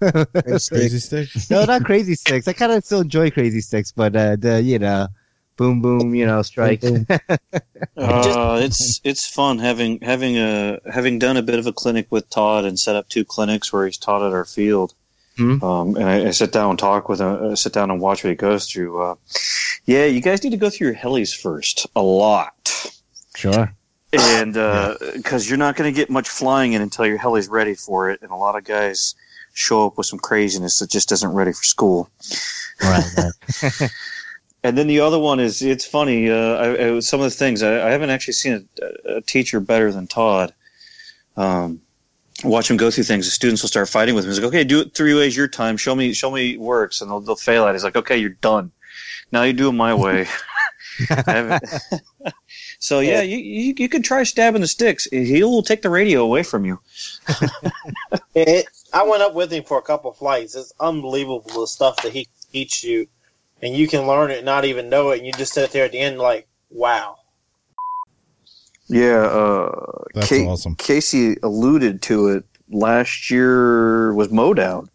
Crazy 0.00 0.98
sticks. 1.00 1.50
No, 1.50 1.64
not 1.64 1.84
Crazy 1.84 2.14
Sticks. 2.14 2.46
I 2.48 2.52
kind 2.52 2.72
of 2.72 2.84
still 2.84 3.00
enjoy 3.00 3.30
Crazy 3.30 3.60
Sticks, 3.60 3.92
but 3.92 4.14
uh, 4.16 4.36
the 4.36 4.62
you 4.62 4.78
know, 4.78 5.08
boom 5.60 5.82
boom, 5.82 6.14
you 6.14 6.24
know, 6.24 6.40
strike. 6.42 6.82
Uh, 7.96 8.60
it's 8.62 9.00
it's 9.04 9.26
fun 9.26 9.58
having 9.58 9.98
having 10.00 10.36
a 10.36 10.78
having 10.90 11.18
done 11.18 11.36
a 11.36 11.42
bit 11.42 11.58
of 11.58 11.66
a 11.66 11.72
clinic 11.72 12.06
with 12.10 12.28
Todd 12.30 12.64
and 12.64 12.78
set 12.78 12.94
up 12.94 13.08
two 13.08 13.24
clinics 13.24 13.72
where 13.72 13.86
he's 13.86 13.96
taught 13.96 14.22
at 14.22 14.32
our 14.32 14.44
field. 14.44 14.94
Hmm. 15.36 15.62
Um, 15.62 15.96
and 15.96 16.04
I, 16.04 16.28
I 16.28 16.30
sit 16.30 16.52
down 16.52 16.70
and 16.70 16.78
talk 16.78 17.08
with 17.08 17.20
him, 17.20 17.52
uh, 17.52 17.56
sit 17.56 17.72
down 17.72 17.90
and 17.90 18.00
watch 18.00 18.22
what 18.22 18.30
he 18.30 18.36
goes 18.36 18.70
through. 18.70 19.02
Uh, 19.02 19.14
yeah, 19.86 20.04
you 20.04 20.20
guys 20.20 20.42
need 20.42 20.50
to 20.50 20.56
go 20.56 20.70
through 20.70 20.88
your 20.88 20.96
helis 20.96 21.34
first 21.34 21.86
a 21.96 22.02
lot. 22.02 22.92
Sure. 23.34 23.72
and 24.12 24.54
because 25.14 25.48
you're 25.48 25.58
not 25.58 25.76
going 25.76 25.92
to 25.92 25.96
get 25.96 26.10
much 26.10 26.28
flying 26.28 26.74
in 26.74 26.82
until 26.82 27.06
your 27.06 27.18
heli's 27.18 27.48
ready 27.48 27.74
for 27.74 28.10
it, 28.10 28.20
and 28.22 28.30
a 28.30 28.36
lot 28.36 28.56
of 28.56 28.64
guys 28.64 29.14
show 29.54 29.86
up 29.86 29.96
with 29.98 30.06
some 30.06 30.18
craziness 30.18 30.78
that 30.78 30.90
just 30.90 31.12
isn't 31.12 31.32
ready 31.32 31.52
for 31.52 31.64
school. 31.64 32.10
Right. 32.82 33.04
right. 33.62 33.90
And 34.62 34.76
then 34.76 34.86
the 34.86 35.00
other 35.00 35.18
one 35.18 35.40
is 35.40 35.62
it's 35.62 35.86
funny. 35.86 36.30
Uh, 36.30 36.54
I, 36.56 36.96
I, 36.96 37.00
some 37.00 37.20
of 37.20 37.24
the 37.24 37.30
things 37.30 37.62
I, 37.62 37.88
I 37.88 37.90
haven't 37.90 38.10
actually 38.10 38.34
seen 38.34 38.68
a, 38.82 39.16
a 39.16 39.20
teacher 39.22 39.60
better 39.60 39.90
than 39.90 40.06
Todd. 40.06 40.52
Um, 41.36 41.80
watch 42.44 42.70
him 42.70 42.76
go 42.76 42.90
through 42.90 43.04
things. 43.04 43.24
The 43.24 43.30
students 43.30 43.62
will 43.62 43.68
start 43.68 43.88
fighting 43.88 44.14
with 44.14 44.24
him. 44.24 44.30
He's 44.30 44.40
like, 44.40 44.48
"Okay, 44.48 44.64
do 44.64 44.80
it 44.80 44.94
three 44.94 45.14
ways 45.14 45.36
your 45.36 45.48
time. 45.48 45.76
Show 45.76 45.94
me, 45.94 46.12
show 46.12 46.30
me 46.30 46.52
it 46.52 46.60
works." 46.60 47.00
And 47.00 47.10
they'll, 47.10 47.20
they'll 47.20 47.36
fail 47.36 47.64
at. 47.64 47.70
it. 47.70 47.74
He's 47.74 47.84
like, 47.84 47.96
"Okay, 47.96 48.18
you're 48.18 48.30
done. 48.30 48.70
Now 49.32 49.44
you 49.44 49.52
do 49.54 49.68
it 49.68 49.72
my 49.72 49.94
way." 49.94 50.26
So 52.80 53.00
yeah, 53.00 53.20
you, 53.20 53.36
you 53.36 53.74
you 53.76 53.88
can 53.90 54.02
try 54.02 54.22
stabbing 54.22 54.62
the 54.62 54.66
sticks. 54.66 55.04
He 55.04 55.44
will 55.44 55.62
take 55.62 55.82
the 55.82 55.90
radio 55.90 56.22
away 56.22 56.42
from 56.42 56.64
you. 56.64 56.80
It, 58.34 58.66
I 58.92 59.02
went 59.02 59.22
up 59.22 59.34
with 59.34 59.52
him 59.52 59.64
for 59.64 59.76
a 59.78 59.82
couple 59.82 60.12
flights. 60.12 60.54
It's 60.54 60.72
unbelievable 60.78 61.40
the 61.40 61.66
stuff 61.66 62.00
that 62.02 62.12
he 62.12 62.28
teaches 62.52 62.84
you, 62.84 63.08
and 63.62 63.74
you 63.74 63.88
can 63.88 64.06
learn 64.06 64.30
it 64.30 64.38
and 64.38 64.46
not 64.46 64.64
even 64.64 64.88
know 64.88 65.10
it. 65.10 65.18
And 65.18 65.26
you 65.26 65.32
just 65.32 65.52
sit 65.52 65.70
there 65.72 65.84
at 65.84 65.92
the 65.92 65.98
end 65.98 66.18
like, 66.18 66.48
wow. 66.70 67.16
Yeah, 68.88 69.22
uh, 69.22 70.02
That's 70.14 70.28
Ca- 70.28 70.46
awesome. 70.46 70.74
Casey 70.76 71.36
alluded 71.42 72.02
to 72.02 72.28
it. 72.28 72.44
Last 72.70 73.30
year 73.30 74.12
was 74.14 74.28
Modown. 74.28 74.88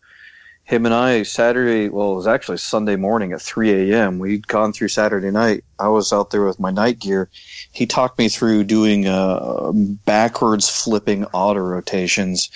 Him 0.65 0.85
and 0.85 0.95
I 0.95 1.21
Saturday. 1.23 1.89
Well, 1.89 2.13
it 2.13 2.15
was 2.15 2.27
actually 2.27 2.57
Sunday 2.57 2.95
morning 2.95 3.33
at 3.33 3.41
3 3.41 3.91
a.m. 3.91 4.17
We'd 4.17 4.47
gone 4.47 4.73
through 4.73 4.87
Saturday 4.87 5.29
night. 5.29 5.63
I 5.77 5.89
was 5.89 6.11
out 6.11 6.31
there 6.31 6.43
with 6.43 6.59
my 6.59 6.71
night 6.71 6.97
gear. 6.97 7.29
He 7.71 7.85
talked 7.85 8.17
me 8.17 8.29
through 8.29 8.63
doing 8.63 9.07
uh, 9.07 9.71
backwards 9.73 10.67
flipping 10.67 11.25
auto 11.25 11.59
rotations, 11.59 12.49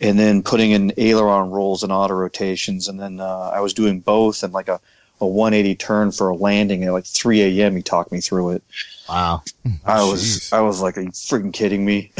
and 0.00 0.18
then 0.18 0.42
putting 0.42 0.72
in 0.72 0.92
aileron 0.98 1.50
rolls 1.50 1.82
and 1.82 1.90
auto 1.90 2.14
rotations, 2.14 2.88
and 2.88 3.00
then 3.00 3.20
uh, 3.20 3.50
I 3.54 3.60
was 3.60 3.72
doing 3.72 4.00
both 4.00 4.42
and 4.42 4.52
like 4.52 4.68
a 4.68 4.80
a 5.20 5.26
180 5.26 5.74
turn 5.76 6.12
for 6.12 6.28
a 6.28 6.34
landing 6.34 6.84
at 6.84 6.92
like 6.92 7.06
3 7.06 7.60
a.m. 7.60 7.76
He 7.76 7.82
talked 7.82 8.12
me 8.12 8.20
through 8.20 8.50
it. 8.50 8.62
Wow. 9.08 9.42
I 9.84 10.04
was 10.04 10.22
Jeez. 10.22 10.52
I 10.52 10.60
was 10.60 10.80
like, 10.80 10.98
are 10.98 11.02
you 11.02 11.10
freaking 11.10 11.52
kidding 11.52 11.84
me? 11.84 12.12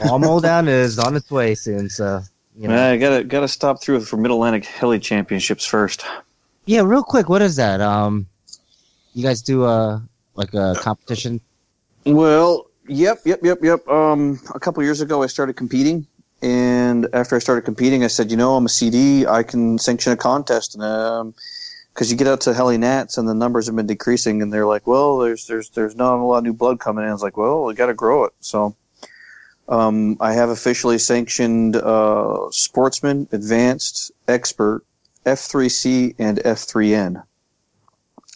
All 0.10 0.20
mold 0.20 0.44
down 0.44 0.68
is 0.68 1.00
on 1.00 1.16
its 1.16 1.32
way 1.32 1.56
soon. 1.56 1.90
So 1.90 2.22
you 2.58 2.68
know. 2.68 2.92
I 2.92 2.98
gotta 2.98 3.24
gotta 3.24 3.48
stop 3.48 3.82
through 3.82 4.02
for 4.02 4.18
Mid 4.18 4.32
Atlantic 4.32 4.66
Heli 4.66 5.00
Championships 5.00 5.66
first. 5.66 6.06
Yeah, 6.66 6.82
real 6.82 7.04
quick, 7.04 7.30
what 7.30 7.42
is 7.42 7.56
that? 7.58 7.82
Um, 7.82 8.28
you 9.14 9.24
guys 9.24 9.42
do 9.42 9.66
a 9.66 10.02
like 10.36 10.54
a 10.54 10.76
competition? 10.78 11.42
Well, 12.06 12.68
yep, 12.88 13.20
yep, 13.26 13.40
yep, 13.44 13.60
yep. 13.62 13.88
Um, 13.88 14.40
a 14.54 14.60
couple 14.60 14.84
years 14.84 15.02
ago, 15.02 15.24
I 15.24 15.28
started 15.28 15.56
competing, 15.56 16.06
and 16.42 17.08
after 17.14 17.36
I 17.36 17.40
started 17.40 17.62
competing, 17.62 18.04
I 18.04 18.08
said, 18.08 18.32
you 18.32 18.38
know, 18.38 18.56
I'm 18.56 18.66
a 18.66 18.70
CD, 18.70 19.26
I 19.26 19.44
can 19.44 19.78
sanction 19.78 20.14
a 20.14 20.18
contest, 20.18 20.76
and 20.76 20.84
um, 20.84 21.34
because 21.94 22.12
you 22.12 22.18
get 22.18 22.28
out 22.28 22.42
to 22.42 22.54
Heli 22.54 22.78
Nats, 22.78 23.18
and 23.18 23.28
the 23.28 23.34
numbers 23.34 23.68
have 23.68 23.76
been 23.76 23.88
decreasing, 23.88 24.42
and 24.42 24.52
they're 24.52 24.66
like, 24.66 24.86
well, 24.86 25.18
there's 25.18 25.48
there's 25.48 25.70
there's 25.72 25.96
not 25.96 26.16
a 26.16 26.24
lot 26.24 26.40
of 26.40 26.44
new 26.44 26.54
blood 26.54 26.80
coming 26.80 27.04
in. 27.04 27.10
I 27.10 27.14
was 27.14 27.24
like, 27.24 27.38
well, 27.38 27.64
we 27.66 27.74
got 27.74 27.88
to 27.88 27.94
grow 27.94 28.26
it, 28.26 28.34
so. 28.40 28.76
Um, 29.68 30.18
I 30.20 30.34
have 30.34 30.50
officially 30.50 31.00
sanctioned 31.00 31.76
uh, 31.76 32.52
Sportsman, 32.52 33.28
Advanced, 33.32 34.12
Expert, 34.28 34.84
F3C, 35.26 36.14
and 36.20 36.38
F3N. 36.38 37.24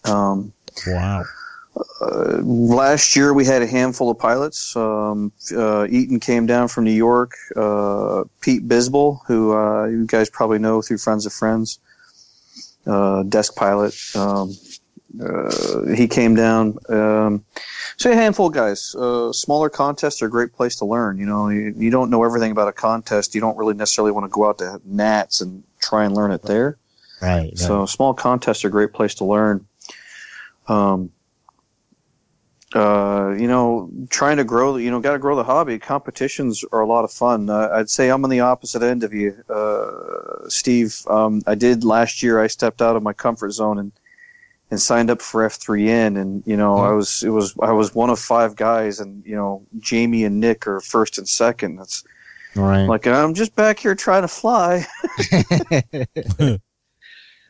Um, 0.05 0.53
Wow. 0.87 1.23
Uh, 1.75 2.41
last 2.41 3.15
year 3.15 3.33
we 3.33 3.45
had 3.45 3.61
a 3.61 3.67
handful 3.67 4.09
of 4.09 4.17
pilots. 4.17 4.75
Um, 4.75 5.31
uh, 5.55 5.87
Eaton 5.89 6.19
came 6.19 6.45
down 6.45 6.67
from 6.67 6.83
New 6.83 6.91
York. 6.91 7.33
Uh, 7.55 8.23
Pete 8.41 8.67
Bisbal, 8.67 9.19
who 9.27 9.55
uh, 9.55 9.85
you 9.85 10.05
guys 10.05 10.29
probably 10.29 10.59
know 10.59 10.81
through 10.81 10.97
Friends 10.97 11.25
of 11.25 11.33
Friends, 11.33 11.79
uh, 12.85 13.23
desk 13.23 13.55
pilot. 13.55 13.95
Um, 14.15 14.53
uh, 15.19 15.85
he 15.95 16.07
came 16.07 16.35
down. 16.35 16.77
Um, 16.87 17.43
so 17.97 18.11
a 18.11 18.15
handful 18.15 18.47
of 18.47 18.53
guys. 18.53 18.95
Uh, 18.95 19.33
smaller 19.33 19.69
contests 19.69 20.21
are 20.21 20.27
a 20.27 20.29
great 20.29 20.53
place 20.53 20.77
to 20.77 20.85
learn. 20.85 21.17
You 21.17 21.25
know, 21.25 21.49
you, 21.49 21.73
you 21.75 21.89
don't 21.89 22.09
know 22.09 22.23
everything 22.23 22.51
about 22.51 22.67
a 22.67 22.73
contest. 22.73 23.35
You 23.35 23.41
don't 23.41 23.57
really 23.57 23.73
necessarily 23.73 24.11
want 24.11 24.25
to 24.25 24.29
go 24.29 24.47
out 24.47 24.59
to 24.59 24.81
Nats 24.85 25.41
and 25.41 25.63
try 25.79 26.05
and 26.05 26.15
learn 26.15 26.31
it 26.31 26.43
there. 26.43 26.77
Right. 27.21 27.37
right. 27.37 27.57
So 27.57 27.85
small 27.85 28.13
contests 28.13 28.63
are 28.63 28.69
a 28.69 28.71
great 28.71 28.93
place 28.93 29.15
to 29.15 29.25
learn. 29.25 29.65
Um, 30.67 31.11
uh, 32.75 33.33
you 33.37 33.47
know, 33.47 33.89
trying 34.09 34.37
to 34.37 34.43
grow, 34.43 34.75
you 34.77 34.91
know, 34.91 34.99
got 34.99 35.13
to 35.13 35.19
grow 35.19 35.35
the 35.35 35.43
hobby. 35.43 35.79
Competitions 35.79 36.63
are 36.71 36.81
a 36.81 36.87
lot 36.87 37.03
of 37.03 37.11
fun. 37.11 37.49
Uh, 37.49 37.69
I'd 37.73 37.89
say 37.89 38.09
I'm 38.09 38.23
on 38.23 38.29
the 38.29 38.41
opposite 38.41 38.83
end 38.83 39.03
of 39.03 39.13
you, 39.13 39.43
uh, 39.49 40.47
Steve. 40.49 41.01
Um, 41.07 41.41
I 41.47 41.55
did 41.55 41.83
last 41.83 42.21
year. 42.21 42.39
I 42.39 42.47
stepped 42.47 42.81
out 42.81 42.95
of 42.95 43.03
my 43.03 43.13
comfort 43.13 43.51
zone 43.51 43.79
and 43.79 43.91
and 44.71 44.79
signed 44.79 45.09
up 45.09 45.19
for 45.19 45.47
F3N, 45.49 46.21
and 46.21 46.43
you 46.45 46.55
know, 46.55 46.77
I 46.77 46.91
was 46.91 47.23
it 47.23 47.29
was 47.29 47.55
I 47.59 47.71
was 47.71 47.95
one 47.95 48.11
of 48.11 48.19
five 48.19 48.55
guys, 48.55 48.99
and 48.99 49.25
you 49.25 49.35
know, 49.35 49.65
Jamie 49.79 50.25
and 50.25 50.39
Nick 50.39 50.67
are 50.67 50.79
first 50.79 51.17
and 51.17 51.27
second. 51.27 51.77
That's 51.77 52.03
right. 52.55 52.85
like 52.85 53.07
I'm 53.07 53.33
just 53.33 53.55
back 53.55 53.79
here 53.79 53.95
trying 53.95 54.21
to 54.21 54.27
fly. 54.27 54.85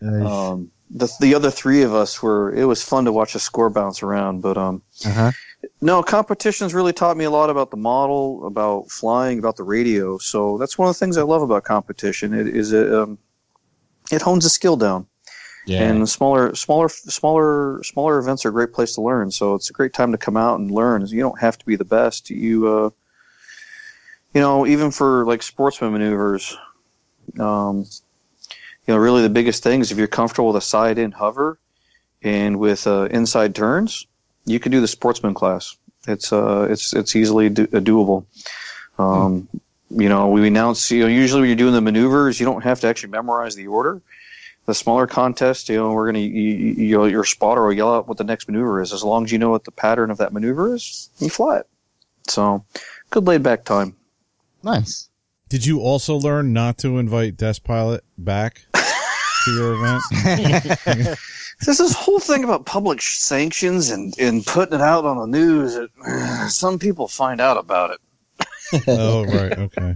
Uh, 0.01 0.25
Um, 0.25 0.71
the 0.89 1.11
the 1.19 1.35
other 1.35 1.51
three 1.51 1.83
of 1.83 1.93
us 1.93 2.21
were. 2.21 2.53
It 2.53 2.65
was 2.65 2.83
fun 2.83 3.05
to 3.05 3.11
watch 3.11 3.33
the 3.33 3.39
score 3.39 3.69
bounce 3.69 4.01
around, 4.01 4.41
but 4.41 4.57
um, 4.57 4.81
uh-huh. 5.05 5.31
no, 5.81 6.01
competitions 6.01 6.73
really 6.73 6.93
taught 6.93 7.17
me 7.17 7.25
a 7.25 7.29
lot 7.29 7.49
about 7.49 7.71
the 7.71 7.77
model, 7.77 8.45
about 8.45 8.89
flying, 8.89 9.39
about 9.39 9.55
the 9.57 9.63
radio. 9.63 10.17
So 10.17 10.57
that's 10.57 10.77
one 10.77 10.89
of 10.89 10.95
the 10.95 10.99
things 10.99 11.17
I 11.17 11.23
love 11.23 11.41
about 11.41 11.63
competition. 11.63 12.33
It 12.33 12.47
is 12.47 12.73
it 12.73 12.91
um, 12.91 13.17
it 14.11 14.21
hones 14.21 14.45
a 14.45 14.49
skill 14.49 14.77
down, 14.77 15.05
Yeah. 15.67 15.83
and 15.83 16.09
smaller 16.09 16.55
smaller 16.55 16.89
smaller 16.89 17.83
smaller 17.83 18.17
events 18.17 18.45
are 18.45 18.49
a 18.49 18.53
great 18.53 18.73
place 18.73 18.95
to 18.95 19.01
learn. 19.01 19.31
So 19.31 19.55
it's 19.55 19.69
a 19.69 19.73
great 19.73 19.93
time 19.93 20.11
to 20.11 20.17
come 20.17 20.37
out 20.37 20.59
and 20.59 20.71
learn. 20.71 21.05
You 21.05 21.21
don't 21.21 21.39
have 21.39 21.57
to 21.59 21.65
be 21.65 21.75
the 21.75 21.85
best. 21.85 22.29
You 22.31 22.67
uh, 22.67 22.89
you 24.33 24.41
know, 24.41 24.65
even 24.65 24.91
for 24.91 25.25
like 25.25 25.43
sportsman 25.43 25.91
maneuvers, 25.91 26.57
um, 27.39 27.85
you 28.89 28.95
know, 28.95 28.99
really 28.99 29.21
the 29.21 29.29
biggest 29.29 29.61
thing 29.61 29.81
is 29.81 29.91
if 29.91 29.99
you're 29.99 30.07
comfortable 30.07 30.47
with 30.47 30.55
a 30.55 30.65
side 30.65 30.97
in 30.97 31.11
hover 31.11 31.59
and 32.23 32.57
with 32.57 32.87
uh, 32.87 33.03
inside 33.11 33.53
turns, 33.53 34.07
you 34.45 34.59
can 34.59 34.71
do 34.71 34.81
the 34.81 34.87
sportsman 34.87 35.35
class. 35.35 35.77
It's 36.07 36.33
uh, 36.33 36.67
it's 36.71 36.91
it's 36.93 37.15
easily 37.15 37.49
do- 37.49 37.69
uh, 37.71 37.81
doable. 37.81 38.25
Um, 38.97 39.47
You 39.91 40.09
know, 40.09 40.29
we 40.29 40.47
announce. 40.47 40.89
You 40.89 41.01
know, 41.01 41.07
usually 41.07 41.41
when 41.41 41.49
you're 41.49 41.55
doing 41.55 41.75
the 41.75 41.81
maneuvers, 41.81 42.39
you 42.39 42.47
don't 42.47 42.63
have 42.63 42.79
to 42.79 42.87
actually 42.87 43.11
memorize 43.11 43.53
the 43.53 43.67
order. 43.67 44.01
The 44.65 44.73
smaller 44.73 45.05
contest, 45.05 45.69
you 45.69 45.75
know, 45.75 45.91
we're 45.91 46.07
gonna 46.07 46.17
you, 46.17 46.41
you, 46.41 46.73
you 46.85 46.97
know, 46.97 47.05
your 47.05 47.25
spotter 47.25 47.63
will 47.63 47.73
yell 47.73 47.93
out 47.93 48.07
what 48.07 48.17
the 48.17 48.23
next 48.23 48.47
maneuver 48.47 48.81
is. 48.81 48.91
As 48.91 49.03
long 49.03 49.23
as 49.23 49.31
you 49.31 49.37
know 49.37 49.51
what 49.51 49.65
the 49.65 49.71
pattern 49.71 50.09
of 50.09 50.17
that 50.17 50.33
maneuver 50.33 50.73
is, 50.73 51.11
you 51.19 51.29
fly 51.29 51.59
it. 51.59 51.67
So, 52.27 52.65
good 53.11 53.27
laid 53.27 53.43
back 53.43 53.65
time. 53.65 53.95
nice. 54.63 55.09
Did 55.47 55.65
you 55.65 55.79
also 55.79 56.15
learn 56.15 56.53
not 56.53 56.77
to 56.79 56.97
invite 56.99 57.35
Desk 57.35 57.63
Pilot 57.63 58.03
back 58.17 58.65
to 59.49 59.55
your 59.55 59.73
event? 59.73 60.03
There's 61.65 61.77
this 61.77 61.93
whole 61.93 62.19
thing 62.19 62.43
about 62.43 62.65
public 62.65 63.01
sanctions 63.01 63.89
and, 63.89 64.17
and 64.17 64.45
putting 64.45 64.75
it 64.75 64.81
out 64.81 65.05
on 65.05 65.17
the 65.17 65.25
news. 65.25 65.75
It, 65.75 65.89
uh, 66.05 66.47
some 66.47 66.79
people 66.79 67.07
find 67.07 67.41
out 67.41 67.57
about 67.57 67.91
it. 67.91 67.99
oh, 68.87 69.25
right. 69.25 69.57
Okay. 69.57 69.95